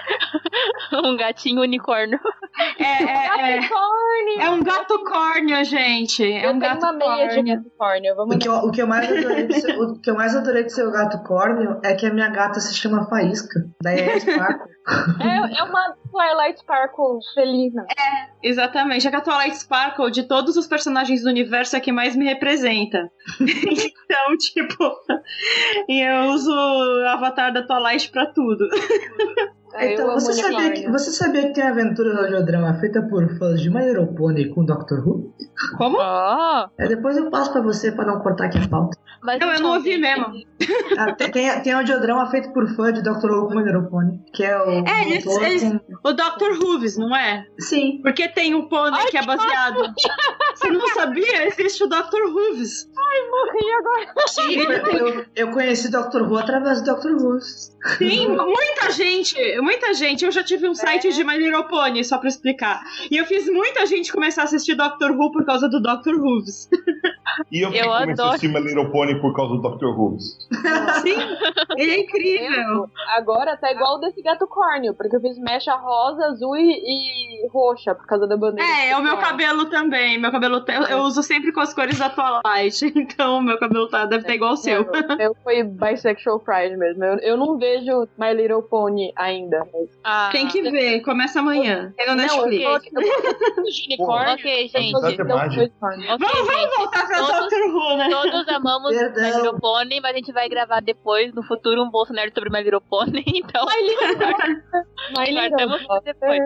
um 1.03 1.17
gatinho 1.17 1.61
unicórnio. 1.61 2.19
É, 2.79 2.83
é, 3.03 3.59
é, 3.59 4.45
é 4.45 4.49
um 4.49 4.63
gato 4.63 5.03
córneo, 5.03 5.63
gente. 5.63 6.23
É 6.23 6.45
eu 6.45 6.51
um 6.51 6.59
tenho 6.59 6.73
gato 6.73 6.83
uma 6.83 6.93
meia 6.93 7.27
de 7.27 7.35
córneo. 7.35 7.55
Capricórnio. 7.55 8.15
Vamos 8.15 8.35
O 8.35 8.39
que, 8.39 8.47
eu, 8.47 8.53
o, 8.53 8.71
que 8.71 8.81
eu 8.81 8.87
mais 8.87 9.11
adorei 9.11 9.47
de 9.47 9.61
ser, 9.61 9.79
o 9.79 9.99
que 9.99 10.09
eu 10.09 10.15
mais 10.15 10.35
adorei 10.35 10.63
de 10.63 10.73
ser 10.73 10.87
o 10.87 10.91
gato 10.91 11.23
córneo 11.23 11.79
é 11.83 11.93
que 11.95 12.05
a 12.05 12.13
minha 12.13 12.29
gata 12.29 12.59
se 12.59 12.75
chama 12.75 13.07
Faísca. 13.07 13.59
Daí 13.81 13.99
é 13.99 14.19
Sparkle. 14.19 14.71
É, 15.21 15.59
é 15.59 15.63
uma 15.63 15.95
Twilight 16.13 16.59
Sparkle 16.59 17.19
felina. 17.33 17.85
Exatamente. 18.43 19.07
A 19.07 19.21
Twilight 19.21 19.57
Sparkle, 19.57 20.11
de 20.11 20.23
todos 20.23 20.55
os 20.55 20.67
personagens 20.67 21.23
do 21.23 21.29
universo, 21.29 21.75
é 21.75 21.79
a 21.79 21.81
que 21.81 21.91
mais 21.91 22.15
me 22.15 22.25
representa. 22.25 23.11
então, 23.41 24.37
tipo, 24.37 24.83
eu 25.89 26.25
uso 26.29 26.51
o 26.51 27.07
avatar 27.07 27.51
da 27.51 27.65
Twilight 27.65 28.09
pra 28.11 28.27
tudo. 28.27 28.69
É, 29.75 29.93
Então, 29.93 30.13
você 30.13 30.33
sabia, 30.33 30.71
que, 30.71 30.89
você 30.89 31.11
sabia 31.11 31.41
que 31.47 31.53
tem 31.53 31.63
aventura 31.63 32.13
no 32.13 32.19
audiodrama 32.21 32.73
feita 32.79 33.01
por 33.01 33.27
fãs 33.37 33.61
de 33.61 33.69
My 33.69 33.85
Little 33.85 34.13
Pony 34.13 34.49
com 34.53 34.63
Doctor 34.65 34.99
Who? 35.07 35.33
Como? 35.77 35.97
Ó, 35.99 36.67
É, 36.77 36.87
depois 36.87 37.17
eu 37.17 37.29
passo 37.29 37.51
pra 37.51 37.61
você 37.61 37.91
pra 37.91 38.05
não 38.05 38.19
cortar 38.19 38.45
aqui 38.45 38.57
a 38.59 38.67
pauta. 38.67 38.97
mas 39.23 39.39
Não, 39.39 39.51
eu 39.53 39.59
não 39.61 39.73
ouvi 39.75 39.97
mesmo. 39.97 40.25
Ah, 40.97 41.11
tem, 41.11 41.29
tem, 41.31 41.61
tem 41.61 41.73
audiodrama 41.73 42.29
feito 42.29 42.53
por 42.53 42.67
fã 42.75 42.93
de 42.93 43.01
Doctor 43.01 43.31
Who 43.31 43.47
com 43.47 43.55
My 43.55 43.63
Little 43.63 43.89
Pony, 43.89 44.19
que 44.33 44.43
é 44.43 44.57
o 44.57 44.85
É, 44.87 45.01
eles- 45.09 45.25
eles- 45.25 45.63
com- 45.63 46.09
O 46.09 46.13
Dr. 46.13 46.63
Hooves, 46.63 46.97
não 46.97 47.13
é? 47.15 47.45
Sim. 47.59 47.99
Porque 48.01 48.29
tem 48.29 48.53
um 48.55 48.69
pônei 48.69 49.05
que 49.07 49.17
é 49.17 49.25
baseado. 49.25 49.91
Você 50.55 50.69
não 50.69 50.87
sabia? 50.89 51.47
Existe 51.47 51.83
o 51.83 51.87
Dr. 51.87 52.21
Hooves. 52.31 52.87
Morri 53.29 53.73
agora. 53.73 54.27
Sim, 54.27 54.59
eu, 54.97 55.25
eu 55.35 55.51
conheci 55.51 55.89
Doctor 55.91 56.21
Who 56.23 56.37
através 56.37 56.81
do 56.81 56.85
Doctor 56.93 57.11
Who. 57.13 57.37
Tem 57.99 58.27
muita 58.29 58.91
gente, 58.91 59.35
muita 59.63 59.93
gente. 59.93 60.25
Eu 60.25 60.31
já 60.31 60.43
tive 60.43 60.67
um 60.67 60.75
site 60.75 61.11
de 61.13 61.23
My 61.23 61.37
Little 61.37 61.63
Pony, 61.65 62.03
só 62.03 62.17
pra 62.17 62.27
explicar. 62.27 62.81
E 63.09 63.17
eu 63.17 63.25
fiz 63.25 63.47
muita 63.51 63.85
gente 63.85 64.11
começar 64.11 64.41
a 64.41 64.45
assistir 64.45 64.75
Doctor 64.75 65.11
Who 65.11 65.31
por 65.31 65.45
causa 65.45 65.69
do 65.69 65.81
Dr. 65.81 66.15
Hooves. 66.19 66.69
E 67.51 67.61
eu, 67.61 67.71
Eu 67.71 67.85
comecei 67.85 68.23
a 68.23 68.27
assistir 68.29 68.47
My 68.47 68.59
Little 68.59 68.91
Pony 68.91 69.19
por 69.19 69.33
causa 69.35 69.55
do 69.55 69.61
Dr. 69.61 69.85
Who. 69.85 70.17
Sim, 70.19 71.15
ele 71.77 71.91
é 71.91 71.99
incrível. 72.01 72.89
Agora 73.15 73.57
tá 73.57 73.71
igual 73.71 73.99
desse 73.99 74.21
gato 74.21 74.45
córneo, 74.47 74.93
porque 74.93 75.15
eu 75.15 75.21
fiz 75.21 75.37
mecha 75.39 75.75
rosa, 75.75 76.25
azul 76.25 76.55
e, 76.55 76.71
e 76.71 77.47
roxa 77.47 77.95
por 77.95 78.05
causa 78.05 78.27
da 78.27 78.37
bandeira. 78.37 78.69
É, 78.69 78.89
é 78.89 78.97
o 78.97 79.01
meu 79.01 79.17
cabelo 79.17 79.65
também. 79.65 80.19
Meu 80.19 80.31
cabelo 80.31 80.63
eu, 80.67 80.83
eu 80.83 80.97
uso 81.03 81.23
sempre 81.23 81.51
com 81.51 81.59
as 81.59 81.73
cores 81.73 81.97
da 81.97 82.09
Twilight. 82.09 82.93
Então 83.03 83.41
meu 83.41 83.57
cabelo 83.59 83.87
tá, 83.87 84.05
deve 84.05 84.23
estar 84.23 84.33
igual 84.33 84.51
ao 84.51 84.57
seu. 84.57 84.87
Eu 85.19 85.35
fui 85.43 85.63
bisexual 85.63 86.39
pride 86.39 86.77
mesmo. 86.77 87.03
Eu, 87.03 87.17
eu 87.19 87.37
não 87.37 87.57
vejo 87.57 88.07
My 88.17 88.33
Little 88.33 88.63
Pony 88.63 89.11
ainda. 89.15 89.52
Mas- 89.59 89.89
ah, 90.03 90.29
Tem 90.31 90.47
que 90.47 90.61
ver, 90.61 91.01
começa 91.01 91.39
amanhã. 91.39 91.93
Tem 91.97 92.07
no 92.07 92.15
Não, 92.15 92.23
eu 92.23 92.45
Netflix. 92.47 92.91
unicórnio. 93.87 94.33
Ok, 94.33 94.67
gente. 94.67 94.93
é. 94.95 94.97
Ok, 94.97 95.17
Vamos, 95.17 96.77
voltar 96.77 97.07
pra 97.07 97.17
Todos- 97.19 97.39
Doctor 97.39 97.59
Who, 97.75 97.97
né? 97.97 98.09
Todos 98.09 98.47
amamos 98.49 98.91
Perdão. 98.95 99.23
My 99.23 99.35
Little 99.35 99.59
Pony, 99.59 99.99
mas 100.01 100.11
a 100.13 100.15
gente 100.15 100.31
vai 100.31 100.49
gravar 100.49 100.79
depois, 100.81 101.33
no 101.33 101.43
futuro, 101.43 101.83
um 101.83 101.89
bolso 101.89 102.13
nerd 102.13 102.33
sobre 102.33 102.49
My 102.49 102.63
Little 102.63 102.81
Pony, 102.81 103.23
então 103.27 103.65
My 103.65 103.81
Little 105.31 105.87
pra 105.87 105.99
depois. 105.99 106.39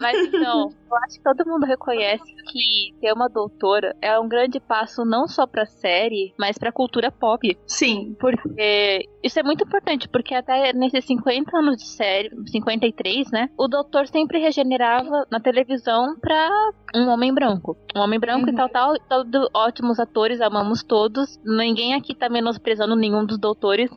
Mas 0.00 0.18
então, 0.26 0.68
eu 0.90 0.96
acho 1.04 1.16
que 1.18 1.22
todo 1.24 1.48
mundo 1.48 1.64
reconhece 1.66 2.24
que 2.50 2.94
ter 3.00 3.12
uma 3.12 3.28
doutora 3.28 3.94
é 4.00 4.18
um 4.18 4.28
grande 4.28 4.58
passo 4.60 5.04
não 5.04 5.26
só 5.26 5.46
pra 5.46 5.64
série, 5.66 6.34
mas 6.38 6.58
pra 6.58 6.72
cultura 6.72 7.10
pop. 7.10 7.56
Sim. 7.66 8.16
Porque 8.18 9.08
isso 9.22 9.38
é 9.38 9.42
muito 9.42 9.64
importante, 9.64 10.08
porque 10.08 10.34
até 10.34 10.72
nesses 10.72 11.04
50 11.04 11.56
anos 11.56 11.76
de 11.76 11.86
série, 11.86 12.30
53, 12.46 13.30
né? 13.30 13.48
O 13.56 13.68
doutor 13.68 14.06
sempre 14.06 14.38
regenerava 14.38 15.26
na 15.30 15.40
televisão 15.40 16.16
pra 16.20 16.50
um 16.94 17.08
homem 17.08 17.32
branco. 17.32 17.76
Um 17.94 18.00
homem 18.00 18.18
branco 18.18 18.48
e 18.48 18.54
tal, 18.54 18.68
tal. 18.68 18.94
Todo, 19.08 19.50
ótimos 19.54 19.98
atores, 19.98 20.40
amamos 20.40 20.82
todos. 20.82 21.38
Ninguém 21.44 21.94
aqui 21.94 22.14
tá 22.14 22.28
menosprezando 22.28 22.96
nenhum 22.96 23.24
dos 23.24 23.38
doutores. 23.38 23.90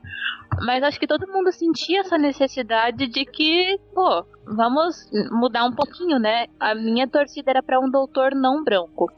Mas 0.61 0.83
acho 0.83 0.99
que 0.99 1.07
todo 1.07 1.27
mundo 1.27 1.51
sentia 1.51 2.01
essa 2.01 2.17
necessidade 2.17 3.07
de 3.07 3.25
que, 3.25 3.79
pô, 3.93 4.25
vamos 4.45 5.09
mudar 5.31 5.65
um 5.65 5.73
pouquinho, 5.73 6.19
né? 6.19 6.47
A 6.59 6.75
minha 6.75 7.07
torcida 7.07 7.51
era 7.51 7.63
pra 7.63 7.79
um 7.79 7.89
doutor 7.89 8.33
não 8.35 8.63
branco. 8.63 9.11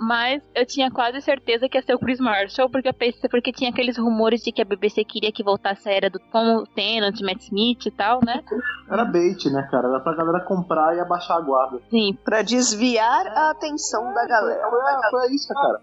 Mas 0.00 0.42
eu 0.54 0.64
tinha 0.64 0.90
quase 0.90 1.20
certeza 1.20 1.68
que 1.68 1.76
ia 1.76 1.82
ser 1.82 1.94
o 1.94 1.98
Chris 1.98 2.18
Marshall, 2.18 2.70
porque 2.70 2.88
eu 2.88 2.94
pensei, 2.94 3.28
porque 3.28 3.52
tinha 3.52 3.68
aqueles 3.68 3.98
rumores 3.98 4.42
de 4.42 4.50
que 4.50 4.62
a 4.62 4.64
BBC 4.64 5.04
queria 5.04 5.30
que 5.30 5.44
voltasse 5.44 5.86
a 5.90 5.92
era 5.92 6.08
do 6.08 6.18
como 6.32 6.60
o 6.60 6.66
Tennant, 6.66 7.20
Matt 7.20 7.42
Smith 7.42 7.84
e 7.84 7.90
tal, 7.90 8.18
né? 8.24 8.42
Era 8.90 9.04
bait, 9.04 9.44
né, 9.50 9.68
cara? 9.70 9.88
Era 9.88 10.00
pra 10.00 10.16
galera 10.16 10.40
comprar 10.40 10.96
e 10.96 11.00
abaixar 11.00 11.36
a 11.36 11.40
guarda. 11.42 11.80
Sim. 11.90 12.16
Pra 12.24 12.40
desviar 12.40 13.26
a 13.26 13.50
atenção 13.50 14.14
da 14.14 14.26
galera. 14.26 14.70
Foi, 14.70 15.10
foi 15.10 15.34
isso, 15.34 15.52
cara. 15.52 15.80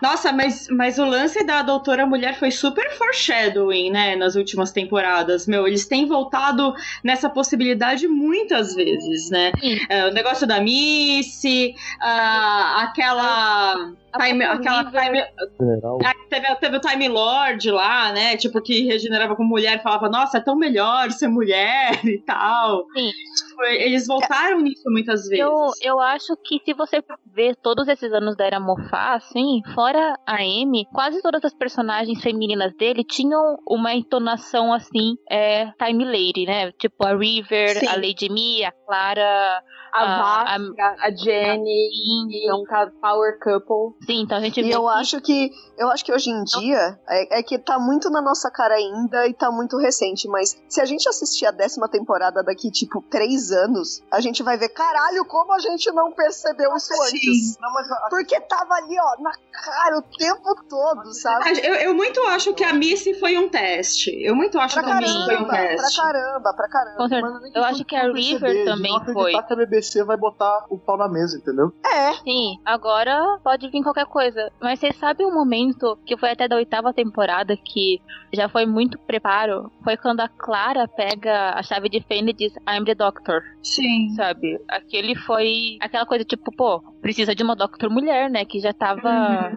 Nossa, 0.00 0.32
mas, 0.32 0.66
mas 0.70 0.98
o 0.98 1.04
lance 1.04 1.44
da 1.44 1.60
Doutora 1.60 2.06
Mulher 2.06 2.38
foi 2.38 2.50
super 2.50 2.90
foreshadowing, 2.92 3.90
né? 3.90 4.16
Nas 4.16 4.36
últimas 4.40 4.72
temporadas. 4.72 5.46
Meu, 5.46 5.66
eles 5.66 5.86
têm 5.86 6.06
voltado 6.06 6.74
nessa 7.04 7.28
possibilidade 7.30 8.08
muitas 8.08 8.74
vezes, 8.74 9.30
né? 9.30 9.52
É, 9.88 10.06
o 10.06 10.12
negócio 10.12 10.46
da 10.46 10.60
Missy, 10.60 11.74
ah, 12.00 12.82
aquela. 12.82 13.92
Time, 14.18 14.44
aquela 14.44 14.84
time, 14.84 15.20
ah, 15.20 16.14
teve, 16.28 16.54
teve 16.56 16.76
o 16.76 16.80
Time 16.80 17.08
Lord 17.08 17.70
lá, 17.70 18.12
né? 18.12 18.36
Tipo, 18.36 18.60
que 18.60 18.86
regenerava 18.86 19.36
com 19.36 19.44
mulher 19.44 19.78
e 19.78 19.82
falava, 19.82 20.08
nossa, 20.08 20.38
é 20.38 20.40
tão 20.40 20.56
melhor 20.56 21.10
ser 21.10 21.28
mulher 21.28 21.92
e 22.04 22.18
tal. 22.22 22.84
Sim. 22.96 23.10
Tipo, 23.10 23.62
eles 23.64 24.06
voltaram 24.06 24.60
nisso 24.60 24.84
muitas 24.86 25.22
vezes. 25.28 25.38
Eu, 25.38 25.70
eu 25.82 26.00
acho 26.00 26.36
que 26.44 26.60
se 26.64 26.74
você 26.74 27.02
ver 27.32 27.56
todos 27.56 27.88
esses 27.88 28.12
anos 28.12 28.36
da 28.36 28.44
Era 28.44 28.60
Mofá, 28.60 29.14
assim, 29.14 29.62
fora 29.74 30.14
a 30.26 30.36
Amy, 30.36 30.86
quase 30.92 31.22
todas 31.22 31.44
as 31.44 31.54
personagens 31.54 32.22
femininas 32.22 32.74
dele 32.76 33.04
tinham 33.04 33.58
uma 33.68 33.94
entonação 33.94 34.72
assim, 34.72 35.16
é, 35.30 35.70
Time 35.72 36.04
Lady, 36.04 36.46
né? 36.46 36.72
Tipo 36.72 37.06
a 37.06 37.16
River, 37.16 37.78
Sim. 37.78 37.86
a 37.86 37.94
Lady 37.96 38.28
Mi, 38.30 38.64
a 38.64 38.72
Clara. 38.72 39.62
A 39.92 40.02
a- 40.02 40.58
Vasca, 40.58 40.96
a, 41.00 41.10
Jenny, 41.10 42.46
é 42.48 42.54
um 42.54 42.64
power 43.00 43.38
couple. 43.38 43.96
Sim, 44.06 44.22
então 44.22 44.38
a 44.38 44.40
gente 44.40 44.60
E 44.60 44.62
vê 44.64 44.74
eu 44.74 44.82
que- 44.82 44.88
acho 44.88 45.20
que 45.20 45.50
eu 45.78 45.88
acho 45.90 46.04
que 46.04 46.12
hoje 46.12 46.30
em 46.30 46.42
dia 46.44 46.98
é, 47.08 47.38
é 47.38 47.42
que 47.42 47.58
tá 47.58 47.78
muito 47.78 48.10
na 48.10 48.20
nossa 48.20 48.50
cara 48.50 48.74
ainda 48.74 49.26
e 49.26 49.34
tá 49.34 49.50
muito 49.50 49.76
recente, 49.78 50.28
mas 50.28 50.56
se 50.68 50.80
a 50.80 50.84
gente 50.84 51.08
assistir 51.08 51.46
a 51.46 51.50
décima 51.50 51.88
temporada 51.88 52.42
daqui, 52.42 52.70
tipo, 52.70 53.02
três 53.10 53.50
anos, 53.50 54.02
a 54.12 54.20
gente 54.20 54.42
vai 54.42 54.56
ver, 54.56 54.68
caralho, 54.70 55.24
como 55.24 55.52
a 55.52 55.58
gente 55.58 55.90
não 55.92 56.12
percebeu 56.12 56.74
isso 56.76 56.92
antes. 57.02 57.58
Não, 57.60 57.72
mas 57.72 57.90
a- 57.90 58.06
Porque 58.10 58.38
tava 58.42 58.74
ali, 58.74 58.96
ó, 58.98 59.22
na 59.22 59.32
cara 59.52 59.98
o 59.98 60.02
tempo 60.02 60.54
todo, 60.68 61.12
sabe? 61.14 61.60
Eu, 61.66 61.74
eu 61.74 61.94
muito 61.94 62.20
acho 62.28 62.52
que 62.54 62.62
a 62.64 62.72
Missy 62.72 63.14
foi 63.14 63.36
um 63.38 63.48
teste. 63.48 64.10
Eu 64.22 64.34
muito 64.36 64.58
acho 64.58 64.74
Pra 64.74 64.84
que 64.84 64.90
a 64.90 64.96
Missy 64.96 65.24
foi 65.24 65.36
um 65.36 65.46
caramba, 65.46 65.48
pra 65.48 65.66
teste. 65.82 66.00
caramba, 66.00 66.54
pra 66.54 66.68
caramba. 66.68 67.40
Nem 67.40 67.52
Eu 67.54 67.64
acho 67.64 67.84
que 67.84 67.96
a 67.96 68.02
River 68.12 68.40
perceber, 68.40 68.64
também 68.64 69.00
foi. 69.12 69.32
que 69.32 69.38
a 69.38 69.42
BBC 69.80 70.04
vai 70.04 70.16
botar 70.16 70.66
o 70.68 70.78
pau 70.78 70.96
na 70.96 71.08
mesa, 71.08 71.38
entendeu? 71.38 71.72
É, 71.84 72.12
Sim, 72.22 72.58
agora 72.64 73.38
pode 73.42 73.68
vir 73.70 73.82
qualquer 73.82 74.06
coisa. 74.06 74.52
Mas 74.60 74.78
vocês 74.78 74.96
sabem 74.96 75.26
um 75.26 75.34
momento 75.34 75.98
que 76.04 76.16
foi 76.16 76.30
até 76.30 76.46
da 76.46 76.56
oitava 76.56 76.92
temporada 76.92 77.56
que 77.56 78.00
já 78.32 78.48
foi 78.48 78.66
muito 78.66 78.98
preparo? 78.98 79.70
Foi 79.82 79.96
quando 79.96 80.20
a 80.20 80.28
Clara 80.28 80.86
pega 80.86 81.54
a 81.54 81.62
chave 81.62 81.88
de 81.88 82.00
fenda 82.00 82.30
e 82.30 82.34
diz 82.34 82.54
I'm 82.68 82.84
the 82.84 82.94
Doctor, 82.94 83.42
Sim. 83.62 84.10
sabe? 84.14 84.60
Aquele 84.68 85.14
foi 85.14 85.78
aquela 85.80 86.06
coisa 86.06 86.24
tipo, 86.24 86.54
pô, 86.54 86.80
precisa 87.00 87.34
de 87.34 87.42
uma 87.42 87.56
Doctor 87.56 87.90
mulher, 87.90 88.30
né? 88.30 88.44
Que 88.44 88.60
já 88.60 88.72
tava 88.72 89.52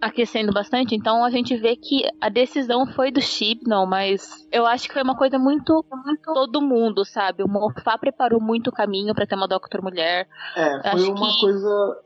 aquecendo 0.00 0.52
bastante. 0.52 0.94
Então 0.94 1.24
a 1.24 1.30
gente 1.30 1.56
vê 1.56 1.76
que 1.76 2.02
a 2.20 2.28
decisão 2.28 2.86
foi 2.86 3.10
do 3.10 3.20
Chibnall, 3.20 3.86
mas 3.86 4.46
eu 4.52 4.66
acho 4.66 4.86
que 4.88 4.94
foi 4.94 5.02
uma 5.02 5.16
coisa 5.16 5.38
muito, 5.38 5.84
muito 6.04 6.32
todo 6.34 6.60
mundo, 6.60 7.04
sabe? 7.04 7.42
O 7.42 7.48
Moffat 7.48 7.98
preparou 7.98 8.40
muito 8.40 8.68
o 8.68 8.72
caminho 8.72 9.14
pra 9.14 9.26
ter 9.26 9.34
uma 9.34 9.48
Doctor 9.48 9.82
mulher. 9.82 10.26
É, 10.56 10.80
foi 10.82 10.90
Acho 10.90 11.12
uma 11.12 11.28
que- 11.34 11.40
coisa. 11.40 11.96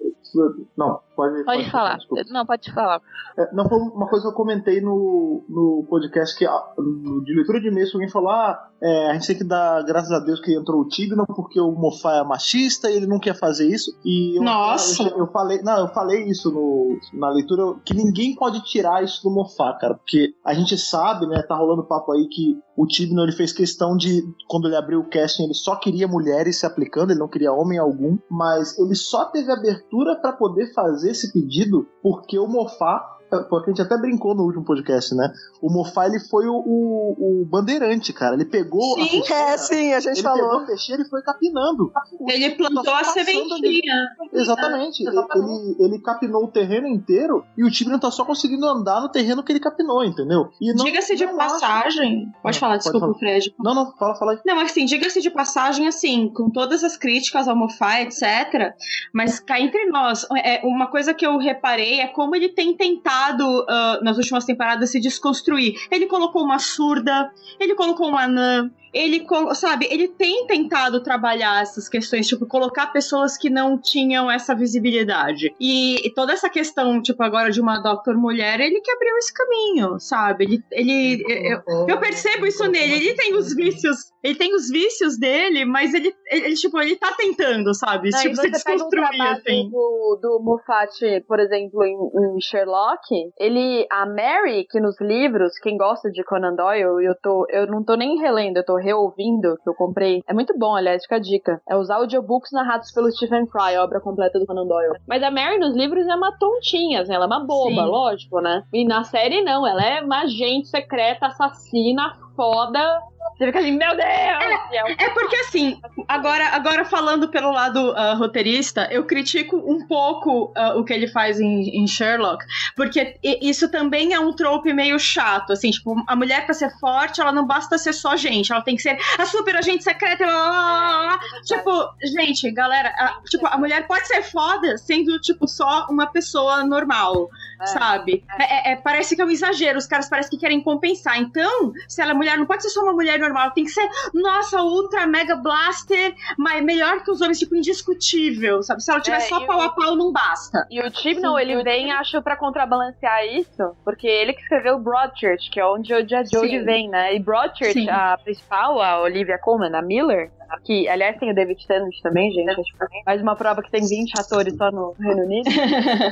Não, 0.77 1.01
pode, 1.15 1.45
Pode 1.45 1.71
falar. 1.71 1.97
desculpa. 1.97 2.25
Não, 2.31 2.47
pode 2.47 2.73
falar. 2.73 3.01
É, 3.39 3.55
não, 3.55 3.69
foi 3.69 3.79
uma 3.79 4.09
coisa 4.09 4.27
que 4.27 4.33
eu 4.33 4.37
comentei 4.37 4.81
no, 4.81 5.45
no 5.49 5.87
podcast 5.89 6.37
que 6.37 6.47
ah, 6.47 6.73
no, 6.79 7.23
de 7.25 7.35
leitura 7.35 7.61
de 7.61 7.69
e-mails 7.69 7.95
alguém 7.95 8.09
falou: 8.09 8.31
ah, 8.31 8.69
é, 8.83 9.11
a 9.11 9.13
gente 9.15 9.27
tem 9.27 9.39
que 9.39 9.45
dar 9.45 9.83
graças 9.85 10.11
a 10.11 10.19
Deus 10.21 10.41
que 10.41 10.55
entrou 10.55 10.81
o 10.81 10.89
Tibnon 10.89 11.25
porque 11.27 11.61
o 11.61 11.73
Mofá 11.73 12.17
é 12.17 12.25
machista 12.25 12.91
e 12.91 12.97
ele 12.97 13.07
não 13.07 13.19
quer 13.19 13.35
fazer 13.35 13.69
isso. 13.69 13.91
E 14.05 14.39
eu, 14.39 14.43
Nossa! 14.43 15.03
Eu, 15.03 15.19
eu 15.19 15.27
falei, 15.29 15.63
não, 15.63 15.81
eu 15.81 15.89
falei 15.89 16.25
isso 16.25 16.51
no, 16.51 16.99
na 17.15 17.31
leitura 17.31 17.75
que 17.85 17.95
ninguém 17.95 18.35
pode 18.35 18.63
tirar 18.65 19.03
isso 19.05 19.23
do 19.23 19.31
Mofá, 19.31 19.73
cara, 19.75 19.95
porque 19.95 20.35
a 20.45 20.55
gente 20.55 20.77
sabe, 20.77 21.27
né, 21.27 21.43
tá 21.43 21.55
rolando 21.55 21.85
papo 21.85 22.13
aí 22.13 22.27
que 22.29 22.59
o 22.77 22.87
Tibnon 22.87 23.25
ele 23.25 23.33
fez 23.33 23.53
questão 23.53 23.97
de, 23.97 24.23
quando 24.49 24.67
ele 24.67 24.77
abriu 24.77 25.01
o 25.01 25.09
casting, 25.09 25.45
ele 25.45 25.55
só 25.55 25.77
queria 25.77 26.09
mulheres 26.09 26.59
se 26.59 26.67
aplicando, 26.67 27.11
ele 27.11 27.21
não 27.21 27.29
queria 27.29 27.53
homem 27.53 27.79
algum, 27.79 28.19
mas 28.31 28.79
ele 28.79 28.95
só 28.95 29.27
teve 29.27 29.51
abertura 29.53 30.17
pra 30.17 30.33
poder 30.33 30.73
fazer 30.73 31.11
esse 31.11 31.33
pedido 31.33 31.87
porque 32.03 32.39
o 32.39 32.47
Mofá 32.47 33.19
porque 33.49 33.71
a 33.71 33.75
gente 33.75 33.83
até 33.83 33.97
brincou 33.99 34.35
no 34.35 34.43
último 34.45 34.65
podcast, 34.65 35.15
né? 35.15 35.33
O 35.61 35.71
Mofá, 35.73 36.07
ele 36.07 36.21
foi 36.21 36.47
o, 36.47 36.55
o, 36.55 37.43
o 37.43 37.47
bandeirante, 37.47 38.13
cara. 38.13 38.35
Ele 38.35 38.45
pegou 38.45 38.99
a 38.99 39.05
Sim. 39.05 39.11
peixeira, 39.21 39.43
é, 39.53 39.57
sim, 39.59 39.93
a 39.95 40.01
gente 40.01 40.15
ele 40.19 40.23
falou. 40.23 40.39
pegou 40.49 40.59
a 40.63 40.67
peixeira 40.67 41.03
e 41.03 41.09
foi 41.09 41.23
capinando. 41.23 41.93
Ele 42.29 42.51
plantou 42.51 42.93
a 42.95 43.05
sementinha. 43.05 43.95
Exatamente. 44.33 45.03
Ele, 45.03 45.77
ele 45.79 45.99
capinou 46.01 46.45
o 46.45 46.49
terreno 46.49 46.87
inteiro 46.87 47.45
e 47.57 47.65
o 47.65 47.71
time 47.71 47.91
não 47.91 47.99
tá 47.99 48.11
só 48.11 48.25
conseguindo 48.25 48.67
andar 48.67 49.01
no 49.01 49.09
terreno 49.09 49.43
que 49.43 49.53
ele 49.53 49.61
capinou, 49.61 50.05
entendeu? 50.05 50.49
Diga-se 50.61 51.15
de 51.17 51.25
não 51.27 51.41
acho- 51.41 51.61
passagem. 51.61 52.33
Pode 52.43 52.57
Não, 52.57 52.61
falar, 52.61 52.73
pode 52.75 52.83
desculpa, 52.85 53.07
falar. 53.07 53.19
Fred. 53.19 53.55
Não, 53.59 53.75
não, 53.75 53.93
fala, 53.97 54.15
fala 54.17 54.33
aí. 54.33 54.39
Não, 54.45 54.57
mas 54.57 54.71
assim, 54.71 54.85
diga-se 54.85 55.21
de 55.21 55.31
passagem, 55.31 55.87
assim, 55.87 56.29
com 56.35 56.51
todas 56.51 56.83
as 56.85 56.97
críticas 56.97 57.49
ao 57.49 57.57
Mofá, 57.57 58.01
etc. 58.03 58.75
Mas 59.13 59.39
cá 59.41 59.61
entre 59.61 59.87
nós, 59.87 60.27
é, 60.45 60.61
uma 60.67 60.89
coisa 60.91 61.15
que 61.15 61.27
eu 61.27 61.39
reparei 61.39 62.01
é 62.01 62.07
como 62.09 62.35
ele 62.35 62.49
tem 62.49 62.77
tentado, 62.77 63.22
ah, 63.69 64.01
nas 64.03 64.17
últimas 64.17 64.45
temporadas, 64.45 64.91
se 64.91 65.01
desconstruir. 65.01 65.75
Ele 65.91 66.07
colocou 66.07 66.43
uma 66.43 66.59
surda, 66.59 67.31
ele 67.59 67.75
colocou 67.75 68.09
uma 68.09 68.25
anã, 68.25 68.71
ele, 68.93 69.27
sabe, 69.55 69.89
ele 69.91 70.09
tem 70.09 70.47
tentado 70.47 71.03
trabalhar 71.03 71.63
essas 71.63 71.89
questões, 71.89 72.27
tipo, 72.29 72.47
colocar 72.47 72.89
pessoas 72.89 73.37
que 73.39 73.49
não 73.49 73.79
tinham 73.79 74.31
essa 74.31 74.55
visibilidade. 74.55 75.55
E, 75.59 76.07
e 76.07 76.13
toda 76.15 76.33
essa 76.33 76.51
questão, 76.51 77.01
tipo, 77.01 77.23
agora 77.23 77.51
de 77.51 77.61
uma 77.61 77.81
Doctor 77.81 78.17
mulher, 78.17 78.61
ele 78.61 78.81
que 78.81 78.91
abriu 78.91 79.17
esse 79.17 79.33
caminho, 79.33 79.99
sabe? 79.99 80.45
Ele, 80.45 80.65
ele 80.71 81.25
eu, 81.27 81.87
eu 81.89 81.99
percebo 81.99 82.47
isso 82.47 82.65
nele. 82.69 82.95
Ele 82.95 83.15
tem 83.15 83.35
os 83.35 83.55
vícios, 83.55 84.13
ele 84.23 84.35
tem 84.35 84.55
os 84.55 84.69
vícios 84.69 85.19
dele, 85.19 85.65
mas 85.65 85.95
ele, 85.95 86.15
ele 86.31 86.55
tipo, 86.55 86.79
ele 86.81 86.97
tá 86.97 87.15
tentando, 87.17 87.75
sabe? 87.75 88.11
Não, 88.11 88.21
tipo, 88.21 88.37
se 88.37 88.43
você 88.43 88.49
um 88.49 88.51
desconstruir, 88.51 89.09
trabalho 89.09 89.39
assim. 89.39 89.71
do, 89.71 90.19
do 90.21 90.41
Moffat, 90.43 91.25
por 91.27 91.41
exemplo, 91.41 91.85
em, 91.85 91.97
em 91.97 92.41
Sherlock, 92.41 93.09
ele, 93.39 93.87
a 93.91 94.05
Mary, 94.07 94.67
que 94.69 94.81
nos 94.81 95.01
livros, 95.01 95.59
quem 95.59 95.77
gosta 95.77 96.11
de 96.11 96.23
Conan 96.25 96.55
Doyle, 96.55 97.05
eu, 97.05 97.15
tô, 97.23 97.47
eu 97.49 97.67
não 97.67 97.83
tô 97.83 97.95
nem 97.95 98.19
relendo, 98.19 98.59
eu 98.59 98.65
tô 98.65 98.82
reouvindo, 98.83 99.57
que 99.63 99.69
eu 99.69 99.75
comprei. 99.75 100.23
É 100.29 100.35
muito 100.35 100.57
bom, 100.59 100.75
aliás, 100.75 101.03
fica 101.03 101.17
a 101.17 101.21
dica. 101.21 101.61
É 101.69 101.77
os 101.77 101.91
audiobooks 101.91 102.53
narrados 102.53 102.93
pelo 102.93 103.11
Stephen 103.11 103.47
Fry, 103.47 103.77
a 103.77 103.85
obra 103.85 104.01
completa 104.01 104.39
do 104.39 104.47
Conan 104.47 104.67
Doyle. 104.67 104.99
Mas 105.09 105.23
a 105.23 105.31
Mary 105.31 105.59
nos 105.59 105.75
livros 105.75 106.07
é 106.07 106.15
uma 106.15 106.37
tontinha, 106.39 107.03
assim, 107.03 107.15
ela 107.15 107.25
é 107.25 107.27
uma 107.27 107.47
boba, 107.47 107.71
Sim. 107.71 107.89
lógico, 107.89 108.41
né? 108.41 108.65
E 108.73 108.85
na 108.85 109.05
série 109.05 109.43
não, 109.43 109.67
ela 109.67 109.83
é 109.83 110.01
uma 110.03 110.23
agente 110.23 110.69
secreta, 110.69 111.27
assassina, 111.27 112.13
foda. 112.37 113.01
Você 113.37 113.47
fica 113.47 113.59
assim, 113.59 113.73
meu 113.73 113.91
Deus! 113.97 114.97
É 114.99 115.09
porque 115.11 115.37
assim, 115.37 115.81
agora, 116.09 116.49
agora 116.49 116.85
falando 116.85 117.29
pelo 117.29 117.51
lado 117.51 117.93
ah, 117.97 118.15
roteirista, 118.15 118.89
eu 118.91 119.05
critico 119.05 119.57
um 119.57 119.87
pouco 119.87 120.53
ah, 120.57 120.75
o 120.77 120.85
que 120.85 120.93
ele 120.93 121.09
faz 121.09 121.41
em, 121.41 121.83
em 121.83 121.87
Sherlock, 121.87 122.45
porque 122.77 123.19
isso 123.23 123.71
também 123.71 124.13
é 124.13 124.21
um 124.21 124.33
trope 124.33 124.73
meio 124.73 124.99
chato, 124.99 125.53
assim, 125.53 125.71
tipo, 125.71 125.95
a 126.07 126.17
mulher 126.17 126.45
pra 126.45 126.55
ser 126.55 126.71
forte, 126.79 127.21
ela 127.21 127.33
não 127.33 127.47
basta 127.47 127.79
ser 127.79 127.93
só 127.93 128.17
gente, 128.17 128.53
ela 128.53 128.63
tem 128.63 128.77
que 128.77 128.83
ser 128.83 128.99
a 129.19 129.27
super 129.27 129.57
agente 129.57 129.83
secreta, 129.85 130.25
blá, 130.25 130.33
blá, 130.33 130.51
blá, 130.51 131.19
blá. 131.19 131.21
tipo, 131.45 131.95
gente, 132.17 132.51
galera, 132.51 132.89
a, 132.99 133.21
tipo, 133.29 133.47
a 133.47 133.57
mulher 133.59 133.87
pode 133.87 134.07
ser 134.07 134.23
foda 134.23 134.77
sendo, 134.79 135.19
tipo, 135.21 135.47
só 135.49 135.87
uma 135.91 136.07
pessoa 136.07 136.65
normal, 136.65 137.29
sabe? 137.67 138.25
É, 138.39 138.71
é- 138.71 138.73
é- 138.73 138.77
parece 138.77 139.15
que 139.17 139.23
é 139.23 139.25
um 139.25 139.31
exagero, 139.31 139.79
os 139.79 139.87
caras 139.87 140.09
parecem 140.09 140.31
que 140.31 140.39
querem 140.39 140.61
compensar, 140.63 141.19
então, 141.19 141.73
se 141.89 142.01
ela 142.01 142.13
é 142.13 142.15
mulher, 142.15 142.37
não 142.39 142.47
pode 142.47 142.63
ser 142.63 142.71
só 142.71 142.83
uma 142.83 142.93
mulher 142.93 143.22
normal, 143.23 143.51
tem 143.53 143.65
que 143.65 143.71
ser, 143.71 143.89
nossa, 144.15 144.61
ultra 144.63 145.07
mega 145.07 145.37
blaster, 145.37 146.15
mas 146.39 146.63
melhor 146.65 147.03
que 147.03 147.11
os 147.11 147.21
homens, 147.21 147.39
tipo, 147.39 147.55
indiscutível, 147.57 148.63
sabe? 148.63 148.83
Se 148.83 148.91
ela 148.91 149.01
tiver 149.01 149.17
É, 149.17 149.21
só 149.21 149.45
pau 149.47 149.59
o- 149.59 149.63
a 149.63 149.69
pau, 149.71 149.97
não 149.97 150.13
basta. 150.13 150.67
E 150.71 150.81
o 150.81 150.91
Chibnall, 150.91 151.39
ele 151.39 151.63
vem, 151.63 151.91
acho, 151.93 152.21
pra 152.23 152.37
contrabalancear 152.37 153.25
isso, 153.27 153.75
porque 153.85 154.07
ele 154.07 154.33
que 154.33 154.43
escreveu 154.43 154.79
Broadchurch, 154.79 155.51
que 155.51 155.61
é 155.61 155.67
onde 155.67 155.93
o 155.95 155.99
Jodie 156.09 156.61
vem, 156.61 156.89
né? 156.89 157.15
E 157.15 157.19
Broadchurch, 157.21 157.73
Sim. 157.73 157.89
a 157.89 158.19
principal, 158.23 158.81
a 158.81 159.01
Olivia 159.01 159.39
Colman, 159.39 159.75
a 159.75 159.83
Miller, 159.83 160.31
que, 160.61 160.89
aliás, 160.89 161.19
tem 161.19 161.31
o 161.31 161.35
David 161.35 161.67
Tennant 161.67 161.95
também, 162.03 162.31
gente, 162.31 162.51
é 162.51 162.63
tipo, 162.63 162.79
mais 163.07 163.23
uma 163.23 163.37
prova 163.37 163.63
que 163.63 163.71
tem 163.71 163.87
20 163.87 164.19
atores 164.19 164.57
só 164.57 164.71
no 164.71 164.95
Reino 164.99 165.23
Unido. 165.23 165.49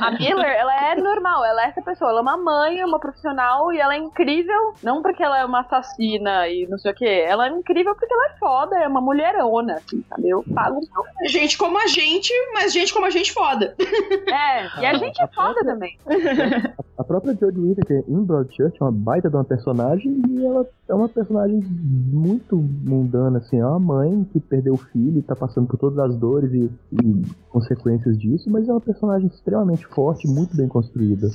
A 0.01 0.11
Miller, 0.17 0.51
ela 0.51 0.91
é 0.91 0.95
normal, 0.95 1.43
ela 1.45 1.65
é 1.65 1.67
essa 1.67 1.81
pessoa, 1.81 2.11
ela 2.11 2.19
é 2.19 2.21
uma 2.21 2.37
mãe, 2.37 2.83
uma 2.83 2.99
profissional, 2.99 3.71
e 3.71 3.79
ela 3.79 3.95
é 3.95 3.97
incrível, 3.97 4.73
não 4.83 5.01
porque 5.01 5.23
ela 5.23 5.39
é 5.39 5.45
uma 5.45 5.61
assassina 5.61 6.47
e 6.47 6.67
não 6.67 6.77
sei 6.77 6.91
o 6.91 6.95
que, 6.95 7.05
ela 7.05 7.47
é 7.47 7.49
incrível 7.49 7.95
porque 7.95 8.13
ela 8.13 8.27
é 8.27 8.37
foda, 8.37 8.77
é 8.77 8.87
uma 8.87 9.01
mulherona, 9.01 9.75
assim, 9.75 10.03
sabe? 10.09 10.29
Eu 10.29 10.43
pago. 10.53 10.79
Gente 11.27 11.57
como 11.57 11.77
a 11.77 11.87
gente, 11.87 12.33
mas 12.53 12.73
gente 12.73 12.93
como 12.93 13.05
a 13.05 13.09
gente 13.09 13.31
foda. 13.31 13.75
É, 14.31 14.81
e 14.81 14.85
a 14.85 14.93
gente 14.93 15.21
é 15.21 15.27
foda 15.27 15.63
também. 15.63 15.97
A 16.97 17.03
própria 17.03 17.33
Jodie 17.33 17.59
Whittaker 17.59 18.03
em 18.07 18.23
Broadchurch 18.23 18.77
é 18.79 18.83
uma 18.83 18.91
baita 18.91 19.29
de 19.29 19.35
uma 19.35 19.43
personagem 19.43 20.21
e 20.29 20.45
ela 20.45 20.65
é 20.87 20.93
uma 20.93 21.09
personagem 21.09 21.59
muito 21.59 22.55
mundana, 22.55 23.39
assim, 23.39 23.59
é 23.59 23.65
uma 23.65 23.79
mãe 23.79 24.23
que 24.31 24.39
perdeu 24.39 24.73
o 24.73 24.77
filho 24.77 25.19
e 25.19 25.21
tá 25.21 25.35
passando 25.35 25.67
por 25.67 25.77
todas 25.77 25.99
as 25.99 26.15
dores 26.17 26.51
e, 26.53 26.69
e 26.91 27.25
consequências 27.49 28.17
disso, 28.17 28.49
mas 28.49 28.67
é 28.67 28.71
uma 28.71 28.81
personagem 28.81 29.27
extremamente 29.27 29.85
forte, 29.87 30.27
muito 30.27 30.55
bem 30.55 30.67
construída. 30.67 31.27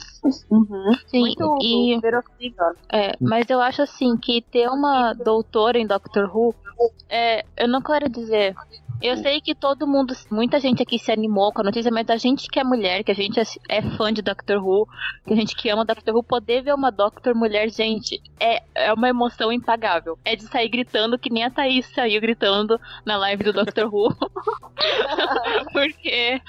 Sim, 1.07 1.21
Muito 1.21 1.59
e. 1.63 2.01
É, 2.93 3.13
mas 3.21 3.49
eu 3.51 3.61
acho 3.61 3.83
assim 3.83 4.17
que 4.17 4.43
ter 4.43 4.69
uma 4.69 5.13
doutora 5.13 5.79
em 5.79 5.87
Doctor 5.87 6.31
Who, 6.35 6.55
é, 7.09 7.45
eu 7.57 7.69
não 7.69 7.81
quero 7.81 8.09
dizer. 8.09 8.55
Eu 9.01 9.17
sei 9.19 9.41
que 9.41 9.55
todo 9.55 9.87
mundo, 9.87 10.15
muita 10.31 10.59
gente 10.59 10.83
aqui 10.83 10.99
se 10.99 11.13
animou 11.13 11.53
com 11.53 11.61
a 11.61 11.65
notícia, 11.65 11.91
mas 11.93 12.09
a 12.09 12.17
gente 12.17 12.49
que 12.49 12.59
é 12.59 12.65
mulher, 12.65 13.05
que 13.05 13.11
a 13.13 13.15
gente 13.15 13.39
é, 13.39 13.45
é 13.69 13.83
fã 13.97 14.13
de 14.13 14.23
Doctor 14.23 14.63
Who, 14.63 14.89
que 15.27 15.33
a 15.33 15.37
gente 15.37 15.55
que 15.55 15.69
ama 15.69 15.85
Doctor 15.85 16.15
Who, 16.15 16.23
poder 16.23 16.63
ver 16.63 16.75
uma 16.75 16.91
Doctor 16.91 17.35
mulher, 17.35 17.69
gente, 17.71 18.21
é, 18.41 18.63
é 18.75 18.93
uma 18.93 19.09
emoção 19.09 19.53
impagável. 19.53 20.19
É 20.25 20.35
de 20.35 20.45
sair 20.45 20.69
gritando 20.69 21.19
que 21.19 21.31
nem 21.31 21.45
a 21.45 21.51
Thaís 21.51 21.87
saiu 21.95 22.21
gritando 22.21 22.81
na 23.05 23.17
live 23.19 23.45
do 23.45 23.53
Doctor 23.53 23.93
Who. 23.93 24.15
Porque 25.73 26.41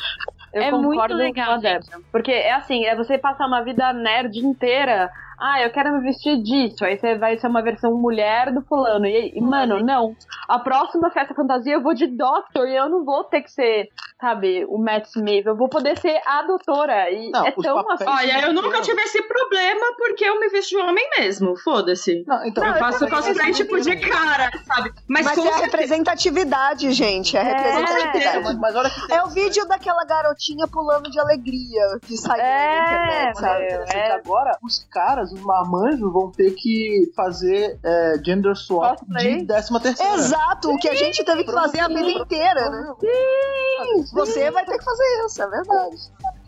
Eu 0.54 0.62
É 0.62 0.72
concordo 0.72 1.16
muito 1.16 1.16
legal, 1.16 1.48
com 1.48 1.54
a 1.54 1.58
Débora. 1.58 2.00
Porque 2.12 2.32
é 2.32 2.54
assim, 2.54 2.86
é 2.86 2.96
você 2.96 3.18
passar 3.18 3.48
uma 3.48 3.62
vida 3.62 3.92
nerd 3.94 4.38
inteira. 4.40 5.12
Ah, 5.40 5.62
eu 5.62 5.72
quero 5.72 5.92
me 5.94 6.02
vestir 6.02 6.42
disso. 6.42 6.84
Aí 6.84 6.98
você 6.98 7.16
vai 7.18 7.38
ser 7.38 7.48
uma 7.48 7.62
versão 7.62 7.94
mulher 7.96 8.52
do 8.52 8.62
fulano. 8.62 9.06
E, 9.06 9.34
e, 9.36 9.42
mano, 9.42 9.80
não. 9.84 10.16
A 10.48 10.60
próxima 10.60 11.10
festa 11.12 11.34
fantasia 11.36 11.74
eu 11.76 11.82
vou 11.84 11.94
de 11.94 12.08
Doctor 12.08 12.68
e 12.68 12.76
eu 12.76 12.90
não 12.90 13.06
vou 13.06 13.24
ter 13.26 13.42
que 13.42 13.52
ser, 13.52 13.90
sabe, 14.20 14.66
o 14.68 14.78
Matt 14.78 15.06
Smith. 15.08 15.46
Eu 15.46 15.56
vou 15.56 15.70
poder 15.70 15.98
ser 16.00 16.20
a 16.26 16.42
doutora. 16.44 17.12
E 17.12 17.30
Não, 17.30 17.46
é 17.46 17.52
tão 17.52 17.92
assim. 17.92 18.06
Olha, 18.08 18.42
eu 18.48 18.54
nunca 18.54 18.82
tive 18.82 19.02
esse 19.02 19.22
problema 19.24 19.86
porque 19.98 20.24
eu 20.26 20.40
me 20.40 20.50
visto 20.50 20.70
de 20.70 20.78
homem 20.78 21.08
mesmo, 21.20 21.56
foda-se. 21.58 22.26
Então, 22.46 22.66
eu 22.66 22.72
Não, 22.72 22.80
faço 22.80 23.06
eu 23.06 23.10
também 23.10 23.24
cosplay 23.34 23.52
tipo 23.54 23.80
de 23.80 23.96
cara, 23.98 24.50
sabe? 24.66 24.92
Mas, 25.08 25.26
Mas 25.26 25.36
com 25.36 25.46
é 25.46 25.50
a 25.50 25.54
certeza- 25.54 25.66
representatividade, 25.66 26.92
gente. 26.94 27.36
É 27.38 27.42
a 27.42 27.44
representatividade. 27.44 28.44
mas, 28.44 28.58
mas 28.58 28.76
olha 28.76 28.90
que 28.90 29.14
É 29.14 29.24
o 29.24 29.28
vídeo 29.28 29.68
daquela 29.68 30.04
garotinha 30.06 30.68
pulando 30.68 31.10
de 31.12 31.20
alegria 31.20 32.00
que 32.06 32.18
saiu 32.18 32.42
É, 32.42 32.78
na 32.78 33.32
internet, 33.32 33.40
sabe? 33.40 33.98
é. 33.98 34.12
agora, 34.14 34.58
os 34.64 34.84
caras, 34.92 35.27
os 35.34 35.42
marmanjos, 35.42 36.12
vão 36.12 36.32
ter 36.32 36.52
que 36.52 37.12
fazer 37.16 37.80
é, 37.84 38.14
gender 38.26 38.56
swap 38.56 39.00
Cosplay. 39.00 39.38
de 39.42 39.48
13 39.48 39.82
terceira. 39.82 40.14
Exato, 40.16 40.72
o 40.72 40.78
que 40.78 40.90
a 40.90 40.96
gente 40.96 41.24
teve 41.24 41.44
que 41.44 41.52
fazer 41.52 41.80
a 41.80 41.88
vida 41.88 42.10
inteira, 42.12 42.70
né? 42.70 42.94
Sim! 43.00 44.06
Você 44.14 44.50
vai 44.52 44.66
ter 44.66 44.78
que 44.78 44.84
fazer 44.84 45.26
isso, 45.26 45.42
é 45.42 45.48
verdade. 45.50 45.98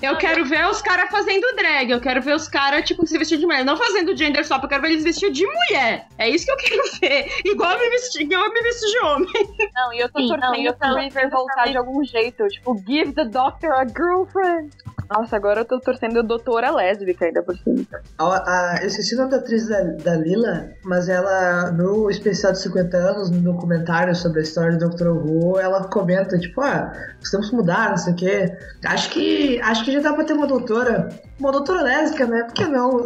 Eu 0.01 0.17
quero 0.17 0.45
ver 0.45 0.65
os 0.67 0.81
caras 0.81 1.09
fazendo 1.11 1.45
drag, 1.55 1.91
eu 1.91 1.99
quero 1.99 2.21
ver 2.21 2.33
os 2.33 2.47
caras, 2.47 2.85
tipo, 2.85 3.05
se 3.05 3.17
vestindo 3.17 3.41
de 3.41 3.45
mulher. 3.45 3.65
Não 3.65 3.75
fazendo 3.75 4.15
gender 4.15 4.45
swap, 4.45 4.63
eu 4.63 4.69
quero 4.69 4.81
ver 4.81 4.91
eles 4.91 5.03
vestidos 5.03 5.37
de 5.37 5.45
mulher. 5.45 6.07
É 6.17 6.29
isso 6.29 6.45
que 6.45 6.51
eu 6.51 6.57
quero 6.57 6.81
ver. 7.01 7.27
Igual 7.45 7.71
eu 7.73 7.79
me 7.79 7.89
vesti, 7.89 8.23
igual 8.23 8.45
eu 8.45 8.53
me 8.53 8.61
visto 8.63 8.85
de 8.89 8.99
homem. 8.99 9.27
Não, 9.75 9.93
e 9.93 9.99
eu 9.99 10.09
tô 10.09 10.19
Sim, 10.19 10.27
torcendo 10.29 10.55
e 10.55 10.73
pra 10.73 10.87
também- 10.87 11.03
River 11.09 11.29
voltar 11.29 11.65
de 11.69 11.77
algum 11.77 12.03
jeito. 12.03 12.47
Tipo, 12.47 12.77
give 12.87 13.11
the 13.13 13.25
doctor 13.25 13.71
a 13.73 13.85
girlfriend. 13.85 14.69
Nossa, 15.11 15.35
agora 15.35 15.61
eu 15.61 15.65
tô 15.65 15.79
torcendo 15.79 16.21
doutora 16.21 16.69
lésbica 16.71 17.25
ainda 17.25 17.41
por 17.41 17.57
cima. 17.57 17.83
A, 18.19 18.25
a- 18.25 18.79
eu 18.81 18.87
esqueci 18.87 19.15
o 19.15 19.17
nome 19.17 19.31
da 19.31 19.37
atriz 19.37 19.67
da, 19.67 19.81
da 19.81 20.15
Lila, 20.15 20.69
mas 20.83 21.09
ela, 21.09 21.71
no 21.71 22.09
especial 22.11 22.51
de 22.51 22.61
50 22.61 22.95
anos, 22.95 23.31
no 23.31 23.41
documentário 23.41 24.13
sobre 24.15 24.39
a 24.41 24.43
história 24.43 24.77
do 24.77 24.89
Dr. 24.89 25.07
Who, 25.07 25.59
ela 25.59 25.87
comenta, 25.87 26.37
tipo, 26.37 26.61
ah, 26.61 26.91
precisamos 27.17 27.51
mudar, 27.51 27.89
não 27.89 27.97
sei 27.97 28.13
o 28.13 28.15
quê. 28.15 28.57
Acho 28.85 29.09
que, 29.09 29.59
acho 29.61 29.83
que 29.83 29.91
já 29.93 29.99
dá 29.99 30.13
pra 30.13 30.23
ter 30.23 30.33
uma 30.33 30.45
doutora, 30.47 31.09
uma 31.39 31.51
doutora 31.51 31.81
lésbica, 31.81 32.27
né? 32.27 32.43
Por 32.43 32.53
que 32.53 32.65
não? 32.65 33.03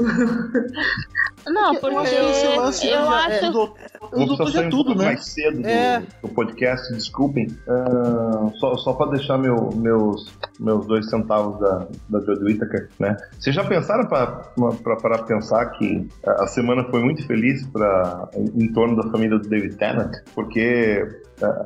Não, 1.48 1.74
Eu 1.74 1.80
porque 1.82 2.08
esse 2.16 2.48
lance 2.48 2.88
eu 2.88 2.94
já 3.06 3.16
acho. 3.26 3.46
é, 3.46 3.52
do, 3.52 3.74
Vou 4.12 4.26
do, 4.28 4.38
precisar 4.38 4.44
do, 4.44 4.52
sair 4.52 4.64
é 4.64 4.68
um 4.68 4.70
tudo, 4.70 4.86
pouco 4.86 5.00
né? 5.00 5.06
mais 5.06 5.26
cedo 5.26 5.62
do, 5.62 5.68
É. 5.68 6.04
do 6.22 6.30
podcast, 6.30 6.94
desculpem. 6.94 7.48
Ah, 7.68 8.50
só 8.60 8.76
só 8.78 8.94
para 8.94 9.12
deixar 9.12 9.38
meu, 9.38 9.70
meus, 9.76 10.32
meus 10.60 10.86
dois 10.86 11.10
centavos 11.10 11.60
da, 11.60 11.88
da 12.10 12.20
Jodie 12.20 12.44
Whittaker, 12.46 12.90
né? 13.00 13.16
Vocês 13.40 13.56
já 13.56 13.64
pensaram 13.64 14.06
para 14.08 14.96
parar 15.02 15.24
pensar 15.24 15.66
que 15.72 16.08
a 16.26 16.44
a 16.44 16.48
semana 16.48 16.84
foi 16.92 17.02
muito 17.02 17.26
feliz 17.26 17.66
pra, 17.68 18.28
em, 18.36 18.64
em 18.66 18.74
torno 18.74 18.96
da 19.02 19.10
família 19.10 19.38
do 19.40 19.48
David 19.48 19.76
Tennant? 19.76 20.12
Porque 20.36 21.08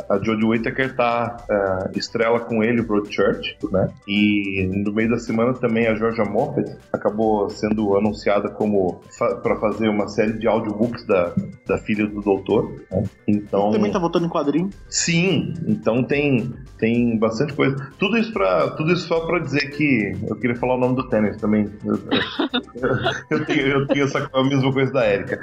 a, 0.09 0.19
Jodie 0.21 0.45
Whittaker 0.45 0.95
tá 0.95 1.37
ah, 1.49 1.89
estrela 1.95 2.39
com 2.39 2.63
ele 2.63 2.81
o 2.81 2.85
Broadchurch, 2.85 3.57
né? 3.71 3.89
E 4.07 4.67
no 4.83 4.91
meio 4.93 5.09
da 5.09 5.19
semana 5.19 5.53
também 5.53 5.87
a 5.87 5.95
Georgia 5.95 6.25
Moffat 6.25 6.75
acabou 6.93 7.49
sendo 7.49 7.95
anunciada 7.97 8.49
como 8.49 9.01
fa 9.17 9.35
para 9.35 9.55
fazer 9.57 9.89
uma 9.89 10.07
série 10.07 10.33
de 10.33 10.47
audiobooks 10.47 11.05
da, 11.05 11.33
da 11.65 11.77
filha 11.77 12.07
do 12.07 12.21
doutor. 12.21 12.71
né? 12.91 13.03
Então 13.27 13.71
Também 13.71 13.91
tá 13.91 13.99
votando 13.99 14.25
em 14.25 14.29
quadrinho. 14.29 14.69
Sim, 14.89 15.53
então 15.67 16.03
tem, 16.03 16.53
tem 16.77 17.17
bastante 17.17 17.53
coisa. 17.53 17.75
Tudo 17.99 18.17
isso, 18.17 18.31
pra, 18.33 18.69
tudo 18.71 18.91
isso 18.93 19.07
só 19.07 19.25
pra 19.25 19.39
dizer 19.39 19.69
que 19.71 20.15
eu 20.27 20.35
queria 20.37 20.55
falar 20.55 20.75
o 20.75 20.79
nome 20.79 20.95
do 20.95 21.07
tênis 21.09 21.37
também. 21.37 21.69
Eu, 21.85 21.95
eu- 21.95 22.97
eu 23.39 23.45
tenho, 23.45 23.67
eu 23.67 23.87
tenho 23.87 24.05
essa, 24.05 24.29
a 24.33 24.43
mesma 24.43 24.71
coisa 24.71 24.91
da 24.91 25.07
Erika. 25.11 25.39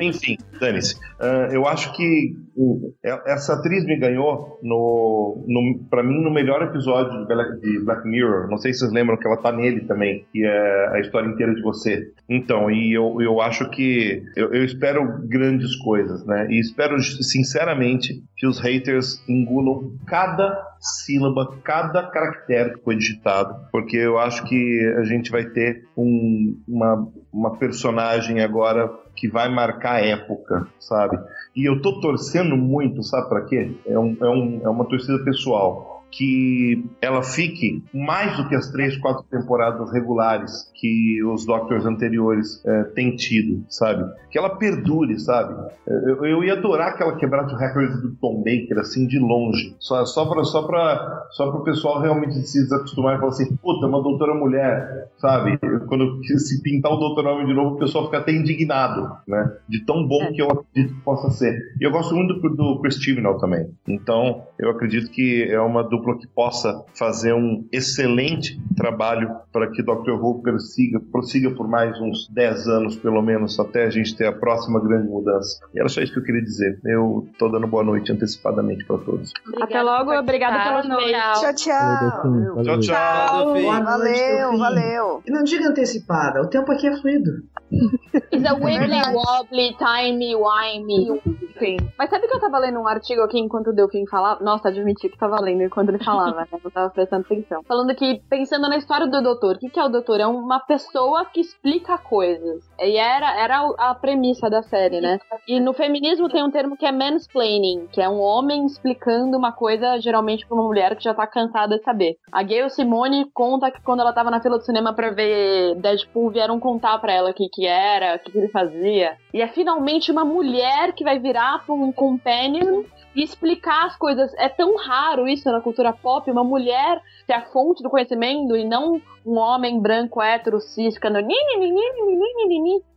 Enfim, 0.00 0.36
dane-se. 0.60 0.96
Ah, 1.18 1.48
eu 1.52 1.66
acho 1.66 1.92
que 1.94 2.36
uh, 2.56 2.92
essa 3.26 3.39
essa 3.40 3.54
atriz 3.54 3.84
me 3.84 3.96
ganhou 3.96 4.58
no, 4.62 5.44
no 5.48 5.80
para 5.88 6.02
mim 6.02 6.22
no 6.22 6.30
melhor 6.30 6.62
episódio 6.62 7.20
de 7.20 7.26
Black, 7.26 7.60
de 7.60 7.84
Black 7.84 8.06
Mirror. 8.06 8.48
Não 8.48 8.58
sei 8.58 8.72
se 8.72 8.80
vocês 8.80 8.92
lembram 8.92 9.16
que 9.16 9.26
ela 9.26 9.38
tá 9.38 9.50
nele 9.50 9.80
também, 9.80 10.24
que 10.30 10.44
é 10.44 10.88
a 10.92 11.00
história 11.00 11.26
inteira 11.26 11.54
de 11.54 11.62
você. 11.62 12.12
Então, 12.28 12.70
e 12.70 12.92
eu, 12.92 13.20
eu 13.20 13.40
acho 13.40 13.68
que 13.70 14.22
eu, 14.36 14.52
eu 14.52 14.64
espero 14.64 15.26
grandes 15.26 15.74
coisas, 15.76 16.24
né? 16.24 16.46
E 16.50 16.60
espero 16.60 17.00
sinceramente 17.02 18.22
que 18.36 18.46
os 18.46 18.60
haters 18.60 19.22
engulam 19.28 19.92
cada 20.06 20.70
sílaba, 20.78 21.58
cada 21.62 22.02
caractere 22.10 22.74
que 22.74 22.84
foi 22.84 22.96
digitado, 22.96 23.54
porque 23.70 23.96
eu 23.96 24.18
acho 24.18 24.44
que 24.44 24.94
a 24.98 25.04
gente 25.04 25.30
vai 25.30 25.44
ter 25.44 25.84
um, 25.96 26.58
uma, 26.66 27.08
uma 27.32 27.56
personagem 27.58 28.40
agora 28.40 28.90
que 29.14 29.28
vai 29.28 29.48
marcar 29.50 29.96
a 29.96 30.00
época, 30.00 30.66
sabe? 30.78 31.18
E 31.54 31.68
eu 31.68 31.82
tô 31.82 32.00
torcendo 32.00 32.56
muito, 32.56 33.02
sabe 33.02 33.28
para 33.28 33.44
quê? 33.46 33.76
É, 33.84 33.98
um, 33.98 34.16
é, 34.20 34.28
um, 34.28 34.60
é 34.64 34.68
uma 34.68 34.84
torcida 34.84 35.22
pessoal 35.24 35.89
que 36.10 36.84
ela 37.00 37.22
fique 37.22 37.82
mais 37.94 38.36
do 38.36 38.48
que 38.48 38.54
as 38.54 38.70
três, 38.70 38.96
quatro 38.98 39.24
temporadas 39.30 39.92
regulares 39.92 40.70
que 40.74 41.22
os 41.24 41.44
Doctors 41.44 41.84
anteriores 41.86 42.64
é, 42.64 42.84
têm 42.94 43.14
tido, 43.14 43.64
sabe? 43.68 44.04
Que 44.30 44.38
ela 44.38 44.56
perdure, 44.56 45.18
sabe? 45.20 45.54
Eu, 45.86 46.24
eu 46.24 46.44
ia 46.44 46.54
adorar 46.54 46.96
que 46.96 47.02
ela 47.02 47.16
quebrasse 47.16 47.54
o 47.54 47.56
recorde 47.56 48.00
do 48.00 48.14
Tom 48.16 48.38
Baker, 48.38 48.78
assim, 48.78 49.06
de 49.06 49.18
longe. 49.18 49.76
Só, 49.78 50.04
só 50.04 50.24
para 50.26 50.44
só 50.44 50.66
pra, 50.66 51.26
só 51.30 51.48
o 51.50 51.62
pessoal 51.62 52.00
realmente 52.00 52.34
se 52.46 52.62
desacostumar 52.62 53.16
e 53.16 53.18
falar 53.18 53.30
assim, 53.30 53.56
puta, 53.56 53.86
uma 53.86 54.02
doutora 54.02 54.34
mulher, 54.34 55.10
sabe? 55.18 55.58
Quando 55.86 56.20
se 56.24 56.62
pintar 56.62 56.92
o 56.92 56.96
doutor 56.96 57.26
homem 57.26 57.46
de 57.46 57.54
novo, 57.54 57.76
o 57.76 57.78
pessoal 57.78 58.06
fica 58.06 58.18
até 58.18 58.32
indignado, 58.32 59.10
né? 59.28 59.52
De 59.68 59.84
tão 59.84 60.06
bom 60.06 60.32
que 60.32 60.40
eu 60.40 60.50
acredito 60.50 60.94
que 60.94 61.00
possa 61.02 61.30
ser. 61.30 61.56
E 61.80 61.84
eu 61.84 61.90
gosto 61.90 62.14
muito 62.14 62.34
do, 62.34 62.48
do 62.56 62.80
Chris 62.80 62.96
Chibnall 62.96 63.38
também. 63.38 63.68
Então, 63.86 64.44
eu 64.58 64.70
acredito 64.70 65.10
que 65.10 65.44
é 65.44 65.60
uma 65.60 65.82
dupla 65.82 65.99
que 66.18 66.26
possa 66.28 66.84
fazer 66.94 67.32
um 67.34 67.66
excelente 67.72 68.60
trabalho 68.76 69.36
para 69.52 69.70
que 69.70 69.82
Dr. 69.82 70.12
Who 70.12 70.42
prossiga, 70.42 71.00
prossiga 71.12 71.50
por 71.50 71.68
mais 71.68 72.00
uns 72.00 72.28
10 72.28 72.68
anos, 72.68 72.96
pelo 72.96 73.22
menos, 73.22 73.58
até 73.58 73.84
a 73.84 73.90
gente 73.90 74.16
ter 74.16 74.26
a 74.26 74.32
próxima 74.32 74.80
grande 74.80 75.08
mudança. 75.08 75.60
E 75.74 75.80
era 75.80 75.88
só 75.88 76.00
isso 76.00 76.12
que 76.12 76.18
eu 76.18 76.24
queria 76.24 76.42
dizer. 76.42 76.78
Eu 76.84 77.28
tô 77.38 77.48
dando 77.48 77.66
boa 77.66 77.84
noite 77.84 78.12
antecipadamente 78.12 78.84
para 78.84 78.98
todos. 78.98 79.32
Obrigada 79.46 79.64
até 79.64 79.82
logo, 79.82 80.12
obrigada 80.18 80.58
pela 80.62 80.96
noite. 80.96 81.12
Tchau, 81.40 81.54
tchau. 81.54 82.62
Tchau, 82.62 82.80
tchau. 82.80 83.54
Valeu, 83.84 84.58
valeu. 84.58 85.22
E 85.26 85.30
não 85.30 85.42
diga 85.42 85.68
antecipada, 85.68 86.40
o 86.40 86.48
tempo 86.48 86.70
aqui 86.72 86.86
é 86.86 86.96
fluido. 86.96 87.30
It's 88.32 88.44
a 88.44 88.54
wibbly 88.54 89.00
wobbly, 89.14 89.76
timey 89.78 90.34
wimey. 90.34 91.20
Enfim. 91.60 91.76
Mas 91.98 92.10
sabe 92.10 92.26
que 92.26 92.34
eu 92.34 92.40
tava 92.40 92.58
lendo 92.58 92.80
um 92.80 92.86
artigo 92.86 93.22
aqui 93.22 93.38
enquanto 93.38 93.68
o 93.68 93.72
Delfim 93.72 94.06
falava? 94.06 94.42
Nossa, 94.42 94.68
admiti 94.68 95.08
que 95.08 95.18
tava 95.18 95.40
lendo 95.40 95.62
enquanto 95.62 95.89
ele 95.90 96.02
falava, 96.02 96.36
né? 96.36 96.46
Eu 96.64 96.70
tava 96.70 96.90
prestando 96.90 97.24
atenção. 97.24 97.62
Falando 97.64 97.94
que, 97.94 98.22
pensando 98.28 98.68
na 98.68 98.76
história 98.76 99.06
do 99.06 99.22
doutor, 99.22 99.56
o 99.56 99.58
que, 99.58 99.70
que 99.70 99.78
é 99.78 99.84
o 99.84 99.88
doutor? 99.88 100.20
É 100.20 100.26
uma 100.26 100.60
pessoa 100.60 101.24
que 101.24 101.40
explica 101.40 101.98
coisas. 101.98 102.68
E 102.78 102.96
era, 102.96 103.38
era 103.40 103.60
a 103.78 103.94
premissa 103.94 104.48
da 104.48 104.62
série, 104.62 105.00
né? 105.00 105.18
E 105.46 105.60
no 105.60 105.72
feminismo 105.72 106.28
tem 106.28 106.42
um 106.42 106.50
termo 106.50 106.76
que 106.76 106.86
é 106.86 106.92
mansplaining, 106.92 107.88
que 107.92 108.00
é 108.00 108.08
um 108.08 108.20
homem 108.20 108.64
explicando 108.66 109.36
uma 109.36 109.52
coisa, 109.52 109.98
geralmente 110.00 110.46
pra 110.46 110.56
uma 110.56 110.66
mulher 110.66 110.96
que 110.96 111.04
já 111.04 111.14
tá 111.14 111.26
cansada 111.26 111.78
de 111.78 111.84
saber. 111.84 112.16
A 112.32 112.42
Gayle 112.42 112.70
Simone 112.70 113.30
conta 113.32 113.70
que 113.70 113.82
quando 113.82 114.00
ela 114.00 114.12
tava 114.12 114.30
na 114.30 114.40
fila 114.40 114.58
do 114.58 114.64
cinema 114.64 114.92
pra 114.92 115.10
ver 115.10 115.74
Deadpool, 115.76 116.30
vieram 116.30 116.58
contar 116.60 116.98
pra 116.98 117.12
ela 117.12 117.30
o 117.30 117.34
que, 117.34 117.48
que 117.48 117.66
era, 117.66 118.16
o 118.16 118.18
que, 118.18 118.32
que 118.32 118.38
ele 118.38 118.48
fazia. 118.48 119.16
E 119.32 119.40
é 119.40 119.48
finalmente 119.48 120.10
uma 120.10 120.24
mulher 120.24 120.92
que 120.92 121.04
vai 121.04 121.18
virar 121.18 121.64
pra 121.64 121.74
um 121.74 121.92
companion 121.92 122.84
e 123.14 123.22
explicar 123.22 123.86
as 123.86 123.96
coisas. 123.96 124.32
É 124.34 124.48
tão 124.48 124.76
raro 124.76 125.28
isso 125.28 125.50
na 125.50 125.60
cultura 125.60 125.92
pop, 125.92 126.30
uma 126.30 126.44
mulher 126.44 127.00
ser 127.26 127.32
a 127.32 127.42
fonte 127.42 127.82
do 127.82 127.90
conhecimento 127.90 128.56
e 128.56 128.64
não 128.64 129.00
um 129.24 129.36
homem 129.36 129.80
branco 129.80 130.22
hétero 130.22 130.60
cis 130.60 130.94
ficando 130.94 131.18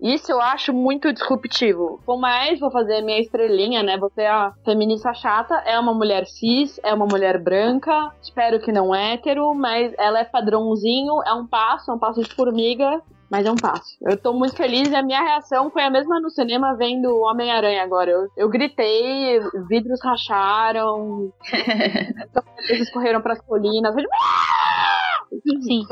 Isso 0.02 0.32
eu 0.32 0.40
acho 0.40 0.74
muito 0.74 1.12
disruptivo. 1.12 2.00
Por 2.06 2.18
mais 2.18 2.60
vou 2.60 2.72
fazer 2.72 3.02
minha 3.02 3.20
estrelinha, 3.20 3.84
né? 3.84 3.98
Você 3.98 4.22
é 4.22 4.30
a 4.30 4.54
feminista 4.64 5.14
chata, 5.14 5.56
é 5.66 5.78
uma 5.78 5.94
mulher 5.94 6.26
cis, 6.26 6.80
é 6.84 6.94
uma 6.94 7.06
mulher 7.06 7.42
branca, 7.42 8.12
espero 8.22 8.60
que 8.60 8.72
não 8.72 8.96
hétero, 8.96 9.54
mas 9.54 9.94
ela 9.98 10.20
é 10.20 10.24
padrãozinho, 10.24 11.22
é 11.26 11.34
um 11.34 11.46
passo, 11.46 11.92
é 11.92 11.94
um 11.94 12.00
passo 12.00 12.22
de 12.22 12.34
formiga 12.34 13.02
mas 13.34 13.48
é 13.48 13.52
um 13.52 13.58
passo. 13.58 13.98
Eu 14.04 14.16
tô 14.16 14.32
muito 14.32 14.56
feliz 14.56 14.92
e 14.92 14.96
a 14.96 15.02
minha 15.02 15.20
reação 15.20 15.72
foi 15.72 15.82
a 15.82 15.90
mesma 15.90 16.20
no 16.20 16.30
cinema 16.30 16.78
vendo 16.78 17.18
Homem-Aranha 17.18 17.82
agora. 17.82 18.12
Eu, 18.12 18.28
eu 18.38 18.48
gritei, 18.48 19.40
vidros 19.68 20.00
racharam, 20.04 21.34
eles 22.70 22.92
correram 22.92 23.24
pras 23.24 23.42
colinas. 23.42 23.96
Sim. 25.62 25.86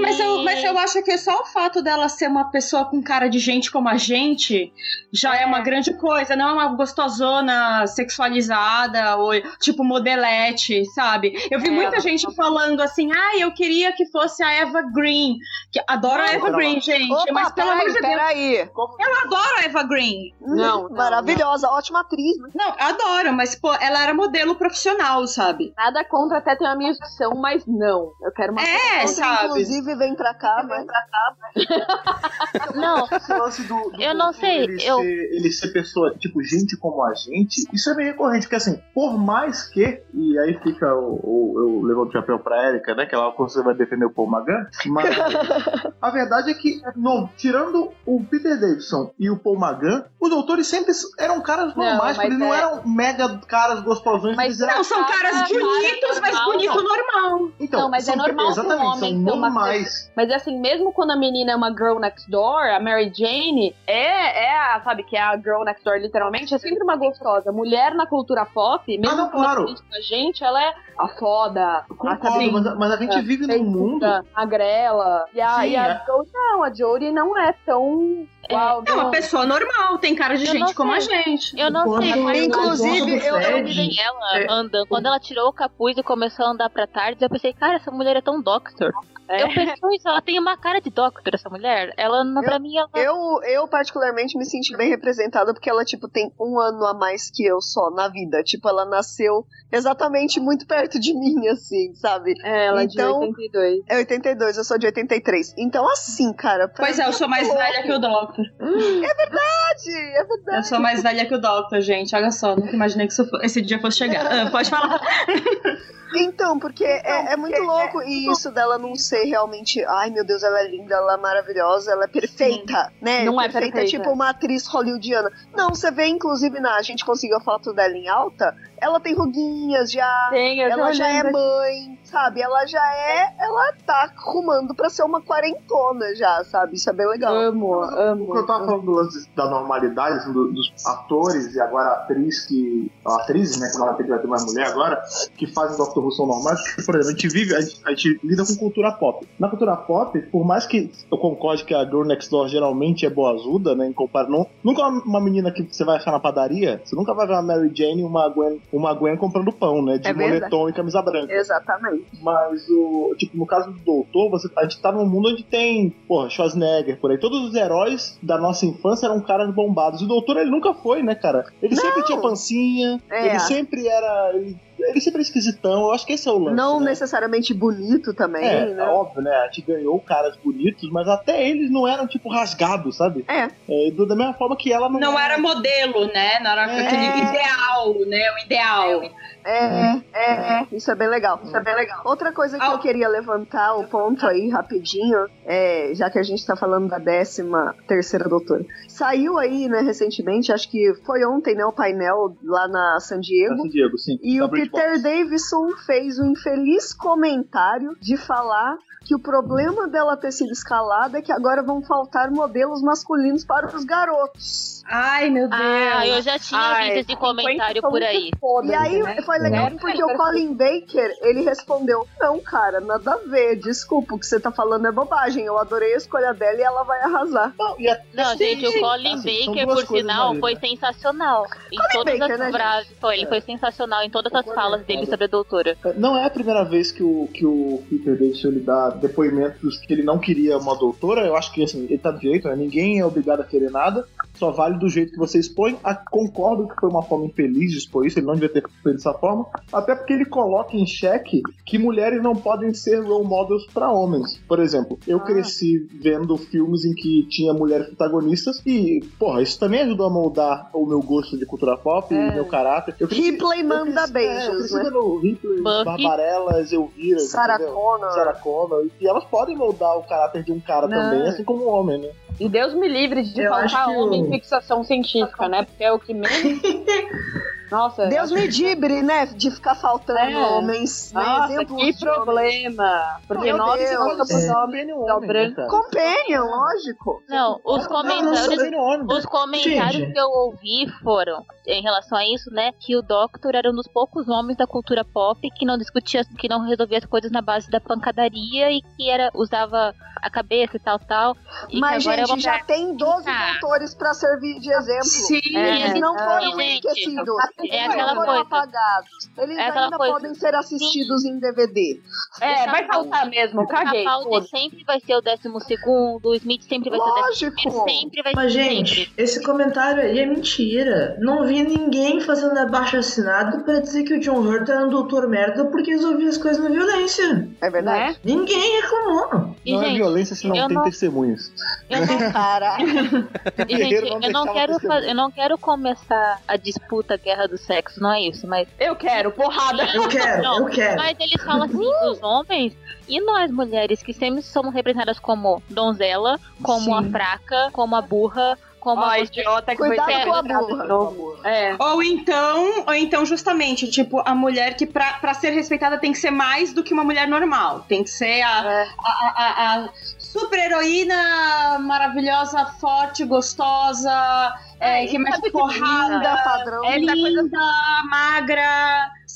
Mas 0.00 0.20
eu, 0.20 0.42
mas 0.42 0.64
eu 0.64 0.78
acho 0.78 1.02
que 1.02 1.16
só 1.18 1.40
o 1.40 1.46
fato 1.46 1.82
dela 1.82 2.08
ser 2.08 2.28
uma 2.28 2.50
pessoa 2.50 2.84
com 2.84 3.02
cara 3.02 3.28
de 3.28 3.38
gente 3.38 3.70
como 3.70 3.88
a 3.88 3.96
gente 3.96 4.72
já 5.12 5.36
é, 5.36 5.42
é 5.42 5.46
uma 5.46 5.60
grande 5.60 5.94
coisa. 5.94 6.36
Não 6.36 6.48
é 6.48 6.52
uma 6.52 6.76
gostosona 6.76 7.86
sexualizada 7.86 9.16
ou 9.16 9.32
tipo 9.60 9.84
modelete, 9.84 10.84
sabe? 10.86 11.34
Eu 11.50 11.60
vi 11.60 11.68
é, 11.68 11.70
muita 11.70 12.00
gente 12.00 12.32
falando 12.34 12.80
assim: 12.80 13.10
ah, 13.12 13.38
eu 13.38 13.52
queria 13.52 13.92
que 13.92 14.06
fosse 14.06 14.42
a 14.42 14.50
Eva 14.52 14.82
Green. 14.82 15.36
Que 15.72 15.80
adoro 15.86 16.22
a 16.22 16.26
Eva 16.26 16.50
Green, 16.50 16.80
gente. 16.80 17.12
Opa, 17.12 17.32
mas 17.32 17.52
pelo 17.52 17.70
amor 17.70 17.86
de 17.86 17.92
Deus. 17.92 18.06
Peraí. 18.06 18.56
Eu 18.58 19.16
adoro 19.24 19.58
a 19.58 19.64
Eva 19.64 19.82
Green. 19.82 20.34
Não, 20.40 20.88
não 20.88 20.90
maravilhosa, 20.90 21.66
não. 21.66 21.74
ótima 21.74 22.00
atriz. 22.00 22.38
Né? 22.38 22.50
Não, 22.54 22.74
adoro, 22.78 23.32
mas 23.32 23.54
pô, 23.54 23.72
ela 23.74 24.02
era 24.02 24.14
modelo 24.14 24.54
profissional, 24.54 25.26
sabe? 25.26 25.72
Nada 25.76 26.04
contra 26.04 26.38
até 26.38 26.56
ter 26.56 26.64
uma 26.64 26.76
minha 26.76 26.92
discussão, 26.92 27.34
mas 27.34 27.64
não. 27.66 28.12
Eu 28.22 28.32
quero 28.34 28.52
uma 28.52 28.62
é, 28.62 28.83
sabe? 29.08 29.46
Inclusive, 29.46 29.94
vem 29.96 30.14
pra 30.14 30.34
cá, 30.34 30.62
vem 30.68 30.86
pra 30.86 31.02
cá. 31.06 31.34
não, 32.74 33.06
Esse 33.10 33.32
lance 33.32 33.62
do, 33.62 33.90
do 33.90 34.02
eu 34.02 34.14
não 34.14 34.32
sei. 34.32 34.64
Ele, 34.64 34.82
eu... 34.84 34.98
ser, 34.98 35.34
ele 35.34 35.52
ser 35.52 35.68
pessoa, 35.72 36.14
tipo, 36.18 36.42
gente 36.42 36.76
como 36.76 37.02
a 37.02 37.14
gente, 37.14 37.64
isso 37.72 37.90
é 37.90 37.94
meio 37.94 38.10
recorrente, 38.10 38.42
porque 38.46 38.56
assim, 38.56 38.80
por 38.94 39.18
mais 39.18 39.68
que, 39.68 40.02
e 40.12 40.38
aí 40.38 40.58
fica 40.62 40.94
o, 40.94 41.20
o 41.22 41.54
eu 41.56 41.82
levanto 41.82 42.10
o 42.10 42.12
chapéu 42.12 42.38
pra 42.38 42.68
Erika, 42.68 42.94
né, 42.94 43.06
que 43.06 43.14
ela 43.14 43.32
você 43.36 43.62
vai 43.62 43.74
defender 43.74 44.06
o 44.06 44.10
Paul 44.10 44.28
Magan, 44.28 44.66
mas 44.86 45.14
a 46.00 46.10
verdade 46.10 46.50
é 46.50 46.54
que, 46.54 46.80
no, 46.96 47.28
tirando 47.36 47.92
o 48.06 48.24
Peter 48.24 48.58
Davidson 48.58 49.12
e 49.18 49.30
o 49.30 49.38
Paul 49.38 49.58
Magan, 49.58 50.04
os 50.20 50.30
doutores 50.30 50.66
sempre 50.66 50.92
eram 51.18 51.40
caras 51.42 51.74
normais, 51.74 52.16
mas 52.16 52.26
eles 52.26 52.38
não 52.38 52.54
é- 52.54 52.58
eram 52.58 52.86
mega 52.86 53.38
caras 53.46 53.80
gostosões, 53.82 54.36
Mas 54.36 54.46
eles 54.46 54.60
eram 54.60 54.76
Não, 54.76 54.84
são 54.84 55.04
caras 55.04 55.32
Cara, 55.32 55.48
bonitos, 55.48 56.20
mas 56.20 56.44
bonito 56.44 56.82
normal. 56.82 57.50
Então, 57.60 57.80
Não, 57.80 57.90
mas 57.90 58.08
é 58.08 58.16
normal 58.16 58.52
um 58.76 58.82
exatamente, 58.82 59.04
homem 59.14 59.24
são 59.24 59.36
normais. 59.40 60.12
Mas 60.16 60.30
assim, 60.30 60.58
mesmo 60.60 60.92
quando 60.92 61.10
a 61.12 61.16
menina 61.16 61.52
é 61.52 61.56
uma 61.56 61.70
girl 61.70 61.98
next 61.98 62.30
door, 62.30 62.62
a 62.70 62.80
Mary 62.80 63.12
Jane 63.14 63.74
é, 63.86 64.44
é 64.46 64.58
a, 64.74 64.80
sabe, 64.82 65.02
que 65.04 65.16
é 65.16 65.20
a 65.22 65.36
girl 65.36 65.62
next 65.64 65.84
door, 65.84 65.96
literalmente, 65.98 66.54
é 66.54 66.58
sempre 66.58 66.82
uma 66.82 66.96
gostosa. 66.96 67.50
Mulher 67.52 67.94
na 67.94 68.06
cultura 68.06 68.44
pop, 68.46 68.86
mesmo 68.98 69.12
Ah, 69.12 69.16
não, 69.16 69.30
claro. 69.30 69.66
é 69.68 69.98
a 69.98 70.00
gente, 70.00 70.42
ela 70.44 70.62
é 70.62 70.74
a 70.98 71.08
foda, 71.08 71.84
a 71.90 72.16
sabe, 72.18 72.50
mas, 72.52 72.66
a- 72.66 72.74
mas 72.76 72.90
a 72.92 72.96
gente 72.96 73.20
vive 73.22 73.46
num 73.46 73.64
mundo. 73.64 74.06
magrela. 74.34 75.24
E 75.34 75.40
a, 75.40 75.60
Sim, 75.60 75.68
e 75.70 75.76
a 75.76 75.86
é. 75.88 76.02
Jodie 76.06 76.30
não, 76.32 76.62
a 76.62 76.72
Jodie 76.72 77.10
não 77.12 77.38
é 77.38 77.52
tão. 77.66 78.26
Uau, 78.50 78.82
É 78.86 78.92
uma 78.92 79.04
não. 79.04 79.10
pessoa 79.10 79.46
normal, 79.46 79.96
tem 79.98 80.14
cara 80.14 80.36
de 80.36 80.46
Eu 80.46 80.52
gente 80.52 80.74
como 80.74 80.92
a 80.92 81.00
gente. 81.00 81.58
Eu 81.58 81.70
não 81.70 81.98
sei, 81.98 82.14
mas 82.16 82.38
Inclusive, 82.44 83.26
eu- 83.26 83.64
vi 83.64 83.98
ela 83.98 84.38
é- 84.38 84.46
andando. 84.50 84.86
Quando 84.86 85.06
ela 85.06 85.18
tirou 85.18 85.48
o 85.48 85.52
capuz 85.52 85.96
e 85.96 86.02
começou 86.02 86.44
a 86.46 86.50
andar 86.50 86.68
pra 86.68 86.86
tarde, 86.86 87.24
eu 87.24 87.30
pensei, 87.30 87.54
cara, 87.54 87.76
essa 87.76 87.90
mulher 87.90 88.16
é 88.16 88.20
tão 88.20 88.40
Doctor. 88.64 88.92
É. 89.26 89.42
Eu 89.42 89.48
pensei 89.48 89.96
isso, 89.96 90.06
ela 90.06 90.20
tem 90.20 90.38
uma 90.38 90.54
cara 90.56 90.80
de 90.82 90.90
Doctor, 90.90 91.34
essa 91.34 91.48
mulher. 91.48 91.94
Ela, 91.96 92.22
não- 92.24 92.42
pra 92.42 92.58
mim, 92.58 92.76
ela. 92.76 92.88
Eu, 92.94 93.40
eu 93.44 93.66
particularmente 93.66 94.36
me 94.36 94.44
senti 94.44 94.76
bem 94.76 94.90
representada 94.90 95.54
porque 95.54 95.70
ela, 95.70 95.82
tipo, 95.82 96.06
tem 96.08 96.30
um 96.38 96.60
ano 96.60 96.84
a 96.84 96.92
mais 96.92 97.30
que 97.30 97.42
eu 97.42 97.58
só 97.62 97.90
na 97.90 98.06
vida. 98.08 98.42
Tipo, 98.42 98.68
ela 98.68 98.84
nasceu 98.84 99.46
exatamente 99.72 100.38
muito 100.38 100.66
perto 100.66 101.00
de 101.00 101.14
mim, 101.14 101.48
assim, 101.48 101.94
sabe? 101.94 102.34
É, 102.44 102.66
ela 102.66 102.82
é 102.82 102.84
Então- 102.84 103.20
de 103.20 103.26
82. 103.28 103.80
É 103.88 103.96
82, 103.96 104.58
eu 104.58 104.64
sou 104.64 104.78
de 104.78 104.86
83. 104.86 105.54
Então, 105.56 105.88
assim, 105.90 106.30
cara. 106.34 106.68
Pois 106.68 106.98
é, 106.98 107.06
eu 107.06 107.12
sou 107.14 107.26
mais 107.26 107.46
louco. 107.48 107.62
velha 107.62 107.82
que 107.82 107.92
o 107.92 107.98
Doctor. 107.98 108.44
verdade, 108.58 109.90
é 110.16 110.24
verdade. 110.24 110.56
Eu 110.58 110.62
sou 110.64 110.80
mais 110.80 111.02
velha 111.02 111.26
que 111.26 111.34
o 111.34 111.40
Doctor, 111.40 111.80
gente. 111.80 112.14
Olha 112.14 112.30
só, 112.30 112.54
nunca 112.54 112.72
imaginei 112.74 113.08
que 113.08 113.14
esse 113.42 113.62
dia 113.62 113.80
fosse 113.80 113.96
chegar. 113.98 114.26
Ah, 114.26 114.50
pode 114.50 114.68
falar. 114.68 115.00
Então, 116.16 116.60
porque 116.60 116.84
é, 116.84 117.32
é 117.32 117.36
muito 117.36 117.60
louco 117.60 118.00
e 118.02 118.30
isso 118.30 118.52
dela 118.54 118.78
não 118.78 118.94
ser 118.94 119.24
realmente, 119.24 119.84
ai 119.84 120.10
meu 120.10 120.24
Deus, 120.24 120.42
ela 120.42 120.60
é 120.60 120.68
linda, 120.68 120.94
ela 120.94 121.14
é 121.14 121.16
maravilhosa, 121.16 121.92
ela 121.92 122.04
é 122.04 122.08
perfeita, 122.08 122.92
né? 123.00 123.24
Não 123.24 123.40
é 123.40 123.48
perfeita, 123.48 123.78
perfeita. 123.78 123.98
tipo 123.98 124.10
uma 124.10 124.30
atriz 124.30 124.66
hollywoodiana. 124.66 125.30
Não, 125.54 125.70
você 125.70 125.90
vê 125.90 126.06
inclusive 126.06 126.60
na 126.60 126.76
a 126.76 126.82
gente 126.82 127.04
conseguiu 127.04 127.36
a 127.36 127.40
foto 127.40 127.72
dela 127.72 127.96
em 127.96 128.08
alta, 128.08 128.56
ela 128.78 129.00
tem 129.00 129.14
ruguinhas 129.14 129.90
já, 129.90 130.28
Tem, 130.30 130.62
ela 130.62 130.92
já 130.92 131.08
é 131.08 131.30
mãe, 131.30 131.98
sabe? 132.14 132.40
Ela 132.40 132.64
já 132.66 132.94
é, 132.94 133.34
ela 133.40 133.72
tá 133.84 134.10
arrumando 134.16 134.72
pra 134.74 134.88
ser 134.88 135.02
uma 135.02 135.20
quarentona 135.20 136.14
já, 136.14 136.44
sabe? 136.44 136.76
Isso 136.76 136.88
é 136.88 136.92
bem 136.92 137.08
legal. 137.08 137.34
Amo, 137.34 137.74
O 137.82 137.88
que 137.88 137.94
amo. 138.00 138.36
eu 138.36 138.46
tava 138.46 138.64
falando 138.66 138.84
do 138.84 138.92
lance 138.92 139.28
da 139.34 139.50
normalidade, 139.50 140.18
assim, 140.18 140.32
do- 140.32 140.52
dos 140.52 140.72
atores 140.86 141.52
e 141.54 141.60
agora 141.60 141.88
a 141.88 141.92
atriz 142.02 142.46
que. 142.46 142.90
A 143.04 143.16
atriz, 143.16 143.58
né? 143.58 143.68
Que 143.70 143.76
ela 143.82 143.94
tem 143.94 144.06
que 144.06 144.10
vai 144.12 144.20
ter 144.20 144.28
mais 144.28 144.44
mulher 144.46 144.68
agora, 144.68 145.02
que 145.36 145.46
fazem 145.46 145.76
Doctor 145.76 146.04
Who 146.04 146.12
são 146.12 146.26
normais. 146.26 146.60
Por 146.86 146.94
exemplo, 146.94 147.08
a 147.08 147.10
gente 147.10 147.28
vive, 147.28 147.54
a 147.56 147.60
gente, 147.60 147.80
a 147.84 147.90
gente 147.90 148.20
lida 148.22 148.44
com 148.46 148.54
cultura 148.56 148.92
pop. 148.92 149.26
Na 149.38 149.48
cultura 149.48 149.76
pop, 149.76 150.18
por 150.30 150.44
mais 150.44 150.66
que 150.66 150.90
eu 151.10 151.18
concorde 151.18 151.64
que 151.64 151.74
a 151.74 151.84
Girl 151.84 152.04
Next 152.04 152.30
Door 152.30 152.48
geralmente 152.48 153.04
é 153.04 153.10
boazuda, 153.10 153.74
né? 153.74 153.86
Em 153.88 153.92
compara, 153.92 154.28
não, 154.28 154.46
nunca 154.62 154.82
é 154.82 154.86
uma 154.86 155.20
menina 155.20 155.50
que 155.50 155.62
você 155.64 155.84
vai 155.84 155.96
achar 155.96 156.12
na 156.12 156.20
padaria, 156.20 156.80
você 156.84 156.94
nunca 156.94 157.12
vai 157.12 157.26
ver 157.26 157.32
uma 157.34 157.42
Mary 157.42 157.70
Jane 157.74 158.00
e 158.02 158.04
uma 158.04 158.28
Gwen, 158.28 158.60
uma 158.72 158.94
Gwen 158.94 159.16
comprando 159.16 159.52
pão, 159.52 159.82
né? 159.82 159.98
De 159.98 160.08
É 160.08 160.12
moletom 160.12 160.68
e 160.68 160.72
camisa 160.72 161.02
branca. 161.02 161.32
Exatamente. 161.32 162.03
Mas 162.22 162.68
o. 162.68 163.14
Tipo, 163.18 163.36
no 163.36 163.46
caso 163.46 163.70
do 163.70 163.78
Doutor, 163.80 164.30
você, 164.30 164.48
a 164.56 164.62
gente 164.62 164.80
tá 164.80 164.90
num 164.90 165.06
mundo 165.06 165.28
onde 165.30 165.42
tem, 165.42 165.90
porra, 166.08 166.30
Schwarzenegger 166.30 166.98
por 167.00 167.10
aí. 167.10 167.18
Todos 167.18 167.40
os 167.48 167.54
heróis 167.54 168.18
da 168.22 168.38
nossa 168.38 168.64
infância 168.66 169.06
eram 169.06 169.20
caras 169.20 169.52
bombados. 169.54 170.02
O 170.02 170.06
Doutor, 170.06 170.38
ele 170.38 170.50
nunca 170.50 170.72
foi, 170.74 171.02
né, 171.02 171.14
cara? 171.14 171.44
Ele 171.62 171.76
sempre 171.76 172.02
tinha 172.04 172.20
pancinha, 172.20 173.00
É. 173.10 173.28
ele 173.30 173.40
sempre 173.40 173.86
era. 173.86 174.32
Ele, 174.34 174.56
ele 174.78 175.00
sempre 175.00 175.20
era 175.20 175.22
esquisitão. 175.22 175.82
Eu 175.84 175.92
acho 175.92 176.06
que 176.06 176.12
esse 176.12 176.28
é 176.28 176.32
o 176.32 176.38
lance. 176.38 176.56
Não 176.56 176.80
né? 176.80 176.86
necessariamente 176.90 177.52
bonito 177.54 178.12
também, 178.14 178.44
É, 178.44 178.66
né? 178.74 178.82
óbvio, 178.84 179.22
né? 179.22 179.30
A 179.30 179.46
gente 179.46 179.62
ganhou 179.62 179.98
caras 180.00 180.36
bonitos, 180.36 180.88
mas 180.90 181.08
até 181.08 181.48
eles 181.48 181.70
não 181.70 181.86
eram, 181.86 182.06
tipo, 182.06 182.28
rasgados, 182.28 182.96
sabe? 182.96 183.24
É. 183.28 183.48
do- 183.90 184.06
da 184.06 184.14
mesma 184.16 184.34
forma 184.34 184.56
que 184.56 184.72
ela 184.72 184.88
não. 184.88 184.98
Não 185.00 185.18
era 185.18 185.38
modelo, 185.38 186.06
né? 186.12 186.38
Não 186.40 186.50
era 186.50 186.70
É. 186.70 186.86
aquele 186.86 187.28
ideal, 187.30 187.94
né? 188.06 188.32
O 188.32 188.38
ideal. 188.44 189.02
É, 189.46 190.00
é, 190.14 190.32
é, 190.62 190.66
isso 190.72 190.90
é 190.90 190.94
bem 190.94 191.06
legal, 191.08 191.38
isso 191.44 191.54
é 191.54 191.62
bem 191.62 191.74
legal. 191.74 192.00
Outra 192.06 192.32
coisa 192.32 192.58
que 192.58 192.64
eu 192.64 192.78
queria 192.78 193.06
levantar 193.08 193.74
o 193.74 193.84
ponto 193.86 194.26
aí 194.26 194.48
rapidinho, 194.48 195.26
é, 195.44 195.90
já 195.94 196.08
que 196.08 196.18
a 196.18 196.22
gente 196.22 196.46
tá 196.46 196.56
falando 196.56 196.88
da 196.88 196.96
décima 196.98 197.74
terceira 197.86 198.26
doutora. 198.26 198.64
Saiu 198.88 199.36
aí, 199.38 199.68
né, 199.68 199.80
recentemente, 199.82 200.50
acho 200.50 200.70
que 200.70 200.94
foi 201.04 201.26
ontem, 201.26 201.54
né, 201.54 201.64
o 201.66 201.72
painel 201.72 202.34
lá 202.42 202.66
na 202.68 202.98
San 203.00 203.20
Diego. 203.20 203.56
San 203.56 203.68
Diego, 203.68 203.98
sim. 203.98 204.18
E 204.22 204.40
o. 204.40 204.48
Peter 204.64 205.02
Davidson 205.02 205.76
fez 205.84 206.18
o 206.18 206.24
infeliz 206.24 206.94
comentário 206.94 207.94
de 208.00 208.16
falar 208.16 208.78
que 209.04 209.14
o 209.14 209.18
problema 209.18 209.86
dela 209.88 210.16
ter 210.16 210.32
sido 210.32 210.52
escalada 210.52 211.18
é 211.18 211.22
que 211.22 211.30
agora 211.30 211.62
vão 211.62 211.82
faltar 211.82 212.30
modelos 212.30 212.80
masculinos 212.82 213.44
para 213.44 213.76
os 213.76 213.84
garotos. 213.84 214.73
Ai, 214.86 215.30
meu 215.30 215.48
Deus. 215.48 215.62
Ah, 215.62 216.06
eu 216.06 216.22
já 216.22 216.38
tinha 216.38 216.60
Ai, 216.60 216.84
visto 216.92 217.10
esse 217.10 217.18
comentário 217.18 217.80
por 217.82 218.02
aí. 218.02 218.30
E 218.64 218.74
aí 218.74 219.02
né? 219.02 219.22
foi 219.22 219.38
legal 219.38 219.64
Zero 219.64 219.78
porque 219.78 220.04
o 220.04 220.16
Colin 220.16 220.54
Baker, 220.54 221.10
ele 221.22 221.42
respondeu, 221.42 222.06
não, 222.20 222.38
cara, 222.40 222.80
nada 222.80 223.12
a 223.14 223.28
ver, 223.28 223.56
desculpa, 223.56 224.14
o 224.14 224.18
que 224.18 224.26
você 224.26 224.38
tá 224.38 224.50
falando 224.52 224.86
é 224.86 224.92
bobagem, 224.92 225.44
eu 225.44 225.58
adorei 225.58 225.94
a 225.94 225.96
escolha 225.96 226.34
dela 226.34 226.58
e 226.58 226.62
ela 226.62 226.82
vai 226.84 227.00
arrasar. 227.02 227.54
Não, 227.58 227.80
e 227.80 227.88
a- 227.88 227.98
Não, 228.12 228.32
Sim, 228.32 228.38
gente, 228.38 228.70
sim. 228.70 228.78
o 228.78 228.80
Colin 228.80 229.14
Assim, 229.14 229.46
Baker, 229.46 229.66
por 229.66 229.86
sinal, 229.86 230.34
foi 230.36 230.56
sensacional. 230.56 231.46
Em 231.72 231.76
Colin 231.76 231.92
todas 231.92 232.18
Baker, 232.18 232.34
as 232.34 232.40
né, 232.40 232.52
frases. 232.52 232.96
Foi, 233.00 233.14
ele 233.16 233.26
foi 233.26 233.40
sensacional 233.40 234.02
em 234.02 234.10
todas 234.10 234.34
as 234.34 234.46
falas 234.54 234.84
dele 234.84 235.06
sobre 235.06 235.24
a 235.24 235.28
doutora. 235.28 235.76
Não 235.96 236.16
é 236.16 236.24
a 236.26 236.30
primeira 236.30 236.64
vez 236.64 236.92
que 236.92 237.02
o, 237.02 237.28
que 237.32 237.44
o 237.46 237.82
Peter 237.88 238.18
Davidson 238.18 238.48
ele 238.48 238.60
dá 238.60 238.90
depoimentos 238.90 239.78
que 239.78 239.92
ele 239.92 240.02
não 240.02 240.18
queria 240.18 240.58
uma 240.58 240.76
doutora. 240.76 241.22
Eu 241.22 241.36
acho 241.36 241.52
que 241.52 241.62
assim, 241.62 241.84
ele 241.84 241.98
tá 241.98 242.10
do 242.10 242.20
jeito, 242.20 242.48
né? 242.48 242.56
Ninguém 242.56 243.00
é 243.00 243.06
obrigado 243.06 243.40
a 243.40 243.44
querer 243.44 243.70
nada. 243.70 244.06
Só 244.34 244.50
vale 244.50 244.73
do 244.78 244.88
jeito 244.88 245.12
que 245.12 245.18
você 245.18 245.38
expõe. 245.38 245.76
A- 245.82 245.94
concordo 245.94 246.68
que 246.68 246.74
foi 246.80 246.88
uma 246.88 247.02
forma 247.02 247.26
infeliz 247.26 247.70
de 247.72 247.78
expor 247.78 248.06
isso, 248.06 248.18
ele 248.18 248.26
não 248.26 248.34
devia 248.34 248.48
ter 248.48 248.62
feito 248.82 248.96
dessa 248.96 249.12
forma. 249.14 249.46
Até 249.72 249.94
porque 249.94 250.12
ele 250.12 250.24
coloca 250.24 250.76
em 250.76 250.86
xeque 250.86 251.42
que 251.64 251.78
mulheres 251.78 252.22
não 252.22 252.34
podem 252.34 252.72
ser 252.74 253.00
role 253.02 253.26
models 253.26 253.66
pra 253.72 253.90
homens. 253.90 254.38
Por 254.48 254.58
exemplo, 254.60 254.98
eu 255.06 255.20
cresci 255.20 255.86
vendo 256.00 256.36
filmes 256.36 256.84
em 256.84 256.92
que 256.94 257.26
tinha 257.28 257.52
mulheres 257.54 257.86
protagonistas 257.88 258.60
e, 258.66 259.00
porra, 259.18 259.42
isso 259.42 259.58
também 259.58 259.80
ajudou 259.82 260.06
a 260.06 260.10
moldar 260.10 260.70
o 260.72 260.86
meu 260.86 261.00
gosto 261.00 261.38
de 261.38 261.46
cultura 261.46 261.76
pop 261.76 262.14
e 262.14 262.32
meu 262.32 262.44
caráter. 262.46 262.94
Eu 262.98 263.08
cresci- 263.08 263.30
Ripley 263.30 263.62
manda 263.62 264.00
é, 264.02 264.04
eu 264.04 264.12
beijos, 264.12 264.56
cresci 264.56 264.74
né? 264.74 264.82
vendo 264.84 265.16
Ripley, 265.18 265.62
Buffy. 265.62 265.84
Barbarelas, 265.84 266.72
Elvira, 266.72 267.18
Sarah? 267.20 267.58
Connor. 267.58 268.12
Sarah 268.12 268.34
Connor. 268.34 268.86
E 269.00 269.06
elas 269.08 269.24
podem 269.24 269.56
moldar 269.56 269.96
o 269.98 270.02
caráter 270.02 270.42
de 270.44 270.52
um 270.52 270.60
cara 270.60 270.86
Não. 270.86 270.96
também, 271.10 271.28
assim 271.28 271.44
como 271.44 271.64
um 271.64 271.68
homem, 271.68 271.98
né? 272.00 272.08
E 272.38 272.48
Deus 272.48 272.74
me 272.74 272.88
livre 272.88 273.22
de 273.22 273.40
Eu 273.40 273.50
faltar 273.50 273.88
homem 273.88 274.22
em 274.22 274.30
fixação 274.30 274.82
científica, 274.82 275.48
né? 275.48 275.62
Porque 275.64 275.84
é 275.84 275.92
o 275.92 275.98
que 275.98 276.12
menos. 276.12 276.60
Nossa, 277.70 278.06
Deus 278.06 278.30
me 278.30 278.46
dibre, 278.48 279.02
né, 279.02 279.26
de 279.26 279.50
ficar 279.50 279.74
faltando 279.74 280.18
É. 280.20 280.36
homens, 280.48 281.12
né, 281.12 281.22
Nossa, 281.22 281.58
que 281.58 281.64
de 281.64 281.72
homens. 281.72 281.98
problema. 282.00 283.20
Porque 283.26 283.44
Meu 283.44 283.56
nós 283.56 283.78
Deus. 283.78 283.90
somos 283.90 284.30
É. 284.30 284.52
homens, 284.56 284.88
é 284.88 285.14
o 285.14 285.20
branco. 285.20 285.66
Companion, 285.68 286.44
lógico. 286.44 287.22
Não, 287.28 287.60
os 287.64 287.86
comentários. 287.86 288.70
não. 288.70 289.06
Os 289.08 289.24
comentários 289.26 289.92
Gente. 290.02 290.12
que 290.12 290.18
eu 290.20 290.28
ouvi 290.28 290.86
foram 291.02 291.44
em 291.66 291.82
relação 291.82 292.18
a 292.18 292.24
isso, 292.26 292.50
né? 292.50 292.70
Que 292.78 292.96
o 292.96 293.02
Doctor 293.02 293.54
era 293.54 293.70
um 293.70 293.74
dos 293.74 293.88
poucos 293.88 294.28
homens 294.28 294.56
da 294.56 294.66
cultura 294.66 295.04
pop 295.04 295.40
que 295.56 295.64
não 295.64 295.78
discutia, 295.78 296.22
que 296.38 296.48
não 296.48 296.60
resolvia 296.66 296.98
as 296.98 297.06
coisas 297.06 297.30
na 297.32 297.40
base 297.40 297.70
da 297.70 297.80
pancadaria 297.80 298.70
e 298.70 298.82
que 298.96 299.08
era 299.10 299.30
usava 299.34 299.94
a 300.22 300.30
cabeça 300.30 300.76
e 300.76 300.80
tal, 300.80 300.98
tal. 300.98 301.36
E 301.68 301.78
Mas, 301.78 302.06
agora 302.06 302.18
gente, 302.26 302.30
é 302.30 302.32
uma 302.34 302.40
já 302.58 302.64
tem 302.64 302.96
12 302.96 303.28
Ah. 303.28 303.52
doutores 303.52 303.94
pra 303.94 304.14
servir 304.14 304.58
de 304.60 304.72
exemplo. 304.72 305.04
Sim. 305.04 305.56
É, 305.56 305.80
Eles 305.90 306.00
não 306.00 306.16
é, 306.16 306.24
foram 306.24 306.56
gente, 306.60 306.86
esquecidos. 306.86 307.36
É 307.58 307.66
Eles 307.66 307.90
aquela 307.90 308.14
não 308.14 308.24
foram 308.24 308.26
coisa. 308.26 308.40
apagados. 308.42 309.10
Eles 309.38 309.56
É 309.58 309.66
aquela 309.68 309.84
ainda 309.84 309.96
coisa. 309.96 310.12
podem 310.14 310.34
ser 310.34 310.54
assistidos 310.54 311.24
em 311.24 311.38
DVD. 311.38 312.00
É, 312.40 312.66
vai 312.70 312.86
faltar 312.86 313.28
mesmo, 313.30 313.66
caguei. 313.68 314.04
Foda-se. 314.04 314.48
sempre 314.50 314.84
vai 314.84 315.00
ser 315.00 315.14
o 315.14 315.20
décimo 315.20 315.60
segundo, 315.60 316.26
o 316.30 316.34
Smith 316.34 316.62
sempre 316.62 316.90
vai 316.90 316.98
ser 316.98 317.04
o 317.04 317.14
décimo 317.14 317.24
Lógico. 317.26 317.54
primeiro, 317.62 317.90
sempre 317.90 318.22
vai 318.22 318.32
Mas, 318.34 318.52
ser 318.52 318.62
gente, 318.64 318.94
sempre. 319.06 319.12
esse 319.22 319.42
comentário 319.42 320.02
aí 320.02 320.18
é 320.18 320.26
mentira. 320.26 321.16
Não 321.20 321.46
vi 321.46 321.62
ninguém 321.62 322.20
fazendo 322.20 322.58
abaixo 322.58 322.96
assinado 322.96 323.62
pra 323.64 323.78
dizer 323.80 324.02
que 324.04 324.14
o 324.14 324.20
John 324.20 324.40
Hurt 324.40 324.68
era 324.68 324.84
um 324.86 324.90
doutor 324.90 325.28
merda 325.28 325.64
porque 325.66 325.92
resolvia 325.92 326.28
as 326.28 326.36
coisas 326.36 326.62
na 326.62 326.70
violência. 326.70 327.48
É 327.60 327.70
verdade? 327.70 328.12
Né? 328.12 328.16
Ninguém 328.24 328.80
reclamou. 328.80 329.54
E, 329.64 329.72
não 329.72 329.82
é 329.82 329.86
gente, 329.86 329.96
violência 329.96 330.34
se 330.36 330.46
não 330.48 330.66
tem 330.66 330.76
não- 330.76 330.84
testemunhas. 330.84 331.52
eu 331.88 332.00
não 332.06 332.32
Caraca. 332.32 332.82
E, 333.68 333.76
gente, 333.76 334.10
não 334.10 334.20
eu 334.20 334.32
não 334.32 334.52
quero 334.52 334.72
eu 335.04 335.14
não 335.14 335.30
quero 335.30 335.56
começar 335.58 336.40
a 336.48 336.56
disputa, 336.56 337.14
a 337.14 337.18
guerra 337.44 337.48
do 337.48 337.58
sexo, 337.58 338.00
não 338.00 338.12
é 338.12 338.22
isso, 338.22 338.46
mas 338.46 338.66
Eu 338.78 338.96
quero, 338.96 339.30
porrada. 339.30 339.84
Eu 339.94 340.08
quero, 340.08 340.42
Não, 340.42 340.58
eu 340.60 340.66
quero. 340.74 340.96
mas 340.96 341.16
eles 341.20 341.42
falam 341.42 341.64
assim 341.64 341.78
dos 342.04 342.22
homens 342.22 342.76
e 343.08 343.20
nós 343.20 343.50
mulheres 343.50 344.02
que 344.02 344.12
sempre 344.12 344.42
somos 344.42 344.72
representadas 344.74 345.18
como 345.18 345.62
donzela, 345.68 346.38
como 346.62 346.96
a 346.96 347.02
Sim. 347.02 347.10
fraca, 347.10 347.68
como 347.72 347.94
a 347.96 348.00
burra, 348.00 348.58
como 348.80 349.00
Ó, 349.00 349.04
a 349.06 349.18
idiota 349.18 349.72
que 349.72 349.78
Cuidado 349.78 350.04
foi 350.04 350.14
ser 350.14 350.26
com 350.26 350.34
a 350.34 350.42
burra. 350.42 351.48
É. 351.48 351.74
Ou 351.78 352.02
então, 352.02 352.84
ou 352.86 352.94
então, 352.94 353.24
justamente, 353.24 353.88
tipo, 353.90 354.22
a 354.24 354.34
mulher 354.34 354.74
que 354.76 354.86
pra, 354.86 355.14
pra 355.14 355.32
ser 355.34 355.50
respeitada 355.50 355.98
tem 355.98 356.12
que 356.12 356.18
ser 356.18 356.30
mais 356.30 356.72
do 356.72 356.82
que 356.82 356.92
uma 356.92 357.04
mulher 357.04 357.26
normal. 357.28 357.84
Tem 357.88 358.02
que 358.04 358.10
ser 358.10 358.42
a, 358.42 358.64
É. 358.72 358.88
a, 358.98 359.32
a, 359.36 359.84
a 359.84 359.88
super-heroína 360.34 361.78
maravilhosa, 361.80 362.66
forte, 362.66 363.24
gostosa, 363.24 364.52
é, 364.80 365.04
É, 365.04 365.06
que 365.06 365.18
mais 365.18 365.40
porrada, 365.52 366.14
linda, 366.16 366.42
padrão. 366.42 366.84
é 366.84 366.96
Essa 366.96 367.06
coisa- 367.06 367.42
linda, 367.42 367.60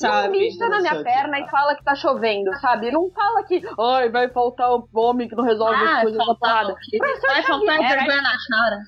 magra, 0.02 0.16
Não 0.18 0.22
sabe? 0.24 0.38
mija 0.38 0.68
na 0.68 0.78
minha 0.80 1.02
perna 1.02 1.40
e 1.40 1.48
fala 1.50 1.74
que 1.74 1.84
tá 1.84 1.94
chovendo, 1.94 2.50
sabe? 2.60 2.90
Não 2.90 3.10
fala 3.10 3.42
que 3.44 3.62
ai, 3.80 4.08
vai 4.10 4.28
faltar 4.28 4.70
o 4.72 4.88
homem 4.94 5.28
que 5.28 5.34
não 5.36 5.44
resolve 5.44 5.74
as 5.74 5.88
Ah, 5.88 6.00
coisas 6.02 6.18
da 6.18 6.24
faltar 6.24 6.50
parada. 6.54 6.72
o? 6.72 6.98
Vai 6.98 7.42
faltar 7.42 7.74
É, 7.82 7.88
vergonha 7.88 8.22
na 8.22 8.32
cara. 8.50 8.78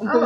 Vai 0.00 0.16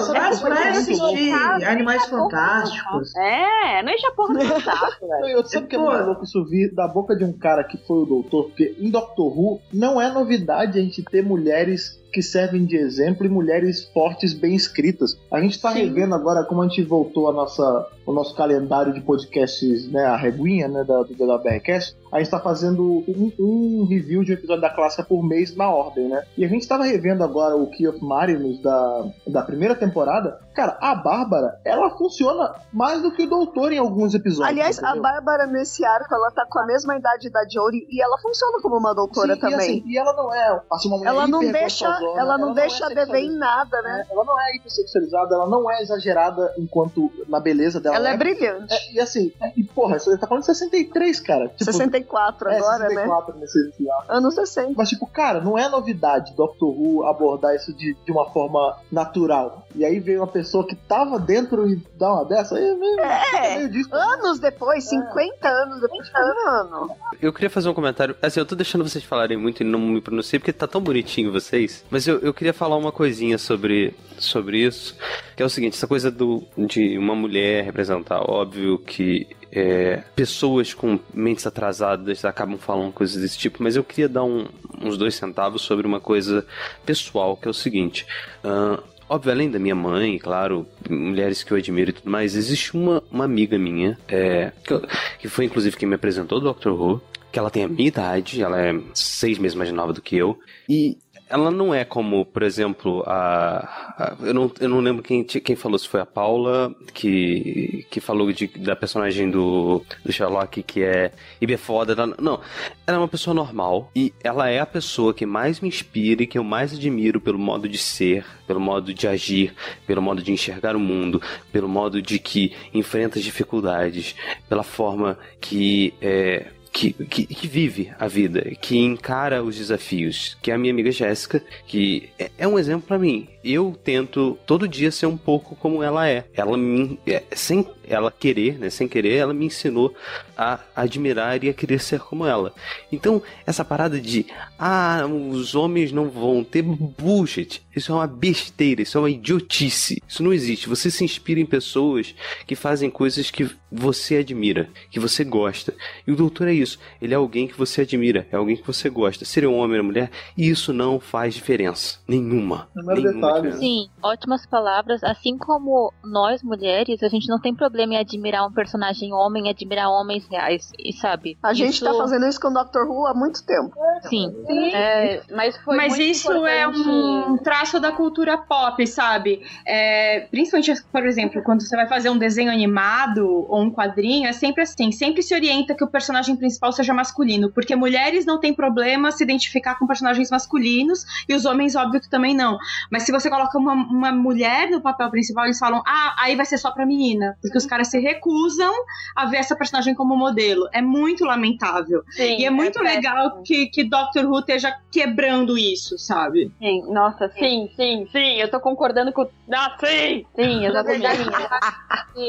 muito 0.72 0.90
louco. 0.98 1.16
assistir 1.18 1.64
Animais 1.66 2.06
Fantásticos. 2.06 3.16
É, 3.16 3.82
não 3.82 3.92
enche 3.92 4.06
a 4.06 4.10
porra 4.12 4.34
do 4.34 4.60
saco, 4.60 5.06
velho. 5.08 5.26
Eu 5.28 5.44
sabe 5.46 5.66
que 5.66 5.76
é 5.76 5.78
muito 5.78 6.04
louco 6.04 6.24
isso 6.24 6.44
vir 6.44 6.74
da 6.74 6.86
boca 6.88 7.16
de 7.16 7.24
um 7.24 7.32
cara 7.32 7.64
que 7.64 7.76
foi 7.86 8.02
o 8.02 8.06
doutor, 8.06 8.44
porque 8.44 8.76
em 8.78 8.90
Doctor 8.90 9.26
Who 9.38 9.60
não 9.72 10.00
é 10.00 10.10
novidade 10.10 10.78
a 10.78 10.82
gente 10.82 11.02
ter 11.04 11.22
mulheres 11.22 11.98
que 12.12 12.22
servem 12.22 12.64
de 12.64 12.76
exemplo 12.76 13.26
e 13.26 13.28
mulheres 13.28 13.84
fortes, 13.92 14.32
bem 14.32 14.54
escritas. 14.54 15.18
A 15.30 15.40
gente 15.40 15.60
tá 15.60 15.70
revendo 15.70 16.14
agora 16.14 16.44
como 16.44 16.62
a 16.62 16.68
gente 16.68 16.82
voltou 16.82 17.28
a 17.28 17.32
nossa, 17.32 17.86
o 18.06 18.12
nosso 18.12 18.34
calendário 18.34 18.92
de 18.92 19.00
podcasts, 19.00 19.90
né, 19.90 20.04
a 20.04 20.16
reguinha, 20.16 20.68
né, 20.68 20.84
da, 20.84 21.02
do 21.02 21.14
da 21.14 21.38
BRCast. 21.38 21.96
A 22.12 22.18
gente 22.18 22.30
tá 22.30 22.40
fazendo 22.40 23.04
um, 23.08 23.32
um 23.38 23.86
review 23.88 24.24
de 24.24 24.32
um 24.32 24.34
episódio 24.34 24.62
da 24.62 24.70
clássica 24.70 25.02
por 25.02 25.22
mês 25.22 25.54
na 25.54 25.70
ordem, 25.70 26.08
né? 26.08 26.24
E 26.36 26.44
a 26.44 26.48
gente 26.48 26.66
tava 26.66 26.84
revendo 26.84 27.22
agora 27.22 27.56
o 27.56 27.66
Key 27.70 27.86
of 27.86 28.02
Marinus 28.02 28.60
da, 28.60 29.06
da 29.26 29.42
primeira 29.42 29.74
temporada. 29.74 30.40
Cara, 30.54 30.76
a 30.80 30.94
Bárbara, 30.94 31.60
ela 31.64 31.90
funciona 31.90 32.54
mais 32.72 33.00
do 33.02 33.12
que 33.12 33.22
o 33.22 33.28
Doutor 33.28 33.72
em 33.72 33.78
alguns 33.78 34.14
episódios. 34.14 34.48
Aliás, 34.48 34.78
a 34.78 34.90
entendeu? 34.90 35.02
Bárbara 35.02 35.46
nesse 35.46 35.84
arco, 35.84 36.12
ela 36.12 36.30
tá 36.30 36.44
com 36.46 36.58
a 36.58 36.66
mesma 36.66 36.96
idade 36.96 37.30
da 37.30 37.46
Jory 37.48 37.86
e 37.88 38.02
ela 38.02 38.18
funciona 38.18 38.60
como 38.60 38.76
uma 38.76 38.94
doutora 38.94 39.34
Sim, 39.34 39.40
também. 39.40 39.58
E, 39.58 39.78
assim, 39.80 39.82
e 39.86 39.98
ela 39.98 40.12
não 40.14 40.34
é 40.34 40.60
assim, 40.72 40.88
uma 40.88 40.98
mulher 40.98 41.10
ela 41.10 41.26
não 41.28 41.40
deixa, 41.40 41.86
gostosona, 41.86 42.20
ela 42.20 42.38
não 42.38 42.52
deixa 42.54 42.86
é 42.86 42.94
beber 42.94 43.22
em 43.22 43.36
nada, 43.36 43.82
né? 43.82 44.04
É, 44.08 44.12
ela 44.12 44.24
não 44.24 44.40
é 44.40 44.56
hipersexualizada, 44.56 45.34
ela 45.34 45.46
não 45.46 45.70
é 45.70 45.80
exagerada 45.82 46.52
enquanto 46.58 47.12
na 47.28 47.38
beleza 47.38 47.80
dela. 47.80 47.96
Ela 47.96 48.08
é 48.08 48.12
né? 48.12 48.16
brilhante. 48.16 48.74
É, 48.74 48.92
e 48.94 49.00
assim, 49.00 49.32
e 49.56 49.62
porra, 49.62 49.98
você 49.98 50.16
tá 50.16 50.26
falando 50.26 50.42
de 50.42 50.46
63, 50.46 51.20
cara. 51.20 51.48
Tipo, 51.48 51.64
64 51.98 52.48
é, 52.48 52.56
agora, 52.58 52.88
64 52.88 53.34
né? 53.34 53.40
nesse 53.40 53.64
nesse 53.66 53.90
arco. 53.90 54.12
Anos 54.12 54.34
60. 54.34 54.74
Mas, 54.76 54.88
tipo, 54.88 55.06
cara, 55.06 55.40
não 55.40 55.58
é 55.58 55.68
novidade 55.68 56.34
Doctor 56.34 56.68
Who 56.68 57.04
abordar 57.06 57.54
isso 57.54 57.72
de, 57.72 57.96
de 58.04 58.12
uma 58.12 58.30
forma 58.30 58.76
natural. 58.90 59.66
E 59.74 59.84
aí 59.84 60.00
veio 60.00 60.20
uma 60.20 60.26
pessoa 60.26 60.66
que 60.66 60.74
tava 60.74 61.18
dentro 61.18 61.68
e 61.68 61.76
dá 61.98 62.12
uma 62.12 62.24
dessa, 62.24 62.56
aí 62.56 62.68
é 62.68 62.74
meio, 62.74 63.00
É, 63.00 63.56
meio 63.56 63.70
disso. 63.70 63.88
anos 63.92 64.38
depois, 64.38 64.84
50 64.84 65.48
anos, 65.48 65.80
20 65.80 66.10
anos. 66.14 66.90
Eu 67.20 67.32
queria 67.32 67.50
fazer 67.50 67.68
um 67.68 67.74
comentário. 67.74 68.16
Assim, 68.22 68.40
eu 68.40 68.46
tô 68.46 68.54
deixando 68.54 68.88
vocês 68.88 69.04
falarem 69.04 69.36
muito 69.36 69.62
e 69.62 69.66
não 69.66 69.78
me 69.78 70.00
pronunciei 70.00 70.38
porque 70.38 70.52
tá 70.52 70.66
tão 70.66 70.80
bonitinho 70.80 71.32
vocês. 71.32 71.84
Mas 71.90 72.06
eu, 72.06 72.18
eu 72.20 72.32
queria 72.34 72.52
falar 72.52 72.76
uma 72.76 72.92
coisinha 72.92 73.38
sobre, 73.38 73.94
sobre 74.18 74.58
isso. 74.58 74.96
Que 75.36 75.42
é 75.42 75.46
o 75.46 75.50
seguinte: 75.50 75.76
essa 75.76 75.86
coisa 75.86 76.10
do, 76.10 76.42
de 76.56 76.98
uma 76.98 77.14
mulher 77.14 77.64
representar. 77.64 78.20
Óbvio 78.28 78.78
que 78.78 79.26
é, 79.52 80.02
pessoas 80.14 80.74
com 80.74 80.98
mentes 81.14 81.46
atrasadas 81.46 82.24
acabam 82.24 82.58
falando 82.58 82.92
coisas 82.92 83.20
desse 83.20 83.38
tipo, 83.38 83.62
mas 83.62 83.76
eu 83.76 83.84
queria 83.84 84.08
dar 84.08 84.24
um- 84.24 84.46
uns 84.82 84.96
dois 84.98 85.14
centavos 85.14 85.62
sobre 85.62 85.86
uma 85.86 86.00
coisa 86.00 86.46
pessoal, 86.84 87.36
que 87.36 87.48
é 87.48 87.50
o 87.50 87.54
seguinte. 87.54 88.06
ahn, 88.44 88.78
Óbvio, 89.10 89.32
além 89.32 89.50
da 89.50 89.58
minha 89.58 89.74
mãe, 89.74 90.18
claro, 90.18 90.66
mulheres 90.90 91.42
que 91.42 91.50
eu 91.50 91.56
admiro 91.56 91.88
e 91.88 91.92
tudo 91.94 92.10
mais, 92.10 92.36
existe 92.36 92.74
uma, 92.76 93.02
uma 93.10 93.24
amiga 93.24 93.58
minha, 93.58 93.98
é, 94.06 94.52
que, 94.62 94.70
eu- 94.74 94.82
que 95.18 95.28
foi 95.28 95.46
inclusive 95.46 95.78
quem 95.78 95.88
me 95.88 95.94
apresentou 95.94 96.38
Doctor 96.38 96.78
Who, 96.78 97.00
que 97.32 97.38
ela 97.38 97.48
tem 97.50 97.64
a 97.64 97.68
minha 97.68 97.88
idade, 97.88 98.42
ela 98.42 98.60
é 98.60 98.78
seis 98.92 99.38
meses 99.38 99.56
mais 99.56 99.72
nova 99.72 99.94
do 99.94 100.02
que 100.02 100.14
eu, 100.14 100.38
e 100.68 100.98
ela 101.28 101.50
não 101.50 101.74
é 101.74 101.84
como, 101.84 102.24
por 102.24 102.42
exemplo, 102.42 103.02
a. 103.06 103.58
a- 103.98 104.16
eu, 104.22 104.32
não, 104.34 104.50
eu 104.60 104.68
não 104.68 104.80
lembro 104.80 105.02
quem, 105.02 105.22
quem 105.24 105.56
falou, 105.56 105.78
se 105.78 105.88
foi 105.88 106.00
a 106.00 106.06
Paula, 106.06 106.74
que, 106.94 107.86
que 107.90 108.00
falou 108.00 108.32
de, 108.32 108.46
da 108.46 108.74
personagem 108.76 109.30
do, 109.30 109.82
do 110.04 110.12
Sherlock, 110.12 110.62
que 110.62 110.82
é 110.82 111.12
Ibe 111.40 111.56
foda. 111.56 111.92
ela- 111.92 112.14
Não, 112.20 112.40
ela 112.86 112.96
é 112.96 113.00
uma 113.00 113.08
pessoa 113.08 113.34
normal 113.34 113.90
e 113.94 114.12
ela 114.22 114.48
é 114.48 114.60
a 114.60 114.66
pessoa 114.66 115.12
que 115.14 115.26
mais 115.26 115.60
me 115.60 115.68
inspira 115.68 116.22
e 116.22 116.26
que 116.26 116.38
eu 116.38 116.44
mais 116.44 116.72
admiro 116.74 117.20
pelo 117.20 117.38
modo 117.38 117.68
de 117.68 117.78
ser, 117.78 118.24
pelo 118.46 118.60
modo 118.60 118.92
de 118.94 119.06
agir, 119.06 119.54
pelo 119.86 120.00
modo 120.02 120.22
de 120.22 120.32
enxergar 120.32 120.74
o 120.76 120.80
mundo, 120.80 121.20
pelo 121.52 121.68
modo 121.68 122.00
de 122.02 122.18
que 122.18 122.52
enfrenta 122.72 123.18
as 123.18 123.24
dificuldades, 123.24 124.14
pela 124.48 124.62
forma 124.62 125.18
que. 125.40 125.92
É, 126.00 126.46
que, 126.72 126.92
que, 126.92 127.26
que 127.26 127.48
vive 127.48 127.92
a 127.98 128.06
vida, 128.06 128.42
que 128.60 128.78
encara 128.78 129.42
os 129.42 129.56
desafios, 129.56 130.36
que 130.42 130.50
é 130.50 130.54
a 130.54 130.58
minha 130.58 130.72
amiga 130.72 130.90
Jéssica, 130.90 131.42
que 131.66 132.10
é, 132.18 132.30
é 132.38 132.48
um 132.48 132.58
exemplo 132.58 132.86
pra 132.86 132.98
mim. 132.98 133.28
Eu 133.50 133.74
tento 133.82 134.38
todo 134.44 134.68
dia 134.68 134.90
ser 134.90 135.06
um 135.06 135.16
pouco 135.16 135.56
como 135.56 135.82
ela 135.82 136.06
é. 136.06 136.26
Ela 136.34 136.54
me, 136.54 137.00
é, 137.06 137.22
sem 137.34 137.66
ela 137.88 138.12
querer, 138.12 138.58
né, 138.58 138.68
sem 138.68 138.86
querer, 138.86 139.14
ela 139.14 139.32
me 139.32 139.46
ensinou 139.46 139.94
a 140.36 140.60
admirar 140.76 141.42
e 141.42 141.48
a 141.48 141.54
querer 141.54 141.80
ser 141.80 141.98
como 142.00 142.26
ela. 142.26 142.52
Então, 142.92 143.22
essa 143.46 143.64
parada 143.64 143.98
de 143.98 144.26
ah, 144.58 145.06
os 145.06 145.54
homens 145.54 145.90
não 145.90 146.10
vão 146.10 146.44
ter 146.44 146.60
bullshit, 146.62 147.62
isso 147.78 147.92
é 147.92 147.94
uma 147.94 148.06
besteira, 148.08 148.82
isso 148.82 148.98
é 148.98 149.00
uma 149.00 149.10
idiotice. 149.10 150.02
Isso 150.06 150.22
não 150.22 150.32
existe. 150.32 150.68
Você 150.68 150.90
se 150.90 151.04
inspira 151.04 151.38
em 151.38 151.46
pessoas 151.46 152.12
que 152.44 152.56
fazem 152.56 152.90
coisas 152.90 153.30
que 153.30 153.48
você 153.70 154.16
admira, 154.16 154.68
que 154.90 154.98
você 154.98 155.22
gosta. 155.22 155.72
E 156.04 156.10
o 156.10 156.16
doutor 156.16 156.48
é 156.48 156.52
isso. 156.52 156.78
Ele 157.00 157.14
é 157.14 157.16
alguém 157.16 157.46
que 157.46 157.56
você 157.56 157.82
admira, 157.82 158.26
é 158.32 158.36
alguém 158.36 158.56
que 158.56 158.66
você 158.66 158.90
gosta. 158.90 159.24
Ser 159.24 159.46
um 159.46 159.56
homem 159.56 159.78
ou 159.78 159.84
mulher, 159.84 160.10
e 160.36 160.48
isso 160.48 160.72
não 160.72 160.98
faz 160.98 161.34
diferença. 161.34 161.98
Nenhuma. 162.08 162.68
Não 162.74 162.90
é 162.90 162.96
Nenhuma 162.96 163.12
detalhe. 163.12 163.37
Sim, 163.58 163.88
ótimas 164.02 164.46
palavras. 164.46 165.02
Assim 165.04 165.36
como 165.38 165.92
nós, 166.04 166.42
mulheres, 166.42 167.02
a 167.02 167.08
gente 167.08 167.28
não 167.28 167.40
tem 167.40 167.54
problema 167.54 167.94
em 167.94 167.98
admirar 167.98 168.46
um 168.46 168.52
personagem 168.52 169.12
homem, 169.12 169.48
admirar 169.48 169.88
homens 169.90 170.26
reais, 170.30 170.70
e 170.78 170.92
sabe? 170.92 171.36
A 171.42 171.52
gente 171.52 171.74
Isso- 171.74 171.84
tá 171.84 171.94
fazendo 171.94 172.26
isso 172.26 172.40
com 172.40 172.48
o 172.48 172.54
Doctor 172.54 172.86
Who 172.88 173.06
há 173.06 173.14
muito 173.14 173.44
tempo. 173.44 173.72
Sim. 174.08 174.32
É, 174.74 175.22
mas 175.34 175.56
foi 175.58 175.76
Mas 175.76 175.88
muito 175.96 176.02
isso 176.02 176.46
é 176.46 176.62
importante. 176.64 176.88
um 176.88 177.36
traço 177.38 177.80
da 177.80 177.92
cultura 177.92 178.36
pop, 178.38 178.86
sabe? 178.86 179.42
É, 179.66 180.20
principalmente, 180.30 180.74
por 180.92 181.04
exemplo, 181.06 181.42
quando 181.42 181.62
você 181.62 181.76
vai 181.76 181.86
fazer 181.88 182.10
um 182.10 182.18
desenho 182.18 182.50
animado 182.50 183.26
ou 183.48 183.60
um 183.62 183.70
quadrinho, 183.70 184.28
é 184.28 184.32
sempre 184.32 184.62
assim, 184.62 184.90
sempre 184.92 185.22
se 185.22 185.34
orienta 185.34 185.74
que 185.74 185.84
o 185.84 185.88
personagem 185.88 186.36
principal 186.36 186.72
seja 186.72 186.92
masculino, 186.94 187.50
porque 187.52 187.74
mulheres 187.76 188.24
não 188.26 188.38
têm 188.38 188.54
problema 188.54 189.10
se 189.12 189.22
identificar 189.24 189.76
com 189.78 189.86
personagens 189.86 190.30
masculinos 190.30 191.04
e 191.28 191.34
os 191.34 191.44
homens, 191.44 191.74
óbvio 191.76 192.00
que 192.00 192.08
também 192.08 192.34
não. 192.34 192.58
Mas 192.90 193.02
se 193.04 193.12
você 193.12 193.27
coloca 193.30 193.58
uma, 193.58 193.72
uma 193.74 194.12
mulher 194.12 194.70
no 194.70 194.80
papel 194.80 195.10
principal, 195.10 195.44
eles 195.44 195.58
falam, 195.58 195.82
ah, 195.86 196.16
aí 196.18 196.36
vai 196.36 196.46
ser 196.46 196.58
só 196.58 196.70
pra 196.70 196.86
menina, 196.86 197.36
porque 197.40 197.58
os 197.58 197.66
caras 197.66 197.88
se 197.88 197.98
recusam 197.98 198.72
a 199.16 199.26
ver 199.26 199.38
essa 199.38 199.56
personagem 199.56 199.94
como 199.94 200.16
modelo. 200.16 200.68
É 200.72 200.80
muito 200.80 201.24
lamentável. 201.24 202.02
Sim, 202.10 202.38
E 202.38 202.44
é 202.44 202.50
muito 202.50 202.78
péssimo. 202.80 202.94
legal 202.94 203.42
que, 203.42 203.66
que 203.66 203.84
Doctor 203.84 204.24
Who 204.26 204.40
esteja 204.40 204.76
quebrando 204.90 205.56
isso, 205.58 205.98
sabe? 205.98 206.50
Sim, 206.58 206.82
nossa, 206.92 207.28
sim, 207.30 207.70
sim, 207.76 208.06
sim, 208.10 208.34
eu 208.40 208.50
tô 208.50 208.60
concordando 208.60 209.12
com. 209.12 209.26
Ah, 209.52 209.76
sim! 209.78 210.24
Sim, 210.34 210.66
exatamente. 210.66 211.06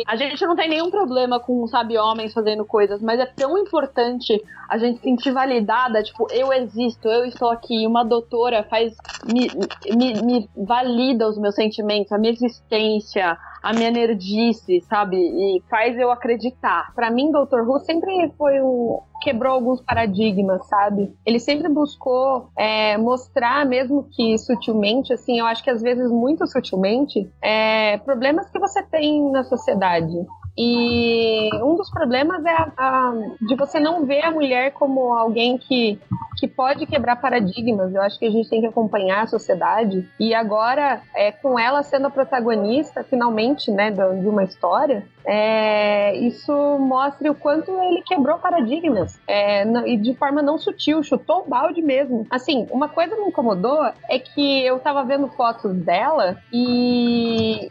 a 0.07 0.15
gente 0.15 0.45
não 0.45 0.55
tem 0.55 0.69
nenhum 0.69 0.89
problema 0.89 1.39
com, 1.39 1.65
sabe, 1.67 1.97
homens 1.97 2.33
fazendo 2.33 2.65
coisas, 2.65 3.01
mas 3.01 3.19
é 3.19 3.25
tão 3.25 3.57
importante 3.57 4.41
a 4.69 4.77
gente 4.77 5.01
sentir 5.01 5.31
validada, 5.31 6.03
tipo, 6.03 6.27
eu 6.31 6.53
existo, 6.53 7.07
eu 7.07 7.25
estou 7.25 7.49
aqui, 7.49 7.87
uma 7.87 8.03
doutora 8.05 8.63
faz. 8.69 8.93
me, 9.25 9.49
me, 9.95 10.21
me 10.21 10.49
valida 10.79 11.27
os 11.27 11.37
meus 11.37 11.55
sentimentos, 11.55 12.11
a 12.11 12.17
minha 12.17 12.31
existência, 12.31 13.37
a 13.61 13.73
minha 13.73 13.89
energice, 13.89 14.81
sabe? 14.81 15.17
E 15.17 15.61
faz 15.69 15.97
eu 15.97 16.11
acreditar. 16.11 16.93
Pra 16.95 17.11
mim, 17.11 17.31
Dr. 17.31 17.61
Who 17.67 17.79
sempre 17.79 18.31
foi 18.37 18.61
um. 18.61 18.99
quebrou 19.21 19.53
alguns 19.53 19.81
paradigmas, 19.81 20.65
sabe? 20.67 21.13
Ele 21.25 21.39
sempre 21.39 21.67
buscou 21.69 22.49
é, 22.57 22.97
mostrar, 22.97 23.65
mesmo 23.65 24.07
que 24.11 24.37
sutilmente, 24.37 25.11
assim, 25.13 25.39
eu 25.39 25.45
acho 25.45 25.63
que 25.63 25.69
às 25.69 25.81
vezes 25.81 26.09
muito 26.09 26.47
sutilmente, 26.47 27.29
é, 27.41 27.97
problemas 27.97 28.49
que 28.49 28.59
você 28.59 28.81
tem 28.83 29.29
na 29.31 29.43
sociedade. 29.43 30.15
E 30.61 31.49
um 31.63 31.75
dos 31.77 31.89
problemas 31.89 32.43
é 32.43 32.51
a, 32.51 32.71
a- 32.77 33.13
de 33.39 33.55
você 33.55 33.79
não 33.79 34.05
ver 34.05 34.25
a 34.25 34.29
mulher 34.31 34.73
como 34.73 35.13
alguém 35.13 35.57
que, 35.57 35.97
que 36.37 36.47
pode 36.49 36.85
quebrar 36.85 37.15
paradigmas. 37.15 37.95
Eu 37.95 38.01
acho 38.01 38.19
que 38.19 38.25
a 38.25 38.29
gente 38.29 38.49
tem 38.49 38.59
que 38.59 38.67
acompanhar 38.67 39.23
a 39.23 39.27
sociedade. 39.27 40.05
E 40.19 40.33
agora, 40.35 41.01
é, 41.15 41.31
com 41.31 41.57
ela 41.57 41.81
sendo 41.81 42.07
a 42.07 42.11
protagonista, 42.11 43.03
finalmente, 43.05 43.71
né, 43.71 43.89
de 43.89 44.27
uma 44.27 44.43
história, 44.43 45.05
é, 45.25 46.13
isso 46.17 46.51
mostra 46.79 47.31
o 47.31 47.35
quanto 47.35 47.71
ele 47.81 48.01
quebrou 48.05 48.37
paradigmas. 48.39 49.17
é, 49.27 49.63
não- 49.63 49.87
e 49.87 49.95
de 49.95 50.13
forma 50.15 50.41
não 50.41 50.57
sutil, 50.57 51.01
chutou 51.03 51.43
o 51.45 51.49
balde 51.49 51.81
mesmo. 51.81 52.25
Assim, 52.29 52.67
uma 52.71 52.89
coisa 52.89 53.15
me 53.15 53.27
incomodou 53.27 53.79
é 54.09 54.19
que 54.19 54.65
eu 54.65 54.77
tava 54.79 55.03
vendo 55.05 55.27
fotos 55.29 55.73
dela 55.77 56.35
e 56.51 57.69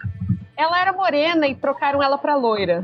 ela 0.59 0.81
era 0.81 0.93
morena 0.93 1.47
e 1.47 1.55
trocaram 1.55 2.03
ela 2.03 2.19
pra 2.19 2.35
loira. 2.35 2.83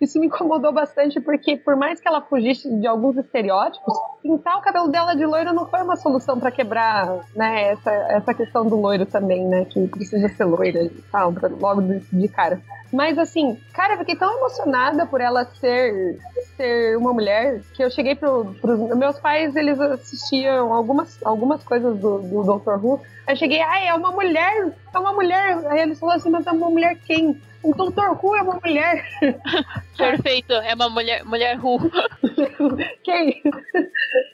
Isso 0.00 0.18
me 0.18 0.26
incomodou 0.26 0.72
bastante 0.72 1.20
porque, 1.20 1.56
por 1.56 1.76
mais 1.76 2.00
que 2.00 2.08
ela 2.08 2.20
fugisse 2.20 2.68
de 2.80 2.86
alguns 2.86 3.16
estereótipos, 3.16 3.94
pintar 4.20 4.58
o 4.58 4.60
cabelo 4.60 4.88
dela 4.88 5.14
de 5.14 5.24
loiro 5.24 5.52
não 5.52 5.68
foi 5.68 5.80
uma 5.82 5.94
solução 5.94 6.40
pra 6.40 6.50
quebrar 6.50 7.20
né, 7.36 7.70
essa, 7.70 7.90
essa 7.90 8.34
questão 8.34 8.66
do 8.68 8.74
loiro 8.74 9.06
também, 9.06 9.46
né? 9.46 9.64
Que 9.66 9.86
precisa 9.86 10.28
ser 10.30 10.44
loira 10.44 10.82
e 10.82 10.90
tal, 11.12 11.32
logo 11.60 11.82
de 11.82 12.28
cara. 12.28 12.60
Mas 12.92 13.18
assim, 13.18 13.58
cara, 13.72 13.94
eu 13.94 13.98
fiquei 13.98 14.14
tão 14.14 14.36
emocionada 14.36 15.06
por 15.06 15.20
ela 15.20 15.46
ser, 15.46 16.18
ser 16.56 16.98
uma 16.98 17.12
mulher 17.12 17.62
que 17.72 17.82
eu 17.82 17.90
cheguei 17.90 18.14
pro, 18.14 18.54
pros 18.60 18.78
meus 18.96 19.18
pais, 19.18 19.56
eles 19.56 19.80
assistiam 19.80 20.72
algumas, 20.72 21.18
algumas 21.24 21.62
coisas 21.64 21.98
do, 21.98 22.18
do 22.18 22.42
Dr. 22.42 22.84
Who. 22.84 23.00
Eu 23.26 23.36
cheguei, 23.36 23.62
ai, 23.62 23.88
é 23.88 23.94
uma 23.94 24.10
mulher, 24.10 24.72
é 24.92 24.98
uma 24.98 25.12
mulher. 25.12 25.66
Aí 25.68 25.80
eles 25.80 25.98
falaram 25.98 26.20
assim, 26.20 26.30
mas 26.30 26.46
é 26.46 26.52
uma 26.52 26.68
mulher 26.68 26.98
quem? 27.06 27.40
O 27.62 27.72
Dr. 27.74 28.18
Who 28.20 28.36
é 28.36 28.42
uma 28.42 28.58
mulher. 28.62 29.04
Perfeito, 29.96 30.52
é 30.52 30.74
uma 30.74 30.88
mulher, 30.88 31.24
mulher 31.24 31.58
Who. 31.62 31.78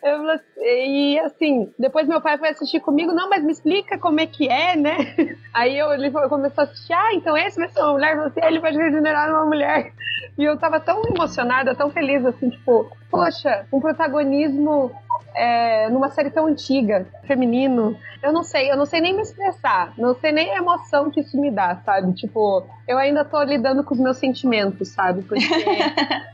Falei 0.00 0.34
assim, 0.34 0.48
e 0.64 1.18
assim, 1.20 1.72
depois 1.78 2.08
meu 2.08 2.20
pai 2.20 2.38
foi 2.38 2.48
assistir 2.48 2.80
comigo, 2.80 3.12
não, 3.12 3.28
mas 3.28 3.44
me 3.44 3.52
explica 3.52 3.98
como 3.98 4.20
é 4.20 4.26
que 4.26 4.48
é, 4.48 4.76
né? 4.76 4.96
Aí 5.52 5.78
eu, 5.78 5.92
ele 5.92 6.10
começou 6.10 6.62
a 6.62 6.64
assistir, 6.64 6.92
ah, 6.92 7.14
então 7.14 7.36
esse 7.36 7.58
vai 7.58 7.68
ser 7.68 7.80
uma 7.80 7.92
mulher, 7.92 8.16
você, 8.16 8.40
ele 8.44 8.60
vai 8.60 8.72
regenerar 8.72 9.30
uma 9.30 9.46
mulher. 9.46 9.92
E 10.38 10.44
eu 10.44 10.56
tava 10.56 10.80
tão 10.80 11.02
emocionada, 11.04 11.74
tão 11.74 11.90
feliz, 11.90 12.24
assim, 12.24 12.50
tipo, 12.50 12.90
poxa, 13.10 13.66
um 13.72 13.80
protagonismo 13.80 14.92
é, 15.34 15.88
numa 15.90 16.10
série 16.10 16.30
tão 16.30 16.46
antiga, 16.46 17.06
feminino. 17.26 17.96
Eu 18.22 18.32
não 18.32 18.42
sei, 18.42 18.70
eu 18.70 18.76
não 18.76 18.84
sei 18.86 19.00
nem 19.00 19.14
me 19.14 19.22
expressar, 19.22 19.92
não 19.96 20.14
sei 20.14 20.32
nem 20.32 20.50
a 20.52 20.56
emoção 20.58 21.10
que 21.10 21.20
isso 21.20 21.40
me 21.40 21.50
dá, 21.50 21.76
sabe? 21.84 22.12
Tipo, 22.14 22.66
eu 22.88 22.98
ainda 22.98 23.24
tô 23.24 23.40
lidando 23.42 23.84
com 23.84 23.94
os 23.94 24.00
meus 24.00 24.16
sentimentos, 24.16 24.88
sabe? 24.92 25.22
Porque 25.22 25.44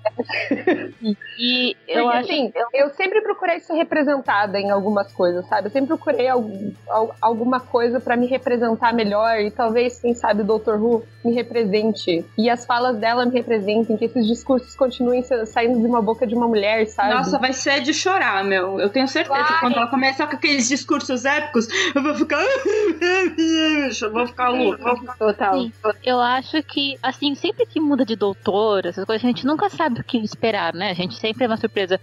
E 1.39 1.77
eu 1.89 2.05
Porque, 2.05 2.17
acho. 2.19 2.31
assim, 2.33 2.53
eu 2.73 2.89
sempre 2.91 3.21
procurei 3.21 3.59
ser 3.61 3.75
representada 3.75 4.59
em 4.59 4.71
algumas 4.71 5.13
coisas, 5.13 5.47
sabe? 5.49 5.67
Eu 5.67 5.71
sempre 5.73 5.89
procurei 5.89 6.29
algum- 6.29 6.73
al- 6.89 7.15
alguma 7.21 7.59
coisa 7.61 7.99
pra 8.01 8.17
me 8.17 8.27
representar 8.27 8.95
melhor 8.95 9.41
e 9.41 9.51
talvez, 9.51 10.01
quem 10.01 10.15
sabe, 10.15 10.43
o 10.43 10.45
Dr. 10.59 10.77
Who 10.81 11.05
me 11.25 11.35
represente 11.35 12.25
e 12.39 12.49
as 12.49 12.65
falas 12.65 12.97
dela 12.99 13.27
me 13.27 13.33
representem, 13.33 13.97
que 13.97 14.05
esses 14.05 14.27
discursos 14.27 14.75
continuem 14.77 15.23
sa- 15.23 15.45
saindo 15.47 15.81
de 15.81 15.87
uma 15.87 16.01
boca 16.01 16.27
de 16.27 16.35
uma 16.35 16.47
mulher, 16.47 16.87
sabe? 16.87 17.15
Nossa, 17.15 17.39
vai 17.39 17.53
ser 17.53 17.81
de 17.81 17.93
chorar, 17.93 18.45
meu. 18.45 18.74
Eu 18.81 18.89
tenho 18.91 19.09
certeza. 19.09 19.43
Vai. 19.43 19.61
Quando 19.61 19.77
ela 19.77 19.87
começar 19.87 20.27
com 20.27 20.37
aqueles 20.37 20.69
discursos 20.69 21.25
épicos, 21.25 21.67
eu 21.95 22.03
vou 22.03 22.15
ficar. 22.15 22.43
eu 22.43 24.13
vou 24.13 24.27
ficar 24.27 24.49
louca. 24.49 24.97
Total. 25.19 25.61
Sim, 25.61 25.73
eu 26.05 26.21
acho 26.21 26.63
que, 26.63 26.99
assim, 27.03 27.35
sempre 27.35 27.67
que 27.67 27.81
muda 27.81 28.05
de 28.05 28.17
doutor, 28.17 28.87
essas 28.87 29.05
coisas, 29.05 29.25
a 29.25 29.29
gente 29.29 29.47
nunca 29.47 29.69
sabe 29.69 30.01
o 30.01 30.05
que 30.05 30.19
esperar, 30.19 30.75
né? 30.75 30.91
A 30.91 30.95
gente 30.95 31.15
sempre 31.17 31.45
é 31.45 31.47
uma 31.47 31.57
surpresa. 31.57 32.01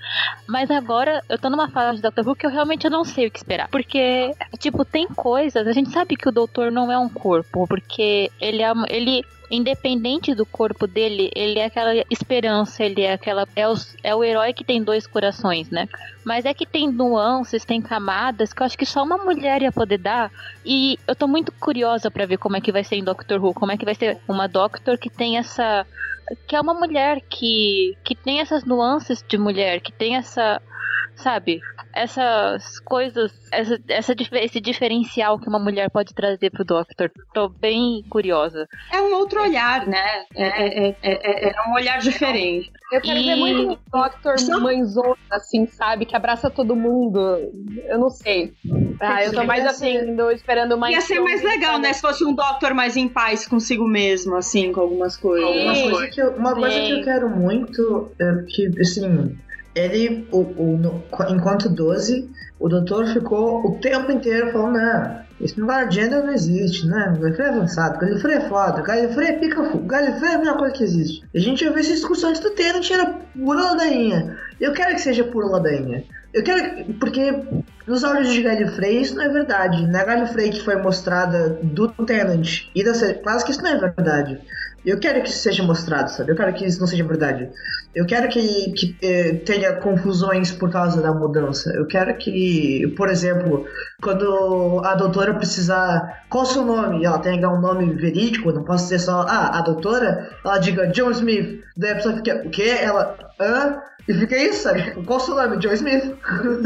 Mas 0.47 0.69
agora, 0.71 1.23
eu 1.29 1.37
tô 1.37 1.49
numa 1.49 1.69
fase 1.69 1.97
de 1.97 2.01
Doctor 2.01 2.27
Who 2.27 2.35
que 2.35 2.45
eu 2.45 2.51
realmente 2.51 2.89
não 2.89 3.03
sei 3.03 3.27
o 3.27 3.31
que 3.31 3.39
esperar. 3.39 3.67
Porque, 3.69 4.33
tipo, 4.59 4.83
tem 4.85 5.07
coisas, 5.07 5.67
a 5.67 5.71
gente 5.71 5.91
sabe 5.91 6.15
que 6.15 6.27
o 6.27 6.31
doutor 6.31 6.71
não 6.71 6.91
é 6.91 6.97
um 6.97 7.09
corpo, 7.09 7.67
porque 7.67 8.31
ele 8.39 8.61
é. 8.61 8.71
Ele, 8.89 9.23
independente 9.51 10.33
do 10.33 10.45
corpo 10.45 10.87
dele, 10.87 11.29
ele 11.35 11.59
é 11.59 11.65
aquela 11.65 11.93
esperança, 12.09 12.83
ele 12.83 13.01
é 13.01 13.13
aquela. 13.13 13.45
É, 13.55 13.67
os- 13.67 13.95
é 14.03 14.15
o 14.15 14.23
herói 14.23 14.53
que 14.53 14.63
tem 14.63 14.83
dois 14.83 15.05
corações, 15.05 15.69
né? 15.69 15.87
Mas 16.25 16.45
é 16.45 16.53
que 16.53 16.65
tem 16.65 16.91
nuances, 16.91 17.65
tem 17.65 17.81
camadas 17.81 18.53
que 18.53 18.61
eu 18.61 18.65
acho 18.65 18.77
que 18.77 18.85
só 18.85 19.03
uma 19.03 19.17
mulher 19.17 19.61
ia 19.61 19.71
poder 19.71 19.97
dar. 19.97 20.31
E 20.65 20.97
eu 21.07 21.15
tô 21.15 21.27
muito 21.27 21.51
curiosa 21.59 22.09
pra 22.09 22.25
ver 22.25 22.37
como 22.37 22.55
é 22.57 22.61
que 22.61 22.71
vai 22.71 22.83
ser 22.83 22.95
em 22.95 23.03
Doctor 23.03 23.43
Who, 23.43 23.53
como 23.53 23.71
é 23.71 23.77
que 23.77 23.85
vai 23.85 23.95
ser 23.95 24.19
uma 24.27 24.47
Doctor 24.47 24.97
que 24.97 25.09
tem 25.09 25.37
essa 25.37 25.85
que 26.47 26.55
é 26.55 26.61
uma 26.61 26.73
mulher 26.73 27.21
que 27.21 27.95
que 28.03 28.15
tem 28.15 28.39
essas 28.39 28.63
nuances 28.65 29.23
de 29.27 29.37
mulher, 29.37 29.81
que 29.81 29.91
tem 29.91 30.15
essa 30.15 30.61
sabe, 31.15 31.61
essas 31.93 32.79
coisas, 32.79 33.31
essa, 33.51 33.79
essa 33.87 34.15
esse 34.33 34.59
diferencial 34.59 35.39
que 35.39 35.47
uma 35.47 35.59
mulher 35.59 35.89
pode 35.89 36.13
trazer 36.13 36.49
pro 36.49 36.65
Doctor. 36.65 37.11
Tô 37.33 37.47
bem 37.47 38.03
curiosa. 38.09 38.67
É 38.91 39.01
um 39.01 39.13
outro 39.15 39.41
olhar, 39.41 39.85
né? 39.87 40.25
É, 40.35 40.47
é, 40.47 40.89
é, 40.89 40.95
é, 41.03 41.49
é 41.49 41.69
um 41.69 41.73
olhar 41.73 41.99
diferente. 41.99 42.71
Eu 42.91 42.99
quero 43.01 43.23
ver 43.23 43.37
E- 43.37 43.39
muito 43.39 43.61
um 43.71 43.77
Doctor 43.91 44.35
mãezona, 44.61 45.15
assim, 45.31 45.65
sabe? 45.65 46.05
Que 46.05 46.15
abraça 46.15 46.49
todo 46.49 46.75
mundo. 46.75 47.19
Eu 47.87 47.97
não 47.97 48.09
sei. 48.09 48.53
Ah, 48.99 49.23
eu 49.23 49.33
tô 49.33 49.43
mais 49.45 49.65
assim, 49.65 50.15
tô 50.15 50.29
esperando 50.29 50.77
mais. 50.77 50.93
Ia 50.93 51.01
ser 51.01 51.19
mais 51.21 51.41
legal, 51.41 51.79
né? 51.79 51.93
Se 51.93 52.01
fosse 52.01 52.23
um 52.25 52.33
Doctor 52.35 52.73
mais 52.73 52.97
em 52.97 53.07
paz 53.07 53.47
consigo 53.47 53.87
mesmo, 53.87 54.35
assim, 54.35 54.71
com 54.73 54.81
algumas 54.81 55.15
coisas. 55.17 55.63
Uma 55.63 55.73
Sim. 55.75 55.81
coisa, 55.91 56.07
que 56.09 56.21
eu, 56.21 56.31
uma 56.35 56.53
coisa 56.53 56.81
que 56.81 56.91
eu 56.91 57.01
quero 57.03 57.29
muito 57.29 58.13
é 58.19 58.25
que, 58.47 58.69
assim, 58.81 59.35
ele, 59.73 60.27
o, 60.31 60.39
o, 60.41 60.77
no- 60.77 61.07
enquanto 61.29 61.69
12, 61.73 62.29
o 62.59 62.67
doutor 62.67 63.07
ficou 63.07 63.65
o 63.65 63.79
tempo 63.79 64.11
inteiro 64.11 64.51
falando, 64.51 64.73
não, 64.73 65.21
esse 65.43 65.59
negócio 65.59 65.89
de 65.89 65.95
gênero 65.95 66.25
não 66.25 66.33
existe, 66.33 66.87
né? 66.87 67.13
Galifrey 67.19 67.47
é 67.47 67.49
avançado, 67.49 67.99
Galifrey 67.99 68.35
é 68.35 68.41
foda, 68.49 68.81
Galifrey 68.81 69.27
é 69.27 69.33
pica 69.33 69.63
fu- 69.63 69.79
Galifrey 69.79 70.31
é 70.31 70.35
a 70.35 70.37
melhor 70.37 70.57
coisa 70.57 70.73
que 70.73 70.83
existe. 70.83 71.23
A 71.35 71.39
gente 71.39 71.63
já 71.65 71.71
viu 71.71 71.79
essa 71.79 71.91
discussão 71.93 72.29
antes 72.29 72.41
do 72.41 72.51
Tenant, 72.51 72.89
era 72.91 73.05
pura 73.35 73.61
ladainha. 73.61 74.37
Eu 74.59 74.73
quero 74.73 74.95
que 74.95 75.01
seja 75.01 75.23
pura 75.23 75.47
ladainha. 75.47 76.03
Eu 76.33 76.43
quero, 76.43 76.93
porque 76.93 77.33
nos 77.85 78.03
áudios 78.05 78.31
de 78.31 78.41
Gallifrey 78.41 79.01
isso 79.01 79.15
não 79.15 79.23
é 79.23 79.29
verdade. 79.29 79.85
Na 79.87 80.03
Gallifrey 80.03 80.51
que 80.51 80.63
foi 80.63 80.75
mostrada 80.77 81.57
do 81.61 81.89
Tenant 81.89 82.67
e 82.73 82.83
da 82.83 82.93
série 82.93 83.15
clássica, 83.15 83.51
isso 83.51 83.61
não 83.61 83.71
é 83.71 83.77
verdade. 83.77 84.39
Eu 84.85 84.99
quero 84.99 85.21
que 85.21 85.29
isso 85.29 85.39
seja 85.39 85.63
mostrado, 85.63 86.09
sabe? 86.09 86.31
Eu 86.31 86.35
quero 86.35 86.53
que 86.53 86.65
isso 86.65 86.79
não 86.79 86.87
seja 86.87 87.03
verdade. 87.03 87.49
Eu 87.93 88.05
quero 88.05 88.27
que, 88.29 88.71
que 88.71 88.97
eh, 89.01 89.33
tenha 89.45 89.73
confusões 89.73 90.51
por 90.51 90.71
causa 90.71 91.01
da 91.01 91.13
mudança. 91.13 91.71
Eu 91.75 91.85
quero 91.85 92.15
que, 92.17 92.91
por 92.97 93.09
exemplo, 93.09 93.65
quando 94.01 94.81
a 94.83 94.95
doutora 94.95 95.35
precisar. 95.35 96.23
Qual 96.29 96.43
o 96.43 96.47
seu 96.47 96.65
nome? 96.65 97.05
Ela 97.05 97.19
tenha 97.19 97.49
um 97.49 97.59
nome 97.59 97.93
verídico, 97.93 98.51
não 98.51 98.63
posso 98.63 98.85
dizer 98.85 98.99
só, 98.99 99.21
ah, 99.27 99.59
a 99.59 99.61
doutora, 99.61 100.29
ela 100.43 100.57
diga 100.57 100.87
John 100.87 101.11
Smith. 101.11 101.61
Daí 101.77 101.91
a 101.91 101.95
pessoa 101.95 102.15
fica, 102.15 102.41
o 102.45 102.49
quê? 102.49 102.77
Ela, 102.81 103.17
hã? 103.39 103.81
E 104.07 104.13
fica 104.13 104.37
isso, 104.37 104.63
sabe? 104.63 104.83
Tipo, 104.83 105.03
Qual 105.03 105.19
o 105.19 105.21
seu 105.21 105.35
nome? 105.35 105.57
John 105.57 105.73
Smith. 105.73 106.15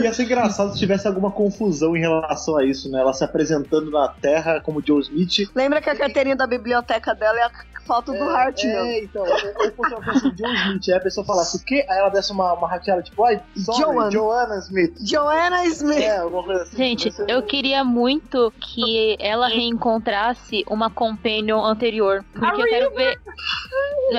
Ia 0.02 0.14
ser 0.14 0.24
engraçado 0.24 0.74
se 0.74 0.80
tivesse 0.80 1.08
alguma 1.08 1.32
confusão 1.32 1.96
em 1.96 2.00
relação 2.00 2.58
a 2.58 2.66
isso, 2.66 2.90
né? 2.90 3.00
Ela 3.00 3.14
se 3.14 3.24
apresentando 3.24 3.92
na 3.92 4.08
Terra 4.08 4.60
como 4.62 4.82
Joe 4.86 5.02
Smith. 5.02 5.50
Lembra 5.56 5.82
que 5.82 5.90
a 5.90 5.96
carteirinha 5.96 6.36
da 6.36 6.48
biblioteca 6.48 7.14
dela 7.14 7.40
é 7.40 7.44
a 7.44 7.52
foto 7.86 8.12
do 8.12 8.24
Hart, 8.24 8.64
meu. 8.64 8.80
É, 8.80 9.04
então, 9.04 9.26
eu 9.26 9.72
fosse 9.74 9.94
uma 9.94 10.14
Joe 10.36 10.56
Smith, 10.56 10.90
aí 10.90 10.96
a 10.96 11.00
pessoa 11.00 11.26
falasse 11.26 11.58
o 11.58 11.64
quê? 11.64 11.86
Aí 11.90 12.00
ela 12.00 12.10
desse 12.10 12.32
uma, 12.32 12.54
uma 12.54 12.68
rateada, 12.68 13.02
tipo, 13.02 13.24
ai, 13.24 13.42
sorry, 13.58 13.82
Joanna. 13.82 14.12
Joanna 14.12 14.58
Smith. 14.58 14.94
Joanna 15.02 15.66
Smith. 15.68 16.00
É, 16.00 16.18
alguma 16.18 16.44
coisa 16.44 16.64
assim. 16.64 16.78
Gente, 16.78 17.14
eu 17.28 17.42
queria 17.44 17.84
muito 17.84 18.52
que 18.60 19.16
ela 19.20 19.48
reencontrasse 19.48 20.64
uma 20.68 20.90
companion 20.90 21.64
anterior. 21.64 22.24
Porque 22.34 22.62
eu 22.62 22.66
quero 22.66 22.96
ver. 22.96 23.20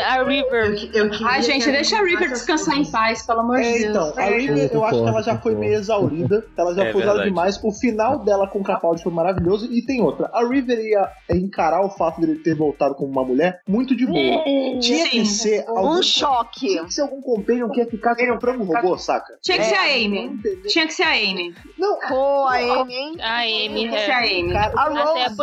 A 0.05 0.23
River. 0.23 0.91
Eu, 0.93 1.07
eu 1.07 1.27
Ai, 1.27 1.43
gente, 1.43 1.71
deixa 1.71 1.99
a 1.99 2.03
River 2.03 2.29
descansar 2.31 2.77
em 2.77 2.85
paz, 2.85 3.06
pelo 3.27 3.41
amor 3.41 3.57
de 3.61 3.67
É, 3.67 3.79
Deus. 3.79 3.85
então, 3.91 4.13
a 4.17 4.27
River, 4.27 4.71
eu 4.73 4.85
acho 4.85 5.03
que 5.03 5.09
ela 5.09 5.23
já 5.23 5.39
foi 5.39 5.55
meio 5.55 5.75
exaurida, 5.75 6.45
ela 6.57 6.75
já 6.75 6.85
É 6.85 6.93
foi 6.93 7.03
usada 7.03 7.23
demais. 7.25 7.61
O 7.63 7.73
final 7.73 8.19
dela 8.21 8.47
com 8.49 8.59
o 8.61 8.65
Capaldi 8.65 9.03
foi 9.03 9.13
maravilhoso. 9.13 9.67
E 9.73 9.83
tem 9.83 10.01
outra, 10.03 10.31
a 10.33 10.47
River 10.47 10.79
ia 10.79 11.09
encarar 11.31 11.83
o 11.85 11.91
fato 11.91 12.21
dele 12.21 12.37
ter 12.37 12.55
voltado 12.55 12.95
como 12.95 13.11
uma 13.11 13.25
mulher 13.25 13.61
muito 13.69 13.95
de 13.97 14.07
boa. 14.07 14.45
Tinha 14.81 15.09
que 15.09 15.25
ser 15.27 15.65
algum, 15.69 15.99
Um 15.99 16.03
choque. 16.03 16.67
tinha 16.69 16.85
que 16.85 16.95
ser 16.95 17.03
algum 17.03 17.21
companion 17.21 17.69
que 17.71 17.81
ia 17.81 17.87
ficar 17.87 18.15
com 18.17 18.33
um 18.33 18.41
frango 18.41 18.65
robô, 18.65 18.97
saca? 18.99 19.39
Tinha 19.43 19.59
que 19.59 19.65
É. 19.65 19.67
ser 19.69 19.75
a 19.77 19.83
Amy. 19.85 20.39
Tinha 20.69 20.87
que 20.87 20.93
ser 20.95 21.03
a 21.05 21.11
Amy. 21.13 21.55
Não, 21.79 21.99
Pô, 22.09 22.45
a 22.47 22.57
Amy, 22.57 22.95
hein? 22.95 23.17
A 23.21 23.39
Amy. 23.41 23.87
É. 23.89 24.11
a 24.13 24.19
Amy. 24.19 24.57
A 24.57 24.65
Até. 24.67 24.77
A 24.79 24.89
Rose. 24.89 25.37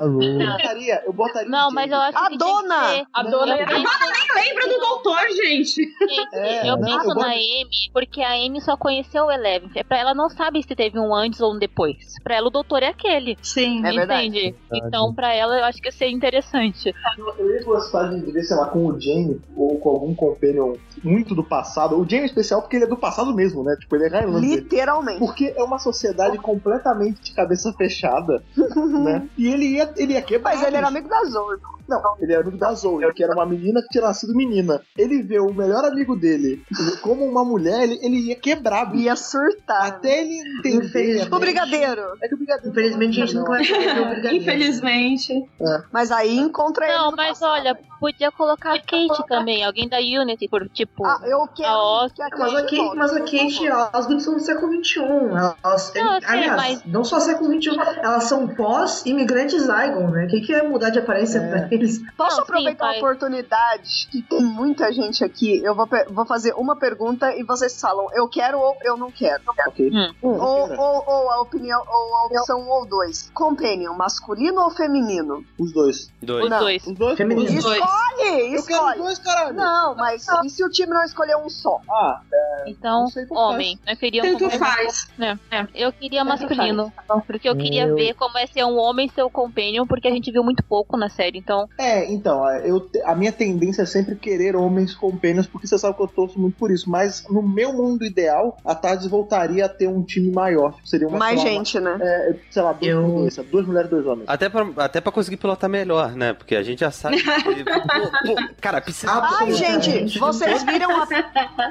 eu 0.00 0.38
botaria, 0.56 1.02
eu 1.06 1.12
botaria. 1.12 1.48
Não, 1.48 1.70
mas 1.70 1.90
eu 1.90 1.98
acho 1.98 2.18
A 2.18 2.28
que 2.30 2.38
dona! 2.38 3.06
A 3.12 3.22
dona 3.22 3.54
era 3.56 3.66
penso- 3.66 3.88
Nem 4.34 4.44
lembra 4.48 4.68
do 4.68 4.78
doutor, 4.80 5.20
gente. 5.30 5.68
Gente, 5.82 6.28
É, 6.34 6.68
eu 6.70 6.76
vou- 7.04 7.14
na 7.14 7.32
Amy 7.32 7.68
porque 7.92 8.22
a 8.22 8.32
Amy 8.34 8.60
só 8.60 8.76
conheceu 8.76 9.24
o 9.26 9.30
Eleven. 9.32 9.70
É 9.74 9.82
Pra 9.82 9.98
ela 9.98 10.14
não 10.14 10.28
sabe 10.28 10.62
se 10.62 10.74
teve 10.74 10.98
um 10.98 11.14
antes 11.14 11.40
ou 11.40 11.54
um 11.54 11.58
depois. 11.58 11.96
Pra 12.22 12.36
ela 12.36 12.48
o 12.48 12.50
doutor 12.50 12.82
é 12.82 12.88
aquele. 12.88 13.36
Sim. 13.42 13.84
É 13.84 13.92
verdade. 13.92 14.26
entende? 14.28 14.54
Então 14.72 15.14
pra 15.14 15.32
ela 15.34 15.58
eu 15.58 15.64
acho 15.64 15.80
que 15.80 15.88
ia 15.88 15.92
ser 15.92 16.08
interessante. 16.08 16.94
Eu 17.38 17.50
ia 17.54 17.62
gostar 17.64 18.08
de 18.08 18.20
ver, 18.32 18.42
sei 18.42 18.56
lá, 18.56 18.66
com 18.66 18.86
o 18.86 19.00
Jamie 19.00 19.40
ou 19.56 19.78
com 19.78 19.88
algum 19.90 20.14
companion 20.14 20.74
muito 21.02 21.34
do 21.34 21.44
passado. 21.44 21.96
O 21.98 22.04
Jamie 22.08 22.22
é 22.24 22.26
especial 22.26 22.60
porque 22.62 22.76
ele 22.76 22.84
é 22.84 22.88
do 22.88 22.96
passado 22.96 23.34
mesmo, 23.34 23.62
né? 23.62 23.76
Tipo, 23.80 23.96
ele 23.96 24.04
é 24.04 24.08
Highlander. 24.08 24.50
Literalmente. 24.50 25.18
Porque 25.18 25.52
é 25.56 25.62
uma 25.62 25.78
sociedade 25.78 26.38
completamente 26.38 27.20
de 27.22 27.32
cabeça 27.34 27.72
fechada, 27.72 28.42
né? 29.02 29.28
E 29.36 29.48
ele 29.48 29.64
ia, 29.76 29.92
ele 29.96 30.12
ia 30.14 30.22
quebrar. 30.22 30.54
Mas 30.54 30.66
ele 30.66 30.76
era 30.76 30.88
amigo 30.88 31.08
da 31.08 31.24
Zoe. 31.24 31.56
Não, 31.88 32.02
ele 32.20 32.32
era 32.32 32.42
amigo 32.42 32.58
da 32.58 32.72
Zoe, 32.74 33.12
que 33.14 33.24
era 33.24 33.32
uma 33.32 33.46
menina 33.46 33.80
que 33.82 33.88
tinha 33.88 34.04
nascido 34.04 34.34
menina. 34.34 34.82
Ele 34.96 35.22
vê 35.22 35.38
o 35.40 35.52
melhor 35.54 35.84
amigo 35.84 36.14
dele 36.16 36.62
como 37.02 37.24
uma 37.24 37.44
mulher, 37.44 37.82
ele, 37.84 37.98
ele 38.02 38.16
ia 38.28 38.36
quebrar, 38.36 38.86
bicho. 38.86 39.04
Ia 39.04 39.16
surtar. 39.16 39.86
Até 39.86 40.22
ele 40.22 40.38
entender. 40.58 40.84
Infelizmente. 40.86 41.34
O 41.34 41.38
brigadeiro. 41.38 42.02
É 42.22 42.28
que 42.28 42.34
o 42.34 42.36
brigadeiro. 42.38 42.70
Infelizmente 42.70 43.22
a 43.22 43.26
gente 43.26 43.34
não 43.36 43.44
pode 43.44 43.68
ver 43.72 44.00
o 44.00 44.04
brigadeiro. 44.08 44.36
Infelizmente. 44.36 45.48
Mas 45.92 46.10
aí 46.10 46.36
encontra 46.38 46.86
ele. 46.86 46.96
Não, 46.96 47.12
mas 47.12 47.38
passado. 47.38 47.52
olha, 47.52 47.78
podia 48.00 48.30
colocar 48.30 48.74
a 48.74 48.78
Kate 48.80 49.26
também, 49.28 49.64
alguém 49.64 49.88
da 49.88 49.98
Unity, 49.98 50.48
por 50.48 50.68
tipo. 50.68 51.04
Ah, 51.06 51.20
eu 51.24 51.46
quero 51.48 51.68
a 51.68 52.04
Oz- 52.04 52.12
que 52.12 52.22
a 52.22 52.28
Mas 52.30 52.54
a 52.54 52.62
Kate 52.62 52.96
mas 52.96 53.12
a 53.12 53.20
Kate 53.20 53.54
favor. 53.54 53.64
e 53.64 53.68
a 53.68 53.90
Osgood 53.98 54.22
são 54.22 54.34
do 54.34 54.40
século 54.40 54.84
XXI. 54.84 54.98
Elas, 55.00 55.92
Não, 55.94 56.14
eu 56.14 56.20
sei, 56.20 56.28
aliás, 56.28 56.56
mas- 56.56 56.84
não 56.84 57.04
só 57.04 57.18
século 57.20 57.50
XXI, 57.60 57.76
elas 58.02 58.24
são 58.24 58.46
pós-imigrantes 58.48 59.62
Zygon, 59.62 60.10
né? 60.10 60.24
O 60.24 60.28
que, 60.28 60.40
que 60.40 60.54
é 60.54 60.62
mudar 60.62 60.90
de 60.90 60.98
aparência 60.98 61.38
É. 61.38 61.48
pra 61.48 61.68
eles? 61.74 61.98
Posso 62.16 62.30
Não, 62.30 62.36
sim, 62.36 62.42
aproveitar 62.42 62.86
vai. 62.86 62.94
a 62.96 62.98
oportunidade 62.98 64.08
que 64.10 64.22
tem 64.22 64.42
muita 64.42 64.92
gente 64.92 65.24
aqui? 65.24 65.60
Eu 65.62 65.74
vou, 65.74 65.88
vou 66.10 66.24
fazer 66.26 66.52
uma 66.54 66.67
pergunta 66.76 67.34
e 67.36 67.42
vocês 67.42 67.80
falam 67.80 68.08
eu 68.14 68.28
quero 68.28 68.58
ou 68.58 68.76
eu 68.82 68.96
não 68.96 69.10
quero. 69.10 69.42
Ok. 69.46 69.90
Hum. 69.92 70.12
Ou, 70.22 70.70
ou, 70.78 71.04
ou 71.06 71.30
a 71.30 71.40
opinião, 71.40 71.80
ou 71.86 72.16
a 72.16 72.24
opção 72.26 72.60
um 72.60 72.68
ou 72.68 72.86
dois. 72.86 73.30
Companion, 73.34 73.94
masculino 73.94 74.60
ou 74.62 74.70
feminino? 74.70 75.44
Os 75.58 75.72
dois. 75.72 76.10
Dois. 76.22 76.44
Os 76.44 76.58
dois. 76.58 76.86
Os 76.86 76.94
dois. 76.94 77.16
Feminino. 77.16 77.62
Dois. 77.62 77.78
Escolhe! 77.78 78.18
time 78.18 78.54
Eu 78.54 78.62
quero 78.64 78.74
escolhe. 78.74 78.98
dois, 78.98 79.18
caralho. 79.18 79.54
Não, 79.54 79.94
mas 79.94 80.26
e 80.44 80.50
se 80.50 80.64
o 80.64 80.70
time 80.70 80.92
não 80.92 81.02
escolher 81.04 81.36
um 81.36 81.48
só? 81.48 81.80
Ah, 81.90 82.20
Então, 82.66 83.06
sei 83.08 83.24
por 83.26 83.36
homem. 83.38 83.78
Eu 83.86 83.96
queria 83.96 84.22
um 84.24 84.36
Tanto 84.36 84.50
faz. 84.58 85.08
É, 85.18 85.36
é. 85.50 85.66
Eu 85.74 85.92
queria 85.92 86.24
Tanto 86.24 86.42
masculino. 86.42 86.92
Porque 87.26 87.48
eu 87.48 87.56
queria 87.56 87.86
Eu- 87.86 87.94
ver 87.94 88.14
como 88.14 88.36
é 88.38 88.46
ser 88.46 88.64
um 88.64 88.76
homem 88.78 89.08
ser 89.08 89.22
o 89.22 89.30
companion, 89.30 89.86
porque 89.86 90.08
a 90.08 90.10
gente 90.10 90.30
viu 90.30 90.42
muito 90.42 90.62
pouco 90.62 90.96
na 90.96 91.08
série. 91.08 91.38
Então, 91.38 91.68
É, 91.78 92.10
então, 92.12 92.48
é, 92.48 92.68
eu, 92.68 92.88
a 93.04 93.14
minha 93.14 93.32
tendência 93.32 93.82
é 93.82 93.86
sempre 93.86 94.16
querer 94.16 94.56
homens 94.56 94.94
companions, 94.94 95.46
porque 95.46 95.66
você 95.66 95.78
sabe 95.78 95.96
que 95.96 96.02
eu 96.02 96.08
torço 96.08 96.38
muito 96.38 96.57
por 96.58 96.70
isso. 96.70 96.90
Mas 96.90 97.24
no 97.28 97.42
meu 97.42 97.72
mundo 97.72 98.04
ideal, 98.04 98.56
a 98.64 98.74
Tardes 98.74 99.06
voltaria 99.06 99.64
a 99.66 99.68
ter 99.68 99.86
um 99.88 100.02
time 100.02 100.30
maior. 100.30 100.72
Tipo, 100.74 100.88
seria 100.88 101.08
uma 101.08 101.18
Mais 101.18 101.40
gente, 101.40 101.78
né? 101.80 101.96
é, 102.00 102.34
sei 102.50 102.62
lá, 102.62 102.72
dois, 102.72 102.86
Eu- 102.92 103.02
dois, 103.02 103.36
duas 103.50 103.66
mulheres, 103.66 103.90
dois 103.90 104.06
homens. 104.06 104.28
Até 104.28 104.48
pra, 104.48 104.66
até 104.78 105.00
pra 105.00 105.12
conseguir 105.12 105.36
pilotar 105.36 105.68
melhor, 105.70 106.12
né? 106.12 106.32
Porque 106.32 106.54
a 106.56 106.62
gente 106.62 106.80
já 106.80 106.90
sabe 106.90 107.16
que. 107.22 107.24
pô, 107.64 108.34
pô, 108.34 108.48
cara, 108.60 108.80
precisa. 108.80 109.12
Ai, 109.12 109.52
gente, 109.52 110.18
vocês 110.18 110.62
viram 110.64 110.90
a, 111.02 111.06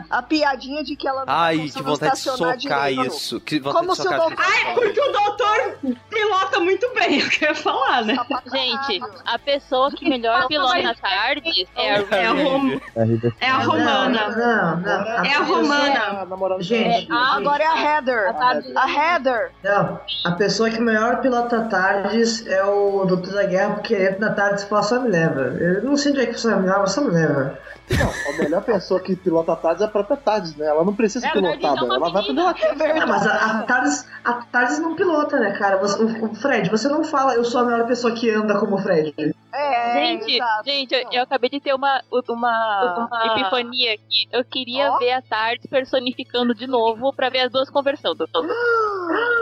a 0.10 0.22
piadinha 0.24 0.84
de 0.84 0.96
que 0.96 1.08
ela 1.08 1.26
não 1.26 1.34
Ai, 1.34 1.70
que 1.70 1.82
vontade 1.84 2.16
de 2.16 2.20
socar 2.22 2.58
direito? 2.58 3.08
isso. 3.08 3.40
Que 3.42 3.60
vontade 3.60 3.86
Como 3.86 3.96
de 3.96 4.02
se 4.02 4.08
o 4.08 4.12
socar 4.12 4.20
doutor- 4.28 4.46
Ai, 4.46 4.74
porque 4.76 5.00
o 5.00 5.12
doutor 5.12 5.78
pilota 6.10 6.60
muito 6.60 6.90
bem, 6.94 7.20
eu 7.22 7.30
queria 7.30 7.56
falar, 7.56 8.04
né? 8.06 8.16
gente, 8.52 9.02
a 9.26 9.40
pessoa 9.40 9.92
que 9.92 10.08
melhor 10.08 10.48
pilota 10.48 10.82
na 10.82 10.94
tarde 10.96 11.68
é 11.76 11.96
a 11.96 12.06
É 12.18 12.26
a, 12.26 12.32
Rom- 12.34 12.80
é 13.40 13.50
a 13.50 13.58
romana. 13.60 14.30
Não, 14.30 14.76
não. 14.76 14.77
É 14.86 15.34
a 15.36 15.44
romana. 15.44 16.28
A 16.58 16.62
Gente, 16.62 17.08
Ah, 17.12 17.36
agora 17.38 17.64
é 17.64 17.68
a 17.68 17.78
Heather. 17.98 18.36
Heather. 18.36 18.72
A 18.76 18.90
Heather. 18.92 19.52
Não, 19.64 20.00
a 20.26 20.32
pessoa 20.34 20.70
que 20.70 20.80
melhor 20.80 21.22
pilota 21.22 21.62
tardes 21.70 22.46
é 22.48 22.64
o 22.64 23.06
Doutor 23.06 23.34
da 23.34 23.44
Guerra, 23.44 23.76
porque 23.76 23.94
ele 23.94 24.18
na 24.20 24.32
tarde 24.34 24.66
fala 24.66 24.84
só 24.84 25.00
me 25.00 25.10
leva. 25.10 25.42
Eu 25.42 25.84
não 25.84 25.96
sei 25.98 26.12
onde 26.12 26.22
é 26.22 26.26
que 26.28 26.40
você 26.40 26.54
me 26.56 26.68
leva, 26.68 26.88
só 26.88 27.02
me 27.02 27.12
leva. 27.12 27.58
Não, 27.90 28.10
a 28.34 28.38
melhor 28.44 28.62
pessoa 28.64 29.00
que 29.00 29.16
pilota 29.16 29.54
a 29.54 29.56
Tardes 29.56 29.82
é 29.82 29.86
a 29.86 29.88
própria 29.88 30.18
Tardes, 30.18 30.54
né? 30.58 30.66
Ela 30.68 30.84
não 30.84 30.94
precisa 30.94 31.22
ser 31.22 31.28
É, 31.28 31.30
a 31.30 31.34
Tardes 31.42 31.58
pilotada, 31.62 31.80
é 31.80 31.84
uma 31.86 31.96
ela 31.96 32.10
vai 32.12 32.22
fazer 32.26 32.40
uma 32.42 32.50
Ah, 32.52 33.08
mas 33.08 33.26
a, 33.28 33.34
a 33.60 33.64
Tardes, 33.64 34.10
a 34.26 34.34
Tardes 34.34 34.80
não 34.80 34.94
pilota, 34.94 35.40
né, 35.40 35.52
cara? 35.52 35.78
Você- 35.78 36.04
o, 36.04 36.26
o 36.26 36.36
Fred, 36.36 36.70
você 36.70 36.90
não 36.90 37.06
fala, 37.06 37.36
eu 37.36 37.46
sou 37.46 37.62
a 37.62 37.64
melhor 37.64 37.88
pessoa 37.88 38.14
que 38.14 38.30
anda 38.30 38.60
como 38.60 38.76
o 38.76 38.78
Fred. 38.78 39.14
É, 39.54 39.94
Gente, 39.94 40.36
exato. 40.36 40.64
gente, 40.66 40.94
eu, 40.94 41.08
eu 41.14 41.24
acabei 41.24 41.50
de 41.50 41.62
ter 41.62 41.74
uma, 41.74 42.02
uma, 42.28 43.08
Uma- 43.10 43.26
epifania 43.38 43.94
aqui. 43.94 44.28
Eu 44.34 44.44
queria 44.44 44.67
Ó. 44.76 44.98
ver 45.00 45.12
a 45.14 45.22
Tarde 45.22 45.68
personificando 45.70 46.54
de 46.54 46.68
novo 46.68 47.14
pra 47.14 47.30
ver 47.30 47.40
as 47.40 47.52
duas 47.52 47.70
conversando. 47.70 48.28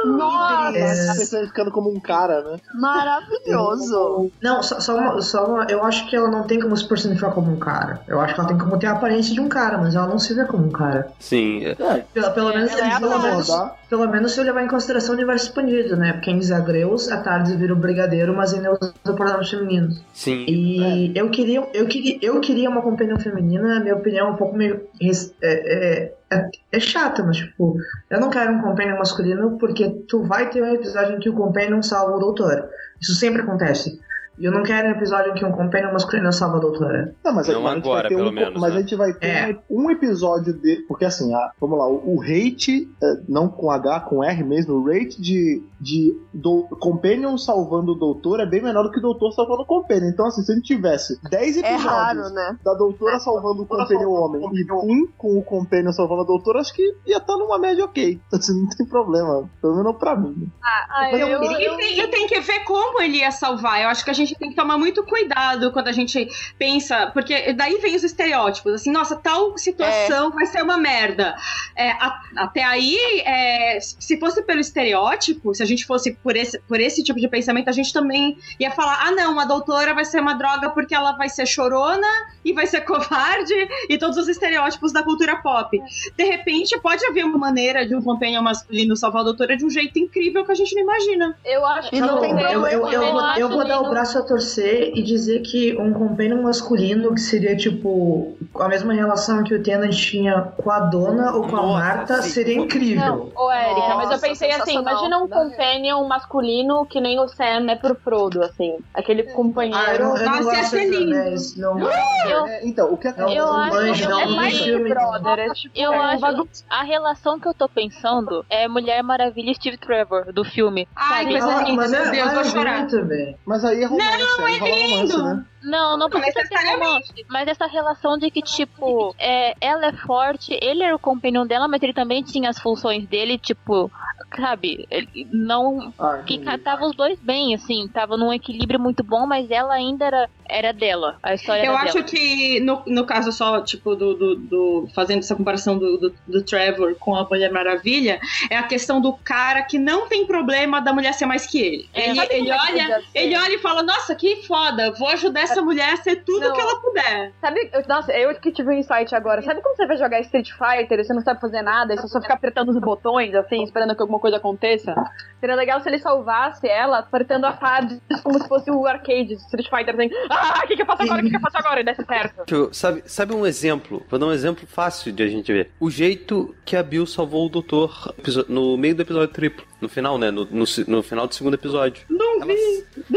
Nossa, 0.05 0.77
É. 0.77 1.13
Você 1.15 1.47
ficando 1.47 1.71
como 1.71 1.89
um 1.91 1.99
cara, 1.99 2.41
né? 2.43 2.57
maravilhoso. 2.73 4.31
Não, 4.41 4.61
só, 4.63 4.79
só, 4.79 4.95
uma, 4.97 5.21
só 5.21 5.45
uma. 5.45 5.65
Eu 5.69 5.83
acho 5.83 6.07
que 6.09 6.15
ela 6.15 6.29
não 6.29 6.43
tem 6.43 6.59
como 6.59 6.75
se 6.75 6.87
personificar 6.87 7.31
como 7.33 7.51
um 7.51 7.57
cara. 7.57 8.01
Eu 8.07 8.19
acho 8.21 8.33
que 8.33 8.39
ela 8.39 8.49
tem 8.49 8.57
como 8.57 8.77
ter 8.77 8.87
a 8.87 8.91
aparência 8.91 9.33
de 9.33 9.39
um 9.39 9.47
cara, 9.49 9.77
mas 9.77 9.95
ela 9.95 10.07
não 10.07 10.19
se 10.19 10.33
vê 10.33 10.45
como 10.45 10.65
um 10.67 10.71
cara. 10.71 11.07
Sim. 11.19 11.65
é. 11.65 11.75
Pelo, 12.13 12.31
pelo 12.33 12.49
menos, 12.49 12.71
é 12.77 12.91
a 12.91 12.99
pelo, 12.99 13.19
menos, 13.19 13.49
pelo 13.89 14.07
menos 14.09 14.31
se 14.33 14.39
eu 14.39 14.43
levar 14.45 14.63
em 14.63 14.67
consideração 14.67 15.11
o 15.13 15.17
universo 15.17 15.45
expandido, 15.47 15.95
né? 15.95 16.13
Porque 16.13 16.31
em 16.31 16.41
Zagreus, 16.41 17.11
a 17.11 17.17
Tardes 17.21 17.55
vira 17.55 17.73
o 17.73 17.77
brigadeiro, 17.77 18.35
mas 18.35 18.53
ainda 18.53 18.71
usa 18.73 18.93
pronomes 19.15 19.49
femininos. 19.49 20.01
Sim. 20.13 20.45
E 20.47 21.11
eu 21.15 21.29
queria, 21.29 21.67
eu 21.73 21.87
queria, 21.87 22.19
eu 22.21 22.39
queria 22.39 22.69
uma 22.69 22.81
companhia 22.81 23.17
feminina, 23.19 23.79
minha 23.79 23.95
opinião 23.95 24.27
é 24.27 24.31
um 24.31 24.35
pouco 24.35 24.55
meio 24.55 24.81
res- 25.01 25.33
é, 25.41 26.11
é, 26.35 26.49
é, 26.73 26.79
chata, 26.79 27.23
mas 27.23 27.37
tipo, 27.37 27.77
eu 28.09 28.19
não 28.19 28.29
quero 28.29 28.53
um 28.53 28.61
companion 28.61 28.97
masculino 28.97 29.57
porque 29.57 29.89
tu 30.07 30.23
vai 30.23 30.49
ter 30.49 30.61
um 30.61 30.73
episódio 30.73 31.15
em 31.15 31.19
que 31.19 31.29
o 31.29 31.35
companion 31.35 31.81
salva 31.81 32.15
o 32.15 32.19
doutor. 32.19 32.69
Isso 33.01 33.15
sempre 33.15 33.41
acontece. 33.41 33.99
E 34.37 34.45
eu 34.45 34.51
não 34.51 34.63
quero 34.63 34.87
um 34.87 34.91
episódio 34.91 35.31
em 35.31 35.35
que 35.35 35.45
um 35.45 35.51
companion 35.51 35.93
masculino 35.93 36.31
salva 36.33 36.57
a 36.57 36.59
doutora. 36.59 37.15
Não, 37.23 37.33
mas, 37.33 37.47
Não 37.47 37.61
mas 37.61 37.71
a 37.71 37.75
gente 37.75 37.85
agora, 37.85 38.01
vai 38.01 38.09
ter 38.09 38.15
pelo 38.15 38.29
um, 38.29 38.33
menos, 38.33 38.61
Mas 38.61 38.71
né? 38.73 38.77
a 38.77 38.81
gente 38.81 38.95
vai 38.95 39.13
ter 39.13 39.27
É. 39.27 39.59
um 39.69 39.89
episódio 39.89 40.53
de. 40.53 40.85
Porque 40.87 41.05
assim, 41.05 41.33
a- 41.33 41.51
vamos 41.59 41.77
lá, 41.79 41.87
o, 41.87 42.15
o 42.15 42.19
rate, 42.19 42.89
é, 43.01 43.13
não 43.27 43.47
com 43.47 43.71
H, 43.71 44.01
com 44.01 44.23
R 44.23 44.43
mesmo, 44.43 44.75
o 44.75 44.85
rate 44.85 45.21
de, 45.21 45.63
de 45.79 46.13
do, 46.33 46.63
Companion 46.79 47.37
salvando 47.37 47.93
o 47.93 47.95
doutor 47.95 48.39
é 48.39 48.45
bem 48.45 48.61
menor 48.61 48.83
do 48.83 48.91
que 48.91 48.99
o 48.99 49.01
doutor 49.01 49.31
salvando 49.31 49.61
o 49.61 49.65
Companion. 49.65 50.09
Então, 50.09 50.25
assim, 50.27 50.41
se 50.41 50.51
a 50.51 50.55
gente 50.55 50.65
tivesse 50.65 51.17
10 51.29 51.57
É 51.57 51.59
episódios 51.59 51.83
raro, 51.85 52.29
né? 52.31 52.57
da 52.63 52.73
doutora 52.73 53.19
salvando 53.19 53.63
o 53.63 53.65
Companion 53.65 54.09
homem 54.11 54.41
e 54.53 54.71
um 54.73 55.07
com 55.17 55.37
o 55.37 55.43
Companion 55.43 55.91
salvando 55.91 56.21
a 56.21 56.25
doutora, 56.25 56.59
acho 56.59 56.73
que 56.73 56.83
ia 57.05 57.17
estar 57.17 57.37
numa 57.37 57.57
média 57.57 57.85
ok. 57.85 58.19
Assim, 58.33 58.59
não 58.61 58.69
tem 58.69 58.85
problema. 58.85 59.49
Pelo 59.61 59.75
menos 59.77 59.95
pra 59.97 60.15
mim. 60.15 60.49
Ah, 60.63 61.09
Mas 61.11 61.19
eu, 61.21 61.27
eu- 61.27 61.43
E 61.43 61.77
tem, 61.77 61.99
e 61.99 62.07
tem 62.07 62.27
que 62.27 62.39
ver 62.41 62.59
como 62.65 63.01
ele 63.01 63.17
ia 63.17 63.31
salvar. 63.31 63.81
Eu 63.81 63.89
acho 63.89 64.03
que 64.03 64.09
a 64.11 64.13
gente 64.13 64.24
tem 64.33 64.49
que 64.49 64.55
tomar 64.55 64.77
muito 64.77 65.03
cuidado 65.03 65.71
quando 65.71 65.89
a 65.89 65.91
gente 65.91 66.27
pensa, 66.57 67.07
porque 67.07 67.53
daí 67.53 67.77
vem 67.77 67.95
os 67.95 68.03
estereótipos, 68.03 68.73
assim, 68.73 68.91
nossa, 68.91 69.15
tal 69.15 69.55
situação 69.57 70.31
vai 70.31 70.45
ser 70.47 70.63
uma 70.63 70.77
merda. 70.77 71.35
É, 71.75 71.91
a- 71.91 72.19
até 72.37 72.63
aí, 72.63 72.97
é, 73.25 73.77
se 73.81 74.17
fosse 74.19 74.41
pelo 74.43 74.59
estereótipo, 74.61 75.53
se 75.53 75.61
a 75.61 75.65
gente 75.65 75.85
fosse 75.85 76.13
por 76.23 76.35
esse, 76.35 76.59
por 76.61 76.79
esse 76.79 77.03
tipo 77.03 77.19
de 77.19 77.27
pensamento, 77.27 77.67
a 77.69 77.73
gente 77.73 77.91
também 77.93 78.37
ia 78.59 78.71
falar: 78.71 78.99
ah, 79.07 79.11
não, 79.11 79.39
a 79.39 79.45
doutora 79.45 79.93
vai 79.93 80.05
ser 80.05 80.21
uma 80.21 80.33
droga 80.33 80.69
porque 80.69 80.95
ela 80.95 81.11
vai 81.13 81.29
ser 81.29 81.45
chorona 81.45 82.07
e 82.43 82.53
vai 82.53 82.65
ser 82.65 82.81
covarde 82.85 83.53
e 83.89 83.97
todos 83.97 84.17
os 84.17 84.27
estereótipos 84.27 84.93
da 84.93 85.03
cultura 85.03 85.35
pop. 85.37 85.77
De 86.15 86.23
repente, 86.23 86.79
pode 86.79 87.05
haver 87.05 87.25
uma 87.25 87.37
maneira 87.37 87.85
de 87.85 87.95
um 87.95 88.01
companion 88.01 88.41
masculino 88.41 88.95
salvar 88.95 89.21
a 89.21 89.25
doutora 89.25 89.57
de 89.57 89.65
um 89.65 89.69
jeito 89.69 89.99
incrível 89.99 90.45
que 90.45 90.51
a 90.51 90.55
gente 90.55 90.73
não 90.75 90.83
imagina. 90.83 91.37
eu 91.43 91.65
acho 91.65 91.93
E 91.93 91.99
não 91.99 92.19
tem 92.21 92.31
eu, 92.31 92.37
problema, 92.37 92.71
eu, 92.71 92.87
eu, 92.87 92.91
eu 92.91 93.11
vou, 93.11 93.19
acho 93.19 93.39
eu 93.39 93.49
vou 93.49 93.67
dar 93.67 93.77
o 93.79 93.81
lindo. 93.83 93.89
Braço 94.15 94.19
a 94.19 94.23
torcer 94.23 94.91
e 94.95 95.03
dizer 95.03 95.41
que 95.41 95.75
um 95.77 95.93
companion 95.93 96.41
masculino 96.41 97.13
que 97.13 97.19
seria 97.21 97.55
tipo 97.55 98.35
a 98.59 98.67
mesma 98.67 98.93
relação 98.93 99.43
que 99.43 99.53
o 99.53 99.61
Tennant 99.61 99.93
tinha 99.93 100.41
com 100.57 100.71
a 100.71 100.79
dona 100.79 101.33
ou 101.35 101.41
com 101.47 101.55
a 101.55 101.61
Nossa, 101.61 101.79
Marta 101.79 102.21
sim. 102.21 102.29
seria 102.29 102.55
incrível. 102.55 103.31
Não, 103.35 103.43
ô 103.43 103.51
Erika, 103.51 103.95
mas 103.95 104.11
eu 104.11 104.19
pensei 104.19 104.51
assim, 104.51 104.77
imagina 104.79 105.17
um 105.19 105.27
companion 105.27 106.07
masculino 106.07 106.85
que 106.85 107.01
nem 107.01 107.19
o 107.19 107.27
Sam 107.27 107.69
é 107.69 107.75
pro 107.75 107.95
Frodo, 107.95 108.43
assim. 108.43 108.77
Aquele 108.93 109.23
Ah, 109.23 109.25
eu 109.29 109.33
companheiro. 109.35 110.03
não, 110.03 110.17
eu 110.17 110.25
não 110.25 110.31
Nossa, 110.31 110.43
gosto 110.43 110.69
ser 110.69 110.79
de 110.79 110.97
lindo. 110.97 111.15
anéis, 111.15 111.55
não 111.57 111.79
Eu, 111.79 112.47
É, 112.47 112.65
então, 112.65 112.93
o 112.93 112.97
que 112.97 113.11
Não, 113.15 113.31
Eu 113.31 113.47
acho- 113.47 113.73
manjo, 113.75 114.09
não 114.09 114.19
é 114.19 114.25
mais 114.27 114.57
filme. 114.61 114.89
brother, 114.89 115.39
é 115.39 115.53
tipo, 115.53 115.77
eu 115.77 115.93
é 115.93 115.97
um 115.97 116.01
acho 116.01 116.21
bagulho. 116.21 116.49
a 116.69 116.83
relação 116.83 117.39
que 117.39 117.47
eu 117.47 117.53
tô 117.53 117.67
pensando 117.69 118.45
é 118.49 118.67
Mulher 118.67 119.01
Maravilha 119.03 119.51
e 119.51 119.55
Steve 119.55 119.77
Trevor, 119.77 120.31
do 120.33 120.43
filme. 120.43 120.87
Ai, 120.95 121.23
sabe? 121.23 121.37
Ah, 121.71 121.73
mas 121.75 121.93
é, 121.93 122.11
Deus, 122.11 122.33
vou 122.33 122.35
mas 122.43 122.55
é 122.55 122.85
também. 122.85 123.37
Mas 123.45 123.63
aí 123.65 123.83
é 123.83 123.85
romance, 123.85 124.04
Não, 124.05 124.45
aí 124.45 124.55
é 124.55 124.59
romance, 124.59 125.17
né? 125.17 125.45
Não, 125.63 125.97
não 125.97 126.09
precisa 126.09 126.47
ter 126.47 126.71
romance. 126.71 127.13
Mas 127.27 127.47
essa 127.47 127.65
relação 127.65 128.17
de 128.17 128.29
que, 128.29 128.41
tipo, 128.41 129.15
é, 129.17 129.55
ela 129.59 129.87
é 129.87 129.93
forte, 129.93 130.57
ele 130.61 130.83
era 130.83 130.95
o 130.95 130.99
companion 130.99 131.45
dela, 131.45 131.67
mas 131.67 131.81
ele 131.81 131.93
também 131.93 132.21
tinha 132.21 132.49
as 132.49 132.59
funções 132.59 133.07
dele, 133.07 133.37
tipo, 133.39 133.91
sabe? 134.35 134.85
Ele 134.91 135.27
não. 135.31 135.91
Ah, 135.97 136.21
Que 136.25 136.37
tava 136.59 136.85
os 136.85 136.95
dois 136.95 137.19
bem, 137.19 137.55
assim, 137.55 137.87
tava 137.87 138.15
num 138.15 138.31
equilíbrio 138.31 138.79
muito 138.79 139.03
bom, 139.03 139.25
mas 139.25 139.49
ela 139.49 139.73
ainda 139.73 140.05
era, 140.05 140.29
era 140.47 140.71
dela. 140.71 141.17
A 141.23 141.33
história 141.33 141.63
Eu 141.65 141.73
era 141.73 141.83
acho 141.83 141.93
dela. 141.95 142.05
que, 142.05 142.59
no, 142.59 142.83
no 142.85 143.05
caso 143.05 143.31
só, 143.31 143.61
tipo, 143.61 143.95
do, 143.95 144.13
do, 144.13 144.35
do- 144.35 144.87
fazendo 144.93 145.19
essa 145.19 145.35
comparação 145.35 145.77
do, 145.77 145.97
do, 145.97 146.15
do 146.27 146.43
Trevor 146.43 146.95
com 146.95 147.15
a 147.15 147.23
Mulher 147.23 147.51
Maravilha, 147.51 148.19
é 148.49 148.57
a 148.57 148.63
questão 148.63 149.01
do 149.01 149.13
cara 149.13 149.61
que 149.63 149.77
não 149.77 150.07
tem 150.07 150.25
problema 150.25 150.79
da 150.81 150.93
mulher 150.93 151.13
ser 151.13 151.25
mais 151.25 151.45
que 151.45 151.59
ele. 151.61 151.89
É, 151.93 152.09
ele, 152.09 152.19
ele 152.29 152.51
é 152.51 152.57
que 152.57 152.71
olha, 152.71 153.01
ele 153.13 153.37
olha 153.37 153.53
e 153.55 153.59
fala, 153.59 153.83
nossa, 153.83 154.15
que 154.15 154.43
foda, 154.47 154.91
vou 154.97 155.07
ajudar 155.09 155.41
essa 155.41 155.61
mulher 155.61 155.93
a 155.93 155.97
ser 155.97 156.17
tudo 156.23 156.41
Não. 156.47 156.53
que 156.53 156.61
ela 156.61 156.79
puder. 156.81 157.31
Sabe, 157.41 157.69
eu- 157.73 157.83
nossa, 157.87 158.11
eu 158.13 158.33
que 158.39 158.51
tive 158.51 158.69
um 158.69 158.73
insight 158.73 159.13
agora. 159.15 159.41
Sabe 159.41 159.61
quando 159.61 159.75
você 159.77 159.85
vai 159.87 159.97
jogar 159.97 160.19
Street 160.21 160.49
Fighter 160.51 160.99
e 160.99 161.03
você 161.03 161.13
não 161.13 161.21
sabe 161.21 161.39
fazer 161.41 161.61
nada 161.61 161.93
e 161.93 161.97
você 161.97 162.07
só 162.07 162.21
fica 162.21 162.33
apertando 162.33 162.69
os 162.69 162.79
botões, 162.79 163.33
assim, 163.35 163.63
esperando 163.63 163.95
que 163.95 164.01
alguma 164.01 164.19
coisa 164.19 164.37
aconteça? 164.37 164.93
Seria 165.39 165.55
legal 165.55 165.79
se 165.81 165.89
ele 165.89 165.99
salvasse 165.99 166.67
ela 166.67 166.99
apertando 166.99 167.45
a 167.45 167.53
tarde 167.53 168.01
como 168.23 168.41
se 168.41 168.47
fosse 168.47 168.69
o 168.71 168.85
arcade 168.85 169.25
de 169.25 169.33
Street 169.35 169.69
Fighter, 169.69 169.93
assim, 169.95 170.09
ah, 170.35 170.61
o 170.63 170.67
que 170.67 170.75
que 170.75 170.81
eu 170.81 170.85
faço 170.85 171.03
agora, 171.03 171.21
o 171.21 171.23
que 171.23 171.29
que 171.29 171.35
eu 171.35 171.41
faço 171.41 171.57
agora? 171.57 171.81
E 171.81 171.83
desse 171.83 172.05
certo. 172.05 172.69
Sabe, 172.73 173.03
sabe 173.05 173.33
um 173.33 173.45
exemplo? 173.45 174.05
Vou 174.09 174.19
dar 174.19 174.27
um 174.27 174.31
exemplo 174.31 174.67
fácil 174.67 175.11
de 175.11 175.23
a 175.23 175.27
gente 175.27 175.51
ver. 175.51 175.71
O 175.79 175.89
jeito 175.89 176.55
que 176.65 176.75
a 176.75 176.83
Bill 176.83 177.05
salvou 177.05 177.45
o 177.45 177.49
doutor 177.49 178.13
no 178.47 178.77
meio 178.77 178.95
do 178.95 179.01
episódio 179.01 179.33
triplo. 179.33 179.65
No 179.85 179.89
final, 179.89 180.17
né? 180.17 180.31
No, 180.31 180.45
no, 180.45 180.65
no 180.87 181.03
final 181.03 181.27
do 181.27 181.35
segundo 181.35 181.53
episódio. 181.53 182.03
Não 182.09 182.41
Ela, 182.41 182.53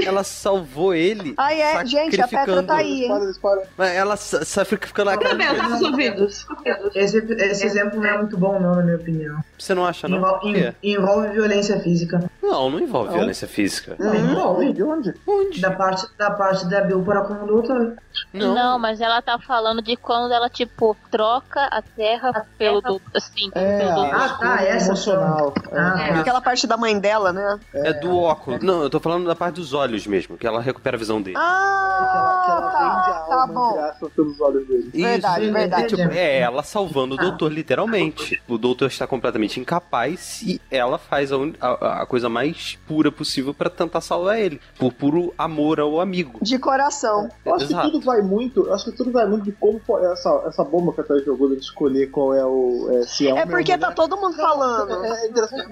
ela 0.05 0.23
salvou 0.25 0.95
ele. 0.95 1.35
Ai, 1.37 1.61
é, 1.63 1.85
gente, 1.87 2.21
a 2.21 2.29
Petra 2.29 2.39
sacrificando- 2.39 2.67
tá 2.67 2.77
aí? 2.77 3.03
Spoiler, 3.03 3.31
spoiler. 3.31 3.67
Ela 3.79 4.17
sa- 4.17 4.45
sacrificando 4.45 5.11
a 5.11 5.17
cara 5.17 5.35
nos 5.69 5.83
ouvidos. 5.83 6.47
Esse, 6.95 7.19
esse 7.19 7.65
exemplo 7.67 8.01
não 8.01 8.07
é 8.09 8.19
muito 8.19 8.37
bom, 8.37 8.61
não, 8.61 8.77
na 8.77 8.83
minha 8.83 8.97
opinião. 8.97 9.41
Você 9.59 9.75
não 9.75 9.85
acha, 9.87 10.07
não? 10.09 10.19
Envol- 10.19 10.39
Por 10.41 10.53
quê? 10.53 10.75
en- 10.83 10.95
envolve 10.95 11.29
violência 11.29 11.81
física. 11.81 12.31
Não, 12.43 12.71
não 12.71 12.79
envolve 12.81 13.09
Não. 13.11 13.17
violência 13.17 13.49
física. 13.49 13.97
Não, 13.99 14.15
envolve. 14.15 14.73
De 14.73 14.83
onde? 14.83 15.15
Onde? 15.27 15.61
Da 15.61 15.71
parte, 15.71 16.07
da 16.19 16.31
parte 16.31 16.67
da 16.69 16.81
Bill 16.83 17.03
para 17.03 17.23
com 17.23 17.35
o 17.35 17.47
doutor. 17.47 17.95
Não. 18.33 18.79
mas 18.79 19.01
ela 19.01 19.21
tá 19.23 19.39
falando 19.39 19.81
de 19.81 19.97
quando 19.97 20.33
ela, 20.33 20.49
tipo, 20.49 20.97
troca 21.11 21.65
a 21.67 21.81
terra 21.83 22.47
pelo 22.57 22.81
do, 22.81 23.01
assim, 23.15 23.51
É, 23.55 23.79
pelo 23.79 24.01
a. 24.03 24.09
Ah, 24.09 24.29
tá, 24.29 24.55
escolha 24.57 24.69
essa 24.69 24.87
emocional. 24.89 25.55
Ah, 25.73 25.95
É. 26.01 26.13
tá. 26.15 26.21
Aquela 26.21 26.41
parte 26.41 26.58
da 26.67 26.77
mãe 26.77 26.99
dela, 26.99 27.33
né? 27.33 27.59
É 27.75 27.93
do 27.93 28.17
óculos. 28.19 28.63
Não, 28.63 28.83
eu 28.83 28.91
tô 28.91 28.99
falando 29.01 29.27
da 29.27 29.35
parte 29.35 29.57
dos 29.57 29.73
olhos 29.73 30.07
mesmo, 30.07 30.37
que 30.37 30.47
ela 30.47 30.61
recupera 30.61 30.97
a 30.97 30.99
visão 30.99 31.21
dele. 31.23 31.37
Ah, 31.39 32.43
que 32.45 32.51
ela 32.51 32.69
vende 32.71 33.11
a 33.11 33.21
tá 33.21 33.41
alma, 33.43 33.53
bom. 33.55 33.71
entre 33.71 33.81
aspas, 33.83 34.13
pelos 34.13 34.41
olhos 34.41 34.67
dele. 34.67 34.91
Verdade, 34.93 35.45
Isso, 35.45 35.53
verdade. 35.53 35.83
É, 35.85 35.87
tipo, 35.87 36.13
é 36.13 36.39
ela 36.41 36.63
salvando 36.63 37.15
o 37.15 37.19
doutor, 37.19 37.53
literalmente. 37.53 38.43
O 38.49 38.59
doutor 38.59 38.87
está 38.87 39.07
completamente 39.07 39.61
incapaz 39.61 40.43
e 40.43 40.61
ela 40.71 40.99
faz 40.99 41.33
a, 41.33 41.37
un- 41.39 41.55
a- 41.61 42.03
a 42.03 42.07
coisa 42.07 42.29
mais 42.29 42.79
pura 42.87 43.11
possível 43.13 43.53
pra 43.55 43.69
tentar 43.71 44.01
salvar 44.01 44.39
ele. 44.39 44.61
Por 44.79 44.93
puro 44.93 45.33
amor 45.37 45.81
ao 45.81 46.01
amigo. 46.01 46.39
De 46.43 46.59
coração. 46.59 47.29
Eu 47.45 47.55
acho 47.55 47.65
Exato. 47.67 47.87
que 47.87 47.93
tudo 47.93 48.05
vai 48.05 48.21
muito. 48.23 48.67
Eu 48.67 48.75
acho 48.75 48.85
que 48.87 48.93
tudo 48.93 49.11
vai 49.13 49.27
muito 49.27 49.45
de 49.45 49.53
como 49.53 49.81
foi 49.87 50.05
essa, 50.13 50.43
essa 50.47 50.65
bomba 50.65 50.93
que 50.93 51.01
a 51.01 51.05
Thaís 51.05 51.25
jogou 51.25 51.49
de 51.51 51.57
escolher 51.61 52.07
qual 52.11 52.35
é 52.35 52.45
o. 52.45 52.89
É, 52.93 53.03
se 53.03 53.27
é, 53.29 53.31
É 53.39 53.47
porque 53.47 53.77
tá 53.77 53.89
mulher. 53.89 53.95
todo 53.95 54.17
mundo 54.17 54.37
falando. 54.37 55.05
É, 55.05 55.25
é 55.25 55.29
interessante 55.29 55.63
é 55.63 55.69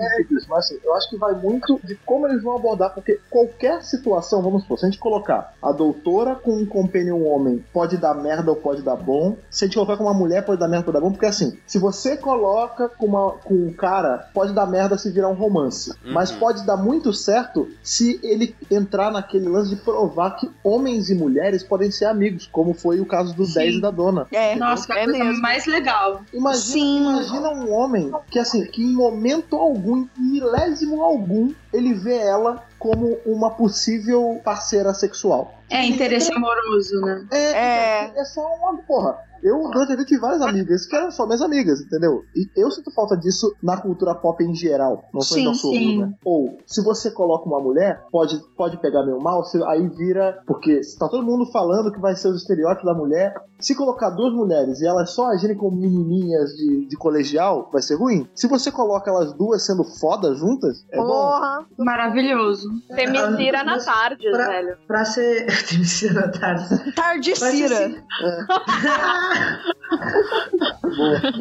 mas 0.48 0.65
assim, 0.66 0.78
eu 0.84 0.94
acho 0.94 1.09
que 1.09 1.16
vai 1.16 1.34
muito 1.34 1.80
de 1.82 1.94
como 2.05 2.26
eles 2.26 2.43
vão 2.43 2.56
abordar, 2.56 2.93
porque 2.93 3.20
qualquer 3.30 3.82
situação, 3.82 4.43
vamos 4.43 4.62
supor, 4.62 4.78
se 4.78 4.86
a 4.86 4.90
gente 4.90 4.98
colocar 4.98 5.55
a 5.62 5.72
doutora 5.72 6.34
com 6.34 6.52
um 6.52 6.66
companion 6.66 7.22
homem, 7.22 7.64
pode 7.72 7.97
dar 7.97 8.14
merda 8.14 8.51
ou 8.51 8.56
pode 8.56 8.82
dar 8.82 8.97
bom. 8.97 9.36
Se 9.51 9.64
a 9.64 9.66
gente 9.66 9.74
colocar 9.74 9.97
com 9.97 10.05
uma 10.05 10.14
mulher, 10.14 10.44
pode 10.44 10.60
dar 10.60 10.68
merda 10.68 10.86
ou 10.86 10.93
pode 10.93 10.98
dar 10.98 11.09
bom, 11.09 11.12
porque 11.12 11.26
assim, 11.26 11.59
se 11.66 11.78
você 11.78 12.16
coloca 12.16 12.88
com, 12.88 13.06
uma, 13.06 13.32
com 13.32 13.55
um 13.55 13.72
cara, 13.72 14.28
pode 14.34 14.52
dar 14.52 14.66
merda 14.66 14.98
se 14.98 15.10
virar 15.10 15.28
um 15.28 15.34
romance. 15.34 15.90
Uhum. 16.05 16.12
Mas 16.12 16.32
pode 16.32 16.64
dar 16.66 16.76
muito 16.76 17.12
certo 17.12 17.68
se 17.82 18.20
ele 18.22 18.55
entrar 18.70 19.10
naquele 19.10 19.48
lance 19.48 19.70
de 19.70 19.76
provar 19.76 20.32
que 20.32 20.51
homens 20.62 21.10
e 21.10 21.14
mulheres 21.14 21.62
podem 21.62 21.90
ser 21.90 22.06
amigos, 22.06 22.48
como 22.51 22.74
foi 22.74 23.01
o 23.01 23.06
caso 23.06 23.34
dos 23.34 23.55
10 23.55 23.76
e 23.76 23.80
da 23.80 23.90
dona. 23.90 24.26
É, 24.32 24.56
Nossa, 24.56 24.93
é 24.94 25.06
mesmo. 25.06 25.40
mais 25.40 25.66
legal. 25.66 26.22
Imagina, 26.32 26.56
Sim. 26.56 26.98
imagina 26.98 27.51
um 27.51 27.72
homem 27.72 28.12
que 28.30 28.38
assim, 28.38 28.64
que 28.66 28.82
em 28.82 28.93
momento 28.93 29.56
algum, 29.56 30.06
em 30.18 30.40
milésimo 30.57 31.03
algum, 31.03 31.53
ele 31.73 31.95
vê 31.95 32.16
ela 32.16 32.65
como 32.78 33.19
uma 33.27 33.51
possível 33.51 34.41
parceira 34.43 34.95
sexual. 34.95 35.55
É 35.70 35.85
interesse 35.85 36.33
amoroso, 36.33 37.01
né? 37.01 37.27
É, 37.31 37.39
É. 37.39 38.12
é 38.16 38.24
só 38.24 38.47
uma 38.57 38.78
porra. 38.78 39.19
Eu, 39.47 39.70
durante 39.70 39.93
a 39.93 39.97
vida, 39.97 40.05
tive 40.05 40.20
várias 40.20 40.43
amigas 40.43 40.86
que 40.86 40.97
eram 40.97 41.10
só 41.10 41.24
minhas 41.27 41.40
amigas, 41.43 41.81
entendeu? 41.81 42.23
E 42.35 42.48
eu 42.60 42.70
sinto 42.70 42.90
falta 42.93 43.16
disso 43.16 43.55
na 43.62 43.77
cultura 43.77 44.14
pop 44.14 44.43
em 44.43 44.55
geral. 44.55 45.05
Não 45.14 45.20
sou 45.20 45.36
Sim, 45.36 45.47
ainda 45.47 45.55
sou 45.59 45.70
sim. 45.73 45.98
né? 46.01 46.12
Ou, 46.24 46.59
se 46.66 46.82
você 46.82 47.10
coloca 47.10 47.47
uma 47.48 47.60
mulher, 47.60 48.05
pode, 48.10 48.40
pode 48.56 48.77
pegar 48.78 49.05
meio 49.05 49.20
mal, 49.20 49.43
aí 49.68 49.89
vira. 49.89 50.43
Porque 50.47 50.81
tá 50.98 51.09
todo 51.09 51.23
mundo 51.24 51.47
falando 51.52 51.93
que 51.93 52.01
vai 52.01 52.16
ser 52.16 52.28
os 52.28 52.43
estereótipos 52.43 52.85
da 52.86 52.94
mulher. 52.98 53.35
Se 53.59 53.74
colocar 53.74 54.10
duas 54.10 54.35
mulheres 54.35 54.81
e 54.81 54.86
elas 54.86 55.10
só 55.10 55.28
agirem 55.28 55.56
como 55.56 55.77
menininhas 55.77 56.51
de, 56.51 56.86
de 56.89 56.97
colegial, 56.97 57.70
vai 57.73 57.81
ser 57.81 57.94
ruim. 57.94 58.28
Se 58.35 58.47
você 58.47 58.70
coloca 58.70 59.10
elas 59.10 59.32
duas 59.32 59.64
sendo 59.64 59.82
foda 59.85 60.35
juntas, 60.35 60.85
é 60.90 60.97
bom. 60.98 61.06
Porra. 61.06 61.64
Maravilhoso. 61.78 62.68
Femicira 62.94 63.62
na 63.64 63.73
Mas 63.77 63.85
tarde, 63.85 64.31
pra- 64.31 64.47
velho. 64.48 64.77
Pra 64.86 65.05
ser. 65.05 65.51
Femicida 65.66 66.20
na 66.20 66.28
tarde. 66.28 66.93
Tardicira. 66.94 67.77
Wonder 67.77 67.77
Sabe 67.77 68.02
Woman. 68.23 69.35
Yeah. 69.36 70.66
o? 70.86 71.32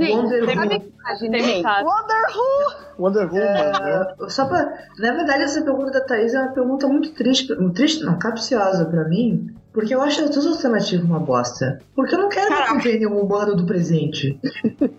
Feminicida. 1.17 1.83
Wonder 1.83 2.25
Who. 2.35 2.73
Wonder 2.97 3.27
Woman, 3.27 3.71
né? 3.79 4.15
Só 4.29 4.45
pra. 4.45 4.73
Na 4.99 5.13
verdade, 5.13 5.43
essa 5.43 5.61
pergunta 5.61 5.91
da 5.91 6.01
Thaís 6.01 6.33
é 6.33 6.41
uma 6.41 6.51
pergunta 6.53 6.87
muito 6.87 7.13
triste. 7.13 7.53
Triste, 7.73 8.03
não, 8.03 8.17
capciosa 8.17 8.85
pra 8.85 9.03
mim. 9.05 9.53
Porque 9.73 9.93
eu 9.93 10.01
acho 10.01 10.21
todas 10.21 10.37
as 10.37 10.55
alternativas 10.55 11.05
uma 11.05 11.19
bosta. 11.19 11.81
Porque 11.93 12.15
eu 12.15 12.19
não 12.19 12.29
quero 12.29 12.47
Caraca. 12.47 12.67
que 12.67 12.73
compre 12.75 13.07
um 13.07 13.19
humano 13.19 13.57
do 13.57 13.65
presente. 13.65 14.39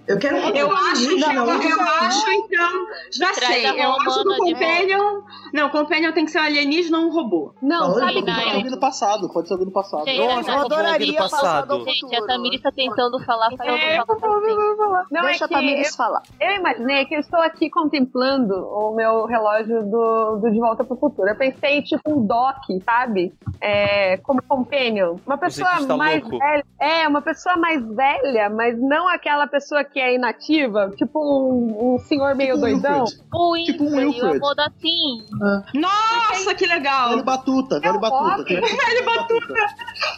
Eu 0.06 0.18
quero 0.18 0.36
uma 0.36 0.50
Eu 0.50 0.70
acho, 0.70 1.06
alienígena, 1.06 1.32
eu, 1.32 1.62
eu 1.62 1.80
acho, 1.80 2.30
então. 2.30 2.86
Já 3.10 3.32
Traz 3.32 3.54
sei. 3.54 3.70
Eu 3.70 3.92
acho 3.92 4.22
que 4.22 4.28
o 4.28 4.36
Companion. 4.36 5.22
Não, 5.54 5.66
o 5.68 5.70
Companion 5.70 6.12
tem 6.12 6.26
que 6.26 6.30
ser 6.30 6.40
um 6.40 6.42
alienígena 6.42 6.98
ou 6.98 7.06
um 7.06 7.10
robô. 7.10 7.54
Não, 7.62 7.94
Falou 7.94 8.00
sabe 8.00 8.22
Pode 8.22 8.34
ser 8.34 8.54
alguém 8.54 8.70
do 8.70 8.78
passado, 8.78 9.32
pode 9.32 9.48
ser 9.48 9.54
alguém 9.54 9.66
do 9.66 9.72
passado. 9.72 10.04
Gente, 10.04 10.18
Nossa, 10.18 10.50
eu 10.50 10.58
do 10.58 10.64
adoraria 10.66 11.16
passado 11.16 11.46
passado. 11.46 11.84
Gente, 11.84 12.16
a 12.16 12.26
Tamiri 12.26 12.58
tá 12.60 12.70
tentando 12.70 13.18
falar, 13.24 13.50
faz 13.56 13.70
É, 13.70 14.04
eu 14.44 15.06
não 15.10 15.22
Deixa 15.22 15.44
é 15.44 15.46
a 15.46 15.48
Tamiris 15.48 15.96
falar. 15.96 16.22
eu 16.40 16.52
imaginei 16.56 17.04
que 17.06 17.14
eu 17.14 17.20
estou 17.20 17.40
aqui 17.40 17.70
contemplando 17.70 18.54
o 18.54 18.94
meu 18.94 19.24
relógio 19.26 19.82
do, 19.84 20.36
do 20.36 20.50
De 20.50 20.58
Volta 20.58 20.84
pro 20.84 20.96
Futuro. 20.96 21.28
Eu 21.28 21.36
pensei, 21.36 21.82
tipo, 21.82 22.12
um 22.12 22.26
Doc, 22.26 22.56
sabe? 22.84 23.32
É, 23.60 24.16
como 24.18 24.42
companion. 24.42 25.16
Uma 25.26 25.38
pessoa 25.38 25.68
cientista 25.70 25.96
mais 25.96 26.22
louco. 26.22 26.38
velha. 26.38 26.64
É, 26.80 27.08
uma 27.08 27.22
pessoa 27.22 27.56
mais 27.56 27.84
velha, 27.94 28.50
mas 28.50 28.78
não 28.80 29.08
aquela 29.08 29.46
pessoa 29.46 29.84
que 29.84 30.00
é 30.00 30.14
inativa. 30.14 30.90
Tipo 30.96 31.18
um, 31.20 31.94
um 31.94 31.98
senhor 32.00 32.34
meio 32.34 32.54
Tipo 32.54 32.66
um 32.66 32.70
doidão. 32.70 33.04
Wilfred. 33.04 33.24
O 33.34 33.56
Tipo 33.64 33.84
um 33.84 33.96
Wilfred, 33.96 34.40
o 34.42 34.54
da 34.54 34.70
Tim. 34.70 35.24
Nossa, 35.74 36.54
que 36.54 36.66
legal! 36.66 37.10
Velho 37.10 37.24
Batuta, 37.24 37.80
velho 37.80 37.98
Batuta. 38.00 38.44
Velho 38.46 39.04
Batuta. 39.04 39.54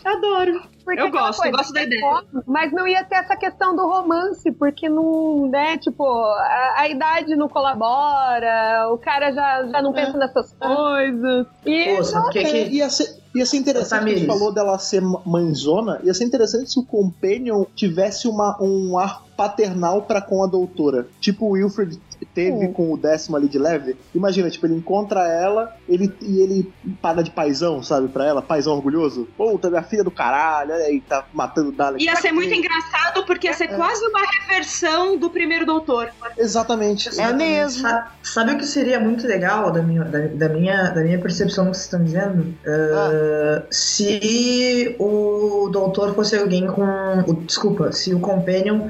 Adoro. 0.05 0.63
Porque 0.89 1.03
Eu 1.03 1.11
gosto, 1.11 1.45
eu 1.45 1.51
coisa, 1.51 1.57
gosto 1.59 1.73
da 1.75 1.83
ideia. 1.83 2.25
Mas 2.47 2.73
não 2.73 2.89
ia 2.89 3.05
ter 3.05 3.17
essa 3.17 3.37
questão 3.37 3.77
do 3.77 3.87
romance, 3.87 4.51
porque 4.53 4.89
não, 4.89 5.47
né, 5.47 5.77
tipo, 5.77 6.03
a, 6.03 6.75
a 6.79 6.89
idade 6.89 7.37
não 7.37 7.47
colabora, 7.47 8.89
o 8.91 8.97
cara 8.97 9.31
já, 9.31 9.67
já 9.67 9.83
não 9.83 9.93
pensa 9.93 10.17
nessas 10.17 10.51
coisas. 10.55 11.47
E 11.67 11.97
Pô, 11.97 12.05
sabe 12.05 12.29
o 12.29 12.31
que, 12.31 12.39
É, 12.39 12.45
que 12.45 12.75
ia, 12.75 12.89
ser, 12.89 13.23
ia 13.35 13.45
ser 13.45 13.59
interessante, 13.59 14.05
a 14.11 14.17
gente 14.17 14.27
falou 14.27 14.51
dela 14.51 14.79
ser 14.79 15.03
mãezona, 15.03 16.01
ia 16.03 16.15
ser 16.15 16.25
interessante 16.25 16.73
se 16.73 16.81
o 16.81 16.85
Companion 16.85 17.67
tivesse 17.75 18.27
uma, 18.27 18.57
um 18.59 18.99
ar 18.99 19.23
paternal 19.37 20.03
pra 20.03 20.23
com 20.23 20.43
a 20.43 20.47
doutora. 20.47 21.07
Tipo 21.21 21.47
o 21.47 21.51
Wilfred 21.51 22.01
teve 22.27 22.67
Hum. 22.67 22.73
com 22.73 22.93
o 22.93 22.97
décimo 22.97 23.37
ali 23.37 23.49
de 23.49 23.59
leve. 23.59 23.97
Imagina, 24.15 24.51
tipo, 24.51 24.67
ele 24.67 24.75
encontra 24.75 25.21
ela 25.27 25.77
ele, 25.89 26.13
e 26.23 26.41
ele 26.41 26.73
paga 27.01 27.23
de 27.23 27.31
paizão, 27.31 27.83
sabe, 27.83 28.09
pra 28.09 28.25
ela, 28.27 28.43
paizão 28.43 28.75
orgulhoso. 28.75 29.29
Pô, 29.37 29.59
tá 29.59 29.69
minha 29.71 29.83
filha 29.83 30.05
do 30.05 30.11
caralho, 30.11 30.73
olha 30.73 30.85
aí, 30.85 31.01
tá 31.01 31.25
matando 31.33 31.73
Dalek. 31.73 32.05
Ia 32.05 32.17
ser 32.17 32.33
muito 32.33 32.53
engraçado 32.55 33.25
porque 33.25 33.47
ia 33.47 33.55
ser 33.55 33.69
quase 33.69 34.05
uma 34.07 34.21
reversão 34.21 35.17
do 35.17 35.31
primeiro 35.31 35.65
doutor. 35.67 36.09
Exatamente. 36.37 37.09
É 37.21 37.33
mesmo. 37.33 37.83
Sa- 37.83 38.13
Sabe 38.23 38.53
o 38.53 38.59
que 38.59 38.67
seria 38.67 39.01
muito 39.01 39.27
legal 39.27 39.71
da 39.71 39.83
minha, 39.83 40.05
da, 40.05 40.19
da 40.27 40.49
minha, 40.49 40.91
da 40.91 41.01
minha 41.03 41.19
percepção 41.19 41.65
do 41.67 41.71
que 41.71 41.77
vocês 41.77 41.85
estão 41.87 42.05
dizendo? 42.05 42.55
Uh, 42.67 43.63
Se 43.71 44.97
o 44.99 45.69
doutor 45.73 46.15
fosse 46.15 46.37
alguém 46.37 46.67
com. 46.67 46.83
o- 47.27 47.35
desculpa, 47.47 47.91
se 47.93 48.15
o 48.15 48.21
Companion 48.21 48.89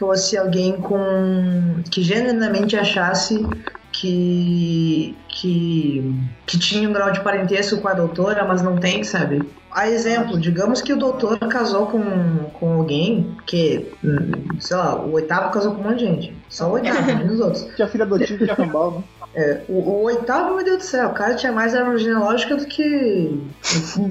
fosse 0.00 0.36
alguém 0.38 0.72
com. 0.80 1.82
que 1.90 2.02
genuinamente 2.02 2.74
achasse 2.74 3.46
que. 3.92 5.14
que. 5.28 6.14
que 6.46 6.58
tinha 6.58 6.88
um 6.88 6.92
grau 6.92 7.12
de 7.12 7.20
parentesco 7.20 7.78
com 7.80 7.86
a 7.86 7.92
doutora, 7.92 8.44
mas 8.44 8.62
não 8.62 8.76
tem, 8.78 9.04
sabe? 9.04 9.46
A 9.70 9.88
exemplo, 9.88 10.40
digamos 10.40 10.80
que 10.82 10.92
o 10.92 10.96
doutor 10.96 11.38
casou 11.38 11.86
com, 11.86 12.50
com 12.54 12.72
alguém 12.72 13.36
que, 13.46 13.86
hum, 14.02 14.58
sei 14.58 14.76
lá, 14.76 14.96
o 14.96 15.12
oitavo 15.12 15.52
casou 15.52 15.74
com 15.74 15.80
um 15.82 15.84
monte 15.84 15.98
de 15.98 16.06
gente. 16.06 16.36
Só 16.48 16.68
o 16.68 16.72
oitavo, 16.72 17.06
menos 17.06 17.34
os 17.34 17.40
outros. 17.40 17.68
Tinha 17.76 17.86
filha 17.86 18.04
adotiva 18.04 18.44
de 18.44 18.50
Arrambal, 18.50 18.92
né? 18.92 19.04
É, 19.32 19.60
o, 19.68 19.74
o 19.74 20.02
oitavo, 20.02 20.56
meu 20.56 20.64
Deus 20.64 20.78
do 20.78 20.82
céu, 20.84 21.08
o 21.10 21.14
cara 21.14 21.36
tinha 21.36 21.52
mais 21.52 21.72
árvore 21.74 21.98
genealógica 21.98 22.56
do 22.56 22.66
que 22.66 23.40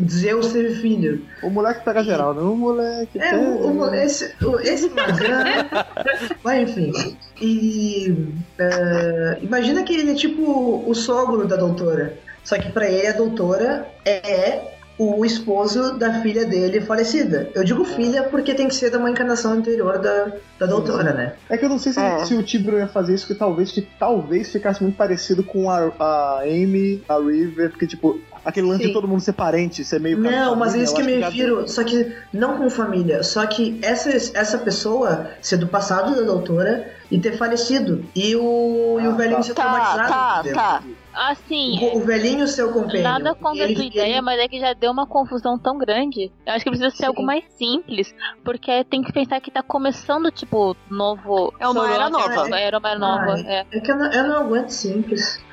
Zeus 0.10 0.54
teve 0.54 0.76
filho. 0.76 1.26
O 1.44 1.50
moleque 1.50 1.84
pega 1.84 2.02
geral, 2.04 2.34
né? 2.34 2.42
O 2.42 2.56
moleque. 2.56 3.20
É, 3.20 3.36
o, 3.36 3.78
o- 3.80 3.94
esse, 3.96 4.34
o, 4.46 4.60
esse. 4.62 4.90
Mas 6.44 6.70
enfim. 6.70 7.18
E. 7.42 8.16
é, 8.58 9.40
imagina 9.42 9.84
que 9.84 9.94
ele 9.94 10.12
é 10.12 10.16
tipo 10.16 10.84
o 10.88 10.94
sogro 10.96 11.46
da 11.48 11.56
doutora. 11.58 12.14
Só 12.44 12.58
que 12.58 12.72
pra 12.72 12.90
ele 12.90 13.08
a 13.08 13.12
doutora 13.14 13.86
é 14.06 14.62
o 15.00 15.24
esposo 15.26 15.98
da 15.98 16.22
filha 16.22 16.46
dele 16.46 16.82
falecida. 16.82 17.50
Eu 17.56 17.64
digo 17.64 17.86
filha 17.86 18.24
porque 18.24 18.54
tem 18.54 18.68
que 18.68 18.76
ser 18.76 18.92
de 18.92 18.98
uma 18.98 19.10
encarnação 19.10 19.54
anterior 19.54 19.98
da, 19.98 20.34
da 20.60 20.66
doutora, 20.66 21.14
né? 21.14 21.34
É 21.50 21.58
que 21.58 21.64
eu 21.64 21.70
não 21.70 21.80
sei 21.80 21.94
se, 21.94 22.00
É. 22.02 22.26
se 22.26 22.36
o 22.36 22.44
Tiburon 22.44 22.80
ia 22.80 22.88
fazer 22.88 23.14
isso, 23.16 23.26
que 23.26 23.34
talvez, 23.34 23.72
que 23.72 23.82
talvez 23.98 24.52
ficasse 24.52 24.84
muito 24.84 24.98
parecido 24.98 25.42
com 25.42 25.72
a, 25.72 25.90
a 25.98 26.40
Amy, 26.44 27.02
a 27.08 27.16
River, 27.18 27.70
porque, 27.70 27.88
tipo, 27.88 28.20
aquele 28.44 28.68
lance 28.68 28.82
Sim. 28.82 28.88
de 28.90 28.94
todo 28.94 29.08
mundo 29.08 29.22
ser 29.22 29.34
parente, 29.34 29.86
ser 29.86 30.02
meio 30.02 30.18
Não, 30.18 30.56
mas 30.58 30.76
é 30.76 30.84
família, 30.84 30.84
isso 30.84 30.96
que 30.96 31.02
eu 31.02 31.06
me 31.06 31.16
refiro. 31.16 31.68
Só 31.70 31.84
que 31.86 32.14
não 32.34 32.58
com 32.58 32.70
família. 32.70 33.24
Só 33.24 33.46
que 33.48 33.80
essa, 33.82 34.10
essa 34.10 34.58
pessoa 34.58 35.30
ser 35.42 35.56
do 35.58 35.68
passado 35.68 36.14
da 36.14 36.24
doutora 36.24 36.99
e 37.12 37.20
ter 37.20 37.38
falecido. 37.38 38.06
E 38.16 38.36
o, 38.36 39.00
e 39.02 39.08
o 39.08 39.12
Ah, 39.12 39.16
velhinho 39.16 39.38
tá. 39.38 39.44
ser 39.44 39.54
Tá, 39.54 39.64
traumatizado. 39.64 40.54
tá, 40.54 40.54
tá. 40.54 40.84
Assim, 41.12 41.80
O, 41.82 41.98
o 41.98 42.06
velhinho 42.06 42.48
ser 42.48 42.64
o 42.64 42.72
companion. 42.72 43.02
Nada 43.02 43.34
contra 43.36 43.64
a 43.64 43.66
ele- 43.66 43.74
tua 43.76 43.84
ele- 43.86 43.92
ideia, 43.94 44.22
mas 44.22 44.40
é 44.40 44.48
que 44.48 44.60
já 44.60 44.74
deu 44.74 44.92
uma 44.92 45.06
confusão 45.08 45.58
tão 45.58 45.78
grande. 45.78 46.32
Eu 46.46 46.54
acho 46.54 46.64
que 46.64 46.70
precisa 46.70 46.92
ser 46.92 46.98
Sim. 46.98 47.06
algo 47.08 47.24
mais 47.24 47.44
simples. 47.58 48.14
Porque 48.44 48.84
tem 48.86 49.02
que 49.02 49.12
pensar 49.12 49.42
que 49.42 49.50
tá 49.52 49.62
começando, 49.64 50.32
tipo, 50.32 50.78
novo. 50.90 51.52
É 51.60 51.68
uma 51.68 51.92
era 51.92 52.10
nova. 52.10 52.48
né? 52.48 52.64
Era 52.64 52.78
uma 52.78 52.90
era 52.90 53.00
nova. 53.00 53.40
É. 53.42 53.66
É 53.72 53.80
que 53.82 53.92
eu 53.92 53.98
não, 53.98 54.12
eu 54.14 54.24
não 54.28 54.38
aguento 54.38 54.70
simples. 54.70 55.44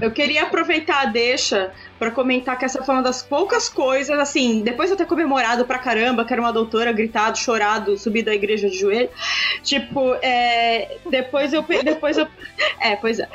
Eu 0.00 0.10
queria 0.10 0.42
aproveitar 0.44 1.02
a 1.02 1.04
deixa 1.04 1.70
pra 1.98 2.10
comentar 2.10 2.58
que 2.58 2.64
essa 2.64 2.82
foi 2.82 2.94
uma 2.96 3.02
das 3.02 3.22
poucas 3.22 3.68
coisas, 3.68 4.18
assim, 4.18 4.62
depois 4.62 4.88
de 4.88 4.94
eu 4.94 4.96
ter 4.98 5.06
comemorado 5.06 5.64
pra 5.66 5.78
caramba, 5.78 6.24
que 6.24 6.32
era 6.32 6.42
uma 6.42 6.52
doutora, 6.52 6.90
gritado, 6.90 7.38
chorado, 7.38 7.96
subido 7.96 8.28
à 8.30 8.34
igreja 8.34 8.68
de 8.68 8.76
joelho, 8.76 9.08
tipo, 9.62 10.14
é, 10.20 10.96
Depois 11.08 11.52
eu. 11.52 11.62
Depois 11.62 12.16
eu. 12.16 12.26
É, 12.80 12.96
pois 12.96 13.18
é. 13.18 13.28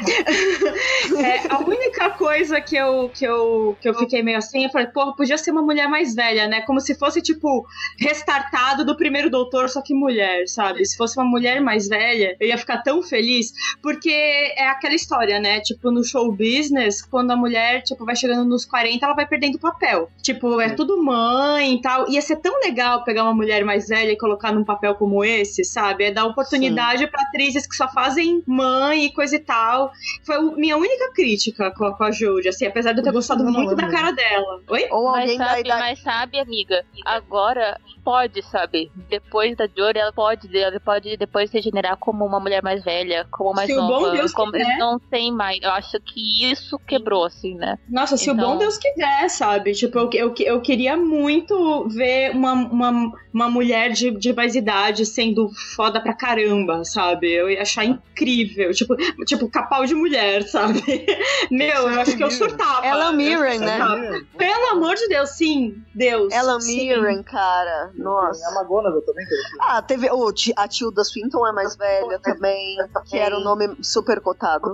É, 1.18 1.54
A 1.54 1.60
única 1.60 2.10
coisa 2.12 2.60
que 2.62 2.76
eu, 2.76 3.10
que, 3.10 3.26
eu, 3.26 3.78
que 3.82 3.88
eu 3.88 3.94
fiquei 3.94 4.22
meio 4.22 4.38
assim, 4.38 4.64
eu 4.66 4.70
falei, 4.70 4.88
porra, 4.88 5.16
podia 5.16 5.38
ser 5.38 5.52
uma 5.52 5.62
mulher 5.62 5.88
mais 5.88 6.14
velha, 6.14 6.48
né? 6.48 6.62
Como 6.62 6.80
se 6.80 6.96
fosse, 6.96 7.22
tipo, 7.22 7.66
restartado 7.98 8.86
do 8.86 8.96
primeiro 8.96 9.30
doutor, 9.30 9.70
só 9.70 9.82
que 9.82 9.94
mulher, 9.94 10.48
sabe? 10.48 10.86
Se 10.86 10.98
fosse 10.98 11.18
uma 11.18 11.26
mulher 11.26 11.62
mais 11.62 11.88
velha, 11.88 12.36
eu 12.40 12.48
ia 12.48 12.58
ficar 12.58 12.82
tão 12.84 13.02
feliz. 13.02 13.52
Porque 13.82 14.10
é 14.10 14.68
aquela 14.68 14.96
história, 14.96 15.40
né? 15.40 15.60
Tipo, 15.62 15.92
no 15.92 16.04
show 16.04 16.32
business, 16.32 17.02
quando 17.02 17.32
a 17.32 17.36
mulher, 17.36 17.82
tipo, 17.84 18.06
vai 18.06 18.16
chegando 18.16 18.46
nos 18.46 18.66
40, 18.66 19.06
ela 19.06 19.16
vai 19.16 19.26
perdendo 19.26 19.60
papel. 19.60 20.10
Tipo, 20.22 20.60
é 20.60 20.70
tudo 20.70 21.04
mãe 21.04 21.76
e 21.76 21.82
tal. 21.82 22.10
Ia 22.10 22.22
ser 22.22 22.38
tão 22.38 22.60
legal 22.60 23.04
pegar 23.04 23.24
uma 23.24 23.34
mulher 23.34 23.64
mais 23.64 23.88
velha 23.88 24.12
e 24.12 24.18
colocar 24.18 24.52
num 24.52 24.64
papel 24.64 24.96
como 24.96 25.24
esse, 25.24 25.64
sabe? 25.64 26.06
É 26.06 26.12
dar 26.12 26.26
oportunidade 26.26 27.08
pra 27.08 27.24
atrizes 27.58 27.68
que 27.68 27.76
só 27.76 27.88
fazem 27.90 28.44
mãe 28.46 29.06
e 29.06 29.14
coisa 29.14 29.36
e 29.36 29.40
tal. 29.40 29.92
Foi 30.26 30.38
o- 30.38 30.56
minha 30.56 30.78
única 30.78 31.12
crítica 31.14 31.72
com 31.72 31.86
a, 31.86 31.98
com 31.98 32.04
a 32.04 32.12
Jodie, 32.12 32.50
assim, 32.50 32.66
apesar 32.66 32.94
de 32.94 33.00
eu 33.00 33.04
ter 33.04 33.12
gostado 33.12 33.44
muito 33.44 33.76
da 33.76 33.90
cara 33.90 34.12
dela. 34.12 34.62
Oi? 34.70 34.88
Ou 34.92 35.12
Mas 35.12 35.38
da 35.38 35.46
sabe, 35.48 35.62
idade. 35.62 35.80
mas 35.82 36.00
sabe, 36.02 36.40
amiga, 36.40 36.86
agora 37.06 37.80
pode, 38.08 38.42
sabe? 38.44 38.90
Depois 39.10 39.54
da 39.58 39.68
Jory, 39.68 40.00
ela 40.00 40.14
pode, 40.14 40.58
ela 40.58 40.80
pode 40.80 41.18
depois 41.18 41.50
se 41.50 41.58
regenerar 41.58 41.98
como 41.98 42.26
uma 42.26 42.40
mulher 42.40 42.64
mais 42.64 42.82
velha, 42.82 43.28
como 43.30 43.54
mais 43.54 43.68
Se 43.70 43.74
o 43.78 43.82
bom 43.82 44.00
nova. 44.00 44.12
Deus 44.12 44.32
como, 44.32 44.54
quiser. 44.54 44.78
não 44.78 44.98
tem 44.98 45.30
mais. 45.30 45.60
Eu 45.62 45.72
acho 45.72 46.00
que 46.00 46.50
isso 46.50 46.80
quebrou, 46.88 47.26
assim, 47.26 47.56
né? 47.56 47.78
Nossa, 47.90 48.16
se 48.16 48.30
o 48.30 48.34
Então- 48.34 48.52
bom 48.54 48.58
Deus 48.58 48.78
quiser, 48.78 49.30
sabe? 49.30 49.74
Tipo, 49.74 50.00
eu, 50.00 50.10
eu, 50.14 50.34
eu 50.40 50.62
queria 50.62 50.96
muito 50.96 51.86
ver 51.90 52.32
uma, 52.32 52.54
uma, 52.54 53.12
uma 53.34 53.50
mulher 53.50 53.92
de, 53.92 54.10
de 54.12 54.32
mais 54.32 54.56
idade 54.56 55.06
sendo 55.06 55.50
foda 55.76 56.00
pra 56.00 56.14
caramba, 56.14 56.86
sabe? 56.86 57.30
Eu 57.30 57.50
ia 57.50 57.62
achar 57.62 57.84
incrível. 57.84 58.72
Tipo, 58.72 58.96
tipo 59.26 59.50
capau 59.50 59.86
de 59.86 59.94
mulher, 59.96 60.44
sabe? 60.44 60.82
Meu, 61.52 61.90
eu 61.90 62.00
acho 62.00 62.16
que 62.16 62.24
eu 62.24 62.32
surtava. 62.32 62.88
Ellen 62.88 63.08
Eu 63.08 63.14
Mirren, 63.14 63.60
né? 63.60 63.78
surtava. 63.78 64.22
Pelo 64.38 64.66
amor 64.72 64.96
de 64.96 65.08
Deus, 65.10 65.30
sim. 65.32 65.84
Deus. 65.94 66.34
Ellen 66.34 66.62
sim. 66.62 66.78
Mirren, 66.88 67.22
cara. 67.24 67.92
Nossa. 67.98 68.48
A 68.50 68.60
McGonagall 68.60 69.02
também, 69.02 69.26
que 69.26 69.36
Ah, 69.62 69.82
teve. 69.82 70.10
Oh, 70.12 70.32
Ti- 70.32 70.54
a 70.56 70.68
Tilda 70.68 71.04
Swinton 71.04 71.46
é 71.48 71.52
mais 71.52 71.76
velha 71.76 72.20
também, 72.20 72.78
que 73.06 73.18
era 73.18 73.38
um 73.38 73.44
nome 73.44 73.76
super 73.82 74.20
cotado. 74.22 74.74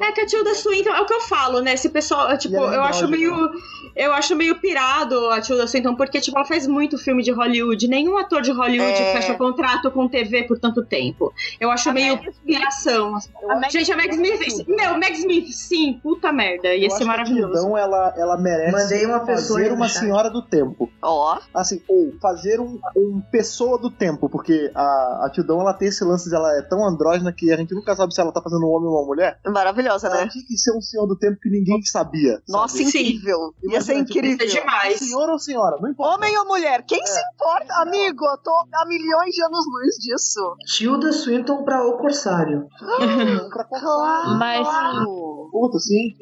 É 0.00 0.12
que 0.12 0.20
a 0.20 0.26
Tilda 0.26 0.54
Swinton, 0.54 0.90
é 0.90 1.00
o 1.00 1.06
que 1.06 1.14
eu 1.14 1.20
falo, 1.20 1.60
né? 1.60 1.74
Esse 1.74 1.88
pessoal, 1.88 2.30
é, 2.30 2.36
tipo, 2.36 2.56
é 2.56 2.76
eu 2.76 2.82
acho 2.82 3.08
meio. 3.08 3.34
Eu 3.94 4.12
acho 4.12 4.36
meio 4.36 4.60
pirado 4.60 5.30
a 5.30 5.40
Tilda 5.40 5.66
Swinton, 5.66 5.94
porque, 5.94 6.20
tipo, 6.20 6.36
ela 6.36 6.46
faz 6.46 6.66
muito 6.66 6.98
filme 6.98 7.22
de 7.22 7.30
Hollywood. 7.32 7.88
Nenhum 7.88 8.18
ator 8.18 8.42
de 8.42 8.50
Hollywood 8.52 8.92
É. 8.92 9.12
fecha 9.14 9.34
contrato 9.34 9.90
com 9.90 10.06
TV 10.08 10.42
por 10.44 10.58
tanto 10.58 10.84
tempo. 10.84 11.32
Eu 11.58 11.70
acho 11.70 11.90
meio 11.92 12.18
piração. 12.44 13.14
Gente, 13.70 13.92
a 13.92 13.96
Meg 13.96 14.10
Smith. 14.14 14.66
Meu, 14.68 14.98
Meg 14.98 15.12
Smith, 15.18 15.48
sim, 15.52 15.98
puta 16.02 16.32
merda. 16.32 16.74
Ia 16.74 16.86
Eu 16.86 16.90
ser 16.90 17.04
a 17.04 17.06
maravilhoso. 17.06 17.52
Tildão, 17.54 17.76
ela, 17.78 18.12
ela 18.16 18.36
merece 18.36 18.72
Mandei 18.72 19.06
uma 19.06 19.20
pessoa 19.20 19.58
fazer 19.60 19.72
uma 19.72 19.88
senhora 19.88 20.30
do 20.30 20.42
tempo. 20.42 20.90
Ó, 21.02 21.38
Assim, 21.54 21.80
ou 21.88 22.12
fazer 22.20 22.55
um, 22.60 22.78
um 22.96 23.20
pessoa 23.30 23.78
do 23.78 23.90
tempo, 23.90 24.28
porque 24.28 24.70
a, 24.74 25.26
a 25.26 25.30
Tildão, 25.32 25.60
ela 25.60 25.74
tem 25.74 25.88
esse 25.88 26.04
lance 26.04 26.28
de 26.28 26.34
ela 26.34 26.50
é 26.58 26.62
tão 26.62 26.84
andrógena 26.86 27.32
que 27.32 27.50
a 27.52 27.56
gente 27.56 27.74
nunca 27.74 27.94
sabe 27.96 28.14
se 28.14 28.20
ela 28.20 28.32
tá 28.32 28.42
fazendo 28.42 28.66
um 28.66 28.70
homem 28.70 28.88
ou 28.88 28.96
uma 28.98 29.06
mulher. 29.06 29.38
maravilhosa, 29.46 30.06
Ela 30.08 30.16
né? 30.24 30.28
tinha 30.28 30.44
que 30.44 30.56
ser 30.56 30.72
um 30.76 30.80
senhor 30.80 31.06
do 31.06 31.16
tempo 31.16 31.38
que 31.40 31.48
ninguém 31.50 31.80
sabia. 31.82 32.40
Nossa, 32.48 32.76
sabe? 32.78 32.84
incrível. 32.88 33.54
Ia 33.64 33.80
ser 33.80 33.92
Imagina, 33.94 34.04
tipo, 34.06 34.18
incrível. 34.18 34.46
É 34.46 34.50
demais. 34.50 34.98
Senhor 34.98 35.28
ou 35.30 35.38
senhora, 35.38 35.76
não 35.80 35.90
importa. 35.90 36.14
Homem 36.16 36.36
ou 36.38 36.46
mulher? 36.46 36.82
Quem 36.86 37.04
se 37.06 37.20
importa? 37.34 37.74
Amigo, 37.82 38.24
eu 38.24 38.38
tô 38.38 38.50
há 38.74 38.86
milhões 38.86 39.34
de 39.34 39.42
anos 39.44 39.64
luz 39.66 39.94
disso. 39.96 40.56
Tilda 40.76 41.12
Swinton 41.12 41.64
pra 41.64 41.86
O 41.86 41.96
Corsário. 41.98 42.66
Pra 43.50 43.64
cortar. 43.64 43.80
Claro. 43.80 44.38
Mas- 44.38 44.68
Puta, 45.50 45.78
sim. 45.78 46.12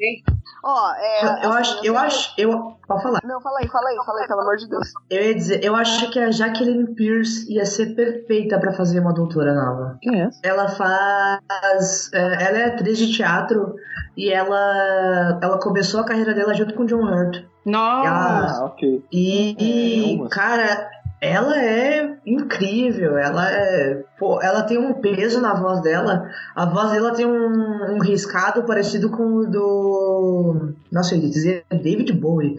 Ó, 0.63 0.93
é. 0.95 1.23
Eu 1.23 1.29
assim, 1.29 1.47
acho, 1.59 1.75
eu 1.77 1.81
sei- 1.81 1.95
acho, 1.95 2.33
eu. 2.37 2.51
Pode 2.87 3.03
falar. 3.03 3.19
Não, 3.23 3.41
fala 3.41 3.59
aí, 3.59 3.67
fala 3.67 3.89
aí, 3.89 3.95
fala 4.05 4.19
aí, 4.21 4.27
pelo 4.27 4.41
amor 4.41 4.57
de 4.57 4.67
Deus. 4.69 4.87
Eu 5.09 5.23
ia 5.23 5.35
dizer, 5.35 5.63
eu 5.63 5.75
acho 5.75 6.09
que 6.11 6.19
a 6.25 6.31
Jacqueline 6.31 6.93
Pierce 6.95 7.51
ia 7.51 7.65
ser 7.65 7.95
perfeita 7.95 8.59
pra 8.59 8.73
fazer 8.73 8.99
uma 8.99 9.13
doutora 9.13 9.53
nova. 9.53 9.97
Quem 10.01 10.21
é? 10.21 10.29
Ela 10.43 10.67
faz. 10.69 12.09
é, 12.13 12.43
ela 12.43 12.57
é 12.57 12.65
atriz 12.65 12.97
de 12.97 13.11
teatro 13.11 13.75
e 14.17 14.29
ela, 14.31 15.39
ela 15.41 15.59
começou 15.59 15.99
a 15.99 16.05
carreira 16.05 16.33
dela 16.33 16.53
junto 16.53 16.73
com 16.73 16.85
John 16.85 17.03
Hurt. 17.03 17.43
Nossa. 17.65 18.09
Ah, 18.09 18.65
ok. 18.65 19.03
E, 19.11 20.21
É, 20.23 20.27
cara, 20.29 20.89
ela 21.21 21.57
é 21.59 22.17
incrível. 22.25 23.17
Ela 23.17 23.51
é. 23.51 24.03
Pô, 24.19 24.41
ela 24.41 24.63
tem 24.63 24.77
um 24.77 24.93
peso 24.93 25.41
na 25.41 25.53
voz 25.53 25.81
dela. 25.81 26.29
A 26.55 26.65
voz 26.65 26.91
dela 26.91 27.13
tem 27.13 27.25
um, 27.25 27.95
um 27.95 27.99
riscado 27.99 28.63
parecido 28.63 29.09
com 29.09 29.23
o 29.23 29.45
do. 29.47 30.73
Nossa, 30.91 31.15
eu 31.15 31.21
ia 31.21 31.29
dizer 31.29 31.65
David 31.69 32.13
Bowie. 32.13 32.55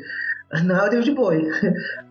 Não 0.64 0.76
é 0.76 0.86
o 0.86 0.90
David 0.90 1.12
Bowie. 1.14 1.48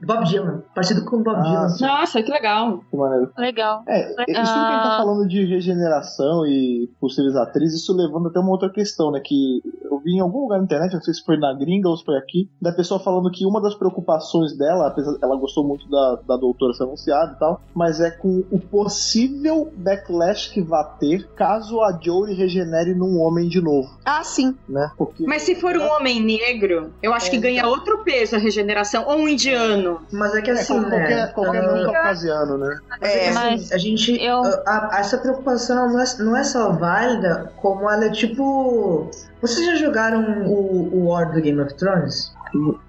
Bob 0.05 0.23
Dylan. 0.25 0.63
Parecido 0.73 1.05
com 1.05 1.17
o 1.17 1.23
Bob 1.23 1.37
Ah, 1.37 1.41
Dylan. 1.41 1.69
sim. 1.69 1.85
Nossa, 1.85 2.21
que 2.23 2.31
legal. 2.31 2.79
Que 2.89 2.97
maneiro. 2.97 3.31
Legal. 3.37 3.83
É, 3.87 3.99
isso 4.01 4.15
tudo 4.15 4.25
que 4.25 4.31
a 4.31 4.35
gente 4.35 4.45
tá 4.83 4.95
Ah. 4.95 4.97
falando 4.97 5.27
de 5.27 5.45
regeneração 5.45 6.45
e 6.45 6.89
possíveis 6.99 7.35
atrizes, 7.35 7.81
isso 7.81 7.93
levando 7.95 8.27
até 8.27 8.39
uma 8.39 8.51
outra 8.51 8.69
questão, 8.69 9.11
né? 9.11 9.19
Que 9.23 9.61
eu 9.83 9.99
vi 9.99 10.11
em 10.17 10.19
algum 10.19 10.41
lugar 10.41 10.57
na 10.57 10.63
internet, 10.65 10.93
não 10.93 11.01
sei 11.01 11.13
se 11.13 11.23
foi 11.23 11.37
na 11.37 11.53
gringa 11.53 11.89
ou 11.89 11.97
se 11.97 12.03
foi 12.05 12.17
aqui, 12.17 12.49
da 12.61 12.71
pessoa 12.71 12.99
falando 12.99 13.29
que 13.31 13.45
uma 13.45 13.61
das 13.61 13.75
preocupações 13.75 14.57
dela, 14.57 14.87
apesar 14.87 15.15
ela 15.21 15.35
gostou 15.37 15.63
muito 15.65 15.89
da, 15.89 16.19
da 16.27 16.37
doutora 16.37 16.73
ser 16.73 16.83
anunciada 16.83 17.33
e 17.33 17.39
tal, 17.39 17.61
mas 17.73 17.99
é 17.99 18.11
com 18.11 18.43
o 18.51 18.59
possível 18.59 19.71
backlash 19.75 20.49
que 20.51 20.61
vai 20.61 20.83
ter 20.99 21.27
caso 21.35 21.81
a 21.81 21.97
Jory 22.01 22.33
regenere 22.33 22.93
num 22.93 23.19
homem 23.21 23.47
de 23.47 23.61
novo, 23.61 23.89
Ah, 24.05 24.23
sim. 24.23 24.55
né? 24.67 24.91
Porque 24.97 25.25
Mas 25.25 25.41
se 25.43 25.55
for 25.55 25.75
um 25.77 25.87
homem 25.95 26.21
negro, 26.23 26.91
eu 27.01 27.13
acho 27.13 27.29
que 27.31 27.37
ganha 27.37 27.67
outro 27.67 28.03
peso 28.03 28.34
a 28.35 28.39
regeneração. 28.39 29.05
Ou 29.07 29.17
um 29.17 29.27
indiano. 29.27 30.01
Mas 30.11 30.35
é 30.35 30.41
que 30.41 30.49
é, 30.51 30.53
assim, 30.53 30.79
qualquer, 30.81 31.09
né? 31.09 31.27
qualquer 31.27 31.63
ah, 31.63 31.71
não 31.71 31.83
caucasiano, 31.91 32.57
né? 32.57 32.79
É 33.01 33.09
que, 33.09 33.19
assim, 33.25 33.33
Mas 33.33 33.71
a 33.71 33.77
gente. 33.77 34.23
eu- 34.23 34.43
a- 34.67 34.89
a- 34.91 34.99
essa 34.99 35.17
preocupação 35.17 35.89
não 35.91 35.99
é, 36.01 36.05
não 36.19 36.37
é 36.37 36.43
só 36.43 36.71
válida, 36.71 37.51
como 37.57 37.89
ela 37.89 38.05
é 38.05 38.09
tipo. 38.11 39.09
Vocês 39.41 39.65
já 39.65 39.75
jogaram 39.75 40.45
o, 40.47 40.89
o 40.95 41.07
War 41.07 41.31
do 41.31 41.41
Game 41.41 41.59
of 41.61 41.73
Thrones? 41.75 42.33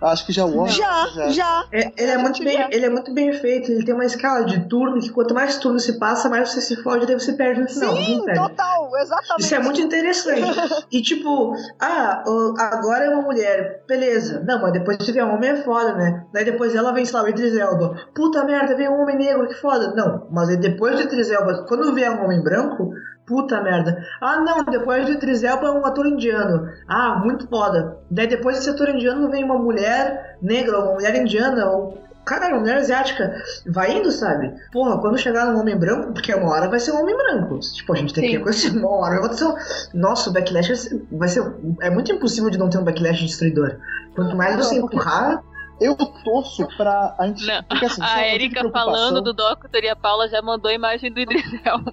Acho 0.00 0.26
que 0.26 0.32
já 0.32 0.44
o 0.44 0.56
homem. 0.56 0.72
Já, 0.72 1.30
já. 1.30 1.64
É, 1.72 1.92
ele, 1.96 2.10
é 2.10 2.18
muito 2.18 2.42
bem, 2.42 2.56
já. 2.56 2.68
ele 2.70 2.86
é 2.86 2.90
muito 2.90 3.12
bem 3.12 3.32
feito, 3.32 3.70
ele 3.70 3.84
tem 3.84 3.94
uma 3.94 4.04
escala 4.04 4.44
de 4.44 4.68
turno 4.68 5.00
que 5.00 5.10
quanto 5.10 5.34
mais 5.34 5.56
turno 5.58 5.78
se 5.78 5.98
passa, 5.98 6.28
mais 6.28 6.50
você 6.50 6.60
se 6.60 6.76
fode, 6.82 7.06
daí 7.06 7.18
você 7.18 7.32
perde 7.32 7.60
no 7.60 7.68
final. 7.68 7.96
Sim, 7.96 8.24
total, 8.34 8.90
exatamente. 8.96 9.40
Isso 9.40 9.54
é 9.54 9.58
muito 9.58 9.80
interessante. 9.80 10.26
E 10.90 11.02
tipo, 11.02 11.54
ah, 11.80 12.22
agora 12.58 13.04
é 13.04 13.10
uma 13.10 13.22
mulher, 13.22 13.82
beleza. 13.88 14.42
Não, 14.46 14.62
mas 14.62 14.72
depois 14.72 14.96
se 15.04 15.12
vier 15.12 15.24
um 15.24 15.34
homem 15.34 15.50
é 15.50 15.56
foda, 15.56 15.94
né? 15.94 16.24
Daí 16.32 16.44
depois 16.44 16.74
ela 16.74 16.92
vem, 16.92 17.04
sei 17.04 17.14
lá, 17.14 17.24
o 17.24 17.28
Idris 17.28 17.56
Elba. 17.56 17.96
Puta 18.14 18.44
merda, 18.44 18.76
veio 18.76 18.92
um 18.92 19.02
homem 19.02 19.16
negro, 19.16 19.48
que 19.48 19.54
foda. 19.54 19.94
Não, 19.94 20.26
mas 20.30 20.48
aí 20.48 20.56
depois 20.56 20.96
do 20.96 21.02
Idris 21.02 21.30
Elba, 21.30 21.64
quando 21.68 21.94
vier 21.94 22.10
um 22.10 22.24
homem 22.24 22.42
branco, 22.42 22.92
puta 23.26 23.60
merda. 23.60 23.98
Ah, 24.20 24.40
não, 24.40 24.64
depois 24.64 25.04
do 25.04 25.12
Idris 25.12 25.42
Elba 25.42 25.66
é 25.66 25.70
um 25.72 25.84
ator 25.84 26.06
indiano. 26.06 26.68
Ah, 26.88 27.20
muito 27.22 27.48
foda. 27.48 27.98
Daí 28.10 28.26
depois 28.26 28.56
desse 28.56 28.70
ator 28.70 28.88
indiano 28.88 29.30
vem 29.30 29.44
uma 29.44 29.55
mulher 29.58 30.36
negra, 30.42 30.78
ou 30.78 30.84
uma 30.84 30.94
mulher 30.94 31.14
indiana, 31.16 31.70
ou 31.70 32.06
Cara, 32.26 32.48
uma 32.48 32.58
mulher 32.58 32.78
asiática. 32.78 33.40
Vai 33.68 33.98
indo, 33.98 34.10
sabe? 34.10 34.52
Porra, 34.72 34.98
quando 34.98 35.16
chegar 35.16 35.46
um 35.46 35.60
homem 35.60 35.78
branco, 35.78 36.12
porque 36.12 36.34
uma 36.34 36.50
hora 36.50 36.68
vai 36.68 36.80
ser 36.80 36.90
um 36.90 37.00
homem 37.00 37.16
branco. 37.16 37.60
Tipo, 37.60 37.92
a 37.92 37.96
gente 37.96 38.12
tem 38.12 38.24
que 38.24 38.30
Sim. 38.30 38.36
reconhecer. 38.38 38.70
Uma 38.76 38.90
hora 38.96 39.20
vai. 39.20 39.54
Nossa, 39.94 40.28
o 40.28 40.32
backlash 40.32 40.66
vai 40.66 40.76
ser, 40.76 41.06
vai 41.12 41.28
ser. 41.28 41.54
É 41.80 41.88
muito 41.88 42.10
impossível 42.10 42.50
de 42.50 42.58
não 42.58 42.68
ter 42.68 42.78
um 42.78 42.82
backlash 42.84 43.20
destruidor. 43.24 43.76
Quanto 44.16 44.34
mais 44.36 44.56
você 44.56 44.74
Não, 44.74 44.80
porque- 44.80 44.96
empurrar. 44.96 45.40
Eu 45.80 45.96
torço 45.96 46.66
pra 46.76 47.14
a 47.18 47.26
gente. 47.26 47.46
Não, 47.46 47.62
Porque, 47.64 47.86
assim, 47.86 47.96
se 47.96 48.02
a 48.02 48.34
Erika 48.34 48.68
falando 48.70 49.20
do 49.22 49.32
Doctor 49.32 49.82
e 49.82 49.88
a 49.88 49.96
Paula 49.96 50.28
já 50.28 50.40
mandou 50.40 50.70
a 50.70 50.74
imagem 50.74 51.12
do 51.12 51.20
Idris 51.20 51.44
Elba. 51.64 51.92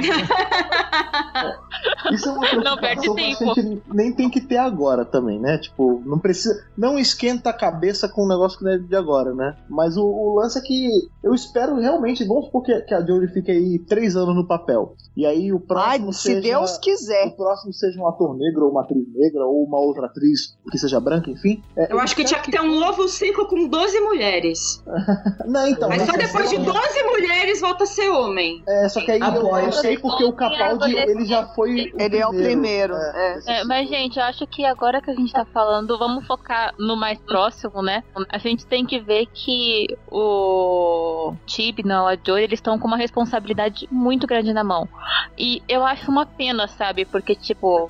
Isso 2.12 2.28
é 2.28 2.32
uma 2.32 2.40
preocupação 2.40 2.60
Não 2.62 2.76
perde 2.76 3.14
tempo. 3.14 3.54
que 3.54 3.60
a 3.60 3.62
gente 3.62 3.82
nem 3.92 4.12
tem 4.12 4.30
que 4.30 4.40
ter 4.40 4.56
agora 4.56 5.04
também, 5.04 5.38
né? 5.38 5.58
Tipo, 5.58 6.02
não 6.04 6.18
precisa. 6.18 6.64
Não 6.76 6.98
esquenta 6.98 7.50
a 7.50 7.52
cabeça 7.52 8.08
com 8.08 8.24
um 8.24 8.28
negócio 8.28 8.58
que 8.58 8.64
não 8.64 8.72
é 8.72 8.78
de 8.78 8.96
agora, 8.96 9.34
né? 9.34 9.56
Mas 9.68 9.96
o, 9.96 10.04
o 10.04 10.34
lance 10.36 10.58
é 10.58 10.62
que 10.62 10.88
eu 11.22 11.34
espero 11.34 11.76
realmente, 11.76 12.24
vamos 12.24 12.46
supor 12.46 12.62
que, 12.62 12.78
que 12.82 12.94
a 12.94 13.04
Jory 13.04 13.28
fique 13.28 13.50
aí 13.50 13.78
três 13.78 14.16
anos 14.16 14.34
no 14.34 14.46
papel. 14.46 14.94
E 15.16 15.26
aí 15.26 15.52
o 15.52 15.60
próximo 15.60 16.06
Ai, 16.06 16.12
se 16.12 16.22
seja. 16.22 16.40
Deus 16.40 16.78
quiser. 16.78 17.26
O 17.28 17.36
próximo 17.36 17.72
seja 17.72 18.00
um 18.00 18.08
ator 18.08 18.36
negro, 18.36 18.64
ou 18.64 18.70
uma 18.70 18.82
atriz 18.82 19.04
negra, 19.14 19.44
ou 19.44 19.64
uma 19.64 19.78
outra 19.78 20.06
atriz 20.06 20.56
que 20.70 20.78
seja 20.78 21.00
branca, 21.00 21.30
enfim. 21.30 21.62
É, 21.76 21.92
Eu 21.92 22.00
acho 22.00 22.14
que 22.14 22.24
tinha 22.24 22.40
que 22.40 22.50
ter 22.50 22.60
um 22.60 22.78
novo 22.78 23.08
ciclo 23.20 23.46
com 23.46 23.68
12 23.68 24.00
mulheres. 24.00 24.82
Não, 25.46 25.66
então. 25.66 25.88
Mas 25.88 26.02
só 26.02 26.12
depois 26.12 26.48
de 26.48 26.56
12 26.56 27.02
mulheres 27.04 27.60
volta 27.60 27.84
a 27.84 27.86
ser 27.86 28.08
homem. 28.08 28.62
É, 28.66 28.88
só 28.88 29.00
que 29.00 29.10
aí 29.10 29.20
eu, 29.20 29.26
Apoio. 29.26 29.66
eu 29.66 29.72
sei 29.72 29.98
porque 29.98 30.24
o 30.24 30.32
Capaldi, 30.32 30.96
ele 30.96 31.26
já 31.26 31.46
foi. 31.48 31.92
Ele 31.98 32.16
é 32.16 32.26
o 32.26 32.30
primeiro. 32.30 32.94
É. 32.94 33.40
é. 33.46 33.60
É, 33.60 33.64
mas, 33.64 33.88
gente, 33.88 34.18
eu 34.18 34.24
acho 34.24 34.46
que 34.46 34.64
agora 34.64 35.02
que 35.02 35.10
a 35.10 35.14
gente 35.14 35.32
tá 35.32 35.44
falando, 35.44 35.98
vamos 35.98 36.26
focar 36.26 36.74
no 36.78 36.96
mais 36.96 37.18
próximo, 37.20 37.82
né? 37.82 38.02
A 38.30 38.38
gente 38.38 38.66
tem 38.66 38.86
que 38.86 38.98
ver 38.98 39.26
que 39.26 39.86
o 40.10 41.34
Tibnall, 41.46 42.08
a 42.08 42.16
Joy, 42.16 42.42
eles 42.42 42.58
estão 42.58 42.78
com 42.78 42.86
uma 42.86 42.96
responsabilidade 42.96 43.86
muito 43.90 44.26
grande 44.26 44.52
na 44.52 44.64
mão. 44.64 44.88
E 45.36 45.62
eu 45.68 45.84
acho 45.84 46.10
uma 46.10 46.24
pena, 46.24 46.66
sabe? 46.68 47.04
Porque, 47.04 47.34
tipo, 47.34 47.88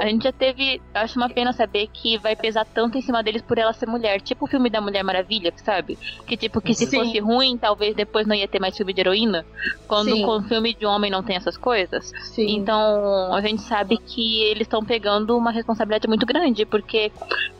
a 0.00 0.06
gente 0.06 0.24
já 0.24 0.32
teve. 0.32 0.80
Eu 0.94 1.00
acho 1.00 1.18
uma 1.18 1.28
pena 1.28 1.52
saber 1.52 1.88
que 1.92 2.18
vai 2.18 2.34
pesar 2.34 2.64
tanto 2.64 2.98
em 2.98 3.02
cima 3.02 3.22
deles 3.22 3.42
por 3.42 3.58
ela 3.58 3.72
ser 3.72 3.86
mulher. 3.86 4.20
Tipo 4.20 4.46
o 4.46 4.48
filme 4.56 4.70
da 4.70 4.80
Mulher 4.80 5.04
Maravilha, 5.04 5.52
sabe? 5.62 5.98
Que, 6.26 6.36
tipo, 6.36 6.60
que 6.60 6.74
se 6.74 6.86
Sim. 6.86 6.98
fosse 6.98 7.18
ruim, 7.18 7.58
talvez 7.58 7.94
depois 7.94 8.26
não 8.26 8.34
ia 8.34 8.48
ter 8.48 8.58
mais 8.58 8.74
filme 8.74 8.92
de 8.92 9.00
heroína. 9.00 9.44
Quando 9.86 10.12
Sim. 10.12 10.24
com 10.24 10.42
filme 10.42 10.74
de 10.74 10.86
homem 10.86 11.10
não 11.10 11.22
tem 11.22 11.36
essas 11.36 11.56
coisas. 11.56 12.10
Sim. 12.22 12.56
Então, 12.56 13.34
a 13.34 13.40
gente 13.42 13.62
sabe 13.62 13.98
que 13.98 14.42
eles 14.44 14.62
estão 14.62 14.82
pegando 14.82 15.36
uma 15.36 15.50
responsabilidade 15.50 16.08
muito 16.08 16.24
grande, 16.24 16.64
porque 16.64 17.12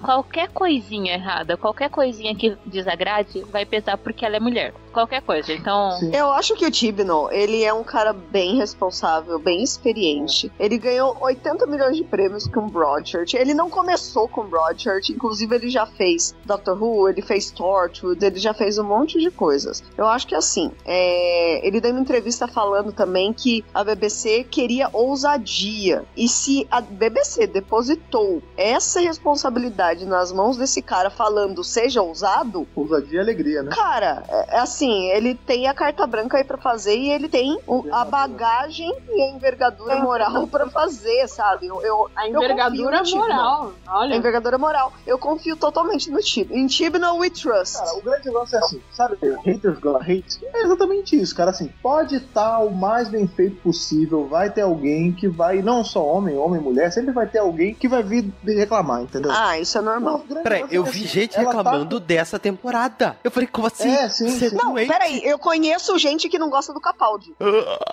qualquer 0.03 0.49
coisinha 0.49 1.15
errada, 1.15 1.57
qualquer 1.57 1.91
coisinha 1.91 2.35
que 2.35 2.57
desagrade, 2.65 3.43
vai 3.51 3.67
pesar 3.67 3.99
porque 3.99 4.25
ela 4.25 4.37
é 4.37 4.41
mulher. 4.41 4.73
Qualquer 4.93 5.21
coisa. 5.21 5.53
Então, 5.53 5.91
Sim. 5.99 6.15
Eu 6.15 6.31
acho 6.31 6.55
que 6.55 6.65
o 6.65 6.71
Tibno, 6.71 7.29
ele 7.31 7.63
é 7.63 7.75
um 7.75 7.85
cara 7.85 8.15
bem 8.15 8.57
responsável, 8.57 9.39
bem 9.39 9.63
experiente. 9.63 10.51
Ele 10.59 10.79
ganhou 10.79 11.15
80 11.21 11.67
milhões 11.67 11.97
de 11.97 12.05
prêmios 12.05 12.47
com 12.47 12.67
Broadchurch. 12.67 13.37
Ele 13.37 13.53
não 13.53 13.69
começou 13.69 14.27
com 14.27 14.45
Broadchurch, 14.45 15.13
inclusive 15.13 15.55
ele 15.55 15.69
já 15.69 15.85
fez 15.85 16.35
Doctor 16.47 16.83
Who, 16.83 16.86
ele 17.09 17.23
fez 17.23 17.51
Torchwood, 17.51 18.25
ele 18.25 18.39
já 18.39 18.53
fez 18.55 18.79
um 18.79 18.85
monte 18.85 19.19
de 19.19 19.31
coisas. 19.31 19.83
Eu 19.97 20.07
acho 20.07 20.27
que 20.27 20.35
assim, 20.35 20.71
é, 20.85 21.67
ele 21.67 21.81
deu 21.81 21.91
uma 21.93 22.01
entrevista 22.01 22.47
falando 22.49 22.93
também 22.93 23.33
que 23.33 23.65
a 23.75 23.83
BBC 23.85 24.45
queria 24.45 24.89
ousadia. 24.93 26.05
E 26.17 26.29
se 26.29 26.67
a 26.71 26.81
BBC 26.81 27.47
depositou 27.47 28.43
essa 28.57 29.01
responsabilidade 29.01 30.05
nas 30.07 30.33
mãos 30.33 30.57
desse 30.57 30.81
cara 30.83 31.11
falando 31.11 31.63
seja 31.65 32.03
ousado, 32.03 32.67
Ousadia 32.75 33.19
e 33.19 33.23
alegria, 33.23 33.63
né? 33.63 33.71
Cara, 33.75 34.23
é 34.29 34.57
é 34.57 34.59
assim, 34.61 35.07
ele 35.11 35.35
tem 35.35 35.67
a 35.67 35.75
carta 35.75 36.07
branca 36.07 36.39
aí 36.39 36.45
pra 36.45 36.57
fazer 36.57 36.97
e 36.97 37.11
ele 37.11 37.29
tem 37.29 37.59
o- 37.67 37.85
a 37.93 38.05
bagagem 38.05 38.91
e 39.11 39.23
a 39.23 39.31
envergadura 39.31 39.97
moral 39.97 40.47
pra 40.47 40.69
fazer, 40.69 41.27
sabe? 41.29 41.67
Eu, 41.67 41.83
eu- 41.83 42.09
A 42.17 42.27
eu 42.29 42.37
envergadura 42.37 43.03
Tibnall. 43.03 43.27
moral. 43.29 43.73
A 43.87 43.99
Olha. 44.01 44.15
envergadura 44.15 44.57
moral. 44.57 44.93
Eu 45.07 45.19
confio 45.19 45.57
totalmente 45.57 46.11
no. 46.11 46.21
Em 46.51 46.67
Tibnall 46.77 47.19
we 47.19 47.31
trust. 47.31 47.79
Cara, 47.79 47.95
o 47.97 48.03
grande 48.03 48.29
lance 48.31 48.55
é 48.55 48.59
assim, 48.59 48.83
sabe? 48.93 49.17
Haters 49.45 49.79
gonna 49.79 49.99
hate. 50.01 50.39
É 50.55 50.63
exatamente 50.65 51.17
isso, 51.21 51.35
cara. 51.35 51.51
Assim, 51.51 51.71
pode 51.83 52.17
estar 52.17 52.59
o 52.61 52.71
mais 52.71 53.09
bem 53.09 53.27
feito 53.27 53.57
possível. 53.63 54.27
Vai 54.27 54.51
ter 54.51 54.63
alguém 54.63 55.13
que 55.13 55.29
vai, 55.29 55.63
não 55.63 55.83
só 55.85 56.05
homem, 56.05 56.37
homem, 56.37 56.61
mulher, 56.61 56.91
sempre 56.93 57.13
vai 57.13 57.27
ter 57.27 57.39
alguém 57.39 57.75
que 57.75 57.89
vai 57.89 58.03
vir 58.03 58.33
reclamar, 58.45 59.03
entendeu? 59.03 59.31
Ah, 59.33 59.59
isso 59.59 59.79
é 59.79 59.81
normal. 59.81 60.25
Peraí, 60.43 60.63
lance 60.63 60.75
é 60.75 60.79
eu 60.79 60.83
assim, 60.83 60.93
vi 60.93 61.07
gente 61.07 61.37
ela 61.37 61.51
tá 61.51 61.57
reclamando 61.59 62.01
dessa 62.01 62.39
temporada. 62.39 63.17
Eu 63.25 63.31
falei, 63.31 63.47
como 63.47 63.67
assim? 63.67 63.89
É, 63.91 64.09
sim, 64.09 64.29
Você 64.29 64.51
sim. 64.51 64.57
Não, 64.57 64.73
doente? 64.73 64.89
peraí, 64.89 65.21
eu 65.25 65.39
conheço 65.39 65.97
gente 65.99 66.29
que 66.29 66.39
não 66.39 66.51
gosta 66.51 66.73
do 66.73 66.81
Capaldi. 66.81 67.35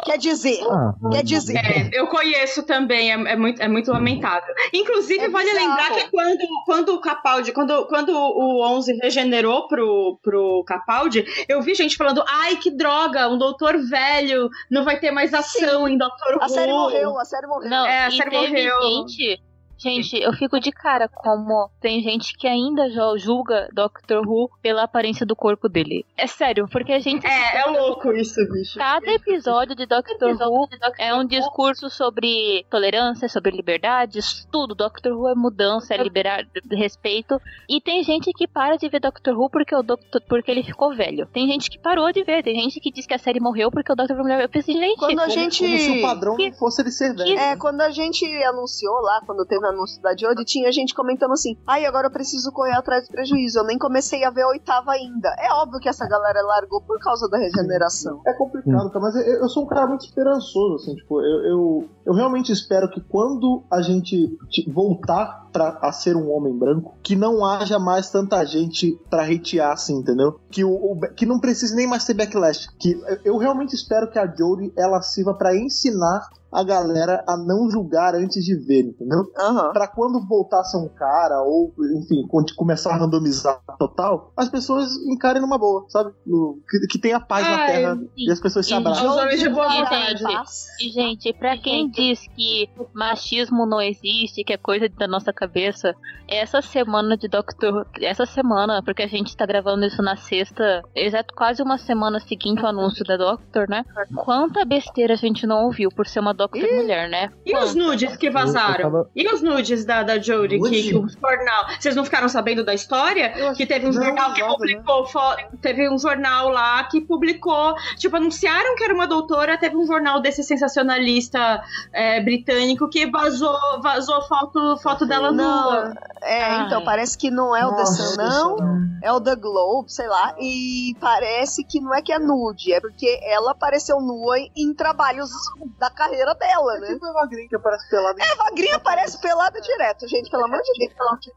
Quer 0.06 0.18
dizer, 0.18 0.60
Ah, 0.70 0.94
quer 1.12 1.24
dizer. 1.24 1.58
É, 1.58 1.90
eu 1.94 2.08
conheço 2.08 2.64
também, 2.64 3.12
é, 3.12 3.34
é 3.34 3.36
muito, 3.36 3.62
é 3.62 3.68
muito 3.68 3.92
lamentável. 3.92 4.54
Inclusive, 4.74 5.26
É 5.26 5.30
vale 5.30 5.50
bizarro. 5.52 5.68
lembrar 5.68 5.92
que 5.96 6.10
quando, 6.12 6.38
quando 6.66 6.90
o 6.96 7.02
Capaldi, 7.02 7.52
quando, 7.52 7.86
quando 7.88 8.10
o 8.14 8.64
11 8.78 8.94
regenerou 9.02 9.68
pro, 9.68 10.20
pro 10.22 10.64
Capaldi, 10.66 11.26
eu 11.48 11.62
vi 11.62 11.76
gente 11.76 11.96
falando, 11.96 12.24
ai, 12.28 12.58
que 12.58 12.72
droga, 12.72 13.30
um 13.30 13.38
doutor 13.38 13.78
velho, 13.90 14.50
não 14.72 14.84
vai 14.84 15.00
ter 15.00 15.12
mais 15.12 15.34
ação 15.34 15.88
em 15.88 15.98
Doutor 15.98 16.38
A 16.42 16.46
Who. 16.46 16.50
série 16.50 16.72
morreu, 16.72 17.20
a 17.20 17.26
série 17.26 17.48
morreu. 17.48 17.70
não, 17.70 17.86
É, 17.86 18.06
a 18.06 18.10
e 18.10 18.12
série 18.18 18.30
teve 18.30 18.48
morreu. 18.48 18.82
gente. 19.08 19.42
Gente, 19.78 20.16
eu 20.22 20.32
fico 20.34 20.60
de 20.60 20.72
cara 20.72 21.10
como 21.10 21.70
tem 21.82 22.02
gente 22.02 22.38
que 22.38 22.48
ainda 22.48 22.90
já 22.90 23.04
julga 23.18 23.68
Doctor 23.74 24.26
Who 24.26 24.50
pela 24.62 24.84
aparência 24.84 25.26
do 25.26 25.36
corpo 25.36 25.68
dele. 25.68 26.06
É 26.18 26.26
sério, 26.28 26.68
porque 26.72 26.94
a 26.94 27.00
gente 27.00 27.26
É, 27.28 27.62
é 27.62 27.66
louco 27.66 28.12
isso, 28.14 28.40
bicho. 28.52 28.78
Cada 28.80 29.12
episódio 29.12 29.76
de 29.76 29.86
Doctor 29.86 30.38
Who 30.40 30.68
é 30.98 31.14
um 31.14 31.26
discurso 31.26 31.90
sobre 31.90 32.66
tolerância, 32.70 33.28
sobre 33.28 33.52
liberdades, 33.52 34.48
tudo. 34.52 34.74
Doctor 34.76 35.12
Who 35.14 35.28
é 35.28 35.36
mudança, 35.36 35.94
é 35.94 35.98
liberar 35.98 36.46
respeito. 36.72 37.42
E 37.68 37.82
tem 37.82 38.04
gente 38.04 38.32
que 38.32 38.48
para 38.48 38.78
de 38.78 38.88
ver 38.88 39.02
Doctor 39.02 39.38
Who 39.38 39.50
porque, 39.50 39.76
o 39.76 39.84
Doctor, 39.84 40.22
porque 40.30 40.50
ele 40.52 40.64
ficou 40.64 40.96
velho. 40.96 41.26
Tem 41.28 41.48
gente 41.48 41.70
que 41.70 41.78
parou 41.80 42.12
de 42.12 42.24
ver. 42.24 42.44
Tem 42.44 42.56
gente 42.56 42.80
que 42.80 42.92
diz 42.92 43.06
que 43.06 43.14
a 43.14 43.20
série 43.20 43.40
morreu 43.40 43.70
porque 43.70 43.92
o 43.92 43.96
Doctor 43.96 44.16
Who 44.18 44.24
morreu. 44.24 44.40
Eu 44.42 44.50
pensei, 44.50 44.76
gente, 44.76 44.98
Quando 44.98 45.20
a 45.20 45.28
gente. 45.30 45.64
Como 45.64 45.78
se 45.80 46.00
o 46.00 46.02
padrão 46.02 46.36
Que- 46.38 46.52
fosse 46.54 46.82
ele 46.82 46.92
ser 46.92 47.14
velho. 47.16 47.38
É, 47.38 47.56
quando 47.58 47.82
a 47.82 47.90
gente 47.90 48.26
anunciou 48.44 49.02
lá, 49.02 49.22
quando 49.26 49.46
teve 49.46 49.63
o 49.66 49.70
anúncio 49.70 50.02
da 50.02 50.16
Jodie, 50.16 50.46
tinha 50.46 50.72
gente 50.72 50.94
comentando 50.94 51.32
assim: 51.34 51.58
ai, 51.68 51.86
agora 51.86 52.08
eu 52.08 52.12
preciso 52.12 52.52
correr 52.52 52.74
atrás 52.74 53.08
do 53.08 53.12
prejuízo. 53.12 53.60
Eu 53.60 53.64
nem 53.66 53.78
comecei 53.78 54.24
a 54.24 54.30
ver 54.30 54.44
a 54.44 54.48
oitava 54.50 54.92
ainda. 54.92 55.30
É 55.40 55.52
óbvio 55.54 55.80
que 55.80 55.90
essa 55.90 56.08
galera 56.08 56.42
largou 56.42 56.82
por 56.82 57.00
causa 57.00 57.28
da 57.30 57.38
regeneração. 57.38 58.22
É 58.26 58.34
complicado, 58.34 58.90
cara, 58.90 59.00
mas 59.00 59.16
eu, 59.16 59.50
sou 59.50 59.64
um 59.64 59.68
cara 59.68 59.88
muito 59.88 60.06
esperançoso, 60.06 60.76
assim, 60.76 60.96
tipo, 60.96 61.22
eu, 61.22 61.46
eu, 61.46 61.90
eu 62.06 62.14
realmente 62.14 62.52
espero 62.52 62.90
que 62.90 63.02
quando 63.02 63.64
a 63.72 63.82
gente 63.82 64.38
te- 64.50 64.70
voltar 64.72 65.43
pra, 65.54 65.78
a 65.82 65.92
ser 65.92 66.16
um 66.18 66.30
homem 66.32 66.58
branco, 66.58 66.96
que 67.04 67.16
não 67.16 67.46
haja 67.46 67.78
mais 67.80 68.10
tanta 68.10 68.44
gente 68.44 69.00
pra 69.10 69.24
hatear, 69.24 69.72
assim, 69.72 69.96
entendeu? 70.00 70.40
Que, 70.52 70.64
o, 70.66 70.72
o- 70.74 71.00
que 71.16 71.26
não 71.26 71.40
precise 71.40 71.76
nem 71.76 71.88
mais 71.88 72.04
ter 72.06 72.16
backlash. 72.16 72.68
Que 72.80 73.00
eu- 73.24 73.38
realmente 73.38 73.74
espero 73.76 74.10
que 74.10 74.18
a 74.20 74.26
Jodie, 74.28 74.74
ela 74.78 75.02
sirva 75.02 75.34
pra 75.36 75.56
ensinar 75.56 76.28
a 76.52 76.64
galera 76.64 77.24
a 77.28 77.36
não 77.36 77.68
julgar 77.68 78.14
antes 78.14 78.46
de 78.46 78.56
ver, 78.56 78.82
entendeu? 78.90 79.24
Aham. 79.40 79.72
Pra 79.74 79.88
quando 79.88 80.24
voltar 80.28 80.60
a 80.60 80.64
ser 80.64 80.78
um 80.78 80.88
cara, 80.88 81.42
ou, 81.42 81.74
enfim, 82.00 82.28
quando 82.30 82.54
começar 82.54 82.92
a 82.94 82.98
randomizar 82.98 83.60
total, 83.80 84.32
as 84.38 84.50
pessoas 84.50 84.92
encarem 85.08 85.42
numa 85.42 85.58
boa, 85.58 85.86
sabe? 85.90 86.12
No- 86.24 86.60
que, 86.70 86.80
que 86.92 87.00
tenha 87.00 87.20
paz 87.20 87.44
na 87.48 87.56
Ai, 87.56 87.68
terra 87.72 87.96
sim. 87.96 88.10
e 88.16 88.32
as 88.32 88.40
pessoas 88.40 88.68
se 88.68 88.72
E 88.72 88.76
abracem. 88.76 89.08
Os 89.10 89.16
homens 89.18 89.40
de 89.40 89.50
boa 89.50 89.66
E, 89.74 89.78
vontade. 89.80 90.20
gente, 90.20 90.52
E, 90.80 90.90
gente, 90.92 91.34
pra 91.34 91.58
quem 91.58 91.90
diz 91.90 92.20
que 92.36 92.70
machismo 92.94 93.66
não 93.66 93.82
existe, 93.82 94.44
que 94.44 94.54
é 94.54 94.58
coisa 94.58 94.88
da 94.90 95.08
nossa 95.08 95.34
cabeça, 95.48 95.94
essa 96.28 96.62
semana 96.62 97.18
de 97.18 97.28
Doctor. 97.28 97.86
Essa 98.02 98.26
semana, 98.26 98.82
porque 98.84 99.04
a 99.04 99.08
gente 99.08 99.36
tá 99.36 99.46
gravando 99.46 99.86
isso 99.86 100.02
na 100.02 100.16
sexta, 100.16 100.82
exato 100.96 101.34
quase 101.36 101.62
uma 101.62 101.78
semana 101.78 102.20
seguinte 102.20 102.62
ao 102.62 102.68
anúncio 102.70 103.04
da 103.06 103.18
Doctor, 103.18 103.68
né? 103.70 103.84
Quanta 104.16 104.64
besteira 104.66 105.14
a 105.14 105.18
gente 105.18 105.46
não 105.46 105.66
ouviu 105.66 105.90
por 105.90 106.08
ser 106.08 106.20
uma 106.22 106.34
Doctor 106.34 106.62
mulher, 106.62 107.10
né? 107.10 107.30
E 107.46 107.56
os 107.58 107.76
nudes 107.76 108.16
que 108.16 108.30
vazaram? 108.30 108.68
Eu- 108.80 108.86
eu 108.86 108.92
tava- 108.92 109.10
E 109.16 109.28
os 109.28 109.42
nudes 109.42 109.86
da, 109.86 110.02
da 110.04 110.18
Jodie? 110.20 110.60
Que, 110.62 110.84
que 110.90 110.96
o 110.96 111.08
jornal. 111.10 111.66
Vocês 111.80 111.96
não 111.96 112.06
ficaram 112.06 112.30
sabendo 112.30 112.64
da 112.64 112.74
história? 112.74 113.34
Eu 113.38 113.54
Que 113.54 113.66
teve 113.66 113.86
um 113.88 113.92
não, 113.92 114.02
jornal 114.04 114.34
que 114.34 114.42
né? 114.42 114.48
publicou. 114.48 115.06
fo- 115.08 115.20
Teve 115.62 115.90
um 115.90 115.98
jornal 115.98 116.50
lá 116.50 116.84
que 116.86 117.02
publicou. 117.02 117.76
Tipo, 117.98 118.16
anunciaram 118.16 118.76
que 118.76 118.84
era 118.84 118.94
uma 118.94 119.08
doutora. 119.08 119.58
Teve 119.58 119.76
um 119.76 119.86
jornal 119.86 120.22
desse 120.22 120.42
sensacionalista 120.44 121.62
é, 121.92 122.22
britânico 122.22 122.90
que 122.90 123.06
vazou, 123.10 123.58
vazou 123.82 124.22
foto, 124.24 124.78
foto 124.78 125.06
dela 125.06 125.32
Não, 125.36 125.94
é, 126.22 126.44
Ai. 126.44 126.66
então, 126.66 126.84
parece 126.84 127.18
que 127.18 127.30
não 127.32 127.56
é 127.56 127.66
o 127.66 127.72
The 127.72 127.78
Nossa, 127.80 128.04
Sun, 128.04 128.18
não. 128.58 128.84
É 129.04 129.12
o 129.12 129.20
The 129.20 129.36
Globe, 129.36 129.92
sei 129.92 130.08
lá. 130.08 130.34
E 130.40 130.96
parece 131.00 131.64
que 131.66 131.80
não 131.82 131.94
é 131.94 132.02
que 132.02 132.12
é 132.14 132.20
nude, 132.20 132.72
é 132.74 132.80
porque 132.80 133.20
ela 133.24 133.52
apareceu 133.52 134.00
nua 134.00 134.40
em, 134.40 134.50
em 134.56 134.74
trabalhos 134.74 135.30
da 135.78 135.90
carreira 135.90 136.34
dela, 136.36 136.80
né? 136.80 136.94
Tipo 136.94 137.06
a 137.08 137.14
magrinha 137.14 137.50
que 137.50 137.56
aparece 137.56 137.90
pelada 137.90 138.24
É, 138.24 138.32
a 138.32 138.36
Magrinha 138.36 138.76
aparece 138.76 139.20
pelada 139.22 139.60
direto, 139.60 140.08
gente, 140.08 140.30
pelo 140.32 140.46
amor 140.46 140.62
de 140.62 140.88
Deus. 140.88 140.94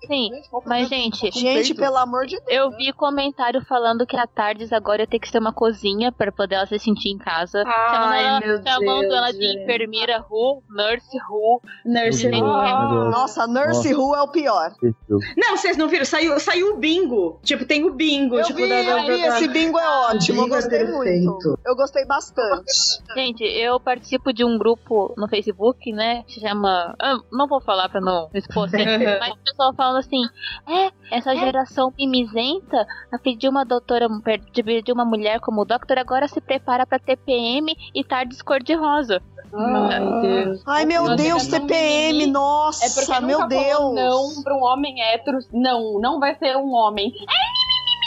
Sim, 0.06 0.30
mas, 0.64 0.88
gente, 0.88 1.30
Gente, 1.32 1.74
pelo 1.74 1.96
amor 1.96 2.26
de 2.26 2.36
Deus. 2.40 2.46
eu 2.48 2.70
vi 2.70 2.92
comentário 2.92 3.64
falando 3.64 4.06
que 4.06 4.16
a 4.16 4.26
Tardes 4.26 4.72
agora 4.72 5.02
ia 5.02 5.06
ter 5.06 5.18
que 5.18 5.28
ser 5.28 5.38
uma 5.38 5.52
cozinha 5.52 6.12
pra 6.12 6.30
poder 6.30 6.54
ela 6.56 6.66
se 6.66 6.78
sentir 6.78 7.08
em 7.10 7.18
casa. 7.18 7.64
chamando 7.64 8.12
Ai, 8.12 8.24
ela, 8.24 8.40
meu 8.40 8.62
chamando 8.62 9.00
Deus, 9.00 9.14
ela 9.14 9.32
de 9.32 9.40
gente. 9.42 9.62
enfermeira 9.64 10.24
Who, 10.30 10.62
nurse 10.68 11.18
Who. 11.28 11.60
Nurse 11.84 12.26
Who. 12.26 12.30
Negócio. 12.30 13.10
Nossa, 13.10 13.46
Nurse 13.46 13.85
Who 13.94 14.14
é 14.14 14.22
o 14.22 14.28
pior. 14.28 14.72
Esse. 14.82 14.96
Não, 15.36 15.56
vocês 15.56 15.76
não 15.76 15.88
viram? 15.88 16.04
Saiu, 16.04 16.38
saiu 16.40 16.74
o 16.74 16.76
bingo. 16.78 17.38
Tipo, 17.42 17.64
tem 17.64 17.84
o 17.84 17.92
bingo. 17.94 18.36
Eu 18.38 18.44
tipo, 18.44 18.58
vi, 18.58 18.68
da, 18.68 18.82
da- 18.82 19.06
eu 19.06 19.16
vi, 19.16 19.22
da- 19.22 19.28
esse 19.28 19.48
bingo 19.48 19.78
é 19.78 19.88
ótimo, 19.88 20.38
eu 20.40 20.44
bingo 20.44 20.54
é 20.54 20.58
gostei 20.60 20.84
muito. 20.84 20.98
perfeito. 21.04 21.58
Eu 21.64 21.76
gostei 21.76 22.04
bastante. 22.06 22.72
Gente, 23.14 23.42
eu 23.44 23.78
participo 23.80 24.32
de 24.32 24.44
um 24.44 24.58
grupo 24.58 25.14
no 25.16 25.28
Facebook, 25.28 25.92
né? 25.92 26.22
Que 26.26 26.34
se 26.34 26.40
chama. 26.40 26.94
ah, 27.00 27.16
não 27.32 27.46
vou 27.46 27.60
falar 27.60 27.88
pra 27.88 28.00
não 28.00 28.28
expor, 28.34 28.64
assim, 28.66 28.76
mas 29.20 29.32
o 29.32 29.38
pessoal 29.44 29.74
falando 29.74 29.98
assim: 29.98 30.22
é, 30.68 30.90
essa 31.16 31.34
geração 31.36 31.92
mimizenta 31.96 32.86
a 33.12 33.18
pedir 33.18 33.48
uma 33.48 33.64
doutora, 33.64 34.06
pedir 34.22 34.92
uma 34.92 35.04
mulher 35.04 35.40
como 35.40 35.64
doutor, 35.64 35.98
agora 35.98 36.28
se 36.28 36.40
prepara 36.40 36.86
pra 36.86 36.98
TPM 36.98 37.74
e 37.94 38.04
tardes 38.04 38.42
cor-de-rosa. 38.42 39.20
Ai, 39.58 40.20
Deus. 40.20 40.62
Ai, 40.66 40.84
meu 40.84 41.04
Nossa, 41.04 41.16
Deus, 41.16 41.46
TPM, 41.46 42.26
nossa, 42.26 42.84
É 42.84 43.20
meu 43.20 43.38
falou 43.38 43.48
Deus. 43.78 43.94
não 44.36 44.42
pra 44.42 44.54
um 44.56 44.62
homem 44.64 45.00
hétero. 45.02 45.38
Não, 45.52 45.98
não 46.00 46.18
vai 46.20 46.34
ser 46.36 46.56
um 46.56 46.72
homem. 46.72 47.12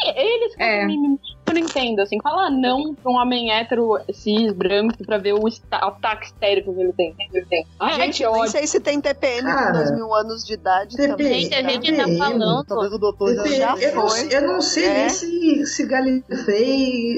É 0.06 0.26
eles 0.26 0.56
que 0.56 0.64
É. 0.64 0.86
me- 0.86 1.20
eu 1.50 1.54
não 1.54 1.62
entendo, 1.62 2.00
assim, 2.02 2.18
fala 2.22 2.50
não 2.50 2.94
pra 2.96 3.12
um 3.12 3.16
homem 3.16 3.52
hétero, 3.52 3.98
cis, 4.14 4.52
branco, 4.54 4.94
pra 5.06 5.18
ver 5.18 5.34
o 5.34 5.44
ataque 5.72 6.28
histérico 6.28 6.74
que 6.74 6.82
ele 6.82 6.94
tem. 6.94 7.14
que 7.14 7.38
ele 7.38 7.46
tem. 7.46 7.66
Ai, 7.80 7.96
Gente, 7.96 8.24
eu 8.24 8.32
nem 8.34 8.48
sei 8.48 8.66
se 8.68 8.80
tem 8.80 9.00
TPM 9.02 9.42
com 9.42 9.48
Cara, 9.56 9.72
dois 9.72 9.92
mil 9.92 10.14
anos 10.14 10.46
de 10.46 10.54
idade 10.54 10.96
também. 10.96 11.42
Gente, 11.42 11.56
a 11.56 11.62
gente 11.62 11.92
tá 11.92 12.04
TPM, 12.04 12.18
falando. 12.18 12.64
Talvez 12.66 12.94
o 12.94 12.98
doutor 12.98 13.34
já, 13.36 13.44
Depende, 13.44 13.58
já 13.58 13.76
eu, 13.78 13.96
não, 13.96 14.18
eu 14.18 14.48
não 14.54 14.62
sei 14.62 14.86
É. 14.86 14.94
nem 15.00 15.10
se, 15.10 15.66
se 15.66 15.86
Galifrey 15.86 17.18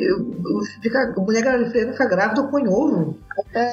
fica, 0.81 1.13
mulher 1.17 1.43
Galifrey 1.43 1.91
fica 1.91 2.05
grávida 2.05 2.41
ou 2.41 2.47
põe 2.47 2.67
ovo. 2.67 3.17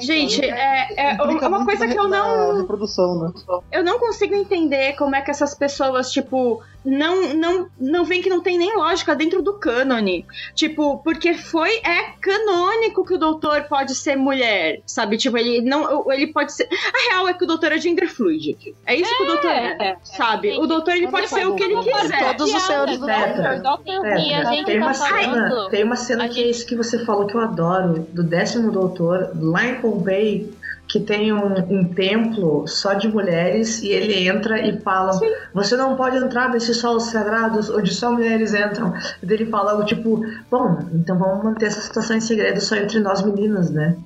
Gente, 0.01 0.43
é, 0.45 0.89
é 0.97 1.15
Implica 1.15 1.49
uma 1.49 1.65
coisa 1.65 1.87
que 1.87 1.99
eu 1.99 2.09
não. 2.09 2.59
reprodução, 2.59 3.19
né? 3.25 3.33
Eu 3.73 3.83
não 3.85 3.99
consigo 3.99 4.35
entender 4.35 4.95
como 4.95 5.15
é 5.17 5.21
que 5.21 5.31
essas 5.31 5.55
pessoas, 5.55 6.11
tipo, 6.13 6.63
não 6.85 7.35
não 7.35 7.69
não 7.79 8.05
veem 8.05 8.23
que 8.23 8.31
não 8.31 8.41
tem 8.41 8.57
nem 8.57 8.77
lógica 8.77 9.15
dentro 9.17 9.43
do 9.43 9.55
cânone. 9.55 10.25
Tipo, 10.55 10.99
porque 11.03 11.35
foi 11.35 11.71
é 11.85 12.13
canônico 12.21 13.05
que 13.05 13.15
o 13.15 13.19
doutor 13.19 13.63
pode 13.65 13.95
ser 13.95 14.17
mulher, 14.17 14.81
sabe? 14.87 15.17
Tipo, 15.17 15.37
ele 15.39 15.61
não 15.61 16.11
ele 16.13 16.29
pode 16.29 16.53
ser 16.53 16.69
A 16.73 17.13
real 17.13 17.29
é 17.29 17.35
que 17.35 17.45
o 17.45 17.47
doutor 17.47 17.73
é 17.73 17.79
gender 17.79 18.09
fluid. 18.09 18.57
É 18.87 18.95
isso 18.95 19.17
que 19.17 19.23
o 19.23 19.27
doutor 19.27 19.51
é, 19.51 19.77
É, 19.81 19.97
sabe? 20.03 20.59
O 20.59 20.67
doutor 20.67 20.95
ele 20.95 21.09
pode 21.09 21.29
ser 21.29 21.47
o 21.47 21.55
que 21.55 21.63
ele 21.63 21.77
quiser. 21.83 22.37
Todos 22.37 22.55
os 22.55 22.63
senhores 22.63 22.99
do 22.99 23.07
E 23.07 24.35
a 24.35 24.45
gente 24.45 24.65
tem, 24.67 24.81
tá 24.81 24.87
uma 24.87 24.95
falando- 24.95 25.49
cena, 25.49 25.69
tem 25.71 25.85
uma 25.85 25.97
cena 25.97 26.29
que 26.29 26.43
é 26.43 26.49
isso 26.49 26.67
que 26.67 26.77
você 26.77 27.05
falou 27.05 27.27
que 27.27 27.35
eu 27.35 27.41
adoro, 27.41 28.07
do 28.13 28.23
décimo 28.23 28.71
doutor, 28.71 29.31
lá 29.41 29.65
em 29.67 29.77
Pompeii, 29.81 30.53
que 30.89 30.99
tem 31.01 31.33
um, 31.33 31.55
um 31.69 31.85
templo 31.85 32.67
só 32.67 32.95
de 32.95 33.09
mulheres 33.09 33.83
e 33.83 33.89
ele 33.89 34.27
entra 34.27 34.67
e 34.67 34.81
fala: 34.81 35.13
Você 35.53 35.77
não 35.77 35.97
pode 35.97 36.17
entrar 36.17 36.49
nesses 36.49 36.79
solos 36.79 37.05
sagrados 37.05 37.69
onde 37.69 37.95
só 37.95 38.11
mulheres 38.11 38.55
entram. 38.55 38.95
E 39.23 39.33
ele 39.33 39.47
fala 39.47 39.73
algo 39.73 39.85
tipo: 39.85 40.25
Bom, 40.51 40.79
então 40.95 41.19
vamos 41.19 41.45
manter 41.45 41.67
essa 41.67 41.81
situação 41.81 42.17
em 42.17 42.21
segredo 42.21 42.61
só 42.61 42.75
entre 42.77 43.01
nós 43.01 43.23
meninas, 43.23 43.71
né? 43.71 43.97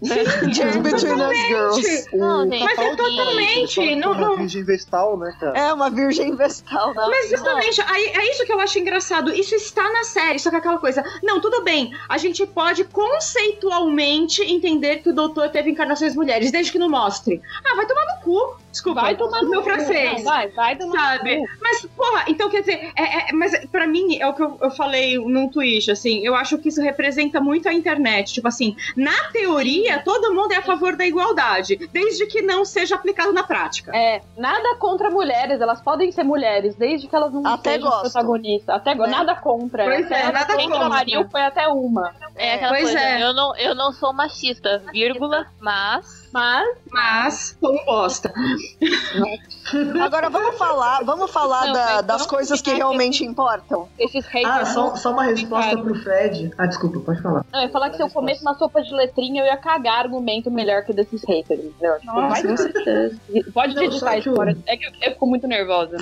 Just 0.00 0.78
between 0.80 1.20
us 1.20 1.36
girls. 1.48 2.08
Não, 2.12 2.46
O 2.46 2.50
gente, 2.50 2.64
Mas 2.64 2.78
é 2.78 2.96
totalmente, 2.96 3.96
não- 3.96 4.12
é 4.12 4.16
uma 4.16 4.28
não- 4.28 4.36
virgem 4.36 4.62
vestal, 4.62 5.18
né, 5.18 5.36
cara? 5.40 5.58
É 5.58 5.72
uma 5.72 5.90
virgem 5.90 6.36
vestal, 6.36 6.94
né? 6.94 7.06
Mas 7.08 7.30
justamente, 7.30 7.80
aí, 7.82 8.04
é 8.14 8.30
isso 8.30 8.44
que 8.46 8.52
eu 8.52 8.60
acho 8.60 8.78
engraçado. 8.78 9.32
Isso 9.34 9.56
está 9.56 9.82
na 9.92 10.04
série, 10.04 10.38
só 10.38 10.50
que 10.50 10.56
é 10.56 10.58
aquela 10.60 10.78
coisa. 10.78 11.02
Não, 11.22 11.40
tudo 11.40 11.62
bem. 11.64 11.90
A 12.08 12.16
gente 12.16 12.46
pode 12.46 12.84
conceitualmente 12.84 14.42
entender 14.42 14.98
que 14.98 15.10
o 15.10 15.14
doutor 15.14 15.48
teve 15.48 15.70
encarnações 15.70 16.14
mulheres, 16.14 16.50
desde 16.52 16.70
que 16.72 16.78
não 16.78 16.88
mostre. 16.88 17.40
Ah, 17.64 17.74
vai 17.74 17.86
tomar 17.86 18.04
no 18.06 18.22
cu. 18.22 18.56
Desculpa, 18.78 19.00
Vai 19.00 19.16
tomar 19.16 19.42
no 19.42 19.50
meu 19.50 19.62
francês. 19.64 20.18
Não, 20.18 20.24
Vai, 20.24 20.48
vai 20.48 20.76
tomar 20.76 20.92
no 20.94 21.00
Sabe? 21.18 21.44
Mas, 21.60 21.84
porra, 21.96 22.24
então 22.28 22.48
quer 22.48 22.60
dizer, 22.60 22.92
é, 22.96 23.30
é- 23.30 23.32
mas 23.32 23.66
pra 23.66 23.86
mim, 23.88 24.16
é 24.20 24.26
o 24.28 24.32
que 24.34 24.42
eu, 24.42 24.56
eu 24.60 24.70
falei 24.70 25.18
num 25.18 25.48
tweet, 25.48 25.90
assim, 25.90 26.24
eu 26.24 26.36
acho 26.36 26.56
que 26.58 26.68
isso 26.68 26.80
representa 26.80 27.40
muito 27.40 27.68
a 27.68 27.72
internet. 27.72 28.32
Tipo 28.34 28.46
assim, 28.46 28.76
na 28.96 29.12
teoria, 29.32 29.98
todo 30.04 30.32
mundo 30.32 30.52
é 30.52 30.56
a 30.56 30.62
favor 30.62 30.94
da 30.94 31.04
igualdade, 31.04 31.76
desde 31.92 32.26
que 32.26 32.40
não 32.40 32.64
seja 32.64 32.94
aplicado 32.94 33.32
na 33.32 33.42
prática. 33.42 33.90
É, 33.96 34.20
nada 34.36 34.76
contra 34.76 35.10
mulheres, 35.10 35.60
elas 35.60 35.80
podem 35.80 36.12
ser 36.12 36.22
mulheres, 36.22 36.76
desde 36.76 37.08
que 37.08 37.16
elas 37.16 37.32
não 37.32 37.44
Até 37.46 37.72
sejam 37.74 37.90
gosto. 37.90 38.02
protagonistas. 38.02 38.76
Até 38.76 38.94
go- 38.94 39.02
Né? 39.04 39.10
nada 39.10 39.34
contra. 39.34 39.84
Pois 39.84 40.10
é, 40.10 40.20
ela 40.22 40.32
nada 40.32 40.56
quem 40.56 40.70
contra. 40.70 40.88
pariu 40.88 41.28
foi 41.30 41.40
até 41.42 41.66
uma. 41.66 42.14
É 42.36 42.54
aquela 42.54 42.72
Pois 42.72 42.82
coisa, 42.84 43.00
é. 43.00 43.22
Eu, 43.22 43.34
não, 43.34 43.56
eu 43.56 43.74
não 43.74 43.92
sou 43.92 44.12
machista, 44.12 44.82
vírgula, 44.92 45.46
mas. 45.60 46.17
Mas 46.32 46.68
Mas, 46.92 47.56
como 47.60 47.84
bosta. 47.84 48.32
Agora 50.02 50.30
vamos 50.30 50.56
falar, 50.58 51.02
vamos 51.04 51.30
falar 51.30 51.66
Não, 51.66 51.72
da- 51.72 52.00
das 52.00 52.26
coisas 52.26 52.60
que 52.60 52.72
realmente 52.72 53.24
importam. 53.24 53.88
esses 53.98 54.24
haters. 54.26 54.54
Ah, 54.54 54.64
só, 54.66 54.86
não- 54.88 54.96
só 54.96 55.10
uma 55.12 55.24
resposta 55.24 55.76
pro 55.78 55.94
Fred. 55.96 56.52
Ah, 56.58 56.66
desculpa, 56.66 57.00
pode 57.00 57.20
falar. 57.22 57.44
Não, 57.52 57.60
eu 57.60 57.66
ia 57.66 57.72
falar 57.72 57.90
que 57.90 57.96
se 57.96 58.02
eu 58.02 58.10
comesse 58.10 58.42
uma 58.42 58.54
sopa 58.54 58.82
de 58.82 58.92
letrinha, 58.94 59.42
eu 59.42 59.46
ia 59.46 59.56
cagar 59.56 60.00
argumento 60.00 60.50
melhor 60.50 60.82
que 60.84 60.92
desses 60.92 61.22
haters, 61.26 61.60
entendeu? 61.64 61.98
Tipo, 62.00 62.12
Nossa, 62.20 62.48
com 62.48 62.56
certeza. 62.56 63.16
Pode 63.52 63.74
Não, 63.74 63.90
só 63.92 64.12
isso 64.14 64.34
fora. 64.34 64.56
É 64.66 64.76
que 64.76 64.86
eu, 64.86 64.90
eu 65.02 65.12
fico 65.12 65.26
muito 65.26 65.46
nervosa. 65.46 65.96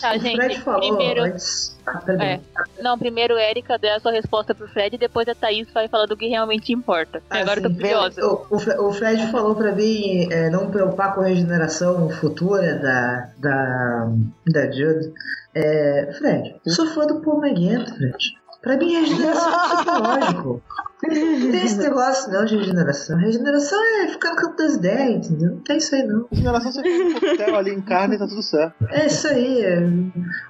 Tá, 0.00 0.14
o 0.14 0.20
Fred 0.20 0.36
gente. 0.36 0.60
falou 0.60 0.80
Primeiro. 0.80 1.22
antes. 1.22 1.74
Ah. 1.86 2.02
É. 2.22 2.40
Não, 2.82 2.98
primeiro, 2.98 3.38
Erika, 3.38 3.78
dê 3.78 3.88
a 3.90 4.00
sua 4.00 4.10
resposta 4.12 4.54
pro 4.54 4.68
Fred 4.68 4.96
e 4.96 4.98
depois 4.98 5.26
a 5.28 5.34
Thaís 5.34 5.66
vai 5.72 5.88
falando 5.88 6.10
o 6.12 6.16
que 6.16 6.26
realmente 6.26 6.70
importa. 6.72 7.22
Ah, 7.30 7.38
Agora 7.38 7.60
eu 7.60 7.62
tô 7.62 7.68
sim. 7.70 7.74
curiosa. 7.76 8.26
O, 8.26 8.46
o 8.50 8.58
Fre- 8.58 8.76
o 8.78 8.92
Fred 8.92 9.30
falou 9.30 9.54
pra 9.54 9.72
mim 9.72 10.28
é, 10.30 10.50
não 10.50 10.68
preocupar 10.70 11.14
com 11.14 11.22
a 11.22 11.26
regeneração 11.26 12.10
futura 12.10 12.74
da, 12.74 13.05
da, 13.38 14.12
da 14.46 14.70
Jude. 14.70 15.12
É, 15.54 16.12
Fred, 16.18 16.60
sou 16.66 16.86
fã 16.88 17.06
do 17.06 17.20
Paul 17.20 17.44
McGann, 17.44 17.86
Fred. 17.86 18.36
Pra 18.62 18.76
mim, 18.76 18.92
regeneração 18.92 19.52
é 19.52 19.76
psicológico. 19.76 20.62
Não 21.04 21.50
tem 21.52 21.64
esse 21.64 21.78
negócio 21.78 22.32
não 22.32 22.44
de 22.44 22.56
regeneração. 22.56 23.16
Regeneração 23.16 23.78
é 24.02 24.08
ficar 24.08 24.30
no 24.30 24.36
campo 24.36 24.56
das 24.56 24.74
ideias, 24.74 25.30
entendeu? 25.30 25.50
Não 25.52 25.60
tem 25.60 25.76
isso 25.76 25.94
aí 25.94 26.02
não. 26.02 26.26
Regeneração 26.32 26.72
você 26.72 26.82
come 26.82 27.04
um 27.04 27.14
coquetel 27.14 27.56
ali 27.56 27.70
em 27.70 27.80
carne 27.80 28.16
e 28.16 28.18
tá 28.18 28.26
tudo 28.26 28.42
certo. 28.42 28.74
É 28.90 29.06
isso 29.06 29.28
aí. 29.28 29.62
É... 29.62 29.82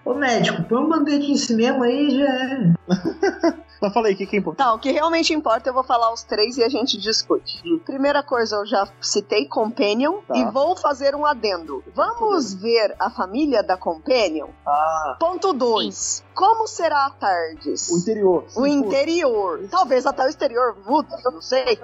Ô 0.05 0.15
médico, 0.15 0.63
põe 0.63 0.79
um 0.79 0.89
band-aid 0.89 1.31
em 1.31 1.37
cinema 1.37 1.85
aí 1.85 2.09
e 2.09 2.19
já 2.19 2.25
é. 2.25 3.57
Mas 3.81 3.93
fala 3.93 4.09
aí, 4.09 4.15
o 4.15 4.17
que, 4.17 4.27
que 4.27 4.37
é 4.37 4.39
importante? 4.39 4.67
Tá, 4.67 4.75
o 4.75 4.79
que 4.79 4.91
realmente 4.91 5.33
importa 5.35 5.69
eu 5.71 5.75
vou 5.75 5.85
falar 5.85 6.13
os 6.13 6.23
três 6.23 6.57
e 6.57 6.65
a 6.65 6.69
gente 6.69 6.99
discute. 6.99 7.61
Primeira 7.85 8.23
coisa, 8.23 8.57
eu 8.57 8.67
já 8.67 8.89
citei 9.01 9.47
Companion 9.47 10.21
Tá. 10.27 10.37
e 10.37 10.45
vou 10.47 10.77
fazer 10.77 11.15
um 11.15 11.25
adendo. 11.27 11.83
Vamos 11.95 12.55
ver 12.55 12.95
a 12.99 13.11
família 13.11 13.63
da 13.63 13.77
Companion? 13.77 14.49
Ah, 14.67 15.17
Ponto 15.21 15.53
2. 15.53 16.25
Como 16.37 16.67
será 16.69 17.07
a 17.07 17.11
Tardes? 17.11 17.89
o 17.91 17.97
interior. 17.99 18.45
O 18.55 18.67
interior. 18.67 19.61
Talvez 19.71 20.05
até 20.05 20.23
o 20.25 20.29
exterior 20.29 20.77
mude, 20.87 21.09
eu 21.25 21.33
não 21.33 21.41
sei. 21.41 21.79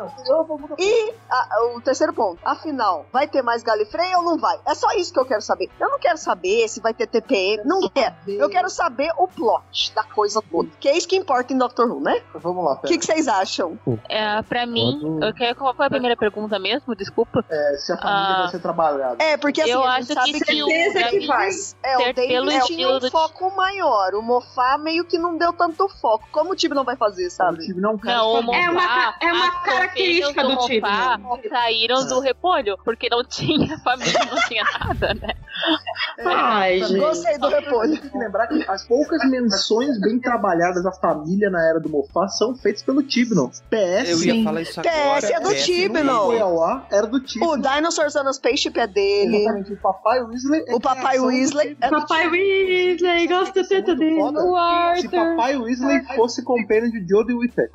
E 0.79 1.15
a- 1.31 1.65
o 1.75 1.81
terceiro 1.81 2.13
ponto. 2.13 2.39
Afinal, 2.45 3.07
vai 3.13 3.27
ter 3.27 3.41
mais 3.43 3.63
Galifrey 3.63 4.15
ou 4.17 4.23
não 4.23 4.39
vai? 4.39 4.59
É 4.67 4.75
só 4.75 4.91
isso 4.93 5.13
que 5.13 5.19
eu 5.19 5.25
quero 5.25 5.41
saber. 5.41 5.71
Eu 5.81 5.89
não 5.89 5.99
quero 5.99 6.19
saber 6.19 6.69
se 6.69 6.81
vai 6.81 6.93
ter 6.93 7.07
TPM. 7.07 7.63
Não 7.65 7.89
quero. 7.89 8.15
Eu 8.29 8.49
quero 8.51 8.69
saber 8.69 9.11
o 9.19 9.27
plot 9.27 9.93
da 9.95 10.05
coisa 10.05 10.43
toda. 10.51 10.69
Que 10.79 10.89
é 10.89 10.97
isso 10.99 11.09
que 11.09 11.17
importa 11.17 11.53
em 11.53 11.59
Doctor 11.59 11.91
Who, 11.91 12.01
né? 12.01 12.23
Vamos 12.35 12.65
lá, 12.65 12.73
O 12.75 12.87
que, 12.87 12.99
que 12.99 13.07
vocês 13.07 13.27
acham? 13.29 13.79
É, 14.09 14.43
pra 14.43 14.67
mim, 14.67 14.99
Quando- 15.01 15.25
eu 15.25 15.35
quero, 15.35 15.57
qual 15.57 15.75
foi 15.75 15.87
a 15.87 15.91
primeira 15.91 16.17
pergunta 16.17 16.59
mesmo? 16.59 16.95
Desculpa. 16.95 17.45
É, 17.49 17.77
se 17.79 17.93
a 17.93 17.97
família 17.97 18.35
Ah. 18.37 18.43
vai 18.43 18.51
ser 18.51 18.61
trabalhada. 18.61 19.17
É, 19.25 19.37
porque 19.39 19.63
assim, 19.63 19.71
Eu 19.71 19.83
a 19.83 19.95
acho 19.95 20.09
gente 20.09 20.15
sabe 20.15 20.33
que 20.33 20.41
que, 20.41 20.45
que 20.45 20.93
David- 20.93 21.27
vai. 21.27 21.49
é, 21.49 21.97
o 21.97 22.01
ser 22.03 22.15
pelo 22.15 22.47
David 22.51 22.67
tinha 22.67 22.89
um 22.91 22.99
do- 22.99 23.11
foco 23.11 23.51
maior. 23.57 24.15
O 24.15 24.23
Mofá 24.43 24.79
meio 24.79 25.05
que 25.05 25.19
não 25.19 25.37
deu 25.37 25.53
tanto 25.53 25.89
foco. 26.01 26.27
Como 26.33 26.53
o 26.53 26.57
time 26.57 26.75
não 26.75 26.85
vai 26.85 26.97
fazer, 26.97 27.27
O 27.27 27.31
sabe? 27.31 27.65
time 27.65 27.81
não 27.81 27.97
quer. 27.97 28.15
Não, 28.15 28.35
o 28.35 28.55
É 28.55 28.71
uma 28.71 29.15
é 29.21 29.33
uma 29.33 29.51
característica 29.63 30.43
do 30.43 30.57
time, 30.67 30.81
né? 30.81 31.19
saíram 31.49 32.07
do 32.07 32.21
repolho, 32.21 32.79
porque 32.85 33.09
não 33.09 33.25
tinha 33.25 33.79
família, 33.79 34.19
não 34.31 34.43
tinha 34.49 34.65
nada, 34.81 35.15
né? 35.15 35.35
Ai, 36.25 36.81
gente. 36.81 36.99
Gostei 36.99 37.39
do 37.39 37.49
repolho. 37.49 38.01
Tem 38.01 38.11
que 38.11 38.19
lembrar 38.19 38.47
que 38.49 38.65
as 38.69 38.87
poucas 38.87 39.23
menções 39.29 40.01
bem 40.01 40.19
trabalhadas 40.19 40.85
à 40.87 40.93
família 40.93 41.51
na 41.51 41.63
era 41.69 41.79
do 41.81 41.89
Mofá 41.89 42.27
são 42.29 42.55
feitas 42.57 42.83
pelo 42.83 43.03
Tibnon. 43.03 43.49
PS, 43.71 44.09
Eu 44.11 44.23
ia 44.25 44.45
falar 44.45 44.61
isso 44.63 44.81
agora. 44.81 45.21
PS 45.21 45.31
é 45.31 45.41
do 45.41 45.49
PS 45.51 45.65
Tibnon. 45.65 46.81
era 46.91 47.07
do 47.07 47.21
Tibnon. 47.21 47.53
O 47.53 47.57
Dinosaurs 47.57 48.17
on 48.17 48.29
a 48.29 48.33
Spaceship 48.33 48.79
é 48.79 48.87
dele. 48.87 49.37
Exatamente, 49.39 49.73
o 49.73 49.77
Papai 49.77 50.23
Weasley. 50.23 50.65
é 50.67 50.75
O 50.75 50.81
Papai 50.81 51.19
do 51.19 51.27
Weasley 51.27 51.69
Tibnon. 51.75 51.87
é 51.87 51.91
do 51.91 52.01
Papai 52.01 52.29
Weasley, 52.29 53.25
é 53.25 53.29
tanto 53.29 53.87
muito 53.87 53.99
dele. 53.99 54.32
Foda. 54.33 54.93
O 54.93 54.97
Se. 55.01 55.09
Papai 55.09 55.57
Weasley 55.57 56.03
fosse 56.17 56.43
companion 56.45 56.91
de 56.91 57.07
Jodie 57.09 57.35
Whittaker. 57.35 57.71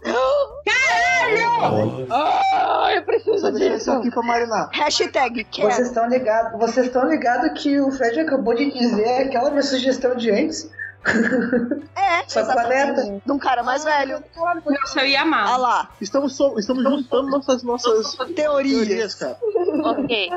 Ah, 2.10 2.92
eu 2.96 3.04
preciso 3.04 3.40
Só 3.40 3.50
disso. 3.52 3.74
isso 3.76 3.92
aqui 3.92 4.12
pra 4.12 4.22
marinar. 4.24 4.70
Hashtag 4.74 5.46
Vocês 5.52 5.76
quero. 5.76 5.82
estão 5.88 6.08
ligados 6.10 6.60
vocês 6.60 6.86
estão 6.88 7.08
ligados 7.10 7.62
que 7.62 7.80
o 7.80 7.92
Fred 7.92 8.20
acabou 8.22 8.56
de 8.56 8.72
dizer 8.72 9.28
aquela 9.28 9.50
minha 9.50 9.64
sugestão 9.64 10.16
de 10.16 10.32
antes? 10.32 10.70
É, 11.96 12.24
Só 12.28 12.44
planeta. 12.46 13.22
De 13.26 13.32
um 13.32 13.38
cara 13.40 13.64
mais 13.64 13.84
velho. 13.84 14.22
Nossa, 14.36 15.00
eu 15.02 15.06
ia 15.06 15.22
amar. 15.22 15.48
Ah 15.48 15.58
lá, 15.58 15.90
Estamos, 16.02 16.36
so- 16.36 16.58
estamos 16.60 16.84
juntando 16.84 17.30
nossas, 17.30 17.64
nossas 17.64 18.16
teorias, 18.36 18.88
teorias. 18.88 19.16
cara. 19.16 19.38
Ok. 19.86 20.32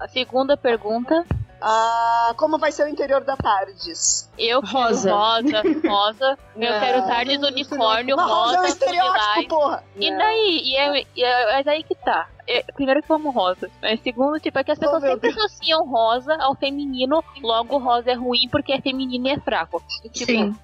A 0.00 0.08
segunda 0.08 0.56
pergunta. 0.56 1.24
Ah, 1.64 2.34
como 2.36 2.58
vai 2.58 2.72
ser 2.72 2.84
o 2.84 2.88
interior 2.88 3.22
da 3.22 3.36
Tardes? 3.36 4.28
Eu 4.36 4.60
quero 4.60 4.72
Rosa. 4.72 5.12
rosa, 5.14 5.62
rosa. 5.88 6.38
Eu 6.56 6.80
quero 6.80 7.06
tardes 7.06 7.40
unicórnio, 7.42 8.16
Mas 8.16 8.26
Rosa 8.28 8.54
é 8.56 8.58
um 8.58 8.62
rosa, 8.62 8.66
estereótipo, 8.68 9.48
porra. 9.48 9.84
E 9.96 10.10
daí? 10.18 10.60
E 10.64 10.76
é, 10.76 11.06
e 11.14 11.24
é- 11.24 11.52
mas 11.56 11.66
aí 11.68 11.82
que 11.84 11.94
tá. 11.94 12.28
É, 12.46 12.62
primeiro 12.74 13.02
que 13.02 13.10
eu 13.10 13.16
amo 13.16 13.30
rosa. 13.30 13.70
Mas 13.80 14.00
segundo, 14.02 14.38
tipo, 14.40 14.58
é 14.58 14.64
que 14.64 14.70
as 14.72 14.78
Oh, 14.78 14.80
pessoas 14.80 15.02
sempre 15.02 15.30
associam 15.30 15.86
rosa 15.86 16.34
ao 16.40 16.54
feminino, 16.54 17.22
logo 17.42 17.78
rosa 17.78 18.10
é 18.10 18.14
ruim 18.14 18.48
porque 18.50 18.72
é 18.72 18.80
feminino 18.80 19.26
e 19.28 19.30
é 19.30 19.38
fraco. 19.40 19.82
Tipo, 20.12 20.26
Sim. 20.32 20.54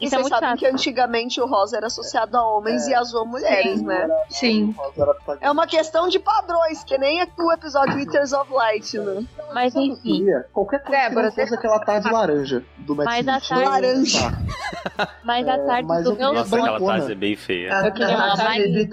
E 0.00 0.06
Isso 0.06 0.14
é 0.14 0.18
vocês 0.18 0.22
muito 0.22 0.28
sabem 0.34 0.48
chato. 0.50 0.58
que 0.58 0.66
antigamente 0.66 1.40
o 1.40 1.46
rosa 1.46 1.76
era 1.76 1.86
associado 1.86 2.36
a 2.36 2.46
homens 2.56 2.86
e 2.88 2.94
azul 2.94 3.22
a 3.22 3.24
mulheres, 3.24 3.80
né? 3.82 4.08
Sim. 4.28 4.74
É 5.40 5.50
uma 5.50 5.66
questão 5.66 6.08
de 6.08 6.18
padrões, 6.18 6.82
que 6.84 6.96
nem 6.98 7.22
o 7.38 7.52
episódio 7.52 7.98
Eaters 7.98 8.32
of 8.32 8.52
Light, 8.52 8.98
né? 8.98 9.24
Mas 9.52 9.72
que 9.72 9.78
eu 9.78 9.82
enfim? 9.84 10.24
Qualquer 10.52 10.82
coisa 10.82 11.00
que 11.02 11.08
Débora, 11.08 11.26
não 11.28 11.32
fosse 11.32 11.54
aquela 11.54 11.78
tarde 11.80 12.10
laranja 12.10 12.64
do 12.78 12.94
Matt 12.96 13.06
Mas 13.06 13.28
a 13.28 13.38
Smith. 13.38 13.48
tarde- 13.48 13.64
Laranja. 13.86 14.18
mas 15.24 15.48
a 15.48 15.52
É, 15.54 15.58
tarde 15.66 15.88
do 16.02 16.10
eu 16.10 16.16
meu 16.16 16.32
Nossa, 16.34 16.56
aquela 16.56 16.70
brancona. 16.78 16.98
tarde 16.98 17.12
é 17.12 17.14
bem 17.14 17.36
feia. 17.36 17.92
Queria 17.92 18.08
uma 18.16 18.26
mais- 18.26 18.38
tarde- 18.38 18.90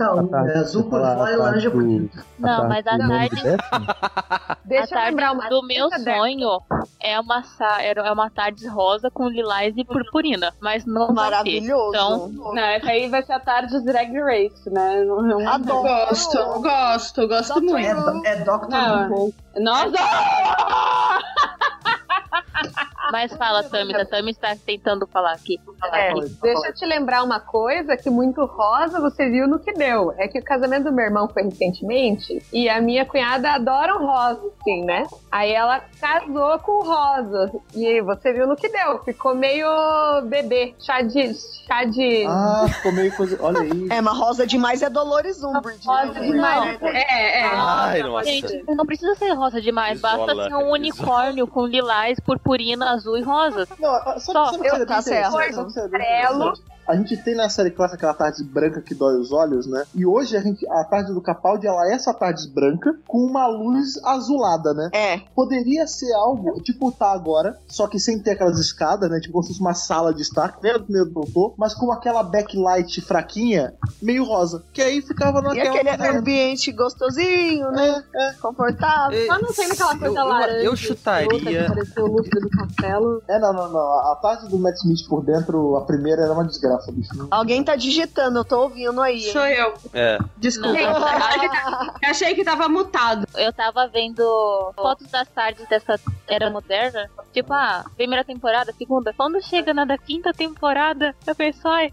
é 0.51 0.57
azul 0.57 0.83
por 0.83 0.99
fora 1.01 1.31
e 1.31 1.35
laranja 1.35 1.71
por 1.71 1.83
dentro. 1.83 2.20
Não, 2.39 2.67
mas 2.67 2.85
a 2.87 2.97
tarde-? 2.97 3.41
Deixa 4.65 4.97
a 4.97 5.01
eu 5.03 5.09
lembrar 5.09 5.31
uma 5.33 5.49
do 5.49 5.61
meu 5.63 5.89
sonho 5.91 6.61
é 6.99 7.19
uma, 7.19 7.43
sa- 7.43 7.81
era- 7.81 8.07
é 8.07 8.11
uma 8.11 8.29
tarde 8.29 8.65
rosa 8.67 9.09
com 9.11 9.27
lilás 9.27 9.75
e 9.75 9.83
purpurina, 9.83 10.53
mas 10.61 10.85
não. 10.85 11.11
Maravilhoso. 11.11 11.89
Então, 11.89 12.27
Não, 12.53 12.63
essa 12.63 12.89
aí 12.91 13.09
vai 13.09 13.21
ser 13.23 13.33
a 13.33 13.39
tarde 13.39 13.77
de 13.77 13.83
Drag 13.85 14.13
Race, 14.19 14.69
né? 14.69 15.03
Não, 15.03 15.21
não, 15.21 15.47
Adoro. 15.49 15.81
Gosto, 15.83 16.37
gosto, 16.61 17.27
gosto 17.27 17.59
Dr. 17.59 17.63
muito. 17.63 18.25
É, 18.25 18.29
é 18.31 18.35
Doctor. 18.43 19.11
Who. 19.11 19.33
Nossa! 19.57 19.97
mas 23.11 23.33
fala, 23.35 23.63
Tami, 23.69 23.95
a 23.95 24.05
Tami 24.05 24.31
está 24.31 24.55
tentando 24.55 25.07
falar 25.07 25.33
aqui. 25.33 25.59
Falar 25.79 25.97
É, 25.97 26.09
aqui. 26.11 26.29
deixa 26.41 26.67
eu 26.67 26.73
te 26.73 26.85
lembrar 26.85 27.23
uma 27.23 27.39
coisa 27.39 27.95
que 27.97 28.09
muito 28.09 28.43
rosa 28.45 28.99
você 28.99 29.29
viu 29.29 29.47
no 29.47 29.59
que 29.59 29.71
deu. 29.73 30.13
É 30.17 30.27
que 30.27 30.39
o 30.39 30.43
casamento 30.43 30.85
do 30.85 30.91
meu 30.91 31.05
irmão 31.05 31.27
foi 31.27 31.43
recentemente 31.43 32.41
e 32.51 32.69
a 32.69 32.81
minha 32.81 33.05
cunhada 33.05 33.51
adora 33.51 33.95
um 33.97 34.05
rosa, 34.05 34.41
assim, 34.59 34.83
né? 34.85 35.03
Aí 35.31 35.51
ela 35.51 35.81
casou 35.99 36.59
com 36.59 36.71
o 36.73 36.83
rosa. 36.83 37.51
E 37.73 38.01
você 38.01 38.33
viu 38.33 38.47
no 38.47 38.55
que 38.55 38.67
deu. 38.69 38.99
Ficou 39.03 39.33
meio 39.35 39.67
bebê, 40.25 40.75
chá 40.79 41.01
de. 41.01 41.33
chá 41.67 41.83
de. 41.85 42.25
Ah, 42.27 42.65
ficou 42.67 42.91
meio 42.91 43.15
coisa. 43.15 43.37
Olha 43.41 43.61
aí. 43.61 43.87
É, 43.89 44.01
mas 44.01 44.17
rosa 44.17 44.45
demais 44.45 44.81
é 44.81 44.89
Dolores 44.89 45.43
Umbridge. 45.43 45.85
rosa 45.87 46.13
né? 46.13 46.19
demais. 46.27 46.81
É, 46.81 47.39
é. 47.41 47.45
Ai, 47.45 48.03
nossa. 48.03 48.25
Gente, 48.25 48.63
não 48.67 48.85
precisa 48.85 49.15
ser 49.15 49.31
rosa 49.33 49.61
demais, 49.61 49.99
basta 49.99 50.31
Isola, 50.31 50.47
ser 50.49 50.55
um 50.55 50.71
unicórnio 50.71 51.47
com 51.47 51.65
lilás, 51.65 52.19
purpurina, 52.19 52.90
azul 52.91 53.17
e 53.17 53.21
rosa. 53.21 53.67
Não, 53.79 54.19
Só, 54.19 54.45
sabe 54.45 54.57
o 54.57 54.61
que 54.61 54.67
eu- 54.67 54.85
tá 54.85 55.01
certo. 55.01 55.35
Amarelo. 55.37 56.53
A 56.91 56.95
gente 56.97 57.15
tem 57.15 57.33
na 57.33 57.47
série 57.47 57.71
clássica 57.71 57.95
aquela 57.95 58.13
tarde 58.13 58.43
branca 58.43 58.81
que 58.81 58.93
dói 58.93 59.15
os 59.17 59.31
olhos, 59.31 59.65
né? 59.65 59.85
E 59.95 60.05
hoje 60.05 60.35
a, 60.35 60.41
gente, 60.41 60.67
a 60.67 60.83
tarde 60.83 61.13
do 61.13 61.21
Capaldi, 61.21 61.65
ela 61.65 61.89
é 61.89 61.93
essa 61.93 62.13
tarde 62.13 62.49
branca 62.49 62.93
com 63.07 63.19
uma 63.19 63.47
luz 63.47 63.97
azulada, 64.03 64.73
né? 64.73 64.89
É. 64.91 65.19
Poderia 65.33 65.87
ser 65.87 66.11
algo, 66.11 66.61
tipo 66.61 66.91
tá 66.91 67.13
agora, 67.13 67.57
só 67.65 67.87
que 67.87 67.97
sem 67.97 68.19
ter 68.21 68.31
aquelas 68.31 68.59
escadas, 68.59 69.09
né? 69.09 69.21
Tipo 69.21 69.31
como 69.31 69.43
se 69.43 69.49
fosse 69.51 69.61
uma 69.61 69.73
sala 69.73 70.13
de 70.13 70.21
estar, 70.21 70.57
que 70.57 70.63
nem 70.63 70.73
a 70.73 70.77
do 70.79 70.83
primeiro 70.83 71.09
doutor, 71.09 71.53
mas 71.57 71.73
com 71.73 71.89
aquela 71.93 72.23
backlight 72.23 72.99
fraquinha, 72.99 73.73
meio 74.01 74.25
rosa. 74.25 74.61
Que 74.73 74.81
aí 74.81 75.01
ficava 75.01 75.39
E 75.39 75.43
naquela. 75.43 75.79
aquele 75.93 76.17
ambiente 76.17 76.73
gostosinho, 76.73 77.71
né? 77.71 78.03
Confortável. 78.41 79.25
Só 79.27 79.39
não 79.39 79.53
sendo 79.53 79.73
aquela 79.73 79.97
coisa 79.97 80.19
eu, 80.19 80.23
eu, 80.23 80.27
laranja. 80.27 80.65
eu 80.65 80.75
chutaria. 80.75 81.67
Pareceu 81.69 82.05
o 82.05 82.21
do 82.21 82.49
castelo. 82.49 83.23
É, 83.29 83.39
não, 83.39 83.53
não, 83.53 83.69
não. 83.71 84.11
A 84.11 84.19
tarde 84.21 84.49
do 84.49 84.59
Matt 84.59 84.75
Smith 84.75 85.07
por 85.07 85.23
dentro, 85.23 85.77
a 85.77 85.85
primeira 85.85 86.23
era 86.23 86.33
uma 86.33 86.43
desgraça, 86.43 86.80
bicho. 86.91 87.27
Alguém 87.29 87.63
tá 87.63 87.75
digitando, 87.75 88.39
eu 88.39 88.45
tô 88.45 88.61
ouvindo 88.61 89.01
aí. 89.01 89.25
hein? 89.25 89.31
Sou 89.31 89.45
eu. 89.45 89.73
É. 89.93 90.17
Desculpa. 90.37 90.79
Não. 90.79 91.87
Eu 92.01 92.09
achei 92.09 92.33
que 92.33 92.43
tava 92.43 92.69
mutado. 92.69 93.27
Eu 93.35 93.51
tava 93.51 93.87
vendo 93.87 94.23
fotos 94.75 95.07
das 95.11 95.27
tardes 95.29 95.67
dessa 95.67 95.99
era 96.27 96.49
moderna. 96.49 97.09
Tipo, 97.33 97.53
ah, 97.53 97.85
primeira 97.95 98.23
temporada, 98.23 98.73
segunda. 98.77 99.13
Quando 99.13 99.41
chega 99.41 99.73
na 99.73 99.85
da 99.85 99.97
quinta 99.97 100.31
temporada, 100.33 101.13
eu 101.27 101.35
penso, 101.35 101.67
ai, 101.67 101.91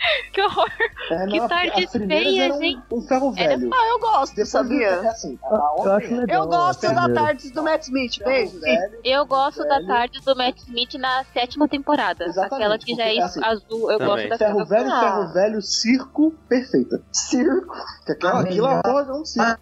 que 0.32 0.40
horror. 0.42 0.68
É, 1.10 1.26
Que 1.26 1.38
não, 1.38 1.48
primeiras 1.90 2.24
feias, 2.28 2.44
eram 2.44 2.62
hein? 2.62 2.82
um, 2.90 2.98
um 2.98 3.02
ferro 3.02 3.34
Era- 3.36 3.56
velho. 3.58 3.70
Ah, 3.72 3.88
eu 3.88 3.98
gosto, 3.98 4.30
Depois 4.34 4.48
sabia? 4.48 4.86
É 4.86 5.08
assim, 5.08 5.38
a 5.42 5.48
Eu 5.48 5.56
acho 5.56 5.76
outra 5.78 5.96
legal. 6.16 6.42
Eu 6.42 6.48
gosto 6.48 6.86
a 6.86 6.92
da 6.92 7.14
tarde 7.14 7.50
do 7.52 7.62
Matt 7.62 7.82
Smith, 7.82 8.18
beijo. 8.24 8.60
velho. 8.60 9.00
Eu 9.04 9.26
gosto 9.26 9.62
da 9.64 9.76
Velho. 9.76 9.86
tarde 9.86 10.20
do 10.20 10.36
Matt 10.36 10.58
Smith 10.58 10.94
na 10.94 11.24
sétima 11.32 11.68
temporada. 11.68 12.24
Exatamente, 12.24 12.54
Aquela 12.54 12.78
que 12.78 12.94
já 12.94 13.04
é 13.04 13.18
assim, 13.20 13.44
azul. 13.44 13.90
Eu 13.90 13.98
Também. 13.98 14.28
gosto 14.28 14.38
Ferro 14.38 14.58
daquela. 14.58 14.64
velho, 14.64 14.92
Ah. 14.94 15.00
ferro 15.00 15.32
velho, 15.32 15.62
circo, 15.62 16.30
perfeita. 16.48 17.02
Circo. 17.12 17.74
Que 18.06 18.12
aquela, 18.12 18.40
aquilo 18.40 18.66
melhor. 18.68 18.82
porra 18.82 19.06
é 19.08 19.12
um 19.12 19.24
circo. 19.24 19.60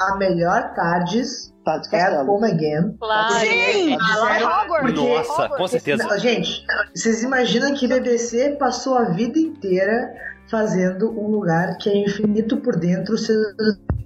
A 0.00 0.16
melhor 0.16 0.74
tardes 0.74 1.53
Tá, 1.64 1.78
de 1.78 1.88
é 1.88 1.90
castelo. 1.90 2.30
Home 2.30 2.50
Again. 2.50 2.96
Claro. 2.98 3.34
Sim! 3.34 3.96
Hogwarts. 3.96 4.94
Nossa, 4.94 5.48
com 5.48 5.68
certeza. 5.68 6.04
Não, 6.04 6.18
gente, 6.18 6.64
vocês 6.94 7.22
imaginam 7.22 7.74
que 7.74 7.88
BBC 7.88 8.56
passou 8.58 8.96
a 8.96 9.04
vida 9.04 9.38
inteira 9.38 10.12
fazendo 10.50 11.10
um 11.18 11.28
lugar 11.28 11.78
que 11.78 11.88
é 11.88 11.96
infinito 11.96 12.58
por 12.58 12.76
dentro, 12.76 13.16
sendo 13.16 13.54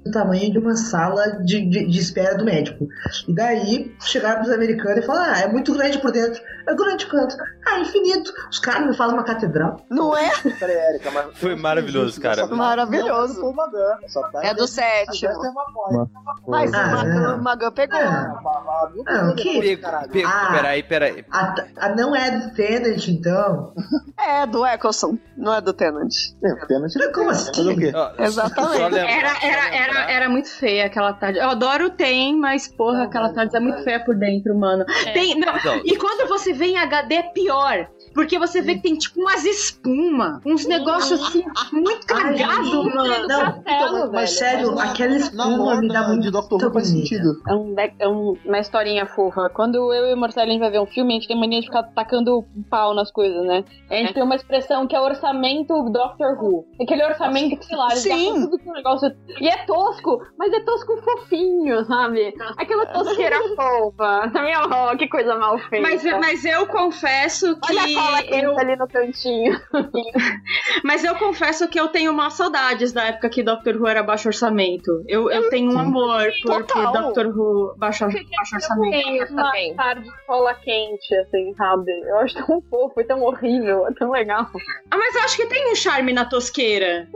do 0.08 0.12
tamanho 0.12 0.50
de 0.52 0.58
uma 0.58 0.76
sala 0.76 1.38
de, 1.44 1.68
de, 1.68 1.86
de 1.86 1.98
espera 1.98 2.36
do 2.36 2.44
médico. 2.44 2.86
E 3.26 3.34
daí 3.34 3.94
chegaram 4.00 4.40
pros 4.42 4.52
americanos 4.52 5.04
e 5.04 5.06
falaram: 5.06 5.34
Ah, 5.34 5.40
é 5.40 5.48
muito 5.48 5.72
grande 5.74 5.98
por 5.98 6.10
dentro. 6.10 6.40
É 6.68 6.74
grande 6.74 7.06
quanto? 7.06 7.34
Ah, 7.66 7.80
infinito. 7.80 8.30
Os 8.50 8.58
caras 8.58 8.86
me 8.86 8.94
fazem 8.96 9.14
uma 9.14 9.24
catedral. 9.24 9.80
Não 9.90 10.14
é? 10.16 10.30
Peraí, 10.60 10.76
Érica, 10.76 11.10
mas... 11.10 11.38
Foi 11.38 11.54
maravilhoso, 11.54 12.20
cara. 12.20 12.42
Só 12.42 12.48
tá- 12.48 12.54
Maravilhoso. 12.56 13.40
Não, 13.40 13.50
é 13.50 13.54
Magan, 13.54 13.98
só 14.08 14.22
tá- 14.30 14.44
É 14.44 14.52
do 14.54 14.66
sétimo. 14.66 15.30
É 15.30 15.50
boia. 15.72 16.06
Mas 16.46 16.74
Ah, 16.74 16.86
o 16.86 16.90
Magan, 16.92 17.20
não. 17.20 17.38
o 17.38 17.42
Magan 17.42 17.72
pegou. 17.72 17.98
Ah, 17.98 18.90
Não, 18.94 19.30
Ah, 19.30 19.34
que- 19.34 19.78
Ah. 20.24 20.48
peraí, 20.52 20.82
peraí. 20.82 21.24
a, 21.30 21.54
a 21.78 21.88
não 21.94 22.14
é 22.14 22.30
do 22.38 22.54
Tenant, 22.54 23.08
então. 23.08 23.72
É, 24.18 24.46
do 24.46 24.66
Eccleston, 24.66 25.16
não 25.36 25.54
é 25.54 25.60
do 25.60 25.72
Tenant. 25.72 26.12
É, 26.44 26.66
pênalti. 26.66 26.98
Como 27.12 27.34
Fazer 27.34 27.50
o 27.60 27.70
assim? 27.70 27.92
Exatamente. 28.18 28.96
Era, 29.08 29.30
só 29.30 29.46
era, 29.46 29.76
era, 30.02 30.12
era 30.12 30.28
muito 30.28 30.48
feia 30.48 30.86
aquela 30.86 31.12
tarde. 31.12 31.38
Eu 31.38 31.50
adoro 31.50 31.86
o 31.86 31.90
Tem, 31.90 32.36
mas 32.36 32.68
porra, 32.68 33.04
aquela 33.04 33.32
tarde 33.32 33.56
é 33.56 33.60
muito 33.60 33.82
feia 33.82 34.00
por 34.04 34.14
dentro, 34.16 34.54
mano. 34.56 34.84
É. 35.06 35.12
Tem, 35.12 35.34
não, 35.38 35.56
Então, 35.56 35.80
e 35.84 35.96
quando 35.96 36.28
você 36.28 36.52
vê 36.52 36.66
em 36.66 36.78
HD 36.78 37.14
é 37.14 37.22
pior. 37.22 37.88
Porque 38.14 38.38
você 38.38 38.60
vê 38.62 38.74
que 38.76 38.82
tem 38.82 38.96
tipo 38.96 39.20
umas 39.20 39.44
espuma, 39.44 40.40
uns 40.44 40.66
negócios 40.66 41.20
assim, 41.22 41.44
muito 41.72 42.06
Ai, 42.14 42.36
cagado, 42.36 42.84
mano. 42.84 43.28
Não, 43.28 43.40
Castelo, 43.62 43.98
mas 43.98 44.10
velho. 44.10 44.28
sério, 44.28 44.78
aquela 44.78 45.16
espuma 45.16 45.80
me 45.80 45.88
dá 45.88 46.08
muito 46.08 46.22
de 46.22 46.30
Doctor 46.30 46.62
Who 46.64 46.72
faz 46.72 46.88
sentido. 46.88 47.40
É, 47.48 47.54
um, 47.54 47.74
é 47.98 48.08
um- 48.08 48.36
uma 48.44 48.58
historinha 48.58 49.06
fofa. 49.06 49.48
Quando 49.50 49.92
eu 49.92 50.06
e 50.10 50.14
o 50.14 50.16
Marcelo 50.16 50.48
a 50.48 50.50
gente 50.52 50.60
vai 50.60 50.70
ver 50.70 50.80
um 50.80 50.86
filme, 50.86 51.12
a 51.12 51.14
gente 51.18 51.28
tem 51.28 51.38
mania 51.38 51.60
de 51.60 51.66
ficar 51.66 51.82
tacando 51.84 52.44
pau 52.70 52.94
nas 52.94 53.10
coisas, 53.10 53.44
né? 53.46 53.64
A 53.90 53.94
gente 53.94 54.14
tem 54.14 54.22
uma 54.22 54.34
expressão 54.36 54.86
que 54.86 54.94
é 54.96 55.00
orçamento 55.00 55.74
Doctor 55.90 56.36
Who. 56.42 56.64
Aquele 56.80 57.04
orçamento 57.04 57.56
que, 57.58 57.64
sei 57.66 57.76
lá, 57.76 57.88
eles 57.90 58.02
Sim. 58.02 58.44
tudo 58.44 58.58
com 58.58 58.70
o 58.70 58.72
negócio. 58.72 59.12
E 59.40 59.48
é 59.48 59.56
tosco, 59.64 60.20
mas 60.38 60.52
é 60.52 60.60
tosco 60.60 60.96
fofinho, 61.02 61.84
sabe? 61.84 62.34
Aquela 62.56 62.86
tosqueira 62.86 63.36
fofa. 63.54 64.30
Também, 64.32 64.54
oh, 64.56 64.96
que 64.96 65.08
coisa 65.08 65.36
mal 65.36 65.58
feita. 65.58 65.86
Mas, 65.86 66.02
mas 66.04 66.44
eu 66.44 66.66
confesso 66.66 67.58
que 67.60 67.72
Olha 67.72 67.82
cola 67.98 68.22
quente 68.22 68.44
eu, 68.44 68.58
ali 68.58 68.76
no 68.76 68.88
cantinho. 68.88 69.60
mas 70.84 71.04
eu 71.04 71.14
confesso 71.16 71.68
que 71.68 71.78
eu 71.78 71.88
tenho 71.88 72.12
umas 72.12 72.34
saudades 72.34 72.92
da 72.92 73.04
época 73.04 73.28
que 73.28 73.42
Doctor 73.42 73.76
Who 73.76 73.86
era 73.86 74.02
baixo 74.02 74.28
orçamento. 74.28 75.02
Eu, 75.06 75.30
eu 75.30 75.48
tenho 75.50 75.72
um 75.72 75.78
amor 75.78 76.28
por, 76.42 76.64
por 76.64 76.64
Total. 76.66 76.92
Doctor 76.92 77.26
Who 77.26 77.74
baixo, 77.76 78.04
baixo 78.06 78.54
orçamento. 78.54 78.90
Tem 78.92 79.18
uma 79.24 79.26
também. 79.26 79.74
tarde 79.74 80.02
de 80.04 80.26
cola 80.26 80.54
quente, 80.54 81.14
assim, 81.16 81.54
sabe? 81.56 81.90
Eu 82.06 82.16
acho 82.18 82.34
tão 82.46 82.60
fofo 82.70 83.00
e 83.00 83.04
tão 83.04 83.22
horrível, 83.22 83.86
é 83.86 83.92
tão 83.94 84.10
legal. 84.10 84.48
Ah, 84.90 84.96
mas 84.96 85.14
eu 85.14 85.22
acho 85.22 85.36
que 85.36 85.46
tem 85.46 85.70
um 85.72 85.74
charme 85.74 86.12
na 86.12 86.24
tosqueira. 86.24 87.08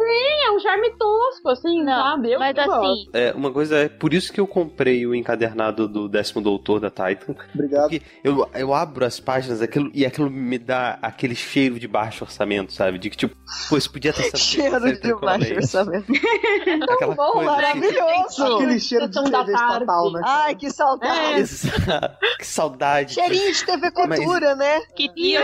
É 0.44 0.50
um 0.50 0.58
charme 0.58 0.90
tosco, 0.96 1.48
assim, 1.48 1.82
Não, 1.82 1.92
sabe? 1.92 2.32
Eu 2.32 2.38
mas 2.38 2.54
gosto. 2.54 2.70
assim, 2.72 3.08
É, 3.12 3.32
uma 3.32 3.50
coisa 3.52 3.76
é, 3.76 3.88
por 3.88 4.12
isso 4.12 4.32
que 4.32 4.40
eu 4.40 4.46
comprei 4.46 5.06
o 5.06 5.14
encadernado 5.14 5.88
do 5.88 6.08
décimo 6.08 6.40
doutor 6.42 6.80
da 6.80 6.90
Titan. 6.90 7.34
Obrigado. 7.54 7.82
Porque 7.82 8.02
eu, 8.22 8.48
eu 8.54 8.74
abro 8.74 9.04
as 9.04 9.18
páginas 9.20 9.62
aquilo, 9.62 9.90
e 9.94 10.04
aquilo 10.04 10.30
me 10.30 10.58
dá 10.58 10.71
aquele 10.72 11.34
cheiro 11.34 11.78
de 11.78 11.86
baixo 11.86 12.24
orçamento, 12.24 12.72
sabe? 12.72 12.98
De 12.98 13.10
que, 13.10 13.16
tipo, 13.16 13.36
pô, 13.68 13.76
isso 13.76 13.90
podia 13.90 14.12
ter 14.12 14.24
sido. 14.36 14.38
Cheiro 14.38 15.00
de 15.00 15.14
baixo 15.14 15.54
orçamento. 15.54 16.12
Aquela 16.90 17.14
bom, 17.14 17.32
coisa 17.32 17.50
assim. 17.52 17.80
Maravilhoso. 17.80 18.54
Aquele 18.54 18.80
cheiro 18.80 19.08
de 19.08 19.22
TV 19.22 19.52
estatal, 19.52 20.12
né? 20.12 20.20
Ai, 20.24 20.54
que 20.54 20.70
saudade. 20.70 21.40
Exato. 21.40 22.16
Que 22.38 22.46
saudade. 22.46 23.14
Cheirinho 23.14 23.52
de 23.52 23.64
TV 23.64 23.90
Cultura, 23.90 24.56
né? 24.56 24.80
que 24.94 25.08
dia 25.14 25.42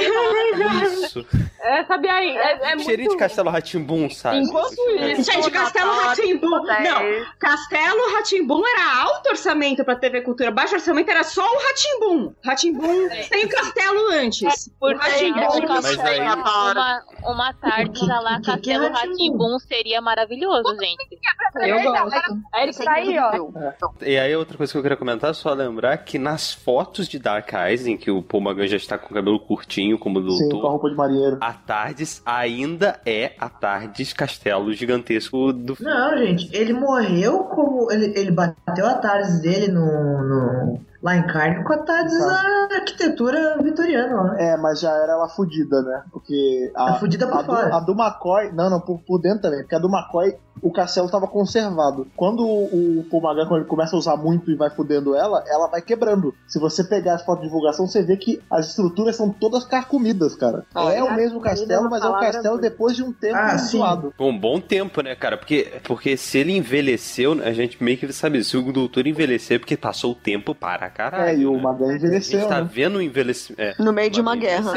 Isso. 1.05 1.27
É, 1.61 1.85
sabe 1.85 2.09
aí, 2.09 2.37
é, 2.37 2.73
é 2.73 2.79
Cheirinho 2.79 3.11
de. 3.11 3.17
Castelo 3.17 3.51
Ratimbum, 3.51 4.09
sabe? 4.11 4.39
Enquanto 4.39 4.73
isso, 5.19 5.33
Gente, 5.33 5.51
Castelo 5.51 5.93
Ratimbum. 6.03 6.51
Não, 6.51 7.27
Castelo 7.39 8.13
Ratimbum 8.15 8.63
era 8.67 9.03
alto 9.03 9.29
orçamento 9.31 9.85
pra 9.85 9.97
TV 9.97 10.21
Cultura. 10.23 10.51
Baixo 10.51 10.75
orçamento 10.75 11.11
era 11.11 11.25
só 11.25 11.43
o 11.43 11.59
Ratimbum. 11.59 12.33
Ratimbum 12.45 13.09
sem 13.29 13.45
o 13.45 13.49
castelo 13.49 14.11
antes. 14.13 14.71
O 14.81 14.87
Ratimbum. 14.95 15.39
Mas 15.69 15.99
aí- 16.01 16.21
Uma, 16.21 17.03
uma 17.25 17.53
tarde 17.55 18.07
pra 18.07 18.21
lá, 18.21 18.37
que- 18.37 18.43
que 18.43 18.51
Castelo 18.53 18.85
é? 18.85 18.89
Ratimbum 18.91 19.59
seria 19.59 20.01
maravilhoso, 20.01 20.77
gente. 20.79 21.09
Eu 21.57 21.83
gosto. 21.83 22.17
É 22.55 22.63
ele 22.63 22.73
que 22.73 22.85
tá 22.85 22.93
aí, 22.93 23.17
ó. 23.19 23.33
E 24.03 24.17
aí, 24.19 24.37
outra 24.37 24.57
coisa 24.57 24.73
que 24.73 24.79
eu 24.79 24.83
queria 24.83 24.97
comentar, 24.97 25.35
só 25.35 25.53
lembrar 25.53 25.97
que 25.99 26.19
nas 26.19 26.53
fotos 26.53 27.09
de 27.09 27.19
Dark 27.19 27.51
Eyes, 27.53 27.87
em 27.87 27.97
que 27.97 28.11
o 28.11 28.23
Paul 28.23 28.43
Magan 28.43 28.67
já 28.67 28.77
está 28.77 28.97
com 28.99 29.07
o 29.11 29.15
cabelo 29.15 29.41
curtinho, 29.41 29.99
como 29.99 30.21
o 30.21 30.31
Sim, 30.31 30.49
com 30.51 30.67
a 30.67 30.71
roupa 30.71 30.89
de 30.91 30.97
marinheiro. 30.97 31.39
A 31.49 31.53
Tardes 31.55 32.21
ainda 32.27 33.01
é 33.07 33.33
a 33.39 33.49
Tardes 33.49 34.13
castelo 34.13 34.71
gigantesco 34.75 35.51
do 35.53 35.75
filme. 35.75 35.91
Não, 35.91 36.19
gente, 36.19 36.55
ele 36.55 36.75
morreu 36.75 37.45
como. 37.45 37.91
Ele, 37.91 38.13
ele 38.19 38.31
bateu 38.31 38.87
a 38.87 38.95
Tardes 38.99 39.41
dele 39.41 39.69
no, 39.73 39.83
no- 39.83 40.81
lá 41.03 41.17
em 41.17 41.27
carne 41.27 41.63
com 41.65 41.73
a 41.73 42.69
arquitetura 42.75 43.57
vitoriana 43.63 44.23
lá. 44.23 44.41
É, 44.41 44.57
mas 44.57 44.81
já 44.81 44.91
era 44.91 45.13
ela 45.13 45.29
fudida, 45.29 45.81
né? 45.83 46.03
Porque 46.13 46.71
a, 46.75 46.87
Tá 46.87 46.95
fudida 46.95 47.27
por 47.27 47.39
a, 47.39 47.43
do, 47.43 47.47
fora. 47.47 47.77
a 47.77 47.81
do 47.81 47.93
McCoy. 47.93 48.53
Não, 48.53 48.69
não, 48.71 48.81
por, 48.81 48.99
por 49.01 49.21
dentro 49.21 49.43
também. 49.43 49.61
Porque 49.61 49.75
a 49.75 49.79
do 49.79 49.89
McCoy, 49.89 50.35
o 50.61 50.73
castelo 50.73 51.09
tava 51.11 51.27
conservado. 51.29 52.07
Quando 52.17 52.45
o, 52.45 52.99
o 53.01 53.05
Paul 53.11 53.23
Magan, 53.23 53.47
quando 53.47 53.61
ele 53.61 53.69
começa 53.69 53.95
a 53.95 53.99
usar 53.99 54.17
muito 54.17 54.51
e 54.51 54.57
vai 54.57 54.71
fudendo 54.71 55.15
ela, 55.15 55.45
ela 55.47 55.69
vai 55.69 55.81
quebrando. 55.81 56.35
Se 56.49 56.59
você 56.59 56.83
pegar 56.83 57.15
as 57.15 57.23
fotos 57.25 57.43
de 57.43 57.49
divulgação, 57.49 57.87
você 57.87 58.03
vê 58.03 58.17
que 58.17 58.43
as 58.51 58.69
estruturas 58.71 59.15
são 59.17 59.31
todas 59.31 59.65
carcomidas, 59.65 60.35
cara. 60.35 60.65
Olha, 60.75 60.95
é 60.97 61.03
o 61.03 61.15
mesmo 61.15 61.39
é 61.41 61.43
castelo, 61.51 61.89
mas 61.89 62.03
é 62.03 62.07
um 62.07 62.11
palavra 62.11 62.33
castelo 62.33 62.59
depois 62.59 62.97
de 62.97 63.03
um 63.05 63.13
tempo 63.13 63.37
Ah, 63.37 63.57
sim. 63.59 63.79
zoado. 63.79 64.13
Por 64.17 64.27
um 64.27 64.37
bom 64.39 64.61
tempo, 64.61 65.01
né, 65.01 65.15
cara? 65.15 65.37
Porque, 65.37 65.75
porque 65.85 66.17
se 66.17 66.39
ele 66.39 66.57
envelheceu, 66.57 67.33
a 67.45 67.53
gente 67.53 67.83
meio 67.83 67.97
que 67.99 68.13
sabe, 68.13 68.43
se 68.43 68.57
o 68.57 68.73
doutor 68.73 69.07
envelhecer, 69.07 69.57
é 69.57 69.59
porque 69.59 69.77
passou 69.77 70.13
o 70.13 70.15
tempo 70.15 70.55
para 70.55 70.88
caralho. 70.89 71.29
É, 71.29 71.37
e 71.37 71.47
o 71.47 71.53
né? 71.57 71.63
Magan 71.63 71.91
A 71.91 71.95
envelheceu, 71.97 72.41
gente 72.41 72.49
tá 72.49 72.61
né? 72.61 72.69
vendo 72.73 72.97
o 72.97 73.03
envelhecimento. 73.03 73.61
É, 73.81 73.83
No 73.83 73.93
meio 73.93 74.11
de 74.11 74.21
uma 74.21 74.37
guerra. 74.37 74.73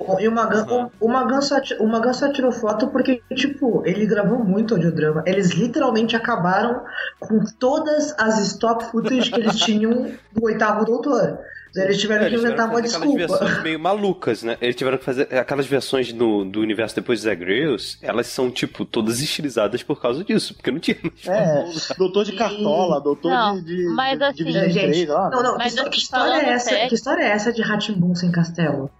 Ó, 0.00 0.18
E 0.20 0.28
o 0.28 0.32
Magan, 0.32 0.66
Uhum. 0.68 0.90
o, 1.00 1.06
o 1.06 1.08
Magan 1.08 1.40
só, 1.40 1.56
o 1.80 1.86
Magan 1.86 2.12
só 2.12 2.32
tirou 2.32 2.52
foto 2.52 2.88
porque, 2.88 3.22
tipo, 3.34 3.82
ele 3.86 4.06
gravou 4.06 4.38
muito 4.44 4.74
audiodrama. 4.74 5.22
Eles 5.26 5.50
literalmente 5.50 6.16
acabaram 6.16 6.82
com 7.20 7.40
todas 7.58 8.14
as 8.18 8.38
stock 8.40 8.84
footage 8.90 9.30
que 9.30 9.40
eles 9.40 9.56
tinham 9.56 10.12
do 10.32 10.44
oitavo 10.44 10.84
doutor. 10.84 11.38
Eles 11.76 12.00
tiveram 12.00 12.26
É, 12.26 12.30
que 12.30 12.36
inventar 12.36 12.68
uma 12.70 12.80
desculpa. 12.80 13.16
versões 13.16 13.62
meio 13.62 13.80
malucas, 13.80 14.42
né? 14.42 14.56
Eles 14.60 14.76
tiveram 14.76 14.96
que 14.98 15.04
fazer 15.04 15.22
aquelas 15.34 15.66
versões 15.66 16.12
do, 16.12 16.44
do 16.44 16.60
universo 16.60 16.94
depois 16.94 17.18
de 17.20 17.24
Zagreus, 17.24 17.98
elas 18.00 18.26
são, 18.28 18.50
tipo, 18.50 18.84
todas 18.84 19.20
estilizadas 19.20 19.82
por 19.82 20.00
causa 20.00 20.22
disso, 20.22 20.54
porque 20.54 20.70
não 20.70 20.78
tinha 20.78 20.96
mais 21.02 21.26
É, 21.26 21.94
doutor 21.98 22.24
de 22.24 22.32
cartola, 22.32 23.00
doutor 23.00 23.30
Não, 23.30 23.56
de, 23.60 23.76
de, 23.76 23.84
mas 23.94 24.18
de, 24.18 24.24
assim- 24.24 24.36
de 24.36 24.44
23, 24.44 24.96
Gente, 24.96 25.10
ó. 25.10 25.30
não, 25.30 25.42
não, 25.42 25.58
Mas 25.58 25.74
que, 25.74 25.90
que 25.90 25.98
história 25.98 26.32
é 26.46 26.50
essa? 26.50 26.70
sério- 26.70 26.88
Que 26.88 26.94
história 26.94 27.22
é 27.22 27.28
essa 27.30 27.52
de 27.52 27.62
Ratimbun 27.62 28.14
sem 28.14 28.30
castelo? 28.30 28.90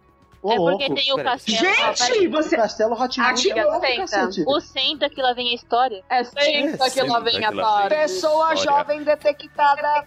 É 0.50 0.56
porque 0.56 0.88
louco. 0.88 0.94
tem 0.94 1.12
o 1.12 1.16
castelo. 1.16 1.58
Gente, 1.58 2.28
você. 2.28 2.56
Castelo 2.56 2.94
Ratimbu. 2.94 3.26
Rá-Tim-Bum, 3.26 3.80
cacete. 3.96 4.44
O 4.46 4.60
centro 4.60 5.08
que 5.10 5.22
lá 5.22 5.32
vem 5.32 5.50
a 5.50 5.54
história. 5.54 6.02
É 6.10 6.24
sempre 6.24 6.90
que 6.90 7.02
lá 7.02 7.20
vem 7.20 7.44
a 7.44 7.52
tarde. 7.52 7.94
Pessoa 7.94 8.54
jovem 8.56 9.02
detectada. 9.02 10.04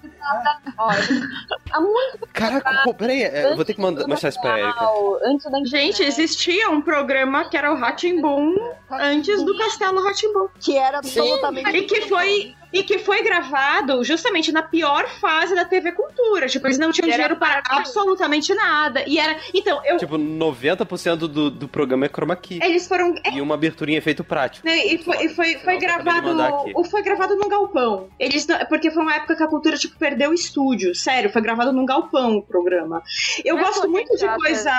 Há 1.71 1.81
muito 1.81 2.27
Caraca, 2.33 2.81
pô, 2.83 2.93
peraí, 2.93 3.23
é, 3.23 3.51
eu 3.51 3.55
vou 3.55 3.65
ter 3.65 3.73
que 3.73 3.81
mandar, 3.81 4.07
mostrar 4.07 4.29
isso 4.29 4.41
pra 4.41 4.59
Erika. 4.59 4.79
tempo, 4.79 5.19
antes 5.23 5.51
da 5.51 5.63
Gente, 5.65 6.03
existia 6.03 6.69
um 6.69 6.81
programa 6.81 7.49
que 7.49 7.57
era 7.57 7.71
o 7.71 7.75
Ratimbum 7.75 8.55
antes 8.89 9.43
do 9.43 9.57
Castelo 9.57 10.03
Ratimbum. 10.03 10.47
Que 10.59 10.77
era 10.77 10.99
absolutamente. 10.99 11.69
E 11.77 11.83
que 11.83 12.01
foi. 12.01 12.55
E 12.79 12.83
que 12.83 12.99
foi 12.99 13.23
gravado 13.23 14.03
justamente 14.03 14.51
na 14.51 14.61
pior 14.61 15.07
fase 15.07 15.55
da 15.55 15.65
TV 15.65 15.91
Cultura. 15.91 16.47
Tipo, 16.47 16.67
eles 16.67 16.77
não 16.77 16.91
tinham 16.91 17.07
E 17.07 17.11
era 17.11 17.23
dinheiro 17.23 17.35
para 17.39 17.61
absolutamente 17.69 18.53
nada. 18.53 19.03
E 19.07 19.17
era. 19.19 19.37
Então, 19.53 19.81
eu. 19.85 19.97
Tipo, 19.97 20.17
90% 20.17 21.15
do, 21.17 21.49
do 21.49 21.67
programa 21.67 22.05
é 22.05 22.09
chroma 22.09 22.35
key. 22.35 22.59
Eles 22.61 22.87
foram. 22.87 23.15
E 23.33 23.41
uma 23.41 23.55
abertura 23.55 23.91
em 23.91 23.95
efeito 23.95 24.23
prático. 24.23 24.65
né, 24.67 24.77
E 24.85 24.97
foi, 24.97 25.25
e 25.25 25.29
foi, 25.29 25.55
foi 25.59 25.73
Não, 25.73 25.79
gravado. 25.79 26.41
aqui. 26.41 26.71
o- 26.75 26.83
Foi 26.83 27.01
gravado 27.01 27.35
num 27.35 27.49
galpão. 27.49 28.07
Eles 28.19 28.45
não- 28.47 28.57
porque 28.67 28.89
foi 28.91 29.03
uma 29.03 29.15
época 29.15 29.35
que 29.35 29.43
a 29.43 29.47
cultura, 29.47 29.75
tipo, 29.77 29.97
perdeu 29.97 30.31
o 30.31 30.33
estúdio. 30.33 30.93
Sério, 30.95 31.29
foi 31.29 31.41
gravado 31.41 31.71
num 31.73 31.85
galpão 31.85 32.37
o 32.37 32.41
programa. 32.41 33.01
Eu 33.43 33.55
Não 33.55 33.61
é 33.61 33.65
gosto 33.65 33.89
muito 33.89 34.15
de 34.15 34.27
coisa. 34.35 34.71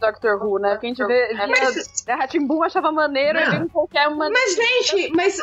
Doctor 0.00 0.42
Who, 0.42 0.58
né? 0.58 0.70
Porque 0.72 0.86
a 0.86 0.88
gente 0.90 1.06
vê. 1.06 1.34
Mas- 1.46 2.04
via 2.06 2.16
Ratimbun 2.16 2.62
achava 2.62 2.90
maneiro 2.92 3.38
e 3.38 3.50
vem 3.50 3.68
qualquer 3.68 4.08
uma. 4.08 4.28
Mas, 4.30 4.54
gente, 4.56 5.10
mas. 5.14 5.38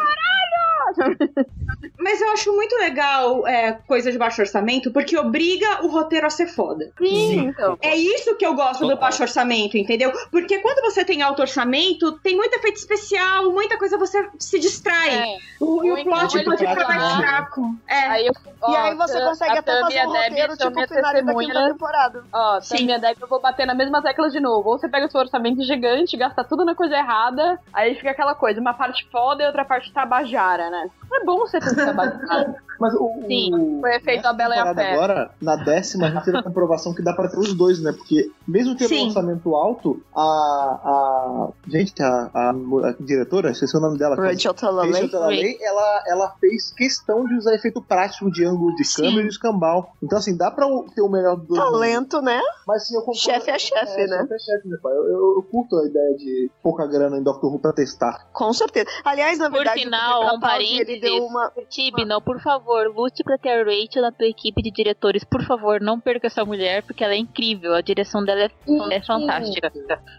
Mas 1.99 2.21
eu 2.21 2.29
acho 2.31 2.53
muito 2.53 2.75
legal 2.77 3.47
é, 3.47 3.73
coisa 3.87 4.11
de 4.11 4.17
baixo 4.17 4.41
orçamento, 4.41 4.91
porque 4.91 5.17
obriga 5.17 5.83
o 5.83 5.87
roteiro 5.87 6.27
a 6.27 6.29
ser 6.29 6.47
foda. 6.47 6.91
Sim, 6.97 7.47
então. 7.47 7.77
É 7.81 7.95
isso 7.95 8.35
que 8.35 8.45
eu 8.45 8.53
gosto 8.53 8.81
do 8.81 8.89
Total. 8.89 8.97
baixo 8.97 9.23
orçamento, 9.23 9.77
entendeu? 9.77 10.11
Porque 10.29 10.59
quando 10.59 10.81
você 10.81 11.03
tem 11.03 11.21
alto 11.21 11.41
orçamento, 11.41 12.13
tem 12.19 12.35
muito 12.35 12.53
efeito 12.53 12.77
especial, 12.77 13.51
muita 13.51 13.77
coisa 13.77 13.97
você 13.97 14.27
se 14.39 14.59
distrai. 14.59 15.15
É. 15.15 15.37
O, 15.59 15.83
e 15.83 15.91
o 15.91 16.03
plot 16.03 16.43
pode 16.43 16.67
ficar 16.67 16.87
mais 16.87 17.13
fraco. 17.15 17.75
É. 17.87 18.07
Aí 18.07 18.27
eu, 18.27 18.33
ó, 18.61 18.71
E 18.71 18.75
aí 18.75 18.95
você 18.95 19.19
consegue 19.21 19.57
até 19.57 19.81
fazer 19.81 20.05
um 20.05 20.11
roteiro 20.11 20.57
tipo 20.57 20.71
minhas 20.71 20.89
final 20.89 21.13
da 21.13 21.67
temporada. 21.69 22.23
Ó, 22.31 22.61
Sim. 22.61 22.77
Tam 22.77 22.85
e 22.85 22.93
a 22.93 22.97
Debbie, 22.97 23.21
eu 23.21 23.27
vou 23.27 23.41
bater 23.41 23.65
na 23.65 23.73
mesma 23.73 24.01
tecla 24.01 24.29
de 24.29 24.39
novo. 24.39 24.69
Ou 24.69 24.77
você 24.77 24.87
pega 24.87 25.05
o 25.05 25.11
seu 25.11 25.21
orçamento 25.21 25.63
gigante, 25.63 26.17
gasta 26.17 26.43
tudo 26.43 26.65
na 26.65 26.75
coisa 26.75 26.95
errada, 26.95 27.59
aí 27.73 27.95
fica 27.95 28.11
aquela 28.11 28.35
coisa, 28.35 28.59
uma 28.59 28.73
parte 28.73 29.07
foda 29.11 29.43
e 29.43 29.47
outra 29.47 29.65
parte 29.65 29.91
tabajara, 29.91 30.64
né? 30.69 30.89
É 31.13 31.25
bom 31.25 31.39
você 31.39 31.59
ter 31.59 31.75
tabajara. 31.75 32.55
Mas 32.77 32.93
o, 32.95 33.23
Sim, 33.25 33.55
o- 33.55 33.79
foi 33.79 33.99
feito 34.01 34.25
a 34.25 34.33
Bela 34.33 34.53
e 34.53 34.59
a 34.59 34.73
Fera. 34.75 34.93
Agora, 34.93 35.31
na 35.41 35.55
décima, 35.55 36.07
a 36.07 36.09
gente 36.11 36.25
teve 36.25 36.37
a 36.39 36.43
comprovação 36.43 36.93
que 36.93 37.01
dá 37.01 37.13
pra 37.13 37.29
ter 37.29 37.39
os 37.39 37.53
dois, 37.53 37.81
né? 37.81 37.93
Porque 37.93 38.29
mesmo 38.45 38.75
tendo 38.75 38.89
Sim. 38.89 39.03
um 39.03 39.07
orçamento 39.07 39.55
alto, 39.55 40.03
a. 40.13 40.21
a 40.21 41.49
gente, 41.67 41.93
a, 42.03 42.29
a, 42.33 42.49
a 42.49 42.95
diretora, 42.99 43.51
esqueci 43.51 43.77
o 43.77 43.79
nome 43.79 43.97
dela. 43.97 44.15
Rachel 44.17 44.53
Talalay. 44.53 45.57
Ela, 45.61 46.03
ela 46.07 46.35
fez 46.39 46.71
questão 46.73 47.25
de 47.25 47.35
usar 47.35 47.55
efeito 47.55 47.81
prático 47.81 48.29
de 48.29 48.43
ângulo 48.45 48.75
de 48.75 48.83
Sim. 48.83 49.03
câmera 49.03 49.23
e 49.23 49.27
escambau. 49.29 49.93
Então, 50.03 50.17
assim, 50.17 50.35
dá 50.35 50.51
pra 50.51 50.65
ter 50.93 51.01
o 51.01 51.09
melhor 51.09 51.37
dos 51.37 51.47
dois. 51.47 51.61
Talento, 51.61 52.21
né? 52.21 52.41
Mas 52.67 52.83
assim, 52.83 52.95
eu 52.95 53.01
concordo. 53.01 53.19
Chefe 53.21 53.51
é 53.51 53.59
chefe, 53.59 54.05
né? 54.07 54.17
Chefe 54.17 54.33
é 54.33 54.39
chefe, 54.39 54.67
né, 54.67 54.77
pai? 54.83 54.91
Eu, 54.93 55.05
eu, 55.05 55.35
eu 55.37 55.47
curto 55.49 55.77
a 55.77 55.85
ideia 55.87 56.13
de 56.17 56.51
pouca 56.61 56.85
grana 56.87 57.17
em 57.17 57.23
Doctor 57.23 57.53
Who 57.53 57.59
pra 57.59 57.71
testar. 57.71 58.27
Com 58.33 58.51
certeza. 58.51 58.89
Aliás, 59.05 59.39
na 59.39 59.49
Por 59.49 59.57
verdade, 59.57 59.81
sinal, 59.81 60.23
o 60.33 60.35
um 60.35 60.39
parênteses. 60.57 61.01
deu 61.01 61.25
uma. 61.25 61.51
Tibno, 61.69 62.21
por 62.21 62.41
favor, 62.41 62.87
lute 62.87 63.23
pra 63.23 63.37
ter 63.37 63.49
a 63.49 63.63
Rachel 63.63 64.01
na 64.01 64.11
tua 64.11 64.27
equipe 64.27 64.61
de 64.61 64.71
diretores. 64.71 65.23
Por 65.23 65.43
favor, 65.43 65.81
não 65.81 65.99
perca 65.99 66.27
essa 66.27 66.43
mulher, 66.45 66.83
porque 66.83 67.03
ela 67.03 67.13
é 67.13 67.17
incrível. 67.17 67.73
A 67.73 67.81
direção 67.81 68.23
dela 68.23 68.43
é, 68.43 68.95
é 68.95 69.01
fantástica. 69.01 69.71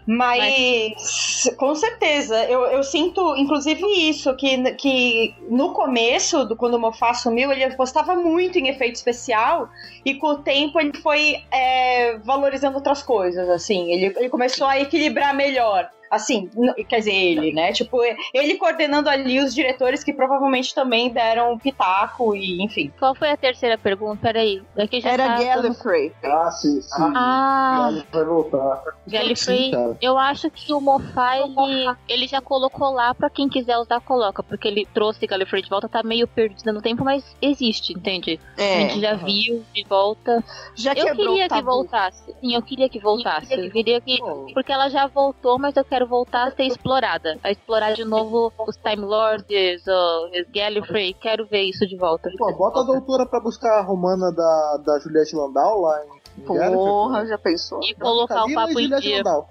Mas, 0.05 1.49
com 1.57 1.73
certeza, 1.75 2.43
eu, 2.45 2.61
eu 2.67 2.83
sinto, 2.83 3.35
inclusive, 3.35 3.83
isso, 4.09 4.35
que, 4.35 4.71
que 4.73 5.35
no 5.49 5.73
começo, 5.73 6.45
do, 6.45 6.55
quando 6.55 6.75
o 6.75 6.79
Mofá 6.79 7.11
assumiu, 7.11 7.51
ele 7.51 7.63
apostava 7.63 8.15
muito 8.15 8.57
em 8.57 8.67
efeito 8.67 8.95
especial, 8.95 9.69
e 10.05 10.15
com 10.15 10.27
o 10.27 10.37
tempo 10.37 10.79
ele 10.79 10.93
foi 10.97 11.43
é, 11.51 12.17
valorizando 12.19 12.77
outras 12.77 13.01
coisas, 13.01 13.49
assim, 13.49 13.91
ele, 13.91 14.13
ele 14.17 14.29
começou 14.29 14.67
a 14.67 14.79
equilibrar 14.79 15.35
melhor. 15.35 15.89
Assim, 16.09 16.49
quer 16.87 16.99
dizer, 16.99 17.13
ele, 17.13 17.51
né? 17.51 17.71
Tipo, 17.73 17.99
ele 18.33 18.55
coordenando 18.55 19.09
ali 19.09 19.39
os 19.39 19.53
diretores 19.53 20.03
que 20.03 20.13
provavelmente 20.13 20.73
também 20.73 21.09
deram 21.09 21.57
pitaco 21.57 22.35
e, 22.35 22.63
enfim. 22.63 22.91
Qual 22.99 23.13
foi 23.15 23.29
a 23.31 23.37
terceira 23.37 23.77
pergunta? 23.77 24.17
Peraí. 24.21 24.61
Daqui 24.75 24.99
já 25.01 25.11
Era 25.11 25.27
tá... 25.27 25.43
Gallifrey. 25.43 26.11
Ah, 26.23 26.51
sim, 26.51 26.81
sim. 26.81 27.11
Ah, 27.15 27.89
Ele 27.91 28.05
vai 28.11 28.25
voltar. 28.25 28.83
Gallifrey. 29.07 29.71
Sim. 29.71 29.97
Eu 30.01 30.17
acho 30.17 30.49
que 30.51 30.73
o 30.73 30.79
Mofá, 30.81 31.37
ele, 31.37 31.95
ele 32.07 32.27
já 32.27 32.41
colocou 32.41 32.91
lá 32.91 33.13
pra 33.13 33.29
quem 33.29 33.47
quiser 33.49 33.77
usar, 33.77 33.99
coloca. 34.01 34.43
Porque 34.43 34.67
ele 34.67 34.87
trouxe 34.93 35.25
Gallifrey 35.25 35.61
de 35.61 35.69
volta, 35.69 35.87
tá 35.89 36.03
meio 36.03 36.27
perdido 36.27 36.71
no 36.73 36.81
tempo, 36.81 37.03
mas 37.03 37.35
existe, 37.41 37.93
entende? 37.93 38.39
A 38.57 38.61
gente 38.61 38.97
É. 38.97 39.01
já 39.01 39.13
viu 39.15 39.63
de 39.73 39.83
volta. 39.87 40.43
Já 40.75 40.93
Eu 40.93 41.15
queria 41.15 41.47
que 41.47 41.61
voltasse. 41.61 42.33
Sim, 42.39 42.53
eu 42.55 42.61
queria 42.61 42.89
que 42.89 42.99
voltasse. 42.99 43.53
Eu 43.53 43.71
queria 43.71 43.99
que. 44.01 44.17
Porque 44.53 44.71
ela 44.71 44.89
já 44.89 45.07
voltou, 45.07 45.57
mas 45.57 45.75
eu 45.75 45.83
quero 45.85 45.96
voltar 46.05 46.47
a 46.47 46.51
ser 46.51 46.63
explorada. 46.63 47.37
A 47.43 47.51
explorar 47.51 47.93
de 47.93 48.03
novo 48.03 48.51
os 48.67 48.75
Time 48.77 49.05
Lords, 49.05 49.83
o 49.87 50.29
Gallifrey. 50.53 51.13
Quero 51.13 51.45
ver 51.45 51.63
isso 51.63 51.87
de 51.87 51.97
volta. 51.97 52.29
Pô, 52.37 52.53
bota 52.53 52.81
a 52.81 52.83
doutora 52.83 53.25
pra 53.25 53.39
buscar 53.39 53.79
a 53.79 53.81
romana 53.81 54.31
da, 54.31 54.77
da 54.85 54.99
Juliette 54.99 55.35
Landau 55.35 55.81
lá 55.81 56.05
em 56.05 56.16
Porra, 56.45 57.25
já 57.25 57.37
pensou? 57.37 57.79
E 57.83 57.93
colocar 57.95 58.45
o 58.45 58.53
papo 58.53 58.79
em 58.79 58.89
dia. 58.99 59.23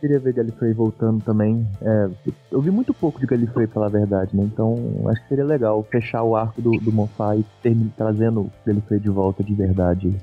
Queria 0.00 0.18
ver 0.18 0.32
Gallifrey 0.32 0.72
voltando 0.72 1.22
também. 1.24 1.66
É, 1.82 2.08
eu 2.50 2.60
vi 2.60 2.70
muito 2.70 2.92
pouco 2.94 3.18
de 3.20 3.26
Gallifrey, 3.26 3.66
pela 3.66 3.88
verdade, 3.88 4.36
né? 4.36 4.42
Então 4.44 4.76
acho 5.08 5.22
que 5.22 5.28
seria 5.28 5.44
legal 5.44 5.82
fechar 5.90 6.22
o 6.22 6.36
arco 6.36 6.60
do, 6.60 6.70
do 6.80 6.92
Moffat 6.92 7.40
e 7.40 7.44
termi- 7.62 7.92
trazendo 7.96 8.40
o 8.42 8.50
Gallifrey 8.66 9.00
de 9.00 9.08
volta 9.10 9.42
de 9.42 9.54
verdade. 9.54 10.14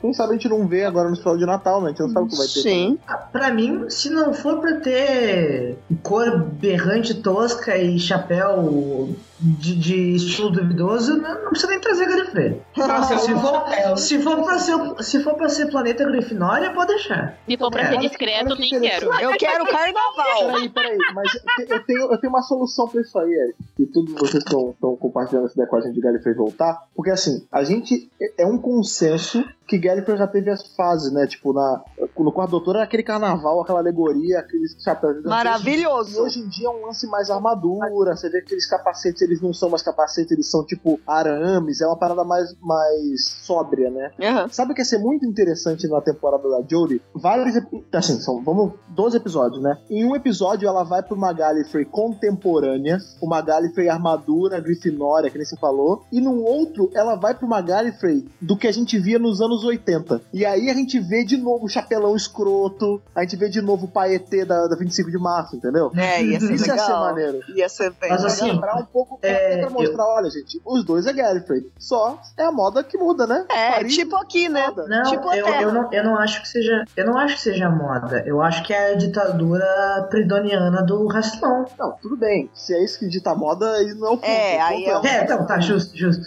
Quem 0.00 0.12
sabe 0.12 0.30
a 0.30 0.32
gente 0.34 0.48
não 0.48 0.66
vê 0.66 0.84
agora 0.84 1.10
no 1.10 1.16
final 1.16 1.36
de 1.36 1.46
Natal, 1.46 1.80
né? 1.80 1.86
A 1.86 1.90
gente 1.90 2.00
não 2.00 2.10
sabe 2.10 2.26
o 2.26 2.30
que 2.30 2.36
vai 2.36 2.46
ter. 2.46 2.60
Sim. 2.60 2.98
Pra 3.32 3.52
mim, 3.52 3.88
se 3.88 4.10
não 4.10 4.32
for 4.32 4.60
pra 4.60 4.74
ter 4.76 5.78
cor 6.02 6.38
berrante 6.44 7.14
tosca 7.14 7.76
e 7.76 7.98
chapéu 7.98 9.10
de, 9.40 9.74
de 9.76 10.14
estilo 10.16 10.50
duvidoso, 10.50 11.16
não, 11.16 11.42
não 11.42 11.48
precisa 11.50 11.70
nem 11.70 11.80
trazer 11.80 12.06
Gallifrey. 12.06 12.60
Nossa, 12.76 13.18
se, 13.18 13.30
eu 13.30 13.38
for, 13.38 13.96
se, 13.96 14.18
for 14.22 14.42
pra 14.44 14.58
ser, 14.58 14.74
se 15.02 15.22
for 15.22 15.34
pra 15.34 15.48
ser 15.48 15.70
planeta 15.70 16.04
Grifinória, 16.04 16.70
pode 16.72 16.88
deixar. 16.94 17.38
Se 17.48 17.56
for 17.56 17.70
pra 17.70 17.82
É. 17.82 17.88
ser 17.90 17.98
discreto, 17.98 18.54
nem 18.56 18.70
quero. 18.80 19.06
Eu 19.20 19.30
quero 19.38 19.64
carnaval. 19.70 20.46
Peraí, 20.46 20.68
peraí, 20.68 20.98
mas 21.14 21.34
eu 21.34 21.66
te- 21.66 21.72
eu 21.72 21.84
tenho, 21.84 22.12
eu 22.12 22.18
tenho 22.18 22.32
uma 22.32 22.42
solução 22.42 22.86
pra 22.88 23.00
isso 23.00 23.18
aí, 23.18 23.30
Eric. 23.32 23.54
E 23.78 23.86
todos 23.86 24.12
vocês 24.14 24.42
estão 24.44 24.74
compartilhando 24.96 25.46
essa 25.46 25.54
ideia 25.54 25.68
com 25.68 25.76
a 25.76 25.80
gente 25.80 25.94
de 25.94 26.00
Gallifrey 26.00 26.34
voltar. 26.34 26.86
Porque 26.94 27.10
assim, 27.10 27.46
a 27.52 27.62
gente. 27.64 28.10
É 28.20 28.30
é 28.42 28.46
um 28.46 28.56
consenso 28.56 29.44
que 29.70 29.78
Gallifrey 29.78 30.18
já 30.18 30.26
teve 30.26 30.50
as 30.50 30.66
fases, 30.74 31.12
né? 31.12 31.28
Tipo, 31.28 31.52
na, 31.52 31.80
no 32.18 32.32
quarto 32.32 32.50
doutor 32.50 32.74
era 32.74 32.84
aquele 32.84 33.04
carnaval, 33.04 33.60
aquela 33.60 33.78
alegoria, 33.78 34.40
aqueles 34.40 34.76
chapéus. 34.82 35.22
Maravilhoso. 35.22 36.18
E 36.18 36.20
hoje 36.20 36.40
em 36.40 36.48
dia 36.48 36.66
é 36.66 36.70
um 36.70 36.86
lance 36.86 37.06
mais 37.06 37.30
armadura. 37.30 38.16
Você 38.16 38.28
vê 38.28 38.40
que 38.40 38.46
aqueles 38.46 38.66
capacetes, 38.66 39.22
eles 39.22 39.40
não 39.40 39.54
são 39.54 39.70
mais 39.70 39.80
capacetes, 39.80 40.32
eles 40.32 40.50
são 40.50 40.66
tipo 40.66 40.98
arames. 41.06 41.80
É 41.80 41.86
uma 41.86 41.96
parada 41.96 42.24
mais, 42.24 42.52
mais 42.60 43.28
sóbria, 43.44 43.90
né? 43.90 44.10
Aham. 44.20 44.48
Sabe 44.48 44.72
o 44.72 44.74
que 44.74 44.80
ia 44.80 44.84
ser 44.84 44.98
muito 44.98 45.24
interessante 45.24 45.86
na 45.86 46.00
temporada 46.00 46.48
da 46.48 46.62
Jodie? 46.68 47.00
Vários. 47.14 47.54
Assim, 47.92 48.18
são, 48.18 48.42
vamos, 48.42 48.72
12 48.88 49.18
episódios, 49.18 49.62
né? 49.62 49.78
Em 49.88 50.04
um 50.04 50.16
episódio 50.16 50.66
ela 50.68 50.82
vai 50.82 51.00
pra 51.00 51.14
uma 51.14 51.32
Gallifrey 51.32 51.84
contemporânea, 51.84 52.98
uma 53.22 53.40
Gallifrey 53.40 53.88
armadura 53.88 54.58
grifinória, 54.58 55.30
que 55.30 55.38
nem 55.38 55.44
você 55.44 55.56
falou. 55.56 56.04
E 56.10 56.20
num 56.20 56.42
outro, 56.42 56.90
ela 56.92 57.14
vai 57.14 57.34
pra 57.34 57.46
uma 57.46 57.60
Gallifrey 57.60 58.26
do 58.40 58.56
que 58.56 58.66
a 58.66 58.72
gente 58.72 58.98
via 58.98 59.18
nos 59.18 59.40
anos 59.40 59.59
80. 59.64 60.20
E 60.32 60.44
aí 60.44 60.70
a 60.70 60.74
gente 60.74 60.98
vê 60.98 61.24
de 61.24 61.36
novo 61.36 61.66
o 61.66 61.68
chapelão 61.68 62.16
escroto, 62.16 63.00
a 63.14 63.22
gente 63.22 63.36
vê 63.36 63.48
de 63.48 63.60
novo 63.60 63.86
o 63.86 63.88
paetê 63.88 64.44
da, 64.44 64.66
da 64.66 64.76
25 64.76 65.10
de 65.10 65.18
março, 65.18 65.56
entendeu? 65.56 65.90
É, 65.96 66.22
ia 66.22 66.40
ser 66.40 66.54
Isso 66.54 66.66
ia 66.66 66.76
ser 66.76 66.82
legal. 66.82 67.00
maneiro. 67.00 67.40
Ia 67.54 67.68
ser 67.68 67.92
bem 68.00 68.10
Mas 68.10 68.24
assim, 68.24 68.52
lembrar 68.52 68.76
um 68.76 68.84
pouco, 68.84 69.18
pra, 69.18 69.30
é, 69.30 69.58
pra 69.58 69.70
mostrar, 69.70 70.06
olha, 70.06 70.30
gente, 70.30 70.60
os 70.64 70.84
dois 70.84 71.06
é 71.06 71.12
Gallifrey. 71.12 71.70
Só 71.78 72.20
é 72.36 72.44
a 72.44 72.52
moda 72.52 72.82
que 72.82 72.96
muda, 72.98 73.26
né? 73.26 73.44
É, 73.50 73.72
Paris 73.72 73.94
tipo 73.94 74.16
aqui, 74.16 74.48
né? 74.48 74.72
Não, 74.88 75.02
Tipo 75.10 75.32
eu, 75.32 75.46
eu, 75.46 75.72
não, 75.72 75.92
eu 75.92 76.04
não 76.04 76.18
acho 76.18 76.42
que 76.42 76.48
seja. 76.48 76.84
Eu 76.96 77.06
não 77.06 77.16
acho 77.16 77.36
que 77.36 77.42
seja 77.42 77.68
moda. 77.68 78.22
Eu 78.26 78.40
acho 78.42 78.62
que 78.62 78.72
é 78.72 78.92
a 78.92 78.94
ditadura 78.96 80.06
pridoniana 80.10 80.82
do 80.82 81.06
Rastlão. 81.06 81.66
Não, 81.78 81.92
tudo 82.00 82.16
bem. 82.16 82.50
Se 82.54 82.74
é 82.74 82.84
isso 82.84 82.98
que 82.98 83.08
dita 83.08 83.34
moda, 83.34 83.70
aí 83.72 83.94
não 83.94 84.06
é 84.06 84.10
o 84.10 84.16
ponto. 84.16 84.24
É, 84.24 84.60
aí 84.60 84.84
ponto 84.84 85.06
é 85.06 85.18
É, 85.18 85.24
então, 85.24 85.46
tá, 85.46 85.58
justo, 85.58 85.96
justo. 85.96 86.24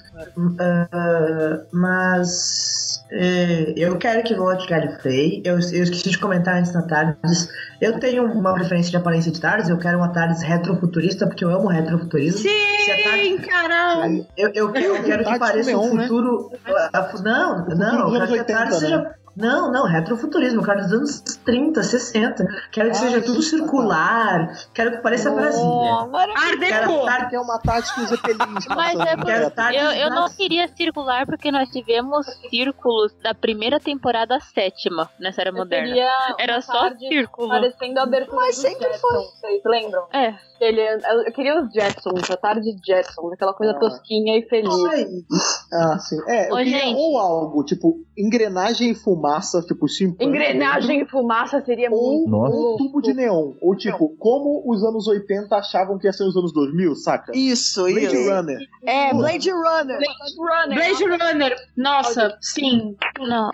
Ah, 0.60 1.62
mas 1.72 3.04
é, 3.24 3.74
eu 3.78 3.98
quero 3.98 4.24
que 4.24 4.34
volte 4.36 4.68
Gallifrey. 4.68 5.42
Eu, 5.46 5.54
eu 5.56 5.84
esqueci 5.84 6.10
de 6.10 6.18
comentar 6.18 6.56
antes 6.58 6.74
na 6.74 6.82
Tardes. 6.84 7.50
Eu 7.82 8.00
tenho 8.00 8.26
uma 8.26 8.54
preferência 8.54 8.92
de 8.92 8.98
aparência 8.98 9.32
de 9.32 9.40
Tardes. 9.40 9.70
Eu 9.70 9.78
quero 9.78 9.98
uma 9.98 10.10
Tardes 10.10 10.42
retrofuturista, 10.42 11.26
porque 11.28 11.44
eu 11.46 11.50
amo 11.50 11.68
retrofuturismo. 11.68 12.40
Sim, 12.40 12.50
Tardes- 13.04 13.46
caralho! 13.46 14.26
Eu, 14.38 14.50
eu, 14.54 14.68
eu 14.76 15.04
quero 15.04 15.24
que 15.24 15.24
Tardes 15.24 15.40
pareça 15.40 15.78
um 15.78 15.94
né? 15.96 16.04
futuro. 16.04 16.52
a- 16.94 17.14
não, 17.24 17.66
não, 17.68 18.14
eu 18.14 18.28
quero 18.28 18.28
que 18.28 18.34
a 18.40 18.42
80, 18.42 18.54
Tardes 18.54 18.74
né? 18.74 18.80
seja. 18.88 19.16
Não, 19.36 19.72
não, 19.72 19.86
retrofuturismo, 19.86 20.62
eu 20.62 20.66
quero 20.66 20.82
dos 20.82 20.92
anos 20.94 21.22
30, 21.44 21.82
60. 21.82 22.46
Quero 22.72 22.92
que 22.92 22.96
Ah, 22.98 23.00
seja 23.00 23.22
tudo 23.22 23.36
tá. 23.38 23.42
circular. 23.42 24.48
Quero 24.74 24.92
que 24.92 24.98
pareça 24.98 25.32
Brasília. 25.32 25.66
Oh. 25.66 26.16
Art 26.16 26.60
Quero 26.60 27.06
Tardes 27.06 27.30
Que 27.30 27.36
é 27.36 27.40
uma 27.40 27.60
tática 27.60 27.96
com 28.02 28.08
zeppelins 28.08 28.68
Mas 28.68 29.00
é 29.00 29.14
Eu, 29.14 29.92
eu 29.92 30.10
não 30.10 30.16
Brasília. 30.24 30.30
queria 30.38 30.68
circular 30.68 31.26
porque 31.26 31.52
nós 31.52 31.70
tivemos 31.70 32.26
círculos 32.50 33.14
da 33.24 33.34
primeira 33.34 33.80
temporada 33.80 34.36
à 34.36 34.40
sétima 34.40 35.10
nessa 35.20 35.42
era 35.42 35.50
Eu 35.50 35.56
moderna. 35.56 35.96
Era 36.38 36.62
só 36.62 36.90
círculo. 36.98 37.48
Parecendo 37.50 38.00
a 38.00 38.04
abertura 38.04 38.36
Mas 38.42 38.56
sempre 38.58 38.88
Jetsons, 38.88 39.34
vocês 39.40 39.62
lembram? 39.66 40.06
É. 40.14 40.34
Ele, 40.62 40.80
eu 41.28 41.34
queria 41.34 41.60
os 41.62 41.74
Jetsons, 41.74 42.30
a 42.32 42.38
tarde 42.38 42.74
Jetsons, 42.86 43.34
aquela 43.34 43.54
coisa 43.54 43.74
Ah. 43.74 43.80
tosquinha 43.80 44.38
e 44.38 44.44
feliz. 44.48 44.74
Isso 44.74 44.88
aí. 44.88 45.26
Ah, 45.74 46.00
sim. 46.00 46.18
É, 46.28 46.50
eu 46.50 46.54
Ô, 46.54 46.58
queria 46.58 46.80
gente. 46.80 46.96
ou 46.96 47.18
algo, 47.18 47.64
tipo, 47.66 47.96
engrenagem 48.18 48.92
e 48.92 48.96
fumaça, 48.96 49.23
tipo, 49.66 49.88
simples. 49.88 50.28
Engrenagem 50.28 51.02
e 51.02 51.06
fumaça 51.08 51.62
seria 51.62 51.90
Ou, 51.92 52.28
muito 52.28 52.36
ou 52.36 52.74
um 52.74 52.78
tubo 52.78 53.02
de 53.02 53.14
neon. 53.14 53.54
Ou 53.62 53.76
tipo, 53.76 54.16
como 54.18 54.64
os 54.66 54.84
anos 54.84 55.08
80 55.08 55.56
achavam 55.56 55.98
que 55.98 56.08
ia 56.08 56.14
ser 56.14 56.24
os 56.26 56.36
anos 56.36 56.54
2000, 56.54 56.96
saca? 56.96 57.32
Isso, 57.36 57.84
Blade 57.84 58.06
isso. 58.06 58.30
Runner. 58.32 58.60
É, 58.86 59.14
Blade 59.14 59.52
Runner. 59.52 59.98
Blade 59.98 60.38
Runner. 60.38 60.76
Blade 60.76 61.04
Runner! 61.24 61.56
Nossa, 61.78 62.38
sim. 62.42 62.96
Não. 63.20 63.50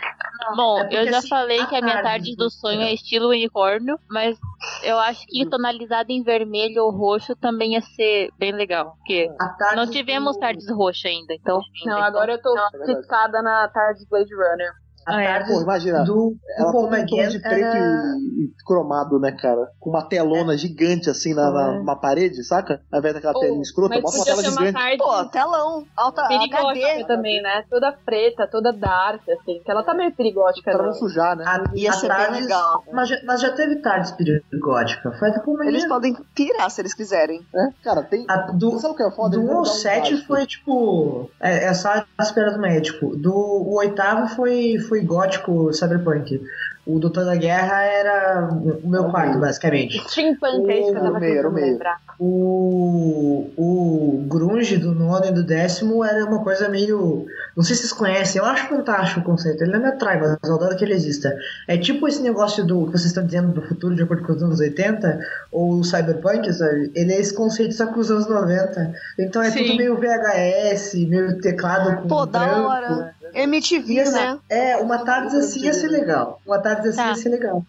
Bom, 0.56 0.80
É 0.80 0.82
porque, 0.84 0.96
eu 0.98 1.06
já 1.12 1.18
assim, 1.18 1.28
falei 1.28 1.66
que 1.66 1.76
a 1.76 1.82
minha 1.82 2.02
tarde 2.02 2.32
do 2.36 2.46
do- 2.46 2.50
sonho 2.50 2.82
é 2.82 2.94
estilo 2.94 3.28
unicórnio, 3.28 4.00
mas 4.10 4.38
eu 4.84 4.98
acho 4.98 5.26
que 5.28 5.46
tonalizada 5.46 6.12
em 6.12 6.24
vermelho 6.24 6.84
ou 6.86 6.92
roxo 6.92 7.36
também 7.36 7.74
ia 7.74 7.82
ser 7.82 8.30
bem 8.40 8.52
legal. 8.54 8.96
Porque 8.98 9.30
tarde 9.58 9.76
não 9.76 9.86
tivemos 9.88 10.36
do- 10.36 10.40
tardes 10.40 10.70
roxas 10.72 11.12
ainda, 11.12 11.34
então. 11.34 11.60
Não, 11.86 11.98
agora 11.98 12.34
eu 12.34 12.42
tô 12.42 12.54
verdade. 12.54 12.86
fixada 13.02 13.42
na 13.42 13.68
tarde 13.68 14.06
Blade 14.10 14.34
Runner. 14.34 14.72
A 15.06 15.16
Ah, 15.16 15.22
é. 15.22 15.28
tarde 15.28 15.52
Pô, 15.54 15.62
imagina. 15.62 16.04
do, 16.04 16.14
do 16.14 16.38
Ela 16.58 16.70
um 16.70 16.72
tom 16.72 16.88
McGann 16.96 17.30
de 17.30 17.40
preto 17.40 17.64
era... 17.64 17.80
e, 17.80 18.44
e 18.46 18.52
cromado, 18.66 19.20
né, 19.20 19.32
cara? 19.32 19.70
Com 19.80 19.90
uma 19.90 20.04
telona 20.08 20.58
gigante 20.58 21.10
assim 21.10 21.34
na, 21.34 21.50
na, 21.52 21.76
É. 21.76 21.80
uma 21.80 21.96
parede, 21.96 22.44
saca? 22.44 22.82
Ao 22.92 23.00
invés 23.00 23.16
daquela 23.16 23.34
telinha 23.40 23.62
escrota, 23.62 23.96
mas 23.96 24.04
bota 24.04 24.18
uma 24.18 24.26
tela 24.26 24.42
uma 24.42 24.50
gigante. 24.52 24.74
tarde 24.74 24.98
Pô, 24.98 25.26
telão, 25.30 25.86
alta 25.98 26.28
perigótica 26.28 26.88
HD. 26.92 27.06
também, 27.06 27.42
né? 27.42 27.64
Toda 27.70 27.92
preta, 28.06 28.48
toda 28.48 28.72
dark, 28.72 29.22
assim. 29.30 29.62
Que 29.64 29.72
ela 29.72 29.84
tá 29.84 29.94
meio 29.94 30.12
perigótica, 30.16 30.72
Pra 30.72 30.82
né? 30.82 30.88
não 30.90 30.94
sujar, 30.94 31.36
né? 31.36 31.44
A, 31.48 31.64
Ia 31.76 31.90
a 31.90 31.94
ser 31.94 32.08
bem 32.08 32.42
legal. 32.42 32.84
Mas, 32.94 33.10
já- 33.10 33.20
mas 33.26 33.42
já 33.42 33.52
teve 33.54 33.78
tardes 33.78 34.12
perigótica. 34.12 35.12
Foi 35.18 35.32
do 35.32 35.42
Paul 35.42 35.56
McGann. 35.58 35.70
Eles 35.70 35.88
podem 35.88 36.16
pirar 36.36 36.70
se 36.70 36.82
eles 36.82 36.94
quiserem. 36.94 37.42
É, 37.56 37.70
cara, 37.84 38.04
tem. 38.04 38.26
A, 38.30 38.52
do, 38.52 38.78
Sabe 38.80 38.94
o 38.94 38.98
que 38.98 39.04
é 39.04 39.12
foda? 39.12 39.38
do 39.38 39.42
Eles 39.44 39.46
1 39.46 39.48
vão 39.50 39.58
ao 39.60 39.64
dar 39.64 39.70
um 39.70 39.74
7 39.74 40.10
básico. 40.12 40.28
foi 40.28 40.46
tipo. 40.46 41.30
É, 41.40 41.66
é 41.66 41.74
só 41.74 41.90
a 42.18 42.24
espera 42.24 42.52
do 42.52 42.60
médico. 42.60 43.16
Do 43.18 43.34
o 43.34 43.78
oitavo 43.78 44.28
foi, 44.36 44.78
foi 44.90 45.02
gótico 45.02 45.72
cyberpunk. 45.72 46.42
O 46.86 46.98
Doutor 46.98 47.24
da 47.24 47.36
Guerra 47.36 47.84
era 47.84 48.50
o 48.84 48.90
meu 48.90 49.06
quarto, 49.12 49.38
basicamente. 49.40 50.00
Steampunk, 50.10 50.68
é 50.72 50.80
isso 50.82 50.92
que 50.92 50.98
eu 50.98 51.04
tava 51.04 51.18
O 51.18 51.20
meio, 51.20 51.34
o 51.34 51.36
tentando 51.36 51.54
meio. 51.54 51.68
lembrar. 51.74 52.00
O, 52.20 53.50
o 53.56 54.26
grunge 54.28 54.78
do 54.78 54.96
nono 54.96 55.26
e 55.28 55.32
do 55.32 55.44
décimo 55.44 56.04
era 56.04 56.26
uma 56.26 56.44
coisa 56.44 56.68
meio. 56.68 57.26
Não 57.56 57.64
sei 57.64 57.76
se 57.76 57.82
vocês 57.84 57.94
conhecem, 57.94 58.42
eu 58.42 58.46
acho 58.48 58.68
fantástico 58.68 59.20
o 59.20 59.24
conceito. 59.24 59.62
Ele 59.62 59.72
não 59.74 59.80
me 59.82 59.88
atrai, 59.88 60.20
mas 60.20 60.38
eu 60.44 60.56
adoro 60.56 60.76
que 60.76 60.84
ele 60.84 60.94
exista. 60.96 61.32
É 61.68 61.78
tipo 61.78 62.08
esse 62.08 62.22
negócio 62.24 62.66
do 62.66 62.86
que 62.88 62.94
vocês 62.94 63.06
estão 63.06 63.24
dizendo 63.26 63.52
do 63.54 63.62
futuro 63.62 63.96
de 63.96 64.02
acordo 64.02 64.24
com 64.26 64.34
os 64.34 64.42
anos 64.42 64.60
80, 64.60 65.20
ou 65.52 65.74
o 65.80 65.84
cyberpunk, 65.84 66.52
sabe? 66.54 66.92
Ele 66.96 67.14
é 67.14 67.20
esse 67.20 67.34
conceito 67.34 67.74
só 67.76 67.86
com 67.88 68.00
os 68.00 68.10
anos 68.10 68.28
90. 68.28 68.94
Então 69.20 69.44
é 69.44 69.52
Sim. 69.52 69.64
tudo 69.66 69.78
meio 69.78 69.96
VHS, 69.96 70.94
meio 71.08 71.40
teclado 71.40 72.02
com 72.02 72.08
Pô, 72.08 72.26
da 72.26 72.40
branco. 72.40 72.68
hora. 72.68 73.19
MTV, 73.34 73.94
Ia 73.94 74.06
ser- 74.06 74.12
né? 74.14 74.40
É, 74.50 74.78
uma 74.78 75.00
tarde 75.06 75.36
assim 75.36 75.62
ia 75.62 75.74
ser 75.74 75.88
legal. 75.88 76.42
Uma 76.46 76.60
tarde 76.60 76.88
assim 76.90 76.98
Tá. 76.98 77.10
ia 77.10 77.16
ser 77.16 77.30
legal. 77.30 77.64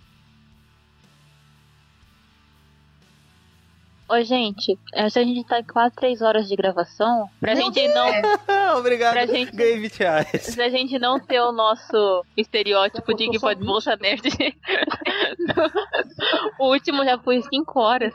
Ô, 4.11 4.21
gente, 4.25 4.77
essa 4.93 5.21
a 5.21 5.23
gente 5.23 5.47
tá 5.47 5.61
em 5.61 5.65
quase 5.65 5.95
três 5.95 6.21
horas 6.21 6.49
de 6.49 6.57
gravação. 6.57 7.29
Pra 7.39 7.55
Meu 7.55 7.65
gente 7.65 7.87
não. 7.89 8.09
Obrigado. 8.77 9.13
Pra 9.13 9.25
gente- 9.25 9.53
Ganhei 9.55 9.79
20 9.79 9.99
reais. 10.01 10.27
Se 10.43 10.61
a 10.61 10.69
gente 10.69 10.99
não 10.99 11.21
ter 11.21 11.41
o 11.41 11.53
nosso 11.53 12.25
estereótipo 12.37 13.15
de 13.15 13.31
que 13.31 13.39
pode 13.39 13.65
bolsa 13.65 13.95
nerd. 13.97 14.29
o 16.59 16.71
último 16.73 17.05
já 17.05 17.19
foi 17.19 17.41
cinco 17.43 17.79
horas. 17.81 18.13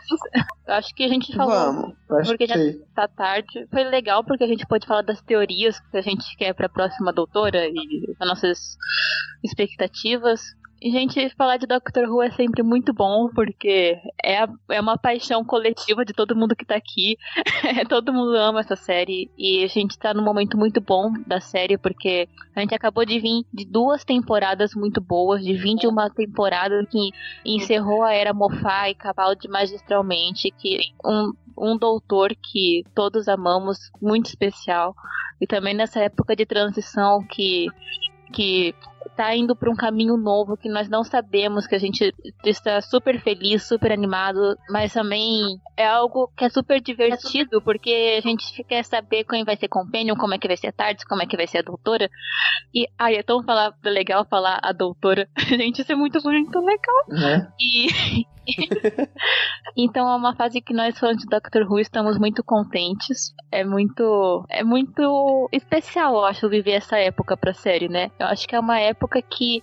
Acho 0.68 0.94
que 0.94 1.06
a 1.06 1.08
gente 1.08 1.34
falou. 1.34 1.54
Vamos. 1.54 1.96
Acho 2.12 2.30
Porque 2.32 2.46
que 2.48 2.54
já 2.54 2.60
tá 2.94 3.08
tarde. 3.08 3.66
Foi 3.72 3.84
legal 3.86 4.22
porque 4.24 4.44
a 4.44 4.48
gente 4.48 4.66
pode 4.68 4.86
falar 4.86 5.02
das 5.02 5.22
teorias 5.22 5.80
que 5.80 5.98
a 5.98 6.02
gente 6.02 6.36
quer 6.38 6.54
pra 6.54 6.68
próxima 6.68 7.14
doutora 7.14 7.68
e 7.68 8.14
das 8.20 8.28
nossas 8.28 8.78
expectativas. 9.44 10.42
Gente, 10.88 11.32
falar 11.36 11.58
de 11.58 11.66
Doctor 11.66 12.08
Who 12.08 12.22
é 12.22 12.30
sempre 12.30 12.62
muito 12.62 12.94
bom, 12.94 13.28
porque 13.34 14.00
é, 14.24 14.46
é 14.70 14.80
uma 14.80 14.96
paixão 14.96 15.44
coletiva 15.44 16.06
de 16.06 16.14
todo 16.14 16.36
mundo 16.36 16.56
que 16.56 16.64
tá 16.64 16.76
aqui. 16.76 17.18
todo 17.90 18.14
mundo 18.14 18.36
ama 18.36 18.60
essa 18.60 18.76
série. 18.76 19.32
E 19.36 19.64
a 19.64 19.68
gente 19.68 19.98
tá 19.98 20.14
num 20.14 20.24
momento 20.24 20.56
muito 20.56 20.80
bom 20.80 21.12
da 21.26 21.42
série, 21.42 21.76
porque 21.76 22.30
a 22.56 22.60
gente 22.60 22.76
acabou 22.76 23.04
de 23.04 23.20
vir 23.20 23.44
de 23.52 23.66
duas 23.66 24.04
temporadas 24.04 24.76
muito 24.76 25.02
boas, 25.02 25.44
de 25.44 25.54
vir 25.54 25.76
de 25.76 25.88
uma 25.88 26.08
temporada 26.08 26.86
que 26.86 27.10
encerrou 27.44 28.04
a 28.04 28.14
era 28.14 28.32
Moffat 28.32 28.92
e 28.92 28.94
Capaldi 28.94 29.48
magistralmente, 29.48 30.52
que 30.52 30.78
um, 31.04 31.32
um 31.58 31.78
doutor 31.80 32.36
que 32.36 32.84
todos 32.94 33.28
amamos, 33.28 33.90
muito 34.00 34.28
especial. 34.28 34.94
E 35.42 35.48
também 35.48 35.74
nessa 35.74 36.00
época 36.02 36.36
de 36.36 36.46
transição 36.46 37.26
que 37.28 37.70
que 38.34 38.76
tá 39.16 39.36
indo 39.36 39.56
para 39.56 39.70
um 39.70 39.76
caminho 39.76 40.18
novo 40.18 40.58
que 40.58 40.70
nós 40.70 40.90
não 40.90 41.04
sabemos, 41.04 41.68
que 41.68 41.76
a 41.76 41.80
gente 41.80 42.14
está 42.44 42.82
super 42.82 43.20
feliz, 43.20 43.68
super 43.68 43.92
animado, 43.92 44.58
mas 44.70 44.94
também 44.94 45.60
é 45.78 45.88
algo 45.88 46.32
que 46.36 46.46
é 46.46 46.50
super 46.50 46.82
divertido, 46.82 47.62
porque 47.62 48.16
a 48.18 48.22
gente 48.22 48.64
quer 48.64 48.84
saber 48.84 49.24
quem 49.24 49.44
vai 49.44 49.56
ser 49.56 49.68
Companion, 49.68 50.16
como 50.16 50.34
é 50.34 50.38
que 50.38 50.48
vai 50.48 50.58
ser 50.58 50.68
a 50.68 50.72
Tardes, 50.72 51.06
como 51.06 51.22
é 51.22 51.26
que 51.26 51.38
vai 51.38 51.48
ser 51.48 51.60
a 51.60 51.64
doutora. 51.64 52.10
E 52.74 52.88
ai, 52.98 53.16
é 53.16 53.24
tão 53.24 53.44
falar, 53.44 53.74
legal 53.84 54.26
falar 54.26 54.60
a 54.62 54.72
doutora. 54.72 55.28
gente, 55.48 55.82
isso 55.82 55.92
é 55.92 55.96
muito, 55.96 56.22
muito 56.24 56.60
legal. 56.60 57.06
Né? 57.10 57.48
E 57.60 58.26
então 59.76 60.10
é 60.10 60.16
uma 60.16 60.36
fase 60.36 60.62
que 60.62 60.74
nós 60.74 60.98
fãs 60.98 61.18
de 61.18 61.26
Doctor 61.26 61.64
Who 61.64 61.80
estamos 61.80 62.18
muito 62.18 62.44
contentes. 62.44 63.34
É 63.52 63.64
muito 63.64 64.46
é 64.50 64.64
muito 64.64 65.50
especial, 65.52 66.16
eu 66.16 66.26
acho, 66.26 66.50
viver 66.50 66.74
essa 66.74 66.98
época 66.98 67.36
pra 67.36 67.54
série, 67.54 67.88
né? 67.88 68.12
Eu 68.20 68.28
acho 68.28 68.48
que 68.48 68.56
é 68.56 68.60
uma 68.60 68.80
época 68.80 69.22
que 69.22 69.62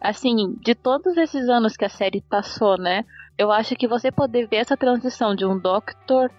assim, 0.00 0.54
de 0.60 0.74
todos 0.74 1.16
esses 1.16 1.48
anos 1.48 1.76
que 1.76 1.84
a 1.84 1.88
série 1.88 2.20
passou, 2.20 2.78
né? 2.78 3.04
Eu 3.38 3.52
acho 3.52 3.74
que 3.76 3.88
você 3.88 4.10
poder 4.10 4.46
ver 4.48 4.56
essa 4.56 4.76
transição 4.76 5.34
de 5.34 5.44
um 5.44 5.58
Doctor 5.58 6.30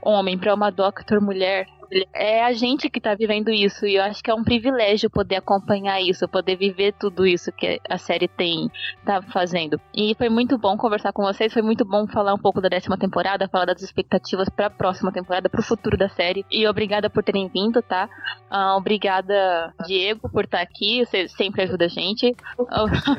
homem 0.00 0.38
para 0.38 0.54
uma 0.54 0.70
Doctor 0.70 1.20
mulher 1.20 1.66
é 2.14 2.44
a 2.44 2.52
gente 2.52 2.90
que 2.90 3.00
tá 3.00 3.14
vivendo 3.14 3.50
isso 3.50 3.86
e 3.86 3.96
eu 3.96 4.02
acho 4.02 4.22
que 4.22 4.30
é 4.30 4.34
um 4.34 4.44
privilégio 4.44 5.08
poder 5.10 5.36
acompanhar 5.36 6.00
isso, 6.00 6.28
poder 6.28 6.56
viver 6.56 6.92
tudo 6.92 7.26
isso 7.26 7.50
que 7.52 7.80
a 7.88 7.98
série 7.98 8.28
tem 8.28 8.70
tá 9.04 9.22
fazendo. 9.22 9.80
E 9.94 10.14
foi 10.16 10.28
muito 10.28 10.58
bom 10.58 10.76
conversar 10.76 11.12
com 11.12 11.22
vocês, 11.22 11.52
foi 11.52 11.62
muito 11.62 11.84
bom 11.84 12.06
falar 12.06 12.34
um 12.34 12.38
pouco 12.38 12.60
da 12.60 12.68
décima 12.68 12.98
temporada, 12.98 13.48
falar 13.48 13.66
das 13.66 13.82
expectativas 13.82 14.48
para 14.48 14.66
a 14.66 14.70
próxima 14.70 15.12
temporada, 15.12 15.48
para 15.48 15.60
o 15.60 15.64
futuro 15.64 15.96
da 15.96 16.08
série. 16.08 16.44
E 16.50 16.66
obrigada 16.66 17.08
por 17.08 17.22
terem 17.22 17.48
vindo, 17.48 17.80
tá? 17.82 18.08
Uh, 18.50 18.76
obrigada 18.76 19.72
Diego 19.86 20.28
por 20.28 20.44
estar 20.44 20.58
tá 20.58 20.62
aqui, 20.62 21.04
você 21.04 21.28
sempre 21.28 21.62
ajuda 21.62 21.86
a 21.86 21.88
gente. 21.88 22.34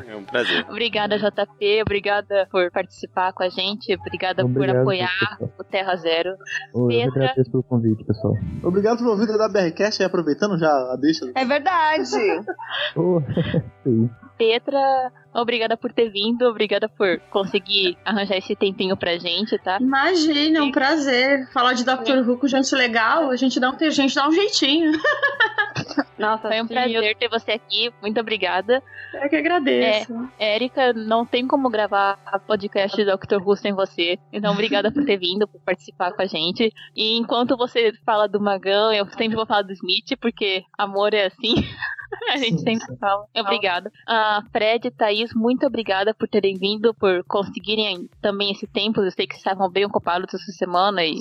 É 0.06 0.16
um 0.16 0.24
prazer. 0.24 0.66
obrigada 0.70 1.18
JP, 1.18 1.82
obrigada 1.82 2.48
por 2.50 2.70
participar 2.70 3.32
com 3.32 3.42
a 3.42 3.48
gente, 3.48 3.94
obrigada 3.94 4.44
Obrigado, 4.44 4.72
por 4.72 4.80
apoiar 4.80 5.38
pessoal. 5.38 5.50
o 5.58 5.64
Terra 5.64 5.96
Zero. 5.96 6.36
Eu 6.74 7.08
agradeço 7.08 7.50
pelo 7.50 7.62
convite, 7.62 8.04
pessoal. 8.04 8.34
Obrigado 8.62 8.98
por 8.98 9.08
ouvir 9.08 9.26
da 9.26 9.48
BRCast, 9.48 10.02
aí 10.02 10.06
aproveitando 10.06 10.58
já 10.58 10.68
a 10.68 10.96
deixa. 10.96 11.30
É 11.34 11.44
verdade. 11.44 12.06
Sim. 13.82 14.10
Petra, 14.36 15.12
obrigada 15.34 15.76
por 15.76 15.92
ter 15.92 16.10
vindo, 16.10 16.46
obrigada 16.46 16.88
por 16.88 17.18
conseguir 17.30 17.96
arranjar 18.04 18.36
esse 18.36 18.54
tempinho 18.54 18.96
pra 18.96 19.18
gente, 19.18 19.58
tá? 19.58 19.78
Imagina, 19.80 20.58
é 20.58 20.62
um 20.62 20.72
prazer. 20.72 21.48
Falar 21.52 21.74
de 21.74 21.84
Doctor 21.84 22.28
Who 22.28 22.38
com 22.38 22.46
gente 22.46 22.74
legal, 22.74 23.30
a 23.30 23.36
gente 23.36 23.58
dá 23.58 23.70
um, 23.70 23.76
a 23.80 23.90
gente 23.90 24.14
dá 24.14 24.28
um 24.28 24.32
jeitinho. 24.32 24.92
Nossa, 26.18 26.48
foi 26.48 26.60
um 26.60 26.66
sim, 26.66 26.74
prazer 26.74 27.16
ter 27.16 27.28
você 27.28 27.52
aqui. 27.52 27.90
Muito 28.02 28.20
obrigada. 28.20 28.82
Eu 29.14 29.28
que 29.28 29.36
agradeço. 29.36 30.12
É, 30.38 30.54
Érica, 30.54 30.92
não 30.92 31.24
tem 31.24 31.46
como 31.46 31.70
gravar 31.70 32.18
a 32.26 32.38
podcast 32.38 32.96
de 32.96 33.04
Doctor 33.04 33.42
Who 33.42 33.56
sem 33.56 33.72
você. 33.72 34.18
Então, 34.30 34.52
obrigada 34.52 34.92
por 34.92 35.04
ter 35.04 35.16
vindo, 35.16 35.48
por 35.48 35.60
participar 35.62 36.12
com 36.12 36.20
a 36.20 36.26
gente. 36.26 36.72
E 36.94 37.16
enquanto 37.16 37.56
você 37.56 37.92
fala 38.04 38.28
do 38.28 38.38
Magão, 38.38 38.92
eu 38.92 39.06
sempre 39.16 39.36
vou 39.36 39.46
falar 39.46 39.62
do 39.62 39.72
Smith, 39.72 40.16
porque 40.20 40.62
amor 40.78 41.14
é 41.14 41.26
assim. 41.26 41.54
A 42.28 42.36
gente 42.36 42.60
sempre 42.60 42.96
fala. 42.98 43.24
Obrigada. 43.36 43.90
A 44.06 44.42
Fred 44.52 44.88
e 44.88 44.90
Thaís, 45.20 45.34
muito 45.34 45.66
obrigada 45.66 46.14
por 46.14 46.28
terem 46.28 46.56
vindo, 46.56 46.94
por 46.94 47.22
conseguirem 47.24 48.08
também 48.20 48.52
esse 48.52 48.66
tempo. 48.66 49.00
Eu 49.02 49.10
sei 49.10 49.26
que 49.26 49.34
estavam 49.36 49.68
bem 49.70 49.84
ocupados 49.84 50.32
essa 50.32 50.52
semana 50.52 51.04
e 51.04 51.16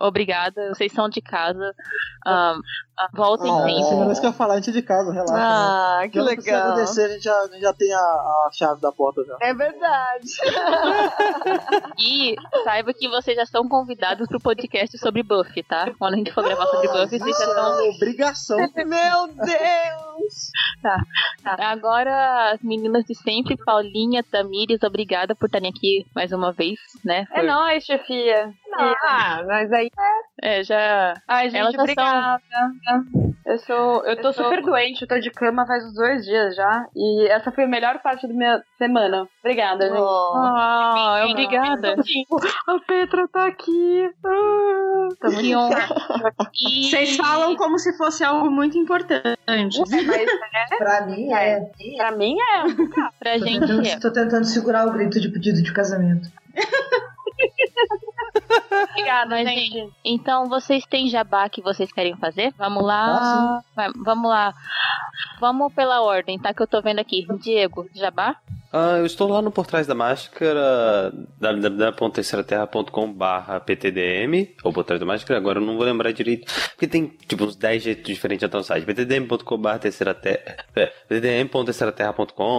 obrigada. 0.00 0.68
Vocês 0.74 0.92
são 0.92 1.08
de 1.08 1.20
casa. 1.20 1.74
Ah, 2.24 2.56
voltem 3.14 3.50
Ah, 3.50 3.56
sempre. 3.64 3.96
Era 4.00 4.12
isso 4.12 4.20
que 4.20 4.26
eu 4.26 4.30
ia 4.30 4.36
falar, 4.36 4.54
a 4.54 4.56
gente 4.58 4.70
é 4.70 4.72
de 4.72 4.82
casa, 4.82 5.12
relaxa. 5.12 5.34
Ah, 5.36 5.98
né? 6.02 6.08
que 6.08 6.18
não 6.18 6.24
legal. 6.24 6.74
descer, 6.74 7.06
a 7.06 7.12
gente 7.14 7.24
já, 7.24 7.36
a 7.36 7.46
gente 7.48 7.60
já 7.60 7.72
tem 7.72 7.92
a, 7.92 7.98
a 7.98 8.50
chave 8.52 8.80
da 8.80 8.92
porta 8.92 9.24
já. 9.24 9.36
É 9.40 9.52
verdade. 9.54 10.26
E 11.98 12.34
saiba 12.64 12.92
que 12.92 13.08
vocês 13.08 13.36
já 13.36 13.46
são 13.46 13.68
convidados 13.68 14.26
pro 14.28 14.40
podcast 14.40 14.96
sobre 14.98 15.22
Buffy, 15.22 15.62
tá? 15.62 15.90
Quando 15.98 16.14
a 16.14 16.16
gente 16.16 16.32
for 16.32 16.42
gravar 16.44 16.66
sobre 16.66 16.88
Buffy, 16.88 17.18
vocês 17.18 17.22
já 17.22 17.28
Isso 17.30 17.42
estão. 17.42 17.80
é 17.80 17.90
obrigação. 17.90 18.58
Meu 18.58 19.26
Deus. 19.28 20.50
Tá, 20.82 20.96
tá. 21.42 21.56
Agora, 21.70 22.52
as 22.52 22.60
meninas 22.62 23.04
de 23.04 23.14
sempre, 23.14 23.41
Paulinha, 23.64 24.22
Tamires, 24.22 24.82
obrigada 24.82 25.34
por 25.34 25.46
estarem 25.46 25.70
aqui 25.70 26.06
mais 26.14 26.32
uma 26.32 26.52
vez, 26.52 26.78
né? 27.04 27.26
É 27.32 27.40
Por- 27.40 27.44
nóis, 27.44 27.84
chefia. 27.84 28.52
Ah, 28.74 29.42
mas 29.46 29.72
aí 29.72 29.90
É, 30.42 30.62
já. 30.64 31.14
Ai, 31.28 31.50
gente, 31.50 31.60
Elas 31.60 31.74
obrigada. 31.74 32.40
Eu 33.44 33.58
sou. 33.58 34.04
Eu 34.06 34.16
tô 34.20 34.28
Eu 34.28 34.32
super 34.32 34.62
doente, 34.62 35.02
eu 35.02 35.08
tô 35.08 35.18
de 35.18 35.30
cama 35.30 35.66
faz 35.66 35.84
uns 35.84 35.94
dois 35.94 36.24
dias 36.24 36.54
já. 36.54 36.86
E 36.94 37.26
essa 37.28 37.50
foi 37.50 37.64
a 37.64 37.68
melhor 37.68 37.98
parte 38.00 38.26
da 38.26 38.32
minha 38.32 38.62
semana. 38.78 39.26
Obrigada, 39.44 39.88
gente. 39.88 39.98
Ah, 40.00 41.26
obrigada. 41.28 41.96
A 42.68 42.78
Petra 42.86 43.28
tá 43.28 43.46
aqui. 43.46 44.10
Ah, 44.24 45.08
tá 45.20 45.28
Que 45.28 45.54
honra. 45.56 45.88
E- 46.54 46.88
Vocês 46.90 47.16
falam 47.16 47.56
como 47.56 47.78
se 47.78 47.96
fosse 47.96 48.22
algo 48.24 48.50
muito 48.50 48.78
importante. 48.78 49.38
Mas 49.46 49.76
Pra 50.78 51.06
mim 51.06 51.32
é. 51.32 51.60
pra 51.96 52.12
mim 52.12 52.36
é. 52.38 52.62
Pra 53.18 53.38
Tô 53.38 53.46
gente 53.46 53.60
tentando, 53.60 53.86
é. 53.86 53.98
tô 53.98 54.12
tentando 54.12 54.44
segurar 54.44 54.86
o 54.86 54.92
grito 54.92 55.20
de 55.20 55.28
pedido 55.28 55.60
de 55.62 55.72
casamento. 55.72 56.28
Obrigada, 58.90 59.30
Mas, 59.30 59.48
gente. 59.48 59.70
gente, 59.72 59.92
então 60.04 60.48
vocês 60.48 60.84
têm 60.86 61.08
jabá 61.08 61.48
que 61.48 61.62
vocês 61.62 61.92
querem 61.92 62.16
fazer? 62.16 62.52
Vamos 62.56 62.82
lá. 62.84 63.62
Vai, 63.74 63.90
vamos 63.96 64.30
lá. 64.30 64.54
Vamos 65.40 65.72
pela 65.72 66.02
ordem, 66.02 66.38
tá? 66.38 66.52
Que 66.54 66.62
eu 66.62 66.66
tô 66.66 66.80
vendo 66.80 66.98
aqui. 66.98 67.26
Diego, 67.40 67.88
jabá? 67.94 68.36
Ah, 68.74 68.96
eu 68.96 69.04
estou 69.04 69.28
lá 69.28 69.42
no 69.42 69.52
Por 69.52 69.66
Trás 69.66 69.86
da 69.86 69.94
Máscara, 69.94 71.12
www.terceiraterra.com.br 71.38 73.60
ptdm, 73.66 74.48
ou 74.64 74.72
Por 74.72 74.82
Trás 74.82 74.98
da 74.98 75.04
Máscara, 75.04 75.38
agora 75.38 75.60
eu 75.60 75.66
não 75.66 75.76
vou 75.76 75.84
lembrar 75.84 76.10
direito, 76.10 76.50
porque 76.70 76.86
tem 76.86 77.12
tipo 77.28 77.44
uns 77.44 77.54
10 77.54 77.82
jeitos 77.82 78.04
diferentes 78.04 78.40
de 78.40 78.46
entrar 78.46 78.60
no 78.60 78.64
site, 78.64 78.86
ptdm.com.br 78.86 79.76
terceiraterra, 79.78 80.56
é, 80.74 80.90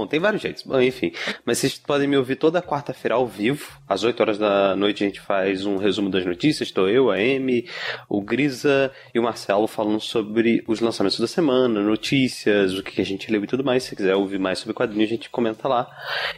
tem 0.07 0.19
vários 0.19 0.43
jeitos, 0.43 0.61
bom, 0.61 0.79
enfim, 0.79 1.11
mas 1.43 1.57
vocês 1.57 1.79
podem 1.79 2.07
me 2.07 2.15
ouvir 2.15 2.35
toda 2.35 2.61
quarta-feira 2.61 3.15
ao 3.15 3.25
vivo, 3.25 3.81
às 3.89 4.03
8 4.03 4.21
horas 4.21 4.37
da 4.37 4.75
noite 4.75 5.03
a 5.03 5.07
gente 5.07 5.19
faz 5.19 5.65
um 5.65 5.77
resumo 5.77 6.11
das 6.11 6.23
notícias, 6.23 6.69
estou 6.69 6.87
eu, 6.87 7.09
a 7.09 7.15
Amy, 7.15 7.67
o 8.07 8.21
Grisa 8.21 8.91
e 9.15 9.19
o 9.19 9.23
Marcelo 9.23 9.65
falando 9.65 9.99
sobre 9.99 10.63
os 10.67 10.79
lançamentos 10.79 11.19
da 11.19 11.25
semana, 11.25 11.81
notícias, 11.81 12.77
o 12.77 12.83
que 12.83 13.01
a 13.01 13.05
gente 13.05 13.31
leu 13.31 13.43
e 13.43 13.47
tudo 13.47 13.63
mais, 13.63 13.81
se 13.81 13.95
quiser 13.95 14.15
ouvir 14.15 14.37
mais 14.37 14.59
sobre 14.59 14.75
quadrinhos 14.75 15.09
a 15.09 15.15
gente 15.15 15.31
comenta 15.31 15.67
lá. 15.67 15.89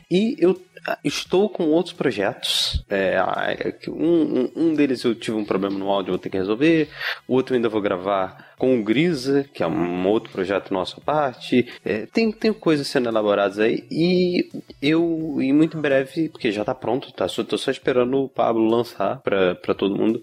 E 0.10 0.36
eu 0.40 0.62
ah, 0.88 0.98
estou 1.04 1.50
com 1.50 1.66
outros 1.70 1.94
projetos. 1.94 2.84
É, 2.90 3.18
ah, 3.18 3.48
é 3.48 3.76
um, 3.90 4.42
um, 4.42 4.52
um 4.56 4.74
deles 4.76 5.04
eu 5.04 5.16
tive 5.16 5.38
um 5.38 5.46
problema 5.46 5.78
no 5.78 5.90
áudio, 5.90 6.12
vou 6.12 6.20
ter 6.20 6.30
que 6.30 6.38
resolver. 6.38 6.90
O 7.28 7.34
outro 7.34 7.56
ainda 7.56 7.70
vou 7.70 7.82
gravar 7.82 8.55
com 8.58 8.80
o 8.80 8.84
Grisa, 8.84 9.46
que 9.54 9.64
é 9.64 9.68
um 9.68 10.08
outro 10.08 10.32
projeto 10.32 10.74
nosso 10.74 11.00
à 11.00 11.04
parte. 11.04 11.68
É, 11.84 12.06
tem, 12.06 12.32
tem 12.32 12.54
coisas 12.54 12.88
sendo 12.88 13.10
elaboradas 13.10 13.60
aí. 13.60 13.86
E 13.92 14.50
eu, 14.82 15.38
e 15.42 15.52
muito 15.52 15.78
em 15.78 15.82
breve, 15.82 16.30
porque 16.30 16.52
já 16.52 16.64
tá 16.64 16.74
pronto, 16.74 17.12
tá? 17.14 17.28
Só, 17.28 17.44
tô 17.44 17.58
só 17.58 17.72
esperando 17.72 18.24
o 18.24 18.30
Pablo 18.30 18.68
lançar 18.68 19.20
pra 19.22 19.74
todo 19.78 19.96
mundo. 19.96 20.22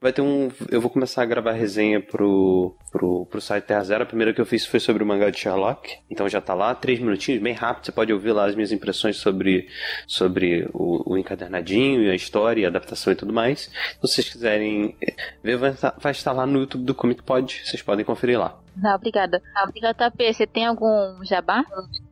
Vai 0.00 0.12
ter 0.12 0.22
um. 0.22 0.48
Eu 0.70 0.80
vou 0.80 0.90
começar 0.90 1.22
a 1.22 1.26
gravar 1.26 1.52
resenha 1.52 2.00
pro, 2.00 2.76
pro, 2.92 3.26
pro 3.26 3.40
site 3.40 3.64
Terra 3.64 3.82
Zero. 3.82 4.02
A 4.04 4.06
primeira 4.06 4.32
que 4.32 4.40
eu 4.40 4.46
fiz 4.46 4.64
foi 4.64 4.80
sobre 4.80 5.02
o 5.02 5.06
mangá 5.06 5.28
de 5.30 5.38
Sherlock. 5.38 5.98
Então 6.08 6.28
já 6.28 6.40
tá 6.40 6.54
lá, 6.54 6.74
três 6.74 7.00
minutinhos, 7.00 7.42
bem 7.42 7.52
rápido. 7.52 7.86
Você 7.86 7.92
pode 7.92 8.12
ouvir 8.12 8.32
lá 8.32 8.46
as 8.46 8.54
minhas 8.54 8.70
impressões 8.70 9.16
sobre, 9.16 9.68
sobre 10.06 10.68
o, 10.72 11.14
o 11.14 11.18
encadernadinho 11.18 12.02
e 12.02 12.10
a 12.10 12.14
história, 12.14 12.66
a 12.66 12.70
adaptação 12.70 13.12
e 13.12 13.16
tudo 13.16 13.32
mais. 13.32 13.62
Se 13.62 14.00
vocês 14.00 14.28
quiserem 14.28 14.96
ver, 15.42 15.56
vai 15.56 15.70
estar, 15.70 15.94
vai 16.00 16.12
estar 16.12 16.32
lá 16.32 16.46
no 16.46 16.60
YouTube 16.60 16.84
do 16.84 16.94
Comic 16.94 17.22
Pod. 17.22 17.60
Vocês 17.68 17.82
podem 17.82 18.02
conferir 18.02 18.38
lá. 18.38 18.58
Não, 18.82 18.94
obrigada. 18.94 19.40
JP, 19.74 20.32
você 20.32 20.46
tem 20.46 20.66
algum 20.66 21.24
jabá? 21.24 21.64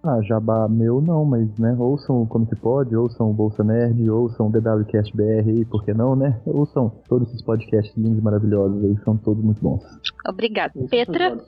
Ah, 0.03 0.21
jabá 0.23 0.69
meu 0.69 1.01
não, 1.01 1.25
mas, 1.25 1.47
né, 1.59 1.75
ouçam 1.79 2.23
o 2.23 2.27
Comic 2.27 2.55
Pod, 2.57 2.95
ouçam 2.97 3.31
o 3.31 3.35
Bolsa 3.35 3.63
Nerd, 3.65 4.09
ouçam 4.11 4.47
o 4.49 4.51
DWCast 4.53 5.17
BR 5.17 5.49
aí, 5.49 5.65
por 5.65 5.85
que 5.85 5.93
não, 5.93 6.15
né? 6.17 6.41
Ouçam 6.47 6.91
todos 7.09 7.29
esses 7.29 7.43
podcasts 7.43 7.97
lindos 7.97 8.19
e 8.19 8.23
maravilhosos 8.23 8.83
aí, 8.85 8.97
são 9.05 9.17
todos 9.17 9.43
muito 9.45 9.61
bons. 9.61 9.83
Obrigada. 10.29 10.73
Petra? 10.91 11.39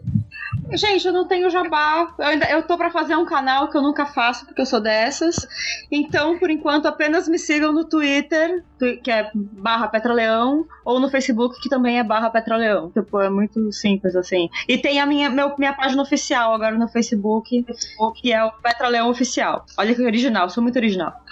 Gente, 0.72 1.06
eu 1.06 1.12
não 1.12 1.26
tenho 1.26 1.50
jabá. 1.50 2.14
Eu, 2.18 2.24
ainda, 2.24 2.46
eu 2.50 2.62
tô 2.62 2.76
pra 2.76 2.90
fazer 2.90 3.16
um 3.16 3.24
canal 3.24 3.68
que 3.68 3.76
eu 3.76 3.82
nunca 3.82 4.06
faço, 4.06 4.46
porque 4.46 4.60
eu 4.60 4.66
sou 4.66 4.80
dessas. 4.80 5.36
Então, 5.90 6.38
por 6.38 6.50
enquanto, 6.50 6.86
apenas 6.86 7.28
me 7.28 7.38
sigam 7.38 7.72
no 7.72 7.84
Twitter, 7.84 8.64
twi- 8.78 8.96
que 8.98 9.10
é 9.10 9.30
barra 9.34 9.88
Petroleão, 9.88 10.64
ou 10.84 11.00
no 11.00 11.08
Facebook, 11.08 11.60
que 11.60 11.68
também 11.68 11.98
é 11.98 12.04
barra 12.04 12.30
Petroleão. 12.30 12.90
Tipo, 12.90 13.20
é 13.20 13.28
muito 13.30 13.72
simples, 13.72 14.14
assim. 14.16 14.48
E 14.68 14.78
tem 14.78 15.00
a 15.00 15.06
minha, 15.08 15.28
meu- 15.30 15.54
minha 15.58 15.72
página 15.72 16.02
oficial 16.02 16.52
agora 16.54 16.76
no 16.78 16.86
Facebook, 16.88 17.64
que 18.20 18.32
é 18.32 18.44
o 18.44 18.52
Petra 18.52 18.88
Leão 18.88 19.10
oficial. 19.10 19.64
Olha 19.76 19.94
que 19.94 20.02
original, 20.02 20.48
sou 20.50 20.62
muito 20.62 20.76
original. 20.76 21.12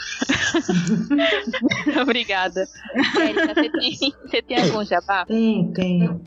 Obrigada. 2.01 2.67
Érica, 3.19 3.55
você 3.55 3.71
tem, 3.71 3.97
você 4.25 4.43
tem 4.43 4.63
algum 4.63 4.85
jabá? 4.85 5.25
Tem, 5.27 5.73
tem. 5.73 6.21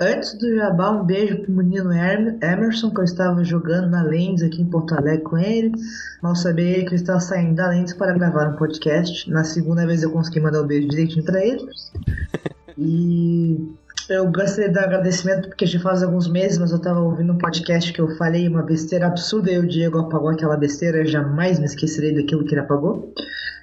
Antes 0.00 0.38
do 0.38 0.54
Jabá, 0.56 0.90
um 0.90 1.04
beijo 1.04 1.38
pro 1.42 1.52
menino 1.52 1.92
Em- 1.92 2.38
Emerson, 2.42 2.90
que 2.90 3.00
eu 3.00 3.04
estava 3.04 3.42
jogando 3.44 3.90
na 3.90 4.02
Lens 4.02 4.42
aqui 4.42 4.62
em 4.62 4.70
Porto 4.70 4.94
Alegre 4.94 5.22
com 5.24 5.38
ele. 5.38 5.72
Mal 6.22 6.34
sabia 6.36 6.64
ele 6.78 6.84
que 6.86 6.92
eu 6.92 6.96
estava 6.96 7.20
saindo 7.20 7.54
da 7.56 7.68
Lens 7.68 7.92
para 7.94 8.12
gravar 8.12 8.48
um 8.48 8.56
podcast. 8.56 9.28
Na 9.30 9.44
segunda 9.44 9.86
vez 9.86 10.02
eu 10.02 10.10
consegui 10.10 10.40
mandar 10.40 10.62
o 10.62 10.66
beijo 10.66 10.88
direitinho 10.88 11.24
pra 11.24 11.44
ele. 11.44 11.64
E 12.78 13.58
eu 14.08 14.30
gostaria 14.30 14.68
de 14.68 14.74
dar 14.74 14.84
agradecimento 14.84 15.48
porque 15.48 15.66
já 15.66 15.80
faz 15.80 16.02
alguns 16.02 16.28
meses, 16.28 16.58
mas 16.58 16.72
eu 16.72 16.80
tava 16.80 17.00
ouvindo 17.00 17.32
um 17.32 17.38
podcast 17.38 17.92
que 17.92 18.00
eu 18.00 18.08
falei 18.16 18.46
uma 18.48 18.62
besteira 18.62 19.06
absurda 19.06 19.50
e 19.50 19.58
o 19.58 19.66
Diego 19.66 19.98
apagou 19.98 20.30
aquela 20.30 20.56
besteira. 20.56 20.98
Eu 20.98 21.06
jamais 21.06 21.58
me 21.58 21.64
esquecerei 21.64 22.14
daquilo 22.14 22.44
que 22.44 22.54
ele 22.54 22.60
apagou. 22.60 23.12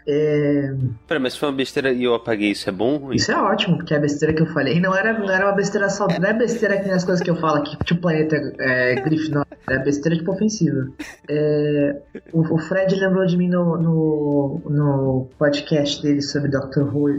É, 0.07 0.73
Pera, 1.07 1.19
mas 1.19 1.35
foi 1.35 1.49
uma 1.49 1.55
besteira 1.55 1.91
e 1.91 2.03
eu 2.03 2.15
apaguei, 2.15 2.51
isso 2.51 2.67
é 2.67 2.71
bom 2.71 2.93
ou 2.93 2.97
ruim? 2.97 3.15
Isso 3.15 3.31
é 3.31 3.37
ótimo, 3.37 3.77
porque 3.77 3.93
a 3.93 3.99
besteira 3.99 4.33
que 4.33 4.41
eu 4.41 4.47
falei 4.47 4.79
não 4.79 4.95
era, 4.95 5.17
não 5.17 5.29
era 5.29 5.45
uma 5.45 5.55
besteira 5.55 5.89
só. 5.89 6.07
Não 6.07 6.27
é 6.27 6.33
besteira 6.33 6.77
que 6.77 6.85
nem 6.85 6.93
as 6.93 7.05
coisas 7.05 7.23
que 7.23 7.29
eu 7.29 7.35
falo 7.35 7.57
aqui, 7.57 7.77
tipo 7.85 7.99
o 7.99 8.01
planeta 8.01 8.35
é, 8.59 8.95
Grifinória. 8.95 9.51
É 9.69 9.77
besteira 9.77 10.17
tipo 10.17 10.31
ofensiva. 10.31 10.87
É, 11.29 12.01
o, 12.33 12.41
o 12.41 12.57
Fred 12.57 12.95
lembrou 12.95 13.25
de 13.25 13.37
mim 13.37 13.47
no, 13.47 13.77
no, 13.77 14.61
no 14.69 15.29
podcast 15.37 16.01
dele 16.01 16.21
sobre 16.21 16.49
Doctor 16.49 16.93
Who 16.93 17.09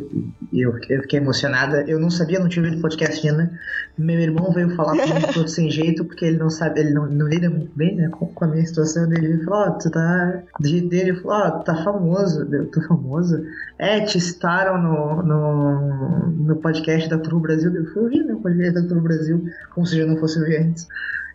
e 0.52 0.60
eu, 0.60 0.73
eu 0.89 1.02
fiquei 1.02 1.20
emocionada. 1.20 1.84
Eu 1.86 1.99
não 2.01 2.10
sabia, 2.10 2.41
não 2.41 2.49
tinha 2.49 2.65
ouvido 2.65 2.78
o 2.78 2.83
podcast 2.83 3.11
ainda. 3.20 3.50
Meu 3.97 4.18
irmão 4.18 4.52
veio 4.52 4.74
falar 4.74 4.97
comigo 4.97 5.32
todo 5.34 5.49
sem 5.49 5.70
jeito, 5.70 6.05
porque 6.05 6.24
ele 6.24 6.39
não 6.39 6.49
sabe, 6.49 6.81
ele 6.81 6.91
não, 6.91 7.07
não 7.07 7.28
lida 7.28 7.50
muito 7.50 7.70
bem 7.76 7.97
né, 7.97 8.08
com, 8.08 8.26
com 8.26 8.44
a 8.44 8.49
minha 8.49 8.65
situação 8.65 9.08
dele. 9.08 9.26
Ele 9.26 9.44
falou: 9.44 9.68
Ó, 9.68 9.70
tu 9.73 9.91
tá. 9.91 10.42
Do 10.58 10.68
jeito 10.68 10.89
dele, 10.89 11.10
ele 11.10 11.20
falou: 11.20 11.36
Ó, 11.39 11.50
tu 11.58 11.65
tá 11.65 11.84
famoso. 11.84 12.42
Eu 12.55 12.70
tô 12.70 12.81
famoso. 12.82 13.44
É, 13.78 14.00
te 14.00 14.20
citaram 14.20 14.81
no, 14.81 15.23
no, 15.23 16.26
no 16.31 16.57
podcast 16.57 17.08
da 17.08 17.18
Tour 17.18 17.41
Brasil. 17.41 17.74
Eu 17.74 17.86
fui 17.92 18.02
ouvir 18.02 18.24
no 18.24 18.41
podcast 18.41 18.74
da 18.74 18.89
Tour 18.89 19.02
Brasil, 19.02 19.44
como 19.74 19.86
se 19.86 19.99
já 19.99 20.07
não 20.07 20.16
fosse 20.16 20.39
ouvir 20.39 20.58
antes. 20.58 20.86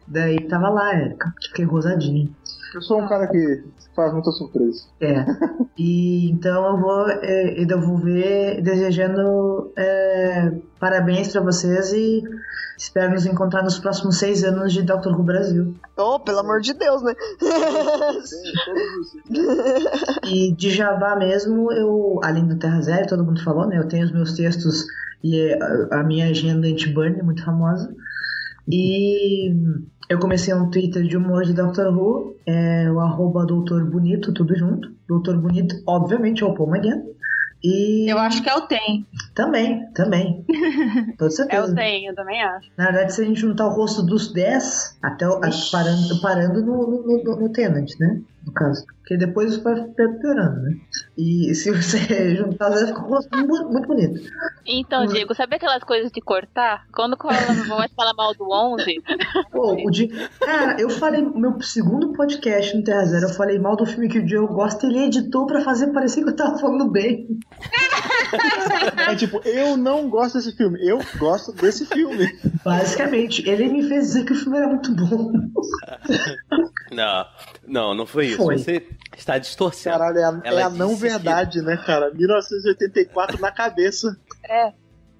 Daí 0.07 0.39
tava 0.47 0.69
lá, 0.69 0.95
Érica. 0.95 1.33
Fiquei 1.41 1.65
rosadinho. 1.65 2.33
Eu 2.73 2.81
sou 2.81 3.01
um 3.01 3.07
cara 3.07 3.27
que 3.27 3.63
faz 3.95 4.13
muita 4.13 4.31
surpresa. 4.31 4.83
É. 5.01 5.25
E 5.77 6.31
então 6.31 6.65
eu 6.65 6.77
vou 6.79 7.09
é, 7.09 7.61
eu 7.61 7.67
devolver 7.67 8.61
desejando 8.61 9.71
é, 9.77 10.51
parabéns 10.79 11.31
pra 11.31 11.41
vocês 11.41 11.93
e 11.93 12.23
espero 12.77 13.11
nos 13.11 13.25
encontrar 13.25 13.63
nos 13.63 13.79
próximos 13.79 14.17
seis 14.17 14.43
anos 14.43 14.73
de 14.73 14.83
Dr. 14.83 15.09
Who 15.09 15.23
Brasil. 15.23 15.75
Oh, 15.97 16.19
pelo 16.19 16.39
amor 16.39 16.61
de 16.61 16.73
Deus, 16.73 17.01
né? 17.01 17.13
E 20.25 20.51
de 20.53 20.69
Jabá 20.71 21.15
mesmo, 21.15 21.71
eu, 21.71 22.19
além 22.23 22.47
do 22.47 22.57
Terra 22.57 22.81
Zero, 22.81 23.07
todo 23.07 23.23
mundo 23.23 23.43
falou, 23.43 23.67
né? 23.67 23.77
Eu 23.77 23.87
tenho 23.87 24.05
os 24.05 24.11
meus 24.11 24.33
textos 24.33 24.85
e 25.23 25.39
é, 25.39 25.59
a, 25.61 25.99
a 25.99 26.03
minha 26.03 26.27
agenda 26.29 26.67
anti-burn 26.67 27.19
é 27.19 27.23
muito 27.23 27.43
famosa. 27.43 27.95
E 28.69 29.53
eu 30.09 30.19
comecei 30.19 30.53
um 30.53 30.69
Twitter 30.69 31.03
de 31.03 31.17
humor 31.17 31.43
de 31.43 31.53
Dr. 31.53 31.87
Who, 31.87 32.35
é 32.45 32.89
o 32.89 32.99
arroba 32.99 33.45
Doutor 33.45 33.83
Bonito, 33.85 34.33
tudo 34.33 34.55
junto. 34.55 34.89
Doutor 35.07 35.37
Bonito, 35.37 35.75
obviamente, 35.85 36.43
é 36.43 36.45
o 36.45 36.53
Paul 36.53 36.75
McGann. 36.75 37.03
E 37.63 38.09
Eu 38.09 38.17
acho 38.19 38.41
que 38.41 38.49
é 38.49 38.55
o 38.55 38.61
tem. 38.61 39.05
Também, 39.37 39.85
também. 39.93 40.43
Toda 41.15 41.29
certeza. 41.29 41.67
Eu 41.69 41.75
tenho, 41.75 42.09
eu 42.11 42.15
também 42.15 42.41
acho. 42.41 42.67
Na 42.75 42.85
verdade, 42.85 43.13
se 43.13 43.21
a 43.21 43.25
gente 43.25 43.39
juntar 43.39 43.67
o 43.67 43.75
rosto 43.75 44.01
dos 44.01 44.33
10, 44.33 44.97
até 45.03 45.27
o, 45.27 45.33
a- 45.35 45.49
parando, 45.71 46.21
parando 46.21 46.65
no, 46.65 47.03
no, 47.05 47.23
no, 47.23 47.35
no 47.41 47.49
Tenant, 47.51 47.87
né? 47.99 48.19
No 48.45 48.53
caso. 48.53 48.85
Porque 48.99 49.17
depois 49.17 49.51
isso 49.51 49.61
vai 49.61 49.75
piorando, 49.75 50.61
né? 50.61 50.77
E 51.17 51.53
se 51.53 51.69
você 51.69 51.99
juntar, 52.35 52.69
vai 52.69 52.87
ficar 52.87 53.01
um 53.03 53.09
rosto 53.09 53.37
muito, 53.37 53.69
muito 53.69 53.87
bonito. 53.87 54.21
Então, 54.65 55.05
Diego, 55.05 55.35
sabe 55.35 55.55
aquelas 55.57 55.83
coisas 55.83 56.11
de 56.11 56.21
cortar? 56.21 56.85
Quando 56.93 57.15
cola, 57.17 57.35
vai 57.67 57.89
falar 57.89 58.13
mal 58.15 58.33
do 58.33 58.49
11? 58.49 59.03
Pô, 59.51 59.73
o 59.85 59.91
Di... 59.91 60.07
Cara, 60.39 60.79
eu 60.81 60.89
falei, 60.89 61.21
no 61.21 61.37
meu 61.39 61.61
segundo 61.61 62.13
podcast 62.13 62.75
no 62.75 62.83
Terra 62.83 63.05
Zero, 63.05 63.25
eu 63.25 63.33
falei 63.33 63.59
mal 63.59 63.75
do 63.75 63.85
filme 63.85 64.07
que 64.09 64.19
o 64.19 64.25
Diego 64.25 64.47
gosta, 64.47 64.87
ele 64.87 65.05
editou 65.05 65.45
pra 65.45 65.61
fazer 65.61 65.87
parecer 65.91 66.23
que 66.23 66.29
eu 66.29 66.35
tava 66.35 66.57
falando 66.57 66.89
bem. 66.89 67.27
É 69.09 69.15
tipo, 69.15 69.26
eu 69.45 69.77
não 69.77 70.09
gosto 70.09 70.35
desse 70.37 70.51
filme, 70.55 70.79
eu 70.87 70.99
gosto 71.17 71.51
desse 71.53 71.85
filme. 71.85 72.27
Basicamente, 72.63 73.47
ele 73.47 73.67
me 73.69 73.87
fez 73.87 74.07
dizer 74.07 74.25
que 74.25 74.33
o 74.33 74.35
filme 74.35 74.57
era 74.57 74.67
muito 74.67 74.93
bom. 74.95 75.31
Não, 76.91 77.25
não, 77.67 77.93
não 77.93 78.05
foi 78.05 78.27
isso. 78.27 78.37
Foi. 78.37 78.57
Você 78.57 78.87
está 79.17 79.37
distorcendo. 79.37 79.97
Caralho, 79.97 80.17
é 80.17 80.23
a, 80.23 80.41
Ela 80.45 80.59
é 80.61 80.63
a 80.63 80.69
não 80.69 80.95
que- 80.95 81.01
verdade, 81.01 81.61
né, 81.61 81.75
cara? 81.85 82.11
1984 82.13 83.41
na 83.41 83.51
cabeça. 83.51 84.17
É. 84.49 84.71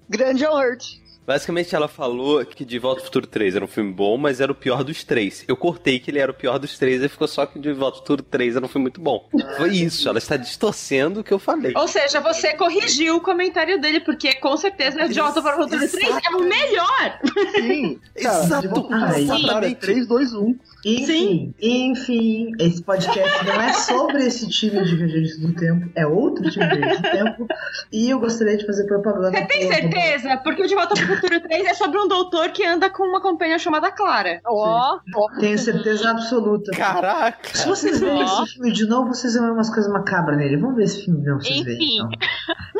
Grande 0.08 0.46
Hurt. 0.46 0.82
Basicamente, 1.28 1.76
ela 1.76 1.88
falou 1.88 2.42
que 2.46 2.64
De 2.64 2.78
Volta 2.78 3.02
ao 3.02 3.04
Futuro 3.04 3.26
3 3.26 3.54
era 3.54 3.62
um 3.62 3.68
filme 3.68 3.92
bom, 3.92 4.16
mas 4.16 4.40
era 4.40 4.50
o 4.50 4.54
pior 4.54 4.82
dos 4.82 5.04
três. 5.04 5.44
Eu 5.46 5.58
cortei 5.58 6.00
que 6.00 6.10
ele 6.10 6.18
era 6.18 6.32
o 6.32 6.34
pior 6.34 6.58
dos 6.58 6.78
três 6.78 7.02
e 7.02 7.08
ficou 7.08 7.28
só 7.28 7.44
que 7.44 7.58
De 7.58 7.70
Volta 7.74 7.98
ao 7.98 8.00
Futuro 8.00 8.22
3 8.22 8.56
era 8.56 8.64
um 8.64 8.68
filme 8.68 8.84
muito 8.84 8.98
bom. 8.98 9.28
Foi 9.58 9.68
isso, 9.76 10.08
ela 10.08 10.16
está 10.16 10.38
distorcendo 10.38 11.20
o 11.20 11.22
que 11.22 11.30
eu 11.30 11.38
falei. 11.38 11.74
Ou 11.76 11.86
seja, 11.86 12.18
você 12.22 12.54
corrigiu 12.54 13.16
o 13.16 13.20
comentário 13.20 13.78
dele, 13.78 14.00
porque 14.00 14.36
com 14.36 14.56
certeza 14.56 15.04
o 15.04 15.12
Jota 15.12 15.42
para 15.42 15.60
o 15.60 15.64
Futuro 15.64 15.86
3 15.86 16.16
é 16.16 16.30
o 16.34 16.40
melhor. 16.40 17.20
Sim, 17.56 18.00
cara, 18.22 18.44
Exato. 18.44 18.62
de 18.62 18.68
volta 18.68 18.96
é 19.14 19.20
exatamente. 19.20 19.80
3, 19.80 20.06
2, 20.08 20.32
1. 20.32 20.56
Enfim, 20.84 21.52
enfim, 21.60 22.52
esse 22.60 22.80
podcast 22.82 23.44
não 23.44 23.60
é 23.60 23.72
sobre 23.72 24.24
esse 24.26 24.48
time 24.48 24.84
de 24.84 24.94
Viajantes 24.96 25.38
do 25.40 25.52
Tempo, 25.54 25.90
é 25.96 26.06
outro 26.06 26.48
time 26.50 26.68
de 26.68 26.76
Viajantes 26.76 27.02
do 27.02 27.10
Tempo. 27.10 27.46
E 27.92 28.08
eu 28.10 28.20
gostaria 28.20 28.56
de 28.56 28.64
fazer 28.64 28.84
propaganda. 28.86 29.32
Você 29.32 29.44
tem 29.46 29.66
pro- 29.66 29.76
certeza? 29.76 30.36
Porque 30.38 30.62
o 30.62 30.66
De 30.68 30.74
Volta 30.74 30.94
para 30.94 31.04
o 31.04 31.08
Futuro 31.16 31.40
3 31.40 31.66
é 31.66 31.74
sobre 31.74 31.98
um 31.98 32.06
doutor 32.06 32.50
que 32.50 32.64
anda 32.64 32.88
com 32.90 33.02
uma 33.02 33.20
companhia 33.20 33.58
chamada 33.58 33.90
Clara. 33.90 34.40
Ó, 34.46 34.98
Tenho 35.40 35.58
certeza 35.58 36.10
absoluta. 36.10 36.70
Caraca! 36.72 37.38
Se 37.56 37.66
vocês 37.68 37.98
verem 37.98 38.22
esse 38.22 38.46
filme 38.54 38.72
de 38.72 38.86
novo, 38.86 39.08
vocês 39.14 39.34
vão 39.34 39.46
ver 39.46 39.52
umas 39.52 39.70
coisas 39.70 39.92
macabras 39.92 40.38
nele. 40.38 40.56
Vamos 40.58 40.76
ver 40.76 40.84
esse 40.84 41.04
filme 41.04 41.20
de 41.20 41.26
novo, 41.28 41.42
vocês 41.42 41.60
verem. 41.62 41.76
Enfim. 41.76 41.96
Então. 41.96 42.10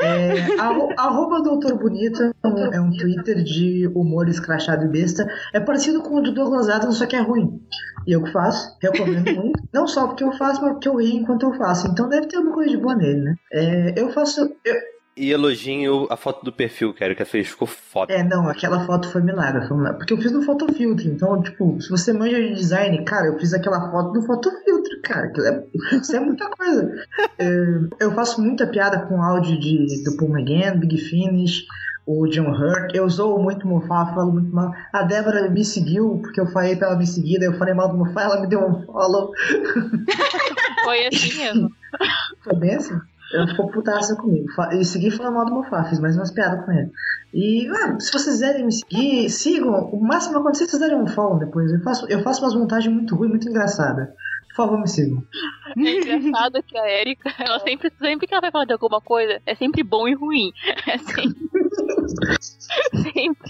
É, 0.01 0.61
arro- 0.61 0.93
arroba 0.97 1.43
Doutor 1.43 1.77
Bonita 1.77 2.33
é 2.45 2.47
um, 2.49 2.73
é 2.75 2.81
um 2.81 2.91
Twitter 2.97 3.43
de 3.43 3.91
humor 3.95 4.29
escrachado 4.29 4.85
e 4.85 4.89
besta. 4.89 5.27
É 5.53 5.59
parecido 5.59 6.01
com 6.03 6.17
o 6.17 6.23
do 6.23 6.33
Douglas 6.33 6.69
Adams, 6.69 6.97
só 6.97 7.07
que 7.07 7.17
é 7.17 7.21
ruim. 7.21 7.61
E 8.09 8.13
eu 8.13 8.23
que 8.23 8.33
faço, 8.33 8.75
recomendo 8.81 9.31
muito. 9.37 9.61
Não 9.73 9.87
só 9.87 10.07
porque 10.07 10.25
eu 10.25 10.33
faço, 10.33 10.63
mas 10.63 10.73
porque 10.73 10.89
eu 10.89 10.97
rio 10.97 11.17
enquanto 11.21 11.43
eu 11.43 11.53
faço. 11.55 11.87
Então 11.89 12.09
deve 12.09 12.27
ter 12.27 12.37
alguma 12.37 12.55
coisa 12.55 12.71
de 12.71 12.77
boa 12.79 12.97
nele, 12.97 13.21
né? 13.21 13.35
É, 13.53 14.01
eu 14.01 14.11
faço. 14.11 14.41
eu- 14.65 14.77
E 15.15 15.31
elogiem 15.33 15.85
a 16.09 16.17
foto 16.17 16.45
do 16.45 16.53
perfil 16.53 16.95
que 16.95 17.03
a 17.05 17.27
fez, 17.27 17.49
ficou 17.49 17.67
foda. 17.69 18.13
É, 18.13 18.23
não, 18.23 18.49
aquela 18.49 18.87
foto 18.87 19.11
foi 19.11 19.21
milagre, 19.21 19.67
foi 19.67 19.77
milagre. 19.77 19.99
Porque 19.99 20.13
eu 20.15 20.19
fiz 20.23 20.31
no 20.33 20.43
fotofiltro. 20.43 21.07
Então, 21.09 21.43
tipo, 21.43 21.79
se 21.83 21.91
você 21.91 22.13
manja 22.13 22.37
de 22.41 22.55
design, 22.55 23.05
cara, 23.05 23.27
eu 23.27 23.39
fiz 23.39 23.53
aquela 23.53 23.91
foto 23.91 24.15
no 24.15 24.23
fotofiltro, 24.23 25.03
cara. 25.03 25.31
É- 25.45 25.97
Isso 25.97 26.17
é 26.17 26.21
muita 26.21 26.49
coisa. 26.51 26.91
É, 27.41 27.51
eu 28.01 28.11
faço 28.13 28.41
muita 28.43 28.67
piada 28.67 29.07
com 29.07 29.23
áudio 29.23 29.61
de, 29.61 30.03
do 30.05 30.17
Paul 30.17 30.31
McGann, 30.37 30.79
Big 30.81 30.97
Finish, 30.99 31.65
o 32.09 32.27
John 32.27 32.51
Hurt. 32.51 32.95
Eu 32.95 33.11
sou 33.11 33.39
muito 33.39 33.69
Mofá, 33.69 34.07
falo 34.15 34.33
muito 34.33 34.51
mal. 34.51 34.73
A 34.95 35.03
Débora 35.03 35.51
me 35.51 35.63
seguiu, 35.63 36.19
porque 36.23 36.41
eu 36.41 36.47
falei 36.47 36.75
pra 36.75 36.89
ela 36.89 36.97
me 36.97 37.07
seguir, 37.07 37.39
daí 37.39 37.49
eu 37.49 37.59
falei 37.59 37.75
mal 37.75 37.91
do 37.91 37.99
Mofá, 37.99 38.23
ela 38.23 38.41
me 38.41 38.47
deu 38.47 38.67
um 38.67 38.83
follow. 38.87 39.31
Foi 40.85 41.07
assim 41.07 41.37
mesmo. 41.37 41.71
Foi 42.43 42.57
bem 42.57 42.77
assim. 42.77 42.99
Ela 43.35 43.47
ficou 43.47 43.71
putaça 43.71 44.17
comigo. 44.17 44.47
E 44.73 44.85
segui 44.87 45.11
falando 45.11 45.35
mal 45.35 45.45
do 45.45 45.53
Mofá, 45.53 45.85
fiz 45.85 46.01
mais 46.01 46.17
umas 46.17 46.31
piadas 46.31 46.65
com 46.65 46.73
ele. 46.73 46.91
E, 47.35 47.69
ah, 47.69 48.01
se 48.01 48.11
vocês 48.11 48.37
quiserem 48.37 48.65
me 48.65 48.73
seguir, 48.73 49.29
sigam. 49.29 49.91
O 49.93 50.03
máximo 50.03 50.33
que 50.33 50.41
acontecer, 50.41 50.67
vocês 50.67 50.81
darem 50.81 50.97
um 50.97 51.07
follow 51.07 51.39
depois. 51.39 51.71
Eu 51.71 51.83
faço, 51.83 52.07
eu 52.09 52.23
faço 52.23 52.43
umas 52.43 52.55
montagens 52.55 52.95
muito 52.95 53.15
ruins, 53.15 53.29
muito 53.29 53.49
engraçadas. 53.51 54.09
Por 54.49 54.65
favor, 54.65 54.81
me 54.81 54.89
sigam. 54.89 55.23
É 55.77 56.17
engraçado 56.17 56.63
que 56.63 56.79
a 56.79 56.91
Erika, 56.91 57.31
ela 57.39 57.59
sempre, 57.61 57.93
sempre 58.01 58.27
que 58.27 58.33
ela 58.33 58.41
vai 58.41 58.51
falar 58.51 58.65
de 58.65 58.73
alguma 58.73 59.01
coisa, 59.03 59.43
é 59.45 59.55
sempre 59.55 59.83
bom 59.83 60.09
e 60.09 60.15
ruim. 60.15 60.51
É 60.89 60.97
sempre. 60.97 61.68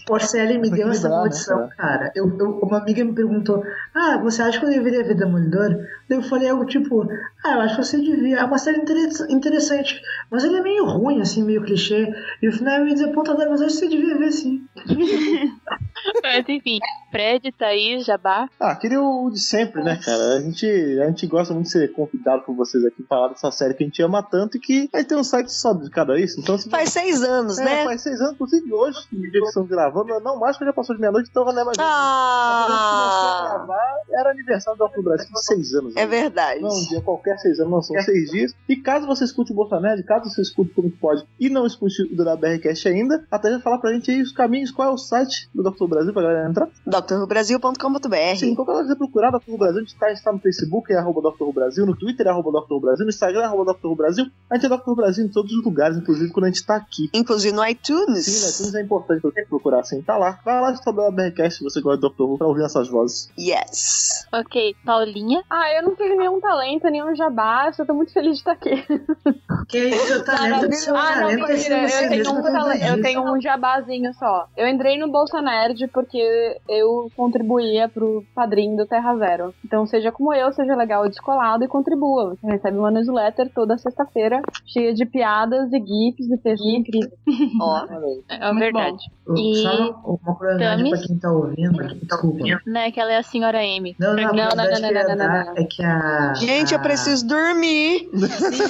Porcelli 0.07 0.59
me 0.59 0.71
deu 0.71 0.89
essa 0.89 1.09
Equilibrar, 1.09 1.11
né, 1.11 1.17
maldição, 1.17 1.69
cara. 1.77 2.13
Eu, 2.15 2.37
eu- 2.39 2.59
uma 2.63 2.79
amiga 2.79 3.05
me 3.05 3.13
perguntou: 3.15 3.63
Ah, 3.95 4.19
você 4.19 4.43
acha 4.43 4.59
que 4.59 4.67
eu 4.67 4.71
deveria 4.71 5.05
ver 5.05 5.15
Demolidor? 5.17 5.77
Eu 6.09 6.23
falei 6.23 6.49
algo 6.49 6.65
tipo: 6.65 7.07
Ah, 7.45 7.55
eu 7.55 7.61
acho 7.61 7.77
que 7.77 7.85
você 7.85 7.99
devia. 7.99 8.39
É 8.39 8.45
uma 8.45 8.59
série 8.59 8.79
interess- 8.79 9.27
interessante, 9.29 10.01
mas 10.31 10.45
ele 10.45 10.57
é 10.57 10.63
meio 10.63 10.85
ruim, 10.87 11.21
assim, 11.21 11.43
meio 11.45 11.63
clichê. 11.65 12.13
E 12.43 12.49
o 12.49 12.53
final 12.53 12.85
me 12.85 12.93
dizer: 12.95 13.13
Ponta 13.13 13.35
mas 13.35 13.61
eu 13.61 13.67
acho 13.67 13.79
que 13.79 13.87
você 13.87 13.89
devia 13.89 14.17
ver 14.19 14.33
sim. 14.33 14.63
Mas 16.23 16.49
enfim, 16.49 16.79
Fred, 17.11 17.53
Thaís, 17.53 18.05
Jabá. 18.05 18.49
Ah, 18.61 18.75
queria 18.75 19.01
o 19.01 19.31
de 19.31 19.41
sempre, 19.41 19.83
né, 19.83 19.99
cara? 20.05 20.37
A 20.37 20.41
gente, 20.41 20.67
a 21.01 21.07
gente 21.07 21.27
gosta 21.27 21.55
muito 21.55 21.67
de 21.67 21.73
ser 21.73 21.93
convidado 21.93 22.43
por 22.43 22.55
vocês 22.55 22.85
aqui 22.85 23.03
falar 23.09 23.29
dessa 23.29 23.51
série 23.51 23.75
que 23.75 23.83
a 23.83 23.87
gente 23.87 24.03
ama 24.03 24.23
tanto 24.23 24.57
e 24.57 24.61
que 24.61 24.89
a 24.93 24.99
gente 24.99 25.09
tem 25.09 25.19
um 25.19 25.25
site 25.25 25.53
só 25.53 25.73
dedicado 25.73 26.13
a 26.13 26.21
isso. 26.21 26.41
Então, 26.41 26.59
se 26.59 26.69
Faz 26.69 26.91
seis 26.91 27.23
anos, 27.23 27.59
é, 27.59 27.65
né? 27.65 27.85
Faz 27.85 28.03
seis 28.03 28.21
anos, 28.21 28.35
inclusive 28.35 28.73
hoje, 28.73 28.99
no 29.13 29.23
dia 29.31 29.41
que 29.41 29.49
estamos 29.49 29.69
gravando, 29.69 30.21
não 30.21 30.39
mais, 30.39 30.57
porque 30.57 30.67
já 30.67 30.73
passou 30.73 30.95
de 30.95 31.01
meia-noite, 31.01 31.29
então 31.31 31.45
não 31.45 31.59
é 31.59 31.65
mais. 31.65 31.77
Ah! 31.81 33.49
Gravar, 33.49 33.97
era 34.13 34.31
aniversário 34.31 34.79
do 34.79 34.85
Alto 34.85 35.03
Brasil 35.03 35.33
de 35.33 35.45
seis 35.45 35.75
anos. 35.75 35.97
É 35.97 36.01
né? 36.01 36.07
verdade. 36.07 36.61
Não, 36.61 36.71
um 36.71 36.85
dia 36.89 37.01
qualquer 37.01 37.39
seis 37.39 37.59
anos, 37.59 37.73
não 37.73 37.83
são 37.83 38.01
seis 38.03 38.31
dias. 38.31 38.55
E 38.69 38.77
caso 38.77 39.07
você 39.07 39.25
escute 39.25 39.53
o 39.53 39.55
Bolsa 39.55 39.81
Nerd, 39.81 40.03
caso 40.05 40.29
você 40.29 40.43
escute 40.43 40.73
como 40.75 40.91
que 40.91 40.97
pode 40.99 41.25
e 41.41 41.49
não 41.49 41.67
escute 41.67 42.03
o 42.03 42.17
da 42.17 42.37
BRCast 42.37 42.89
ainda, 42.89 43.27
até 43.31 43.51
já 43.51 43.61
falar 43.61 43.79
pra 43.79 43.93
gente 43.93 44.11
aí 44.11 44.21
os 44.21 44.33
caminhos, 44.33 44.71
qual 44.71 44.89
é 44.89 44.93
o 44.93 44.99
site 44.99 45.49
do 45.55 45.63
Dr. 45.63 45.88
Brasil 45.89 46.13
pra 46.13 46.23
galera 46.23 46.49
entrar. 46.49 46.69
drrubrasil.com.br 46.87 48.37
Sim, 48.37 48.55
qualquer 48.55 48.73
coisa 48.73 48.97
procurar 48.97 49.31
Dr. 49.31 49.57
Brasil, 49.59 49.79
a 49.79 49.81
gente 49.81 49.97
tá, 49.97 50.07
a 50.07 50.09
gente 50.15 50.23
tá 50.23 50.33
no 50.33 50.39
Facebook, 50.39 50.93
é 50.93 50.97
arroba 50.97 51.31
Dr. 51.31 51.53
Brasil, 51.53 51.87
no 51.87 51.97
Twitter 51.97 52.27
é 52.27 52.31
arroba 52.31 52.51
Dr. 52.61 52.81
Brasil, 52.81 53.05
no 53.05 53.11
Instagram 53.11 53.41
é 53.43 53.45
arroba 53.45 53.73
Dr. 53.75 53.95
Brasil. 53.97 54.27
A 54.51 54.55
gente 54.57 54.67
é 54.67 54.77
Dr. 54.77 54.95
Brasil 54.95 55.25
em 55.25 55.29
todos 55.29 55.53
os 55.53 55.65
lugares, 55.65 55.97
inclusive 55.97 56.31
quando 56.33 56.45
a 56.45 56.49
gente 56.49 56.65
tá 56.65 56.77
aqui. 56.77 57.09
Inclusive 57.15 57.55
no 57.55 57.65
iTunes. 57.67 58.25
Sim, 58.25 58.45
no 58.47 58.51
iTunes 58.53 58.75
é 58.75 58.83
importante 58.83 59.23
você 59.23 59.45
procurar 59.47 59.81
assim, 59.81 60.03
tá 60.03 60.17
lá. 60.17 60.39
Vai 60.45 60.61
lá 60.61 60.73
e 60.73 61.01
a 61.01 61.11
BRCast 61.11 61.59
se 61.59 61.65
você 61.65 61.81
gosta 61.81 62.01
do 62.01 62.09
Dr. 62.11 62.23
Who 62.23 62.39
pra 62.39 62.47
ouvir 62.47 62.65
essas 62.65 62.89
vozes. 62.89 63.29
Yes. 63.39 64.27
Ok, 64.33 64.75
Paulinha. 64.85 65.43
Ah, 65.51 65.73
eu 65.75 65.83
não 65.83 65.95
tenho 65.95 66.17
nenhum 66.17 66.41
talento, 66.41 66.89
nenhum 66.91 67.15
jabá, 67.15 67.73
só 67.73 67.85
tô 67.85 67.95
muito 67.95 68.13
feliz 68.13 68.33
de 68.35 68.39
estar 68.39 68.53
aqui. 68.53 68.71
Que 69.69 69.79
isso, 69.89 70.19
o 70.21 70.25
talento, 70.25 70.71
Ah, 70.95 71.21
não, 71.21 71.29
é 71.29 71.37
mentira, 71.37 71.83
eu 71.83 72.09
tenho, 72.09 72.31
um 72.33 72.43
tale- 72.43 72.89
eu 72.89 73.03
tenho 73.03 73.23
um 73.23 73.41
jabazinho 73.41 74.15
só. 74.15 74.49
Eu 74.57 74.67
entrei 74.67 74.99
no 74.99 75.11
Bolsa 75.11 75.43
Nerd 75.43 75.78
porque 75.87 76.59
eu 76.69 77.11
contribuía 77.17 77.89
pro 77.89 78.25
padrinho 78.35 78.77
do 78.77 78.87
Terra 78.87 79.17
Zero. 79.17 79.55
Então, 79.65 79.87
seja 79.87 80.11
como 80.11 80.33
eu, 80.35 80.53
seja 80.53 80.75
legal 80.75 81.07
e 81.07 81.11
descolado 81.11 81.65
e 81.65 81.69
contribua. 81.69 82.35
Você 82.35 82.47
recebe 82.47 82.79
uma 82.79 82.91
newsletter 82.91 83.51
toda 83.55 83.79
sexta-feira, 83.79 84.41
cheia 84.67 84.93
de 84.95 85.05
piadas 85.07 85.73
e 85.73 85.79
gifs 85.79 86.31
e 86.31 86.37
textos 86.39 86.67
incríveis. 86.67 87.13
Ó, 87.61 87.87
É 88.29 88.55
verdade. 88.55 88.99
Ô, 89.27 89.35
E 89.35 89.63
Só 89.63 90.01
uma, 90.05 90.35
curiosidade 90.35 90.83
Tamis? 90.83 90.99
pra 90.99 91.07
quem 91.07 91.19
tá 91.19 91.31
ouvindo 91.31 91.81
aqui, 91.81 92.07
desculpa. 92.07 92.45
Né, 92.67 92.91
que 92.91 93.01
ela 93.01 93.13
é 93.13 93.19
a 93.19 93.23
senhora 93.23 93.63
M. 93.63 93.95
Não, 93.99 94.15
não, 94.15 94.23
Não, 94.23 94.33
não, 94.33 94.49
não, 94.57 94.65
não, 94.65 94.91
não, 94.91 95.17
dar 95.17 95.45
não, 95.47 95.55
é 95.57 95.65
que 95.65 95.85
a... 95.85 96.35
Gente, 96.35 96.73
eu 96.75 96.81
preciso 96.81 97.27
dormir. 97.27 98.09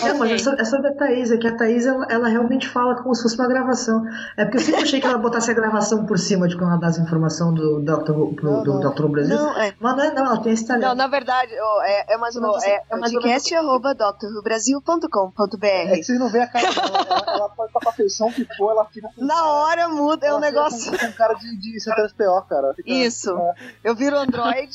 É, 0.05 0.15
mas 0.15 0.31
é 0.33 0.39
sobre, 0.39 0.61
é 0.61 0.65
sobre 0.65 0.89
a 0.89 0.95
Thaís, 0.95 1.31
é 1.31 1.37
que 1.37 1.47
a 1.47 1.57
Thaís 1.57 1.87
ela, 1.87 2.07
ela 2.11 2.29
realmente 2.29 2.69
fala 2.69 2.95
como 2.97 3.15
se 3.15 3.23
fosse 3.23 3.39
uma 3.39 3.49
gravação. 3.49 4.05
É 4.37 4.45
porque 4.45 4.59
eu 4.59 4.63
sempre 4.63 4.83
achei 4.83 5.01
que 5.01 5.07
ela 5.07 5.19
botasse 5.19 5.51
a 5.51 5.55
gravação 5.55 6.07
por 6.07 6.19
cima 6.19 6.49
de 6.49 6.57
quando 6.57 6.71
ela 6.71 6.81
dá 6.81 6.89
as 6.89 6.98
informações 6.99 7.55
do 7.55 7.81
Dr. 7.81 8.13
Pro, 8.35 8.63
do 8.63 8.81
Dr. 8.81 9.03
Who 9.05 9.09
Brasil. 9.09 9.37
Não, 9.37 9.59
é. 9.61 9.75
Mas 9.81 9.97
não 9.97 10.05
é, 10.05 10.13
não, 10.15 10.27
ela 10.27 10.43
tem 10.43 10.53
esse 10.53 10.67
talento. 10.67 10.87
Não, 10.89 10.95
na 10.95 11.07
verdade, 11.07 11.53
ó, 11.61 11.83
é, 11.83 12.15
é 12.15 12.17
mais 12.17 12.35
ou 12.37 12.43
menos. 12.43 12.63
É, 12.65 12.81
podcast 12.91 13.55
arroba 13.55 13.95
drrubrasil.com.br. 13.95 15.67
É 15.67 15.97
que 15.97 16.03
vocês 16.05 16.19
não 16.19 16.29
veem 16.31 16.45
a 16.45 16.47
cara 16.49 16.71
dela, 16.73 17.07
ela, 17.09 17.25
ela 17.37 17.49
pode 17.51 17.69
estar 17.71 17.81
com 17.81 17.89
a 17.89 17.93
feição 17.93 18.31
que 18.33 18.45
for, 18.57 18.71
ela 18.73 18.85
fica 18.87 19.09
com 19.15 19.25
Na 19.25 19.45
hora 19.47 19.89
muda, 19.89 20.27
é 20.27 20.31
um 20.31 20.33
ela 20.33 20.41
negócio. 20.41 20.91
Com, 20.93 20.99
com 21.07 21.13
cara 21.13 21.35
de, 21.35 21.57
de 21.57 21.79
C3PO, 21.79 22.47
cara. 22.49 22.75
Fica- 22.75 22.91
Isso. 22.91 23.37
É. 23.37 23.55
Eu 23.85 23.95
viro 23.95 24.19
Android. 24.19 24.69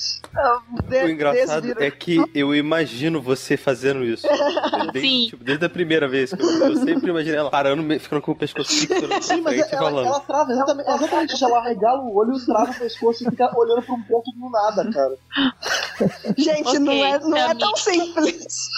eu 0.91 1.05
O 1.05 1.09
engraçado 1.09 1.61
desviro. 1.61 1.83
é 1.83 1.91
que 1.91 2.23
eu 2.33 2.53
imagino 2.55 3.21
você 3.21 3.57
fazendo 3.57 4.03
isso. 4.03 4.27
Desde, 4.93 4.99
Sim. 5.09 5.27
tipo, 5.29 5.43
desde 5.43 5.65
a 5.65 5.69
primeira 5.69 6.07
vez. 6.07 6.33
que 6.33 6.41
Eu, 6.41 6.67
eu 6.69 6.75
sempre 6.77 7.09
imaginei 7.09 7.37
ela 7.39 7.49
parando, 7.49 7.99
ficando 7.99 8.21
com 8.21 8.31
o 8.31 8.35
pescoço 8.35 8.69
fixo 8.71 8.93
Sim, 9.21 9.41
mas 9.41 9.55
frente 9.55 9.73
ela, 9.73 9.83
falando. 9.83 10.07
ela 10.07 10.19
trava 10.19 10.51
exatamente, 10.51 10.89
exatamente 10.89 11.33
isso. 11.33 11.45
Ela 11.45 11.61
regala 11.63 12.01
o 12.01 12.12
olho, 12.13 12.45
trava 12.45 12.71
o 12.71 12.79
pescoço 12.79 13.23
e 13.23 13.29
fica 13.29 13.51
olhando 13.57 13.81
pra 13.81 13.95
um 13.95 14.03
ponto 14.03 14.31
do 14.31 14.49
nada, 14.49 14.89
cara. 14.91 15.15
Gente, 16.37 16.67
Ok, 16.67 16.79
não, 16.79 17.05
é, 17.05 17.19
não 17.19 17.37
é 17.37 17.55
tão 17.55 17.75
simples. 17.75 18.69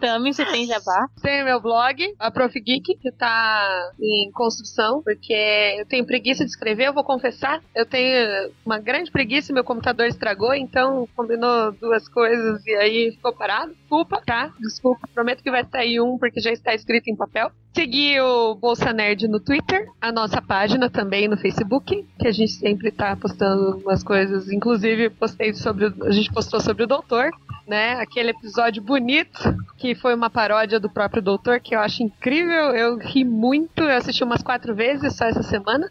Tami, 0.00 0.32
você 0.32 0.44
tem 0.46 0.66
Jabá? 0.66 1.08
Tem 1.22 1.44
meu 1.44 1.60
blog, 1.60 2.14
a 2.18 2.30
Prof 2.30 2.58
Geek, 2.58 2.96
que 2.96 3.12
tá 3.12 3.92
em 4.00 4.30
construção, 4.32 5.02
porque 5.02 5.34
eu 5.78 5.86
tenho 5.86 6.06
preguiça 6.06 6.44
de 6.44 6.50
escrever, 6.50 6.88
eu 6.88 6.94
vou 6.94 7.04
confessar. 7.04 7.62
Eu 7.74 7.84
tenho 7.84 8.50
uma 8.64 8.78
grande 8.78 9.10
preguiça, 9.10 9.52
meu 9.52 9.64
computador 9.64 10.06
estragou, 10.06 10.54
então 10.54 11.06
combinou 11.14 11.72
duas 11.72 12.08
coisas 12.08 12.64
e 12.66 12.74
aí 12.74 13.12
ficou 13.12 13.34
parado. 13.34 13.74
Desculpa, 13.74 14.22
tá? 14.24 14.52
Desculpa. 14.58 15.08
Prometo 15.12 15.42
que 15.42 15.50
vai 15.50 15.64
sair 15.66 16.00
um, 16.00 16.16
porque 16.16 16.40
já 16.40 16.50
está 16.50 16.74
escrito 16.74 17.08
em 17.08 17.16
papel. 17.16 17.50
Seguir 17.74 18.20
o 18.20 18.56
Bolsa 18.56 18.92
Nerd 18.92 19.28
no 19.28 19.38
Twitter, 19.38 19.86
a 20.00 20.10
nossa 20.10 20.42
página 20.42 20.90
também 20.90 21.28
no 21.28 21.36
Facebook, 21.36 22.04
que 22.18 22.26
a 22.26 22.32
gente 22.32 22.52
sempre 22.52 22.90
tá 22.90 23.14
postando 23.14 23.78
umas 23.78 24.02
coisas. 24.02 24.50
Inclusive, 24.50 25.08
postei 25.10 25.54
sobre. 25.54 25.86
A 26.02 26.10
gente 26.10 26.32
postou 26.32 26.60
sobre 26.60 26.82
o 26.82 26.86
Doutor, 26.86 27.30
né? 27.68 27.92
Aquele 28.00 28.30
episódio 28.30 28.82
bonito, 28.82 29.38
que 29.78 29.94
foi 29.94 30.14
uma 30.14 30.28
paródia 30.28 30.80
do 30.80 30.90
próprio 30.90 31.22
Doutor, 31.22 31.60
que 31.60 31.74
eu 31.74 31.80
acho 31.80 32.02
incrível. 32.02 32.74
Eu 32.74 32.98
ri 32.98 33.24
muito, 33.24 33.84
eu 33.84 33.96
assisti 33.96 34.24
umas 34.24 34.42
quatro 34.42 34.74
vezes 34.74 35.16
só 35.16 35.26
essa 35.26 35.42
semana. 35.44 35.88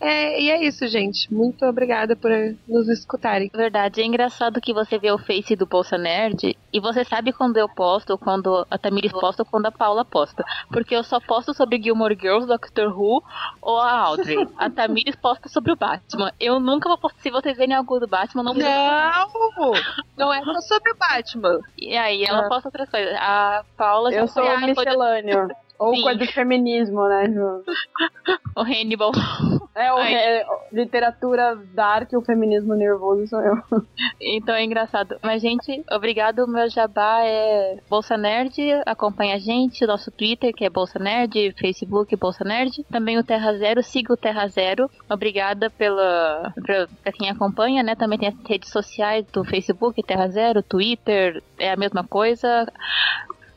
É, 0.00 0.40
e 0.40 0.50
é 0.50 0.64
isso, 0.64 0.86
gente. 0.86 1.32
Muito 1.32 1.64
obrigada 1.66 2.14
por 2.14 2.30
nos 2.68 2.88
escutarem. 2.88 3.50
Verdade, 3.52 4.00
é 4.00 4.04
engraçado 4.04 4.60
que 4.60 4.72
você 4.72 4.98
vê 4.98 5.10
o 5.10 5.18
Face 5.18 5.56
do 5.56 5.66
Bolsa 5.66 5.98
Nerd 5.98 6.56
e 6.72 6.80
você 6.80 7.04
sabe 7.04 7.32
quando 7.32 7.56
eu 7.56 7.68
posto, 7.68 8.16
quando 8.16 8.66
a 8.70 8.78
Tamires 8.78 9.12
posta 9.12 9.42
ou 9.42 9.46
quando 9.46 9.66
a 9.66 9.72
Paula 9.72 10.04
posta. 10.04 10.44
Porque 10.68 10.94
eu 10.94 11.02
só 11.02 11.18
posto 11.18 11.52
sobre 11.52 11.82
Gilmore 11.82 12.16
Girls, 12.18 12.46
Doctor 12.46 12.96
Who 12.96 13.22
ou 13.60 13.78
a 13.78 13.92
Audrey. 14.00 14.46
A 14.56 14.70
Tamires 14.70 15.16
posta 15.16 15.48
sobre 15.48 15.72
o 15.72 15.76
Batman. 15.76 16.32
Eu 16.38 16.60
nunca 16.60 16.88
vou 16.88 16.98
postar. 16.98 17.20
Se 17.20 17.30
vocês 17.30 17.56
verem 17.56 17.74
algo 17.74 17.98
do 17.98 18.06
Batman, 18.06 18.42
não 18.44 18.54
Não! 18.54 19.72
Não 20.16 20.32
é 20.32 20.42
só 20.44 20.60
sobre 20.60 20.92
o 20.92 20.96
Batman. 20.96 21.58
E 21.76 21.96
aí 21.96 22.24
ela 22.24 22.48
posta 22.48 22.68
outras 22.68 22.88
coisas. 22.88 23.14
A 23.16 23.64
Paula 23.76 24.12
já 24.12 24.20
Eu 24.20 24.28
sou 24.28 24.44
o 24.44 24.48
a 24.48 24.60
miscelâneo. 24.60 25.48
Ou 25.78 25.94
Sim. 25.94 26.02
coisa 26.02 26.18
do 26.18 26.26
feminismo, 26.32 27.06
né? 27.06 27.30
Ju? 27.30 27.62
o 28.56 28.60
Hannibal. 28.62 29.12
É, 29.74 29.92
o, 29.92 29.98
é, 30.00 30.44
literatura 30.72 31.54
dark, 31.72 32.12
o 32.14 32.20
feminismo 32.20 32.74
nervoso 32.74 33.28
sou 33.28 33.40
eu. 33.40 33.56
Então 34.20 34.54
é 34.54 34.64
engraçado. 34.64 35.16
Mas, 35.22 35.40
gente, 35.40 35.84
obrigado. 35.90 36.46
Meu 36.48 36.68
jabá 36.68 37.20
é 37.22 37.78
Bolsa 37.88 38.16
Nerd. 38.16 38.58
Acompanha 38.84 39.36
a 39.36 39.38
gente, 39.38 39.86
nosso 39.86 40.10
Twitter, 40.10 40.52
que 40.52 40.64
é 40.64 40.70
Bolsa 40.70 40.98
Nerd, 40.98 41.54
Facebook 41.58 42.14
Bolsa 42.16 42.44
Nerd. 42.44 42.84
Também 42.90 43.16
o 43.16 43.24
Terra 43.24 43.54
Zero, 43.54 43.82
siga 43.82 44.12
o 44.12 44.16
Terra 44.16 44.48
Zero. 44.48 44.90
Obrigada 45.08 45.70
pela 45.70 46.52
pra, 46.62 46.88
pra 47.02 47.12
quem 47.12 47.30
acompanha, 47.30 47.82
né? 47.82 47.94
Também 47.94 48.18
tem 48.18 48.28
as 48.28 48.48
redes 48.48 48.70
sociais 48.70 49.24
do 49.32 49.44
Facebook, 49.44 50.02
Terra 50.02 50.28
Zero, 50.28 50.62
Twitter, 50.62 51.42
é 51.58 51.70
a 51.70 51.76
mesma 51.76 52.02
coisa. 52.02 52.66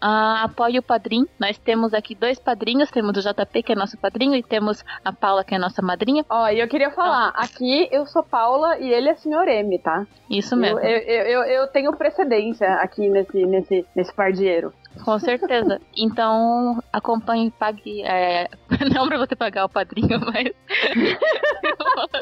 Ah, 0.02 0.44
apoie 0.44 0.80
o 0.80 0.84
padrinho. 0.84 1.28
Nós 1.40 1.58
temos 1.60 1.94
aqui 1.94 2.16
dois 2.16 2.40
padrinhos. 2.40 2.90
Temos 2.90 3.16
o 3.16 3.22
JP, 3.22 3.64
que 3.64 3.72
é 3.72 3.76
nosso 3.76 3.98
padrinho, 3.98 4.34
e 4.36 4.42
temos 4.42 4.84
a 5.06 5.14
Paula, 5.14 5.44
que 5.44 5.54
é 5.54 5.60
nossa 5.60 5.82
madrinha. 5.82 6.26
Ó, 6.30 6.48
e 6.50 6.60
eu 6.60 6.68
queria 6.68 6.90
falar, 6.90 7.30
aqui 7.36 7.88
eu 7.92 8.06
sou 8.08 8.24
Paula 8.24 8.80
e 8.80 8.92
ele 8.92 9.10
é 9.10 9.16
Sr. 9.16 9.48
M, 9.48 9.78
tá? 9.80 10.08
Isso 10.30 10.56
Eu, 10.56 10.60
mesmo. 10.60 10.80
eu, 10.80 10.98
eu, 10.98 11.44
eu 11.44 11.68
tenho 11.68 11.96
precedência 11.96 12.68
aqui 12.76 13.08
nesse, 13.10 13.46
nesse, 13.46 13.86
nesse 13.96 14.14
pardieiro. 14.14 14.74
Com 15.04 15.18
certeza. 15.20 15.80
Então, 15.98 16.82
acompanhe 16.92 17.48
e 17.48 17.52
pague. 17.52 18.02
é, 18.04 18.50
não 18.94 19.08
pra 19.08 19.18
você 19.18 19.36
pagar 19.36 19.66
o 19.66 19.70
padrinho, 19.70 20.20
mas. 20.20 20.52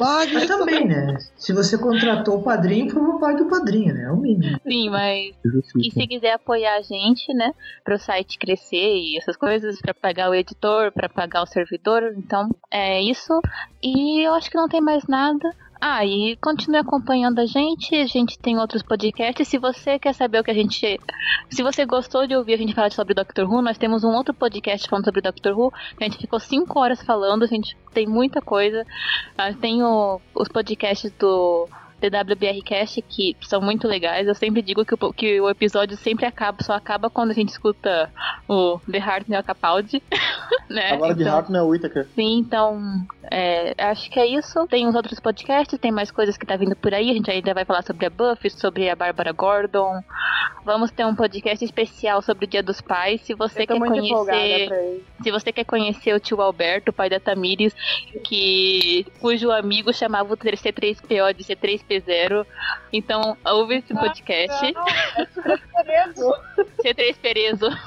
Mas 0.00 0.46
também, 0.46 0.86
né? 0.86 1.16
Se 1.36 1.52
você 1.52 1.76
contratou 1.76 2.38
o 2.38 2.42
padrinho, 2.42 2.86
por 2.86 2.94
favor, 2.94 3.20
pague 3.20 3.42
o 3.42 3.48
padrinho, 3.48 3.94
né? 3.94 4.04
É 4.04 4.10
o 4.10 4.16
mínimo. 4.16 4.58
Sim, 4.66 4.90
mas. 4.90 5.34
E 5.76 5.90
se 5.90 6.06
quiser 6.06 6.32
apoiar 6.32 6.76
a 6.76 6.82
gente, 6.82 7.32
né? 7.34 7.52
Pro 7.84 7.98
site 7.98 8.38
crescer 8.38 8.96
e 8.96 9.18
essas 9.18 9.36
coisas, 9.36 9.80
pra 9.80 9.92
pagar 9.92 10.30
o 10.30 10.34
editor, 10.34 10.90
pra 10.92 11.08
pagar 11.08 11.42
o 11.42 11.46
servidor. 11.46 12.14
Então, 12.16 12.48
é 12.70 13.00
isso. 13.02 13.40
E 13.82 14.26
eu 14.26 14.34
acho 14.34 14.50
que 14.50 14.56
não 14.56 14.68
tem 14.68 14.80
mais 14.80 15.06
nada. 15.06 15.50
Ah, 15.82 16.04
e 16.04 16.36
continue 16.36 16.78
acompanhando 16.78 17.38
a 17.40 17.46
gente. 17.46 17.94
A 17.94 18.06
gente 18.06 18.38
tem 18.38 18.58
outros 18.58 18.82
podcasts. 18.82 19.48
Se 19.48 19.56
você 19.56 19.98
quer 19.98 20.12
saber 20.12 20.38
o 20.38 20.44
que 20.44 20.50
a 20.50 20.54
gente. 20.54 21.00
Se 21.48 21.62
você 21.62 21.86
gostou 21.86 22.26
de 22.26 22.36
ouvir 22.36 22.52
a 22.52 22.56
gente 22.58 22.74
falar 22.74 22.92
sobre 22.92 23.14
Doctor 23.14 23.50
Who, 23.50 23.62
nós 23.62 23.78
temos 23.78 24.04
um 24.04 24.10
outro 24.14 24.34
podcast 24.34 24.86
falando 24.88 25.06
sobre 25.06 25.22
Doctor 25.22 25.58
Who. 25.58 25.72
A 25.98 26.04
gente 26.04 26.18
ficou 26.18 26.38
cinco 26.38 26.78
horas 26.78 27.02
falando. 27.02 27.44
A 27.44 27.46
gente 27.46 27.74
tem 27.94 28.06
muita 28.06 28.42
coisa. 28.42 28.84
Ah, 29.38 29.54
Tem 29.54 29.82
o- 29.82 30.20
os 30.34 30.48
podcasts 30.48 31.10
do 31.18 31.66
TWBRcast, 32.00 33.02
que 33.02 33.36
são 33.42 33.60
muito 33.60 33.86
legais. 33.86 34.26
Eu 34.26 34.34
sempre 34.34 34.62
digo 34.62 34.84
que 34.84 34.94
o, 34.94 35.12
que 35.12 35.40
o 35.40 35.48
episódio 35.48 35.96
sempre 35.96 36.26
acaba, 36.26 36.62
só 36.62 36.72
acaba 36.72 37.10
quando 37.10 37.30
a 37.30 37.34
gente 37.34 37.50
escuta 37.50 38.10
o 38.48 38.80
The 38.90 38.98
Hartnell 38.98 39.42
Capaldi. 39.42 40.02
né? 40.68 40.92
Agora 40.92 41.14
de 41.14 41.22
Então- 41.22 41.36
Hartnell 41.36 41.60
é 41.62 41.64
o 41.64 41.68
Whittaker. 41.68 42.06
Sim, 42.14 42.38
então 42.38 42.80
é, 43.30 43.74
acho 43.78 44.10
que 44.10 44.18
é 44.18 44.26
isso. 44.26 44.66
Tem 44.68 44.86
uns 44.86 44.94
outros 44.94 45.20
podcasts, 45.20 45.78
tem 45.78 45.92
mais 45.92 46.10
coisas 46.10 46.36
que 46.36 46.46
tá 46.46 46.56
vindo 46.56 46.74
por 46.76 46.94
aí. 46.94 47.10
A 47.10 47.14
gente 47.14 47.30
ainda 47.30 47.54
vai 47.54 47.64
falar 47.64 47.82
sobre 47.82 48.06
a 48.06 48.10
Buffy, 48.10 48.50
sobre 48.50 48.88
a 48.88 48.96
Bárbara 48.96 49.32
Gordon. 49.32 50.02
Vamos 50.64 50.90
ter 50.90 51.04
um 51.06 51.14
podcast 51.14 51.64
especial 51.64 52.22
sobre 52.22 52.44
o 52.44 52.48
Dia 52.48 52.62
dos 52.62 52.80
Pais. 52.80 53.20
Se 53.22 53.34
você 53.34 53.62
Eu 53.62 53.66
quer 53.66 53.78
conhecer, 53.78 55.02
se 55.22 55.30
você 55.30 55.52
quer 55.52 55.64
conhecer 55.64 56.14
o 56.14 56.20
tio 56.20 56.40
Alberto, 56.40 56.92
pai 56.92 57.08
da 57.08 57.18
Tamires, 57.18 57.74
que 58.24 59.06
cujo 59.20 59.50
amigo 59.50 59.92
chamava 59.92 60.32
o 60.32 60.36
C3PO 60.36 61.34
de 61.34 61.44
C3P0. 61.90 62.46
Então, 62.92 63.36
ouve 63.46 63.76
esse 63.76 63.94
podcast. 63.94 64.74
C3 66.82 67.16
Perezo. 67.20 67.68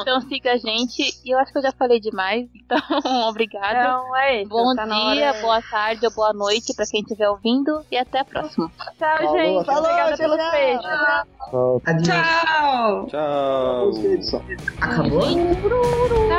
Então 0.00 0.20
siga 0.22 0.52
a 0.52 0.56
gente. 0.56 1.02
E 1.24 1.34
eu 1.34 1.38
acho 1.38 1.52
que 1.52 1.58
eu 1.58 1.62
já 1.62 1.72
falei 1.72 2.00
demais. 2.00 2.48
Então, 2.54 2.78
obrigada. 3.28 3.84
Não, 3.90 4.16
é 4.16 4.40
isso. 4.40 4.48
Bom 4.48 4.74
tá 4.74 4.84
dia, 4.86 5.30
hora. 5.30 5.40
boa 5.42 5.62
tarde 5.62 6.06
ou 6.06 6.12
boa 6.12 6.32
noite 6.32 6.74
pra 6.74 6.86
quem 6.86 7.02
estiver 7.02 7.28
ouvindo. 7.28 7.84
E 7.90 7.98
até 7.98 8.20
a 8.20 8.24
próxima. 8.24 8.70
Tchau, 8.98 9.18
Falou, 9.18 9.38
gente. 9.38 9.66
falou, 9.66 9.82
Obrigada 9.84 10.16
tchau, 10.16 10.28
pelos 10.28 10.38
tchau. 10.80 11.26
Só 11.50 11.80
Tchau! 12.02 13.06
Tchau. 13.08 13.90
Edição. 14.04 14.42
Acabou? 14.80 15.22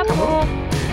Acabou. 0.00 0.91